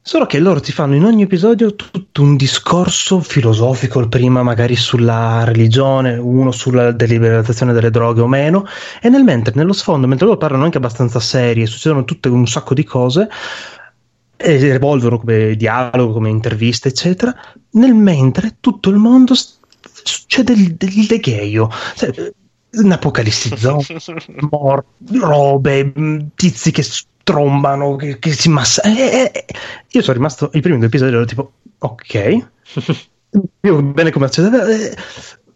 Solo 0.03 0.25
che 0.25 0.39
loro 0.39 0.59
ti 0.59 0.71
fanno 0.71 0.95
in 0.95 1.03
ogni 1.03 1.21
episodio 1.21 1.75
tutto 1.75 2.23
un 2.23 2.35
discorso 2.35 3.19
filosofico, 3.19 3.99
il 3.99 4.09
prima 4.09 4.41
magari 4.41 4.75
sulla 4.75 5.43
religione, 5.43 6.17
uno 6.17 6.51
sulla 6.51 6.91
deliberalizzazione 6.91 7.71
delle 7.71 7.91
droghe 7.91 8.21
o 8.21 8.27
meno, 8.27 8.65
e 8.99 9.09
nel 9.09 9.23
mentre, 9.23 9.53
nello 9.55 9.73
sfondo, 9.73 10.07
mentre 10.07 10.25
loro 10.25 10.39
parlano 10.39 10.63
anche 10.63 10.77
abbastanza 10.77 11.19
serie, 11.19 11.67
succedono 11.67 12.03
tutte 12.03 12.29
un 12.29 12.47
sacco 12.47 12.73
di 12.73 12.83
cose, 12.83 13.29
evolvono 14.43 15.19
come 15.19 15.55
dialogo, 15.55 16.13
come 16.13 16.29
interviste, 16.29 16.89
eccetera, 16.89 17.33
nel 17.71 17.93
mentre 17.93 18.57
tutto 18.59 18.89
il 18.89 18.97
mondo 18.97 19.33
s- 19.35 19.59
succede 20.03 20.53
il, 20.53 20.75
il 20.79 21.07
degheio. 21.07 21.69
Cioè, 21.95 22.33
un'apocalissi 22.73 23.53
zombie, 23.57 23.87
robe, 25.19 25.83
mh, 25.95 26.29
tizi 26.35 26.71
che 26.71 26.83
s- 26.83 27.05
trombano, 27.23 27.95
che, 27.95 28.19
che 28.19 28.31
si 28.33 28.49
massa. 28.49 28.81
eh, 28.83 28.91
eh, 28.91 29.31
eh. 29.33 29.45
Io 29.91 30.01
sono 30.01 30.17
rimasto 30.17 30.49
i 30.53 30.61
primi 30.61 30.77
due 30.77 30.87
episodi 30.87 31.13
ero 31.13 31.25
tipo, 31.25 31.51
ok, 31.79 32.47
io 33.61 33.81
bene 33.83 34.11
come 34.11 34.27
eh, 34.27 34.95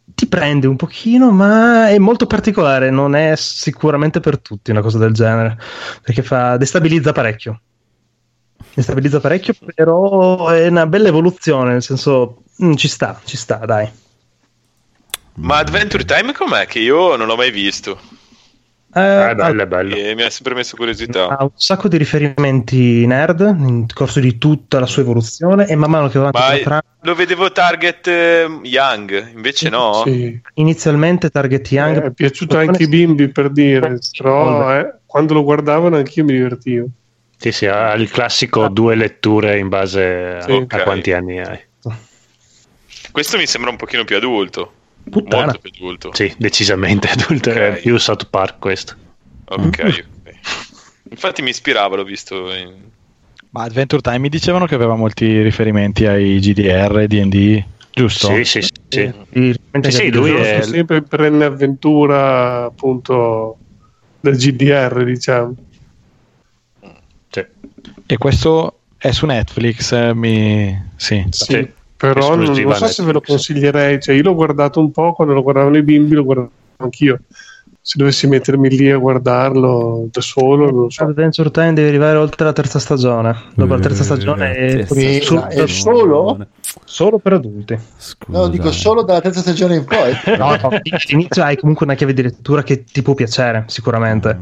ti 0.05 0.27
prende 0.27 0.67
un 0.67 0.75
pochino, 0.75 1.31
ma 1.31 1.89
è 1.89 1.97
molto 1.97 2.25
particolare, 2.27 2.89
non 2.89 3.15
è 3.15 3.35
sicuramente 3.35 4.19
per 4.19 4.39
tutti 4.39 4.71
una 4.71 4.81
cosa 4.81 4.97
del 4.97 5.13
genere, 5.13 5.57
perché 6.01 6.21
fa, 6.23 6.57
destabilizza 6.57 7.11
parecchio. 7.11 7.61
Destabilizza 8.75 9.21
parecchio, 9.21 9.53
però 9.73 10.49
è 10.49 10.67
una 10.67 10.85
bella 10.85 11.07
evoluzione, 11.07 11.71
nel 11.71 11.81
senso, 11.81 12.43
mm, 12.61 12.73
ci 12.73 12.89
sta, 12.89 13.21
ci 13.23 13.37
sta, 13.37 13.55
dai. 13.65 13.89
Ma 15.35 15.59
Adventure 15.59 16.03
Time 16.03 16.33
com'è? 16.33 16.65
Che 16.65 16.79
io 16.79 17.15
non 17.15 17.27
l'ho 17.27 17.37
mai 17.37 17.51
visto. 17.51 17.97
Eh, 18.93 19.29
è 19.29 19.35
bello, 19.35 19.63
è 19.63 19.67
bello. 19.67 19.95
Mi 19.95 20.23
ha 20.23 20.29
sempre 20.29 20.55
messo 20.55 20.75
curiosità. 20.75 21.27
ha 21.27 21.43
un 21.43 21.51
sacco 21.55 21.87
di 21.87 21.97
riferimenti 21.97 23.05
nerd 23.05 23.41
nel 23.41 23.85
corso 23.93 24.19
di 24.19 24.37
tutta 24.37 24.79
la 24.79 24.85
sua 24.85 25.01
evoluzione 25.01 25.67
e 25.67 25.75
man 25.75 25.89
mano 25.89 26.07
che 26.09 26.19
va 26.19 26.29
avanti 26.29 26.67
Ma 26.67 26.81
lo 27.01 27.15
vedevo 27.15 27.51
target 27.51 28.07
eh, 28.07 28.59
young, 28.63 29.31
invece 29.33 29.69
no. 29.69 30.01
Sì. 30.05 30.39
inizialmente 30.55 31.29
Target 31.29 31.71
Young 31.71 31.95
Eh, 31.97 32.05
è 32.07 32.11
piaciuto 32.11 32.57
anche 32.57 32.83
ai 32.83 32.89
bimbi 32.89 33.29
per 33.29 33.51
dire, 33.51 33.99
però 34.17 34.79
eh, 34.79 34.95
quando 35.05 35.33
lo 35.33 35.43
guardavano 35.43 35.95
anch'io 35.95 36.23
mi 36.25 36.31
divertivo. 36.33 36.87
Sì, 37.37 37.51
sì, 37.51 37.65
ha 37.67 37.93
il 37.93 38.09
classico 38.09 38.67
due 38.69 38.95
letture 38.95 39.57
in 39.59 39.67
base 39.69 40.37
a, 40.37 40.41
Sì. 40.41 40.51
a 40.51 40.55
Ok. 40.55 40.83
quanti 40.83 41.11
anni 41.11 41.39
hai. 41.39 41.59
Questo 43.11 43.37
mi 43.37 43.45
sembra 43.45 43.69
un 43.69 43.77
pochino 43.77 44.03
più 44.03 44.15
adulto. 44.15 44.73
Puttana. 45.09 45.45
Molto 45.45 45.59
più 45.59 45.71
adulto. 45.75 46.09
Sì, 46.13 46.33
decisamente 46.37 47.07
adulto, 47.09 47.49
Ok. 47.49 47.55
è 47.55 47.79
più 47.79 47.97
South 47.97 48.27
Park 48.29 48.59
questo. 48.59 48.95
Ok, 49.45 49.79
ok. 49.83 50.05
Infatti 51.11 51.41
mi 51.41 51.49
ispirava, 51.51 51.95
l'ho 51.95 52.03
visto 52.03 52.51
in... 52.53 52.73
Ma 53.51 53.63
Adventure 53.63 54.01
Time 54.01 54.19
mi 54.19 54.29
dicevano 54.29 54.65
che 54.65 54.75
aveva 54.75 54.95
molti 54.95 55.41
riferimenti 55.41 56.05
ai 56.07 56.39
GDR, 56.39 57.05
D&D, 57.05 57.63
giusto? 57.93 58.27
Sì, 58.35 58.43
sì, 58.43 58.61
sì. 58.61 58.69
sì. 58.89 59.13
Sì, 59.81 59.91
sì, 59.91 60.11
lui 60.11 60.31
è- 60.31 60.61
Sono 60.61 60.73
sempre 60.73 61.01
perenne 61.03 61.45
avventura 61.45 62.65
appunto 62.65 63.57
del 64.19 64.35
GDR, 64.35 65.03
diciamo. 65.05 65.53
E 68.07 68.17
questo 68.17 68.79
è 68.97 69.11
su 69.11 69.25
Netflix, 69.25 69.91
eh, 69.91 70.13
mi... 70.13 70.89
sì. 70.95 71.25
Sì, 71.29 71.67
però 71.97 72.35
non, 72.35 72.51
non 72.53 72.75
so 72.75 72.87
se 72.87 73.03
ve 73.03 73.11
lo 73.11 73.19
Netflix. 73.19 73.27
consiglierei. 73.27 73.99
Cioè, 74.01 74.15
io 74.15 74.23
l'ho 74.23 74.35
guardato 74.35 74.79
un 74.79 74.91
po' 74.91 75.13
quando 75.13 75.33
lo 75.33 75.41
guardavano 75.41 75.77
i 75.77 75.83
bimbi, 75.83 76.15
lo 76.15 76.23
guardavo 76.23 76.51
anch'io. 76.77 77.19
Se 77.87 77.99
dovessi 77.99 78.25
mettermi 78.25 78.67
lì 78.67 78.89
a 78.89 78.97
guardarlo 78.97 80.07
da 80.11 80.19
solo, 80.19 80.71
non 80.71 80.89
so. 80.89 81.03
Adventure 81.03 81.51
Time 81.51 81.73
deve 81.73 81.89
arrivare 81.89 82.17
oltre 82.17 82.43
la 82.43 82.51
terza 82.51 82.79
stagione. 82.79 83.35
Dopo 83.53 83.75
la 83.75 83.79
terza 83.79 84.03
stagione 84.03 84.53
è 84.55 84.85
Sì, 84.89 85.21
su- 85.21 85.35
ma 85.35 85.47
è 85.49 85.67
solo? 85.67 86.47
solo 86.83 87.19
per 87.19 87.33
adulti. 87.33 87.77
Scusa. 87.95 88.39
No, 88.39 88.47
dico 88.47 88.71
solo 88.71 89.03
dalla 89.03 89.21
terza 89.21 89.41
stagione 89.41 89.75
in 89.75 89.85
poi. 89.85 90.13
No, 90.35 90.57
no, 90.59 90.69
all'inizio 90.89 91.43
hai 91.43 91.57
comunque 91.57 91.85
una 91.85 91.93
chiave 91.93 92.13
di 92.13 92.23
lettura 92.23 92.63
che 92.63 92.85
ti 92.85 93.03
può 93.03 93.13
piacere, 93.13 93.65
sicuramente. 93.67 94.35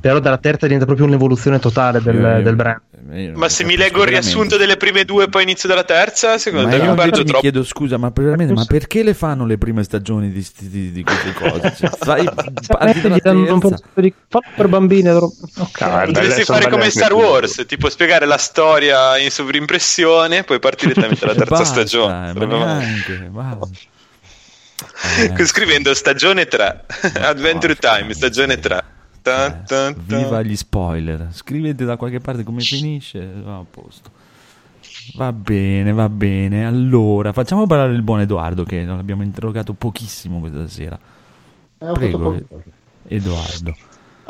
Però 0.00 0.18
dalla 0.18 0.38
terza 0.38 0.66
diventa 0.66 0.84
proprio 0.84 1.06
un'evoluzione 1.06 1.60
totale 1.60 2.02
del, 2.02 2.40
del 2.42 2.56
brand. 2.56 2.80
Ma 3.34 3.48
se 3.48 3.64
mi 3.64 3.74
leggo 3.76 4.02
il 4.02 4.08
riassunto 4.08 4.58
delle 4.58 4.76
prime 4.76 5.04
due 5.06 5.24
e 5.24 5.28
poi 5.30 5.42
inizio 5.42 5.66
dalla 5.66 5.84
terza, 5.84 6.36
secondo 6.36 6.66
Ma 6.66 6.72
te 6.76 6.76
io 6.84 6.94
mi 6.94 7.10
troppo. 7.10 7.40
chiedo 7.40 7.64
scusa, 7.64 7.96
ma, 7.96 8.12
veramente, 8.14 8.52
ma 8.52 8.66
perché 8.66 9.02
le 9.02 9.14
fanno 9.14 9.46
le 9.46 9.56
prime 9.56 9.82
stagioni 9.82 10.30
di, 10.30 10.46
di, 10.58 10.92
di 10.92 11.02
queste 11.02 11.32
cose? 11.32 11.74
Cioè, 11.74 11.90
fai, 11.98 12.24
parti 12.66 13.00
dalla 13.00 13.18
terza. 13.18 13.76
di 13.94 14.14
fallo 14.28 14.44
per 14.54 14.68
bambini. 14.68 15.08
allora- 15.08 15.24
Ok. 15.26 15.80
Ah, 15.80 16.00
belle- 16.00 16.12
Dovresti 16.12 16.44
sono 16.44 16.58
fare 16.58 16.70
come 16.70 16.82
anche 16.84 16.94
Star. 16.98 17.12
Wars, 17.14 17.64
tipo 17.66 17.88
spiegare 17.88 18.26
la 18.26 18.36
storia 18.36 19.16
in 19.16 19.30
sovrimpressione, 19.30 20.44
poi 20.44 20.58
partire 20.58 20.92
direttamente 20.92 21.24
dalla 21.24 21.38
terza 21.38 21.54
Basta, 21.54 21.74
stagione. 21.74 22.32
Eh, 25.36 25.44
Scrivendo 25.46 25.94
stagione 25.94 26.46
3, 26.46 26.84
Adventure 27.22 27.74
Time, 27.76 28.12
stagione 28.12 28.58
3. 28.58 28.96
Tan, 29.28 29.64
tan, 29.66 29.94
tan. 30.06 30.18
Viva 30.18 30.42
gli 30.42 30.56
spoiler. 30.56 31.28
Scrivete 31.32 31.84
da 31.84 31.96
qualche 31.96 32.20
parte 32.20 32.42
come 32.42 32.60
finisce. 32.60 33.26
Va 33.44 33.56
a 33.56 33.64
posto. 33.68 34.10
Va 35.16 35.32
bene, 35.32 35.92
va 35.92 36.08
bene. 36.08 36.66
Allora, 36.66 37.32
facciamo 37.32 37.66
parlare 37.66 37.92
il 37.92 38.02
buon 38.02 38.20
Edoardo 38.20 38.64
che 38.64 38.82
non 38.84 38.96
l'abbiamo 38.96 39.22
interrogato 39.22 39.72
pochissimo 39.72 40.40
questa 40.40 40.66
sera. 40.68 40.98
Eh, 41.78 41.92
Prego. 41.92 42.38
Edoardo. 43.06 43.74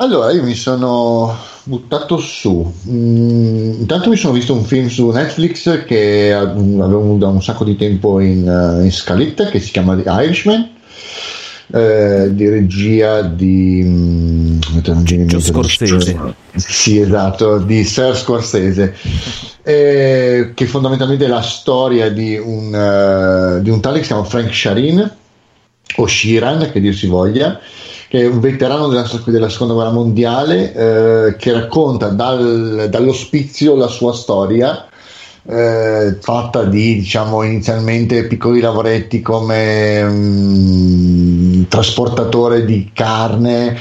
Allora, 0.00 0.30
io 0.30 0.44
mi 0.44 0.54
sono 0.54 1.36
buttato 1.64 2.18
su. 2.18 2.72
Mm, 2.88 3.80
intanto 3.80 4.10
mi 4.10 4.16
sono 4.16 4.32
visto 4.32 4.54
un 4.54 4.62
film 4.62 4.86
su 4.86 5.10
Netflix 5.10 5.84
che 5.84 6.32
mm, 6.32 6.80
avevo 6.80 7.16
da 7.16 7.26
un 7.26 7.42
sacco 7.42 7.64
di 7.64 7.74
tempo 7.74 8.20
in, 8.20 8.48
eh, 8.48 8.84
in 8.84 8.92
scaletta 8.92 9.46
che 9.46 9.58
si 9.58 9.72
chiama 9.72 9.96
The 9.96 10.08
Irishman. 10.08 10.76
Eh, 11.70 12.28
di 12.32 12.48
regia 12.48 13.22
di 13.22 13.82
mm, 13.84 14.58
Gio 15.26 15.40
Scorsese. 15.40 16.34
sì 16.54 16.98
esatto 16.98 17.58
di 17.58 17.84
Sir 17.84 18.16
Scorsese 18.16 18.94
eh, 19.62 20.52
che 20.54 20.66
fondamentalmente 20.66 21.26
è 21.26 21.28
la 21.28 21.42
storia 21.42 22.10
di 22.10 22.36
un, 22.36 22.74
eh, 22.74 23.62
di 23.62 23.68
un 23.68 23.80
tale 23.80 23.98
che 23.98 24.04
si 24.04 24.12
chiama 24.12 24.24
Frank 24.24 24.54
Sharin 24.54 25.16
o 25.96 26.06
Sheeran 26.06 26.70
che 26.70 26.80
dir 26.80 26.94
si 26.94 27.06
voglia 27.06 27.60
che 28.08 28.20
è 28.20 28.26
un 28.26 28.40
veterano 28.40 28.88
della, 28.88 29.06
della 29.26 29.50
seconda 29.50 29.74
guerra 29.74 29.92
mondiale 29.92 30.72
eh, 30.72 31.36
che 31.36 31.52
racconta 31.52 32.08
dal- 32.08 32.86
dall'ospizio 32.88 33.76
la 33.76 33.88
sua 33.88 34.14
storia 34.14 34.87
eh, 35.50 36.18
fatta 36.20 36.64
di 36.64 36.96
diciamo 36.96 37.42
inizialmente 37.42 38.26
piccoli 38.26 38.60
lavoretti 38.60 39.22
come 39.22 40.02
mm, 40.04 41.62
trasportatore 41.68 42.64
di 42.66 42.90
carne 42.92 43.76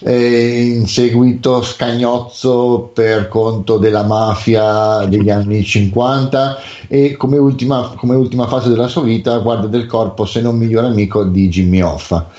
e 0.00 0.62
in 0.74 0.86
seguito 0.88 1.62
scagnozzo 1.62 2.90
per 2.92 3.28
conto 3.28 3.78
della 3.78 4.02
mafia 4.02 5.04
degli 5.06 5.30
anni 5.30 5.62
50 5.64 6.58
e 6.88 7.16
come 7.16 7.38
ultima, 7.38 7.94
come 7.96 8.16
ultima 8.16 8.48
fase 8.48 8.68
della 8.68 8.88
sua 8.88 9.02
vita 9.02 9.38
guarda 9.38 9.68
del 9.68 9.86
corpo 9.86 10.24
se 10.24 10.40
non 10.40 10.56
migliore 10.56 10.88
amico 10.88 11.22
di 11.24 11.48
Jimmy 11.48 11.80
Hoffa 11.80 12.30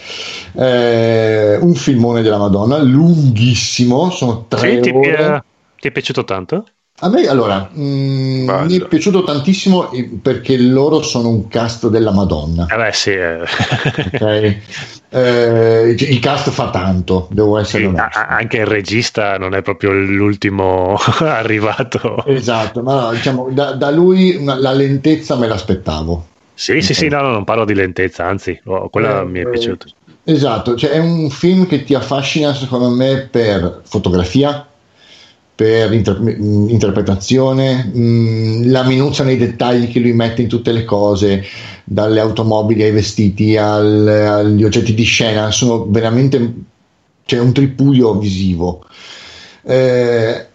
Eh, 0.56 1.58
un 1.62 1.74
filmone 1.74 2.22
della 2.22 2.38
Madonna 2.38 2.78
lunghissimo 2.78 4.12
sono 4.12 4.46
tre 4.48 4.76
Sì, 4.76 4.80
ti, 4.82 4.90
ore 4.92 5.16
pi- 5.16 5.80
ti 5.80 5.88
è 5.88 5.92
piaciuto 5.92 6.24
tanto? 6.24 6.66
A 7.04 7.10
me 7.10 7.28
allora 7.28 7.70
mm, 7.78 8.46
Bello. 8.46 8.66
mi 8.66 8.78
è 8.80 8.88
piaciuto 8.88 9.24
tantissimo 9.24 9.92
eh, 9.92 10.10
perché 10.22 10.58
loro 10.58 11.02
sono 11.02 11.30
un 11.30 11.48
cast 11.48 11.88
della 11.90 12.12
Madonna. 12.12 12.66
Eh 12.70 12.78
beh, 12.78 12.92
sì. 12.94 13.12
eh. 13.12 13.42
ok? 13.42 14.58
Eh, 15.10 15.96
il 15.98 16.20
cast 16.20 16.50
fa 16.50 16.70
tanto, 16.70 17.28
devo 17.32 17.58
essere 17.58 17.84
Sì, 17.84 17.90
onesto. 17.90 18.20
anche 18.28 18.58
il 18.58 18.66
regista 18.66 19.38
non 19.38 19.54
è 19.54 19.62
proprio 19.62 19.92
l'ultimo 19.92 20.96
arrivato. 21.20 22.26
Esatto, 22.26 22.82
ma 22.82 23.12
diciamo, 23.12 23.50
da, 23.52 23.74
da 23.74 23.92
lui 23.92 24.36
una- 24.36 24.56
la 24.60 24.72
lentezza 24.74 25.36
me 25.36 25.48
l'aspettavo. 25.48 26.28
Sì, 26.56 26.82
sì, 26.82 26.94
sì, 26.94 27.08
no, 27.10 27.22
no, 27.22 27.30
non 27.32 27.44
parlo 27.44 27.66
di 27.66 27.74
lentezza, 27.74 28.26
anzi, 28.26 28.60
oh, 28.66 28.90
quella 28.90 29.22
Eh, 29.22 29.26
mi 29.26 29.40
è 29.40 29.46
eh, 29.46 29.50
piaciuta. 29.50 29.86
Esatto, 30.26 30.76
cioè 30.76 30.92
è 30.92 31.00
un 31.00 31.30
film 31.30 31.68
che 31.68 31.84
ti 31.84 31.94
affascina 31.96 32.54
secondo 32.54 32.90
me 32.90 33.28
per 33.30 33.82
fotografia, 33.84 34.66
per 35.56 35.94
inter- 35.94 36.20
mh, 36.20 36.70
interpretazione, 36.70 37.84
mh, 37.86 38.72
la 38.72 38.84
minuzia 38.84 39.24
nei 39.24 39.38
dettagli 39.38 39.92
che 39.92 40.00
lui 40.00 40.14
mette 40.14 40.42
in 40.42 40.48
tutte 40.48 40.72
le 40.72 40.84
cose, 40.86 41.44
dalle 41.84 42.20
automobili 42.20 42.84
ai 42.84 42.92
vestiti 42.92 43.56
al- 43.58 44.08
agli 44.08 44.64
oggetti 44.64 44.94
di 44.94 45.04
scena, 45.04 45.52
sono 45.52 45.86
veramente 45.90 46.54
c'è 47.26 47.40
un 47.40 47.54
tripudio 47.54 48.18
visivo. 48.18 48.86
Eh, 49.64 50.48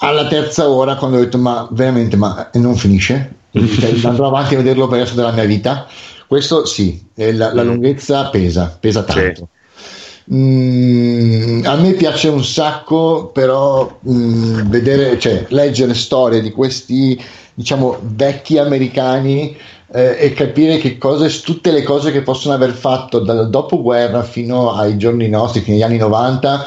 alla 0.00 0.26
terza 0.28 0.68
ora, 0.68 0.96
quando 0.96 1.16
ho 1.16 1.20
detto, 1.20 1.38
ma 1.38 1.66
veramente, 1.70 2.16
ma 2.16 2.50
non 2.54 2.76
finisce? 2.76 3.34
Cioè, 3.50 4.06
andrò 4.06 4.28
avanti 4.28 4.54
a 4.54 4.58
vederlo 4.58 4.86
per 4.86 4.98
il 4.98 5.04
resto 5.04 5.16
della 5.16 5.32
mia 5.32 5.44
vita. 5.44 5.86
Questo 6.26 6.66
sì, 6.66 7.02
la, 7.14 7.52
la 7.54 7.62
lunghezza 7.62 8.28
pesa, 8.28 8.76
pesa 8.78 9.02
tanto. 9.02 9.48
Mm, 10.32 11.64
a 11.64 11.76
me 11.76 11.92
piace 11.94 12.28
un 12.28 12.44
sacco, 12.44 13.30
però 13.32 13.98
mm, 14.06 14.68
vedere, 14.68 15.18
cioè, 15.18 15.46
leggere 15.48 15.94
storie 15.94 16.42
di 16.42 16.50
questi, 16.50 17.18
diciamo, 17.54 17.98
vecchi 18.02 18.58
americani 18.58 19.56
eh, 19.90 20.16
e 20.18 20.32
capire 20.34 20.76
che 20.76 20.98
cosa, 20.98 21.26
tutte 21.42 21.70
le 21.70 21.82
cose 21.82 22.12
che 22.12 22.20
possono 22.20 22.54
aver 22.54 22.72
fatto 22.72 23.20
dal 23.20 23.48
dopoguerra 23.48 24.22
fino 24.22 24.72
ai 24.72 24.98
giorni 24.98 25.28
nostri, 25.28 25.60
fino 25.60 25.76
agli 25.76 25.82
anni 25.82 25.96
90, 25.96 26.66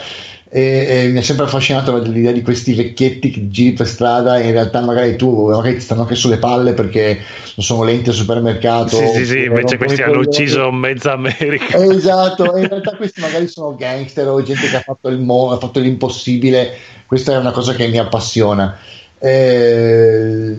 e, 0.53 1.05
e 1.05 1.07
mi 1.07 1.19
ha 1.19 1.23
sempre 1.23 1.45
affascinato 1.45 1.95
l'idea 1.99 2.33
di 2.33 2.41
questi 2.41 2.73
vecchietti 2.73 3.31
che 3.31 3.47
giri 3.49 3.71
per 3.71 3.87
strada 3.87 4.37
e 4.37 4.47
in 4.47 4.51
realtà 4.51 4.81
magari 4.81 5.15
tu 5.15 5.47
magari 5.49 5.75
ti 5.75 5.79
stanno 5.79 6.01
anche 6.01 6.15
sulle 6.15 6.39
palle 6.39 6.73
perché 6.73 7.19
non 7.55 7.65
sono 7.65 7.83
lenti 7.83 8.09
al 8.09 8.15
supermercato 8.15 8.97
Sì, 8.97 9.07
sì, 9.07 9.25
sì, 9.25 9.43
invece 9.45 9.77
questi 9.77 10.01
hanno 10.01 10.19
ucciso 10.19 10.69
mezza 10.73 11.13
America. 11.13 11.77
Esatto, 11.77 12.53
e 12.53 12.63
in 12.63 12.67
realtà 12.69 12.97
questi 12.97 13.21
magari 13.21 13.47
sono 13.47 13.75
gangster 13.77 14.27
o 14.27 14.43
gente 14.43 14.67
che 14.67 14.75
ha 14.75 14.81
fatto, 14.81 15.07
il 15.07 15.19
mo- 15.19 15.51
ha 15.51 15.57
fatto 15.57 15.79
l'impossibile. 15.79 16.77
Questa 17.05 17.31
è 17.31 17.37
una 17.37 17.51
cosa 17.51 17.73
che 17.73 17.87
mi 17.87 17.97
appassiona. 17.97 18.77
Eh, 19.19 20.57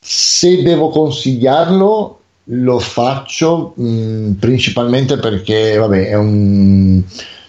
se 0.00 0.62
devo 0.62 0.88
consigliarlo, 0.88 2.20
lo 2.44 2.78
faccio 2.78 3.74
mh, 3.76 4.30
principalmente 4.40 5.18
perché, 5.18 5.76
vabbè, 5.76 6.08
è 6.08 6.14
un. 6.14 7.02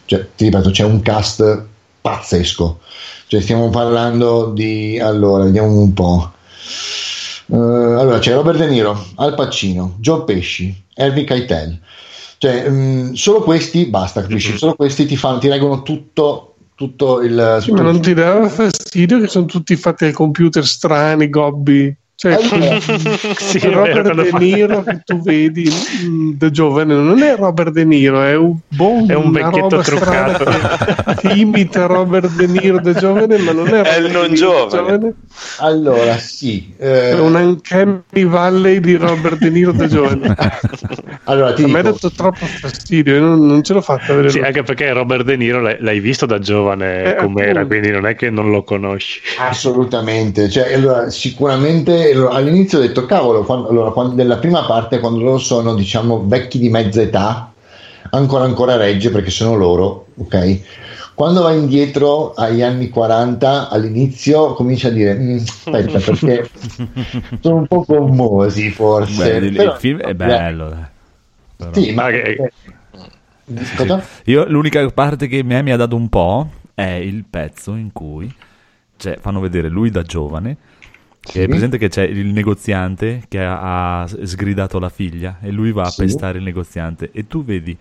Cioè, 0.04 0.28
ti 0.36 0.46
ripeto, 0.46 0.72
c'è 0.72 0.84
un 0.84 1.02
cast 1.02 1.66
pazzesco. 2.02 2.80
Cioè, 3.28 3.42
stiamo 3.42 3.70
parlando 3.70 4.52
di. 4.54 5.00
Allora, 5.00 5.44
vediamo 5.46 5.80
un 5.80 5.94
po'. 5.94 6.32
Eh, 7.50 7.56
allora 7.56 8.20
c'è 8.20 8.34
Robert 8.34 8.58
De 8.58 8.68
Niro, 8.68 9.06
Al 9.16 9.36
Pacino, 9.36 9.96
Joe 10.00 10.24
Pesci, 10.24 10.84
Harvey 10.96 11.24
Keitel. 11.24 11.80
Cioè, 12.38 12.70
mh, 12.70 13.14
solo 13.14 13.42
questi 13.42 13.86
basta, 13.86 14.22
capisci? 14.22 14.58
Solo 14.58 14.76
questi 14.76 15.06
ti, 15.06 15.18
fanno, 15.18 15.40
ti 15.40 15.48
reggono 15.48 15.82
tutto, 15.82 16.56
tutto 16.76 17.22
il. 17.22 17.60
Sì, 17.62 17.72
ma 17.72 17.82
non 17.82 18.02
ti 18.02 18.14
dava 18.14 18.48
fastidio 18.48 19.20
che 19.20 19.28
sono 19.28 19.46
tutti 19.46 19.76
fatti 19.76 20.06
al 20.06 20.14
computer 20.14 20.66
strani, 20.66 21.30
gobbi? 21.30 21.96
Cioè, 22.20 22.34
Allora, 22.34 22.80
Sì, 23.38 23.60
vero, 23.60 23.86
Robert 23.86 24.02
quando 24.02 24.24
De 24.24 24.32
Niro 24.40 24.82
che 24.82 25.02
tu 25.06 25.22
vedi 25.22 25.70
mm, 26.04 26.32
da 26.32 26.50
giovane 26.50 26.96
non 26.96 27.22
è 27.22 27.36
Robert 27.36 27.72
De 27.72 27.86
Niro, 27.86 28.24
è 28.24 28.36
un, 28.36 28.58
boh, 28.70 29.06
È 29.08 29.14
un 29.14 29.32
vecchietto 29.32 29.78
truccato. 29.82 30.44
Che, 30.46 31.28
che 31.28 31.34
imita 31.34 31.86
Robert 31.86 32.32
De 32.32 32.48
Niro 32.48 32.80
da 32.80 32.94
giovane, 32.94 33.38
ma 33.38 33.52
non 33.52 33.68
è 33.68 33.82
È 33.82 33.98
il 34.00 34.10
non 34.12 34.30
da 34.30 34.34
giovane. 34.34 35.14
allora, 35.58 36.18
sì. 36.18 36.74
eh, 36.78 37.12
È 37.12 37.20
un 37.20 37.36
Uncanny 37.36 38.26
Valley 38.26 38.80
di 38.80 38.96
Robert 38.96 39.38
De 39.38 39.50
Niro 39.52 39.72
da 39.72 39.86
giovane. 39.88 40.36
allora, 41.26 41.54
ti 41.54 41.64
A 41.64 41.68
me 41.68 41.80
ha 41.80 41.84
dato 41.84 42.12
troppo 42.12 42.46
fastidio, 42.48 43.14
io 43.16 43.22
non, 43.22 43.46
non 43.46 43.64
ce 43.64 43.74
l'ho 43.74 43.82
fatta 43.82 44.14
vedere. 44.14 44.30
Sì, 44.30 44.40
anche 44.40 44.64
perché 44.64 44.92
Robert 44.92 45.24
De 45.24 45.36
Niro 45.38 45.62
l'hai, 45.62 45.78
l'hai 45.82 46.00
visto 46.00 46.26
da 46.26 46.40
giovane 46.40 47.14
Eh, 47.14 47.16
com'era, 47.16 47.62
appunto. 47.62 47.68
quindi 47.68 47.92
non 47.92 48.08
è 48.08 48.16
che 48.16 48.32
non 48.32 48.50
lo 48.50 48.64
conosci. 48.64 49.22
Assolutamente, 49.38 50.50
cioè, 50.50 50.74
allora, 50.74 51.10
sicuramente 51.10 52.07
all'inizio 52.12 52.78
ho 52.80 52.82
detto 52.82 53.06
cavolo, 53.06 53.44
quando, 53.44 53.70
allora, 53.70 53.92
quando, 53.92 54.16
nella 54.16 54.38
prima 54.38 54.66
parte 54.66 55.00
quando 55.00 55.22
loro 55.24 55.38
sono 55.38 55.74
diciamo 55.76 56.24
vecchi 56.28 56.60
di 56.60 56.70
mezza 56.70 57.02
età, 57.02 57.52
ancora 58.12 58.44
ancora 58.44 58.76
regge 58.76 59.10
perché 59.10 59.30
sono 59.30 59.56
loro, 59.56 60.08
ok? 60.18 60.60
Quando 61.14 61.42
vai 61.42 61.58
indietro 61.58 62.34
agli 62.36 62.62
anni 62.62 62.90
40, 62.90 63.70
all'inizio 63.70 64.54
comincia 64.54 64.90
a 64.90 64.92
dire 64.92 65.16
"Mm, 65.16 65.38
aspetta 65.38 66.00
perché 66.00 66.50
sono 67.42 67.56
un 67.56 67.68
po' 67.68 67.84
commosi 67.84 68.70
forse. 68.70 69.40
Beh, 69.40 69.46
il, 69.48 69.56
Però- 69.56 69.74
il 69.74 69.80
film 69.80 70.00
è 70.00 70.14
bello. 70.14 70.70
dai. 70.70 70.84
Però- 71.56 71.74
Sì, 71.74 71.92
ma 71.94 72.10
che- 72.10 72.52
Cosa? 73.76 74.04
Io 74.26 74.46
l'unica 74.50 74.86
parte 74.90 75.28
che 75.28 75.42
me 75.42 75.62
mi 75.64 75.72
ha 75.72 75.78
dato 75.78 75.96
un 75.96 76.10
po' 76.10 76.50
è 76.76 76.84
il 76.84 77.24
pezzo 77.28 77.76
in 77.76 77.92
cui 77.94 78.32
cioè, 78.98 79.18
fanno 79.22 79.40
vedere 79.40 79.70
lui 79.70 79.90
da 79.90 80.02
giovane. 80.02 80.58
Sì. 81.28 81.42
È 81.42 81.48
presente 81.48 81.78
che 81.78 81.90
c'è 81.90 82.04
il 82.04 82.28
negoziante 82.28 83.24
che 83.28 83.44
ha, 83.44 84.02
ha 84.02 84.08
sgridato 84.08 84.80
la 84.80 84.90
figlia 84.90 85.38
e 85.42 85.52
lui 85.52 85.72
va 85.72 85.84
a 85.84 85.90
Sì. 85.90 86.04
pestare 86.04 86.38
il 86.38 86.44
negoziante 86.44 87.10
e 87.12 87.28
tu 87.28 87.44
vedi 87.44 87.76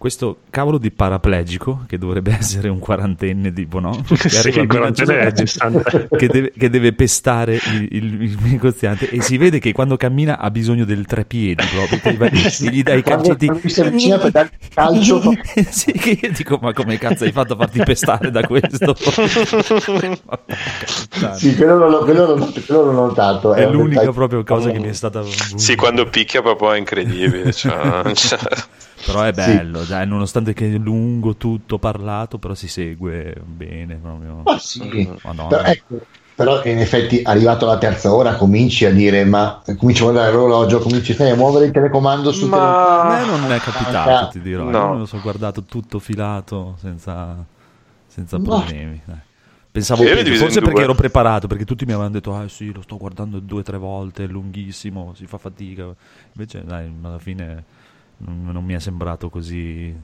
questo 0.00 0.38
cavolo 0.48 0.78
di 0.78 0.90
paraplegico 0.90 1.84
che 1.86 1.98
dovrebbe 1.98 2.32
essere 2.40 2.70
un 2.70 2.78
quarantenne 2.78 3.52
tipo 3.52 3.80
no? 3.80 4.02
Che 4.08 4.30
Sì, 4.30 4.50
quarantenne 4.66 5.12
è 5.18 5.24
almeno 5.26 5.28
a 5.28 5.36
60. 5.36 6.08
che 6.16 6.26
deve, 6.28 6.52
che 6.56 6.70
deve 6.70 6.92
pestare 6.94 7.56
il, 7.56 7.86
il- 7.90 8.22
il 8.22 8.38
negoziante 8.40 9.10
e 9.10 9.20
si 9.20 9.36
vede 9.36 9.58
che 9.58 9.72
quando 9.72 9.98
cammina 9.98 10.38
ha 10.38 10.50
bisogno 10.50 10.86
del 10.86 11.04
trepiedi 11.04 11.62
proprio 11.66 12.00
gli 12.70 12.82
dai 12.82 13.00
i 13.00 13.02
calcetti 13.02 13.46
lui 13.46 13.60
si 13.68 13.82
avvicina 13.82 14.16
per 14.16 14.30
dare 14.30 14.50
il 14.58 14.68
calcio 14.72 15.20
sì, 15.68 15.92
che 15.92 16.18
io 16.22 16.32
dico 16.32 16.58
ma 16.62 16.72
come 16.72 16.96
cazzo 16.96 17.24
hai 17.24 17.32
fatto 17.32 17.52
a 17.52 17.56
farti 17.56 17.82
pestare 17.82 18.30
da 18.30 18.46
questo 18.46 18.94
Sì, 21.36 21.54
quello 21.56 21.88
l'ho, 21.90 21.98
quello 22.04 22.34
l'ho- 22.34 22.52
quello 22.66 22.84
l'ho 22.84 22.92
notato. 22.92 23.52
è 23.52 23.66
un 23.66 23.72
l'unica 23.72 24.12
proprio 24.12 24.42
cosa 24.44 24.70
che 24.70 24.78
mi 24.78 24.88
è 24.88 24.92
stata 24.94 25.22
Sì, 25.56 25.76
quando 25.76 26.06
picchia 26.08 26.40
proprio 26.40 26.72
è 26.72 26.78
incredibile. 26.78 27.52
cioè, 27.52 28.02
cioè, 28.14 28.38
però 29.02 29.22
è 29.22 29.32
bello 29.32 29.84
dai, 29.84 30.06
nonostante 30.06 30.52
che 30.52 30.72
è 30.74 30.78
lungo 30.78 31.36
tutto 31.36 31.78
parlato 31.78 32.38
però 32.38 32.54
si 32.54 32.68
segue 32.68 33.34
bene 33.44 33.96
proprio 33.96 34.46
Ma 34.46 34.58
sì, 34.58 35.08
Madonna. 35.22 35.46
però, 35.46 35.62
ecco, 35.64 36.06
però 36.34 36.64
in 36.64 36.78
effetti 36.78 37.20
arrivato 37.22 37.66
alla 37.66 37.78
terza 37.78 38.14
ora 38.14 38.36
cominci 38.36 38.84
a 38.86 38.92
dire 38.92 39.24
ma 39.24 39.62
cominci 39.76 40.02
a 40.02 40.04
guardare 40.06 40.32
l'orologio, 40.32 40.78
cominci 40.80 41.12
a 41.22 41.34
muovere 41.36 41.66
il 41.66 41.72
telecomando 41.72 42.32
sul 42.32 42.48
a 42.94 43.02
ma 43.02 43.04
me 43.04 43.24
non 43.24 43.50
è 43.52 43.60
capitato 43.60 44.26
Manca- 44.26 44.28
ti 44.28 44.40
dirò 44.40 44.72
no. 44.72 44.74
io 44.74 44.88
me 44.88 44.98
lo 44.98 45.06
so 45.06 45.20
guardato 45.20 45.64
tutto 45.64 45.98
filato 45.98 46.76
senza, 46.78 47.44
senza 48.06 48.40
No. 48.46 48.64
problemi 48.64 49.00
dai. 49.04 49.18
Pensavo 49.72 50.02
Sì, 50.02 50.34
forse 50.34 50.62
perché 50.62 50.82
ero 50.82 50.94
preparato, 50.94 51.46
perché 51.46 51.64
tutti 51.64 51.84
mi 51.84 51.92
avevano 51.92 52.14
detto, 52.14 52.34
ah 52.34 52.48
sì, 52.48 52.72
lo 52.72 52.82
sto 52.82 52.96
guardando 52.96 53.38
due 53.38 53.60
o 53.60 53.62
tre 53.62 53.78
volte, 53.78 54.24
è 54.24 54.26
lunghissimo, 54.26 55.14
si 55.14 55.26
fa 55.26 55.38
fatica. 55.38 55.94
Invece, 56.34 56.64
dai, 56.64 56.92
alla 57.02 57.18
fine 57.20 57.64
non, 58.20 58.48
non 58.52 58.64
mi 58.64 58.74
è 58.74 58.78
sembrato 58.78 59.28
così... 59.28 59.94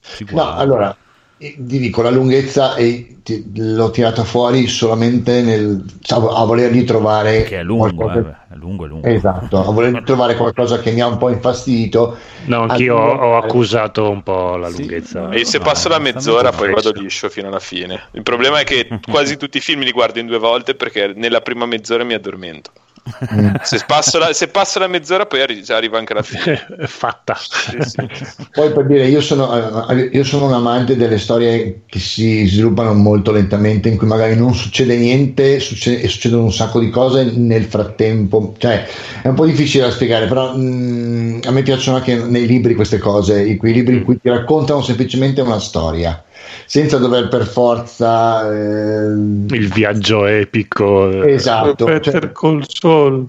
Si 0.00 0.26
No, 0.30 0.52
allora 0.52 0.96
ti 1.38 1.78
dico 1.78 2.02
la 2.02 2.10
lunghezza 2.10 2.74
e 2.74 3.18
ti- 3.22 3.44
l'ho 3.54 3.90
tirata 3.90 4.24
fuori 4.24 4.66
solamente 4.66 5.40
nel, 5.42 5.84
a, 6.08 6.14
a 6.16 6.44
volergli 6.44 6.84
trovare 6.84 7.44
Che 7.44 7.58
è 7.60 7.62
lungo, 7.62 7.90
qualcosa- 7.94 8.46
eh, 8.50 8.54
è 8.54 8.56
lungo, 8.56 8.84
è 8.84 8.88
lungo. 8.88 9.06
Esatto, 9.06 9.58
a 9.68 9.70
volergli 9.70 10.02
trovare 10.02 10.34
qualcosa 10.36 10.80
che 10.80 10.90
mi 10.90 11.00
ha 11.00 11.06
un 11.06 11.16
po' 11.18 11.30
infastidito. 11.30 12.16
No, 12.46 12.62
anch'io 12.62 12.96
ho, 12.96 13.02
Allora- 13.12 13.26
ho 13.26 13.36
accusato 13.36 14.10
un 14.10 14.22
po' 14.22 14.56
la 14.56 14.68
Sì, 14.70 14.78
lunghezza. 14.78 15.20
no, 15.20 15.32
E 15.32 15.44
se 15.44 15.58
no, 15.58 15.64
passo 15.64 15.88
la 15.88 15.98
mezz'ora 15.98 16.50
poi 16.50 16.72
vado 16.72 16.90
liscio 16.92 17.28
fino 17.28 17.48
alla 17.48 17.60
fine. 17.60 18.00
Il 18.12 18.22
problema 18.22 18.60
è 18.60 18.64
che 18.64 18.88
quasi 19.08 19.36
tutti 19.36 19.58
i 19.58 19.60
film 19.60 19.82
li 19.82 19.92
guardo 19.92 20.18
in 20.18 20.26
due 20.26 20.38
volte 20.38 20.74
perché 20.74 21.12
nella 21.14 21.40
prima 21.40 21.66
mezz'ora 21.66 22.02
mi 22.04 22.14
addormento. 22.14 22.70
Se 23.62 23.82
passo 23.86 24.18
la, 24.18 24.34
se 24.34 24.48
passo 24.48 24.78
la 24.78 24.86
mezz'ora 24.86 25.24
poi 25.24 25.40
arri- 25.40 25.64
arriva 25.68 25.96
anche 25.96 26.12
la 26.12 26.22
fine. 26.22 26.66
È 26.78 26.84
fatta. 26.86 27.34
Sì, 27.38 27.78
sì. 27.80 28.06
Poi 28.52 28.70
per 28.72 28.84
dire, 28.86 29.06
io 29.06 29.22
sono, 29.22 29.88
eh, 29.88 30.10
io 30.12 30.24
sono 30.24 30.44
un 30.46 30.52
amante 30.52 30.94
delle 30.94 31.16
storie 31.28 31.82
che 31.84 31.98
si 31.98 32.46
sviluppano 32.46 32.94
molto 32.94 33.32
lentamente, 33.32 33.90
in 33.90 33.98
cui 33.98 34.06
magari 34.06 34.34
non 34.34 34.54
succede 34.54 34.96
niente 34.96 35.60
succede- 35.60 36.00
e 36.00 36.08
succedono 36.08 36.44
un 36.44 36.52
sacco 36.52 36.80
di 36.80 36.88
cose 36.88 37.30
nel 37.34 37.64
frattempo. 37.64 38.54
Cioè, 38.56 38.86
è 39.22 39.28
un 39.28 39.34
po' 39.34 39.44
difficile 39.44 39.84
da 39.84 39.90
spiegare, 39.90 40.26
però 40.26 40.56
mm, 40.56 41.40
a 41.44 41.50
me 41.50 41.62
piacciono 41.62 41.98
anche 41.98 42.16
nei 42.16 42.46
libri 42.46 42.74
queste 42.74 42.96
cose, 42.96 43.42
in 43.46 43.58
quei 43.58 43.74
libri 43.74 43.96
in 43.96 44.04
cui 44.04 44.18
ti 44.18 44.30
raccontano 44.30 44.80
semplicemente 44.80 45.42
una 45.42 45.58
storia, 45.60 46.24
senza 46.64 46.96
dover 46.96 47.28
per 47.28 47.44
forza... 47.44 48.50
eh, 48.50 49.10
Il 49.10 49.70
viaggio 49.70 50.24
epico. 50.24 51.10
eh, 51.10 51.34
esatto. 51.34 51.84
Better 51.84 52.32
cioè, 52.32 52.32
Call 52.32 53.28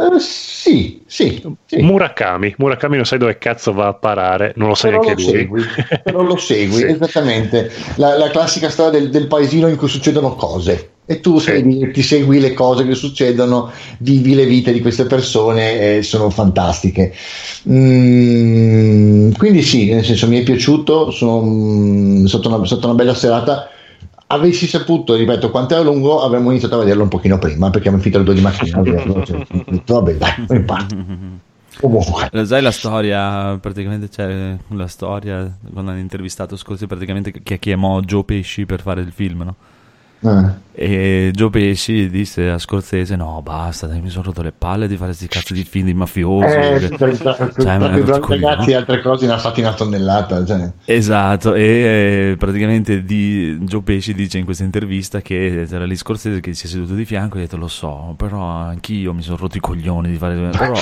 Eh, 0.00 0.18
sì, 0.18 1.02
sì, 1.06 1.42
sì. 1.66 1.76
Murakami. 1.82 2.54
Murakami 2.56 2.96
non 2.96 3.04
sai 3.04 3.18
dove 3.18 3.36
cazzo 3.36 3.72
va 3.74 3.88
a 3.88 3.94
parare, 3.94 4.54
non 4.56 4.68
lo 4.68 4.74
sai 4.74 4.92
Però 4.92 5.02
neanche 5.02 5.22
lo 5.22 5.28
lui. 5.30 5.38
segui, 5.38 5.62
però 6.02 6.22
lo 6.22 6.36
segui, 6.38 6.76
Sì. 6.78 6.84
esattamente. 6.86 7.70
La, 7.96 8.16
la 8.16 8.30
classica 8.30 8.70
storia 8.70 8.98
del, 8.98 9.10
del 9.10 9.26
paesino 9.26 9.68
in 9.68 9.76
cui 9.76 9.88
succedono 9.88 10.34
cose 10.36 10.92
e 11.04 11.20
tu 11.20 11.38
Sì. 11.38 11.90
ti 11.92 12.02
segui 12.02 12.38
le 12.40 12.54
cose 12.54 12.86
che 12.86 12.94
succedono, 12.94 13.70
vivi 13.98 14.34
le 14.34 14.46
vite 14.46 14.72
di 14.72 14.80
queste 14.80 15.04
persone 15.04 15.98
e 15.98 16.02
sono 16.02 16.30
fantastiche. 16.30 17.12
Mm, 17.68 19.32
quindi 19.32 19.62
sì, 19.62 19.92
nel 19.92 20.04
senso 20.04 20.28
mi 20.28 20.38
è 20.40 20.42
piaciuto, 20.42 21.10
sono 21.10 21.42
mm, 21.42 22.24
stata 22.26 22.48
una, 22.48 22.64
stata 22.64 22.86
una 22.86 22.94
bella 22.94 23.14
serata. 23.14 23.70
Avessi 24.32 24.68
saputo, 24.68 25.16
ripeto, 25.16 25.50
quanto 25.50 25.74
era 25.74 25.82
lungo, 25.82 26.22
avremmo 26.22 26.50
iniziato 26.50 26.76
a 26.76 26.78
vederlo 26.78 27.02
un 27.02 27.08
pochino 27.08 27.38
prima 27.38 27.68
perché 27.70 27.88
abbiamo 27.88 27.98
finito 27.98 28.18
alle 28.18 28.26
2 28.26 28.34
di 28.34 28.40
mattina. 28.40 29.24
cioè, 29.24 29.44
vabbè, 29.84 30.14
dai, 30.14 30.34
non 30.46 30.56
importa. 30.56 30.96
Comunque, 31.80 32.28
Lo 32.30 32.44
sai 32.44 32.62
la 32.62 32.70
storia, 32.70 33.58
praticamente 33.60 34.08
c'è 34.08 34.56
la 34.68 34.86
storia, 34.86 35.56
quando 35.72 35.90
hanno 35.90 36.00
intervistato 36.00 36.56
Scorsese, 36.56 36.86
praticamente 36.86 37.32
che 37.42 37.58
chiamò 37.58 38.00
Joe 38.00 38.22
Pesci 38.22 38.66
per 38.66 38.82
fare 38.82 39.00
il 39.00 39.10
film, 39.12 39.42
no? 39.42 39.54
Eh. 40.20 40.68
E 40.72 41.30
Joe 41.34 41.50
Pesci 41.50 42.08
disse 42.08 42.48
a 42.48 42.56
Scorsese: 42.56 43.14
No, 43.16 43.40
basta, 43.42 43.86
dai, 43.86 44.00
mi 44.00 44.08
sono 44.08 44.24
rotto 44.24 44.40
le 44.40 44.52
palle 44.52 44.88
di 44.88 44.94
fare 44.96 45.08
questi 45.08 45.26
cazzo 45.28 45.52
di 45.52 45.62
film 45.64 45.86
di 45.86 45.94
mafiosi. 45.94 46.54
Eh, 46.54 46.78
Che- 46.78 46.96
per- 46.96 47.18
per- 47.18 47.54
Cioè, 47.58 47.78
ragazzi, 48.40 48.72
altre 48.72 49.02
cose 49.02 49.26
ne 49.26 49.32
ha 49.32 49.38
fatti 49.38 49.60
una 49.60 49.74
tonnellata. 49.74 50.44
Cioè. 50.44 50.72
Esatto, 50.86 51.54
e 51.54 51.62
eh, 52.32 52.36
praticamente 52.38 53.04
di, 53.04 53.58
Joe 53.62 53.82
Pesci 53.82 54.14
dice 54.14 54.38
in 54.38 54.44
questa 54.46 54.64
intervista 54.64 55.20
che 55.20 55.66
c'era 55.68 55.84
lì 55.84 55.96
Scorsese 55.96 56.40
che 56.40 56.54
si 56.54 56.64
è 56.66 56.68
seduto 56.68 56.94
di 56.94 57.04
fianco 57.04 57.36
e 57.36 57.40
ha 57.40 57.42
detto: 57.42 57.56
Lo 57.58 57.68
so, 57.68 58.14
però 58.16 58.42
anch'io 58.42 59.12
mi 59.12 59.22
sono 59.22 59.36
rotto 59.36 59.56
i 59.58 59.60
coglioni 59.60 60.08
di 60.08 60.16
fare. 60.16 60.34
Però, 60.50 60.72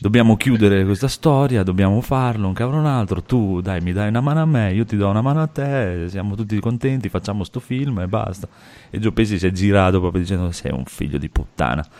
dobbiamo 0.00 0.36
chiudere 0.36 0.84
questa 0.84 1.08
storia, 1.08 1.64
dobbiamo 1.64 2.00
farlo, 2.00 2.46
un 2.46 2.52
cavolo 2.52 2.78
un 2.78 2.86
altro, 2.86 3.20
tu 3.22 3.60
dai 3.60 3.80
mi 3.80 3.92
dai 3.92 4.08
una 4.08 4.20
mano 4.20 4.40
a 4.40 4.46
me, 4.46 4.72
io 4.72 4.84
ti 4.84 4.96
do 4.96 5.08
una 5.08 5.20
mano 5.20 5.42
a 5.42 5.48
te, 5.48 6.06
siamo 6.08 6.36
tutti 6.36 6.58
contenti, 6.60 7.08
facciamo 7.08 7.42
sto 7.44 7.60
film 7.60 8.00
e 8.00 8.06
basta. 8.06 8.48
E 8.90 9.00
Joe 9.00 9.12
Pesci 9.12 9.38
si 9.38 9.46
è 9.46 9.50
girato 9.50 10.00
proprio 10.00 10.22
dicendo 10.22 10.50
sei 10.52 10.72
un 10.72 10.84
figlio 10.84 11.18
di 11.18 11.28
puttana. 11.28 11.84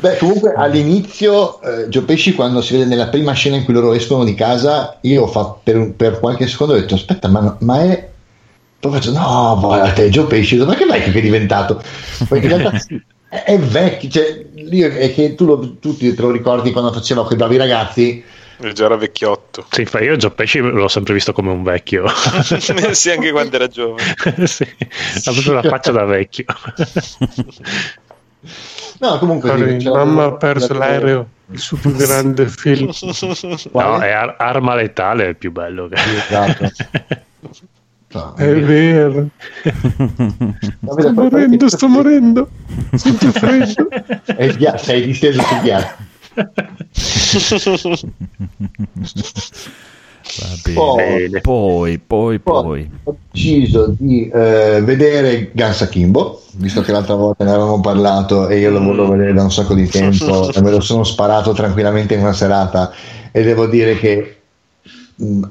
Beh, 0.00 0.16
comunque 0.18 0.54
all'inizio 0.54 1.60
eh, 1.62 1.88
Gio 1.88 2.04
Pesci 2.04 2.34
quando 2.34 2.60
si 2.60 2.72
vede 2.72 2.86
nella 2.86 3.08
prima 3.08 3.32
scena 3.32 3.56
in 3.56 3.64
cui 3.64 3.74
loro 3.74 3.92
escono 3.92 4.24
di 4.24 4.34
casa, 4.34 4.98
io 5.02 5.26
fatto 5.28 5.60
per, 5.62 5.92
per 5.92 6.18
qualche 6.18 6.48
secondo 6.48 6.74
ho 6.74 6.76
detto 6.76 6.94
aspetta, 6.94 7.28
ma, 7.28 7.56
ma 7.60 7.82
è... 7.82 8.10
Poi 8.80 8.90
faccio 8.90 9.12
no, 9.12 9.56
guarda 9.60 9.92
te 9.92 10.08
Gio 10.08 10.26
Pesci, 10.26 10.56
ma 10.56 10.74
che 10.74 10.84
vecchio 10.84 11.12
che 11.12 11.18
è 11.18 11.22
diventato? 11.22 11.80
Poi 12.26 12.42
in 12.42 12.48
realtà 12.48 12.76
è, 13.32 13.44
è 13.44 13.58
vecchio, 13.58 14.10
cioè, 14.10 14.44
io, 14.54 14.88
è 14.88 15.14
che 15.14 15.34
tu, 15.34 15.46
lo, 15.46 15.76
tu 15.78 15.96
te 15.96 16.14
lo 16.18 16.30
ricordi 16.30 16.70
quando 16.70 16.92
faceva 16.92 17.24
quei 17.24 17.38
bravi 17.38 17.56
ragazzi, 17.56 18.22
Già 18.74 18.84
era 18.84 18.96
vecchiotto. 18.96 19.66
Sì, 19.70 19.80
infatti 19.80 20.04
io 20.04 20.16
Joe 20.16 20.30
Pesci 20.30 20.58
l'ho 20.60 20.86
sempre 20.86 21.14
visto 21.14 21.32
come 21.32 21.50
un 21.50 21.64
vecchio. 21.64 22.04
sì, 22.92 23.10
anche 23.10 23.32
quando 23.32 23.56
era 23.56 23.66
giovane. 23.66 24.14
sì, 24.46 24.62
ha 24.62 25.32
proprio 25.32 25.54
la 25.54 25.62
faccia 25.62 25.90
da 25.90 26.04
vecchio. 26.04 26.44
No, 28.98 29.18
comunque 29.18 29.50
sì, 29.56 29.84
c'è 29.84 29.90
mamma 29.90 30.24
ha 30.26 30.32
perso 30.34 30.74
la- 30.74 30.78
l'aereo, 30.78 31.28
il 31.50 31.58
suo 31.58 31.76
più 31.78 31.92
grande 31.92 32.46
film. 32.46 32.92
No, 33.72 33.98
è 33.98 34.10
Ar- 34.10 34.36
Arma 34.38 34.76
Letale 34.76 35.24
è 35.24 35.28
il 35.28 35.36
più 35.36 35.50
bello. 35.50 35.88
che- 35.88 35.96
Esatto. 35.96 36.70
No, 38.12 38.34
È 38.36 38.54
vero. 38.60 39.28
No, 40.80 40.92
Sto 40.98 41.12
morendo, 41.12 41.68
sto 41.68 41.88
morendo. 41.88 42.48
Sento 42.94 43.30
freddo. 43.32 43.88
Ghiaccio, 44.56 44.84
sei 44.84 45.06
disteso 45.06 45.40
sul 45.40 45.60
ghiaccio. 45.62 45.94
Va 46.34 46.52
bene. 50.62 51.40
Poi- 51.40 51.42
Poi, 51.42 51.98
poi, 51.98 52.38
poi. 52.38 52.90
Ho 53.04 53.16
deciso 53.30 53.94
di 53.98 54.28
eh, 54.28 54.80
vedere 54.84 55.50
Guns 55.54 55.80
Akimbo, 55.82 56.42
visto 56.56 56.82
che 56.82 56.92
l'altra 56.92 57.14
volta 57.14 57.44
ne 57.44 57.50
avevamo 57.50 57.80
parlato 57.80 58.48
e 58.48 58.58
io 58.58 58.70
lo 58.70 58.82
volevo 58.82 59.08
vedere 59.10 59.32
da 59.32 59.42
un 59.42 59.52
sacco 59.52 59.74
di 59.74 59.88
tempo 59.88 60.50
me 60.62 60.70
lo 60.70 60.80
sono 60.80 61.04
sparato 61.04 61.52
tranquillamente 61.52 62.14
in 62.14 62.20
una 62.20 62.32
serata 62.34 62.92
e 63.30 63.42
devo 63.42 63.66
dire 63.66 63.96
che 63.96 64.36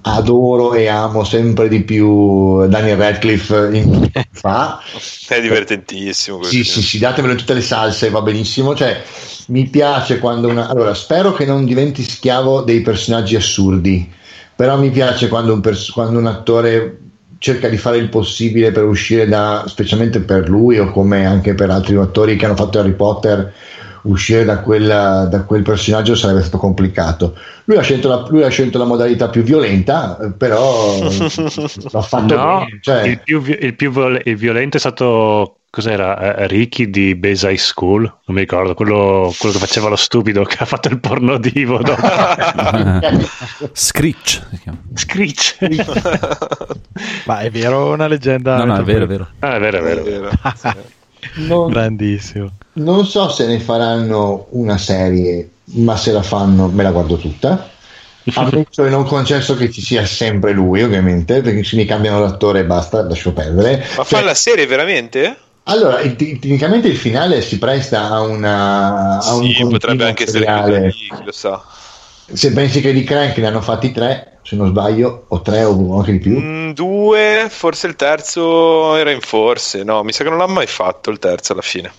adoro 0.01 0.73
e 0.73 0.87
amo 0.87 1.23
sempre 1.23 1.67
di 1.67 1.81
più 1.83 2.65
Daniel 2.67 2.97
Radcliffe 2.97 3.69
in 3.71 4.09
fa 4.31 4.81
È 5.27 5.39
divertentissimo. 5.39 6.43
sì, 6.43 6.59
così. 6.59 6.63
sì, 6.63 6.81
sì, 6.81 6.99
datemelo 6.99 7.33
in 7.33 7.39
tutte 7.39 7.53
le 7.53 7.61
salse, 7.61 8.09
va 8.09 8.21
benissimo. 8.21 8.75
Cioè, 8.75 9.01
mi 9.47 9.67
piace 9.67 10.19
quando 10.19 10.47
una. 10.49 10.67
Allora, 10.67 10.93
spero 10.93 11.33
che 11.33 11.45
non 11.45 11.65
diventi 11.65 12.03
schiavo 12.03 12.61
dei 12.61 12.81
personaggi 12.81 13.35
assurdi. 13.35 14.11
Però 14.55 14.77
mi 14.77 14.89
piace 14.91 15.27
quando 15.27 15.53
un, 15.53 15.61
pers- 15.61 15.89
quando 15.89 16.19
un 16.19 16.27
attore 16.27 16.97
cerca 17.39 17.67
di 17.67 17.77
fare 17.77 17.97
il 17.97 18.09
possibile 18.09 18.71
per 18.71 18.83
uscire 18.83 19.27
da, 19.27 19.63
specialmente 19.67 20.19
per 20.19 20.47
lui 20.47 20.77
o 20.77 20.91
come 20.91 21.25
anche 21.25 21.55
per 21.55 21.71
altri 21.71 21.95
attori 21.95 22.35
che 22.35 22.45
hanno 22.45 22.55
fatto 22.55 22.77
Harry 22.79 22.91
Potter, 22.91 23.51
uscire 24.03 24.43
da, 24.45 24.59
quella- 24.59 25.25
da 25.25 25.43
quel 25.43 25.61
personaggio 25.63 26.15
sarebbe 26.15 26.41
stato 26.41 26.57
complicato. 26.57 27.35
Lui 27.65 27.77
ha 27.77 27.81
scelto 27.81 28.07
la, 28.07 28.25
lui 28.29 28.43
ha 28.43 28.49
scelto 28.49 28.77
la 28.77 28.85
modalità 28.85 29.29
più 29.29 29.43
violenta, 29.43 30.17
eh, 30.19 30.31
però 30.31 30.97
l'ha 31.91 32.01
fatto 32.01 32.35
No, 32.35 32.57
bene. 32.65 32.79
Cioè, 32.81 33.03
il, 33.03 33.21
più, 33.23 33.43
il 33.45 33.75
più 33.75 33.91
il 34.23 34.35
violento 34.37 34.77
è 34.77 34.79
stato 34.79 35.55
cos'era 35.71 36.35
Eh, 36.35 36.47
Ricky 36.47 36.89
di 36.89 37.15
Base 37.15 37.49
High 37.49 37.55
School 37.57 38.01
non 38.01 38.35
mi 38.35 38.41
ricordo 38.41 38.73
quello, 38.73 39.33
quello 39.39 39.53
che 39.53 39.59
faceva 39.61 39.87
lo 39.87 39.95
stupido 39.95 40.43
che 40.43 40.57
ha 40.59 40.65
fatto 40.65 40.89
il 40.89 40.99
porno 40.99 41.37
divo 41.37 41.77
dopo. 41.77 42.01
Screech. 43.71 44.41
Screech 44.95 45.57
Ma 47.25 47.39
è 47.39 47.49
vero 47.49 47.91
una 47.93 48.07
leggenda? 48.07 48.57
No, 48.57 48.65
no, 48.65 48.77
è 48.77 48.83
vero, 48.83 49.03
è 49.05 49.07
vero. 49.07 49.27
ah, 49.39 49.55
è 49.55 49.59
vero 49.59 49.77
è 49.77 49.81
vero, 49.81 50.01
È 50.01 50.03
vero. 50.03 50.29
non, 51.35 51.69
Grandissimo. 51.71 52.51
Non 52.73 53.05
so 53.05 53.29
se 53.29 53.47
ne 53.47 53.59
faranno 53.59 54.47
una 54.51 54.77
serie, 54.77 55.49
ma 55.75 55.97
se 55.97 56.11
la 56.11 56.21
fanno 56.23 56.67
me 56.69 56.83
la 56.83 56.91
guardo 56.91 57.17
tutta. 57.17 57.69
Ammetto 58.33 58.85
e 58.85 58.89
non 58.89 59.03
concesso 59.05 59.55
che 59.55 59.71
ci 59.71 59.81
sia 59.81 60.05
sempre 60.05 60.51
lui, 60.53 60.81
ovviamente, 60.83 61.41
perché 61.41 61.63
se 61.63 61.75
mi 61.75 61.85
cambiano 61.85 62.19
l'attore 62.19 62.59
e 62.59 62.65
basta, 62.65 63.01
lascio 63.03 63.33
perdere. 63.33 63.77
Ma 63.95 64.03
Cioè, 64.05 64.05
fa 64.05 64.21
la 64.21 64.33
serie 64.35 64.65
veramente? 64.67 65.37
allora, 65.63 65.97
tecnicamente 66.01 66.87
il 66.87 66.97
finale 66.97 67.41
si 67.41 67.57
presta 67.57 68.09
a, 68.09 68.21
una, 68.21 69.19
a 69.19 69.33
un 69.35 69.53
sì, 69.53 69.67
potrebbe 69.67 70.03
continuo 70.03 70.05
anche 70.05 70.23
essere 70.23 70.45
seriale. 70.45 70.79
lì, 70.87 70.91
chi 70.91 71.23
lo 71.23 71.31
sa. 71.31 71.63
Se 72.33 72.53
pensi 72.53 72.79
che 72.81 72.93
di 72.93 73.03
Crank 73.03 73.37
ne 73.37 73.47
hanno 73.47 73.61
fatti 73.61 73.91
tre, 73.91 74.39
se 74.43 74.55
non 74.55 74.67
sbaglio, 74.69 75.25
o 75.27 75.41
tre 75.41 75.63
o 75.63 75.97
anche 75.97 76.13
di 76.13 76.19
più. 76.19 76.39
Mm, 76.39 76.71
due, 76.71 77.47
forse 77.49 77.87
il 77.87 77.95
terzo 77.95 78.95
era 78.95 79.11
in 79.11 79.21
forse. 79.21 79.83
No, 79.83 80.03
mi 80.03 80.13
sa 80.13 80.23
che 80.23 80.29
non 80.29 80.39
l'ha 80.39 80.47
mai 80.47 80.67
fatto 80.67 81.09
il 81.09 81.19
terzo 81.19 81.53
alla 81.53 81.61
fine. 81.61 81.91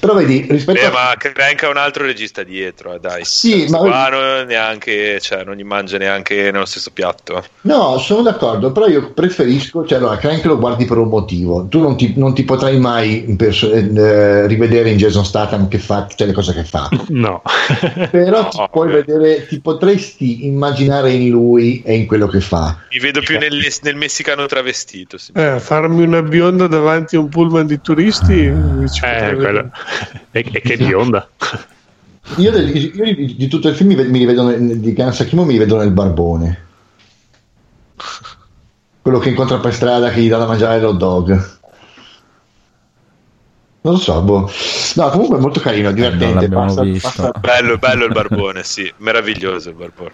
Però 0.00 0.14
vedi, 0.14 0.46
rispetto 0.48 0.80
Beh, 0.80 0.86
a... 0.86 0.90
ma 0.90 1.14
Crank 1.16 1.62
ha 1.62 1.68
un 1.68 1.76
altro 1.76 2.04
regista 2.04 2.42
dietro, 2.42 2.94
eh, 2.94 2.98
dai. 2.98 3.24
Sì, 3.24 3.66
ma- 3.68 3.78
Qua 3.78 4.08
non, 4.08 4.46
neanche, 4.46 5.20
cioè, 5.20 5.44
non 5.44 5.56
gli 5.56 5.64
mangia 5.64 5.96
neanche 5.98 6.50
nello 6.50 6.66
stesso 6.66 6.90
piatto. 6.92 7.44
No, 7.62 7.98
sono 7.98 8.22
d'accordo, 8.22 8.72
però 8.72 8.86
io 8.86 9.12
preferisco, 9.12 9.86
cioè 9.86 9.98
allora, 9.98 10.16
Crank 10.16 10.44
lo 10.44 10.58
guardi 10.58 10.84
per 10.84 10.98
un 10.98 11.08
motivo, 11.08 11.66
tu 11.68 11.80
non 11.80 11.96
ti, 11.96 12.12
non 12.16 12.34
ti 12.34 12.44
potrai 12.44 12.78
mai 12.78 13.34
perso- 13.36 13.72
eh, 13.72 14.46
rivedere 14.46 14.90
in 14.90 14.98
Jason 14.98 15.24
Statham 15.24 15.68
che 15.68 15.78
fa 15.78 16.04
tutte 16.06 16.26
le 16.26 16.32
cose 16.32 16.52
che 16.52 16.64
fa, 16.64 16.88
no 17.08 17.42
però 18.10 18.42
No, 18.42 18.48
ti, 18.48 18.58
puoi 18.70 18.90
vedere, 18.90 19.46
ti 19.46 19.60
potresti 19.60 20.46
immaginare 20.46 21.12
in 21.12 21.30
lui 21.30 21.82
e 21.82 21.94
in 21.94 22.06
quello 22.06 22.26
che 22.26 22.40
fa. 22.40 22.76
Mi 22.90 22.98
vedo 22.98 23.20
più 23.20 23.38
nel, 23.38 23.60
nel 23.82 23.96
messicano 23.96 24.46
travestito. 24.46 25.16
Eh, 25.34 25.60
farmi 25.60 26.02
una 26.02 26.22
bionda 26.22 26.66
davanti 26.66 27.16
a 27.16 27.20
un 27.20 27.28
pullman 27.28 27.66
di 27.66 27.80
turisti. 27.80 28.50
mi 28.50 28.88
ci 28.88 29.00
eh, 29.28 29.32
potrei 29.34 29.52
quello- 29.52 29.70
e, 30.30 30.44
e 30.52 30.60
che 30.60 30.76
bionda 30.76 31.28
Io, 32.36 32.50
del- 32.50 32.74
io 32.94 33.14
di, 33.14 33.34
di 33.36 33.48
tutto 33.48 33.68
il 33.68 33.74
film 33.74 33.92
mi, 33.94 34.04
mi 34.08 34.18
rivedo 34.18 34.44
nel- 34.48 34.78
di 34.80 34.92
Guns 34.92 35.20
Akimo 35.20 35.44
mi 35.44 35.52
rivedo 35.52 35.76
nel 35.78 35.90
barbone, 35.90 36.66
quello 39.02 39.18
che 39.18 39.28
incontra 39.30 39.58
per 39.58 39.74
strada 39.74 40.10
che 40.10 40.20
gli 40.20 40.28
dà 40.28 40.38
da 40.38 40.46
mangiare 40.46 40.80
l'hot 40.80 40.96
dog. 40.96 41.28
Non 43.84 43.94
lo 43.94 43.98
so, 43.98 44.22
boh. 44.22 44.48
No, 44.94 45.08
comunque 45.10 45.38
è 45.38 45.40
molto 45.40 45.58
carino, 45.58 45.88
è 45.88 45.92
divertente. 45.92 46.46
Basta- 46.48 46.82
visto. 46.82 47.08
basta- 47.08 47.38
Bello, 47.40 47.78
bello 47.78 48.04
il 48.04 48.12
barbone, 48.12 48.62
sì, 48.62 48.90
meraviglioso 48.98 49.70
il 49.70 49.74
barbone. 49.74 50.12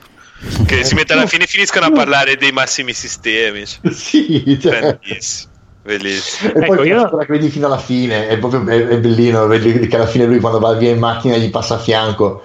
Che 0.67 0.85
si 0.85 0.95
mette 0.95 1.13
alla 1.13 1.27
fine 1.27 1.45
finiscono 1.47 1.85
a 1.87 1.91
parlare 1.91 2.37
dei 2.37 2.51
massimi 2.53 2.95
sistemi. 2.95 3.67
cioè, 3.67 3.81
Sì, 3.93 4.59
cioè, 4.59 4.97
Bellissimo, 4.99 5.53
bellissimo. 5.97 6.51
e 6.51 6.53
poi 6.53 6.63
Ecco, 6.65 6.85
io- 6.85 7.09
quella 7.09 7.25
che 7.25 7.33
vedi 7.33 7.49
fino 7.49 7.67
alla 7.67 7.79
fine 7.79 8.29
è 8.29 8.39
proprio 8.39 8.67
è, 8.67 8.87
è 8.87 8.99
bellino, 8.99 9.47
vedi 9.47 9.87
che 9.89 9.97
alla 9.97 10.07
fine 10.07 10.27
lui 10.27 10.39
quando 10.41 10.59
va 10.59 10.75
via 10.75 10.91
in 10.91 10.99
macchina 10.99 11.37
gli 11.37 11.51
passa 11.51 11.75
a 11.77 11.79
fianco 11.79 12.43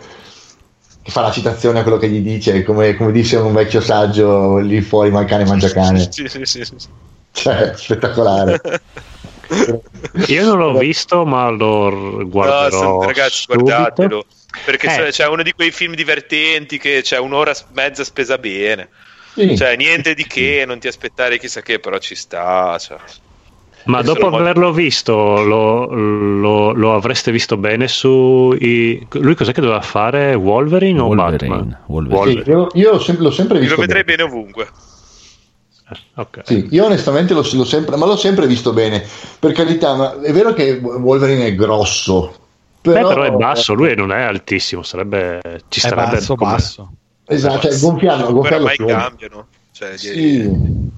che 1.02 1.12
fa 1.12 1.22
la 1.22 1.32
citazione 1.32 1.80
a 1.80 1.82
quello 1.84 1.98
che 1.98 2.08
gli 2.08 2.22
dice, 2.22 2.64
come, 2.64 2.96
come 2.96 3.12
disse 3.12 3.36
un 3.36 3.54
vecchio 3.54 3.82
saggio 3.82 4.58
lì 4.60 4.80
fuori 4.82 5.12
ma 5.12 5.20
il 5.22 5.28
cane 5.28 5.44
mangia 5.46 5.70
cane, 5.72 6.00
Sì, 6.12 6.28
sì, 6.30 6.46
sì, 6.46 6.64
sì. 6.64 6.76
cioè 7.34 7.74
spettacolare. 7.76 8.62
io 10.28 10.46
non 10.46 10.58
l'ho 10.58 10.78
visto 10.78 11.26
ma 11.26 11.50
lo 11.50 11.90
No, 11.90 12.26
guarderò 12.28 13.02
se- 13.02 13.06
ragazzi, 13.08 13.38
subito. 13.42 13.64
guardatelo. 13.64 14.26
Perché 14.66 14.88
Eh. 14.88 14.90
c'è- 14.96 15.10
c'è 15.10 15.28
uno 15.28 15.44
di 15.44 15.52
quei 15.52 15.72
film 15.72 15.94
divertenti 15.96 16.78
che 16.78 17.02
c'è 17.02 17.18
un'ora 17.18 17.52
e 17.52 17.56
mezza 17.74 18.04
spesa 18.04 18.38
bene. 18.38 18.90
Sì. 19.36 19.58
Cioè, 19.58 19.76
niente 19.76 20.14
di 20.14 20.26
che, 20.28 20.64
non 20.68 20.78
ti 20.80 20.88
aspettare 20.88 21.40
chissà 21.40 21.62
che, 21.62 21.80
però 21.80 21.98
ci 21.98 22.14
sta. 22.16 22.78
Cioè. 22.78 22.98
Ma 23.86 24.02
dopo 24.02 24.30
lo- 24.30 24.38
averlo 24.38 24.72
visto, 24.72 25.14
lo, 25.44 25.86
lo- 25.88 26.72
lo 26.72 26.94
avreste 26.96 27.32
visto 27.32 27.58
bene 27.58 27.88
su. 27.88 28.56
i- 28.60 29.06
Lui 29.12 29.36
cos'è 29.36 29.52
che 29.52 29.62
doveva 29.62 29.82
fare? 29.82 30.34
Wolverine 30.36 31.00
o 31.02 31.06
Wolverine, 31.08 31.56
Batman? 31.56 31.78
Wolverine. 31.88 32.44
Sì, 32.44 32.50
io, 32.50 32.68
io 32.74 32.92
l'ho 32.92 33.00
sempre, 33.00 33.24
l'ho 33.26 33.32
sempre 33.32 33.56
Io 33.58 33.62
visto 33.62 33.76
lo 33.76 33.82
vedrei 33.82 34.04
bene. 34.04 34.18
bene 34.24 34.30
ovunque. 34.30 34.68
Ok. 36.16 36.42
Sì, 36.46 36.68
io 36.72 36.86
onestamente 36.86 37.34
l'ho, 37.34 37.46
l'ho 37.54 37.66
sempre, 37.66 37.98
ma 37.98 38.06
l'ho 38.06 38.16
sempre 38.16 38.48
visto 38.48 38.72
bene. 38.74 39.04
Per 39.40 39.52
carità, 39.52 39.96
ma 39.96 40.20
è 40.22 40.32
vero 40.32 40.54
che 40.54 40.80
Wolverine 40.82 41.48
è 41.48 41.56
grosso. 41.56 42.34
Beh, 42.82 42.94
Però, 42.94 43.08
però 43.10 43.24
è 43.24 43.32
basso, 43.32 43.74
lui 43.74 43.94
non 43.96 44.12
è 44.12 44.22
altissimo, 44.22 44.82
sarebbe, 44.84 45.40
ci 45.70 45.80
È 45.80 45.84
starebbe 45.84 46.16
basso, 46.16 46.36
come- 46.36 46.52
basso. 46.52 46.92
Esatto, 47.26 47.70
cioè, 47.70 47.80
gonfiarlo, 47.80 48.26
Poi 48.26 48.34
gonfiarlo 48.34 48.66
ormai 48.72 48.78
cambiano. 48.78 49.48
Cioè, 49.72 49.98
Sì. 49.98 50.42
un 50.46 50.90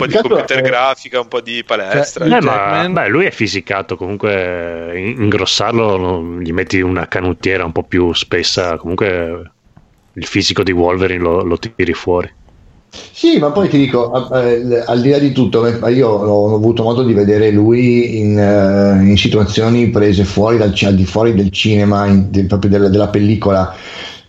po' 0.00 0.06
di 0.06 0.16
computer 0.16 0.58
eh, 0.58 0.62
grafica, 0.62 1.20
un 1.20 1.28
po' 1.28 1.40
di 1.40 1.62
palestra. 1.64 2.26
Cioè, 2.26 2.38
Eh, 2.38 2.40
ma 2.40 2.88
beh, 2.88 3.08
lui 3.08 3.26
è 3.26 3.30
fisicato, 3.30 3.96
comunque 3.96 4.92
in- 4.96 5.22
ingrossarlo 5.22 6.38
gli 6.40 6.52
metti 6.52 6.80
una 6.80 7.06
canottiera 7.06 7.64
un 7.64 7.72
po' 7.72 7.84
più 7.84 8.12
spessa, 8.14 8.76
comunque 8.76 9.52
il 10.12 10.26
fisico 10.26 10.62
di 10.62 10.72
Wolverine 10.72 11.22
lo, 11.22 11.42
lo 11.42 11.58
tiri 11.58 11.92
fuori. 11.92 12.32
Sì, 13.12 13.38
ma 13.38 13.52
poi 13.52 13.68
ti 13.68 13.78
dico, 13.78 14.12
eh, 14.34 14.82
al 14.84 15.00
di 15.00 15.10
là 15.10 15.18
di 15.18 15.30
tutto, 15.30 15.64
eh, 15.64 15.92
io 15.92 16.08
ho 16.08 16.54
avuto 16.54 16.82
modo 16.82 17.04
di 17.04 17.12
vedere 17.12 17.52
lui 17.52 18.18
in, 18.18 18.36
eh, 18.36 19.04
in 19.04 19.16
situazioni 19.16 19.90
prese 19.90 20.24
fuori 20.24 20.56
dal, 20.56 20.74
al 20.82 20.94
di 20.96 21.04
fuori 21.04 21.32
del 21.34 21.50
cinema, 21.52 22.06
in, 22.06 22.46
proprio 22.48 22.70
della, 22.70 22.88
della 22.88 23.08
pellicola. 23.08 23.72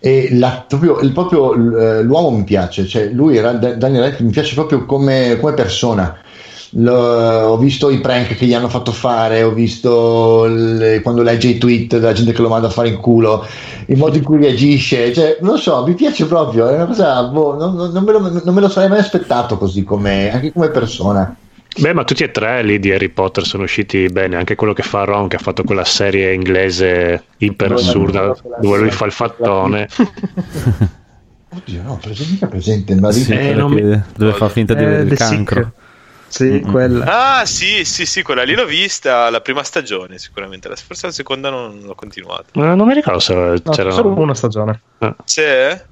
E 0.04 0.30
la, 0.32 0.64
proprio, 0.66 0.98
il, 0.98 1.12
proprio 1.12 1.54
eh, 1.54 2.02
l'uomo 2.02 2.30
mi 2.30 2.42
piace, 2.42 2.88
cioè 2.88 3.06
lui, 3.06 3.40
Daniel 3.40 3.78
Radcliffe, 3.78 4.24
mi 4.24 4.32
piace 4.32 4.52
proprio 4.54 4.84
come, 4.84 5.38
come 5.38 5.54
persona. 5.54 6.18
Lo, 6.70 6.92
ho 6.96 7.56
visto 7.56 7.88
i 7.88 8.00
prank 8.00 8.34
che 8.34 8.46
gli 8.46 8.52
hanno 8.52 8.68
fatto 8.68 8.90
fare, 8.90 9.44
ho 9.44 9.52
visto 9.52 10.46
le, 10.46 11.02
quando 11.02 11.22
legge 11.22 11.46
i 11.48 11.58
tweet 11.58 11.98
della 11.98 12.14
gente 12.14 12.32
che 12.32 12.42
lo 12.42 12.48
manda 12.48 12.66
a 12.66 12.70
fare 12.70 12.88
in 12.88 12.96
culo, 12.96 13.46
il 13.86 13.96
modo 13.96 14.16
in 14.16 14.24
cui 14.24 14.38
reagisce, 14.38 15.12
cioè, 15.12 15.38
non 15.40 15.56
so, 15.58 15.84
mi 15.86 15.94
piace 15.94 16.26
proprio, 16.26 16.66
è 16.66 16.74
una 16.74 16.86
cosa, 16.86 17.22
boh, 17.22 17.56
non, 17.56 17.92
non, 17.92 18.02
me 18.02 18.10
lo, 18.10 18.18
non, 18.42 18.54
me 18.54 18.60
lo, 18.60 18.68
sarei 18.68 18.88
mai 18.88 18.98
aspettato 18.98 19.56
così 19.56 19.84
come, 19.84 20.32
anche 20.32 20.50
come 20.50 20.70
persona. 20.70 21.36
Beh, 21.78 21.92
ma 21.94 22.04
tutti 22.04 22.22
e 22.22 22.30
tre 22.30 22.62
lì 22.62 22.78
di 22.78 22.92
Harry 22.92 23.08
Potter 23.08 23.44
sono 23.44 23.62
usciti 23.62 24.06
bene, 24.08 24.36
anche 24.36 24.54
quello 24.54 24.72
che 24.72 24.82
fa 24.82 25.04
Ron, 25.04 25.28
che 25.28 25.36
ha 25.36 25.40
fatto 25.40 25.64
quella 25.64 25.84
serie 25.84 26.32
inglese 26.32 27.24
iper 27.38 27.72
assurda, 27.72 28.36
dove 28.60 28.78
lui 28.78 28.90
fa 28.90 29.06
il 29.06 29.12
fattone. 29.12 29.88
Oddio, 31.54 31.82
no, 31.82 31.98
presente, 32.00 32.46
presente, 32.46 32.94
ma 32.94 33.12
sì, 33.12 33.30
eh, 33.30 33.54
mi... 33.54 34.02
dove 34.16 34.32
fa 34.32 34.48
finta 34.48 34.72
di 34.74 34.82
eh, 34.82 34.86
avere 34.86 35.02
il 35.02 35.16
cancro. 35.16 35.60
Sick. 35.60 35.80
Sì, 36.32 36.44
mm-hmm. 36.44 36.70
quella. 36.70 37.40
Ah, 37.40 37.44
sì, 37.44 37.84
sì, 37.84 38.06
sì, 38.06 38.22
quella 38.22 38.42
lì 38.42 38.54
l'ho 38.54 38.64
vista 38.64 39.28
la 39.28 39.42
prima 39.42 39.62
stagione, 39.62 40.16
sicuramente. 40.16 40.74
Forse 40.74 41.06
la 41.06 41.12
seconda 41.12 41.50
non 41.50 41.80
l'ho 41.82 41.94
continuata. 41.94 42.44
Ma 42.54 42.74
non 42.74 42.86
mi 42.86 42.94
ricordo 42.94 43.18
se 43.18 43.34
no, 43.34 43.60
c'era 43.70 43.90
solo 43.90 44.18
una 44.18 44.34
stagione. 44.34 44.80
Ah. 44.98 45.14
C'è? 45.26 45.84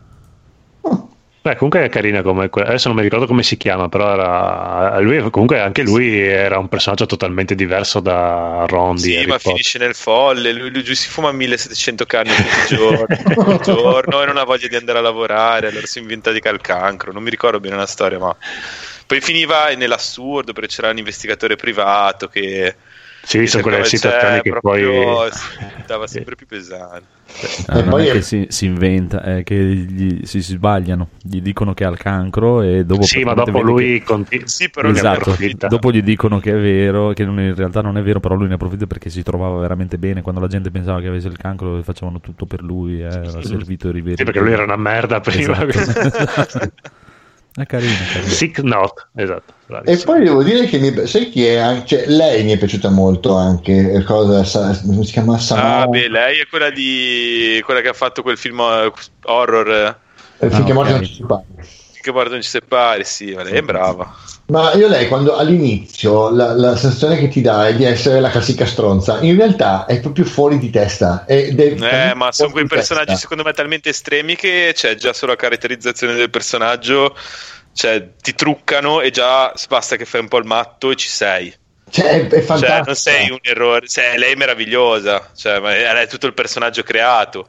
Beh, 1.43 1.55
comunque 1.55 1.85
è 1.85 1.89
carina 1.89 2.21
come 2.21 2.51
adesso 2.53 2.89
non 2.89 2.99
mi 2.99 3.03
ricordo 3.03 3.27
come 3.27 3.43
si 3.43 3.57
chiama, 3.57 3.89
però 3.89 4.13
era 4.13 5.01
lui, 5.01 5.19
comunque 5.31 5.59
anche 5.59 5.83
lui 5.83 6.19
era 6.19 6.59
un 6.59 6.69
personaggio 6.69 7.07
totalmente 7.07 7.55
diverso 7.55 8.01
da 8.01 8.67
Ron 8.67 8.99
Sì, 8.99 9.25
ma 9.25 9.39
Potter. 9.39 9.53
finisce 9.53 9.79
nel 9.79 9.95
folle, 9.95 10.53
lui, 10.53 10.71
lui, 10.71 10.85
lui, 10.85 10.95
si 10.95 11.09
fuma 11.09 11.33
1700 11.33 12.05
canne 12.05 12.35
ogni 12.35 12.61
giorno, 12.61 13.59
giorno 13.63 14.23
e 14.23 14.27
non 14.27 14.37
ha 14.37 14.45
voglia 14.45 14.69
di 14.69 14.77
andare 14.77 14.99
a 14.99 15.01
lavorare, 15.01 15.69
allora 15.69 15.87
si 15.87 15.99
inventa 15.99 16.31
di 16.33 16.41
cal 16.41 16.61
cancro, 16.61 17.13
non 17.13 17.23
mi 17.23 17.31
ricordo 17.31 17.59
bene 17.61 17.77
la 17.77 17.87
storia, 17.87 18.19
ma 18.19 18.37
poi 19.07 19.21
finiva 19.23 19.69
nell'assurdo 19.75 20.53
perché 20.53 20.69
c'era 20.69 20.91
un 20.91 20.99
investigatore 20.99 21.57
privato 21.57 22.29
che 22.29 22.77
sì, 23.23 23.47
sono 23.47 23.63
quelle 23.63 23.85
situazioni 23.85 24.43
che 24.43 24.59
poi 24.59 24.81
diventava 25.57 26.07
sempre 26.07 26.35
più 26.35 26.47
pesante. 26.47 27.20
Ah, 27.67 27.79
e 27.79 27.83
poi 27.85 28.07
è 28.07 28.13
che 28.13 28.23
si, 28.23 28.47
si 28.49 28.67
inventa, 28.67 29.23
è 29.23 29.43
che 29.43 29.55
gli, 29.55 30.21
si, 30.25 30.43
si, 30.43 30.53
sbagliano, 30.53 31.09
gli 31.23 31.41
dicono 31.41 31.75
che 31.75 31.85
ha 31.85 31.91
il 31.91 31.97
cancro 31.97 32.63
e 32.63 32.85
dopo 32.85 33.03
Sì, 33.03 33.25
ma 33.25 33.35
dopo 33.35 33.61
lui 33.61 33.99
che... 33.99 34.05
continua. 34.05 34.47
Sì, 34.47 34.69
però 34.69 34.89
esatto, 34.89 35.37
dopo 35.69 35.91
gli 35.91 36.03
dicono 36.03 36.39
che 36.41 36.53
è 36.53 36.61
vero, 36.61 37.13
che 37.13 37.23
in 37.23 37.55
realtà 37.55 37.81
non 37.81 37.97
è 37.97 38.03
vero, 38.03 38.21
però 38.21 38.35
lui 38.35 38.49
ne 38.49 38.55
approfitta 38.55 38.87
perché 38.87 39.11
si 39.11 39.23
trovava 39.23 39.59
veramente 39.59 39.99
bene 39.99 40.23
quando 40.23 40.41
la 40.41 40.49
gente 40.49 40.71
pensava 40.71 41.01
che 41.01 41.09
avesse 41.09 41.29
il 41.29 41.37
cancro 41.37 41.83
facevano 41.83 42.21
tutto 42.21 42.47
per 42.47 42.63
lui, 42.63 43.01
eh, 43.01 43.07
aveva 43.07 43.43
servito 43.43 43.89
i 43.89 43.93
riveri. 43.93 44.17
Sì, 44.17 44.25
perché 44.25 44.41
lui 44.41 44.53
era 44.53 44.65
una 44.65 44.77
merda 44.77 45.21
prima. 45.21 45.67
Esatto. 45.67 46.73
È 47.61 47.67
carino, 47.67 47.93
carino. 48.11 48.31
Sick 48.31 48.59
Note, 48.61 49.07
esatto. 49.17 49.53
Bravissimo. 49.67 50.01
E 50.01 50.17
poi 50.17 50.25
devo 50.25 50.43
dire 50.43 50.65
che 50.65 50.79
mi, 50.79 51.07
sai 51.07 51.29
chi 51.29 51.45
è? 51.45 51.83
Cioè, 51.85 52.07
lei 52.07 52.43
mi 52.43 52.53
è 52.53 52.57
piaciuta 52.57 52.89
molto 52.89 53.37
anche. 53.37 54.03
Cosa, 54.07 54.43
come 54.81 55.05
si 55.05 55.13
chiama? 55.13 55.37
Samara? 55.37 55.83
Ah, 55.83 55.87
beh, 55.87 56.09
lei 56.09 56.41
è 56.41 56.47
quella 56.47 56.71
di 56.71 57.61
quella 57.63 57.83
che 57.83 57.89
ha 57.89 57.93
fatto 57.93 58.23
quel 58.23 58.39
film 58.39 58.61
eh, 58.61 58.91
horror. 59.25 59.99
Eh, 60.39 60.51
finché 60.51 60.71
ah, 60.71 60.75
morte 60.75 60.93
non 60.93 61.05
ci 61.05 61.13
si 61.13 61.23
Finché 62.03 62.13
morte 62.13 62.31
non 62.31 62.41
ci 62.41 62.49
si 62.49 62.61
parla, 62.67 63.05
sì, 63.05 63.35
ma 63.35 63.43
lei 63.43 63.59
è 63.59 63.61
brava. 63.61 64.17
Ma 64.47 64.73
io 64.73 64.89
lei 64.89 65.07
quando 65.07 65.37
all'inizio 65.37 66.31
la, 66.31 66.55
la, 66.55 66.75
sensazione 66.75 67.19
che 67.19 67.29
ti 67.29 67.43
dà 67.43 67.69
è 67.69 67.75
di 67.75 67.85
essere 67.85 68.21
la 68.21 68.31
classica 68.31 68.65
stronza, 68.65 69.21
in 69.21 69.37
realtà 69.37 69.85
è 69.85 70.01
proprio 70.01 70.25
fuori 70.25 70.59
di 70.59 70.71
testa. 70.71 71.27
Ed 71.27 71.61
eh, 71.61 72.15
ma 72.15 72.33
sono 72.33 72.53
quei 72.53 72.67
personaggi 72.67 73.09
testa. 73.09 73.21
secondo 73.21 73.45
me 73.45 73.53
talmente 73.53 73.91
estremi 73.91 74.35
che 74.35 74.73
c'è 74.75 74.95
già 74.95 75.13
solo 75.13 75.33
la 75.33 75.37
caratterizzazione 75.37 76.15
del 76.15 76.31
personaggio, 76.31 77.15
cioè 77.75 78.13
ti 78.19 78.35
truccano 78.35 79.03
e 79.03 79.11
già 79.11 79.53
basta 79.69 79.97
che 79.97 80.07
fai 80.07 80.23
un 80.23 80.29
po' 80.29 80.39
il 80.39 80.47
matto 80.47 80.91
e 80.91 80.97
ci 80.97 81.09
sei. 81.09 81.55
Cioè, 81.91 82.27
è, 82.27 82.27
è 82.29 82.47
cioè, 82.47 82.81
non 82.87 82.95
sei 82.95 83.29
un 83.31 83.41
errore, 83.43 83.87
cioè, 83.89 84.17
lei 84.17 84.33
è 84.33 84.37
meravigliosa, 84.37 85.33
cioè, 85.37 85.61
ma 85.61 85.75
è 86.01 86.07
tutto 86.07 86.27
il 86.27 86.33
personaggio 86.35 86.83
creato. 86.83 87.47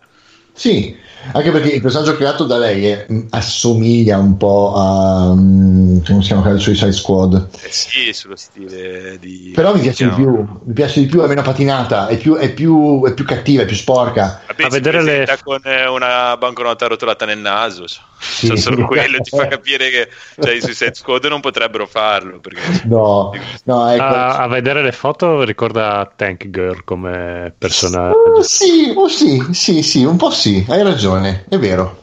Sì, 0.53 0.95
anche 1.33 1.51
perché 1.51 1.69
il 1.69 1.81
personaggio 1.81 2.15
creato 2.15 2.45
da 2.45 2.57
lei 2.57 2.88
è, 2.88 3.05
mm, 3.11 3.27
assomiglia 3.30 4.17
un 4.17 4.38
po' 4.38 4.73
a 4.75 5.30
um, 5.30 6.03
come 6.03 6.21
si 6.21 6.27
chiama 6.27 6.49
il 6.49 6.59
Suicide 6.59 6.91
Squad. 6.91 7.47
Eh 7.63 7.71
sì, 7.71 8.11
sullo 8.11 8.35
stile 8.35 9.19
di. 9.19 9.51
Però 9.53 9.73
mi 9.75 9.81
piace 9.81 10.09
di 10.09 10.15
più, 10.15 10.45
mi 10.63 10.73
piace 10.73 10.99
di 11.01 11.05
più, 11.05 11.21
è 11.21 11.27
meno 11.27 11.43
patinata, 11.43 12.07
è 12.07 12.17
più, 12.17 12.35
è 12.35 12.51
più, 12.51 13.05
è 13.05 13.13
più 13.13 13.23
cattiva, 13.23 13.61
è 13.61 13.65
più 13.65 13.75
sporca. 13.75 14.41
Vabbè, 14.47 14.63
a 14.63 14.69
vedere 14.69 15.03
le... 15.03 15.39
con 15.43 15.61
eh, 15.63 15.88
una 15.88 16.35
banconota 16.38 16.88
rotolata 16.88 17.25
nel 17.25 17.39
naso. 17.39 17.85
Sì, 18.21 18.47
cioè, 18.47 18.57
solo 18.57 18.85
quello 18.85 19.19
ti 19.19 19.35
fa 19.35 19.45
capire 19.47 19.89
che 19.89 20.09
cioè, 20.39 20.53
i 20.53 20.61
Suicide 20.61 20.93
Squad 20.95 21.25
non 21.25 21.39
potrebbero 21.39 21.85
farlo. 21.85 22.39
Perché... 22.39 22.61
No, 22.85 23.31
no 23.65 23.89
ecco. 23.89 24.03
a, 24.03 24.38
a, 24.38 24.47
vedere 24.47 24.81
le 24.81 24.91
foto 24.91 25.43
ricorda 25.43 26.11
Tank 26.15 26.49
Girl 26.49 26.83
come 26.83 27.53
personaggio. 27.55 28.17
Oh, 28.17 28.41
sì, 28.41 28.91
oh, 28.95 29.07
sì, 29.07 29.43
sì, 29.51 29.83
sì, 29.83 30.03
un 30.03 30.17
po' 30.17 30.31
sì, 30.31 30.41
hai 30.68 30.84
ragione, 30.84 31.45
è 31.50 31.58
vero. 31.58 32.02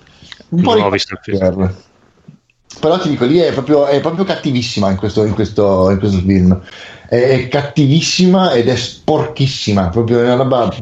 Un 0.50 0.62
po' 0.62 0.74
non 0.74 0.84
ho 0.84 0.90
visto 0.90 1.14
il 1.14 1.20
film. 1.22 1.74
Però 2.80 2.98
ti 2.98 3.08
dico, 3.08 3.24
lì 3.24 3.38
è 3.38 3.52
proprio, 3.52 3.86
è 3.86 4.00
proprio 4.00 4.24
cattivissima 4.24 4.90
in 4.90 4.96
questo, 4.96 5.24
in, 5.24 5.34
questo, 5.34 5.90
in 5.90 5.98
questo 5.98 6.18
film. 6.18 6.60
È 7.08 7.48
cattivissima 7.48 8.52
ed 8.52 8.68
è 8.68 8.76
sporchissima, 8.76 9.88
proprio 9.88 10.20
è 10.20 10.24
una 10.24 10.34
roba 10.34 10.74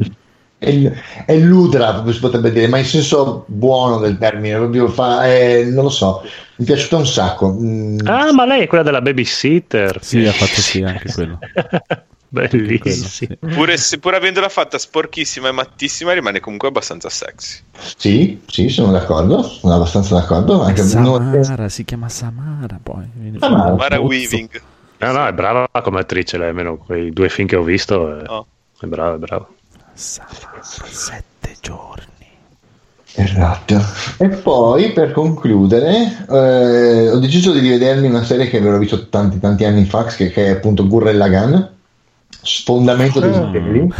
è, 0.58 0.92
è 1.26 1.36
ludra, 1.36 2.04
si 2.10 2.18
potrebbe 2.18 2.50
dire, 2.50 2.66
ma 2.68 2.78
in 2.78 2.84
senso 2.84 3.44
buono 3.46 3.98
del 3.98 4.18
termine, 4.18 4.56
proprio 4.56 4.88
fa, 4.88 5.24
è, 5.24 5.64
non 5.64 5.84
lo 5.84 5.90
so, 5.90 6.22
mi 6.56 6.64
è 6.64 6.66
piaciuta 6.66 6.96
un 6.96 7.06
sacco. 7.06 7.52
Mm. 7.52 7.98
Ah, 8.04 8.32
ma 8.32 8.46
lei 8.46 8.62
è 8.62 8.66
quella 8.66 8.84
della 8.84 9.02
babysitter. 9.02 9.98
Sì, 10.02 10.24
ha 10.26 10.32
fatto 10.32 10.60
sì 10.60 10.82
anche 10.82 11.12
quello. 11.12 11.38
Bellissimo. 12.48 13.36
Pure, 13.40 13.76
pur 14.00 14.14
avendola 14.14 14.48
fatta 14.48 14.78
sporchissima 14.78 15.48
e 15.48 15.52
mattissima, 15.52 16.12
rimane 16.12 16.40
comunque 16.40 16.68
abbastanza 16.68 17.08
sexy. 17.08 17.60
Sì, 17.96 18.42
sì, 18.46 18.68
sono 18.68 18.92
d'accordo. 18.92 19.42
Sono 19.42 19.74
abbastanza 19.74 20.14
d'accordo. 20.14 20.62
Anche 20.62 20.82
Samara, 20.82 21.24
non... 21.24 21.70
si 21.70 21.84
chiama 21.84 22.08
Samara 22.08 22.78
poi. 22.82 23.04
Samara, 23.38 23.68
Samara 23.68 24.00
Weaving. 24.00 24.62
No, 24.98 25.12
no, 25.12 25.26
è 25.26 25.32
brava 25.32 25.68
come 25.82 26.00
attrice 26.00 26.38
lei, 26.38 26.48
almeno 26.48 26.76
quei 26.76 27.10
due 27.10 27.28
film 27.28 27.46
che 27.46 27.56
ho 27.56 27.62
visto. 27.62 28.18
È, 28.18 28.28
oh. 28.28 28.46
è 28.80 28.86
brava, 28.86 29.16
è 29.16 29.18
brava. 29.18 29.48
Sarà 29.92 30.60
sette 30.62 31.56
giorni. 31.60 32.14
Esatto. 33.18 33.82
E 34.18 34.28
poi 34.28 34.92
per 34.92 35.12
concludere, 35.12 36.26
eh, 36.30 37.10
ho 37.10 37.18
deciso 37.18 37.50
di 37.52 37.60
rivedermi 37.60 38.08
una 38.08 38.24
serie 38.24 38.46
che 38.46 38.58
avevo 38.58 38.76
visto 38.76 39.08
tanti 39.08 39.40
tanti 39.40 39.64
anni 39.64 39.86
fa, 39.86 40.04
che, 40.04 40.30
che 40.30 40.46
è 40.46 40.50
appunto 40.50 40.86
Gurren 40.86 41.16
Lagann, 41.16 41.62
Sfondamento 42.46 43.20
dei 43.20 43.30
ah. 43.30 43.50
cieli. 43.52 43.92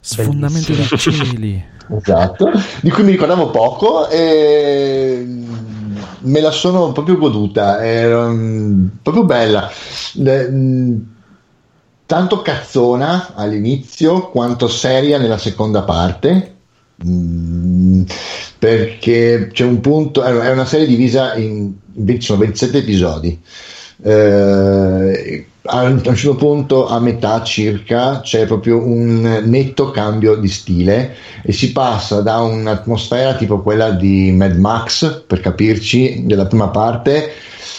Sfondamento 0.00 0.72
dei 0.72 0.98
cieli. 0.98 1.64
Esatto, 1.94 2.50
di 2.80 2.90
cui 2.90 3.02
mi 3.02 3.10
ricordavo 3.10 3.50
poco 3.50 4.08
e 4.08 5.26
me 6.20 6.40
la 6.40 6.50
sono 6.50 6.92
proprio 6.92 7.18
goduta, 7.18 7.84
era 7.84 8.26
um, 8.28 8.88
proprio 9.02 9.24
bella. 9.24 9.70
Le, 10.14 10.48
tanto 12.06 12.42
cazzona 12.42 13.32
all'inizio 13.34 14.30
quanto 14.30 14.68
seria 14.68 15.18
nella 15.18 15.38
seconda 15.38 15.82
parte. 15.82 16.54
Mm, 17.04 18.02
perché 18.58 19.50
c'è 19.52 19.64
un 19.64 19.80
punto, 19.80 20.22
è 20.22 20.50
una 20.50 20.66
serie 20.66 20.86
divisa 20.86 21.34
in 21.34 21.72
27 21.94 22.78
episodi. 22.78 23.40
Eh, 24.02 25.46
a 25.64 25.82
un 25.84 26.02
certo 26.02 26.34
punto, 26.34 26.88
a 26.88 26.98
metà 26.98 27.42
circa, 27.42 28.20
c'è 28.20 28.46
proprio 28.46 28.84
un 28.84 29.42
netto 29.44 29.90
cambio 29.90 30.34
di 30.34 30.48
stile 30.48 31.14
e 31.42 31.52
si 31.52 31.72
passa 31.72 32.20
da 32.20 32.40
un'atmosfera 32.40 33.34
tipo 33.36 33.60
quella 33.60 33.90
di 33.90 34.32
Mad 34.32 34.56
Max, 34.56 35.22
per 35.26 35.40
capirci, 35.40 36.24
della 36.26 36.46
prima 36.46 36.68
parte, 36.68 37.32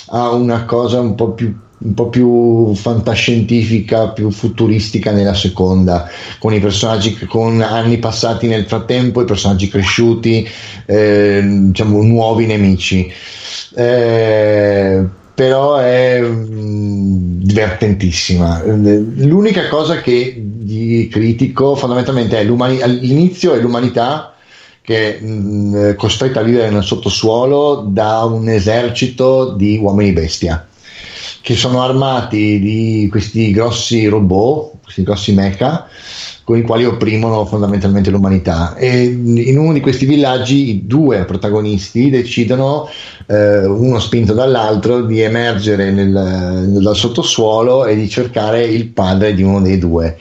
a 0.07 0.31
una 0.31 0.63
cosa 0.65 0.99
un 0.99 1.15
po' 1.15 1.31
più 1.31 1.61
un 1.83 1.95
po' 1.95 2.07
più 2.07 2.73
fantascientifica, 2.75 4.11
più 4.11 4.31
futuristica 4.31 5.11
nella 5.11 5.33
seconda, 5.33 6.09
con 6.39 6.53
i 6.53 6.61
personaggi 6.61 7.17
con 7.25 7.59
anni 7.59 7.97
passati 7.97 8.47
nel 8.47 8.65
frattempo, 8.65 9.21
i 9.21 9.25
personaggi 9.25 9.67
cresciuti, 9.67 10.47
eh, 10.85 11.41
diciamo 11.43 12.01
nuovi 12.01 12.45
nemici. 12.45 13.11
Eh, 13.75 15.03
però 15.33 15.75
è 15.77 16.19
mm, 16.21 17.41
divertentissima. 17.41 18.63
L'unica 18.65 19.67
cosa 19.67 20.01
che 20.01 20.33
gli 20.59 21.07
critico 21.09 21.75
fondamentalmente 21.75 22.37
è 22.37 22.45
all'inizio 22.45 23.53
è 23.53 23.59
l'umanità 23.59 24.35
che 24.81 25.17
è 25.17 25.21
mh, 25.21 25.95
costretta 25.95 26.41
a 26.41 26.43
vivere 26.43 26.69
nel 26.69 26.83
sottosuolo 26.83 27.85
da 27.87 28.23
un 28.25 28.49
esercito 28.49 29.53
di 29.53 29.77
uomini 29.77 30.11
bestia 30.11 30.67
che 31.41 31.55
sono 31.55 31.83
armati 31.83 32.59
di 32.59 33.07
questi 33.11 33.51
grossi 33.51 34.07
robot, 34.07 34.75
questi 34.81 35.03
grossi 35.03 35.33
mecha 35.33 35.87
con 36.43 36.57
i 36.57 36.61
quali 36.61 36.85
opprimono 36.85 37.45
fondamentalmente 37.45 38.09
l'umanità. 38.09 38.75
E 38.75 39.03
in 39.03 39.57
uno 39.57 39.73
di 39.73 39.79
questi 39.79 40.05
villaggi 40.05 40.69
i 40.69 40.85
due 40.85 41.23
protagonisti 41.23 42.09
decidono 42.09 42.89
eh, 43.27 43.65
uno 43.65 43.99
spinto 43.99 44.33
dall'altro 44.33 45.01
di 45.01 45.21
emergere 45.21 45.91
nel, 45.91 46.09
nel- 46.09 46.81
dal 46.81 46.95
sottosuolo 46.95 47.85
e 47.85 47.95
di 47.95 48.09
cercare 48.09 48.63
il 48.63 48.87
padre 48.87 49.33
di 49.33 49.43
uno 49.43 49.61
dei 49.61 49.77
due. 49.77 50.17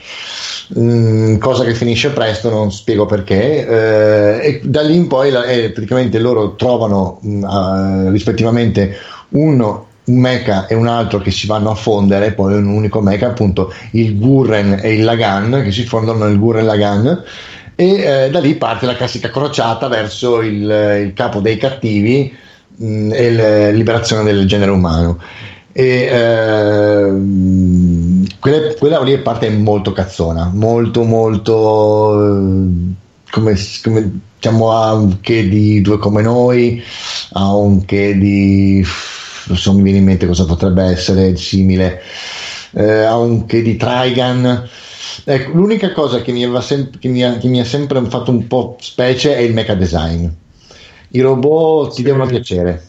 Mm, 0.79 1.37
cosa 1.37 1.65
che 1.65 1.75
finisce 1.75 2.11
presto, 2.11 2.49
non 2.49 2.71
spiego 2.71 3.05
perché, 3.05 3.67
eh, 3.67 4.47
e 4.47 4.61
da 4.63 4.81
lì 4.81 4.95
in 4.95 5.07
poi 5.07 5.29
eh, 5.29 5.71
praticamente 5.71 6.19
loro 6.19 6.55
trovano 6.55 7.19
mm, 7.25 7.43
ah, 7.43 8.09
rispettivamente 8.09 8.95
uno 9.29 9.87
un 10.05 10.19
mecha 10.19 10.67
e 10.67 10.75
un 10.75 10.87
altro 10.87 11.19
che 11.19 11.31
si 11.31 11.47
vanno 11.47 11.71
a 11.71 11.75
fondere, 11.75 12.33
poi 12.33 12.53
un 12.55 12.67
unico 12.67 13.01
mecha, 13.01 13.27
appunto 13.27 13.73
il 13.91 14.17
Gurren 14.17 14.79
e 14.81 14.93
il 14.93 15.03
Lagan, 15.03 15.61
che 15.63 15.71
si 15.71 15.85
fondono 15.85 16.25
nel 16.25 16.37
Gurren 16.37 16.65
Lagan, 16.65 17.23
e 17.75 18.25
eh, 18.25 18.29
da 18.29 18.39
lì 18.39 18.55
parte 18.55 18.85
la 18.85 18.95
classica 18.95 19.29
crociata 19.29 19.87
verso 19.87 20.41
il, 20.41 21.03
il 21.05 21.13
capo 21.13 21.39
dei 21.39 21.57
cattivi 21.57 22.35
mh, 22.75 23.11
e 23.13 23.31
la 23.31 23.69
liberazione 23.69 24.23
del 24.23 24.45
genere 24.47 24.71
umano. 24.71 25.19
E 25.75 26.07
ehm, 26.11 27.43
quella, 28.39 28.73
quella 28.77 29.01
lì 29.01 29.17
parte 29.17 29.49
molto 29.49 29.91
cazzona, 29.91 30.51
molto 30.53 31.03
molto 31.03 32.13
eh, 32.13 32.67
come, 33.31 33.57
come 33.81 34.19
diciamo 34.35 34.71
ha 34.71 34.93
un 34.93 35.19
che 35.19 35.49
di 35.49 35.81
due 35.81 35.97
come 35.97 36.21
noi, 36.21 36.83
ha 37.31 37.55
un 37.55 37.85
che 37.85 38.15
di 38.17 38.85
non 39.47 39.57
so 39.57 39.73
mi 39.73 39.81
viene 39.81 39.97
in 39.99 40.05
mente 40.05 40.25
cosa 40.25 40.45
potrebbe 40.45 40.83
essere 40.83 41.35
simile, 41.35 42.01
eh, 42.71 43.03
ha 43.03 43.17
un 43.17 43.45
che 43.45 43.61
di 43.61 43.75
Trigan. 43.75 44.67
Ecco, 45.25 45.51
l'unica 45.51 45.91
cosa 45.91 46.21
che 46.21 46.31
mi, 46.31 46.49
sem- 46.61 46.97
che, 46.97 47.07
mi 47.07 47.23
ha, 47.23 47.37
che 47.37 47.47
mi 47.47 47.59
ha 47.59 47.65
sempre 47.65 48.01
fatto 48.05 48.31
un 48.31 48.47
po' 48.47 48.77
specie 48.79 49.35
è 49.35 49.39
il 49.39 49.53
mecha 49.53 49.75
design. 49.75 50.27
I 51.09 51.21
robot 51.21 51.93
ti 51.93 52.03
devono 52.03 52.25
piacere. 52.25 52.87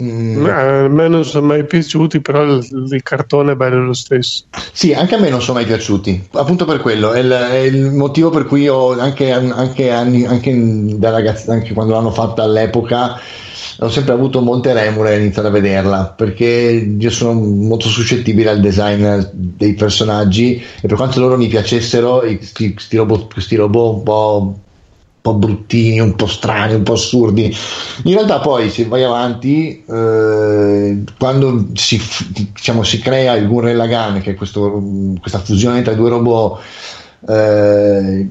Mm, 0.00 0.46
A 0.46 0.88
me 0.88 1.08
non 1.08 1.24
sono 1.24 1.48
mai 1.48 1.66
piaciuti, 1.66 2.20
però 2.20 2.44
il, 2.44 2.66
il 2.90 3.02
cartone 3.02 3.52
è 3.52 3.54
bello 3.56 3.84
lo 3.84 3.92
stesso. 3.92 4.44
Sì, 4.72 4.94
anche 4.94 5.16
a 5.16 5.18
me 5.20 5.28
non 5.28 5.42
sono 5.42 5.58
mai 5.58 5.66
piaciuti, 5.66 6.28
appunto 6.32 6.64
per 6.64 6.80
quello, 6.80 7.12
è 7.12 7.18
il, 7.18 7.30
è 7.30 7.56
il 7.58 7.90
motivo 7.92 8.30
per 8.30 8.46
cui 8.46 8.68
ho 8.68 8.98
anche, 8.98 9.30
anche, 9.30 9.90
anni, 9.90 10.24
anche 10.24 10.52
da 10.96 11.10
ragazzo, 11.10 11.50
anche 11.50 11.74
quando 11.74 11.92
l'hanno 11.92 12.10
fatta 12.10 12.42
all'epoca, 12.42 13.20
ho 13.82 13.88
sempre 13.90 14.12
avuto 14.12 14.40
molte 14.40 14.72
remore 14.72 15.18
iniziare 15.18 15.48
a 15.48 15.50
vederla, 15.50 16.14
perché 16.16 16.44
io 16.98 17.10
sono 17.10 17.32
molto 17.32 17.88
suscettibile 17.88 18.50
al 18.50 18.60
design 18.60 19.04
dei 19.32 19.74
personaggi 19.74 20.62
e 20.80 20.86
per 20.86 20.96
quanto 20.96 21.18
loro 21.18 21.36
mi 21.36 21.48
piacessero, 21.48 22.22
questi 22.46 22.96
robot, 22.96 23.32
questi 23.32 23.56
robot 23.56 23.96
un 23.96 24.02
po' 24.02 24.54
un 25.24 25.30
po' 25.30 25.34
bruttini, 25.34 26.00
un 26.00 26.16
po' 26.16 26.26
strani, 26.26 26.74
un 26.74 26.82
po' 26.82 26.94
assurdi. 26.94 27.54
In 28.04 28.12
realtà 28.14 28.40
poi 28.40 28.70
se 28.70 28.86
vai 28.86 29.04
avanti, 29.04 29.84
eh, 29.88 31.02
quando 31.16 31.68
si, 31.74 32.00
diciamo, 32.28 32.82
si 32.82 32.98
crea 32.98 33.36
il 33.36 33.46
Gurren 33.46 33.76
Lagann, 33.76 34.18
che 34.18 34.32
è 34.32 34.34
questo- 34.34 34.82
questa 35.20 35.38
fusione 35.38 35.82
tra 35.82 35.92
i 35.92 35.96
due 35.96 36.08
robot, 36.08 36.60
eh, 37.28 38.26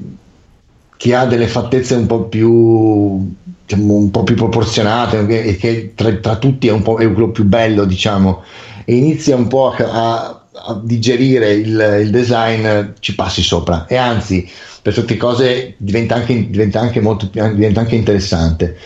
che 0.98 1.14
ha 1.14 1.24
delle 1.24 1.48
fattezze 1.48 1.94
un 1.94 2.06
po' 2.06 2.24
più 2.24 3.34
diciamo, 3.66 3.94
un 3.94 4.10
po' 4.10 4.22
più 4.22 4.34
proporzionate 4.34 5.26
che- 5.26 5.42
e 5.42 5.56
che 5.56 5.92
tra, 5.94 6.12
tra 6.16 6.36
tutti 6.36 6.68
è 6.68 6.72
è 6.72 6.82
quello 6.82 7.30
più 7.30 7.44
bello 7.44 7.84
diciamo. 7.84 8.42
E 8.84 8.94
inizia 8.96 9.36
un 9.36 9.46
po' 9.48 9.70
a, 9.70 10.26
a- 10.52 10.80
digerire 10.82 11.52
il, 11.52 12.00
il 12.02 12.10
design 12.10 12.92
ci 13.00 13.14
passi 13.14 13.42
sopra. 13.42 13.86
E 13.86 13.96
anzi 13.96 14.48
per 14.82 14.92
certe 14.94 15.16
cose 15.16 15.74
diventa 15.78 16.14
anche, 16.16 16.48
diventa 16.50 16.80
anche 16.80 17.00
molto 17.00 17.28
diventa 17.32 17.80
anche 17.80 17.94
interessante. 17.94 18.76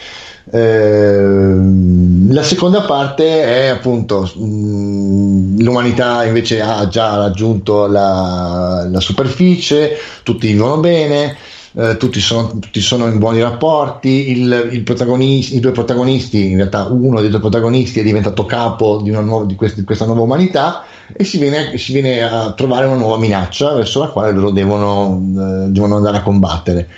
Ehm, 0.52 2.32
la 2.32 2.42
seconda 2.42 2.82
parte 2.82 3.24
è 3.42 3.66
appunto 3.66 4.22
mh, 4.36 5.62
l'umanità 5.62 6.24
invece 6.24 6.60
ha 6.60 6.86
già 6.88 7.16
raggiunto 7.16 7.86
la, 7.86 8.86
la 8.90 9.00
superficie, 9.00 9.96
tutti 10.22 10.46
vivono 10.46 10.78
bene, 10.78 11.36
eh, 11.78 11.98
tutti, 11.98 12.20
sono, 12.20 12.58
tutti 12.58 12.80
sono 12.80 13.06
in 13.06 13.18
buoni 13.18 13.42
rapporti, 13.42 14.30
il, 14.30 14.68
il 14.72 14.84
i 14.86 15.60
due 15.60 15.72
protagonisti, 15.72 16.50
in 16.50 16.56
realtà 16.56 16.84
uno 16.84 17.20
dei 17.20 17.28
due 17.28 17.40
protagonisti 17.40 18.00
è 18.00 18.02
diventato 18.02 18.46
capo 18.46 19.00
di, 19.02 19.10
nuova- 19.10 19.44
di 19.44 19.54
quest- 19.56 19.76
di 19.76 19.84
questa 19.84 20.06
nuova 20.06 20.22
umanità 20.22 20.84
e 21.12 21.22
si 21.24 21.36
viene, 21.36 21.76
si 21.76 21.92
viene 21.92 22.22
a 22.22 22.52
trovare 22.52 22.86
una 22.86 22.96
nuova 22.96 23.18
minaccia 23.18 23.74
verso 23.74 24.00
la 24.00 24.08
quale 24.08 24.32
loro 24.32 24.50
devono, 24.50 25.20
eh, 25.20 25.68
devono 25.68 25.96
andare 25.96 26.16
a 26.16 26.22
combattere. 26.22 26.88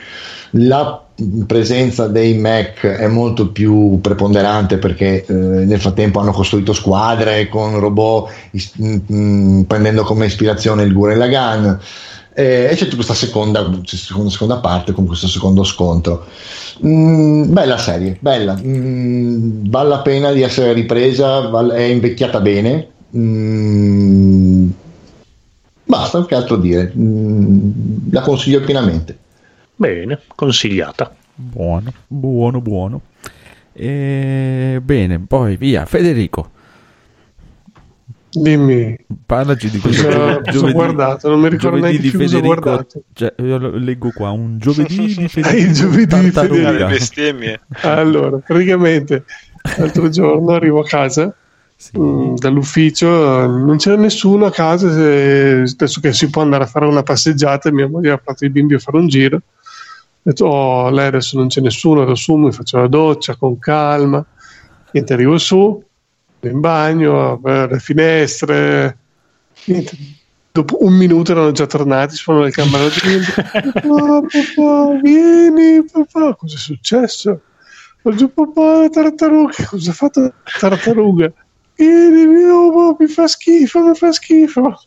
La 0.52 1.02
presenza 1.46 2.06
dei 2.06 2.38
Mac 2.38 2.86
è 2.86 3.08
molto 3.08 3.50
più 3.50 3.98
preponderante 4.00 4.78
perché 4.78 5.24
eh, 5.26 5.32
nel 5.34 5.80
frattempo 5.80 6.20
hanno 6.20 6.30
costruito 6.30 6.72
squadre 6.72 7.48
con 7.48 7.80
robot 7.80 8.30
is- 8.52 8.72
mh, 8.76 9.14
mh, 9.14 9.62
prendendo 9.64 10.04
come 10.04 10.26
ispirazione 10.26 10.84
il 10.84 10.92
Gurren 10.92 11.18
Lagann 11.18 11.74
e 12.38 12.70
c'è 12.74 12.84
tutta 12.84 12.94
questa 12.94 13.14
seconda, 13.14 13.68
seconda, 13.84 14.30
seconda 14.30 14.58
parte 14.58 14.92
con 14.92 15.06
questo 15.06 15.26
secondo 15.26 15.64
scontro 15.64 16.26
Mm, 16.86 17.52
bella 17.52 17.76
serie, 17.78 18.16
bella 18.20 18.56
Mm, 18.56 19.68
vale 19.68 19.88
la 19.88 19.98
pena 19.98 20.30
di 20.30 20.42
essere 20.42 20.72
ripresa 20.72 21.40
val- 21.48 21.70
è 21.72 21.82
invecchiata 21.82 22.40
bene 22.40 22.88
Mm, 23.16 24.68
basta 25.84 26.24
che 26.26 26.34
altro 26.36 26.56
dire 26.56 26.92
Mm, 26.96 27.70
la 28.12 28.20
consiglio 28.20 28.60
pienamente 28.60 29.18
Bene, 29.74 30.20
consigliata. 30.34 31.14
Buono, 31.34 31.92
buono, 32.08 32.60
buono. 32.60 33.00
E... 33.72 34.80
Bene, 34.82 35.20
poi 35.20 35.56
via. 35.56 35.86
Federico, 35.86 36.50
Dimmi, 38.42 38.96
parlaci 39.26 39.70
di 39.70 39.78
questo 39.78 40.06
cosa, 40.06 40.40
gio- 40.40 40.40
cosa 40.52 40.66
ho 40.66 40.72
guardato? 40.72 41.28
Non 41.28 41.40
mi 41.40 41.48
ricordo 41.48 41.76
giovedì 41.78 41.82
neanche 41.82 42.02
di 42.02 42.10
più 42.10 42.18
cosa 42.18 42.36
ho 42.36 42.40
Federico. 42.40 42.60
guardato. 42.62 43.02
Cioè, 43.12 43.34
leggo 43.78 44.10
qua 44.14 44.30
un 44.30 44.58
giovedì 44.58 45.14
di 45.16 45.28
Federico. 45.28 45.62
il 45.68 45.72
giovedì 45.74 46.20
di. 46.20 46.30
Federico. 46.30 46.86
bestemmie. 46.86 47.60
Allora, 47.82 48.36
praticamente 48.38 49.24
l'altro 49.76 50.08
giorno 50.08 50.52
arrivo 50.52 50.80
a 50.80 50.84
casa 50.84 51.34
mm, 51.98 52.34
dall'ufficio, 52.36 53.46
non 53.46 53.76
c'era 53.76 53.96
nessuno 53.96 54.46
a 54.46 54.50
casa, 54.50 54.92
se- 54.92 55.62
adesso 55.72 56.00
che 56.00 56.12
si 56.12 56.30
può 56.30 56.42
andare 56.42 56.64
a 56.64 56.66
fare 56.66 56.86
una 56.86 57.02
passeggiata, 57.02 57.70
mia 57.72 57.88
moglie 57.88 58.10
ha 58.10 58.16
portato 58.16 58.44
i 58.44 58.50
bimbi 58.50 58.74
a 58.74 58.78
fare 58.78 58.96
un 58.98 59.08
giro. 59.08 59.36
Ho 59.36 59.40
detto, 60.22 60.44
oh, 60.46 60.90
lei 60.90 61.06
adesso 61.06 61.38
non 61.38 61.48
c'è 61.48 61.60
nessuno, 61.60 62.02
ero 62.02 62.14
su, 62.14 62.34
mi 62.36 62.52
faccio 62.52 62.78
la 62.78 62.88
doccia 62.88 63.36
con 63.36 63.58
calma. 63.58 64.24
Niente, 64.90 65.12
arrivo 65.12 65.38
su, 65.38 65.82
in 66.40 66.60
bagno, 66.60 67.32
apro 67.32 67.66
le 67.66 67.78
finestre. 67.78 68.98
Niente. 69.64 69.96
Dopo 70.52 70.84
un 70.84 70.94
minuto 70.94 71.32
erano 71.32 71.52
già 71.52 71.66
tornati, 71.66 72.16
sono 72.16 72.42
nel 72.42 72.52
camarottino. 72.52 73.24
Papà, 73.52 74.20
papà, 74.20 75.00
vieni, 75.02 75.84
papà, 75.84 76.34
cosa 76.34 76.56
è 76.56 76.58
successo? 76.58 77.40
Ho 78.02 78.14
giù 78.14 78.32
papà, 78.32 78.80
la 78.80 78.88
tartaruga. 78.88 79.66
Cosa 79.68 79.90
ha 79.90 79.94
fatto 79.94 80.20
la 80.20 80.32
tartaruga? 80.58 81.32
Vieni, 81.74 82.44
oh, 82.44 82.96
mi 82.98 83.06
fa 83.06 83.28
schifo, 83.28 83.84
mi 83.84 83.94
fa 83.94 84.10
schifo. 84.12 84.80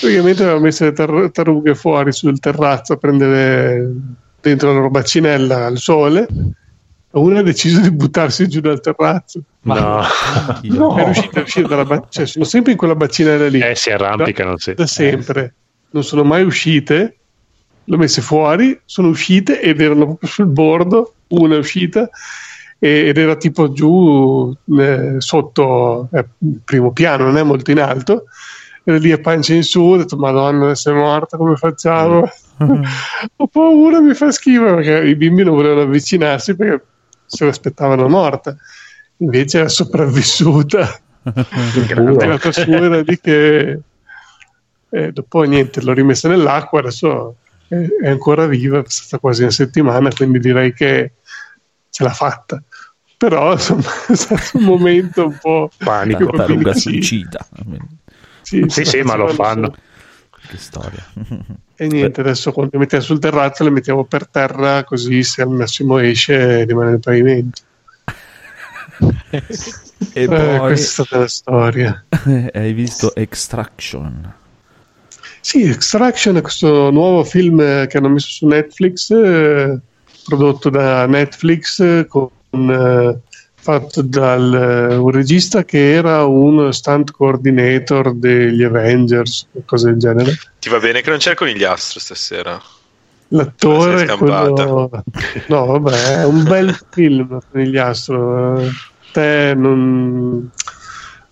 Praticamente 0.00 0.42
aveva 0.42 0.58
messo 0.58 0.84
le 0.84 0.92
tar- 0.92 1.30
tartarughe 1.30 1.74
fuori 1.74 2.12
sul 2.12 2.38
terrazzo 2.38 2.94
a 2.94 2.96
prendere 2.96 3.90
dentro 4.40 4.68
la 4.68 4.74
loro 4.74 4.90
bacinella 4.90 5.66
al 5.66 5.78
sole. 5.78 6.26
Una 7.12 7.40
ha 7.40 7.42
deciso 7.42 7.80
di 7.80 7.90
buttarsi 7.90 8.48
giù 8.48 8.60
dal 8.60 8.80
terrazzo. 8.80 9.42
No. 9.62 10.02
No. 10.62 10.96
È 10.96 11.04
riuscita 11.04 11.40
a 11.40 11.42
uscire 11.42 11.68
dalla 11.68 11.84
bacinella, 11.84 12.08
cioè 12.10 12.26
sono 12.26 12.44
sempre 12.44 12.72
in 12.72 12.78
quella 12.78 12.94
bacinella 12.94 13.48
lì. 13.48 13.60
Eh, 13.60 13.74
si 13.74 13.90
arrampicano, 13.90 14.56
sì. 14.58 14.74
Da 14.74 14.86
sempre. 14.86 15.54
Non 15.90 16.04
sono 16.04 16.24
mai 16.24 16.42
uscite. 16.42 17.16
Le 17.84 17.94
ho 17.96 17.98
messe 17.98 18.22
fuori, 18.22 18.80
sono 18.84 19.08
uscite 19.08 19.60
ed 19.60 19.80
erano 19.80 20.04
proprio 20.04 20.28
sul 20.28 20.46
bordo. 20.46 21.14
Una 21.28 21.56
è 21.56 21.58
uscita 21.58 22.08
e- 22.78 23.08
ed 23.08 23.18
era 23.18 23.36
tipo 23.36 23.72
giù 23.72 24.54
eh, 24.78 25.16
sotto 25.18 26.08
eh, 26.12 26.26
primo 26.64 26.92
piano, 26.92 27.24
non 27.24 27.36
è 27.36 27.42
molto 27.42 27.70
in 27.70 27.80
alto. 27.80 28.24
Era 28.84 28.98
lì 28.98 29.12
a 29.12 29.18
pancia 29.18 29.54
in 29.54 29.62
su, 29.62 29.80
ho 29.80 29.96
detto 29.96 30.16
Madonna, 30.16 30.64
adesso 30.64 30.90
è 30.90 30.94
morta, 30.94 31.36
come 31.36 31.54
facciamo? 31.56 32.28
ho 33.36 33.46
paura, 33.46 34.00
mi 34.00 34.14
fa 34.14 34.32
schifo 34.32 34.74
perché 34.76 35.08
i 35.08 35.14
bimbi 35.14 35.44
non 35.44 35.54
volevano 35.54 35.82
avvicinarsi 35.82 36.56
perché 36.56 36.84
se 37.36 37.44
l'aspettavano 37.44 38.08
morta. 38.08 38.54
Invece 39.18 39.58
era 39.60 39.68
sopravvissuta. 39.68 41.00
Grande. 41.86 42.26
La 42.26 42.38
era 42.66 43.00
lì 43.00 43.18
che 43.20 43.80
eh, 44.90 45.12
dopo 45.12 45.42
niente 45.42 45.80
l'ho 45.80 45.92
rimessa 45.94 46.28
nell'acqua 46.28 46.80
adesso 46.80 47.36
è, 47.68 47.76
è 48.02 48.08
ancora 48.08 48.46
viva, 48.46 48.80
è 48.80 48.84
stata 48.86 49.18
quasi 49.18 49.42
una 49.42 49.50
settimana, 49.50 50.10
quindi 50.12 50.38
direi 50.38 50.74
che 50.74 51.12
ce 51.88 52.04
l'ha 52.04 52.12
fatta. 52.12 52.62
Però 53.16 53.52
insomma, 53.52 53.88
è 54.08 54.14
stato 54.14 54.58
un 54.58 54.64
momento 54.64 55.26
un 55.26 55.38
po' 55.40 55.70
Panico. 55.78 56.26
Tartaruga 56.26 56.74
Sì. 56.74 56.80
suicida. 56.80 57.46
Sì, 58.42 58.64
Sì, 58.66 58.84
sì, 58.84 59.00
ma 59.02 59.14
lo 59.14 59.28
fanno. 59.28 59.74
Che 60.52 60.58
storia. 60.58 61.02
E 61.82 61.86
niente, 61.88 62.20
adesso 62.20 62.52
quando 62.52 62.72
le 62.74 62.78
mettiamo 62.80 63.02
sul 63.02 63.18
terrazzo 63.18 63.64
le 63.64 63.70
mettiamo 63.70 64.04
per 64.04 64.28
terra, 64.28 64.84
così 64.84 65.24
se 65.24 65.42
al 65.42 65.48
massimo 65.48 65.98
esce 65.98 66.64
rimane 66.64 66.90
nel 66.90 67.00
pavimento. 67.00 67.62
E 70.14 70.22
Eh, 70.22 70.26
poi 70.26 70.58
questa 70.58 71.02
è 71.02 71.04
stata 71.04 71.18
la 71.18 71.28
storia. 71.28 72.04
hai 72.52 72.72
visto 72.72 73.14
Extraction. 73.16 74.32
Sì, 75.40 75.62
Extraction 75.64 76.36
è 76.36 76.40
questo 76.40 76.90
nuovo 76.90 77.24
film 77.24 77.86
che 77.86 77.96
hanno 77.96 78.10
messo 78.10 78.28
su 78.28 78.46
Netflix, 78.46 79.10
eh, 79.10 79.80
prodotto 80.24 80.68
da 80.70 81.06
Netflix, 81.06 81.80
eh, 81.80 82.06
con, 82.06 82.30
eh, 82.50 83.18
fatto 83.62 84.02
dal 84.02 84.90
eh, 84.90 84.96
un 84.96 85.10
regista 85.12 85.64
che 85.64 85.92
era 85.92 86.24
un 86.24 86.72
stunt 86.72 87.12
coordinator 87.12 88.12
degli 88.12 88.64
Avengers, 88.64 89.46
cose 89.64 89.90
del 89.90 89.98
genere. 89.98 90.36
Ti 90.58 90.68
va 90.68 90.80
bene 90.80 91.00
che 91.00 91.10
non 91.10 91.20
c'è 91.20 91.30
il 91.30 91.36
conigliastro 91.36 92.00
stasera? 92.00 92.60
L'attore 93.28 94.02
è 94.02 94.16
quello... 94.16 94.90
No, 95.46 95.66
vabbè, 95.66 96.18
è 96.18 96.24
un 96.24 96.42
bel 96.42 96.76
film, 96.90 97.38
Conigliastro. 97.52 98.58
Eh, 98.58 98.70
Te 99.12 99.54
non... 99.54 100.50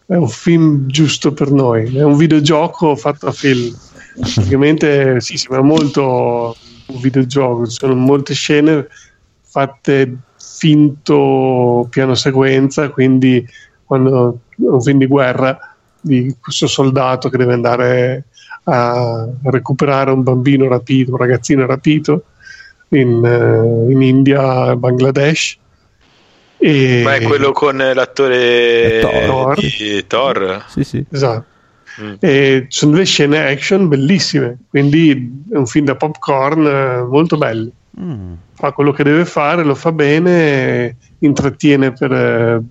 È 0.07 0.15
un 0.15 0.29
film 0.29 0.87
giusto 0.87 1.33
per 1.33 1.51
noi, 1.51 1.97
è 1.97 2.03
un 2.05 2.17
videogioco 2.17 2.95
fatto 2.95 3.27
a 3.27 3.33
film. 3.33 3.77
Praticamente 4.21 5.21
sì, 5.21 5.37
sembra 5.37 5.63
molto 5.63 6.57
un 6.87 7.01
videogioco, 7.01 7.67
ci 7.67 7.77
sono 7.79 7.95
molte 7.95 8.35
scene 8.35 8.87
fatte 9.43 10.17
finto 10.61 11.87
piano 11.89 12.15
sequenza, 12.15 12.91
quindi 12.91 13.47
quando 13.83 14.41
un 14.57 14.83
film 14.83 14.99
di 14.99 15.07
guerra 15.07 15.75
di 15.99 16.37
questo 16.39 16.67
soldato 16.67 17.31
che 17.31 17.39
deve 17.39 17.55
andare 17.55 18.25
a 18.65 19.27
recuperare 19.45 20.11
un 20.11 20.23
bambino 20.23 20.69
rapito, 20.69 21.13
un 21.13 21.17
ragazzino 21.17 21.65
rapito 21.65 22.25
in, 22.89 23.25
eh, 23.25 23.91
in 23.91 24.03
India, 24.03 24.77
Bangladesh. 24.77 25.57
E... 26.59 27.01
Ma 27.03 27.15
è 27.15 27.23
quello 27.23 27.53
con 27.53 27.79
l'attore 27.79 29.01
Thor. 29.01 29.59
di 29.59 30.05
Thor? 30.07 30.65
Sì, 30.69 30.85
sì. 30.85 31.03
Esatto. 31.11 31.47
Mm. 32.03 32.15
E 32.21 32.67
sono 32.69 32.93
delle 32.93 33.07
scene 33.07 33.51
action 33.51 33.89
bellissime, 33.89 34.59
quindi 34.69 35.47
è 35.51 35.57
un 35.57 35.67
film 35.67 35.87
da 35.87 35.97
popcorn 35.97 36.67
eh, 36.67 37.03
molto 37.05 37.39
bello. 37.39 37.71
Mm. 37.99 38.33
Fa 38.53 38.73
quello 38.73 38.93
che 38.93 39.03
deve 39.03 39.25
fare, 39.25 39.65
lo 39.65 39.75
fa 39.75 39.91
bene, 39.93 40.97
intrattiene 41.19 41.93
per, 41.93 42.13
eh, 42.13 42.63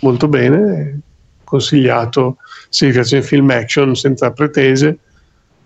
molto 0.00 0.28
bene, 0.28 1.00
consigliato 1.44 2.36
se 2.68 2.86
vi 2.86 2.92
piacciono 2.92 3.22
i 3.22 3.24
film 3.26 3.50
action 3.50 3.94
senza 3.94 4.30
pretese. 4.30 4.98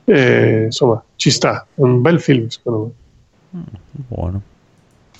E, 0.05 0.65
insomma, 0.65 1.03
ci 1.17 1.31
sta, 1.31 1.67
è 1.75 1.81
un 1.81 2.01
bel 2.01 2.21
film 2.21 2.49
secondo 2.49 2.95
me. 3.51 3.65
Buono. 3.93 4.43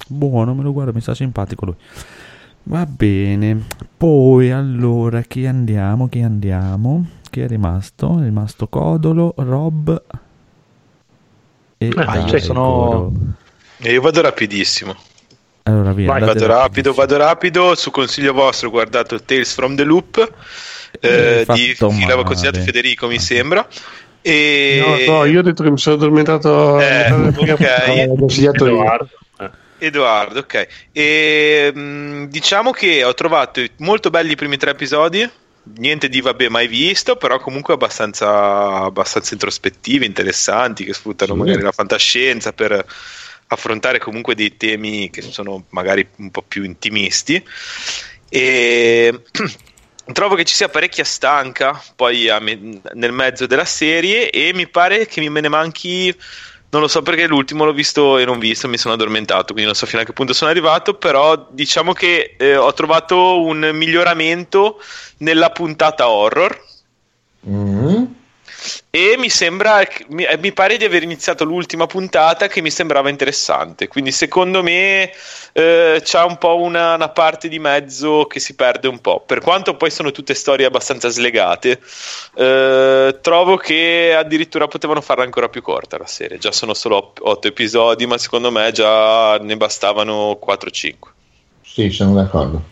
Buono, 0.09 0.55
me 0.55 0.63
lo 0.63 0.73
guardo, 0.73 0.93
mi 0.93 1.01
sta 1.01 1.15
simpatico 1.15 1.65
lui. 1.67 1.75
Va 2.65 2.85
bene. 2.87 3.63
Poi 3.97 4.51
allora 4.51 5.23
chi 5.23 5.47
andiamo? 5.47 6.09
Chi 6.09 6.21
andiamo? 6.21 7.07
Chi 7.31 7.41
è 7.41 7.47
rimasto? 7.47 8.19
È 8.19 8.25
rimasto 8.25 8.67
Codolo, 8.69 9.35
Rob 9.37 10.03
e 11.79 11.89
Ah, 11.95 12.05
Dario. 12.05 12.27
cioè, 12.29 12.41
sono- 12.41 13.13
io 13.79 14.01
vado 14.01 14.21
rapidissimo. 14.23 14.97
Allora 15.65 15.93
via, 15.93 16.07
Vai, 16.07 16.21
Vado 16.21 16.47
rapido, 16.47 16.93
vado 16.93 17.17
rapido. 17.17 17.75
Su 17.75 17.91
consiglio 17.91 18.33
vostro, 18.33 18.69
ho 18.69 18.71
guardato 18.71 19.21
Tales 19.23 19.53
from 19.53 19.75
the 19.75 19.83
Loop 19.83 20.33
eh, 21.01 21.45
Hai 21.47 21.57
di 21.57 21.75
chi 21.75 22.01
l'aveva 22.01 22.25
consigliato 22.25 22.61
Federico, 22.61 23.09
mi 23.09 23.19
sembra. 23.19 23.67
E 24.23 25.05
No, 25.07 25.13
no, 25.13 25.25
io 25.25 25.41
ho 25.41 25.43
detto 25.43 25.63
che 25.63 25.71
mi 25.71 25.79
sono 25.79 25.97
addormentato. 25.97 26.81
Eh, 26.81 27.11
ok. 27.11 28.07
L'ho 28.07 28.15
consigliato. 28.17 28.67
Edoardo. 28.67 29.09
Eh. 29.39 29.51
Edoardo, 29.79 30.39
ok. 30.41 30.67
E, 30.93 31.73
mh, 31.75 32.25
diciamo 32.29 32.71
che 32.71 33.05
ho 33.05 33.15
trovato 33.15 33.61
molto 33.79 34.11
belli 34.11 34.33
i 34.33 34.37
primi 34.37 34.57
tre 34.57 34.71
episodi. 34.71 35.29
Niente 35.79 36.09
di 36.09 36.21
vabbè 36.21 36.49
mai 36.49 36.69
visto, 36.69 37.17
però 37.17 37.41
comunque 37.41 37.75
abbastanza, 37.75 38.85
abbastanza 38.85 39.35
introspettivi, 39.35 40.07
interessanti, 40.07 40.85
che 40.85 40.93
sfruttano 40.93 41.33
Sì. 41.33 41.39
magari 41.41 41.63
la 41.63 41.73
fantascienza 41.73 42.53
per 42.53 42.85
affrontare 43.49 43.99
comunque 43.99 44.35
dei 44.35 44.57
temi 44.57 45.11
che 45.11 45.23
sono 45.23 45.65
magari 45.71 46.07
un 46.17 46.31
po' 46.31 46.43
più 46.43 46.65
intimisti. 46.65 47.43
E 48.29 49.23
trovo 50.13 50.35
che 50.35 50.45
ci 50.45 50.55
sia 50.55 50.69
parecchia 50.69 51.05
stanca 51.05 51.83
poi 51.95 52.29
me- 52.41 52.81
nel 52.95 53.13
mezzo 53.13 53.47
della 53.47 53.65
serie 53.65 54.31
e 54.31 54.53
mi 54.55 54.69
pare 54.69 55.07
che 55.07 55.29
me 55.29 55.41
ne 55.41 55.49
manchi 55.49 56.15
non 56.69 56.81
lo 56.81 56.89
so 56.89 57.01
perché 57.03 57.27
l'ultimo 57.27 57.65
l'ho 57.65 57.73
visto 57.73 58.19
e 58.19 58.25
non 58.25 58.39
visto, 58.39 58.69
mi 58.69 58.77
sono 58.77 58.95
addormentato, 58.95 59.53
quindi 59.53 59.65
non 59.65 59.75
so 59.75 59.87
fino 59.87 60.03
a 60.03 60.05
che 60.05 60.13
punto 60.13 60.35
sono 60.35 60.51
arrivato, 60.51 60.95
però 60.95 61.49
diciamo 61.51 61.93
che 61.93 62.35
eh, 62.37 62.57
ho 62.57 62.73
trovato 62.75 63.41
un 63.41 63.71
miglioramento 63.73 64.83
nella 65.19 65.51
puntata 65.51 66.09
horror 66.09 66.65
Mm. 67.49 68.05
E 68.91 69.17
mi 69.17 69.29
sembra 69.29 69.83
mi, 70.09 70.25
eh, 70.25 70.39
mi 70.39 70.53
pare 70.53 70.77
di 70.77 70.85
aver 70.85 71.03
iniziato 71.03 71.45
l'ultima 71.45 71.87
puntata 71.87 72.49
che 72.49 72.61
mi 72.61 72.71
sembrava 72.71 73.09
interessante, 73.09 73.89
quindi 73.89 74.13
secondo 74.13 74.63
me 74.63 75.11
eh, 75.53 76.03
c'ha 76.05 76.25
un 76.25 76.39
po' 76.39 76.61
una, 76.61 76.95
una 76.95 77.09
parte 77.09 77.49
di 77.49 77.59
mezzo 77.59 78.27
che 78.27 78.41
si 78.41 78.55
perde 78.55 78.89
un 78.89 79.01
po', 79.01 79.23
per 79.25 79.41
quanto 79.41 79.77
poi 79.77 79.91
sono 79.91 80.11
tutte 80.11 80.35
storie 80.35 80.67
abbastanza 80.67 81.09
slegate, 81.09 81.81
eh, 82.35 83.19
trovo 83.21 83.57
che 83.57 84.15
addirittura 84.17 84.69
potevano 84.69 85.01
farla 85.01 85.25
ancora 85.25 85.49
più 85.49 85.63
corta 85.63 85.99
la 85.99 86.07
serie, 86.07 86.39
già 86.39 86.53
sono 86.53 86.75
solo 86.75 87.13
8 87.19 87.49
episodi, 87.49 88.07
ma 88.07 88.19
secondo 88.19 88.51
me 88.51 88.71
già 88.73 89.39
ne 89.39 89.57
bastavano 89.57 90.39
4-5. 90.45 90.95
Sì, 91.63 91.91
sono 91.91 92.15
d'accordo. 92.15 92.63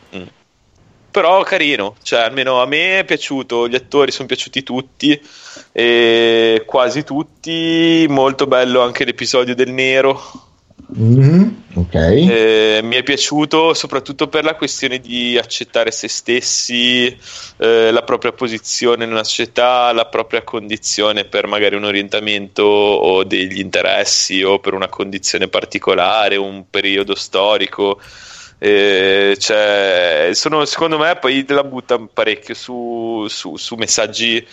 Però 1.15 1.44
carino, 1.44 1.94
cioè 2.02 2.23
almeno 2.23 2.60
a 2.60 2.67
me 2.67 2.99
è 2.99 3.05
piaciuto, 3.05 3.68
gli 3.68 3.76
attori 3.76 4.10
sono 4.10 4.26
piaciuti 4.26 4.65
tutti, 4.65 5.23
e 5.70 6.65
quasi 6.67 7.05
tutti, 7.05 8.05
molto 8.09 8.49
bello 8.49 8.81
anche 8.81 9.05
l'episodio 9.05 9.55
del 9.55 9.70
nero, 9.70 10.20
Mm, 10.99 11.49
ok. 11.75 11.94
Eh, 11.94 12.81
mi 12.83 12.97
è 12.97 13.02
piaciuto 13.02 13.75
soprattutto 13.75 14.28
per 14.28 14.44
la 14.44 14.55
questione 14.55 14.99
di 14.99 15.39
accettare 15.39 15.91
se 15.91 16.09
stessi, 16.09 17.07
eh, 17.57 17.91
la 17.91 18.02
propria 18.02 18.33
posizione 18.33 19.07
nella 19.07 19.25
società, 19.25 19.93
la 19.93 20.07
propria 20.07 20.43
condizione 20.43 21.25
per 21.25 21.47
magari 21.47 21.76
un 21.76 21.84
orientamento 21.84 22.65
o 22.65 23.25
degli 23.25 23.60
interessi 23.60 24.43
o 24.43 24.59
per 24.59 24.75
una 24.75 24.89
condizione 24.89 25.49
particolare, 25.49 26.36
un 26.36 26.65
periodo 26.68 27.15
storico. 27.15 28.01
Cioè, 28.58 30.31
sono, 30.33 30.65
secondo 30.65 30.99
me 30.99 31.16
poi 31.16 31.44
la 31.49 31.65
butta 31.65 31.99
parecchio 32.12 32.55
su, 32.55 33.26
su- 33.28 33.57
su 33.57 33.74
messaggi 33.76 34.47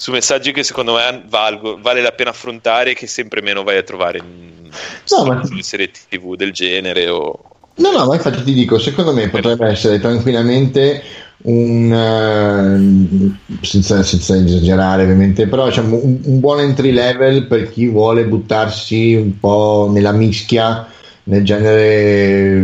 su 0.00 0.12
messaggi 0.12 0.52
che 0.52 0.62
secondo 0.62 0.94
me 0.94 1.24
valgo- 1.28 1.78
vale 1.78 2.00
la 2.00 2.12
pena 2.12 2.30
affrontare 2.30 2.92
e 2.92 2.94
che 2.94 3.06
sempre 3.06 3.42
meno 3.42 3.62
vai 3.62 3.76
a 3.76 3.82
trovare 3.82 4.18
in, 4.18 4.70
No, 5.10 5.24
ma- 5.26 5.42
serie 5.60 5.90
tv 5.90 6.36
del 6.36 6.52
genere 6.52 7.08
o 7.08 7.50
No, 7.80 7.92
no, 7.92 8.06
ma 8.06 8.14
infatti 8.14 8.42
ti 8.42 8.52
dico, 8.52 8.78
secondo 8.78 9.12
me 9.12 9.28
potrebbe 9.30 9.66
essere 9.68 9.98
tranquillamente 9.98 11.02
un, 11.42 11.90
eh, 11.92 13.64
senza, 13.64 14.02
senza 14.02 14.36
esagerare 14.36 15.04
ovviamente, 15.04 15.46
però 15.46 15.66
diciamo, 15.66 15.98
un, 16.02 16.20
un 16.24 16.40
buon 16.40 16.60
entry 16.60 16.92
level 16.92 17.46
per 17.46 17.70
chi 17.70 17.86
vuole 17.86 18.26
buttarsi 18.26 19.14
un 19.14 19.38
po' 19.38 19.88
nella 19.90 20.12
mischia, 20.12 20.86
nel 21.30 21.44
genere 21.44 22.60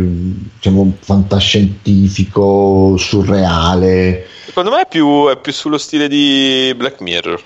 diciamo, 0.55 0.93
fantascientifico, 0.99 2.97
surreale. 2.97 4.27
secondo 4.45 4.71
me 4.71 4.81
è 4.81 4.87
più, 4.87 5.27
è 5.29 5.37
più 5.39 5.53
sullo 5.53 5.77
stile 5.77 6.09
di 6.09 6.73
Black 6.75 6.99
Mirror 6.99 7.41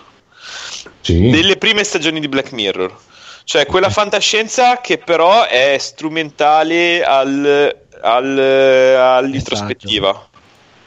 Sì. 1.01 1.29
delle 1.29 1.57
prime 1.57 1.83
stagioni 1.83 2.19
di 2.19 2.27
Black 2.27 2.51
Mirror 2.53 2.97
cioè 3.43 3.65
quella 3.67 3.89
fantascienza 3.89 4.81
che 4.81 4.97
però 4.97 5.45
è 5.45 5.75
strumentale 5.79 7.03
al, 7.03 7.75
al- 8.01 8.39
all'introspettiva 8.39 10.27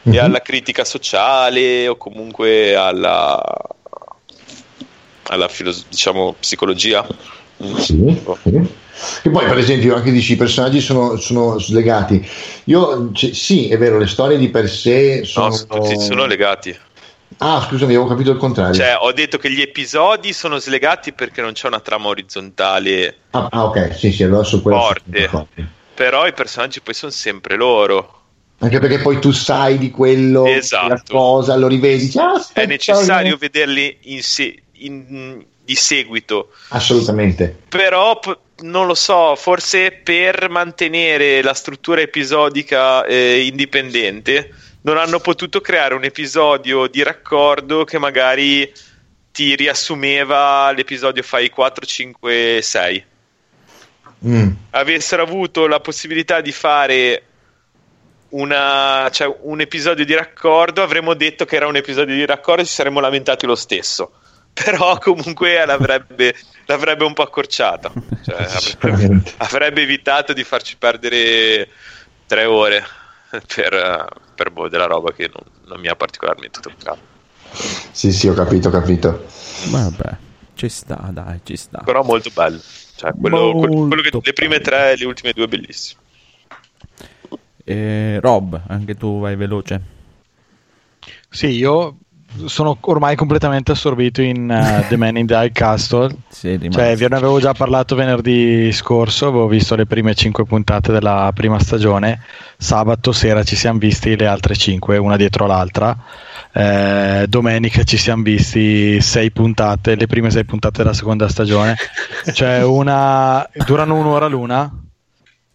e 0.03 0.11
Mhm. 0.11 0.19
alla 0.19 0.41
critica 0.41 0.85
sociale 0.85 1.87
o 1.89 1.97
comunque 1.97 2.75
alla 2.75 3.41
alla 5.29 5.49
filos- 5.49 5.87
diciamo 5.89 6.35
psicologia. 6.39 7.07
Sì, 7.79 8.23
sì. 8.43 8.69
E 9.23 9.31
poi, 9.31 9.45
per 9.47 9.59
esempio, 9.59 9.95
anche 9.95 10.11
dici 10.11 10.33
i 10.33 10.37
personaggi 10.37 10.81
sono, 10.81 11.17
sono 11.17 11.59
slegati. 11.59 12.27
Io, 12.65 13.11
cioè, 13.13 13.33
sì, 13.33 13.69
è 13.69 13.79
vero, 13.79 13.99
le 13.99 14.07
storie 14.07 14.39
di 14.39 14.49
per 14.49 14.69
sé 14.69 15.25
sono. 15.25 15.49
no, 15.49 15.53
sono, 15.53 15.85
sì, 15.85 15.97
sono 15.99 16.27
legati 16.27 16.77
Ah, 17.39 17.61
scusami, 17.61 17.95
avevo 17.95 18.07
capito 18.09 18.31
il 18.31 18.37
contrario. 18.39 18.75
Cioè, 18.75 18.97
ho 19.01 19.13
detto 19.13 19.39
che 19.39 19.51
gli 19.51 19.61
episodi 19.61 20.33
sono 20.33 20.59
slegati 20.59 21.13
perché 21.13 21.41
non 21.43 21.53
c'è 21.53 21.67
una 21.67 21.81
trama 21.81 22.09
orizzontale 22.09 23.17
Ah, 23.31 23.49
ah, 23.51 23.65
ok, 23.65 23.97
sì, 23.97 24.13
sì, 24.13 24.23
allora 24.23 24.45
su 24.45 24.63
quello 24.63 24.79
Forte. 24.81 25.29
però 25.95 26.27
i 26.27 26.33
personaggi 26.33 26.81
poi 26.81 26.95
sono 26.95 27.11
sempre 27.11 27.57
loro. 27.57 28.21
Anche 28.59 28.79
perché 28.79 29.01
poi 29.01 29.19
tu 29.19 29.33
sai 29.33 29.79
di 29.79 29.91
quello, 29.91 30.45
Esatto. 30.47 30.89
la 30.89 31.03
cosa, 31.07 31.57
lo 31.57 31.67
rivedi. 31.67 32.05
dici, 32.05 32.19
"Ah, 32.19 32.41
È 32.53 32.67
necessario 32.67 33.35
eh." 33.35 33.39
vederli 33.39 33.99
in 34.03 34.23
se- 34.23 34.63
in- 34.79 35.45
di 35.65 35.75
seguito, 35.75 36.51
Assolutamente. 36.69 37.57
però 37.69 38.19
p- 38.21 38.39
non 38.59 38.87
lo 38.87 38.95
so, 38.95 39.35
forse 39.37 39.91
per 39.91 40.49
mantenere 40.49 41.43
la 41.43 41.55
struttura 41.55 42.01
episodica 42.01 43.05
eh, 43.05 43.47
indipendente 43.47 44.51
non 44.83 44.99
hanno 44.99 45.19
potuto 45.19 45.61
creare 45.61 45.95
un 45.95 46.05
episodio 46.05 46.87
di 46.87 47.03
raccordo 47.03 47.85
che 47.85 47.99
magari 47.99 48.71
ti 49.33 49.57
riassumeva 49.57 50.71
l'episodio 50.73 51.23
fai 51.23 51.49
4, 51.49 51.87
5, 51.87 52.61
6. 52.63 53.05
Mm. 54.27 54.53
avessero 54.71 55.23
avuto 55.23 55.67
la 55.67 55.81
possibilità 55.81 56.41
di 56.41 56.53
fare 56.53 57.23
una, 58.31 59.09
cioè, 59.13 59.35
un 59.43 59.61
episodio 59.61 60.05
di 60.05 60.15
raccordo, 60.15 60.83
avremmo 60.83 61.15
detto 61.15 61.45
che 61.45 61.57
era 61.57 61.67
un 61.67 61.77
episodio 61.77 62.15
di 62.15 62.25
raccordo 62.25 62.63
e 62.63 62.65
ci 62.65 62.73
saremmo 62.73 63.01
lamentati 63.01 63.45
lo 63.47 63.55
stesso. 63.55 64.13
Però 64.55 64.99
comunque 64.99 65.65
l'avrebbe, 65.67 66.35
l'avrebbe 66.67 67.05
un 67.05 67.13
po' 67.13 67.23
accorciata. 67.23 67.93
Cioè, 68.23 68.37
avrebbe, 68.81 69.23
avrebbe 69.39 69.83
evitato 69.83 70.33
di 70.33 70.45
farci 70.45 70.77
perdere 70.77 71.69
tre 72.27 72.45
ore 72.45 72.85
per, 73.55 74.07
per 74.35 74.51
boh, 74.51 74.69
della 74.69 74.87
roba 74.87 75.13
che 75.13 75.31
non, 75.33 75.43
non 75.67 75.81
mi 75.81 75.89
ha 75.89 75.97
particolarmente 75.97 76.61
toccato. 76.61 77.13
Sì, 77.91 78.13
sì, 78.13 78.29
ho 78.29 78.35
capito, 78.35 78.69
ho 78.69 78.71
capito. 78.71 79.27
Vabbè, 79.71 80.17
ci 80.55 80.69
sta, 80.69 81.09
dai, 81.13 81.41
ci 81.45 81.57
sta. 81.57 81.83
Però 81.85 82.03
molto 82.03 82.31
bello. 82.33 82.61
Cioè, 82.97 83.13
quello, 83.21 83.53
quello- 83.55 83.87
quello 83.87 84.03
che, 84.03 84.11
Molto 84.13 84.21
le 84.23 84.33
prime 84.33 84.59
bello. 84.61 84.63
tre 84.63 84.93
e 84.93 84.97
le 84.97 85.05
ultime 85.05 85.33
due 85.33 85.49
bellissime. 85.49 86.01
Eh, 87.65 88.19
Rob, 88.21 88.61
anche 88.69 88.95
tu 88.95 89.21
vai 89.21 89.37
veloce. 89.37 89.81
Sì, 91.31 91.49
io 91.49 91.99
sono 92.47 92.77
ormai 92.81 93.17
completamente 93.17 93.73
assorbito 93.73 94.23
in 94.23 94.51
eh, 94.51 94.85
The 94.89 94.97
Man 94.97 95.17
in 95.17 95.27
the 95.27 95.35
High 95.35 95.53
Castle. 95.53 96.15
Sì, 96.29 96.59
Cioè, 96.71 96.97
ve 96.97 97.09
ne 97.09 97.17
avevo 97.17 97.41
già 97.41 97.53
parlato 97.53 97.95
venerdì 97.95 98.71
scorso, 98.73 99.29
avevo 99.29 99.47
visto 99.47 99.75
le 99.75 99.87
prime 99.87 100.15
5 100.15 100.45
puntate 100.45 100.93
della 100.93 101.31
prima 101.35 101.59
stagione. 101.59 102.23
Sabato 102.57 103.13
sera 103.13 103.43
ci 103.43 103.57
siamo 103.57 103.79
visti 103.79 104.17
le 104.17 104.27
altre 104.27 104.57
5, 104.57 104.97
una 104.97 105.17
dietro 105.17 105.47
l'altra. 105.47 105.97
Eh, 106.53 107.27
domenica 107.29 107.83
ci 107.83 107.97
siamo 107.97 108.23
visti 108.23 109.01
6 109.01 109.31
puntate, 109.33 109.97
le 109.97 110.07
prime 110.07 110.31
6 110.31 110.45
puntate 110.45 110.79
della 110.83 110.95
seconda 110.95 111.29
stagione. 111.29 111.77
Cioè, 112.33 112.65
una 112.65 113.49
durano 113.67 113.97
un'ora 113.97 114.27
l'una, 114.27 114.71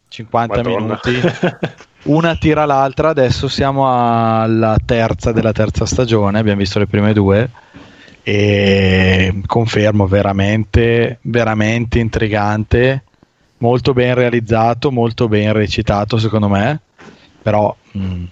50 0.10 0.56
Madonna. 0.56 1.00
minuti. 1.04 1.22
Una 2.04 2.36
tira 2.36 2.66
l'altra, 2.66 3.10
adesso 3.10 3.48
siamo 3.48 3.88
alla 3.90 4.78
terza 4.84 5.32
della 5.32 5.52
terza 5.52 5.86
stagione, 5.86 6.40
abbiamo 6.40 6.60
visto 6.60 6.80
le 6.80 6.88
prime 6.88 7.14
due 7.14 7.50
e 8.24 9.42
confermo 9.46 10.08
veramente, 10.08 11.20
veramente 11.22 12.00
intrigante, 12.00 13.04
molto 13.58 13.94
ben 13.94 14.16
realizzato, 14.16 14.92
molto 14.92 15.28
ben 15.28 15.52
recitato 15.52 16.18
secondo 16.18 16.48
me, 16.48 16.80
però 17.42 17.76
mm, 17.98 18.24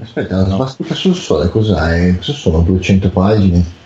Aspetta, 0.00 0.36
la 0.36 0.44
svastica 0.44 0.94
sul 0.94 1.14
sole 1.14 1.48
cos'è? 1.48 2.16
Cosa 2.16 2.32
sono 2.32 2.60
200 2.60 3.10
pagine? 3.10 3.78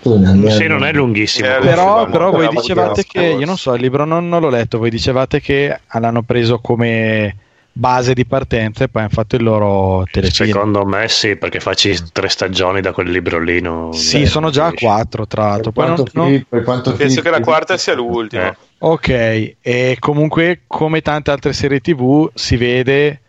Sì, 0.00 0.66
non 0.66 0.84
è 0.84 0.92
lunghissimo. 0.92 1.46
Eh, 1.46 1.58
però, 1.60 2.04
no, 2.04 2.10
però 2.10 2.30
voi 2.30 2.48
dicevate 2.48 3.04
che, 3.04 3.22
io 3.22 3.44
non 3.44 3.58
so, 3.58 3.74
il 3.74 3.80
libro 3.82 4.04
non, 4.04 4.28
non 4.28 4.40
l'ho 4.40 4.48
letto, 4.48 4.78
voi 4.78 4.88
dicevate 4.88 5.40
che 5.40 5.80
l'hanno 5.92 6.22
preso 6.22 6.60
come 6.60 7.36
base 7.78 8.12
di 8.12 8.26
partenza 8.26 8.82
e 8.84 8.88
poi 8.88 9.02
hanno 9.02 9.10
fatto 9.12 9.36
il 9.36 9.44
loro 9.44 10.04
telefilm. 10.10 10.50
Secondo 10.50 10.84
me 10.84 11.08
sì, 11.08 11.36
perché 11.36 11.60
facci 11.60 11.96
tre 12.12 12.28
stagioni 12.28 12.80
da 12.80 12.92
quel 12.92 13.08
libro 13.08 13.38
lì. 13.40 13.60
non- 13.60 13.92
Sì, 13.92 14.20
beh, 14.20 14.26
sono 14.26 14.50
già 14.50 14.64
a 14.64 14.68
riesci. 14.70 14.84
quattro 14.84 15.26
tra 15.28 15.42
l'altro. 15.44 15.70
Per 15.70 15.84
Poi 15.84 15.94
quanto, 15.94 16.10
non- 16.12 16.24
non- 16.24 16.26
Filippo- 16.32 16.56
per 16.56 16.64
quanto 16.64 16.90
Penso 16.90 17.04
Filippo- 17.06 17.22
che 17.22 17.30
la 17.30 17.40
quarta 17.40 17.76
sia 17.76 17.94
l'ultima. 17.94 18.48
Eh. 18.50 18.56
Ok, 18.78 19.54
e 19.60 19.96
comunque 20.00 20.62
come 20.66 21.00
tante 21.02 21.30
altre 21.30 21.52
serie 21.52 21.80
TV 21.80 22.28
si 22.34 22.56
vede, 22.56 23.20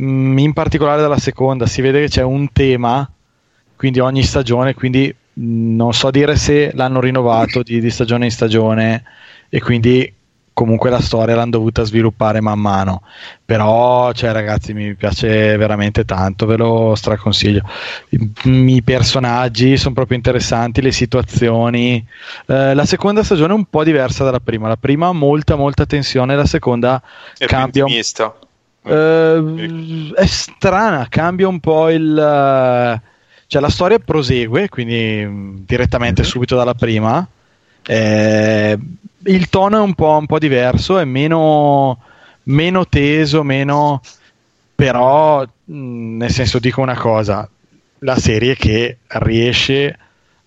mm, 0.00 0.38
in 0.38 0.52
particolare 0.52 1.00
dalla 1.00 1.18
seconda, 1.18 1.66
si 1.66 1.80
vede 1.80 2.00
che 2.00 2.08
c'è 2.08 2.22
un 2.22 2.50
tema, 2.52 3.08
quindi 3.76 4.00
ogni 4.00 4.22
stagione, 4.24 4.74
quindi 4.74 5.14
mm, 5.40 5.76
non 5.76 5.92
so 5.92 6.10
dire 6.10 6.34
se 6.34 6.72
l'hanno 6.74 7.00
rinnovato 7.00 7.62
di, 7.62 7.80
di 7.80 7.90
stagione 7.90 8.24
in 8.24 8.30
stagione 8.32 9.04
e 9.48 9.60
quindi 9.60 10.12
comunque 10.58 10.90
la 10.90 11.00
storia 11.00 11.36
l'hanno 11.36 11.50
dovuta 11.50 11.84
sviluppare 11.84 12.40
man 12.40 12.58
mano. 12.58 13.02
Però, 13.44 14.12
cioè, 14.12 14.32
ragazzi, 14.32 14.74
mi 14.74 14.92
piace 14.96 15.56
veramente 15.56 16.04
tanto, 16.04 16.46
ve 16.46 16.56
lo 16.56 16.96
straconsiglio. 16.96 17.62
I, 18.08 18.32
I 18.42 18.82
personaggi 18.82 19.76
sono 19.76 19.94
proprio 19.94 20.16
interessanti, 20.16 20.82
le 20.82 20.90
situazioni. 20.90 22.04
Eh, 22.46 22.74
la 22.74 22.84
seconda 22.84 23.22
stagione 23.22 23.52
è 23.52 23.56
un 23.56 23.66
po' 23.66 23.84
diversa 23.84 24.24
dalla 24.24 24.40
prima. 24.40 24.66
La 24.66 24.76
prima 24.76 25.06
ha 25.06 25.12
molta, 25.12 25.54
molta 25.54 25.86
tensione, 25.86 26.34
la 26.34 26.44
seconda 26.44 27.00
È 27.36 27.46
cambia 27.46 27.84
un 27.84 27.92
eh, 28.82 30.12
è 30.16 30.26
strana, 30.26 31.06
cambia 31.08 31.46
un 31.46 31.60
po' 31.60 31.88
il. 31.88 32.18
eh, 32.18 33.00
Cioè, 33.46 33.62
la 33.62 33.70
storia 33.70 34.00
prosegue, 34.00 34.68
quindi 34.68 35.24
mh, 35.24 35.64
direttamente 35.66 36.24
subito 36.24 36.56
dalla 36.56 36.74
prima. 36.74 37.24
Eh, 37.86 38.76
il 39.28 39.48
tono 39.48 39.78
è 39.78 39.80
un 39.80 39.94
po', 39.94 40.16
un 40.16 40.26
po' 40.26 40.38
diverso, 40.38 40.98
è 40.98 41.04
meno, 41.04 41.98
meno 42.44 42.86
teso, 42.86 43.42
meno. 43.42 44.00
Però, 44.74 45.42
mh, 45.42 46.16
nel 46.16 46.30
senso, 46.30 46.58
dico 46.58 46.80
una 46.80 46.96
cosa: 46.96 47.48
la 48.00 48.16
serie 48.16 48.54
che 48.56 48.98
riesce 49.06 49.98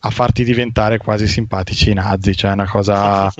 a 0.03 0.09
farti 0.09 0.43
diventare 0.43 0.97
quasi 0.97 1.27
simpatici 1.27 1.91
i 1.91 1.93
nazi, 1.93 2.35
cioè 2.35 2.51
è 2.51 2.53
una 2.53 2.69
cosa. 2.69 3.31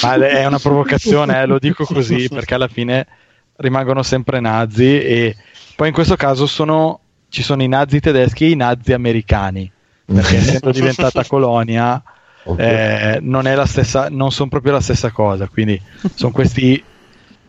È 0.00 0.46
una 0.46 0.58
provocazione, 0.58 1.40
eh, 1.40 1.46
lo 1.46 1.58
dico 1.58 1.84
così 1.84 2.28
perché 2.28 2.54
alla 2.54 2.68
fine 2.68 3.06
rimangono 3.56 4.02
sempre 4.02 4.38
nazi 4.40 5.00
e 5.00 5.36
poi 5.74 5.88
in 5.88 5.94
questo 5.94 6.14
caso 6.14 6.46
sono, 6.46 7.00
ci 7.28 7.42
sono 7.42 7.62
i 7.62 7.68
nazi 7.68 7.98
tedeschi 7.98 8.44
e 8.44 8.50
i 8.50 8.56
nazi 8.56 8.92
americani 8.92 9.70
perché 10.04 10.36
essendo 10.36 10.70
diventata 10.70 11.24
colonia 11.24 12.00
Ok. 12.48 12.58
eh, 12.60 13.18
non, 13.22 13.46
è 13.46 13.54
la 13.54 13.66
stessa, 13.66 14.08
non 14.08 14.30
sono 14.30 14.48
proprio 14.48 14.72
la 14.72 14.80
stessa 14.80 15.10
cosa 15.10 15.48
quindi 15.48 15.80
sono 16.14 16.32
questi 16.32 16.82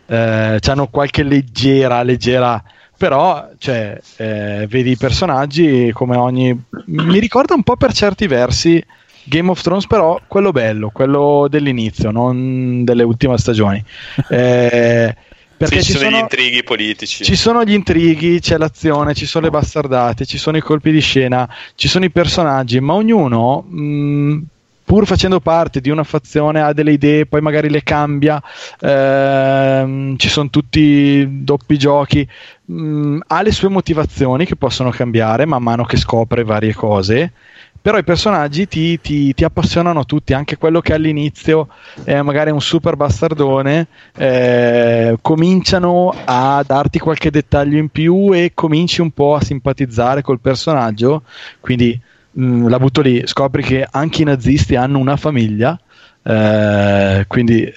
eh, 0.09 0.59
hanno 0.61 0.87
qualche 0.87 1.23
leggera 1.23 2.01
leggera 2.03 2.61
però 2.97 3.49
cioè, 3.59 4.01
eh, 4.15 4.65
vedi 4.67 4.91
i 4.91 4.97
personaggi 4.97 5.91
come 5.93 6.15
ogni 6.15 6.59
mi 6.85 7.19
ricorda 7.19 7.53
un 7.53 7.63
po' 7.63 7.75
per 7.75 7.93
certi 7.93 8.25
versi 8.27 8.83
Game 9.23 9.49
of 9.51 9.61
Thrones 9.61 9.85
però 9.85 10.19
quello 10.27 10.51
bello 10.51 10.89
quello 10.89 11.47
dell'inizio 11.49 12.09
non 12.11 12.83
delle 12.83 13.03
ultime 13.03 13.37
stagioni 13.37 13.83
eh, 14.29 15.15
perché 15.57 15.81
Sì, 15.81 15.85
ci 15.85 15.91
ci 15.93 15.97
sono, 15.97 16.05
sono, 16.05 16.17
gli 16.17 16.19
intrighi 16.19 16.63
politici. 16.63 17.23
ci 17.23 17.35
sono 17.35 17.63
gli 17.63 17.73
intrighi, 17.73 18.39
c'è 18.39 18.57
l'azione, 18.57 19.15
ci 19.15 19.25
sono 19.25 19.45
le 19.45 19.51
bastardate, 19.51 20.25
ci 20.25 20.37
sono 20.37 20.55
i 20.57 20.61
colpi 20.61 20.91
di 20.91 20.99
scena, 21.01 21.49
ci 21.73 21.87
sono 21.87 22.05
i 22.05 22.11
personaggi, 22.11 22.79
ma 22.79 22.93
ognuno, 22.93 23.61
mh, 23.63 24.43
pur 24.87 25.05
facendo 25.05 25.41
parte 25.41 25.81
di 25.81 25.89
una 25.89 26.05
fazione, 26.05 26.61
ha 26.61 26.71
delle 26.71 26.93
idee, 26.93 27.25
poi 27.25 27.41
magari 27.41 27.69
le 27.69 27.83
cambia, 27.83 28.41
ehm, 28.79 30.15
ci 30.15 30.29
sono 30.29 30.49
tutti 30.49 31.43
doppi 31.43 31.77
giochi, 31.77 32.25
mh, 32.63 33.17
ha 33.27 33.41
le 33.41 33.51
sue 33.51 33.67
motivazioni 33.67 34.45
che 34.45 34.55
possono 34.55 34.89
cambiare 34.89 35.45
man 35.45 35.61
mano 35.61 35.83
che 35.83 35.97
scopre 35.97 36.45
varie 36.45 36.73
cose. 36.73 37.33
Però 37.81 37.97
i 37.97 38.03
personaggi 38.05 38.65
ti, 38.69 38.97
ti- 39.01 39.33
ti 39.33 39.43
appassionano 39.43 40.05
tutti, 40.05 40.33
anche 40.33 40.55
quello 40.55 40.79
che 40.79 40.93
all'inizio 40.93 41.67
è 42.05 42.21
magari 42.21 42.51
un 42.51 42.61
super 42.61 42.95
bastardone, 42.95 43.87
eh, 44.15 45.17
cominciano 45.21 46.13
a 46.23 46.63
darti 46.65 46.97
qualche 46.97 47.29
dettaglio 47.29 47.77
in 47.77 47.89
più 47.89 48.31
e 48.33 48.51
cominci 48.53 49.01
un 49.01 49.11
po' 49.11 49.35
a 49.35 49.41
simpatizzare 49.41 50.21
col 50.21 50.39
personaggio. 50.39 51.23
Quindi 51.59 51.99
mh, 52.37 52.67
la 52.69 52.79
butto 52.79 53.01
lì, 53.01 53.21
scopri 53.25 53.63
che 53.63 53.87
anche 53.89 54.21
i 54.21 54.25
nazisti 54.25 54.75
hanno 54.75 54.99
una 54.99 55.17
famiglia, 55.17 55.79
eh, 56.23 57.25
quindi 57.27 57.63
eh, 57.63 57.73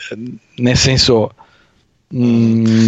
nel 0.56 0.76
senso 0.76 1.34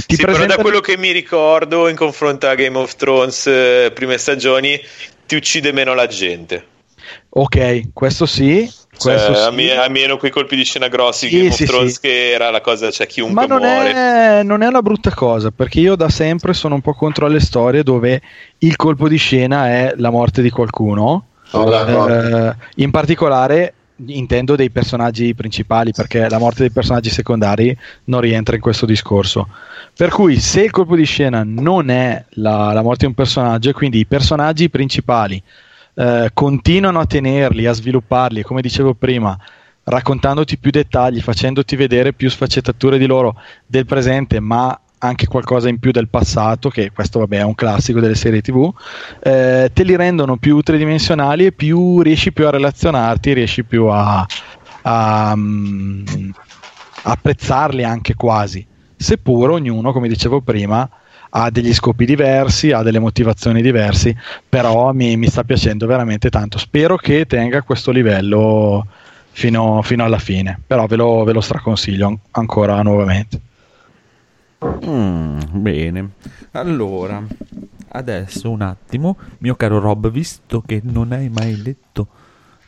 ti 0.06 0.16
Sì, 0.16 0.26
però 0.26 0.32
presenta 0.32 0.56
da 0.56 0.58
quello 0.58 0.80
che 0.80 0.96
mi 0.96 1.10
ricordo 1.12 1.88
in 1.88 1.96
confronto 1.96 2.46
a 2.48 2.54
Game 2.54 2.76
of 2.78 2.94
Thrones 2.96 3.46
eh, 3.46 3.90
prime 3.94 4.18
stagioni 4.18 4.80
ti 5.26 5.36
uccide 5.36 5.72
meno 5.72 5.94
la 5.94 6.06
gente. 6.06 6.66
Ok, 7.30 7.92
questo 7.92 8.26
sì, 8.26 8.72
Cioè, 8.96 8.96
questo 8.96 9.34
sì. 9.34 9.42
a 9.46 9.50
me- 9.50 9.74
almeno 9.74 10.16
quei 10.16 10.30
colpi 10.30 10.56
di 10.56 10.64
scena 10.64 10.88
grossi 10.88 11.28
Sì, 11.28 11.30
Game 11.30 11.50
sì, 11.50 11.62
of 11.62 11.64
Thrones 11.64 11.98
che 11.98 12.30
era 12.32 12.50
la 12.50 12.60
cosa, 12.60 12.90
cioè 12.90 13.06
chiunque 13.06 13.34
Ma 13.34 13.46
non 13.46 13.64
muore. 13.64 13.92
è, 13.92 14.42
non 14.42 14.62
è 14.62 14.66
una 14.66 14.82
brutta 14.82 15.14
cosa, 15.14 15.50
perché 15.52 15.80
io 15.80 15.94
da 15.96 16.08
sempre 16.08 16.52
sono 16.54 16.74
un 16.74 16.80
po' 16.82 16.92
contro 16.94 17.28
le 17.28 17.40
storie 17.40 17.82
dove 17.84 18.20
il 18.58 18.76
colpo 18.76 19.08
di 19.08 19.16
scena 19.16 19.68
è 19.68 19.94
la 19.96 20.10
morte 20.10 20.42
di 20.42 20.50
qualcuno. 20.50 21.28
Eh, 21.52 22.54
in 22.76 22.90
particolare 22.90 23.74
intendo 24.06 24.56
dei 24.56 24.70
personaggi 24.70 25.34
principali 25.34 25.92
perché 25.92 26.28
la 26.28 26.38
morte 26.38 26.62
dei 26.62 26.70
personaggi 26.70 27.10
secondari 27.10 27.76
non 28.04 28.20
rientra 28.20 28.54
in 28.54 28.60
questo 28.60 28.86
discorso. 28.86 29.48
Per 29.94 30.08
cui 30.08 30.40
se 30.40 30.62
il 30.62 30.70
colpo 30.70 30.96
di 30.96 31.04
scena 31.04 31.42
non 31.44 31.90
è 31.90 32.24
la, 32.30 32.72
la 32.72 32.82
morte 32.82 33.00
di 33.00 33.06
un 33.06 33.14
personaggio 33.14 33.70
e 33.70 33.74
quindi 33.74 33.98
i 33.98 34.06
personaggi 34.06 34.70
principali 34.70 35.40
eh, 35.94 36.30
continuano 36.32 36.98
a 36.98 37.06
tenerli, 37.06 37.66
a 37.66 37.72
svilupparli, 37.72 38.42
come 38.42 38.62
dicevo 38.62 38.94
prima, 38.94 39.38
raccontandoti 39.84 40.58
più 40.58 40.70
dettagli, 40.70 41.20
facendoti 41.20 41.76
vedere 41.76 42.12
più 42.12 42.30
sfaccettature 42.30 42.98
di 42.98 43.06
loro 43.06 43.36
del 43.66 43.84
presente, 43.84 44.40
ma 44.40 44.78
anche 45.04 45.26
qualcosa 45.26 45.68
in 45.68 45.78
più 45.78 45.90
del 45.90 46.08
passato, 46.08 46.68
che 46.68 46.92
questo 46.92 47.18
vabbè 47.20 47.38
è 47.38 47.42
un 47.42 47.54
classico 47.54 48.00
delle 48.00 48.14
serie 48.14 48.40
tv, 48.40 48.72
eh, 49.20 49.70
te 49.72 49.82
li 49.82 49.96
rendono 49.96 50.36
più 50.36 50.60
tridimensionali 50.60 51.46
e 51.46 51.52
più 51.52 52.00
riesci 52.00 52.32
più 52.32 52.46
a 52.46 52.50
relazionarti, 52.50 53.32
riesci 53.32 53.64
più 53.64 53.86
a, 53.86 54.24
a, 54.82 55.34
mm, 55.36 56.04
apprezzarli 57.02 57.82
anche 57.82 58.14
quasi, 58.14 58.64
seppur 58.96 59.50
ognuno, 59.50 59.92
come 59.92 60.06
dicevo 60.06 60.40
prima, 60.40 60.88
ha 61.34 61.50
degli 61.50 61.74
scopi 61.74 62.04
diversi, 62.04 62.70
ha 62.70 62.82
delle 62.82 63.00
motivazioni 63.00 63.60
diverse, 63.60 64.16
però 64.48 64.92
mi, 64.92 65.16
mi 65.16 65.28
sta 65.28 65.42
piacendo 65.42 65.86
veramente 65.86 66.30
tanto. 66.30 66.58
Spero 66.58 66.96
che 66.96 67.26
tenga 67.26 67.62
questo 67.62 67.90
livello 67.90 68.86
fino, 69.30 69.82
fino 69.82 70.04
alla 70.04 70.18
fine, 70.18 70.60
però 70.64 70.86
ve 70.86 70.96
lo, 70.96 71.24
ve 71.24 71.32
lo 71.32 71.40
straconsiglio 71.40 72.06
an- 72.06 72.18
ancora 72.32 72.80
nuovamente. 72.82 73.50
Mm, 74.64 75.38
bene, 75.50 76.10
allora 76.52 77.22
adesso 77.94 78.50
un 78.50 78.62
attimo, 78.62 79.16
mio 79.38 79.54
caro 79.54 79.78
Rob, 79.80 80.10
visto 80.10 80.62
che 80.64 80.80
non 80.82 81.12
hai 81.12 81.28
mai 81.28 81.60
letto 81.62 82.06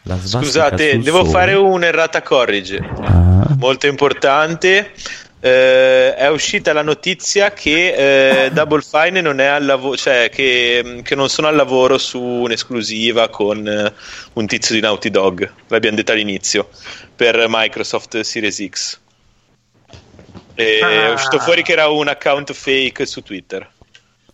la 0.02 0.18
Scusate, 0.18 0.98
devo 0.98 1.18
sole- 1.18 1.30
fare 1.30 1.54
un'errata 1.54 2.20
corrige 2.22 2.78
Ah, 3.00 3.54
molto 3.58 3.86
importante. 3.86 4.90
Eh, 5.40 6.14
è 6.14 6.28
uscita 6.30 6.72
la 6.72 6.82
notizia 6.82 7.52
che 7.52 8.44
eh, 8.46 8.50
Double 8.50 8.80
Fine 8.80 9.20
non 9.20 9.40
è 9.40 9.44
al 9.46 9.64
lavoro, 9.66 9.94
cioè 9.96 10.30
che, 10.30 11.00
che 11.02 11.14
non 11.14 11.28
sono 11.28 11.48
al 11.48 11.54
lavoro 11.56 11.98
su 11.98 12.18
un'esclusiva 12.18 13.28
con 13.28 13.66
eh, 13.66 13.92
un 14.34 14.46
tizio 14.46 14.74
di 14.74 14.80
Naughty 14.80 15.10
Dog. 15.10 15.50
L'abbiamo 15.68 15.96
detto 15.96 16.12
all'inizio 16.12 16.68
per 17.14 17.44
Microsoft 17.48 18.20
Series 18.20 18.66
X. 18.68 19.00
E 20.54 20.78
È 20.78 21.10
uscito 21.12 21.38
fuori 21.40 21.62
che 21.62 21.72
era 21.72 21.88
un 21.88 22.08
account 22.08 22.52
fake 22.52 23.06
su 23.06 23.22
Twitter. 23.22 23.68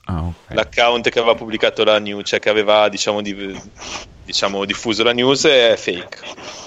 ah, 0.05 0.23
ok. 0.23 0.35
L'account 0.55 1.09
che 1.09 1.19
aveva 1.19 1.35
pubblicato 1.35 1.83
la 1.85 1.99
news, 1.99 2.29
cioè 2.29 2.39
che 2.41 2.49
aveva 2.51 2.89
diciamo, 2.89 3.23
di- 3.23 3.59
diciamo, 4.25 4.65
diffuso 4.65 5.03
la 5.03 5.13
news, 5.13 5.45
è 5.47 5.75
fake. 5.77 6.19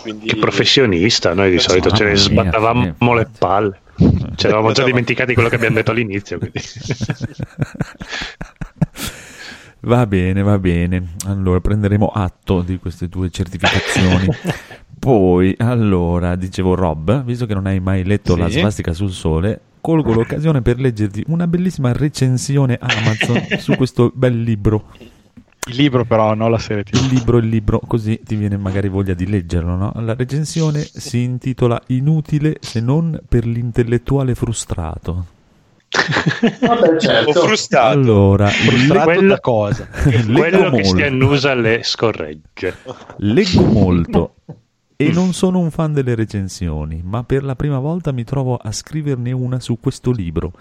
Quindi... 0.01 0.27
Che 0.27 0.35
professionista, 0.37 1.33
noi 1.33 1.51
di 1.51 1.59
solito 1.59 1.91
ce 1.91 2.03
ne 2.03 2.11
mia, 2.11 2.19
sbattavamo 2.19 3.13
le 3.13 3.29
palle. 3.37 3.79
Ci 4.35 4.47
eravamo 4.47 4.67
già 4.67 4.71
Esatto. 4.81 4.87
dimenticati 4.87 5.33
quello 5.35 5.49
che 5.49 5.55
abbiamo 5.55 5.75
detto 5.75 5.91
all'inizio. 5.91 6.39
quindi. 6.39 6.59
Va 9.85 10.07
bene, 10.07 10.41
va 10.41 10.57
bene. 10.59 11.15
Allora 11.27 11.59
prenderemo 11.59 12.07
atto 12.07 12.61
di 12.61 12.77
queste 12.77 13.09
tue 13.09 13.29
certificazioni. 13.29 14.27
Poi, 15.03 15.53
allora, 15.57 16.35
dicevo 16.37 16.75
Rob, 16.75 17.25
visto 17.25 17.45
che 17.45 17.53
non 17.53 17.65
hai 17.65 17.81
mai 17.81 18.05
letto 18.05 18.35
Sì. 18.35 18.39
la 18.39 18.47
svastica 18.49 18.93
sul 18.93 19.11
sole, 19.11 19.59
colgo 19.81 20.13
l'occasione 20.15 20.61
per 20.61 20.79
leggerti 20.79 21.25
una 21.27 21.45
bellissima 21.45 21.91
recensione 21.91 22.77
Amazon 22.79 23.45
su 23.59 23.75
questo 23.75 24.13
bel 24.15 24.41
libro. 24.41 24.85
Il 25.67 25.75
libro 25.75 26.05
però, 26.05 26.33
non 26.35 26.51
la 26.51 26.57
serie 26.57 26.83
TV. 26.85 26.95
Il 26.95 27.07
libro, 27.13 27.37
il 27.37 27.47
libro, 27.49 27.81
così 27.85 28.17
ti 28.23 28.35
viene 28.35 28.55
magari 28.55 28.87
voglia 28.87 29.13
di 29.13 29.27
leggerlo, 29.27 29.75
no? 29.75 29.91
La 29.97 30.13
recensione 30.13 30.79
si 30.79 31.21
intitola 31.21 31.81
Inutile 31.87 32.55
se 32.61 32.79
non 32.79 33.19
per 33.27 33.45
l'intellettuale 33.45 34.35
frustrato. 34.35 35.25
Vabbè, 36.61 36.93
O 36.95 36.99
certo. 36.99 37.31
frustrato. 37.41 37.87
Allora, 37.89 38.47
Frustrato 38.47 39.03
quello- 39.03 39.27
da 39.27 39.39
cosa? 39.41 39.87
leggo 40.07 40.33
Quello 40.39 40.69
che 40.71 40.83
si 40.85 40.93
molto. 40.93 41.05
annusa 41.07 41.53
le 41.55 41.79
scorregge. 41.83 42.75
Leggo 43.17 43.63
molto 43.65 44.35
e 45.09 45.11
non 45.11 45.33
sono 45.33 45.59
un 45.59 45.71
fan 45.71 45.93
delle 45.93 46.15
recensioni, 46.15 47.01
ma 47.03 47.23
per 47.23 47.43
la 47.43 47.55
prima 47.55 47.79
volta 47.79 48.11
mi 48.11 48.23
trovo 48.23 48.57
a 48.57 48.71
scriverne 48.71 49.31
una 49.31 49.59
su 49.59 49.79
questo 49.79 50.11
libro, 50.11 50.51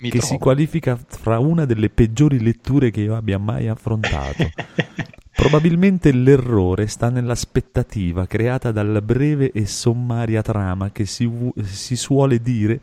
Mi 0.00 0.10
che 0.10 0.18
trovo. 0.18 0.32
si 0.32 0.38
qualifica 0.38 0.98
fra 1.06 1.38
una 1.38 1.64
delle 1.64 1.90
peggiori 1.90 2.40
letture 2.40 2.90
che 2.90 3.00
io 3.02 3.16
abbia 3.16 3.38
mai 3.38 3.68
affrontato. 3.68 4.50
Probabilmente 5.32 6.12
l'errore 6.12 6.86
sta 6.86 7.08
nell'aspettativa 7.08 8.26
creata 8.26 8.72
dalla 8.72 9.00
breve 9.00 9.52
e 9.52 9.64
sommaria 9.66 10.42
trama 10.42 10.90
che 10.90 11.06
si, 11.06 11.24
vu- 11.24 11.58
si 11.62 11.96
suole 11.96 12.42
dire 12.42 12.80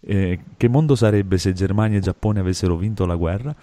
eh, 0.00 0.40
che 0.56 0.68
mondo 0.68 0.96
sarebbe 0.96 1.38
se 1.38 1.52
Germania 1.52 1.98
e 1.98 2.00
Giappone 2.00 2.40
avessero 2.40 2.76
vinto 2.76 3.06
la 3.06 3.14
guerra. 3.14 3.54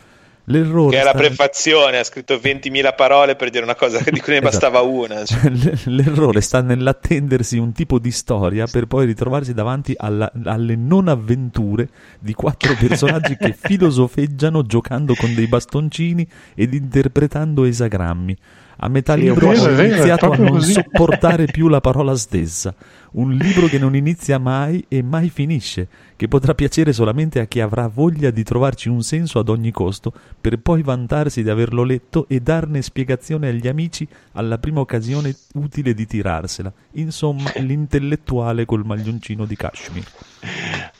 L'errore 0.49 0.91
Che 0.95 1.01
è 1.01 1.03
la 1.03 1.09
sta 1.09 1.17
prefazione, 1.19 1.97
ha 1.97 2.03
scritto 2.05 2.35
20.000 2.35 2.95
parole 2.95 3.35
per 3.35 3.49
dire 3.49 3.63
una 3.65 3.75
cosa 3.75 3.99
di 3.99 4.19
cui 4.21 4.31
ne 4.33 4.39
Esatto. 4.47 4.71
bastava 4.71 4.79
una. 4.81 5.23
cioè. 5.27 5.49
L- 5.49 5.77
L'errore 5.85 6.39
sta 6.39 6.61
nell'attendersi 6.61 7.57
un 7.57 7.73
tipo 7.73 7.99
di 7.99 8.11
storia 8.11 8.65
per 8.65 8.85
poi 8.85 9.05
ritrovarsi 9.05 9.53
davanti 9.53 9.93
alla- 9.97 10.31
alle 10.45 10.75
non 10.77 11.09
avventure 11.09 11.89
di 12.19 12.33
quattro 12.33 12.73
personaggi 12.79 13.35
che 13.35 13.53
filosofeggiano 13.59 14.61
giocando 14.63 15.15
con 15.15 15.33
dei 15.35 15.47
bastoncini 15.47 16.25
ed 16.55 16.73
interpretando 16.73 17.65
esagrammi. 17.65 18.37
A 18.79 18.89
metà 18.89 19.15
Sì, 19.15 19.21
libro 19.21 19.47
ho 19.49 19.53
iniziato 19.81 20.29
a 20.31 20.37
non 20.37 20.49
così. 20.51 20.73
sopportare 20.73 21.45
più 21.45 21.67
la 21.67 21.81
parola 21.81 22.15
stessa. 22.15 22.73
Un 23.13 23.31
libro 23.31 23.65
che 23.65 23.79
non 23.79 23.95
inizia 23.95 24.37
mai 24.37 24.85
e 24.87 25.01
mai 25.01 25.29
finisce, 25.29 25.87
che 26.17 26.27
potrà 26.27 26.55
piacere 26.55 26.91
solamente 26.91 27.39
a 27.39 27.45
chi 27.45 27.61
avrà 27.61 27.87
voglia 27.87 28.31
di 28.31 28.43
trovarci 28.43 28.89
un 28.89 29.03
senso 29.03 29.37
ad 29.39 29.49
ogni 29.49 29.71
costo, 29.71 30.11
per 30.41 30.57
poi 30.57 30.81
vantarsi 30.81 31.43
di 31.43 31.49
averlo 31.49 31.83
letto 31.83 32.25
e 32.27 32.39
darne 32.39 32.81
spiegazione 32.81 33.49
agli 33.49 33.67
amici 33.67 34.05
alla 34.33 34.57
prima 34.57 34.79
occasione 34.79 35.33
utile 35.53 35.93
di 35.93 36.07
tirarsela. 36.07 36.73
Insomma, 36.93 37.51
l'intellettuale 37.57 38.65
col 38.65 38.83
maglioncino 38.83 39.45
di 39.45 39.55
Kashmir. 39.55 40.03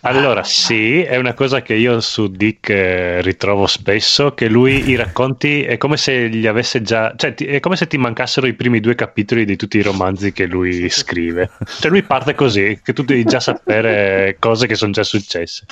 Allora, 0.02 0.44
sì, 0.44 1.02
è 1.02 1.18
una 1.18 1.34
cosa 1.34 1.62
che 1.62 1.74
io 1.74 2.00
su 2.00 2.28
Dick 2.28 2.70
eh, 2.70 3.22
ritrovo 3.22 3.66
spesso, 3.66 4.34
che 4.34 4.48
lui 4.48 4.90
i 4.90 4.96
racconti 4.96 5.64
è 5.64 5.78
come 5.78 5.98
se 5.98 6.30
gli 6.30 6.46
avesse 6.46 6.82
già, 6.82 7.14
cioè 7.16 7.34
ti- 7.34 7.46
è 7.46 7.60
come 7.60 7.76
se 7.76 7.88
ti 7.88 7.98
mancassero 7.98 8.46
i 8.48 8.54
primi 8.54 8.80
due 8.80 8.96
capitoli 8.96 9.46
di 9.46 9.56
tutti 9.56 9.78
i 9.78 9.82
romanzi 9.82 10.32
che 10.32 10.46
lui 10.46 10.90
scrive. 10.90 11.50
Cioè 11.80 11.90
lui 11.90 12.04
parte 12.04 12.36
così, 12.36 12.80
che 12.84 12.94
tu 12.94 13.04
devi 13.04 13.24
già 13.24 13.40
sapere 13.40 14.38
cose 14.40 14.68
che 14.68 14.76
sono 14.76 14.92
già 14.92 15.04
successe. 15.08 15.66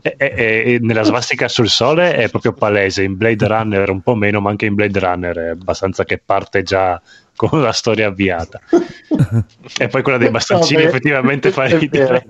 E, 0.00 0.14
e- 0.16 0.36
e 0.36 0.78
nella 0.80 1.02
svastica 1.02 1.48
sul 1.48 1.68
sole 1.68 2.14
è 2.14 2.28
proprio 2.28 2.52
palese, 2.52 3.02
in 3.02 3.16
Blade 3.16 3.46
Runner 3.46 3.90
un 3.90 4.00
po' 4.00 4.14
meno, 4.14 4.40
ma 4.40 4.50
anche 4.50 4.66
in 4.66 4.74
Blade 4.74 4.98
Runner 4.98 5.36
è 5.36 5.48
abbastanza 5.48 6.04
che 6.04 6.20
parte 6.24 6.62
già 6.62 7.00
con 7.34 7.62
la 7.62 7.72
storia 7.72 8.08
avviata. 8.08 8.60
e 9.78 9.88
poi 9.88 10.02
quella 10.02 10.18
dei 10.18 10.30
bastoncini 10.30 10.82
Vabbè, 10.82 10.94
effettivamente 10.94 11.50
fa 11.50 11.64
ridere. 11.66 12.26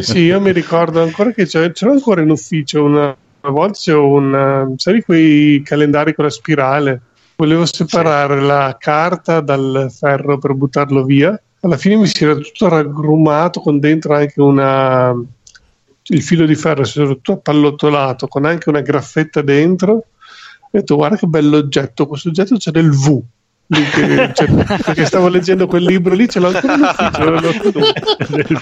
Sì, 0.00 0.20
io 0.20 0.40
mi 0.40 0.52
ricordo 0.52 1.02
ancora 1.02 1.32
che 1.32 1.46
c'è, 1.46 1.72
c'era 1.72 1.92
ancora 1.92 2.20
in 2.20 2.30
ufficio 2.30 2.84
una, 2.84 3.16
una 3.42 3.52
volta 3.52 3.78
c'era 3.78 4.00
un 4.00 4.74
sai 4.76 5.02
quei 5.02 5.62
calendari 5.64 6.14
con 6.14 6.24
la 6.24 6.30
spirale 6.30 7.00
volevo 7.40 7.64
separare 7.64 8.40
la 8.40 8.76
carta 8.78 9.40
dal 9.40 9.90
ferro 9.90 10.38
per 10.38 10.52
buttarlo 10.52 11.04
via 11.04 11.40
alla 11.60 11.76
fine 11.76 11.96
mi 11.96 12.06
si 12.06 12.24
era 12.24 12.34
tutto 12.34 12.68
raggrumato 12.68 13.60
con 13.60 13.78
dentro 13.78 14.14
anche 14.14 14.40
una 14.40 15.14
il 16.02 16.22
filo 16.22 16.46
di 16.46 16.54
ferro 16.54 16.84
si 16.84 16.98
era 16.98 17.08
tutto 17.08 17.32
appallottolato 17.32 18.26
con 18.26 18.44
anche 18.44 18.68
una 18.68 18.80
graffetta 18.80 19.42
dentro 19.42 19.92
ho 19.92 20.04
detto 20.70 20.96
guarda 20.96 21.16
che 21.16 21.26
bell'oggetto 21.26 22.06
questo 22.06 22.28
oggetto 22.30 22.56
c'è 22.56 22.70
del 22.70 22.90
V 22.90 23.20
Lì 23.72 23.84
che- 23.84 24.30
cioè, 24.34 24.48
perché 24.82 25.04
stavo 25.06 25.28
leggendo 25.28 25.68
quel 25.68 25.84
libro 25.84 26.12
lì 26.14 26.28
ce 26.28 26.40
l'ho 26.40 26.48
ancora 26.48 26.74
in 26.74 26.82
ufficio 26.82 27.30
l'ho- 27.30 27.52
Ma 27.78 28.48
è 28.48 28.58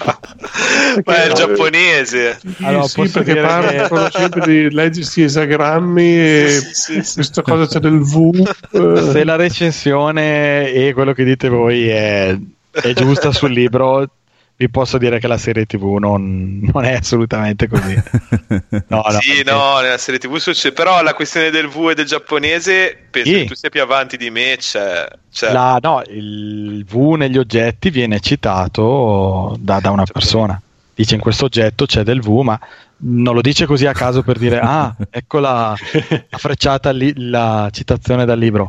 il 0.92 1.02
Perché- 1.04 1.32
giapponese. 1.34 2.38
sì, 2.40 2.64
Allora, 2.64 2.82
sì, 2.88 3.08
perché 3.08 3.32
dire 3.32 3.46
parlano 3.46 3.88
che- 3.88 4.10
sempre 4.18 4.40
di 4.46 4.70
leggersi 4.70 5.22
esagrammi 5.22 6.02
e 6.20 6.48
Sì, 6.50 6.74
sì, 6.74 7.02
sì. 7.02 7.14
questa 7.14 7.40
cosa 7.42 7.66
c'è 7.66 7.78
del 7.78 8.00
V. 8.00 8.52
eh, 8.72 9.10
Se 9.12 9.24
la 9.24 9.36
recensione 9.36 10.72
e 10.72 10.92
quello 10.92 11.12
che 11.14 11.24
dite 11.24 11.48
voi 11.48 11.88
è, 11.88 12.36
è 12.82 12.92
giusta 12.92 13.32
sul 13.32 13.52
libro, 13.52 14.06
vi 14.56 14.68
posso 14.68 14.98
dire 14.98 15.18
che 15.20 15.28
la 15.28 15.38
serie 15.38 15.66
TV 15.66 15.98
non, 15.98 16.60
non 16.72 16.84
è 16.84 16.94
assolutamente 16.94 17.68
così. 17.68 17.94
No, 18.88 19.02
no, 19.06 19.20
sì, 19.20 19.34
perché- 19.34 19.50
no, 19.50 19.78
nella 19.80 19.98
serie 19.98 20.18
TV 20.18 20.36
succede. 20.38 20.74
Però 20.74 21.00
la 21.02 21.14
questione 21.14 21.50
del 21.50 21.68
V 21.68 21.90
e 21.90 21.94
del 21.94 22.06
giapponese, 22.06 22.96
penso 23.10 23.30
Sì. 23.30 23.38
che 23.38 23.44
tu 23.46 23.54
sia 23.54 23.68
più 23.68 23.82
avanti 23.82 24.16
di 24.16 24.30
me. 24.30 24.56
Cioè, 24.58 25.08
cioè- 25.30 25.52
La- 25.52 25.78
no, 25.80 26.02
il 26.08 26.84
V 26.84 27.14
negli 27.16 27.38
oggetti 27.38 27.90
viene 27.90 28.18
citato 28.20 29.56
da, 29.60 29.78
da 29.80 29.90
una 29.90 30.04
persona. 30.04 30.60
Dice 30.94 31.14
in 31.14 31.20
questo 31.20 31.44
oggetto 31.44 31.86
c'è 31.86 32.02
del 32.02 32.20
V, 32.20 32.40
ma 32.40 32.58
non 33.00 33.32
lo 33.34 33.40
dice 33.40 33.66
così 33.66 33.86
a 33.86 33.92
caso 33.92 34.22
per 34.24 34.36
dire 34.38 34.58
ah, 34.60 34.92
ecco 35.10 35.38
la, 35.38 35.72
la 36.28 36.38
frecciata 36.38 36.90
lì, 36.90 37.12
la 37.16 37.68
citazione 37.70 38.24
dal 38.24 38.38
libro. 38.38 38.68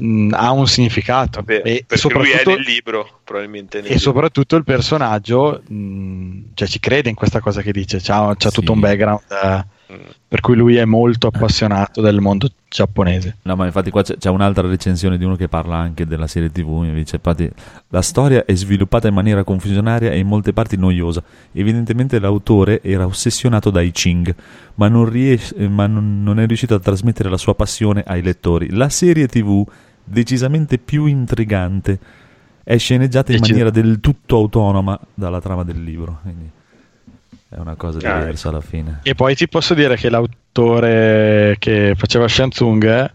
Mh, 0.00 0.30
ha 0.34 0.50
un 0.52 0.66
significato. 0.66 1.38
Vabbè, 1.40 1.62
e, 1.64 1.84
perché 1.86 2.08
lui 2.12 2.30
è 2.30 2.36
soprattutto, 2.38 2.50
nel 2.50 2.60
libro, 2.60 3.08
probabilmente. 3.24 3.76
nel 3.78 3.86
e 3.86 3.88
libro. 3.94 4.02
soprattutto 4.02 4.56
il 4.56 4.64
personaggio 4.64 5.62
mh, 5.66 6.38
cioè, 6.54 6.68
ci 6.68 6.80
crede 6.80 7.08
in 7.08 7.14
questa 7.14 7.40
cosa 7.40 7.62
che 7.62 7.72
dice, 7.72 7.98
c'ha, 8.02 8.34
c'ha 8.36 8.48
Sì. 8.48 8.54
tutto 8.56 8.72
un 8.72 8.80
background 8.80 9.20
eh, 9.30 9.78
Mm. 9.90 9.96
per 10.28 10.38
cui 10.40 10.54
lui 10.54 10.76
è 10.76 10.84
molto 10.84 11.26
appassionato 11.26 12.00
del 12.00 12.20
mondo 12.20 12.48
giapponese. 12.68 13.38
No, 13.42 13.56
ma 13.56 13.66
infatti 13.66 13.90
qua 13.90 14.02
c'è, 14.04 14.16
c'è 14.18 14.28
un'altra 14.30 14.68
recensione 14.68 15.18
di 15.18 15.24
uno 15.24 15.34
che 15.34 15.48
parla 15.48 15.74
anche 15.78 16.06
della 16.06 16.28
serie 16.28 16.52
TV. 16.52 16.84
Dice: 16.92 17.16
infatti, 17.16 17.50
la 17.88 18.00
storia 18.00 18.44
è 18.44 18.54
sviluppata 18.54 19.08
in 19.08 19.14
maniera 19.14 19.42
confusionaria 19.42 20.12
e 20.12 20.18
in 20.18 20.28
molte 20.28 20.52
parti 20.52 20.76
noiosa. 20.76 21.20
Evidentemente 21.50 22.20
l'autore 22.20 22.80
era 22.84 23.04
ossessionato 23.04 23.70
dai 23.70 23.90
Ching, 23.90 24.32
ma, 24.76 24.86
non, 24.86 25.06
ries- 25.08 25.54
ma 25.56 25.88
non, 25.88 26.22
non 26.22 26.38
è 26.38 26.46
riuscito 26.46 26.74
a 26.76 26.78
trasmettere 26.78 27.28
la 27.28 27.36
sua 27.36 27.56
passione 27.56 28.04
ai 28.06 28.22
lettori. 28.22 28.70
La 28.70 28.90
serie 28.90 29.26
TV, 29.26 29.66
decisamente 30.04 30.78
più 30.78 31.06
intrigante, 31.06 31.98
è 32.62 32.76
sceneggiata 32.78 33.32
in 33.32 33.38
Decis- 33.38 33.50
maniera 33.56 33.70
del 33.70 34.00
tutto 34.00 34.36
autonoma 34.36 34.98
dalla 35.14 35.40
trama 35.40 35.64
del 35.64 35.82
libro. 35.82 36.18
Quindi 36.22 36.48
è 37.48 37.56
una 37.58 37.74
cosa 37.74 37.98
Ah, 38.08 38.18
diversa 38.20 38.48
alla 38.50 38.60
fine. 38.60 39.00
E 39.02 39.14
poi 39.14 39.34
ti 39.34 39.48
posso 39.48 39.74
dire 39.74 39.96
che 39.96 40.08
l'autore 40.10 41.56
che 41.58 41.94
faceva 41.96 42.28
Shansung 42.28 42.84
eh, 42.84 43.10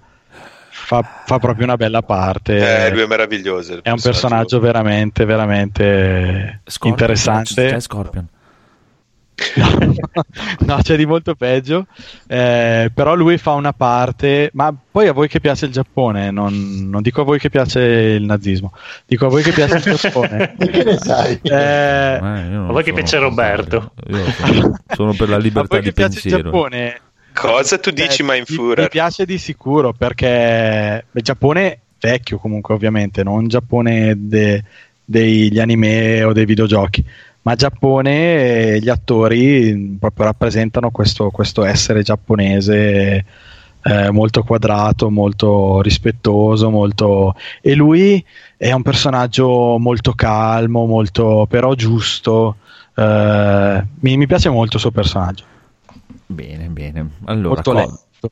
fa, 0.69 1.01
fa 1.25 1.39
proprio 1.39 1.65
una 1.65 1.77
bella 1.77 2.01
parte. 2.01 2.87
Eh, 2.87 2.91
lui 2.91 3.01
è 3.01 3.07
meraviglioso. 3.07 3.79
è 3.81 3.89
un 3.89 4.01
personaggio 4.01 4.59
veramente, 4.59 5.23
veramente 5.25 6.61
Scorpion, 6.65 6.91
interessante. 6.91 7.67
C'è 7.67 7.79
Scorpion. 7.79 8.27
no, 10.65 10.79
c'è 10.81 10.95
di 10.95 11.05
molto 11.05 11.35
peggio. 11.35 11.87
Eh, 12.27 12.89
però 12.93 13.15
lui 13.15 13.37
fa 13.37 13.51
una 13.53 13.73
parte. 13.73 14.49
Ma 14.53 14.73
poi 14.91 15.07
a 15.07 15.13
voi 15.13 15.27
che 15.27 15.39
piace 15.39 15.65
il 15.65 15.71
Giappone, 15.71 16.31
non, 16.31 16.87
non 16.89 17.01
dico 17.01 17.21
a 17.21 17.23
voi 17.23 17.39
che 17.39 17.49
piace 17.49 17.81
il 17.81 18.23
nazismo, 18.23 18.71
dico 19.05 19.25
a 19.25 19.29
voi 19.29 19.43
che 19.43 19.51
piace 19.51 19.75
il 19.75 19.81
Giappone. 19.97 20.55
Che 20.57 20.83
ne 20.83 20.97
sai? 20.97 21.39
Eh, 21.41 21.49
Eh, 21.53 22.19
A 22.55 22.71
voi 22.71 22.83
che 22.83 22.93
piace 22.93 23.17
Roberto? 23.17 23.91
Io 24.07 24.23
sono, 24.31 24.77
sono 24.95 25.13
per 25.13 25.29
la 25.29 25.35
a 25.37 25.39
libertà 25.39 25.67
voi 25.75 25.79
di 25.81 25.87
che 25.87 25.93
piace 25.93 26.15
il 26.15 26.21
pensiero. 26.21 26.43
Giappone, 26.43 26.99
Cosa 27.33 27.77
tu 27.77 27.91
dici, 27.91 28.21
Eh, 28.21 28.25
Mind 28.25 28.45
mi, 28.49 28.73
mi 28.83 28.87
piace 28.89 29.25
di 29.25 29.37
sicuro 29.37 29.91
perché 29.91 31.05
il 31.11 31.21
Giappone 31.21 31.79
vecchio 31.99 32.37
comunque 32.37 32.73
ovviamente, 32.73 33.23
non 33.23 33.47
Giappone 33.47 34.13
de- 34.15 34.63
degli 35.03 35.59
anime 35.59 36.23
o 36.23 36.31
dei 36.33 36.45
videogiochi, 36.45 37.03
ma 37.45 37.53
Giappone 37.53 38.73
eh, 38.73 38.79
gli 38.79 38.89
attori 38.89 39.71
mh, 39.71 39.97
proprio 39.99 40.25
rappresentano 40.25 40.89
questo, 40.89 41.29
questo 41.29 41.63
essere 41.63 42.01
giapponese 42.01 43.25
eh, 43.83 44.09
molto 44.09 44.41
quadrato, 44.41 45.11
molto 45.11 45.79
rispettoso, 45.81 46.71
molto... 46.71 47.35
e 47.61 47.75
lui 47.75 48.23
è 48.57 48.71
un 48.71 48.81
personaggio 48.81 49.77
molto 49.77 50.13
calmo, 50.13 50.87
molto 50.87 51.45
però 51.47 51.75
giusto. 51.75 52.57
eh, 52.95 53.85
mi, 53.99 54.17
mi 54.17 54.25
piace 54.25 54.49
molto 54.49 54.77
il 54.77 54.81
suo 54.81 54.91
personaggio. 54.91 55.43
Bene, 56.25 56.65
bene. 56.65 57.09
Allora, 57.25 57.61
molto 57.61 57.71
co- 57.71 57.77
lento. 57.77 58.31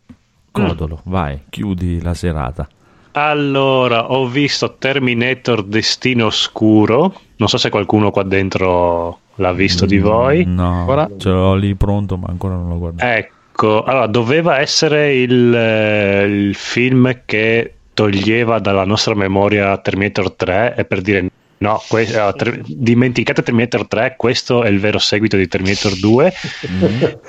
Codolo, 0.49 1.01
vai, 1.03 1.39
chiudi 1.49 2.01
la 2.01 2.15
serata. 2.15 2.67
Allora, 3.11 4.11
ho 4.11 4.25
visto 4.25 4.75
Terminator 4.79 5.63
Destino 5.63 6.25
Oscuro. 6.25 7.13
Non 7.43 7.51
so 7.51 7.57
se 7.57 7.69
qualcuno 7.69 8.09
qua 8.09 8.23
dentro 8.23 9.19
l'ha 9.35 9.51
visto 9.51 9.85
di 9.85 9.99
voi. 9.99 10.45
No, 10.45 10.79
Ancora? 10.79 11.09
ce 11.17 11.27
l'ho 11.27 11.55
lì 11.55 11.75
pronto, 11.75 12.15
ma 12.15 12.27
ancora 12.29 12.53
non 12.53 12.69
l'ho 12.69 12.77
guardato. 12.77 13.05
Ecco, 13.05 13.83
allora 13.83 14.07
doveva 14.07 14.59
essere 14.61 15.13
il, 15.15 15.53
eh, 15.53 16.23
il 16.23 16.55
film 16.55 17.23
che 17.25 17.73
toglieva 17.93 18.59
dalla 18.59 18.85
nostra 18.85 19.13
memoria 19.13 19.77
Terminator 19.77 20.31
3 20.31 20.75
e 20.77 20.85
per 20.85 21.01
dire 21.01 21.27
no, 21.57 21.81
que- 21.89 22.03
eh, 22.03 22.33
ter- 22.37 22.61
dimenticate 22.65 23.43
Terminator 23.43 23.87
3, 23.89 24.13
questo 24.15 24.63
è 24.63 24.69
il 24.69 24.79
vero 24.79 24.97
seguito 24.97 25.35
di 25.35 25.49
Terminator 25.49 25.97
2. 25.99 26.33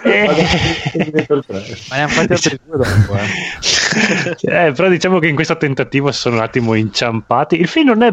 Ma 1.91 1.97
ne 1.97 2.03
hanno 2.03 2.09
fatti 2.09 2.33
altri 2.33 2.61
due 2.65 2.77
dopo, 2.77 3.17
eh. 3.17 4.33
Eh, 4.69 4.73
però 4.73 4.89
diciamo 4.89 5.19
che 5.19 5.27
in 5.27 5.35
questo 5.35 5.57
tentativo 5.57 6.13
sono 6.13 6.37
un 6.37 6.43
attimo 6.43 6.75
inciampati. 6.75 7.59
Il 7.61 7.67
film 7.67 7.89
non 7.89 8.03
è 8.03 8.13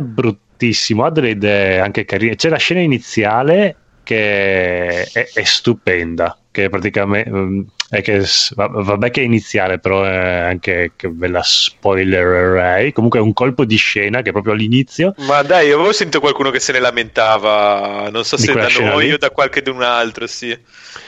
bruttissimo, 0.62 1.04
ha 1.04 1.10
delle 1.10 1.32
idee 1.32 1.80
anche 1.80 2.06
carine. 2.06 2.36
C'è 2.36 2.50
la 2.50 2.58
scena 2.58 2.82
iniziale 2.82 3.76
che 4.04 5.04
è, 5.04 5.30
è 5.34 5.44
stupenda, 5.44 6.38
che 6.52 6.70
praticamente 6.70 7.30
mm, 7.30 7.62
è 7.90 8.02
che 8.02 8.24
vabbè 8.56 9.10
che 9.10 9.22
è 9.22 9.24
iniziale, 9.24 9.80
però 9.80 10.04
è 10.04 10.40
anche 10.40 10.94
che 10.96 11.10
ve 11.12 11.28
la 11.28 11.42
spoilererei. 11.44 12.94
Comunque 12.94 13.20
è 13.20 13.22
un 13.22 13.34
colpo 13.34 13.66
di 13.66 13.76
scena 13.76 14.22
che 14.22 14.30
è 14.30 14.32
proprio 14.32 14.54
all'inizio. 14.54 15.14
Ma 15.20 15.42
dai, 15.42 15.72
avevo 15.72 15.92
sentito 15.92 16.20
qualcuno 16.20 16.52
che 16.52 16.60
se 16.60 16.72
ne 16.72 16.80
lamentava. 16.80 18.10
Non 18.12 18.24
so 18.24 18.38
se 18.38 18.54
da 18.54 18.68
noi 18.80 19.08
lì? 19.08 19.14
o 19.14 19.18
da 19.18 19.32
qualche 19.32 19.62
di 19.62 19.70
un 19.70 19.82
altro, 19.82 20.28
sì. 20.28 20.58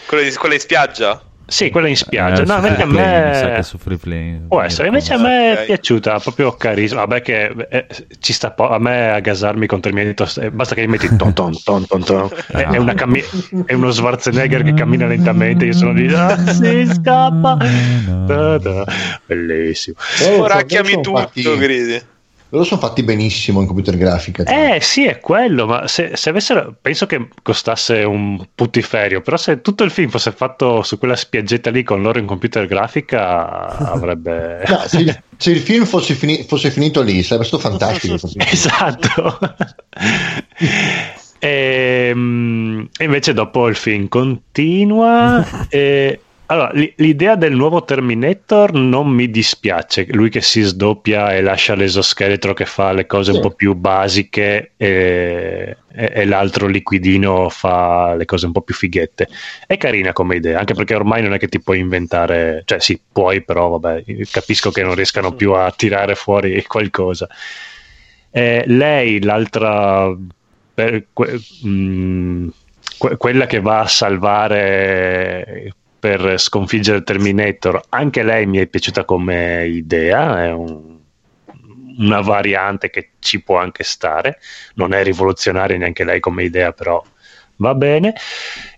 Quella, 0.08 0.24
di- 0.28 0.36
quella 0.36 0.56
in 0.56 0.60
spiaggia? 0.60 1.22
Sì, 1.54 1.70
quella 1.70 1.88
in 1.88 1.96
spiaggia. 1.96 2.42
Eh, 2.42 2.46
no, 2.46 2.56
invece 2.56 2.82
a 2.82 2.86
me 2.88 3.54
che 3.58 3.62
su 3.64 3.78
Free 3.78 3.98
Play. 3.98 4.42
può 4.48 4.60
essere. 4.62 4.88
Invece 4.88 5.14
a 5.14 5.18
me 5.20 5.62
è 5.62 5.66
piaciuta, 5.66 6.18
proprio 6.18 6.54
carisma. 6.54 7.02
Vabbè, 7.06 7.22
che 7.22 7.56
eh, 7.70 7.86
ci 8.20 8.34
sta 8.34 8.50
po- 8.50 8.70
a 8.70 8.80
me 8.80 9.12
a 9.12 9.20
gasarmi 9.20 9.68
con 9.68 9.80
Terminator. 9.80 10.32
eh, 10.42 10.50
Basta 10.50 10.74
che 10.74 10.82
gli 10.82 10.88
metti 10.88 11.16
ton 11.16 11.32
ton 11.34 11.54
ton 11.64 11.86
ton 11.86 12.04
ton. 12.04 12.30
È, 12.48 12.58
è 12.58 12.78
una 12.78 12.96
cammi- 12.96 13.24
è 13.66 13.74
uno 13.74 13.92
Schwarzenegger 13.92 14.64
che 14.64 14.74
cammina 14.74 15.06
lentamente. 15.06 15.66
Io 15.66 15.74
sono 15.74 15.92
lì. 15.94 16.12
Ah, 16.12 16.36
si 16.52 16.88
scappa. 16.92 17.58
Da, 18.26 18.58
da. 18.58 18.86
Bellissimo. 19.28 19.96
Ora 20.38 20.56
Loro 20.56 20.66
chiami 20.66 21.02
tutto, 21.02 21.58
gridi. 21.58 22.02
Loro 22.54 22.66
sono 22.66 22.80
fatti 22.80 23.02
benissimo 23.02 23.62
in 23.62 23.66
computer 23.66 23.98
grafica. 23.98 24.44
Eh 24.44 24.80
sì, 24.80 25.08
è 25.08 25.20
quello, 25.20 25.66
ma 25.66 25.88
se, 25.88 26.12
se 26.16 26.30
avessero, 26.30 26.76
penso 26.80 27.08
che 27.08 27.30
costasse 27.42 28.04
un 28.04 28.46
puttiferio, 28.54 29.22
però 29.22 29.38
se 29.38 29.62
tutto 29.62 29.84
il 29.84 29.90
film 29.90 30.10
fosse 30.12 30.32
fatto 30.32 30.84
su 30.84 31.00
quella 31.00 31.16
spiaggetta 31.16 31.72
lì 31.72 31.82
con 31.82 32.04
loro 32.04 32.20
in 32.20 32.28
computer 32.28 32.68
grafica 32.68 33.66
avrebbe... 33.92 34.64
No, 34.68 34.84
se, 34.86 35.00
il, 35.00 35.24
se 35.36 35.50
il 35.50 35.62
film 35.62 35.86
fosse, 35.86 36.14
fini- 36.14 36.44
fosse 36.44 36.70
finito 36.70 37.02
lì 37.02 37.24
sarebbe 37.24 37.46
stato 37.48 37.64
fantastico. 37.64 38.20
esatto. 38.38 39.40
Ehm, 41.46 42.88
E 42.98 43.04
invece 43.04 43.34
dopo 43.34 43.68
il 43.68 43.76
film 43.76 44.08
continua. 44.08 45.46
e- 45.70 46.20
allora, 46.48 46.72
l'idea 46.98 47.36
del 47.36 47.54
nuovo 47.56 47.84
Terminator 47.84 48.74
non 48.74 49.08
mi 49.10 49.30
dispiace. 49.30 50.06
Lui 50.12 50.30
che 50.30 50.42
si 50.42 50.62
sdoppia 50.62 51.34
e 51.34 51.42
lascia 51.42 51.74
l'esoscheletro 51.74 52.54
che 52.54 52.66
fa 52.66 52.92
le 52.92 53.06
cose 53.08 53.32
un 53.32 53.38
Sì. 53.38 53.42
po' 53.42 53.52
più 53.52 53.74
basiche 53.74 54.72
e, 54.78 55.78
e- 55.92 56.12
e 56.14 56.26
l'altro 56.26 56.68
liquidino 56.68 57.50
fa 57.50 58.14
le 58.16 58.26
cose 58.26 58.46
un 58.46 58.52
po' 58.52 58.62
più 58.62 58.76
fighette. 58.76 59.28
È 59.66 59.78
carina 59.78 60.12
come 60.14 60.36
idea, 60.36 60.60
anche 60.60 60.74
perché 60.74 60.94
ormai 60.96 61.24
non 61.24 61.34
è 61.34 61.40
che 61.40 61.48
ti 61.48 61.60
puoi 61.62 61.80
inventare, 61.80 62.62
cioè 62.66 62.80
sì, 62.80 63.00
puoi, 63.12 63.42
però 63.44 63.78
vabbè, 63.78 64.04
capisco 64.30 64.70
che 64.70 64.84
non 64.84 64.96
riescano 64.96 65.34
più 65.34 65.54
a 65.54 65.72
tirare 65.76 66.14
fuori 66.16 66.62
qualcosa. 66.68 67.28
Eh, 68.32 68.64
lei, 68.68 69.22
l'altra, 69.24 70.14
per 70.74 71.06
que- 71.14 71.40
mm, 71.66 72.48
que- 72.98 73.18
quella 73.18 73.46
che 73.46 73.60
va 73.62 73.80
a 73.82 73.88
salvare 73.88 75.74
per 76.04 76.38
sconfiggere 76.38 77.02
Terminator, 77.02 77.82
anche 77.88 78.24
lei 78.24 78.46
mi 78.46 78.58
è 78.58 78.68
piaciuta 78.68 79.06
come 79.06 79.66
idea, 79.68 80.44
è 80.44 80.52
un- 80.52 80.98
una 81.98 82.20
variante 82.20 82.90
che 82.90 83.12
ci 83.20 83.42
può 83.42 83.56
anche 83.58 83.86
stare, 83.86 84.40
non 84.74 84.94
è 84.94 85.02
rivoluzionaria 85.02 85.78
neanche 85.78 86.04
lei 86.04 86.20
come 86.20 86.44
idea, 86.44 86.74
però 86.74 87.02
va 87.56 87.74
bene. 87.74 88.14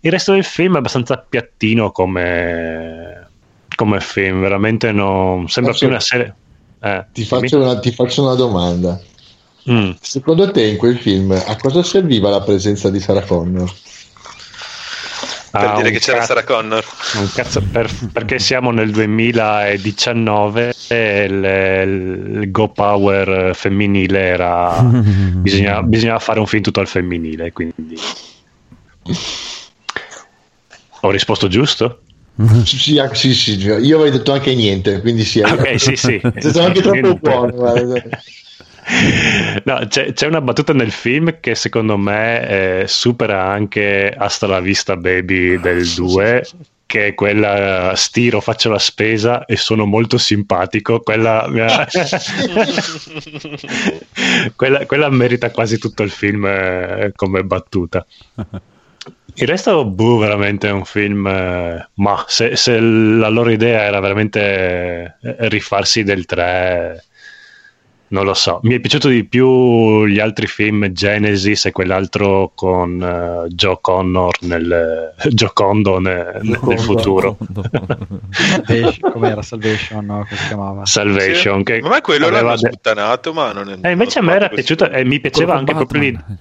Il 0.02 0.12
resto 0.12 0.34
del 0.34 0.44
film 0.44 0.76
è 0.76 0.78
abbastanza 0.78 1.18
piattino 1.18 1.92
come, 1.92 3.28
come 3.76 4.00
film, 4.02 4.42
veramente 4.42 4.92
non 4.92 5.50
sembra 5.50 5.72
Posso- 5.72 5.86
più 5.86 5.96
una 5.96 6.04
serie. 6.04 6.36
Eh, 6.80 7.06
Ti 7.12 7.24
faccio, 7.26 7.60
una, 7.60 7.80
ti 7.80 7.92
faccio 7.92 8.22
una 8.22 8.36
domanda. 8.36 9.02
Mm. 9.68 9.94
Secondo 10.00 10.52
te 10.52 10.64
in 10.64 10.78
quel 10.78 11.00
film 11.00 11.32
a 11.32 11.56
cosa 11.58 11.82
serviva 11.82 12.30
la 12.30 12.42
presenza 12.42 12.92
di 12.92 13.00
Sarah 13.00 13.24
Connor? 13.24 13.68
Per 15.58 15.64
Ah, 15.70 15.76
dire 15.76 15.88
un 15.88 15.94
che 15.94 16.00
c'era 16.00 16.18
cazzo- 16.18 16.34
Sarah 16.34 16.44
Connor. 16.44 16.84
un 17.16 17.30
cazzo 17.34 17.62
per- 17.62 17.90
perché 18.12 18.40
siamo 18.40 18.72
nel 18.72 18.92
2019 18.92 20.74
e 20.90 21.24
il, 21.24 22.42
il 22.42 22.52
Go 22.52 22.70
Power 22.70 23.56
femminile 23.56 24.20
era 24.20 24.82
bisogna- 24.84 25.82
bisognava 25.82 26.20
fare 26.20 26.40
un 26.40 26.46
film 26.48 26.62
tutto 26.62 26.82
al 26.82 26.88
femminile 26.88 27.52
quindi 27.54 27.96
ho 31.02 31.10
risposto 31.12 31.48
giusto? 31.48 32.02
Sì, 32.66 33.00
sì, 33.14 33.34
sì, 33.34 33.58
io 33.66 33.96
avrei 33.96 34.12
detto 34.12 34.34
anche 34.34 34.54
niente, 34.56 35.00
quindi 35.00 35.24
sì. 35.24 35.40
ok 35.40 35.80
sì 35.80 35.96
sì 35.96 36.20
Sei 36.22 36.42
stato 36.42 36.64
anche 36.64 36.82
troppo 36.82 37.16
buono. 37.16 37.52
guarda. 37.54 38.04
No, 39.64 39.80
c'è, 39.88 40.14
c'è 40.14 40.28
una 40.28 40.42
battuta 40.42 40.74
nel 40.74 40.92
film 40.92 41.40
che 41.40 41.56
secondo 41.56 41.98
me 41.98 42.82
eh, 42.82 42.88
supera 42.88 43.44
anche 43.46 44.14
Hasta 44.16 44.46
la 44.48 44.60
vista 44.60 44.96
baby 44.96 45.60
del 45.60 45.88
2 45.88 46.44
che 46.86 47.08
è 47.08 47.14
quella 47.16 47.92
eh, 47.92 47.96
stiro, 47.96 48.42
faccio 48.42 48.70
la 48.70 48.78
spesa 48.78 49.46
e 49.46 49.56
sono 49.58 49.86
molto 49.86 50.20
simpatico, 50.20 51.00
quella, 51.00 51.42
ha- 51.44 51.88
quella, 54.56 54.86
quella 54.86 55.10
merita 55.10 55.50
quasi 55.52 55.78
tutto 55.80 56.04
il 56.04 56.12
film 56.12 56.46
eh, 56.46 57.12
come 57.16 57.44
battuta. 57.44 58.06
Il 59.38 59.48
resto, 59.48 59.84
boh, 59.86 60.18
veramente 60.18 60.70
è 60.70 60.72
un 60.72 60.86
film. 60.86 61.28
eh, 61.28 61.90
ma 61.96 62.24
se, 62.28 62.56
se 62.56 62.80
la 62.80 63.28
loro 63.28 63.50
idea 63.52 63.84
era 63.84 64.00
veramente 64.00 65.18
eh, 65.22 65.36
rifarsi 65.50 66.04
del 66.04 66.26
3, 66.26 67.04
non 68.08 68.24
lo 68.26 68.34
so. 68.34 68.60
Mi 68.64 68.76
è 68.76 68.80
piaciuto 68.80 69.08
di 69.08 69.24
più 69.26 70.06
gli 70.06 70.20
altri 70.20 70.46
film, 70.48 70.90
Genesis 70.92 71.66
e 71.66 71.72
quell'altro 71.72 72.52
con 72.54 73.02
eh, 73.02 73.48
Joe 73.50 73.78
Connor 73.82 74.36
nel 74.42 75.14
Joe 75.30 75.52
Condo 75.54 76.00
ne- 76.00 76.40
nel 76.42 76.80
futuro. 76.80 77.38
Salvation, 78.32 79.12
com'era 79.12 79.42
Salvation? 79.42 80.06
No, 80.06 80.26
come 80.28 80.40
si 80.40 80.48
chiamava? 80.48 80.86
Salvation. 80.86 81.64
Che 81.64 81.82
Ma 81.82 82.02
quello 82.02 82.26
aveva 82.28 82.42
l'hanno 82.42 82.62
de- 82.62 82.68
sputtanato, 82.72 83.34
ma 83.34 83.52
non 83.52 83.70
è. 83.70 83.78
Eh, 83.88 83.92
invece 83.92 84.20
a 84.20 84.22
me 84.22 84.34
era 84.36 84.50
piaciuto 84.50 84.90
e 84.90 85.04
mi 85.04 85.20
piaceva 85.20 85.56
anche 85.56 85.74
con 85.74 85.86
proprio 85.86 86.02
lì. 86.02 86.12
Batman. 86.12 86.40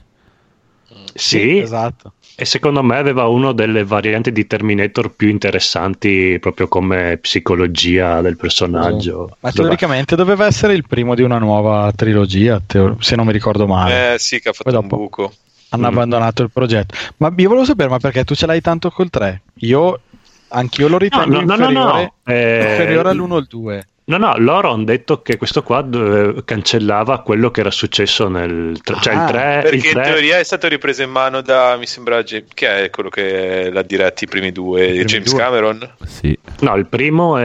Sì, 1.14 1.58
esatto. 1.58 2.14
E 2.36 2.44
secondo 2.44 2.82
me 2.82 2.96
aveva 2.96 3.28
una 3.28 3.52
delle 3.52 3.84
varianti 3.84 4.32
di 4.32 4.46
Terminator 4.46 5.12
più 5.14 5.28
interessanti 5.28 6.36
proprio 6.40 6.66
come 6.66 7.16
psicologia 7.18 8.20
del 8.22 8.36
personaggio. 8.36 9.36
Ma 9.38 9.50
Dove- 9.50 9.68
teoricamente 9.68 10.16
doveva 10.16 10.44
essere 10.46 10.74
il 10.74 10.84
primo 10.84 11.14
di 11.14 11.22
una 11.22 11.38
nuova 11.38 11.92
trilogia, 11.94 12.60
teo- 12.66 12.96
se 12.98 13.14
non 13.14 13.26
mi 13.26 13.32
ricordo 13.32 13.68
male. 13.68 14.14
Eh 14.14 14.18
sì, 14.18 14.40
che 14.40 14.48
ha 14.48 14.52
fatto 14.52 14.70
Poi 14.70 14.80
un 14.80 14.88
dopo- 14.88 14.96
buco. 15.02 15.32
Hanno 15.68 15.84
mm. 15.84 15.92
abbandonato 15.92 16.42
il 16.42 16.50
progetto. 16.50 16.96
Ma 17.18 17.32
io 17.36 17.48
volevo 17.48 17.66
sapere, 17.66 17.88
ma 17.88 17.98
perché 17.98 18.24
tu 18.24 18.34
ce 18.34 18.46
l'hai 18.46 18.60
tanto 18.60 18.90
col 18.90 19.10
3? 19.10 19.42
Io, 19.60 20.00
anch'io 20.48 20.88
lo 20.88 20.98
ritengo 20.98 21.40
no, 21.40 21.40
no, 21.40 21.46
no, 21.46 21.52
inferiore, 21.54 22.02
no. 22.02 22.12
Eh, 22.32 22.66
inferiore 22.70 23.08
all'1 23.10 23.30
o 23.30 23.36
al 23.36 23.46
2. 23.48 23.86
No, 24.06 24.18
no, 24.18 24.34
loro 24.36 24.70
hanno 24.72 24.84
detto 24.84 25.22
che 25.22 25.38
questo 25.38 25.62
qua 25.62 25.82
cancellava 26.44 27.22
quello 27.22 27.50
che 27.50 27.60
era 27.60 27.70
successo 27.70 28.28
nel 28.28 28.78
tre- 28.82 28.98
cioè 29.00 29.14
il 29.14 29.18
Ah, 29.20 29.26
3, 29.26 29.60
Perché 29.62 29.76
il 29.76 29.84
in 29.86 29.92
3 29.92 30.02
teoria 30.02 30.38
è 30.38 30.44
stato 30.44 30.68
ripreso 30.68 31.02
in 31.02 31.10
mano 31.10 31.40
da, 31.40 31.76
mi 31.78 31.86
sembra, 31.86 32.22
che 32.22 32.44
è 32.54 32.90
quello 32.90 33.08
che 33.08 33.70
l'ha 33.72 33.80
diretti 33.82 34.24
i 34.24 34.26
primi 34.26 34.52
due, 34.52 34.88
primi 34.88 35.04
James 35.04 35.30
due. 35.30 35.38
Cameron. 35.38 35.94
Sì. 36.06 36.38
No, 36.60 36.76
il 36.76 36.86
primo 36.86 37.38
è, 37.38 37.42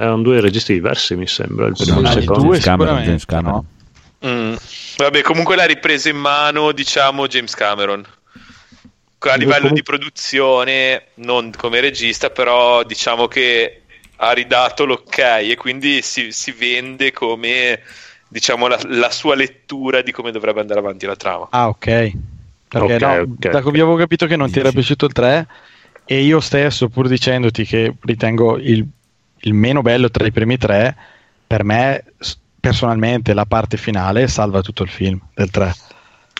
erano 0.00 0.22
due 0.22 0.40
registi 0.40 0.72
diversi, 0.72 1.14
mi 1.14 1.28
sembra, 1.28 1.66
il 1.66 1.74
primo 1.78 2.00
e 2.00 2.04
Ah, 2.04 2.10
il 2.10 2.16
il 2.16 2.20
secondo. 2.22 2.42
due 2.42 2.58
James 2.58 2.64
Cameron, 2.64 3.02
James 3.02 3.24
Cameron. 3.24 3.64
Mm. 4.26 4.54
Vabbè, 4.96 5.22
comunque 5.22 5.54
l'ha 5.54 5.64
ripreso 5.66 6.08
in 6.08 6.16
mano, 6.16 6.72
diciamo, 6.72 7.28
James 7.28 7.54
Cameron. 7.54 8.04
A 9.24 9.34
livello 9.36 9.70
di 9.70 9.84
produzione, 9.84 11.04
non 11.14 11.52
come 11.56 11.78
regista, 11.78 12.30
però 12.30 12.82
diciamo 12.82 13.28
che 13.28 13.81
ha 14.24 14.32
ridato 14.32 14.84
l'ok 14.84 15.18
e 15.18 15.56
quindi 15.56 16.00
si, 16.00 16.30
si 16.30 16.52
vende 16.52 17.12
come 17.12 17.80
diciamo 18.28 18.68
la, 18.68 18.78
la 18.84 19.10
sua 19.10 19.34
lettura 19.34 20.00
di 20.00 20.12
come 20.12 20.30
dovrebbe 20.30 20.60
andare 20.60 20.78
avanti 20.78 21.06
la 21.06 21.16
trama. 21.16 21.48
Ah, 21.50 21.68
ok. 21.68 22.12
Perché 22.68 22.94
Ok, 22.94 23.02
no, 23.02 23.12
ok, 23.12 23.48
da 23.50 23.60
come 23.62 23.80
avevo 23.80 23.96
capito 23.96 24.26
che 24.26 24.36
non 24.36 24.50
ti 24.50 24.60
era 24.60 24.68
Dici. 24.68 24.76
piaciuto 24.76 25.06
il 25.06 25.12
3 25.12 25.46
e 26.04 26.20
io 26.22 26.38
stesso, 26.40 26.88
pur 26.88 27.08
dicendoti 27.08 27.64
che 27.64 27.94
ritengo 28.00 28.58
il, 28.58 28.86
il 29.40 29.54
meno 29.54 29.82
bello 29.82 30.08
tra 30.08 30.24
i 30.24 30.32
primi 30.32 30.56
tre, 30.56 30.96
per 31.46 31.64
me 31.64 32.04
personalmente 32.60 33.34
la 33.34 33.44
parte 33.44 33.76
finale 33.76 34.28
salva 34.28 34.62
tutto 34.62 34.84
il 34.84 34.88
film 34.88 35.20
del 35.34 35.50
3. 35.50 35.74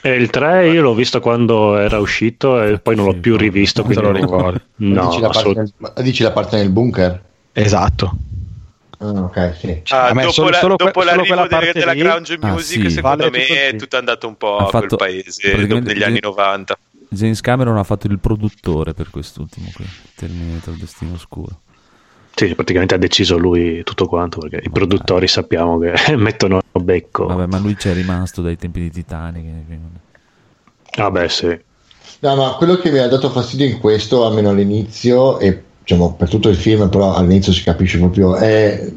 E 0.05 0.15
il 0.15 0.31
3 0.31 0.69
io 0.69 0.83
l'ho 0.83 0.95
visto 0.95 1.19
quando 1.21 1.77
era 1.77 1.99
uscito 1.99 2.63
e 2.63 2.79
poi 2.79 2.95
non 2.95 3.07
l'ho 3.07 3.15
più 3.15 3.37
rivisto. 3.37 3.83
non 3.83 3.91
quindi 3.93 4.07
lo 4.07 4.13
ricordi. 4.13 4.61
No, 4.77 5.09
dici, 5.09 5.21
la 5.21 5.31
parte 5.31 5.39
assolut- 5.39 5.75
nel, 5.79 6.05
dici 6.05 6.23
la 6.23 6.33
parte 6.33 6.57
nel 6.57 6.71
bunker? 6.71 7.31
Esatto. 7.53 8.17
Ah, 8.99 9.23
ok, 9.25 9.55
sì. 9.59 9.83
Ah, 9.89 10.13
dopo 10.13 10.31
solo- 10.31 10.51
la- 10.51 10.59
solo 10.59 10.77
que- 10.77 10.85
dopo 10.87 11.01
solo 11.01 11.15
l'arrivo 11.17 11.35
delle- 11.35 11.49
parte 11.49 11.73
della 11.73 11.93
lì- 11.93 12.01
Ground 12.01 12.39
Ah, 12.41 12.47
Music, 12.53 12.83
sì. 12.83 12.91
secondo 12.91 13.17
Vale 13.29 13.31
me 13.31 13.47
tutto 13.47 13.59
è 13.61 13.77
tutto 13.77 13.97
andato 13.97 14.29
un 14.29 14.37
po' 14.37 14.57
a 14.59 14.71
quel 14.71 14.87
paese 14.97 15.57
negli 15.57 16.03
anni 16.03 16.21
90. 16.21 16.79
James 17.09 17.41
Cameron 17.41 17.77
ha 17.77 17.85
fatto 17.85 18.07
il 18.07 18.19
produttore 18.19 18.95
per 18.95 19.11
quest'ultimo 19.11 19.71
qui, 19.75 19.85
Terminator 20.15 20.75
Destino 20.77 21.15
Oscuro. 21.15 21.61
Sì, 22.35 22.55
praticamente 22.55 22.95
ha 22.95 22.99
deciso 22.99 23.37
lui 23.37 23.83
tutto 23.85 24.07
quanto 24.07 24.39
perché 24.39 24.61
i 24.65 24.71
produttori 24.71 25.29
sappiamo 25.29 25.79
che 25.79 25.93
mettono 26.17 26.61
becco. 26.73 27.27
Vabbè, 27.27 27.47
ma 27.47 27.59
lui 27.59 27.75
c'è 27.75 27.93
rimasto 27.93 28.41
dai 28.41 28.57
tempi 28.57 28.81
di 28.81 28.91
Titanic. 28.91 29.45
eh, 29.45 29.65
quindi- 29.67 29.99
Vabbè, 30.97 31.29
sì. 31.29 31.59
No, 32.21 32.37
ma 32.37 32.53
quello 32.55 32.77
che 32.77 32.91
mi 32.91 32.99
ha 32.99 33.09
dato 33.09 33.29
fastidio 33.31 33.67
in 33.67 33.79
questo, 33.81 34.25
almeno 34.25 34.51
all'inizio, 34.51 35.39
e 35.41 35.63
diciamo 35.93 36.15
per 36.15 36.29
tutto 36.29 36.49
il 36.49 36.57
film, 36.57 36.89
però 36.89 37.15
all'inizio 37.15 37.53
si 37.53 37.63
capisce 37.63 37.99
proprio, 37.99 38.35
è 38.37 38.91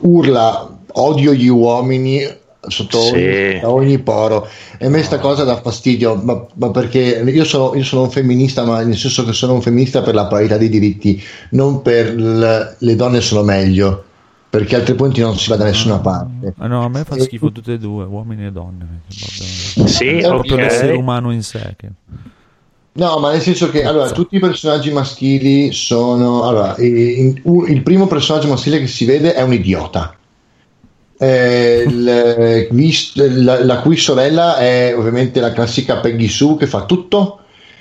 urla 0.00 0.68
odio 0.92 1.32
gli 1.34 1.48
uomini 1.48 2.20
sotto 2.66 2.98
Sì. 3.00 3.14
ogni, 3.14 3.60
ogni 3.64 3.98
poro. 3.98 4.46
E 4.78 4.86
a 4.86 4.88
me 4.88 5.02
sta 5.02 5.18
cosa 5.18 5.44
dà 5.44 5.60
fastidio, 5.60 6.14
ma, 6.16 6.46
ma 6.54 6.70
perché 6.70 7.22
io 7.26 7.44
sono, 7.44 7.74
io 7.74 7.84
sono 7.84 8.02
un 8.02 8.10
femminista, 8.10 8.64
ma 8.64 8.82
nel 8.82 8.96
senso 8.96 9.24
che 9.24 9.32
sono 9.32 9.54
un 9.54 9.62
femminista 9.62 10.02
per 10.02 10.14
la 10.14 10.26
parità 10.26 10.56
dei 10.56 10.68
diritti, 10.68 11.22
non 11.50 11.82
per 11.82 12.14
l- 12.14 12.76
le 12.78 12.96
donne 12.96 13.20
sono 13.20 13.42
meglio, 13.42 14.04
perché 14.48 14.76
a 14.76 14.78
altri 14.78 14.94
punti 14.94 15.20
non 15.20 15.36
si 15.36 15.48
va 15.50 15.56
da 15.56 15.64
nessuna 15.64 15.98
parte. 15.98 16.54
Ah, 16.58 16.66
no, 16.68 16.84
a 16.84 16.88
me 16.88 17.04
fa 17.04 17.16
E- 17.16 17.20
schifo 17.20 17.50
tutte 17.52 17.74
e 17.74 17.78
due, 17.78 18.04
uomini 18.04 18.46
e 18.46 18.52
donne. 18.52 19.00
Sì, 19.08 20.18
proprio 20.20 20.54
ok. 20.54 20.60
l'essere 20.62 20.92
umano 20.92 21.32
in 21.32 21.42
sé. 21.42 21.74
Che... 21.76 21.88
No, 22.96 23.18
ma 23.18 23.32
nel 23.32 23.40
senso 23.40 23.70
che 23.70 23.82
allora, 23.82 24.10
tutti 24.10 24.36
i 24.36 24.40
personaggi 24.40 24.92
maschili 24.92 25.72
sono. 25.72 26.44
Allora, 26.44 26.76
u- 26.78 27.64
il 27.66 27.82
primo 27.82 28.06
personaggio 28.06 28.48
maschile 28.48 28.78
che 28.78 28.86
si 28.86 29.04
vede 29.04 29.34
è 29.34 29.42
un 29.42 29.52
idiota. 29.52 30.14
Eh, 31.16 31.84
il- 31.86 32.68
vis- 32.70 33.14
la, 33.16 33.64
la 33.64 33.78
cui 33.78 33.96
sorella 33.96 34.56
è 34.58 34.94
ovviamente 34.96 35.40
la 35.40 35.52
classica 35.52 35.96
Peggy 35.98 36.28
Sue 36.28 36.56
che 36.56 36.66
fa 36.66 36.84
tutto. 36.84 37.40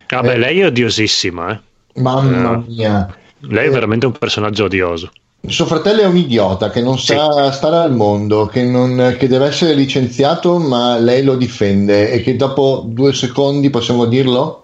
Vabbè, 0.09 0.33
Eh. 0.33 0.37
lei 0.37 0.59
è 0.61 0.65
odiosissima, 0.65 1.51
eh. 1.51 1.59
Mamma 2.01 2.53
Eh. 2.55 2.63
mia. 2.71 3.15
Lei 3.41 3.67
è 3.67 3.71
veramente 3.71 4.05
un 4.07 4.13
personaggio 4.13 4.65
odioso. 4.65 5.11
Suo 5.45 5.65
fratello 5.65 6.01
è 6.01 6.05
un 6.05 6.15
idiota 6.15 6.69
che 6.69 6.81
non 6.81 6.97
sa 6.97 7.51
stare 7.51 7.75
al 7.75 7.93
mondo, 7.93 8.45
che, 8.47 8.63
non- 8.63 9.15
che 9.19 9.27
deve 9.27 9.47
essere 9.47 9.73
licenziato, 9.73 10.57
ma 10.57 10.97
lei 10.97 11.21
lo 11.23 11.35
difende 11.35 12.09
e 12.11 12.21
che 12.21 12.35
dopo 12.35 12.83
due 12.87 13.13
secondi 13.13 13.69
possiamo 13.69 14.05
dirlo? 14.05 14.62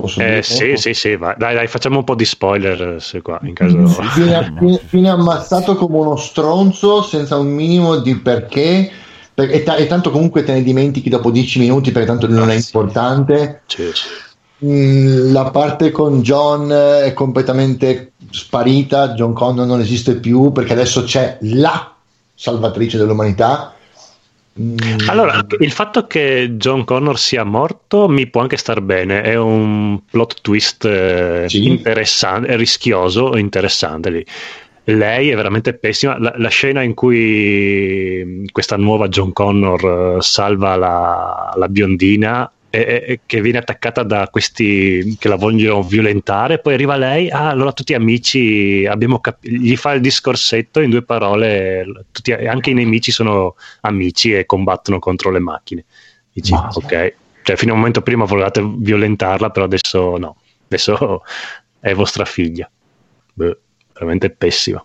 Posso 0.00 0.20
Eh, 0.20 0.42
sì, 0.42 0.76
sì, 0.76 0.94
sì, 0.94 1.16
vai. 1.16 1.34
dai, 1.36 1.54
dai, 1.54 1.66
facciamo 1.66 1.98
un 1.98 2.04
po' 2.04 2.14
di 2.14 2.24
spoiler 2.24 2.94
eh, 2.96 3.00
se 3.00 3.20
qua, 3.22 3.38
in 3.42 3.54
caso... 3.54 3.76
viene, 4.16 4.52
viene- 4.90 5.08
ammazzato 5.10 5.74
come 5.76 5.98
uno 5.98 6.16
stronzo 6.16 7.02
senza 7.02 7.36
un 7.36 7.48
minimo 7.48 7.96
di 7.96 8.16
perché 8.16 8.90
per- 9.34 9.52
e, 9.52 9.62
ta- 9.62 9.76
e 9.76 9.86
tanto 9.86 10.10
comunque 10.10 10.42
te 10.42 10.52
ne 10.52 10.62
dimentichi 10.62 11.08
dopo 11.08 11.30
dieci 11.30 11.58
minuti 11.58 11.92
perché 11.92 12.08
tanto 12.08 12.28
non 12.28 12.50
è 12.50 12.54
importante 12.54 13.62
Sì. 13.66 13.90
Mm, 14.62 15.32
la 15.32 15.50
parte 15.50 15.90
con 15.90 16.20
John 16.20 16.70
è 16.70 17.12
completamente 17.14 18.12
sparita 18.30 19.14
John 19.14 19.32
Connor 19.32 19.66
non 19.66 19.80
esiste 19.80 20.16
più 20.16 20.52
perché 20.52 20.74
adesso 20.74 21.02
c'è 21.04 21.38
la 21.42 21.94
salvatrice 22.34 22.98
dell'umanità 22.98 23.74
Allora, 25.06 25.44
il 25.58 25.72
fatto 25.72 26.06
che 26.06 26.50
John 26.56 26.84
Connor 26.84 27.18
sia 27.18 27.44
morto 27.44 28.08
mi 28.08 28.28
può 28.28 28.42
anche 28.42 28.56
star 28.56 28.80
bene, 28.82 29.22
è 29.22 29.34
un 29.36 30.00
plot 30.10 30.40
twist 30.42 30.84
eh, 30.84 31.44
Sì. 31.48 31.66
interessante, 31.66 32.56
rischioso, 32.56 33.36
interessante 33.36 34.10
lì. 34.10 34.24
Lei 34.84 35.30
è 35.30 35.34
veramente 35.36 35.72
pessima. 35.74 36.18
La, 36.18 36.34
la 36.36 36.48
scena 36.48 36.82
in 36.82 36.94
cui 36.94 38.22
mm, 38.24 38.44
questa 38.52 38.76
nuova 38.76 39.08
John 39.08 39.32
Connor 39.32 40.16
eh, 40.18 40.22
salva 40.22 40.76
la, 40.76 41.52
la 41.56 41.68
biondina 41.68 42.50
e, 42.70 42.78
e- 42.80 43.04
e 43.12 43.20
che 43.26 43.40
viene 43.40 43.58
attaccata 43.58 44.02
da 44.04 44.28
questi 44.28 45.16
che 45.18 45.28
la 45.28 45.36
vogliono 45.36 45.82
violentare, 45.82 46.60
poi 46.60 46.74
arriva 46.74 46.96
lei, 46.96 47.28
ah, 47.30 47.48
allora 47.50 47.72
tutti 47.72 47.94
amici, 47.94 48.86
abbiamo 48.88 49.18
cap- 49.20 49.44
gli 49.44 49.76
fa 49.76 49.92
il 49.92 50.00
discorsetto 50.00 50.80
in 50.80 50.90
due 50.90 51.02
parole, 51.02 51.84
tutti- 52.12 52.32
anche 52.32 52.70
i 52.70 52.74
nemici 52.74 53.10
sono 53.10 53.56
amici 53.82 54.32
e 54.32 54.46
combattono 54.46 54.98
contro 54.98 55.30
le 55.30 55.40
macchine. 55.40 55.84
Dici, 56.32 56.52
Ma- 56.52 56.68
ok, 56.72 57.14
cioè 57.42 57.56
fino 57.56 57.72
a 57.72 57.74
un 57.74 57.80
momento 57.80 58.02
prima 58.02 58.24
volevate 58.24 58.62
violentarla, 58.78 59.50
però 59.50 59.64
adesso 59.66 60.16
no, 60.16 60.36
adesso 60.66 61.22
è 61.80 61.92
vostra 61.94 62.24
figlia. 62.24 62.70
Beh, 63.34 63.58
veramente 63.94 64.30
pessima. 64.30 64.84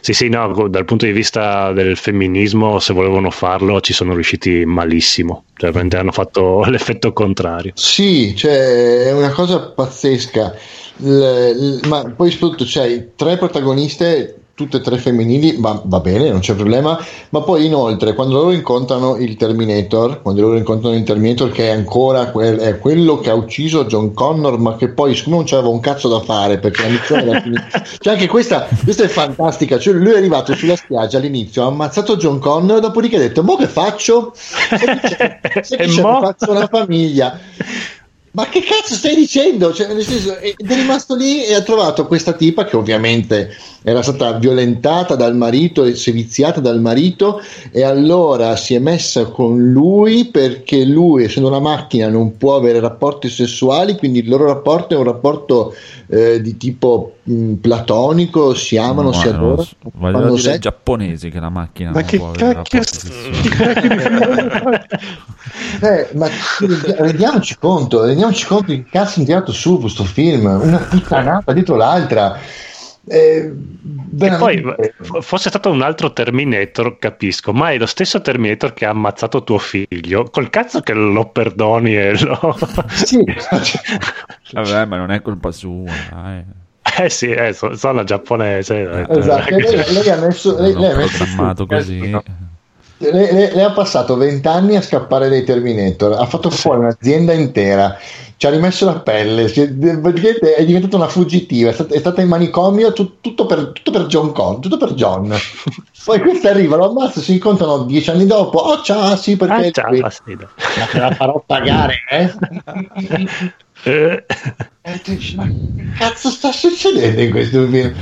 Sì, 0.00 0.12
sì, 0.12 0.28
no, 0.28 0.68
dal 0.68 0.84
punto 0.84 1.06
di 1.06 1.12
vista 1.12 1.72
del 1.72 1.96
femminismo, 1.96 2.78
se 2.78 2.92
volevano 2.92 3.30
farlo, 3.30 3.80
ci 3.80 3.92
sono 3.92 4.14
riusciti 4.14 4.64
malissimo. 4.64 5.44
Cioè, 5.56 5.72
hanno 5.74 6.12
fatto 6.12 6.62
l'effetto 6.68 7.12
contrario. 7.12 7.72
Sì, 7.74 8.34
cioè, 8.36 9.06
è 9.06 9.12
una 9.12 9.30
cosa 9.30 9.60
pazzesca. 9.60 10.54
L- 10.98 11.08
l- 11.08 11.80
ma 11.88 12.04
poi 12.14 12.30
soprattutto 12.30 12.64
c'hai 12.66 13.12
tre 13.16 13.36
protagoniste 13.36 14.43
tutte 14.54 14.76
e 14.76 14.80
tre 14.80 14.98
femminili, 14.98 15.56
va, 15.58 15.80
va 15.84 15.98
bene, 16.00 16.30
non 16.30 16.40
c'è 16.40 16.54
problema, 16.54 16.98
ma 17.30 17.40
poi 17.42 17.66
inoltre 17.66 18.14
quando 18.14 18.34
loro 18.34 18.52
incontrano 18.52 19.16
il 19.16 19.36
Terminator, 19.36 20.22
quando 20.22 20.42
loro 20.42 20.56
incontrano 20.56 20.94
il 20.94 21.02
Terminator 21.02 21.50
che 21.50 21.68
è 21.68 21.70
ancora 21.70 22.30
quel- 22.30 22.58
è 22.58 22.78
quello 22.78 23.18
che 23.18 23.30
ha 23.30 23.34
ucciso 23.34 23.84
John 23.86 24.14
Connor, 24.14 24.58
ma 24.58 24.76
che 24.76 24.88
poi 24.90 25.14
siccome 25.14 25.36
non 25.36 25.44
c'aveva 25.44 25.68
un 25.68 25.80
cazzo 25.80 26.08
da 26.08 26.20
fare 26.20 26.58
perché 26.58 26.82
la 26.82 26.88
missione 26.88 27.22
era 27.22 27.40
finita, 27.40 27.82
cioè 27.98 28.12
anche 28.12 28.26
questa, 28.28 28.68
questa 28.82 29.02
è 29.04 29.08
fantastica, 29.08 29.78
cioè 29.78 29.94
lui 29.94 30.12
è 30.12 30.16
arrivato 30.16 30.54
sulla 30.54 30.76
spiaggia 30.76 31.18
all'inizio, 31.18 31.64
ha 31.64 31.66
ammazzato 31.66 32.16
John 32.16 32.38
Connor, 32.38 32.80
dopodiché 32.80 33.16
ha 33.16 33.20
detto, 33.20 33.42
mo 33.42 33.56
che 33.56 33.66
faccio? 33.66 34.32
Sai 34.34 34.78
che 34.78 35.00
c'è- 35.00 35.40
sai 35.62 35.78
che 35.78 35.84
E 35.84 35.86
c'è? 35.88 36.02
mo? 36.02 36.18
faccio 36.20 36.50
una 36.52 36.68
famiglia. 36.68 37.38
Ma 38.32 38.48
che 38.48 38.62
cazzo 38.64 38.94
stai 38.96 39.14
dicendo? 39.14 39.72
Cioè, 39.72 39.92
nel 39.94 40.02
senso, 40.04 40.36
è 40.36 40.54
rimasto 40.66 41.14
lì 41.14 41.44
e 41.44 41.54
ha 41.54 41.62
trovato 41.62 42.06
questa 42.08 42.32
tipa 42.32 42.64
che 42.64 42.74
ovviamente 42.76 43.56
era 43.86 44.00
stata 44.02 44.32
violentata 44.38 45.14
dal 45.14 45.36
marito 45.36 45.84
e 45.84 45.94
seviziata 45.94 46.58
dal 46.60 46.80
marito 46.80 47.40
e 47.70 47.82
allora 47.82 48.56
si 48.56 48.74
è 48.74 48.78
messa 48.78 49.26
con 49.26 49.70
lui 49.70 50.24
perché 50.24 50.84
lui, 50.86 51.24
essendo 51.24 51.48
una 51.50 51.60
macchina, 51.60 52.08
non 52.08 52.38
può 52.38 52.56
avere 52.56 52.80
rapporti 52.80 53.28
sessuali, 53.28 53.98
quindi 53.98 54.20
il 54.20 54.28
loro 54.28 54.46
rapporto 54.46 54.94
è 54.94 54.96
un 54.96 55.04
rapporto 55.04 55.74
eh, 56.06 56.40
di 56.40 56.56
tipo 56.56 57.16
mh, 57.24 57.52
platonico, 57.54 58.54
si 58.54 58.78
amano, 58.78 59.12
si 59.12 59.28
Guarda, 59.28 59.38
non 59.38 59.50
adorano. 59.50 59.62
so, 59.62 59.76
Voglio 59.82 60.30
dire 60.36 60.38
sesso. 60.38 60.58
giapponesi 60.58 61.28
che 61.28 61.40
la 61.40 61.50
macchina 61.50 61.90
Ma 61.90 62.00
non 62.00 62.04
che 62.04 62.16
può 62.16 62.28
avere 62.30 62.52
cacchio 62.52 62.80
Eh, 65.80 66.08
ma 66.14 66.28
rendiamoci 66.96 67.56
conto, 67.58 68.04
rendiamoci 68.04 68.46
conto 68.46 68.66
che 68.72 68.84
cazzo 68.90 69.18
hanno 69.18 69.26
tirato 69.26 69.52
su 69.52 69.78
questo 69.78 70.04
film, 70.04 70.46
una 70.46 70.78
puttanata 70.78 71.52
dietro 71.52 71.76
l'altra. 71.76 72.38
Eh, 73.06 73.52
E 74.18 74.30
poi 74.38 74.62
f- 75.02 75.20
fosse 75.20 75.50
stato 75.50 75.70
un 75.70 75.82
altro 75.82 76.12
Terminator, 76.12 76.96
capisco, 76.98 77.52
ma 77.52 77.70
è 77.70 77.76
lo 77.78 77.84
stesso 77.86 78.20
Terminator 78.22 78.72
che 78.72 78.86
ha 78.86 78.90
ammazzato 78.90 79.44
tuo 79.44 79.58
figlio. 79.58 80.24
Col 80.30 80.48
cazzo 80.48 80.80
che 80.80 80.94
lo 80.94 81.28
perdoni 81.28 81.96
e 81.96 82.18
lo. 82.22 82.56
Sì, 82.88 83.22
Vabbè, 84.52 84.84
ma 84.86 84.96
non 84.96 85.10
è 85.10 85.20
colpa 85.20 85.50
sua. 85.52 85.84
dai. 86.10 86.42
eh 87.00 87.10
sì, 87.10 87.30
eh, 87.30 87.52
so- 87.52 87.76
sono 87.76 88.04
giapponese. 88.04 88.76
eh, 89.06 89.06
esatto. 89.18 89.48
eh, 89.48 89.60
Lei, 89.60 89.92
lei 89.92 90.08
ha 90.10 90.16
messo, 90.16 90.58
lei, 90.60 90.74
lei 90.74 90.92
ha 90.92 90.96
messo 90.96 91.66
così. 91.66 92.10
Lei, 92.98 93.12
lei- 93.12 93.52
lei 93.52 93.62
ha 93.64 93.72
passato 93.72 94.16
vent'anni 94.16 94.76
a 94.76 94.80
scappare 94.80 95.28
dai 95.28 95.44
Terminator, 95.44 96.12
ha 96.12 96.24
fatto 96.26 96.48
fuori 96.48 96.78
un'azienda 96.80 97.32
intera, 97.32 97.98
ci 98.36 98.46
ha 98.46 98.50
rimesso 98.50 98.84
la 98.84 99.00
pelle, 99.00 99.44
è, 99.44 99.68
praticamente 99.98 100.54
è 100.54 100.64
diventata 100.64 100.96
una 100.96 101.08
fuggitiva, 101.08 101.70
è 101.70 101.72
stata, 101.72 101.94
è 101.94 101.98
stata 101.98 102.20
in 102.20 102.28
manicomio 102.28 102.92
tu- 102.92 103.20
tutto, 103.20 103.46
per, 103.46 103.70
tutto 103.72 103.90
per 103.90 104.06
John 104.06 104.32
Con, 104.32 104.60
tutto 104.60 104.76
per 104.76 104.94
John. 104.94 105.34
Poi 106.04 106.20
questa 106.20 106.50
arriva, 106.50 106.76
lo 106.76 106.90
ammazza, 106.90 107.20
si 107.20 107.32
incontrano 107.32 107.84
dieci 107.84 108.10
anni 108.10 108.26
dopo, 108.26 108.58
oh 108.58 108.82
ciao, 108.82 109.16
sì 109.16 109.36
perché... 109.36 109.68
Ah, 109.68 109.70
ciao, 109.70 109.90
lui- 109.90 110.00
ah, 110.00 110.12
dai. 110.24 110.36
Ma 110.36 110.86
te 110.86 110.98
la 110.98 111.10
farò 111.12 111.42
pagare, 111.46 112.02
eh? 112.10 112.34
Eh, 113.84 114.24
E 114.86 115.00
tu 115.00 115.12
dici, 115.12 115.36
ma 115.36 115.46
che 115.46 115.86
cazzo 115.96 116.28
sta 116.28 116.52
succedendo 116.52 117.22
in 117.22 117.30
questo 117.30 117.66
film? 117.66 117.94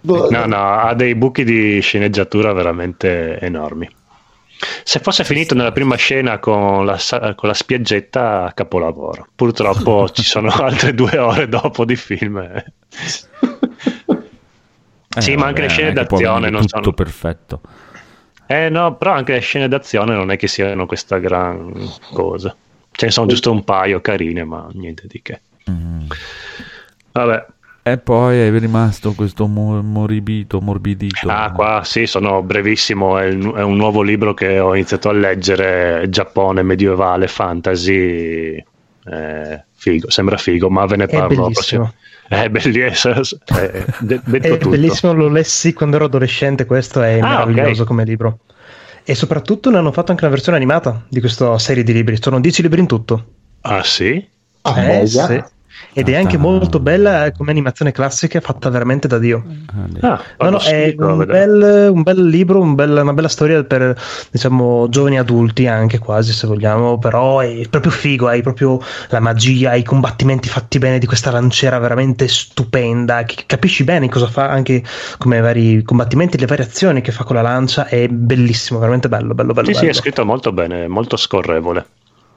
Boh, 0.00 0.30
No, 0.30 0.46
no, 0.46 0.56
ha 0.56 0.94
dei 0.94 1.14
buchi 1.14 1.44
di 1.44 1.80
sceneggiatura 1.80 2.52
veramente 2.54 3.38
enormi. 3.38 3.88
Se 4.84 4.98
fosse 5.00 5.24
finito 5.24 5.54
nella 5.54 5.72
prima 5.72 5.96
scena 5.96 6.38
con 6.38 6.84
la, 6.86 6.98
con 7.34 7.48
la 7.48 7.54
spiaggetta, 7.54 8.52
capolavoro. 8.54 9.26
Purtroppo 9.34 10.08
ci 10.14 10.22
sono 10.22 10.50
altre 10.50 10.94
due 10.94 11.18
ore 11.18 11.48
dopo 11.48 11.84
di 11.84 11.96
film. 11.96 12.38
eh. 12.38 12.64
Sì, 15.18 15.34
ma 15.36 15.46
anche 15.46 15.62
le 15.62 15.68
scene 15.68 15.92
d'azione 15.92 16.48
non 16.48 16.62
tutto 16.62 16.78
sono- 16.82 16.92
perfetto. 16.92 17.60
Eh 18.46 18.68
no, 18.68 18.96
però 18.96 19.12
anche 19.12 19.32
le 19.32 19.40
scene 19.40 19.68
d'azione 19.68 20.14
non 20.14 20.30
è 20.30 20.36
che 20.36 20.46
siano 20.48 20.86
questa 20.86 21.18
gran 21.18 21.72
cosa. 22.12 22.54
Ce 22.90 23.06
ne 23.06 23.12
sono 23.12 23.26
giusto 23.26 23.50
un 23.50 23.64
paio 23.64 24.00
carine, 24.00 24.44
ma 24.44 24.68
niente 24.72 25.04
di 25.06 25.20
che. 25.22 25.40
Mm. 25.70 26.06
Vabbè. 27.12 27.46
E 27.84 27.98
poi 27.98 28.38
è 28.38 28.58
rimasto 28.58 29.12
questo 29.12 29.46
mo- 29.48 29.82
moribito, 29.82 30.60
morbidito. 30.60 31.28
Ah, 31.28 31.50
qua 31.50 31.82
sì, 31.84 32.06
sono 32.06 32.40
brevissimo. 32.42 33.18
È, 33.18 33.24
il- 33.24 33.52
è 33.56 33.62
un 33.62 33.74
nuovo 33.76 34.02
libro 34.02 34.34
che 34.34 34.60
ho 34.60 34.74
iniziato 34.74 35.08
a 35.08 35.12
leggere. 35.12 36.06
Giappone 36.08 36.62
medievale, 36.62 37.26
fantasy. 37.26 38.64
eh, 39.04 39.64
figo, 39.74 40.08
sembra 40.10 40.36
figo, 40.36 40.70
ma 40.70 40.86
ve 40.86 40.96
ne 40.96 41.04
È 41.06 41.08
parlo. 41.08 41.22
la 41.22 41.48
bellissimo. 41.48 41.92
prossima- 42.28 42.42
È 42.44 42.48
bellissimo. 42.48 43.14
È, 43.46 43.84
È 44.38 44.48
tutto. 44.58 44.68
bellissimo, 44.68 45.12
lo 45.12 45.28
lessi 45.28 45.72
quando 45.72 45.96
ero 45.96 46.04
adolescente, 46.04 46.66
questo 46.66 47.02
è 47.02 47.18
Ah, 47.18 47.44
meraviglioso 47.44 47.82
ok. 47.82 47.88
come 47.88 48.04
libro. 48.04 48.38
E 49.02 49.16
soprattutto 49.16 49.70
ne 49.70 49.78
hanno 49.78 49.90
fatto 49.90 50.12
anche 50.12 50.22
una 50.22 50.32
versione 50.32 50.56
animata 50.56 51.04
di 51.08 51.18
questa 51.18 51.58
serie 51.58 51.82
di 51.82 51.92
libri. 51.92 52.16
Sono 52.22 52.38
10 52.38 52.62
libri 52.62 52.78
in 52.78 52.86
tutto. 52.86 53.24
Ah, 53.62 53.82
sì? 53.82 54.24
ah, 54.62 54.80
Eh, 54.84 55.06
sì. 55.08 55.42
Ed 55.94 56.08
è 56.08 56.14
Ah, 56.14 56.18
anche 56.18 56.38
molto 56.38 56.80
bella 56.80 57.26
eh, 57.26 57.32
come 57.32 57.50
animazione 57.50 57.92
classica, 57.92 58.40
fatta 58.40 58.70
veramente 58.70 59.08
da 59.08 59.18
Dio. 59.18 59.44
Ah. 59.74 59.80
Ah, 60.02 60.18
No, 60.44 60.50
no, 60.50 60.58
è 60.58 60.94
un 60.98 61.24
bel, 61.24 61.90
un 61.92 62.02
bel 62.02 62.26
libro, 62.28 62.60
un 62.60 62.74
bel- 62.74 62.90
una 63.00 63.12
bella 63.12 63.28
storia 63.28 63.62
per 63.64 63.94
diciamo 64.30 64.88
giovani 64.88 65.18
adulti 65.18 65.66
anche 65.66 65.98
quasi 65.98 66.32
se 66.32 66.46
vogliamo, 66.46 66.98
però 66.98 67.40
è 67.40 67.66
proprio 67.68 67.92
figo, 67.92 68.26
hai 68.28 68.42
proprio 68.42 68.80
la 69.08 69.20
magia, 69.20 69.74
i 69.74 69.82
combattimenti 69.84 70.48
fatti 70.48 70.78
bene 70.78 70.98
di 70.98 71.06
questa 71.06 71.30
lanciera 71.30 71.78
veramente 71.78 72.26
stupenda, 72.28 73.24
che 73.24 73.44
capisci 73.46 73.84
bene 73.84 74.08
cosa 74.08 74.26
fa 74.28 74.48
anche 74.48 74.82
come 75.18 75.38
i 75.38 75.40
vari 75.40 75.82
combattimenti, 75.82 76.38
le 76.38 76.46
varie 76.46 76.64
azioni 76.64 77.00
che 77.00 77.12
fa 77.12 77.24
con 77.24 77.36
la 77.36 77.42
lancia, 77.42 77.86
è 77.86 78.08
bellissimo, 78.08 78.78
veramente 78.78 79.08
bello, 79.08 79.34
bello, 79.34 79.52
bello. 79.52 79.66
Sì, 79.68 79.74
sì, 79.74 79.80
bello. 79.80 79.92
è 79.92 79.94
scritto 79.94 80.24
molto 80.24 80.52
bene, 80.52 80.88
molto 80.88 81.16
scorrevole. 81.16 81.86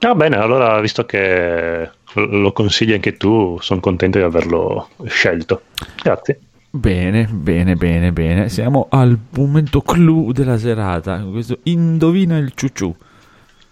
Va 0.00 0.14
bene, 0.14 0.36
allora 0.36 0.78
visto 0.80 1.04
che 1.06 1.90
lo 2.16 2.52
consigli 2.52 2.92
anche 2.92 3.16
tu, 3.16 3.58
sono 3.60 3.80
contento 3.80 4.18
di 4.18 4.24
averlo 4.24 4.88
scelto. 5.04 5.62
Grazie. 6.02 6.40
Bene, 6.70 7.26
bene, 7.30 7.74
bene, 7.74 8.12
bene. 8.12 8.48
Siamo 8.48 8.88
al 8.90 9.18
momento 9.30 9.80
clou 9.80 10.32
della 10.32 10.58
serata. 10.58 11.18
Questo 11.22 11.60
indovina 11.64 12.36
il 12.36 12.52
ciuciù. 12.54 12.94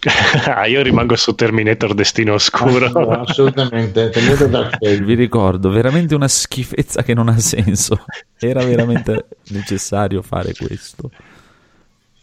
Ah, 0.45 0.67
io 0.67 0.83
rimango 0.83 1.15
su 1.15 1.33
Terminator 1.33 1.93
Destino 1.93 2.33
Oscuro. 2.33 2.89
No, 2.93 3.21
assolutamente. 3.21 4.09
Tenete 4.09 4.49
Dark 4.49 4.71
Fate. 4.77 5.01
Vi 5.01 5.13
ricordo, 5.15 5.69
veramente 5.69 6.13
una 6.15 6.27
schifezza 6.27 7.03
che 7.03 7.13
non 7.13 7.27
ha 7.27 7.39
senso. 7.39 8.05
Era 8.39 8.63
veramente 8.63 9.25
necessario 9.49 10.21
fare 10.21 10.53
questo. 10.53 11.09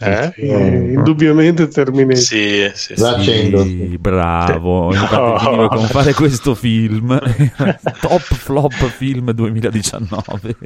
Eh? 0.03 0.33
Eh, 0.37 0.93
indubbiamente 0.95 1.69
Terminator. 1.69 2.17
Sì, 2.17 2.71
sì, 2.75 2.95
sì. 2.95 3.01
L'accendo. 3.01 3.63
Sì, 3.63 3.97
bravo. 3.99 4.93
No. 4.93 5.01
Infatti 5.01 5.45
finiva 5.45 5.69
con 5.69 5.87
fare 5.87 6.15
questo 6.15 6.55
film. 6.55 7.19
Top 8.01 8.21
flop 8.21 8.73
film 8.73 9.31
2019. 9.33 10.57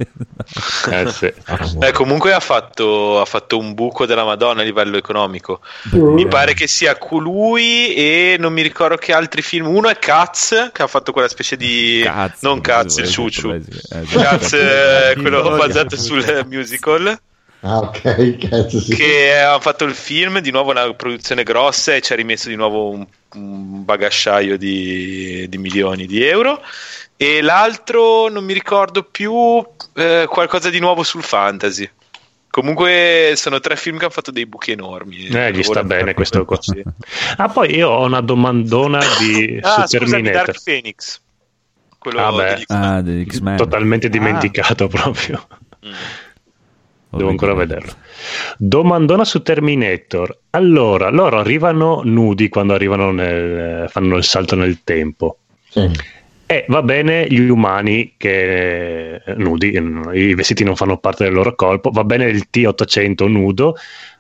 Eh, 0.91 1.11
sì. 1.11 1.33
Eh, 1.81 1.93
comunque 1.93 2.33
ha 2.33 2.41
fatto, 2.41 3.21
ha 3.21 3.25
fatto 3.25 3.59
un 3.59 3.75
buco 3.75 4.07
della 4.07 4.25
Madonna 4.25 4.63
a 4.63 4.65
livello 4.65 4.97
economico. 4.97 5.61
Beh, 5.91 5.99
Mi 5.99 6.27
pare 6.27 6.55
che 6.55 6.67
sia 6.67 6.97
colui 6.97 7.95
e 7.95 8.37
non 8.39 8.53
mi 8.53 8.63
ricordo 8.63 8.97
che 8.97 9.13
altri 9.13 9.43
film. 9.43 9.67
Uno 9.67 9.89
è 9.89 9.99
Cats, 9.99 10.71
che 10.73 10.83
ha 10.83 10.87
fatto 10.87 11.13
quella 11.13 11.29
specie 11.29 11.57
di... 11.57 12.01
Cazzo, 12.05 12.47
non 12.49 12.61
Cats, 12.61 12.97
il 12.99 13.09
ciucciu. 13.09 13.51
eh, 13.51 15.15
quello 15.17 15.57
basato 15.57 15.97
sul 15.97 16.47
musical. 16.49 17.19
Ah, 17.61 17.79
ok, 17.79 18.37
cazzo, 18.49 18.81
sì. 18.81 18.95
Che 18.95 19.39
ha 19.39 19.59
fatto 19.61 19.85
il 19.85 19.95
film, 19.95 20.39
di 20.41 20.51
nuovo 20.51 20.71
una 20.71 20.93
produzione 20.95 21.43
grossa 21.43 21.95
e 21.95 22.01
ci 22.01 22.13
ha 22.13 22.17
rimesso 22.17 22.49
di 22.49 22.55
nuovo 22.57 22.91
un, 22.91 23.07
un 23.35 23.85
bagasciaio 23.85 24.57
di, 24.57 25.47
di 25.49 25.59
milioni 25.59 26.07
di 26.07 26.23
euro. 26.25 26.63
E 27.17 27.41
l'altro 27.41 28.29
non 28.29 28.45
mi 28.45 28.53
ricordo 28.53 29.03
più 29.03 29.35
eh, 29.95 30.27
qualcosa 30.29 30.69
di 30.71 30.79
nuovo 30.79 31.03
sul 31.03 31.23
fantasy. 31.23 31.89
Comunque 32.51 33.33
sono 33.37 33.59
tre 33.61 33.77
film 33.77 33.97
che 33.99 34.05
hanno 34.05 34.13
fatto 34.15 34.31
dei 34.31 34.47
buchi 34.47 34.73
enormi. 34.73 35.27
Eh, 35.27 35.53
gli 35.53 35.63
sta 35.63 35.83
bene 35.85 36.15
questo 36.15 36.45
qua. 36.45 36.59
Sì. 36.61 36.83
Ah, 37.39 37.49
poi 37.49 37.75
io 37.75 37.89
ho 37.91 38.05
una 38.05 38.21
domandona 38.23 39.01
di, 39.19 39.59
Ah, 39.63 39.87
su 39.87 39.99
scusami, 39.99 40.23
Terminator. 40.23 40.45
Dark 40.47 40.63
Phoenix. 40.63 41.21
Quello 41.99 42.21
Ah, 42.21 42.33
beh. 42.33 42.55
degli- 42.55 42.65
Ah, 42.69 43.03
X-Men. 43.31 43.57
Totalmente 43.57 44.09
dimenticato 44.09 44.89
proprio. 44.89 45.47
Mm. 45.87 45.93
Devo 47.09 47.31
ancora 47.31 47.55
vederlo. 47.55 47.93
Domandona 48.59 49.25
su 49.25 49.43
Terminator. 49.43 50.39
Allora, 50.51 51.09
loro 51.11 51.39
arrivano 51.39 52.03
nudi 52.05 52.49
quando 52.49 52.75
arrivano 52.75 53.11
nel, 53.11 53.89
fanno 53.89 54.17
il 54.17 54.25
salto 54.25 54.55
nel 54.57 54.83
tempo. 54.85 55.39
Sì. 55.69 55.91
E 56.49 56.65
va 56.69 56.83
bene 56.83 57.27
gli 57.29 57.49
umani 57.49 58.15
che 58.17 59.15
eh, 59.17 59.35
nudi, 59.35 59.81
i 60.13 60.35
vestiti 60.35 60.63
non 60.63 60.77
fanno 60.77 60.99
parte 60.99 61.25
del 61.25 61.33
loro 61.33 61.55
corpo, 61.57 61.91
va 61.91 62.05
bene 62.05 62.27
il 62.27 62.47
T800 62.53 63.29
nudo, 63.29 63.77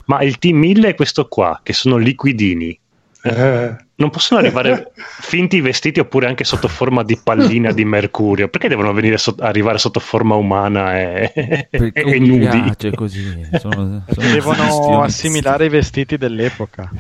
ma 0.07 0.23
il 0.23 0.37
T1000 0.41 0.87
è 0.87 0.95
questo 0.95 1.29
qua, 1.29 1.61
che 1.63 1.73
sono 1.73 1.97
liquidini. 1.97 2.79
Eh, 3.23 3.77
Non 3.99 4.11
possono 4.11 4.41
arrivare 4.41 4.93
finti 5.21 5.61
vestiti 5.63 6.01
oppure 6.01 6.27
anche 6.27 6.45
sotto 6.45 6.69
forma 6.69 7.03
di 7.03 7.19
pallina 7.23 7.73
di 7.73 7.85
mercurio. 7.87 8.49
Perché 8.49 8.69
devono 8.69 8.93
venire 8.93 9.17
so- 9.17 9.35
arrivare 9.39 9.79
sotto 9.79 10.01
forma 10.01 10.35
umana 10.35 10.99
e, 10.99 11.69
e 11.71 12.05
mi 12.21 12.27
nudi? 12.29 12.47
piace 12.61 12.91
così. 12.95 13.49
Sono, 13.59 14.05
sono 14.07 14.29
Devono 14.33 15.03
assimilare 15.03 15.65
i 15.65 15.69
vestiti 15.71 16.19
dell'epoca. 16.19 16.91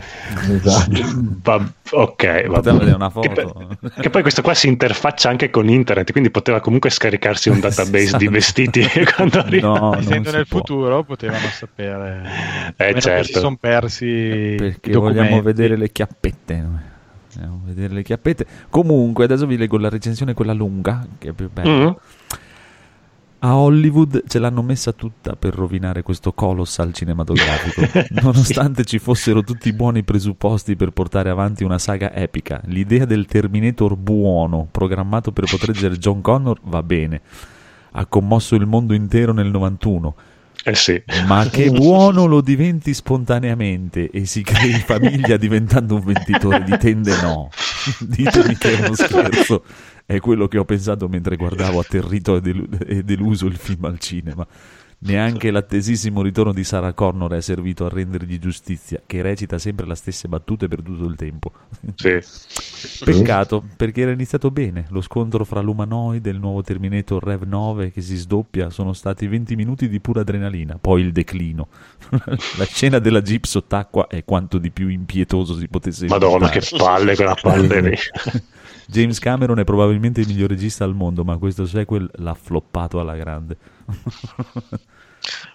Esatto. 0.50 0.90
Va- 1.42 1.70
ok, 1.90 2.46
va 2.46 2.54
Poteva 2.56 2.78
vedere 2.78 2.96
una 2.96 3.12
Che, 3.12 3.28
foto. 3.34 3.66
poi- 3.78 3.90
che 4.00 4.08
poi 4.10 4.22
questo 4.22 4.40
qua 4.40 4.54
si 4.54 4.68
interfaccia 4.68 5.28
anche 5.28 5.50
con 5.50 5.68
internet, 5.68 6.10
quindi 6.12 6.30
poteva 6.30 6.60
comunque 6.60 6.88
scaricarsi 6.88 7.50
un 7.50 7.60
database 7.60 8.04
Esatto. 8.04 8.16
di 8.18 8.28
vestiti 8.28 8.88
quando 9.14 9.38
arriva. 9.40 9.68
No, 9.68 9.98
Essendo 9.98 10.30
nel 10.30 10.46
può. 10.46 10.60
futuro 10.60 11.04
potevano 11.04 11.46
sapere. 11.52 12.22
Eh, 12.76 12.98
certo. 13.00 13.24
si 13.24 13.32
sono 13.34 13.56
persi 13.56 14.54
Perché 14.56 14.92
vogliamo 14.92 15.42
vedere 15.42 15.76
le 15.76 15.92
chiappette. 15.92 16.85
Noi. 17.36 17.46
Vogliamo 17.46 17.62
vedere 17.64 17.94
le 17.94 18.02
chiappette. 18.02 18.46
Comunque, 18.70 19.24
adesso 19.24 19.46
vi 19.46 19.56
leggo 19.56 19.78
la 19.78 19.88
recensione, 19.88 20.34
quella 20.34 20.52
lunga, 20.52 21.06
che 21.18 21.30
è 21.30 21.32
più 21.32 21.50
bella. 21.52 21.90
Mm. 21.90 21.94
A 23.40 23.54
Hollywood 23.56 24.24
ce 24.26 24.38
l'hanno 24.38 24.62
messa 24.62 24.92
tutta 24.92 25.36
per 25.36 25.54
rovinare 25.54 26.02
questo 26.02 26.32
colossal 26.32 26.92
cinematografico. 26.94 27.82
Nonostante 28.22 28.84
ci 28.84 28.98
fossero 28.98 29.42
tutti 29.42 29.68
i 29.68 29.72
buoni 29.74 30.02
presupposti 30.02 30.74
per 30.74 30.90
portare 30.90 31.28
avanti 31.28 31.62
una 31.62 31.78
saga 31.78 32.12
epica, 32.14 32.60
l'idea 32.64 33.04
del 33.04 33.26
Terminator 33.26 33.94
buono, 33.94 34.66
programmato 34.70 35.32
per 35.32 35.44
proteggere 35.44 35.96
John 35.98 36.22
Connor, 36.22 36.58
va 36.64 36.82
bene. 36.82 37.20
Ha 37.92 38.06
commosso 38.06 38.54
il 38.54 38.66
mondo 38.66 38.94
intero 38.94 39.32
nel 39.32 39.50
91. 39.50 40.14
Eh 40.68 40.74
sì. 40.74 41.00
Ma 41.28 41.46
che 41.48 41.70
buono 41.70 42.26
lo 42.26 42.40
diventi 42.40 42.92
spontaneamente 42.92 44.10
e 44.10 44.26
si 44.26 44.42
crei 44.42 44.72
famiglia 44.72 45.36
diventando 45.38 45.94
un 45.94 46.02
venditore 46.02 46.64
di 46.64 46.76
tende, 46.76 47.20
no. 47.22 47.50
Ditemi 48.00 48.56
che 48.56 48.76
è 48.76 48.84
uno 48.84 48.96
scherzo. 48.96 49.62
È 50.04 50.18
quello 50.18 50.48
che 50.48 50.58
ho 50.58 50.64
pensato 50.64 51.08
mentre 51.08 51.36
guardavo 51.36 51.78
atterrito 51.78 52.36
e, 52.36 52.40
delu- 52.40 52.84
e 52.84 53.04
deluso 53.04 53.46
il 53.46 53.56
film 53.56 53.84
al 53.84 54.00
cinema. 54.00 54.44
Neanche 54.98 55.50
l'attesissimo 55.50 56.22
ritorno 56.22 56.54
di 56.54 56.64
Sarah 56.64 56.94
Connor 56.94 57.32
è 57.32 57.40
servito 57.42 57.84
a 57.84 57.90
rendergli 57.90 58.38
giustizia, 58.38 59.02
che 59.04 59.20
recita 59.20 59.58
sempre 59.58 59.86
le 59.86 59.94
stesse 59.94 60.26
battute 60.26 60.68
per 60.68 60.80
tutto 60.80 61.04
il 61.04 61.16
tempo. 61.16 61.52
Sì. 61.94 62.18
Peccato, 63.04 63.62
perché 63.76 64.00
era 64.00 64.12
iniziato 64.12 64.50
bene. 64.50 64.86
Lo 64.88 65.02
scontro 65.02 65.44
fra 65.44 65.60
l'umanoide 65.60 66.30
e 66.30 66.32
il 66.32 66.38
nuovo 66.38 66.62
Terminator 66.62 67.22
Rev 67.22 67.42
9 67.42 67.92
che 67.92 68.00
si 68.00 68.16
sdoppia 68.16 68.70
sono 68.70 68.94
stati 68.94 69.26
20 69.26 69.54
minuti 69.54 69.88
di 69.88 70.00
pura 70.00 70.22
adrenalina, 70.22 70.78
poi 70.80 71.02
il 71.02 71.12
declino. 71.12 71.68
La 72.56 72.64
scena 72.64 72.98
della 72.98 73.20
jeep 73.20 73.44
sott'acqua 73.44 74.06
è 74.06 74.24
quanto 74.24 74.56
di 74.56 74.70
più 74.70 74.88
impietoso 74.88 75.56
si 75.56 75.68
potesse 75.68 76.06
Madonna, 76.06 76.48
che 76.48 76.62
palle 76.76 77.14
quella 77.14 77.36
palle 77.40 77.80
lì. 77.82 77.96
James 78.86 79.18
Cameron 79.18 79.58
è 79.58 79.64
probabilmente 79.64 80.20
il 80.20 80.26
miglior 80.28 80.48
regista 80.50 80.84
al 80.84 80.94
mondo, 80.94 81.24
ma 81.24 81.36
questo 81.38 81.66
sequel 81.66 82.08
l'ha 82.16 82.34
floppato 82.34 83.00
alla 83.00 83.16
grande. 83.16 83.56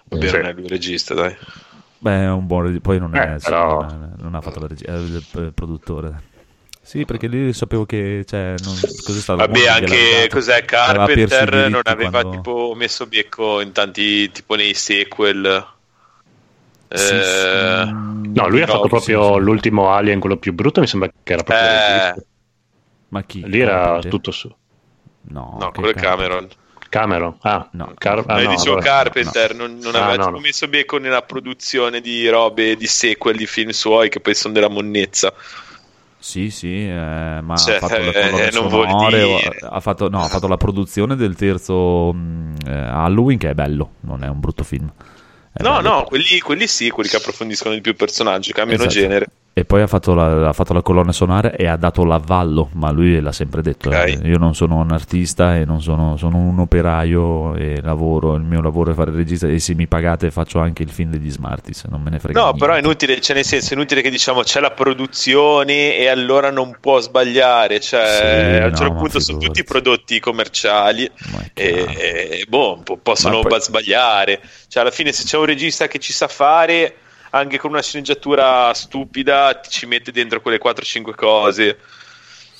Vabbè, 0.08 0.28
Sì. 0.28 0.36
non 0.36 0.46
è 0.46 0.52
lui 0.52 0.64
il 0.64 0.68
regista, 0.68 1.14
dai. 1.14 1.34
Beh, 1.98 2.22
è 2.24 2.30
un 2.30 2.46
buon 2.46 2.62
regista. 2.64 2.82
Poi 2.82 2.98
non, 2.98 3.14
è, 3.14 3.34
Eh, 3.34 3.38
sì, 3.38 3.44
però- 3.46 3.80
non 3.82 4.12
è- 4.18 4.22
non 4.22 4.34
ha 4.34 4.40
fatto 4.40 4.60
la 4.60 4.66
regia, 4.66 4.92
è 4.92 4.96
il, 4.96 5.24
il 5.34 5.52
produttore. 5.54 6.30
Sì, 6.84 7.04
perché 7.04 7.28
lì 7.28 7.52
sapevo 7.52 7.86
che 7.86 8.24
cioè, 8.26 8.54
non, 8.64 8.74
cos'è 9.04 9.20
stato 9.20 9.38
Vabbè, 9.38 9.66
anche 9.68 10.28
cos'è 10.28 10.64
Carpenter 10.64 11.70
non 11.70 11.80
aveva 11.84 12.10
quando- 12.10 12.30
tipo 12.30 12.74
messo 12.76 13.06
becco 13.06 13.60
in 13.60 13.70
tanti 13.72 14.30
tipo 14.32 14.56
nei 14.56 14.74
sequel. 14.74 15.66
Eh, 16.88 16.98
Sì, 16.98 17.04
sì. 17.22 18.30
No, 18.34 18.48
lui 18.48 18.62
ha 18.62 18.66
No, 18.66 18.72
fatto 18.72 18.82
sì, 18.82 18.88
proprio 18.88 19.26
sì, 19.28 19.32
sì. 19.34 19.40
l'ultimo 19.40 19.90
Alien, 19.90 20.18
quello 20.20 20.36
più 20.36 20.52
brutto, 20.52 20.80
mi 20.80 20.86
sembra 20.88 21.08
che 21.22 21.32
era 21.32 21.42
proprio 21.44 21.66
Eh. 21.68 22.26
Ma 23.12 23.22
chi? 23.24 23.42
Lì 23.46 23.60
era 23.60 23.72
Carpenter? 23.80 24.10
tutto 24.10 24.30
su. 24.30 24.54
No, 25.28 25.56
no, 25.60 25.70
quello 25.70 25.90
è. 25.90 25.94
Cameron. 25.94 26.48
Cameron. 26.88 27.36
Ah, 27.42 27.68
No. 27.72 27.92
Car- 27.96 28.24
ah, 28.26 28.40
Eh, 28.40 28.44
no, 28.44 28.50
dicevo 28.50 28.76
allora- 28.76 28.84
Carpenter, 28.84 29.54
non, 29.54 29.78
non 29.80 29.94
Ah, 29.94 30.06
aveva 30.08 30.24
no, 30.24 30.30
no. 30.30 30.38
messo 30.40 30.66
becco 30.68 30.98
nella 30.98 31.22
produzione 31.22 32.00
di 32.00 32.28
robe, 32.28 32.76
di 32.76 32.86
sequel, 32.86 33.36
di 33.36 33.46
film 33.46 33.70
suoi 33.70 34.08
che 34.10 34.20
poi 34.20 34.34
sono 34.34 34.52
della 34.52 34.68
monnezza. 34.68 35.32
Sì, 36.18 36.50
sì, 36.50 36.86
eh, 36.86 37.40
ma 37.42 37.56
Cioè, 37.56 37.76
ha 37.76 37.78
fatto 37.78 37.98
le 37.98 38.12
eh, 38.12 38.30
colonne 38.30 38.50
non 38.52 38.68
vuol 38.68 38.88
sonore, 38.88 39.24
dire. 39.24 39.58
ha 39.60 39.80
fatto, 39.80 40.08
no, 40.08 40.22
ha 40.22 40.28
fatto 40.28 40.46
la 40.48 40.56
produzione 40.56 41.16
del 41.16 41.34
terzo 41.34 42.12
mh, 42.12 42.54
eh, 42.66 42.70
Halloween 42.72 43.38
che 43.38 43.50
è 43.50 43.54
bello, 43.54 43.94
non 44.00 44.22
è 44.22 44.28
un 44.28 44.38
brutto 44.38 44.62
film. 44.62 44.90
È 45.52 45.62
No, 45.62 45.76
bello. 45.76 45.88
no, 45.88 46.04
quelli, 46.04 46.38
quelli 46.40 46.66
sì, 46.68 46.90
quelli 46.90 47.08
che 47.08 47.16
approfondiscono 47.16 47.74
di 47.74 47.80
più 47.80 47.90
il 47.90 47.96
personaggio, 47.96 48.52
cambiano 48.52 48.84
Esatto. 48.84 48.98
genere. 49.00 49.26
E 49.54 49.66
poi 49.66 49.82
ha 49.82 49.86
fatto, 49.86 50.14
la, 50.14 50.48
ha 50.48 50.52
fatto 50.54 50.72
la 50.72 50.80
colonna 50.80 51.12
sonora 51.12 51.52
e 51.52 51.66
ha 51.66 51.76
dato 51.76 52.04
l'avvallo, 52.04 52.70
ma 52.72 52.90
lui 52.90 53.20
l'ha 53.20 53.32
sempre 53.32 53.60
detto, 53.60 53.90
eh, 53.90 54.18
io 54.22 54.38
non 54.38 54.54
sono 54.54 54.76
un 54.76 54.90
artista 54.92 55.56
e 55.58 55.66
non 55.66 55.82
sono, 55.82 56.16
sono 56.16 56.38
un 56.38 56.58
operaio 56.58 57.54
e 57.56 57.78
lavoro, 57.82 58.34
il 58.36 58.44
mio 58.44 58.62
lavoro 58.62 58.92
è 58.92 58.94
fare 58.94 59.10
il 59.10 59.16
regista 59.18 59.46
e 59.46 59.58
se 59.58 59.74
mi 59.74 59.86
pagate 59.86 60.30
faccio 60.30 60.58
anche 60.58 60.82
il 60.82 60.88
film 60.88 61.10
degli 61.10 61.30
Smarties, 61.30 61.84
non 61.90 62.00
me 62.00 62.08
ne 62.08 62.18
frega 62.18 62.38
No, 62.38 62.44
niente. 62.46 62.60
però 62.64 62.76
è 62.76 62.78
inutile, 62.78 63.20
cioè 63.20 63.36
nel 63.36 63.44
senso 63.44 63.74
è 63.74 63.76
inutile 63.76 64.00
che 64.00 64.08
diciamo 64.08 64.40
c'è 64.40 64.58
la 64.58 64.70
produzione 64.70 65.96
e 65.98 66.08
allora 66.08 66.50
non 66.50 66.74
può 66.80 66.98
sbagliare, 67.00 67.78
cioè 67.78 68.06
Sì, 68.06 68.62
a 68.62 68.64
un 68.64 68.70
no, 68.70 68.76
certo 68.76 68.94
punto 68.94 69.20
sono 69.20 69.36
tutti 69.38 69.64
prodotti 69.64 70.18
commerciali 70.18 71.10
e, 71.52 71.86
e, 71.98 72.46
boh, 72.48 72.80
po- 72.82 72.96
possono 73.02 73.40
poi- 73.40 73.50
ba- 73.50 73.60
sbagliare, 73.60 74.40
cioè 74.68 74.82
alla 74.82 74.90
fine 74.90 75.12
se 75.12 75.24
c'è 75.24 75.36
un 75.36 75.44
regista 75.44 75.88
che 75.88 75.98
ci 75.98 76.14
sa 76.14 76.26
fare 76.26 76.94
anche 77.34 77.58
con 77.58 77.70
una 77.70 77.82
sceneggiatura 77.82 78.72
stupida 78.74 79.60
ci 79.66 79.86
mette 79.86 80.12
dentro 80.12 80.40
quelle 80.40 80.60
4-5 80.62 81.14
cose. 81.14 81.78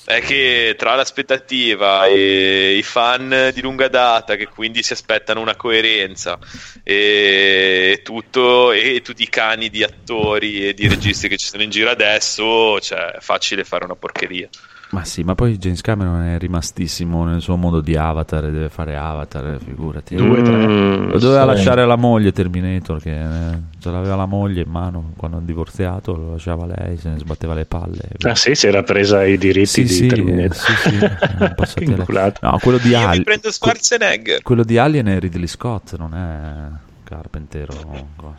È 0.04 0.20
che 0.20 0.74
tra 0.76 0.96
l'aspettativa 0.96 2.06
e 2.06 2.74
i 2.76 2.82
fan 2.82 3.50
di 3.54 3.60
lunga 3.60 3.86
data 3.86 4.34
che 4.34 4.48
quindi 4.48 4.82
si 4.82 4.92
aspettano 4.92 5.40
una 5.40 5.54
coerenza 5.54 6.38
e 6.82 8.00
tutto 8.02 8.72
e 8.72 9.00
tutti 9.02 9.22
i 9.22 9.28
cani 9.28 9.70
di 9.70 9.84
attori 9.84 10.66
e 10.66 10.74
di 10.74 10.88
registi 10.88 11.28
che 11.28 11.36
ci 11.36 11.46
sono 11.46 11.62
in 11.62 11.70
giro 11.70 11.90
adesso, 11.90 12.80
cioè 12.80 13.12
è 13.12 13.20
facile 13.20 13.62
fare 13.62 13.84
una 13.84 13.94
porcheria. 13.94 14.48
Ma 14.92 15.04
sì, 15.04 15.22
ma 15.22 15.34
poi 15.34 15.56
James 15.56 15.80
Cameron 15.80 16.22
è 16.22 16.38
rimastissimo 16.38 17.24
nel 17.24 17.40
suo 17.40 17.56
modo 17.56 17.80
di 17.80 17.96
Avatar, 17.96 18.42
deve 18.42 18.68
fare 18.68 18.94
Avatar, 18.94 19.56
figurati. 19.64 20.14
Due, 20.16 20.42
tre. 20.42 20.54
Mm, 20.66 21.08
Lo 21.12 21.18
doveva 21.18 21.40
sì. 21.40 21.46
lasciare 21.46 21.80
alla 21.80 21.96
moglie 21.96 22.30
Terminator, 22.30 23.00
che 23.00 23.20
eh, 23.22 23.56
ce 23.78 23.90
l'aveva 23.90 24.16
la 24.16 24.26
moglie 24.26 24.60
in 24.60 24.70
mano 24.70 25.12
quando 25.16 25.38
hanno 25.38 25.46
divorziato, 25.46 26.14
lo 26.14 26.32
lasciava 26.32 26.66
lei, 26.66 26.98
se 26.98 27.08
ne 27.08 27.18
sbatteva 27.18 27.54
le 27.54 27.64
palle. 27.64 28.00
Ah 28.26 28.34
sì, 28.34 28.54
si 28.54 28.66
era 28.66 28.82
presa 28.82 29.24
i 29.24 29.38
diritti 29.38 29.66
sì, 29.66 29.82
di 29.84 29.88
sì, 29.88 30.06
Terminator. 30.08 30.54
sì, 30.56 30.72
sì, 30.74 30.94
erano 31.00 31.54
passati 31.56 31.84
a 31.84 31.88
lei. 31.88 31.96
Inculato. 31.98 32.40
No, 32.46 32.58
quello 32.60 32.76
di, 32.76 32.88
Io 32.90 32.98
mi 32.98 33.04
Al- 33.04 33.22
prendo 33.22 33.50
Schwarzenegger. 33.50 34.42
quello 34.42 34.62
di 34.62 34.76
Alien 34.76 35.06
è 35.06 35.18
Ridley 35.18 35.46
Scott, 35.46 35.96
non 35.96 36.14
è 36.14 36.68
Carpenter 37.04 37.68
o 37.70 38.06
cosa. 38.16 38.36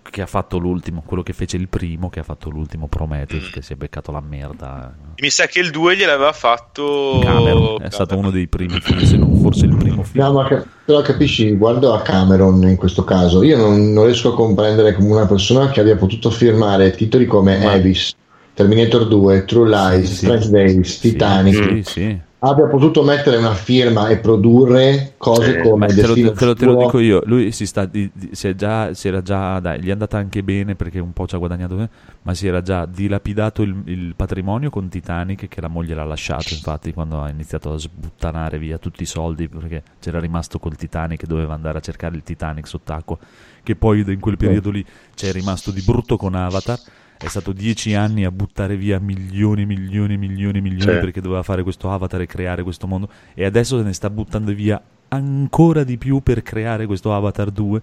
Che 0.00 0.22
ha 0.22 0.26
fatto 0.26 0.58
l'ultimo, 0.58 1.02
quello 1.04 1.22
che 1.22 1.32
fece 1.32 1.56
il 1.56 1.68
primo, 1.68 2.08
che 2.08 2.20
ha 2.20 2.22
fatto 2.22 2.48
l'ultimo 2.50 2.86
Prometheus, 2.88 3.48
Mm. 3.48 3.52
che 3.52 3.62
si 3.62 3.72
è 3.72 3.76
beccato 3.76 4.10
la 4.10 4.20
merda. 4.20 4.94
Mi 5.18 5.30
sa 5.30 5.46
che 5.46 5.60
il 5.60 5.70
2 5.70 5.96
gliel'aveva 5.96 6.32
fatto 6.32 7.20
Cameron 7.22 7.82
è 7.82 7.90
stato 7.90 8.16
uno 8.16 8.30
dei 8.30 8.46
primi 8.48 8.80
film, 8.80 9.02
se 9.04 9.16
non 9.16 9.34
forse 9.36 9.66
il 9.66 9.76
primo 9.76 10.02
film. 10.02 10.24
No, 10.24 10.32
ma 10.32 10.48
ca- 10.48 10.64
però 10.84 11.02
capisci, 11.02 11.54
guardo 11.56 11.92
a 11.94 12.00
Cameron 12.02 12.62
in 12.68 12.76
questo 12.76 13.04
caso, 13.04 13.42
io 13.42 13.56
non, 13.56 13.92
non 13.92 14.04
riesco 14.06 14.30
a 14.32 14.34
comprendere 14.34 14.94
come 14.94 15.10
una 15.10 15.26
persona 15.26 15.68
che 15.70 15.80
abbia 15.80 15.96
potuto 15.96 16.30
firmare 16.30 16.90
titoli 16.92 17.26
come 17.26 17.58
Ma- 17.58 17.72
Abyss, 17.72 18.14
Terminator 18.54 19.06
2, 19.08 19.44
True 19.44 19.68
Lies, 19.68 20.08
Sì, 20.08 20.14
sì. 20.14 20.24
Strange 20.24 20.48
Days, 20.50 20.98
Sì, 20.98 21.10
Titanic, 21.10 21.54
Sì, 21.54 21.82
sì. 21.84 22.20
Abbia 22.44 22.66
potuto 22.66 23.04
mettere 23.04 23.36
una 23.36 23.54
firma 23.54 24.08
e 24.08 24.18
produrre 24.18 25.14
cose 25.16 25.58
Eh, 25.58 25.62
come 25.62 25.86
te 25.86 26.06
lo, 26.06 26.14
te 26.14 26.44
lo- 26.44 26.54
te 26.54 26.64
lo 26.66 26.74
dico 26.74 26.98
io, 26.98 27.22
lui 27.24 27.52
si, 27.52 27.66
sta 27.66 27.84
di- 27.86 28.10
di- 28.12 28.30
si, 28.32 28.48
è 28.48 28.54
già, 28.56 28.92
si 28.94 29.06
era 29.06 29.22
già, 29.22 29.60
dai, 29.60 29.80
gli 29.80 29.86
è 29.88 29.92
andata 29.92 30.18
anche 30.18 30.42
bene 30.42 30.74
perché 30.74 30.98
un 30.98 31.12
po' 31.12 31.26
ci 31.28 31.36
ha 31.36 31.38
guadagnato, 31.38 31.88
ma 32.22 32.34
si 32.34 32.48
era 32.48 32.60
già 32.60 32.84
dilapidato 32.84 33.62
il, 33.62 33.82
il 33.84 34.14
patrimonio 34.16 34.70
con 34.70 34.88
Titanic 34.88 35.46
che 35.46 35.60
la 35.60 35.68
moglie 35.68 35.94
l'ha 35.94 36.04
lasciato, 36.04 36.52
infatti 36.54 36.92
quando 36.92 37.22
ha 37.22 37.28
iniziato 37.30 37.72
a 37.74 37.78
sbuttanare 37.78 38.58
via 38.58 38.78
tutti 38.78 39.02
i 39.04 39.06
soldi 39.06 39.48
perché 39.48 39.82
c'era 40.00 40.18
rimasto 40.18 40.58
col 40.58 40.74
Titanic 40.74 41.20
che 41.20 41.26
doveva 41.28 41.54
andare 41.54 41.78
a 41.78 41.80
cercare 41.80 42.16
il 42.16 42.24
Titanic 42.24 42.66
sott'acqua, 42.66 43.16
che 43.62 43.76
poi 43.76 44.00
in 44.04 44.18
quel 44.18 44.36
periodo 44.36 44.70
lì 44.70 44.84
c'è 45.14 45.30
rimasto 45.30 45.70
di 45.70 45.80
brutto 45.82 46.16
con 46.16 46.34
Avatar. 46.34 46.78
È 47.22 47.28
stato 47.28 47.52
dieci 47.52 47.94
anni 47.94 48.24
a 48.24 48.32
buttare 48.32 48.76
via 48.76 48.98
milioni, 48.98 49.64
milioni, 49.64 50.16
milioni, 50.16 50.60
milioni 50.60 50.92
Sì. 50.94 50.98
perché 50.98 51.20
doveva 51.20 51.44
fare 51.44 51.62
questo 51.62 51.88
avatar 51.88 52.20
e 52.20 52.26
creare 52.26 52.64
questo 52.64 52.88
mondo. 52.88 53.08
E 53.34 53.44
adesso 53.44 53.78
se 53.78 53.84
ne 53.84 53.92
sta 53.92 54.10
buttando 54.10 54.52
via 54.52 54.82
ancora 55.08 55.84
di 55.84 55.98
più 55.98 56.20
per 56.20 56.42
creare 56.42 56.86
questo 56.86 57.14
Avatar 57.14 57.50
2. 57.50 57.82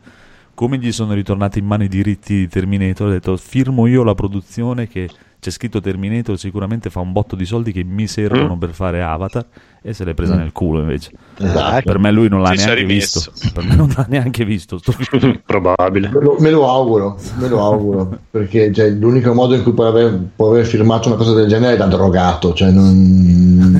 Come 0.53 0.77
gli 0.77 0.91
sono 0.91 1.13
ritornati 1.13 1.59
in 1.59 1.65
mano 1.65 1.83
i 1.83 1.87
diritti 1.87 2.35
di 2.35 2.47
Terminator, 2.49 3.07
ha 3.07 3.11
detto 3.11 3.37
firmo 3.37 3.87
io 3.87 4.03
la 4.03 4.13
produzione 4.13 4.87
che 4.89 5.09
c'è 5.39 5.51
scritto 5.51 5.79
Terminator 5.79 6.37
sicuramente 6.37 6.89
fa 6.89 6.99
un 6.99 7.13
botto 7.13 7.35
di 7.35 7.45
soldi 7.45 7.71
che 7.71 7.83
mi 7.83 8.07
servono 8.07 8.57
per 8.57 8.71
fare 8.71 9.01
Avatar 9.01 9.45
e 9.81 9.93
se 9.93 10.03
l'è 10.03 10.13
presa 10.13 10.35
nel 10.35 10.51
culo 10.51 10.81
invece. 10.81 11.11
Esatto. 11.37 11.81
Per 11.83 11.97
me 11.97 12.11
lui 12.11 12.27
non 12.27 12.41
l'ha 12.41 12.55
ci 12.55 12.65
neanche 12.65 12.83
visto. 12.83 13.31
Per 13.53 13.63
me 13.63 13.75
non 13.75 13.89
l'ha 13.95 14.05
neanche 14.09 14.43
visto. 14.43 14.79
Probabile. 15.45 16.09
Me 16.09 16.21
lo, 16.21 16.35
me 16.39 16.49
lo 16.49 16.69
auguro, 16.69 17.17
me 17.37 17.47
lo 17.47 17.63
auguro, 17.63 18.19
perché 18.29 18.73
cioè, 18.73 18.89
l'unico 18.89 19.33
modo 19.33 19.55
in 19.55 19.63
cui 19.63 19.73
può 19.73 19.87
aver, 19.87 20.19
può 20.35 20.49
aver 20.49 20.65
firmato 20.65 21.07
una 21.07 21.17
cosa 21.17 21.33
del 21.33 21.47
genere 21.47 21.75
è 21.75 21.77
da 21.77 21.87
drogato, 21.87 22.53
cioè 22.53 22.71
non, 22.71 23.71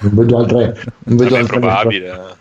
non 0.00 0.10
vedo 0.12 0.38
altre... 0.38 0.76
Non 1.04 1.16
vedo 1.16 1.30
Non 1.30 1.38
è 1.38 1.40
altre 1.42 1.58
probabile. 1.60 2.38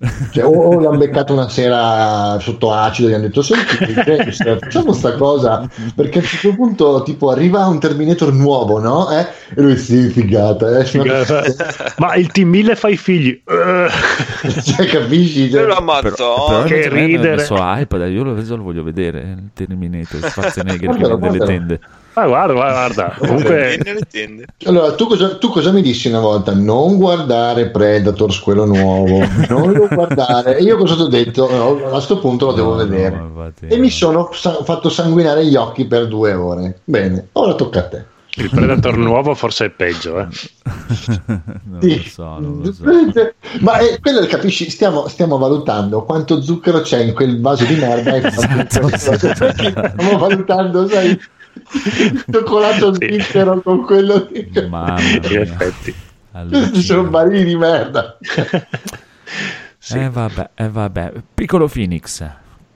Eh. 0.00 0.08
Cioè, 0.30 0.44
o, 0.44 0.50
o 0.50 0.80
l'hanno 0.80 0.98
beccato 0.98 1.32
una 1.32 1.48
sera 1.48 2.38
sotto 2.40 2.72
acido 2.72 3.08
e 3.08 3.10
gli 3.10 3.14
hanno 3.14 3.26
detto 3.26 3.42
senti 3.42 3.76
James, 3.92 4.36
facciamo 4.58 4.92
sta 4.92 5.14
cosa 5.14 5.68
perché 5.94 6.18
a 6.18 6.22
un 6.22 6.26
certo 6.26 6.54
punto 6.54 7.02
tipo 7.02 7.30
arriva 7.30 7.66
un 7.66 7.78
Terminator 7.78 8.32
nuovo 8.32 8.78
no? 8.78 9.10
Eh? 9.10 9.26
e 9.54 9.60
lui 9.60 9.76
sì 9.76 10.08
figata 10.08 10.78
eh? 10.78 10.84
Ma 11.98 12.14
il 12.14 12.30
team 12.30 12.48
1000 12.48 12.76
fa 12.76 12.88
i 12.88 12.96
figli. 12.96 13.42
Eh, 13.44 13.88
cioè, 14.62 14.86
capisci 14.86 15.50
Cioè, 15.50 15.66
Però. 16.10 16.62
Che 16.64 16.88
ridere. 16.88 17.44
dai, 17.98 18.12
io 18.12 18.22
lo, 18.22 18.34
lo 18.34 18.62
voglio 18.62 18.82
vedere 18.82 19.20
il 19.20 19.50
Terminator 19.54 20.20
Schwarzenegger 20.30 20.78
che 20.78 20.86
Guardalo, 20.86 21.18
vende 21.18 21.38
le 21.38 21.44
tende. 21.44 21.80
Ma 22.12 22.26
guarda, 22.26 22.52
guarda, 22.52 22.74
guarda. 22.94 23.14
Comunque, 23.18 23.78
allora 24.64 24.94
tu 24.94 25.06
cosa, 25.06 25.36
tu 25.38 25.48
cosa 25.48 25.70
mi 25.70 25.80
dissi 25.80 26.08
una 26.08 26.18
volta 26.20 26.52
non 26.54 26.96
guardare 26.96 27.70
Predators 27.70 28.40
quello 28.40 28.64
nuovo 28.64 29.18
non 29.48 29.72
lo 29.72 29.86
guardare 29.88 30.58
e 30.58 30.62
io 30.64 30.76
cosa 30.76 30.96
ti 30.96 31.02
ho 31.02 31.06
detto 31.06 31.48
No, 31.50 31.94
a 31.94 32.00
sto 32.00 32.18
punto 32.18 32.46
lo 32.46 32.52
devo 32.52 32.70
No, 32.74 32.82
no, 32.82 32.88
vedere 32.88 33.16
infatti, 33.16 33.66
e 33.66 33.76
no. 33.76 33.82
mi 33.82 33.90
sono 33.90 34.30
sa- 34.32 34.62
fatto 34.64 34.88
sanguinare 34.88 35.46
gli 35.46 35.54
occhi 35.56 35.86
per 35.86 36.08
due 36.08 36.32
ore 36.32 36.80
bene 36.84 37.28
ora 37.32 37.54
tocca 37.54 37.78
a 37.78 37.88
te 37.88 38.04
il 38.36 38.48
Predator 38.48 38.96
nuovo 38.96 39.34
forse 39.34 39.66
è 39.66 39.70
peggio. 39.70 40.20
Eh. 40.20 40.26
non 41.26 41.80
Sì. 41.80 41.96
lo 41.96 42.02
so, 42.08 42.22
non 42.38 42.60
lo 42.62 42.72
so. 42.72 42.84
Ma 43.60 43.78
è 43.78 43.98
quello 44.00 44.22
stiamo, 44.22 44.48
stiamo, 44.70 45.08
stiamo 45.08 45.36
valutando 45.36 46.04
quanto 46.04 46.40
zucchero 46.40 46.80
c'è 46.80 47.00
in 47.00 47.12
quel 47.12 47.40
vaso 47.40 47.64
di 47.64 47.74
merda. 47.74 48.14
e 48.14 48.20
quanto- 48.32 48.88
Esatto. 48.88 49.34
stiamo 49.34 50.18
valutando, 50.18 50.86
sai, 50.88 51.18
il 51.98 52.24
cioccolato 52.30 52.94
Sì. 52.94 53.22
con 53.62 53.84
quello 53.84 54.28
di... 54.30 54.48
Mamma 54.68 55.00
In 55.00 55.20
mia. 55.28 55.40
effetti. 55.40 55.94
Ci 56.74 56.82
sono 56.82 57.04
barili 57.08 57.44
di 57.44 57.56
merda. 57.56 58.16
Eh 59.92 60.08
vabbè, 60.08 60.50
eh 60.54 60.68
vabbè. 60.68 61.12
Piccolo 61.34 61.66
Phoenix, 61.68 62.24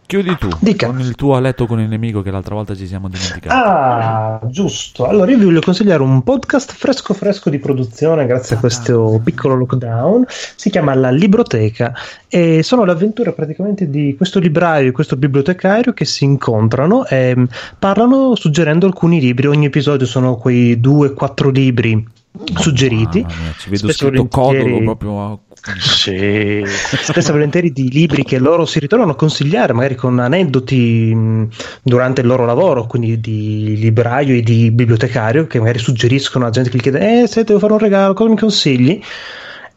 chiudi 0.06 0.36
tu 0.38 0.48
Dica. 0.60 0.86
con 0.86 1.00
il 1.00 1.14
tuo 1.14 1.34
a 1.34 1.40
letto 1.40 1.66
con 1.66 1.80
il 1.80 1.88
nemico 1.88 2.22
che 2.22 2.30
l'altra 2.30 2.54
volta 2.54 2.74
ci 2.74 2.86
siamo 2.86 3.08
dimenticati. 3.08 3.48
Ah, 3.48 4.40
giusto. 4.44 5.06
Allora 5.06 5.30
io 5.30 5.38
vi 5.38 5.44
voglio 5.44 5.60
consigliare 5.60 6.02
un 6.02 6.22
podcast 6.22 6.72
fresco 6.72 7.14
fresco 7.14 7.50
di 7.50 7.58
produzione 7.58 8.26
grazie 8.26 8.56
a 8.56 8.58
questo 8.58 9.20
piccolo 9.22 9.54
lockdown. 9.54 10.24
Si 10.28 10.70
chiama 10.70 10.94
La 10.94 11.10
Libroteca 11.10 11.94
e 12.28 12.62
sono 12.62 12.84
le 12.84 12.92
avventure 12.92 13.32
praticamente 13.32 13.88
di 13.88 14.14
questo 14.16 14.38
libraio 14.38 14.88
e 14.88 14.92
questo 14.92 15.16
bibliotecario 15.16 15.92
che 15.92 16.04
si 16.04 16.24
incontrano 16.24 17.06
e 17.06 17.34
mm, 17.36 17.44
parlano 17.78 18.34
suggerendo 18.34 18.86
alcuni 18.86 19.20
libri. 19.20 19.46
Ogni 19.46 19.66
episodio 19.66 20.06
sono 20.06 20.36
quei 20.36 20.80
due, 20.80 21.12
quattro 21.12 21.50
libri 21.50 22.06
suggeriti. 22.54 23.20
Mia, 23.20 23.54
ci 23.58 23.70
vedo 23.70 23.92
scritto 23.92 24.26
codolo 24.26 24.78
proprio 24.82 25.22
a... 25.22 25.38
Sì. 25.78 26.62
spesso 26.66 27.30
e 27.30 27.32
volentieri 27.32 27.72
di 27.72 27.88
libri 27.90 28.22
che 28.22 28.38
loro 28.38 28.66
si 28.66 28.78
ritrovano 28.78 29.12
a 29.12 29.16
consigliare, 29.16 29.72
magari 29.72 29.94
con 29.94 30.18
aneddoti 30.18 31.14
mh, 31.14 31.48
durante 31.82 32.20
il 32.20 32.26
loro 32.26 32.44
lavoro, 32.44 32.84
quindi 32.84 33.18
di 33.18 33.74
libraio 33.78 34.34
e 34.34 34.42
di 34.42 34.70
bibliotecario, 34.70 35.46
che 35.46 35.58
magari 35.58 35.78
suggeriscono 35.78 36.46
a 36.46 36.50
gente 36.50 36.68
che 36.68 36.76
gli 36.76 36.82
chiede: 36.82 37.22
Eh, 37.22 37.26
se 37.26 37.44
devo 37.44 37.58
fare 37.58 37.72
un 37.72 37.78
regalo, 37.78 38.12
cosa 38.12 38.30
mi 38.30 38.36
consigli? 38.36 39.00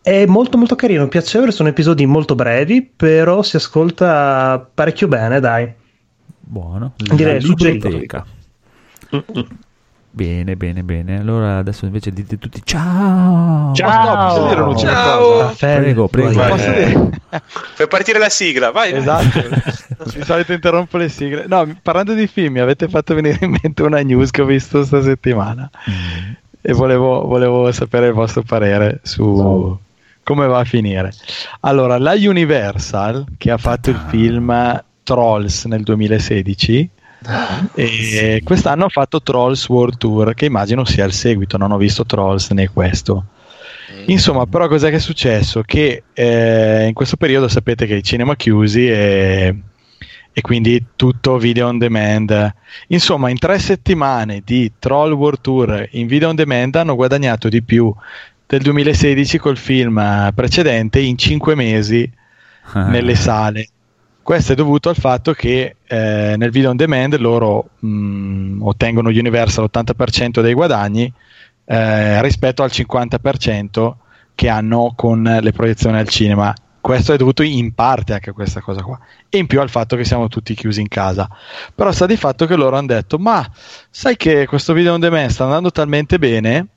È 0.01 0.25
molto 0.25 0.57
molto 0.57 0.75
carino, 0.75 1.07
piacevole, 1.07 1.51
sono 1.51 1.69
episodi 1.69 2.05
molto 2.05 2.35
brevi, 2.35 2.81
però 2.81 3.41
si 3.41 3.55
ascolta 3.55 4.69
parecchio 4.73 5.07
bene, 5.07 5.39
dai. 5.39 5.71
Buono. 6.39 6.93
Direi 6.95 7.35
La 7.35 7.41
suggerito. 7.41 8.25
Bene, 10.17 10.55
bene, 10.55 10.81
bene. 10.81 11.19
Allora 11.19 11.57
adesso 11.59 11.85
invece 11.85 12.11
dite 12.11 12.39
tutti 12.39 12.59
ciao. 12.63 13.71
Ciao. 13.75 14.29
Posso 14.33 14.47
dire 14.47 14.61
un'ultima 14.61 14.91
Ciao. 14.91 15.53
Prego, 15.55 16.07
prego. 16.07 16.55
dire? 16.55 17.09
Fai 17.75 17.87
partire 17.87 18.17
la 18.17 18.29
sigla, 18.29 18.71
vai. 18.71 18.93
Esatto, 18.93 19.39
di 20.11 20.23
solito 20.23 20.53
interrompo 20.53 20.97
le 20.97 21.09
sigle. 21.09 21.45
No, 21.47 21.71
parlando 21.83 22.15
di 22.15 22.25
film, 22.25 22.53
mi 22.53 22.59
avete 22.61 22.87
fatto 22.87 23.13
venire 23.13 23.37
in 23.41 23.59
mente 23.61 23.83
una 23.83 24.01
news 24.01 24.31
che 24.31 24.41
ho 24.41 24.45
visto 24.45 24.83
sta 24.83 25.03
settimana 25.03 25.69
Mm. 25.87 26.31
e 26.61 26.73
volevo, 26.73 27.27
volevo 27.27 27.71
sapere 27.71 28.07
il 28.07 28.13
vostro 28.13 28.41
parere 28.41 28.99
su 29.03 29.77
come 30.23 30.47
va 30.47 30.59
a 30.61 30.63
finire. 30.63 31.11
Allora, 31.59 31.99
la 31.99 32.13
Universal, 32.13 33.23
che 33.37 33.51
ha 33.51 33.57
fatto 33.57 33.91
il 33.91 34.03
film 34.07 34.83
Trolls 35.03 35.65
nel 35.65 35.83
2016, 35.83 36.89
e 37.73 38.41
quest'anno 38.43 38.85
ha 38.85 38.89
fatto 38.89 39.21
Trolls 39.21 39.67
World 39.69 39.97
Tour, 39.97 40.33
che 40.33 40.45
immagino 40.45 40.85
sia 40.85 41.05
il 41.05 41.13
seguito, 41.13 41.57
non 41.57 41.71
ho 41.71 41.77
visto 41.77 42.05
Trolls 42.05 42.49
né 42.51 42.69
questo. 42.69 43.25
Insomma, 44.05 44.45
però 44.45 44.67
cos'è 44.67 44.89
che 44.89 44.97
è 44.97 44.99
successo? 44.99 45.61
Che 45.61 46.03
eh, 46.13 46.85
in 46.87 46.93
questo 46.93 47.17
periodo 47.17 47.47
sapete 47.47 47.85
che 47.85 47.95
i 47.95 48.03
cinema 48.03 48.35
chiusi 48.35 48.87
e, 48.87 49.55
e 50.31 50.41
quindi 50.41 50.85
tutto 50.95 51.37
video 51.37 51.67
on 51.67 51.77
demand. 51.77 52.53
Insomma, 52.87 53.29
in 53.29 53.37
tre 53.39 53.59
settimane 53.59 54.41
di 54.45 54.73
Troll 54.79 55.13
World 55.13 55.41
Tour 55.41 55.87
in 55.91 56.07
video 56.07 56.29
on 56.29 56.35
demand 56.35 56.75
hanno 56.75 56.95
guadagnato 56.95 57.49
di 57.49 57.61
più 57.63 57.93
del 58.45 58.61
2016 58.61 59.37
col 59.39 59.57
film 59.57 59.97
eh, 59.97 60.31
precedente 60.33 60.99
in 60.99 61.17
cinque 61.17 61.55
mesi 61.55 62.09
Ah. 62.73 62.87
nelle 62.87 63.15
sale. 63.15 63.69
Questo 64.27 64.51
è 64.51 64.55
dovuto 64.55 64.89
al 64.89 64.97
fatto 64.97 65.31
che 65.31 65.77
eh, 65.87 66.35
nel 66.35 66.51
video 66.51 66.71
on 66.71 66.75
demand 66.75 67.15
loro 67.15 67.69
mh, 67.79 68.61
ottengono 68.61 69.07
Universal 69.07 69.69
l'80% 69.71 70.41
dei 70.41 70.53
guadagni 70.53 71.09
eh, 71.63 72.21
rispetto 72.21 72.61
al 72.61 72.69
50% 72.69 73.93
che 74.35 74.49
hanno 74.49 74.91
con 74.97 75.23
le 75.23 75.51
proiezioni 75.53 75.97
al 75.97 76.09
cinema. 76.09 76.53
Questo 76.81 77.13
è 77.13 77.15
dovuto 77.15 77.41
in 77.41 77.73
parte 77.73 78.15
anche 78.15 78.31
a 78.31 78.33
questa 78.33 78.59
cosa 78.59 78.81
qua 78.81 78.99
e 79.29 79.37
in 79.37 79.47
più 79.47 79.61
al 79.61 79.69
fatto 79.69 79.95
che 79.95 80.03
siamo 80.03 80.27
tutti 80.27 80.53
chiusi 80.55 80.81
in 80.81 80.89
casa. 80.89 81.29
Però 81.73 81.89
sta 81.93 82.05
di 82.05 82.17
fatto 82.17 82.45
che 82.45 82.57
loro 82.57 82.75
hanno 82.75 82.87
detto: 82.87 83.17
Ma 83.17 83.49
sai 83.89 84.17
che 84.17 84.45
questo 84.45 84.73
video 84.73 84.93
on 84.93 84.99
demand 84.99 85.29
sta 85.29 85.45
andando 85.45 85.71
talmente 85.71 86.19
bene 86.19 86.67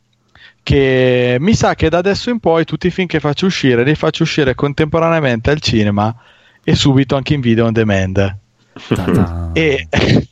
che 0.62 1.36
mi 1.40 1.54
sa 1.54 1.74
che 1.74 1.88
da 1.88 1.98
adesso 1.98 2.30
in 2.30 2.38
poi 2.38 2.64
tutti 2.64 2.86
i 2.86 2.90
film 2.92 3.08
che 3.08 3.18
faccio 3.18 3.46
uscire 3.46 3.82
li 3.82 3.96
faccio 3.96 4.22
uscire 4.22 4.54
contemporaneamente 4.54 5.50
al 5.50 5.58
cinema 5.58 6.14
e 6.64 6.74
subito 6.74 7.16
anche 7.16 7.34
in 7.34 7.40
video 7.40 7.66
on 7.66 7.72
demand. 7.72 8.36
E 9.52 9.88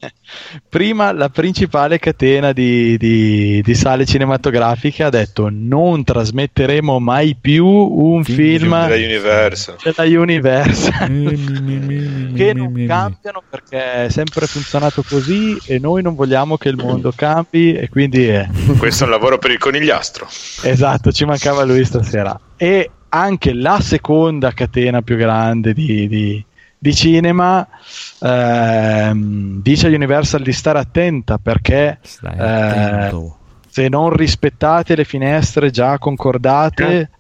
prima 0.68 1.10
la 1.10 1.28
principale 1.28 1.98
catena 1.98 2.52
di, 2.52 2.96
di- 2.96 3.60
di 3.62 3.74
sale 3.74 4.06
cinematografiche 4.06 5.02
ha 5.02 5.10
detto 5.10 5.48
non 5.50 6.04
trasmetteremo 6.04 7.00
mai 7.00 7.36
più 7.38 7.66
un 7.66 8.22
Film 8.22 8.36
film 8.36 8.86
Della 8.86 8.94
Universal. 8.94 9.76
della 9.82 10.20
Universal 10.20 11.08
che 12.36 12.52
non 12.54 12.72
cambiano 12.86 13.42
perché 13.50 14.04
è 14.04 14.08
sempre 14.08 14.46
funzionato 14.46 15.02
così 15.02 15.58
e 15.66 15.80
noi 15.80 16.02
non 16.02 16.14
vogliamo 16.14 16.56
che 16.56 16.68
il 16.68 16.76
mondo 16.76 17.10
cambi 17.14 17.74
e 17.74 17.88
quindi 17.88 18.28
eh, 18.28 18.46
Questo 18.78 19.02
è 19.02 19.06
un 19.06 19.12
lavoro 19.12 19.38
per 19.38 19.50
il 19.50 19.58
conigliastro. 19.58 20.28
esatto 20.62 21.10
ci 21.10 21.24
mancava 21.24 21.64
lui 21.64 21.84
stasera 21.84 22.38
e 22.56 22.90
anche 23.10 23.52
la 23.54 23.80
seconda 23.80 24.52
catena 24.52 25.02
più 25.02 25.16
grande 25.16 25.72
di, 25.72 26.08
di- 26.08 26.44
di 26.80 26.94
cinema 26.94 27.66
ehm, 28.20 29.60
dice 29.62 29.86
a 29.88 29.90
Universal 29.90 30.42
di 30.42 30.52
stare 30.52 30.78
attenta 30.78 31.38
perché 31.38 31.98
Eh, 32.38 33.36
se 33.70 33.88
non 33.88 34.10
rispettate 34.10 34.94
le 34.96 35.04
finestre 35.04 35.70
già 35.70 35.98
concordate 35.98 37.10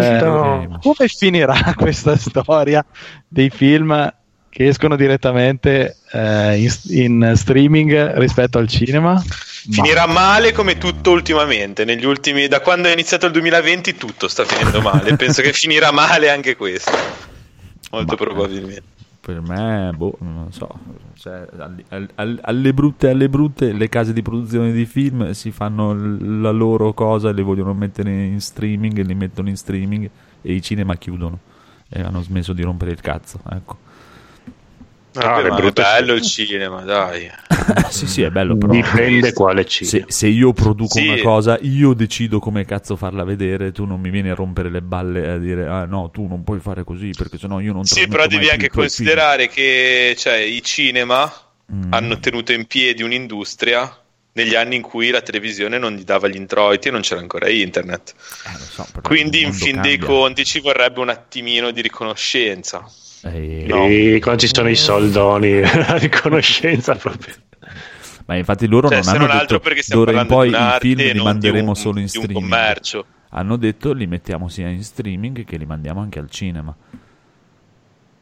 eh, 0.00 0.68
come 0.80 1.08
finirà 1.08 1.56
questa 1.76 2.16
storia 2.16 2.84
dei 3.26 3.50
film 3.50 4.12
che 4.56 4.68
escono 4.68 4.96
direttamente 4.96 5.96
eh, 6.12 6.56
in, 6.56 6.70
in 6.88 7.32
streaming 7.36 8.14
rispetto 8.14 8.56
al 8.56 8.66
cinema? 8.68 9.22
Finirà 9.22 10.06
male 10.06 10.52
come 10.52 10.78
tutto 10.78 11.10
ultimamente. 11.10 11.84
Negli 11.84 12.06
ultimi, 12.06 12.48
da 12.48 12.60
quando 12.60 12.88
è 12.88 12.92
iniziato 12.92 13.26
il 13.26 13.32
2020, 13.32 13.96
tutto 13.96 14.28
sta 14.28 14.46
finendo 14.46 14.80
male. 14.80 15.14
Penso 15.18 15.42
che 15.42 15.52
finirà 15.52 15.92
male 15.92 16.30
anche 16.30 16.56
questo. 16.56 16.90
Molto 17.90 18.16
probabilmente. 18.16 18.82
Per 19.20 19.42
me, 19.42 19.92
boh, 19.94 20.16
non 20.20 20.50
so. 20.52 20.70
Cioè, 21.18 21.46
al- 21.58 21.84
al- 21.90 22.10
al- 22.14 22.38
alle 22.40 22.72
brutte, 22.72 23.10
alle 23.10 23.28
brutte, 23.28 23.72
le 23.72 23.90
case 23.90 24.14
di 24.14 24.22
produzione 24.22 24.72
di 24.72 24.86
film 24.86 25.32
si 25.32 25.50
fanno 25.50 25.92
la 25.92 26.50
loro 26.50 26.94
cosa 26.94 27.28
e 27.28 27.34
le 27.34 27.42
vogliono 27.42 27.74
mettere 27.74 28.10
in 28.10 28.40
streaming 28.40 28.96
e 28.96 29.02
li 29.02 29.14
mettono 29.14 29.50
in 29.50 29.56
streaming 29.58 30.08
e 30.40 30.52
i 30.54 30.62
cinema 30.62 30.96
chiudono 30.96 31.40
e 31.90 32.00
hanno 32.00 32.22
smesso 32.22 32.54
di 32.54 32.62
rompere 32.62 32.92
il 32.92 33.02
cazzo. 33.02 33.38
Ecco. 33.50 33.84
Ma 35.16 35.58
è 35.58 35.70
bello 35.72 36.12
il 36.14 36.22
cinema, 36.22 36.82
dai. 36.82 37.30
sì, 37.90 38.06
sì, 38.06 38.22
è 38.22 38.30
bello, 38.30 38.56
però. 38.56 38.72
Dipende 38.72 39.32
quale 39.32 39.64
cinema. 39.64 40.06
Se, 40.06 40.12
se 40.12 40.26
io 40.28 40.52
produco 40.52 40.98
Sì. 40.98 41.06
una 41.08 41.20
cosa, 41.22 41.58
io 41.62 41.92
decido 41.94 42.38
come 42.38 42.64
cazzo 42.64 42.96
farla 42.96 43.24
vedere. 43.24 43.72
Tu 43.72 43.84
non 43.84 44.00
mi 44.00 44.10
vieni 44.10 44.30
a 44.30 44.34
rompere 44.34 44.70
le 44.70 44.82
balle 44.82 45.24
e 45.24 45.28
a 45.28 45.38
dire, 45.38 45.66
ah 45.66 45.84
no, 45.84 46.10
tu 46.10 46.26
non 46.26 46.44
puoi 46.44 46.60
fare 46.60 46.84
così 46.84 47.10
perché 47.16 47.38
sennò 47.38 47.60
io 47.60 47.72
non 47.72 47.84
Sì, 47.84 47.94
trasmetto 48.06 48.16
però 48.16 48.26
devi 48.28 48.48
anche 48.50 48.66
i 48.66 48.68
tuoi 48.68 48.88
film." 48.88 49.06
considerare 49.08 49.48
che 49.48 50.14
cioè, 50.18 50.36
i 50.36 50.62
cinema 50.62 51.32
Mm. 51.72 51.92
hanno 51.92 52.20
tenuto 52.20 52.52
in 52.52 52.66
piedi 52.66 53.02
un'industria 53.02 53.92
negli 54.34 54.54
anni 54.54 54.76
in 54.76 54.82
cui 54.82 55.10
la 55.10 55.20
televisione 55.20 55.78
non 55.78 55.94
gli 55.94 56.04
dava 56.04 56.28
gli 56.28 56.36
introiti 56.36 56.86
e 56.86 56.90
non 56.92 57.00
c'era 57.00 57.18
ancora 57.20 57.48
internet. 57.48 58.14
Eh, 58.46 58.52
lo 58.52 58.58
so, 58.58 58.86
Quindi, 59.02 59.42
in 59.42 59.52
fin 59.52 59.80
dei 59.80 59.96
cambia. 59.98 60.06
conti, 60.14 60.44
ci 60.44 60.60
vorrebbe 60.60 61.00
un 61.00 61.08
attimino 61.08 61.72
di 61.72 61.80
riconoscenza. 61.80 62.84
E 63.32 64.18
quando 64.20 64.40
ci 64.40 64.50
sono 64.52 64.68
i 64.68 64.76
soldoni, 64.76 65.60
la 65.62 65.96
riconoscenza 65.98 66.94
proprio. 66.94 67.34
Ma 68.26 68.36
infatti 68.36 68.66
loro 68.66 68.88
Cioè, 68.88 68.98
non 68.98 69.08
hanno 69.08 69.18
non 69.18 69.26
detto 69.28 69.40
altro 69.40 69.60
perché 69.60 69.82
d'ora 69.86 70.20
in 70.20 70.26
poi 70.26 70.50
i 70.50 70.76
film 70.80 71.00
li 71.12 71.22
manderemo 71.22 71.68
un- 71.68 71.76
solo 71.76 72.00
in 72.00 72.08
streaming. 72.08 72.34
commercio. 72.34 73.04
Hanno 73.30 73.56
detto 73.56 73.92
li 73.92 74.06
mettiamo 74.06 74.48
sia 74.48 74.68
in 74.68 74.82
streaming 74.82 75.44
che 75.44 75.56
li 75.56 75.66
mandiamo 75.66 76.00
anche 76.00 76.18
al 76.18 76.30
cinema. 76.30 76.74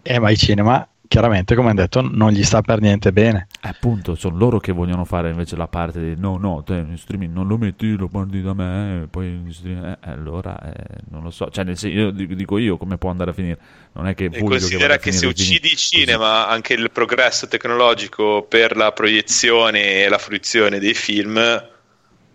Eh, 0.02 0.18
ma 0.18 0.31
i 0.31 0.36
cinema, 0.36 0.86
chiaramente, 1.08 1.55
come 1.55 1.70
hanno 1.70 1.81
detto, 1.81 2.00
non 2.00 2.31
gli 2.31 2.42
sta 2.44 2.62
per 2.62 2.81
niente 2.81 3.12
bene. 3.12 3.49
Eh, 3.62 3.68
Appunto, 3.68 4.15
sono 4.15 4.36
loro 4.36 4.58
che 4.60 4.73
vogliono 4.73 5.05
fare 5.07 5.31
invece 5.31 5.57
la 5.57 5.68
parte 5.68 5.99
di 5.99 6.20
no, 6.20 6.36
no, 6.36 6.62
te 6.62 6.74
in 6.74 6.99
streaming 6.99 7.33
non 7.33 7.47
lo 7.47 7.57
metti, 7.57 7.97
lo 7.97 8.08
mandi 8.12 8.42
da 8.42 8.52
me, 8.52 9.02
e 9.05 9.07
poi 9.08 9.28
in 9.28 9.52
streaming, 9.52 9.84
eh, 9.86 9.99
allora 10.10 10.60
eh, 10.73 11.00
non 11.10 11.23
lo 11.23 11.31
so. 11.31 11.49
Cioè, 11.50 11.65
nel 11.65 11.78
senso, 11.78 11.97
io 11.97 12.10
dico 12.10 12.58
io 12.58 12.76
come 12.76 12.99
può 12.99 13.10
andare 13.10 13.31
a 13.31 13.33
finire. 13.33 13.58
Non 13.92 14.07
è 14.07 14.15
che 14.15 14.31
E 14.31 14.42
che, 14.42 14.42
considera 14.42 14.94
a 14.94 14.99
che 14.99 15.12
se 15.12 15.26
uccidi 15.26 15.70
così. 15.70 15.70
il 15.70 15.76
cinema, 15.78 16.49
anche 16.49 16.74
il 16.74 16.91
progresso 16.91 17.47
tecnologico 17.49 18.42
per 18.47 18.76
la 18.76 18.92
proiezione 18.92 20.02
e 20.05 20.08
la 20.08 20.18
fruizione 20.18 20.78
dei 20.78 20.94
film, 20.94 21.39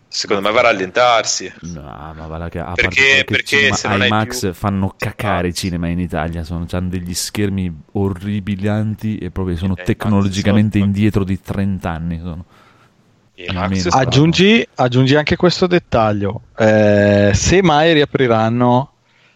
secondo 0.09 0.41
me 0.41 0.51
va 0.51 0.59
a 0.59 0.63
rallentarsi. 0.63 1.49
No, 1.61 1.81
ma 1.81 2.25
va 2.27 2.37
là 2.37 2.49
che, 2.49 2.59
a 2.59 2.73
Perché- 2.73 3.23
perché 3.25 3.71
se 3.73 3.87
non 3.87 4.01
hai 4.01 4.07
IMAX 4.07 4.39
più- 4.39 4.53
fanno 4.53 4.93
cacare 4.97 5.47
i 5.49 5.53
cinema 5.53 5.87
in 5.87 5.99
Italia, 5.99 6.43
sono, 6.43 6.65
hanno 6.71 6.89
degli 6.89 7.13
schermi 7.13 7.73
orribilanti 7.93 9.17
e 9.17 9.31
proprio 9.31 9.55
sono 9.55 9.75
Eh, 9.77 9.83
tecnologicamente 9.83 10.77
indietro 10.79 11.23
di 11.23 11.39
30 11.39 11.89
anni. 11.91 12.19
Sono. 12.19 12.45
E 13.35 13.45
Ah, 13.55 13.69
Aggiungi, 13.91 14.67
aggiungi 14.75 15.15
anche 15.15 15.37
questo 15.37 15.65
dettaglio. 15.65 16.41
Eh, 16.57 17.31
se 17.33 17.61
mai 17.61 17.93
riapriranno 17.93 18.91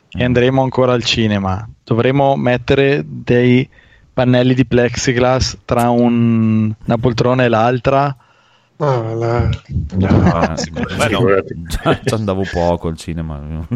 e 0.10 0.24
andremo 0.26 0.62
ancora 0.62 0.92
al 0.92 1.04
cinema, 1.06 1.66
dovremo 1.86 2.36
mettere 2.36 3.02
dei 3.06 3.68
pannelli 4.12 4.54
di 4.54 4.66
plexiglass 4.66 5.60
tra 5.66 5.90
un- 5.90 6.74
una 6.86 6.98
poltrona 6.98 7.46
e 7.46 7.48
l'altra. 7.48 8.16
Ah, 8.86 9.14
la- 9.14 9.50
No, 9.96 10.08
me 10.98 11.10
no. 11.10 11.20
Ci 12.06 12.14
andavo 12.14 12.44
poco 12.52 12.88
al 12.88 12.98
cinema. 12.98 13.40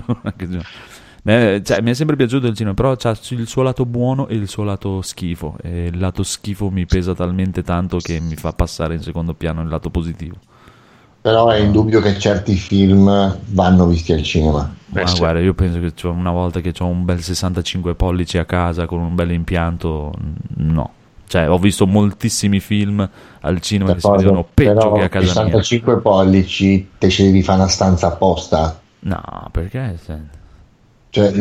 Cioè, 1.28 1.82
mi 1.82 1.92
è 1.92 1.94
sempre 1.94 2.16
piaciuto 2.16 2.48
il 2.48 2.56
cinema, 2.56 2.74
però 2.74 2.96
c'ha 2.96 3.14
il 3.32 3.48
suo 3.48 3.62
lato 3.62 3.86
buono 3.86 4.28
e 4.30 4.36
il 4.36 4.48
suo 4.48 4.64
lato 4.64 5.02
schifo. 5.02 5.58
E 5.62 5.88
il 5.88 6.00
lato 6.00 6.24
schifo 6.24 6.70
mi 6.70 6.86
pesa 6.86 7.14
talmente 7.14 7.64
tanto 7.64 7.98
che 7.98 8.20
mi 8.22 8.36
fa 8.36 8.54
passare 8.54 8.96
in 8.96 9.02
secondo 9.02 9.34
piano 9.34 9.62
il 9.62 9.68
lato 9.68 9.90
positivo. 9.90 10.36
Però 11.22 11.50
è 11.50 11.58
indubbio 11.60 12.00
che 12.00 12.18
certi 12.18 12.56
film 12.56 13.38
vanno 13.48 13.88
visti 13.88 14.14
al 14.14 14.24
cinema. 14.24 14.74
Ma 14.86 15.02
Eh, 15.02 15.08
sì. 15.08 15.18
guarda, 15.18 15.40
io 15.42 15.54
penso 15.54 15.80
che 15.80 16.08
una 16.08 16.32
volta 16.32 16.62
che 16.62 16.74
ho 16.80 16.86
un 16.86 17.04
bel 17.04 17.22
65 17.22 17.96
pollici 17.96 18.38
a 18.38 18.46
casa 18.46 18.86
con 18.86 19.00
un 19.02 19.14
bel 19.14 19.32
impianto, 19.32 20.14
no. 20.58 20.92
Cioè, 21.28 21.50
ho 21.50 21.58
visto 21.58 21.86
moltissimi 21.86 22.60
film 22.62 23.08
al 23.42 23.60
cinema 23.62 23.94
che 23.94 24.00
si 24.00 24.06
D'accordo, 24.08 24.24
vedono 24.24 24.48
peggio 24.54 24.74
però 24.74 24.92
che 24.94 25.04
a 25.04 25.10
casa 25.10 25.26
mia. 25.26 25.34
65 25.62 26.00
pollici 26.02 26.90
te 26.98 27.10
ce 27.10 27.24
li 27.24 27.32
devi 27.32 27.44
fare 27.44 27.60
una 27.60 27.68
stanza 27.68 28.08
apposta. 28.08 28.80
No, 29.00 29.50
perché? 29.52 29.98
Cioè, 30.06 30.18
Cioè, 31.10 31.32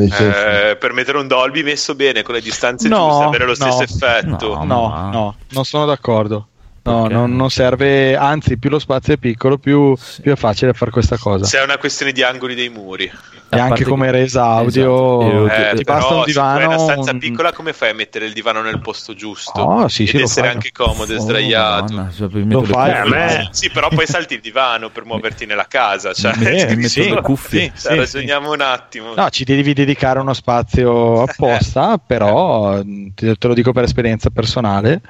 Eh, 0.70 0.76
per 0.76 0.92
mettere 0.92 1.18
un 1.18 1.26
Dolby 1.28 1.62
messo 1.62 1.94
bene 1.94 2.23
con 2.23 2.34
le 2.34 2.40
distanze 2.40 2.89
No, 2.89 3.08
giuste, 3.08 3.24
avere 3.24 3.44
lo 3.47 3.55
no, 3.58 3.70
stesso 3.70 3.82
effetto. 3.82 4.55
no. 4.56 4.65
No, 4.65 5.10
no, 5.12 5.34
non 5.50 5.65
sono 5.65 5.84
d'accordo. 5.84 6.48
No, 6.86 7.08
non, 7.08 7.34
non 7.34 7.50
serve, 7.50 8.15
anzi, 8.16 8.58
più 8.58 8.70
lo 8.70 8.78
spazio 8.78 9.15
è 9.15 9.16
piccolo, 9.18 9.58
più, 9.58 9.97
più 10.23 10.32
è 10.32 10.36
facile 10.36 10.73
fare 10.73 10.92
questa 10.92 11.18
cosa. 11.18 11.44
Se 11.44 11.58
è 11.58 11.62
una 11.65 11.78
questione 11.78 12.12
di 12.12 12.23
angoli 12.23 12.55
dei 12.55 12.68
muri. 12.68 13.10
E 13.48 13.58
anche 13.58 13.84
come 13.84 14.10
resa 14.12 14.44
audio, 14.44 15.47
Esatto. 15.47 15.70
Eh, 15.70 15.74
ti 15.76 15.84
però 15.84 15.98
basta 15.98 16.15
un 16.15 16.24
se 16.24 16.24
tu 16.24 16.31
hai 16.31 16.32
divano. 16.32 16.66
una 16.66 16.78
stanza 16.78 17.10
un- 17.12 17.18
piccola, 17.18 17.52
come 17.52 17.73
fai 17.73 17.90
a 17.90 17.94
mettere 17.94 18.26
il 18.26 18.32
divano 18.32 18.62
nel 18.62 18.81
posto 18.81 19.15
giusto? 19.15 19.60
Oh, 19.62 19.89
sì, 19.89 20.02
Ed 20.02 20.08
sì, 20.10 20.18
lo 20.18 20.24
essere 20.24 20.47
fai. 20.47 20.55
anche 20.56 20.73
comodo 20.73 21.12
e 21.12 21.16
Oh, 21.16 21.20
sdraiato. 21.20 21.82
Madonna, 21.82 22.10
cioè, 22.10 22.28
Lo 22.31 22.62
fai, 22.62 23.08
me- 23.10 23.48
Sì, 23.50 23.70
però 23.70 23.89
poi 23.89 24.06
salti 24.06 24.34
il 24.34 24.40
divano 24.40 24.90
per 24.90 25.05
muoverti 25.05 25.47
nella 25.47 25.66
casa. 25.66 26.12
Cioè, 26.12 26.36
metto 26.36 26.74
sì, 26.89 27.08
le 27.08 27.20
cuffie. 27.23 27.73
sì, 27.74 27.89
sì, 27.89 27.94
ragioniamo 27.97 28.52
un 28.52 28.60
attimo. 28.60 29.15
No, 29.15 29.28
ci 29.31 29.44
devi 29.44 29.73
dedicare 29.73 30.18
uno 30.20 30.34
spazio 30.34 31.23
apposta, 31.26 31.98
però 31.98 32.82
mh, 32.82 33.15
te, 33.15 33.34
te 33.34 33.47
lo 33.48 33.55
dico 33.55 33.73
per 33.73 33.84
esperienza 33.84 34.31
personale. 34.31 35.00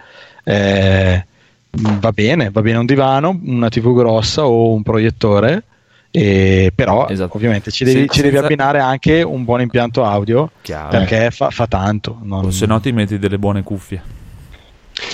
eh, 0.44 1.26
va 2.00 2.12
bene, 2.12 2.50
va 2.50 2.62
bene 2.62 2.78
un 2.78 2.86
divano, 2.86 3.38
una 3.44 3.68
TV 3.68 3.94
grossa 3.94 4.46
o 4.46 4.72
un 4.72 4.82
proiettore, 4.82 5.62
e- 6.10 6.72
però 6.74 7.06
Esatto. 7.08 7.36
ovviamente 7.36 7.70
ci 7.70 7.84
devi, 7.84 8.00
Se- 8.02 8.08
ci 8.08 8.20
devi 8.22 8.32
senza- 8.34 8.46
abbinare 8.46 8.78
anche 8.80 9.22
un 9.22 9.44
buon 9.44 9.60
impianto 9.60 10.04
audio 10.04 10.50
Chiaro. 10.62 10.88
perché 10.90 11.30
fa, 11.30 11.50
fa 11.50 11.66
tanto. 11.66 12.18
non- 12.22 12.52
Se 12.52 12.66
no 12.66 12.80
ti 12.80 12.92
metti 12.92 13.18
delle 13.18 13.38
buone 13.38 13.62
cuffie. 13.62 14.02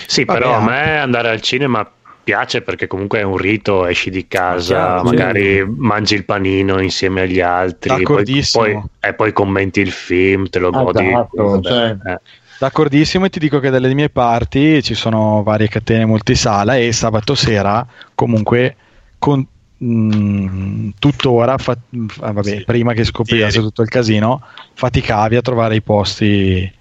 Sì, 0.07 0.25
Vabbè, 0.25 0.39
però 0.39 0.53
a 0.55 0.57
anche. 0.59 0.71
me 0.71 0.99
andare 0.99 1.29
al 1.31 1.41
cinema 1.41 1.89
piace 2.25 2.63
perché 2.63 2.87
comunque 2.87 3.19
è 3.19 3.23
un 3.23 3.37
rito, 3.37 3.85
esci 3.85 4.09
di 4.09 4.29
casa, 4.29 4.75
Chiaro, 4.77 5.03
magari 5.03 5.43
certo. 5.57 5.75
mangi 5.79 6.15
il 6.15 6.25
panino 6.25 6.81
insieme 6.81 7.23
agli 7.23 7.41
altri, 7.41 8.03
poi, 8.05 8.45
poi- 8.53 8.81
e 9.01 9.13
poi 9.15 9.33
commenti 9.33 9.81
il 9.81 9.91
film, 9.91 10.49
te 10.49 10.61
lo 10.61 10.69
Ah, 10.69 10.83
godi. 10.85 11.05
esatto, 11.09 11.61
cioè. 11.63 11.97
eh. 12.07 12.21
D'accordissimo 12.63 13.25
e 13.25 13.29
ti 13.29 13.41
dico 13.41 13.59
che 13.59 13.71
dalle 13.71 13.93
mie 13.93 14.09
parti 14.09 14.85
ci 14.85 14.95
sono 14.95 15.43
varie 15.43 15.67
catene 15.67 16.07
multisala 16.07 16.77
e 16.77 16.93
sabato 16.93 17.35
sera 17.35 17.85
comunque 18.15 18.77
con, 19.19 19.45
mh, 19.79 20.91
tuttora 21.01 21.59
fa- 21.59 21.77
fa- 22.07 22.31
vabbè, 22.33 22.45
Sì, 22.59 22.63
prima 22.65 22.93
che 22.93 23.03
scopriasse 23.03 23.57
ieri. 23.57 23.67
tutto 23.67 23.83
il 23.83 23.89
casino 23.89 24.43
faticavi 24.75 25.35
a 25.35 25.41
trovare 25.41 25.75
i 25.75 25.83
posti 25.83 26.73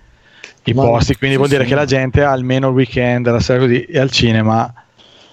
i 0.65 0.73
Ma- 0.73 0.83
posti 0.83 1.15
quindi 1.17 1.35
vuol 1.37 1.49
dire 1.49 1.63
sì. 1.63 1.69
che 1.69 1.75
la 1.75 1.85
gente 1.85 2.21
almeno 2.21 2.67
il 2.67 2.75
weekend 2.75 3.27
la 3.31 3.39
sera 3.39 3.57
così 3.61 3.81
e 3.83 3.97
al 3.97 4.11
cinema 4.11 4.71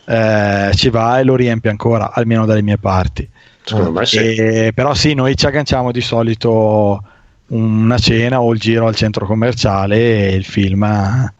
eh, 0.06 0.70
ci 0.74 0.88
va 0.88 1.18
e 1.18 1.24
lo 1.24 1.36
riempie 1.36 1.68
ancora 1.68 2.10
almeno 2.14 2.46
dalle 2.46 2.62
mie 2.62 2.78
parti 2.78 3.28
Secondo 3.64 3.92
me 3.92 4.06
sì. 4.06 4.16
e- 4.16 4.72
però 4.74 4.94
sì, 4.94 5.12
noi 5.12 5.36
ci 5.36 5.44
agganciamo 5.44 5.92
di 5.92 6.00
solito 6.00 7.02
una 7.48 7.98
cena 7.98 8.40
o 8.40 8.52
il 8.52 8.60
giro 8.60 8.86
al 8.86 8.94
centro 8.94 9.26
commerciale 9.26 10.28
e 10.28 10.34
il 10.34 10.44
film. 10.44 10.82
eh, 10.84 11.32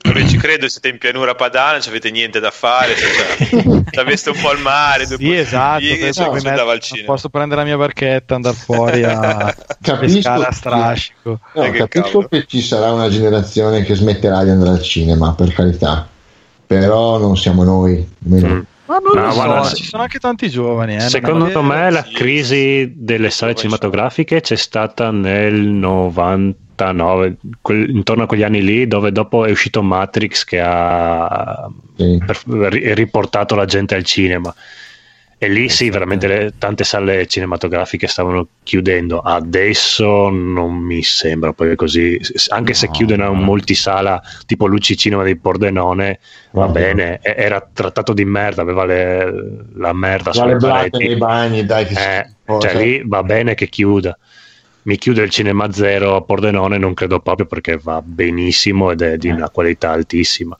Vabbè, 0.00 0.26
ci 0.26 0.36
credo, 0.36 0.68
siete 0.68 0.88
in 0.88 0.98
pianura 0.98 1.34
padana, 1.34 1.72
non 1.78 1.82
avete 1.88 2.10
niente 2.12 2.38
da 2.38 2.52
fare. 2.52 2.94
Cioè, 2.94 4.00
aveste 4.00 4.30
un 4.30 4.40
po' 4.40 4.50
al 4.50 4.60
mare. 4.60 5.06
due 5.06 5.16
Sì, 5.16 5.34
esatto. 5.34 5.82
al 5.84 6.42
mettere- 6.42 6.80
cinema. 6.80 7.06
posso 7.06 7.28
prendere 7.28 7.60
la 7.62 7.66
mia 7.66 7.76
barchetta, 7.76 8.36
andare 8.36 8.54
fuori 8.56 9.02
a 9.02 9.52
pescare 9.98 10.44
a 10.44 10.52
strascico. 10.52 11.40
No, 11.52 11.62
Eh, 11.64 11.70
che 11.72 11.78
capisco 11.78 12.04
cavolo. 12.06 12.28
che 12.28 12.44
ci 12.46 12.62
sarà 12.62 12.92
una 12.92 13.08
generazione 13.08 13.82
che 13.82 13.94
smetterà 13.96 14.44
di 14.44 14.50
andare 14.50 14.70
al 14.70 14.82
cinema, 14.82 15.34
per 15.34 15.52
carità. 15.52 16.08
Però 16.66 17.18
non 17.18 17.36
siamo 17.36 17.64
noi. 17.64 18.08
almeno. 18.24 18.48
Mm. 18.54 18.60
Ma 18.88 18.96
non 18.96 19.14
No, 19.16 19.26
lo 19.26 19.30
so, 19.32 19.44
guarda, 19.44 19.68
ci 19.68 19.84
sono 19.84 20.02
anche 20.02 20.18
tanti 20.18 20.48
giovani. 20.48 20.96
eh, 20.96 21.00
Secondo 21.00 21.62
me 21.62 21.90
la 21.90 22.02
sì, 22.02 22.14
crisi 22.14 22.92
delle 22.96 23.28
sale 23.28 23.54
cinematografiche 23.54 24.40
c'è 24.40 24.56
stata 24.56 25.10
nel 25.10 25.54
99, 25.54 27.36
quel- 27.60 27.90
intorno 27.90 28.22
a 28.22 28.26
quegli 28.26 28.42
anni 28.44 28.62
lì, 28.62 28.86
dove 28.86 29.12
dopo 29.12 29.44
è 29.44 29.50
uscito 29.50 29.82
Matrix 29.82 30.44
che 30.44 30.58
ha 30.60 31.68
Sì. 31.96 32.18
per- 32.24 32.42
ri- 32.72 32.94
riportato 32.94 33.54
la 33.54 33.66
gente 33.66 33.94
al 33.94 34.04
cinema. 34.04 34.54
E 35.40 35.48
lì 35.48 35.68
sì, 35.68 35.88
veramente 35.88 36.26
le- 36.26 36.54
tante 36.58 36.82
sale 36.82 37.26
cinematografiche 37.28 38.08
stavano 38.08 38.48
chiudendo. 38.64 39.20
Adesso 39.20 40.30
non 40.30 40.74
mi 40.74 41.02
sembra 41.04 41.52
poi 41.52 41.76
così. 41.76 42.20
Anche 42.48 42.74
se 42.74 42.86
No, 42.86 42.92
chiudono 42.92 43.24
no. 43.26 43.34
multisala 43.34 44.20
tipo 44.46 44.66
Luci 44.66 44.96
Cinema 44.96 45.22
di 45.22 45.36
Pordenone, 45.36 46.18
va 46.50 46.66
Vabbè. 46.66 46.80
bene. 46.80 47.18
Era 47.22 47.64
trattato 47.72 48.12
di 48.12 48.24
merda, 48.24 48.62
aveva 48.62 48.84
le- 48.84 49.32
la 49.76 49.92
merda 49.92 50.32
sulle 50.32 50.56
pareti. 50.56 51.06
nei 51.06 51.16
bagni, 51.16 51.64
dai, 51.64 51.86
che 51.86 51.92
Eh, 51.92 52.30
cioè 52.44 52.60
cioè. 52.72 52.82
lì 52.82 53.02
va 53.04 53.22
bene 53.22 53.54
che 53.54 53.68
chiuda. 53.68 54.18
Mi 54.82 54.96
chiude 54.96 55.22
il 55.22 55.30
cinema 55.30 55.70
zero 55.70 56.16
a 56.16 56.22
Pordenone, 56.22 56.78
non 56.78 56.94
credo 56.94 57.20
proprio 57.20 57.46
perché 57.46 57.78
va 57.80 58.02
benissimo 58.02 58.90
ed 58.90 59.02
è 59.02 59.16
di 59.16 59.28
una 59.28 59.50
qualità 59.50 59.90
altissima. 59.90 60.58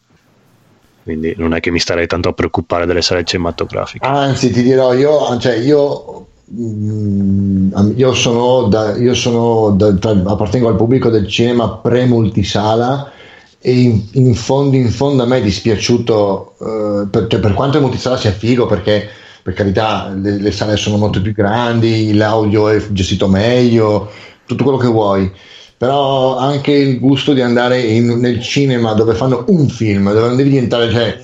Quindi 1.08 1.32
non 1.38 1.54
è 1.54 1.60
che 1.60 1.70
mi 1.70 1.78
starei 1.78 2.06
tanto 2.06 2.28
a 2.28 2.32
preoccupare 2.34 2.84
delle 2.84 3.00
sale 3.00 3.24
cinematografiche. 3.24 4.06
Anzi, 4.06 4.50
ti 4.50 4.62
dirò, 4.62 4.92
io, 4.92 5.38
cioè, 5.38 5.54
io, 5.54 6.26
mm, 6.52 7.92
io 7.96 8.12
sono, 8.12 8.68
da, 8.68 8.94
io 8.94 9.14
sono 9.14 9.70
da- 9.70 9.94
tra- 9.94 10.10
appartengo 10.10 10.68
al 10.68 10.76
pubblico 10.76 11.08
del 11.08 11.26
cinema 11.26 11.70
pre-multisala 11.76 13.10
e 13.58 13.72
in, 13.72 14.02
in 14.12 14.34
fondo 14.34 14.76
in 14.76 14.90
fondo 14.90 15.22
a 15.22 15.26
me 15.26 15.38
è 15.38 15.42
dispiaciuto 15.42 16.56
eh, 16.60 17.06
per, 17.08 17.26
cioè, 17.28 17.40
per 17.40 17.54
quanto 17.54 17.78
il 17.78 17.84
multisala 17.84 18.18
sia 18.18 18.30
figo 18.30 18.66
perché 18.66 19.08
per 19.42 19.54
carità 19.54 20.14
le, 20.14 20.38
le 20.38 20.52
sale 20.52 20.76
sono 20.76 20.98
molto 20.98 21.22
più 21.22 21.32
grandi 21.32 22.14
l'audio 22.14 22.68
è 22.68 22.80
gestito 22.92 23.26
meglio 23.26 24.10
tutto 24.44 24.62
quello 24.62 24.78
che 24.78 24.86
vuoi 24.86 25.32
però 25.78 26.36
anche 26.36 26.72
il 26.72 26.98
gusto 26.98 27.32
di 27.32 27.40
andare 27.40 27.80
in- 27.80 28.18
nel 28.18 28.42
cinema 28.42 28.92
dove 28.94 29.14
fanno 29.14 29.44
un 29.48 29.68
film 29.68 30.12
dove 30.12 30.26
non 30.26 30.36
devi 30.36 30.50
diventare 30.50 30.90
cioè 30.90 31.18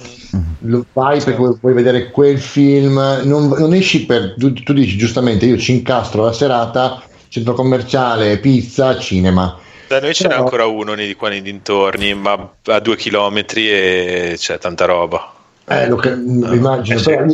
lo 0.60 0.84
fai 0.92 1.20
perché 1.20 1.38
vuoi, 1.60 1.74
vedere 1.74 2.10
quel 2.10 2.38
film 2.38 2.94
non, 3.24 3.48
non 3.48 3.74
esci 3.74 4.06
per 4.06 4.34
tu, 4.38 4.52
tu 4.52 4.72
dici 4.72 4.96
giustamente 4.96 5.44
io 5.46 5.58
ci 5.58 5.72
incastro 5.72 6.24
la 6.24 6.32
serata 6.32 7.02
centro 7.28 7.52
commerciale 7.54 8.38
pizza 8.38 8.96
cinema 8.98 9.58
Da 9.88 10.00
noi 10.00 10.14
ce 10.14 10.22
n'è 10.24 10.28
Però- 10.30 10.42
ancora 10.44 10.66
uno 10.66 10.94
nei, 10.94 11.14
qua 11.14 11.28
nei 11.28 11.42
dintorni, 11.42 12.14
ma 12.14 12.50
a 12.66 12.80
due 12.80 12.96
chilometri 12.96 13.68
e 13.70 14.34
c'è 14.38 14.58
tanta 14.58 14.86
roba. 14.86 15.30
Eh, 15.68 15.86
lo 15.88 15.96
che- 15.96 16.08
immagino, 16.10 16.96
eh 16.98 17.02
sì. 17.02 17.10
però 17.10 17.26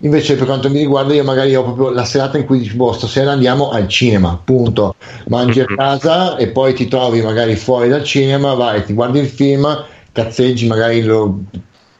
invece 0.00 0.36
per 0.36 0.46
quanto 0.46 0.70
mi 0.70 0.78
riguarda 0.78 1.14
io 1.14 1.24
magari 1.24 1.54
ho 1.54 1.62
proprio 1.62 1.90
la 1.90 2.04
serata 2.04 2.38
in 2.38 2.46
cui 2.46 2.58
dici 2.58 2.74
boh 2.74 2.92
stasera 2.92 3.32
andiamo 3.32 3.70
al 3.70 3.88
cinema, 3.88 4.40
punto, 4.42 4.94
mangi 5.26 5.60
a 5.60 5.66
casa 5.66 6.36
e 6.36 6.48
poi 6.48 6.74
ti 6.74 6.86
trovi 6.86 7.20
magari 7.20 7.56
fuori 7.56 7.88
dal 7.88 8.04
cinema, 8.04 8.54
vai, 8.54 8.84
ti 8.84 8.92
guardi 8.92 9.18
il 9.18 9.28
film, 9.28 9.84
cazzeggi, 10.12 10.66
magari 10.66 11.02
lo 11.02 11.40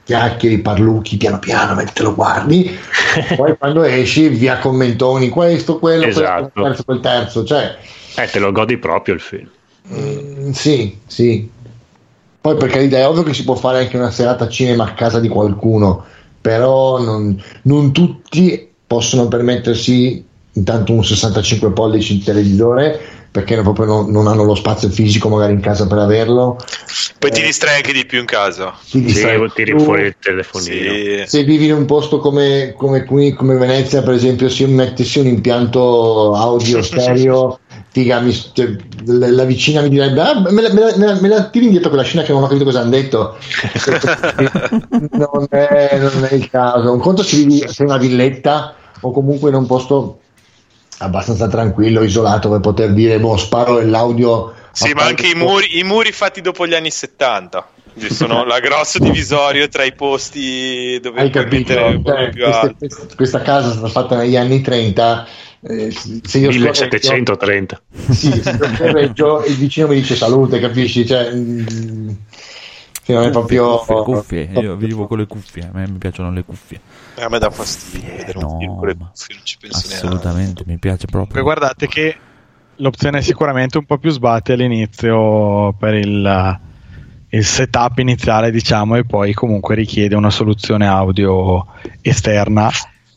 chiacchieri, 0.04 0.58
parlucchi 0.58 1.16
piano 1.16 1.38
piano 1.38 1.74
mentre 1.74 1.94
te 1.94 2.02
lo 2.02 2.14
guardi, 2.14 2.78
poi 3.36 3.56
quando 3.58 3.82
esci 3.82 4.28
via 4.28 4.58
commentoni, 4.58 5.28
questo, 5.28 5.78
quello, 5.78 6.06
Esatto. 6.06 6.50
quel 6.52 6.64
terzo, 6.64 6.84
quel 6.84 7.00
terzo, 7.00 7.44
cioè 7.44 7.76
Eh, 8.16 8.26
te 8.26 8.38
lo 8.38 8.52
godi 8.52 8.78
proprio 8.78 9.14
il 9.14 9.20
film. 9.20 9.48
Mm, 9.92 10.50
sì, 10.50 10.98
sì. 11.06 11.50
Poi 12.40 12.56
per 12.56 12.68
carità 12.70 12.98
è 12.98 13.06
ovvio 13.06 13.22
che 13.22 13.34
si 13.34 13.44
può 13.44 13.54
fare 13.54 13.80
anche 13.80 13.96
una 13.96 14.10
serata 14.10 14.48
cinema 14.48 14.84
a 14.84 14.92
casa 14.92 15.18
di 15.20 15.28
qualcuno, 15.28 16.04
però 16.40 17.00
non, 17.00 17.42
non 17.62 17.92
tutti 17.92 18.68
possono 18.86 19.28
permettersi 19.28 20.24
intanto 20.52 20.92
un 20.92 21.04
65 21.04 21.70
pollici 21.72 22.18
di 22.18 22.24
televisore 22.24 23.16
perché 23.30 23.60
proprio 23.60 23.84
non, 23.84 24.10
non 24.10 24.26
hanno 24.26 24.42
lo 24.42 24.54
spazio 24.54 24.88
fisico 24.88 25.28
magari 25.28 25.52
in 25.52 25.60
casa 25.60 25.86
per 25.86 25.98
averlo. 25.98 26.56
Poi 27.18 27.30
ti 27.30 27.42
distrai 27.42 27.76
anche 27.76 27.92
di 27.92 28.04
più 28.06 28.18
in 28.20 28.24
casa. 28.24 28.74
Ti 28.80 28.98
Sì, 28.98 29.02
distrai 29.02 29.52
tiri 29.54 29.74
più. 29.74 29.84
fuori 29.84 30.02
il 30.04 30.16
telefonino. 30.18 30.92
Sì. 30.92 31.22
Se 31.26 31.44
vivi 31.44 31.66
in 31.66 31.74
un 31.74 31.84
posto 31.84 32.18
come, 32.18 32.74
come 32.76 33.04
qui, 33.04 33.34
come 33.34 33.56
Venezia, 33.56 34.02
per 34.02 34.14
esempio, 34.14 34.48
se 34.48 34.66
mettessi 34.66 35.18
un 35.20 35.26
impianto 35.26 36.34
audio 36.34 36.80
stereo, 36.82 37.60
figa, 37.98 38.20
mi- 38.20 38.32
cioè, 38.32 38.76
la, 39.06 39.30
la 39.30 39.44
vicina 39.44 39.80
mi 39.80 39.88
direbbe: 39.88 40.20
ah, 40.20 40.40
me, 40.50 40.62
la, 40.62 40.72
me 40.72 40.80
la- 40.80 40.96
me 40.96 41.06
la- 41.06 41.20
me 41.20 41.28
la 41.28 41.48
tiri 41.48 41.66
indietro 41.66 41.88
quella 41.88 42.04
scena 42.04 42.22
che 42.22 42.32
non 42.32 42.42
ho 42.42 42.46
capito 42.46 42.64
cosa 42.64 42.80
hanno 42.80 42.90
detto. 42.90 43.36
non, 45.12 45.46
è, 45.50 45.98
non 45.98 46.24
è 46.28 46.34
il 46.34 46.48
caso. 46.50 46.92
Un 46.92 47.00
conto 47.00 47.22
se 47.22 47.36
vivi 47.36 47.64
se 47.68 47.82
è 47.82 47.86
una 47.86 47.96
villetta 47.98 48.74
o 49.00 49.10
comunque 49.10 49.50
in 49.50 49.56
un 49.56 49.66
posto 49.66 50.20
abbastanza 50.98 51.48
tranquillo, 51.48 52.02
isolato, 52.02 52.48
per 52.50 52.60
poter 52.60 52.92
dire: 52.92 53.18
boh, 53.18 53.36
sparo 53.36 53.80
l'audio. 53.80 54.54
Sì, 54.72 54.92
ma 54.92 55.04
anche 55.04 55.26
i 55.28 55.34
muri, 55.34 55.78
i 55.78 55.82
muri 55.82 56.12
fatti 56.12 56.40
dopo 56.40 56.66
gli 56.66 56.74
anni 56.74 56.90
70. 56.90 57.68
Ci 57.98 58.14
sono 58.14 58.44
la 58.46 58.60
grosso 58.60 59.00
divisorio 59.00 59.66
tra 59.68 59.82
i 59.82 59.92
posti 59.92 61.00
dove 61.02 61.20
Hai 61.20 61.30
puoi 61.30 61.44
capito? 61.44 61.74
mettere 61.74 62.32
Cioè, 62.34 62.72
questa- 62.78 63.14
questa 63.16 63.42
casa 63.42 63.70
è 63.70 63.72
stata 63.72 63.88
fatta 63.88 64.16
negli 64.16 64.36
anni 64.36 64.60
30. 64.60 65.26
Eh, 65.60 65.90
se 65.90 66.38
io 66.38 66.52
scorreggio- 66.52 66.84
1730. 66.84 67.82
sì, 68.10 68.30
se 68.42 68.50
io 68.50 68.74
scorreggio, 68.76 69.44
il 69.44 69.54
vicino 69.56 69.88
mi 69.88 69.96
dice 69.96 70.14
salute, 70.14 70.60
capisci? 70.60 71.04
Cioè, 71.06 71.34
mm, 71.34 72.08
che 73.02 73.14
non 73.14 73.24
è 73.24 73.30
proprio 73.30 73.78
Cuffie, 73.78 74.02
cuffie. 74.48 74.60
Io 74.60 74.76
vivo 74.76 75.06
con 75.06 75.18
le 75.18 75.26
cuffie, 75.26 75.62
a 75.62 75.70
me 75.72 75.88
mi 75.88 75.96
piacciono 75.98 76.30
le 76.30 76.44
cuffie. 76.44 76.80
Eh, 77.14 77.22
a 77.22 77.28
me 77.28 77.38
dà 77.38 77.50
fastidio 77.50 78.14
vedere 78.14 78.38
un 78.38 78.44
no, 78.44 78.58
film 78.58 78.76
con 78.76 78.86
le 78.86 78.96
cuffie, 78.96 79.34
non 79.34 79.44
ci 79.44 79.56
penso 79.58 79.88
neanche. 79.88 80.06
Assolutamente, 80.06 80.62
mi 80.66 80.78
piace 80.78 81.06
proprio. 81.06 81.42
guardate 81.42 81.86
che 81.86 82.16
l'opzione 82.76 83.18
è 83.18 83.22
sicuramente 83.22 83.78
un 83.78 83.86
po' 83.86 83.98
più 83.98 84.10
sbatte 84.10 84.52
all'inizio 84.52 85.72
per 85.72 85.94
il, 85.94 86.60
il 87.30 87.44
setup 87.44 87.98
iniziale, 87.98 88.50
diciamo, 88.50 88.96
e 88.96 89.04
poi 89.04 89.32
comunque 89.32 89.74
richiede 89.74 90.14
una 90.14 90.30
soluzione 90.30 90.86
audio 90.86 91.66
esterna. 92.02 92.70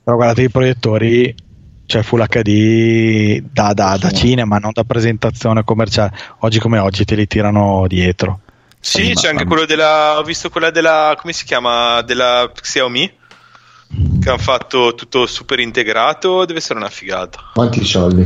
Però 0.03 0.15
guardate 0.15 0.43
i 0.43 0.49
proiettori, 0.49 1.35
cioè 1.91 2.03
Full 2.03 2.25
HD 2.25 3.43
da, 3.51 3.73
da- 3.73 3.97
da 3.99 4.11
cinema, 4.11 4.57
non 4.59 4.71
da 4.73 4.85
presentazione 4.85 5.65
commerciale. 5.65 6.13
Oggi 6.39 6.59
come 6.59 6.79
oggi 6.79 7.03
te 7.03 7.15
li 7.15 7.27
tirano 7.27 7.85
dietro. 7.87 8.39
Sì, 8.79 9.07
Sì, 9.07 9.13
c'è 9.13 9.27
anche 9.29 9.43
quello 9.45 9.65
della. 9.65 10.17
Ho 10.17 10.23
visto 10.23 10.49
quella 10.49 10.71
della. 10.71 11.15
come 11.19 11.33
si 11.33 11.43
chiama? 11.43 12.01
Della 12.01 12.49
Xiaomi. 12.53 13.19
Che 14.21 14.29
hanno 14.29 14.37
fatto 14.37 14.95
tutto 14.95 15.25
super 15.25 15.59
integrato. 15.59 16.45
Deve 16.45 16.59
essere 16.59 16.79
una 16.79 16.87
figata. 16.89 17.51
quanti 17.53 17.83
soldi? 17.83 18.25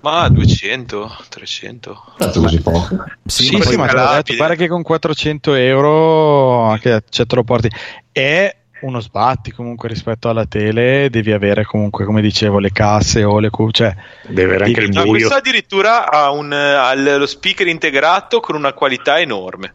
Ma 0.00 0.28
200, 0.28 1.16
300. 1.28 2.14
Cazzo 2.18 2.40
così 2.40 2.60
poco. 2.60 3.04
Sì, 3.24 3.44
Sì, 3.44 3.56
ma 3.56 3.64
sì, 3.64 3.76
ma 3.76 3.86
te 3.86 3.94
l'ho 3.94 4.12
detto, 4.14 4.34
guarda 4.34 4.56
che 4.56 4.66
con 4.66 4.82
400 4.82 5.54
euro 5.54 6.62
anche, 6.64 7.04
cioè, 7.08 7.24
te 7.26 7.34
lo 7.36 7.44
porti. 7.44 7.70
È 8.10 8.56
uno 8.82 9.00
sbatti 9.00 9.50
comunque 9.52 9.88
rispetto 9.88 10.28
alla 10.28 10.46
tele, 10.46 11.08
devi 11.10 11.32
avere 11.32 11.64
comunque, 11.64 12.04
come 12.04 12.20
dicevo, 12.20 12.58
le 12.58 12.70
casse 12.72 13.24
o 13.24 13.38
le 13.38 13.50
cu- 13.50 13.70
cioè, 13.70 13.94
Deve 14.22 14.54
avere 14.56 14.64
anche 14.66 14.80
il 14.80 14.90
No, 14.90 15.02
buio. 15.02 15.10
questo 15.12 15.34
addirittura 15.34 16.10
ha, 16.10 16.30
un, 16.30 16.52
ha 16.52 16.94
lo 16.94 17.26
speaker 17.26 17.66
integrato 17.66 18.40
con 18.40 18.54
una 18.54 18.72
qualità 18.72 19.18
enorme. 19.20 19.74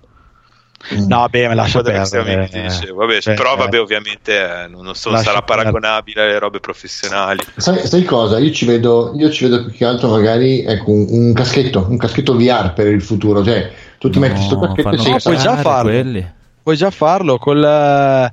No, 1.07 1.27
beh, 1.27 1.47
me 1.47 1.55
lascia 1.55 1.81
perdere. 1.81 2.49
Vabbè, 2.93 3.19
Cioè, 3.19 3.33
però 3.33 3.53
eh, 3.55 3.57
vabbè, 3.57 3.79
ovviamente 3.79 4.63
eh, 4.63 4.67
non, 4.67 4.93
so- 4.93 5.15
sarà 5.17 5.41
paragonabile 5.41 6.21
alle 6.21 6.39
robe 6.39 6.59
professionali. 6.59 7.39
Sai, 7.55 7.85
sai 7.87 8.03
cosa? 8.03 8.37
Io 8.37 8.51
ci 8.51 8.65
vedo, 8.65 9.13
io 9.15 9.29
ci 9.31 9.45
vedo 9.45 9.65
più 9.65 9.73
che 9.73 9.85
altro 9.85 10.09
magari 10.09 10.63
ecco, 10.63 10.91
un, 10.91 11.07
un 11.09 11.33
caschetto, 11.33 11.85
un 11.89 11.97
caschetto 11.97 12.35
VR 12.35 12.73
per 12.73 12.87
il 12.87 13.01
futuro. 13.01 13.43
Cioè, 13.43 13.71
tu 13.97 14.09
ti 14.09 14.19
No, 14.19 14.27
metti 14.27 14.41
sto 14.41 14.59
caschetto 14.59 14.89
e 14.93 14.97
sei 14.99 15.11
No, 15.11 15.17
puoi 15.23 15.37
già 15.37 15.57
farlo. 15.57 15.89
quelli. 15.91 16.35
Puoi 16.61 16.75
già 16.75 16.91
farlo 16.91 17.37
col 17.37 17.63
eh, 17.63 18.31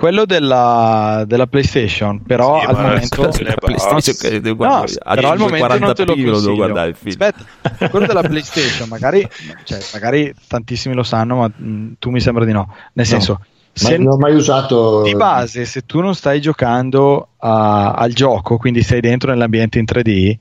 quello 0.00 0.24
della, 0.24 1.24
della 1.26 1.46
PlayStation, 1.46 2.22
però 2.22 2.60
Sì, 2.60 2.66
al 2.66 2.76
momento. 2.76 3.28
PlayStation 3.58 4.40
devo 4.40 4.64
No, 4.64 4.84
però 5.12 5.30
al 5.30 5.38
momento 5.38 5.66
40 5.66 5.84
non 5.86 5.94
te 5.94 6.04
lo 6.06 6.14
devo 6.14 6.30
consiglio. 6.32 6.54
guardare 6.54 6.88
il 6.88 6.96
film. 6.96 7.16
Aspetta, 7.20 7.44
quello 7.88 8.06
della 8.06 8.22
PlayStation, 8.22 8.88
magari, 8.88 9.28
cioè, 9.64 9.78
magari 9.92 10.34
tantissimi 10.48 10.94
lo 10.94 11.02
sanno, 11.02 11.36
ma 11.36 11.50
mh, 11.54 11.92
tu 11.98 12.08
mi 12.08 12.20
sembra 12.20 12.46
di 12.46 12.52
no. 12.52 12.66
Nel 12.94 13.04
No. 13.04 13.04
senso, 13.04 13.32
Ma 13.34 13.46
se 13.72 13.98
non 13.98 14.14
ho 14.14 14.16
mai 14.16 14.34
usato. 14.34 15.02
di 15.02 15.14
base, 15.14 15.66
se 15.66 15.82
tu 15.84 16.00
non 16.00 16.14
stai 16.14 16.40
giocando 16.40 17.28
a- 17.36 17.92
al 17.92 18.12
gioco, 18.14 18.56
quindi 18.56 18.82
sei 18.82 19.00
dentro 19.02 19.30
nell'ambiente 19.30 19.78
in 19.78 19.84
3D, 19.84 20.36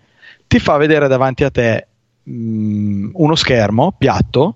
ti 0.48 0.58
fa 0.60 0.78
vedere 0.78 1.10
davanti 1.10 1.44
a 1.44 1.50
te 1.52 1.86
mh, 2.24 3.10
uno 3.14 3.36
schermo 3.36 3.94
piatto 3.98 4.56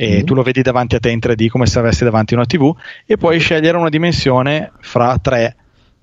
e 0.00 0.22
Mm. 0.22 0.24
tu 0.26 0.34
lo 0.34 0.42
vedi 0.42 0.62
davanti 0.62 0.94
a 0.94 1.00
te 1.00 1.10
in 1.10 1.18
3D 1.18 1.48
come 1.48 1.66
se 1.66 1.76
avessi 1.80 2.04
davanti 2.04 2.34
una 2.34 2.44
TV 2.46 2.72
e 3.04 3.16
puoi 3.16 3.40
scegliere 3.40 3.76
una 3.76 3.88
dimensione 3.88 4.70
fra 4.80 5.18
tre. 5.18 5.56